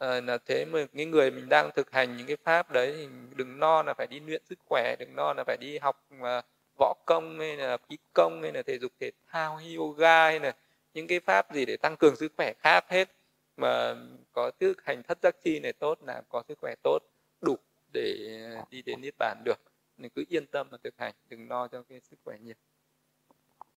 à, 0.00 0.20
là 0.20 0.38
thế 0.46 0.64
mà 0.64 0.86
cái 0.94 1.06
người 1.06 1.30
mình 1.30 1.48
đang 1.48 1.70
thực 1.76 1.90
hành 1.90 2.16
những 2.16 2.26
cái 2.26 2.36
pháp 2.44 2.70
đấy 2.70 2.94
thì 2.96 3.08
đừng 3.36 3.58
lo 3.60 3.82
là 3.82 3.94
phải 3.94 4.06
đi 4.06 4.20
luyện 4.20 4.42
sức 4.48 4.58
khỏe 4.68 4.96
đừng 4.98 5.16
lo 5.16 5.34
là 5.34 5.44
phải 5.46 5.56
đi 5.60 5.78
học 5.78 6.04
mà 6.10 6.42
võ 6.78 6.94
công 7.06 7.38
hay 7.38 7.56
là 7.56 7.78
khí 7.88 7.98
công 8.12 8.42
hay 8.42 8.52
là 8.52 8.62
thể 8.62 8.78
dục 8.78 8.92
thể 9.00 9.10
thao 9.28 9.56
hay 9.56 9.74
yoga 9.74 10.24
hay 10.24 10.40
là 10.40 10.56
những 10.94 11.06
cái 11.06 11.20
pháp 11.20 11.54
gì 11.54 11.64
để 11.66 11.76
tăng 11.76 11.96
cường 11.96 12.16
sức 12.16 12.32
khỏe 12.36 12.52
khác 12.58 12.84
hết. 12.88 13.08
Mà 13.56 13.96
có 14.32 14.50
thực 14.60 14.84
hành 14.84 15.02
thất 15.02 15.18
giác 15.22 15.36
chi 15.42 15.60
này 15.60 15.72
tốt 15.72 15.98
là 16.06 16.22
có 16.28 16.42
sức 16.48 16.58
khỏe 16.60 16.74
tốt 16.82 16.98
đủ 17.40 17.56
để 17.92 18.38
đi 18.70 18.82
đến 18.82 19.00
niết 19.00 19.14
bàn 19.18 19.42
được. 19.44 19.60
Nên 19.96 20.10
cứ 20.14 20.24
yên 20.28 20.46
tâm 20.46 20.68
mà 20.70 20.78
thực 20.84 20.94
hành 20.98 21.14
đừng 21.28 21.48
lo 21.48 21.68
cho 21.68 21.82
cái 21.88 22.00
sức 22.00 22.16
khỏe 22.24 22.38
nhiều. 22.38 22.54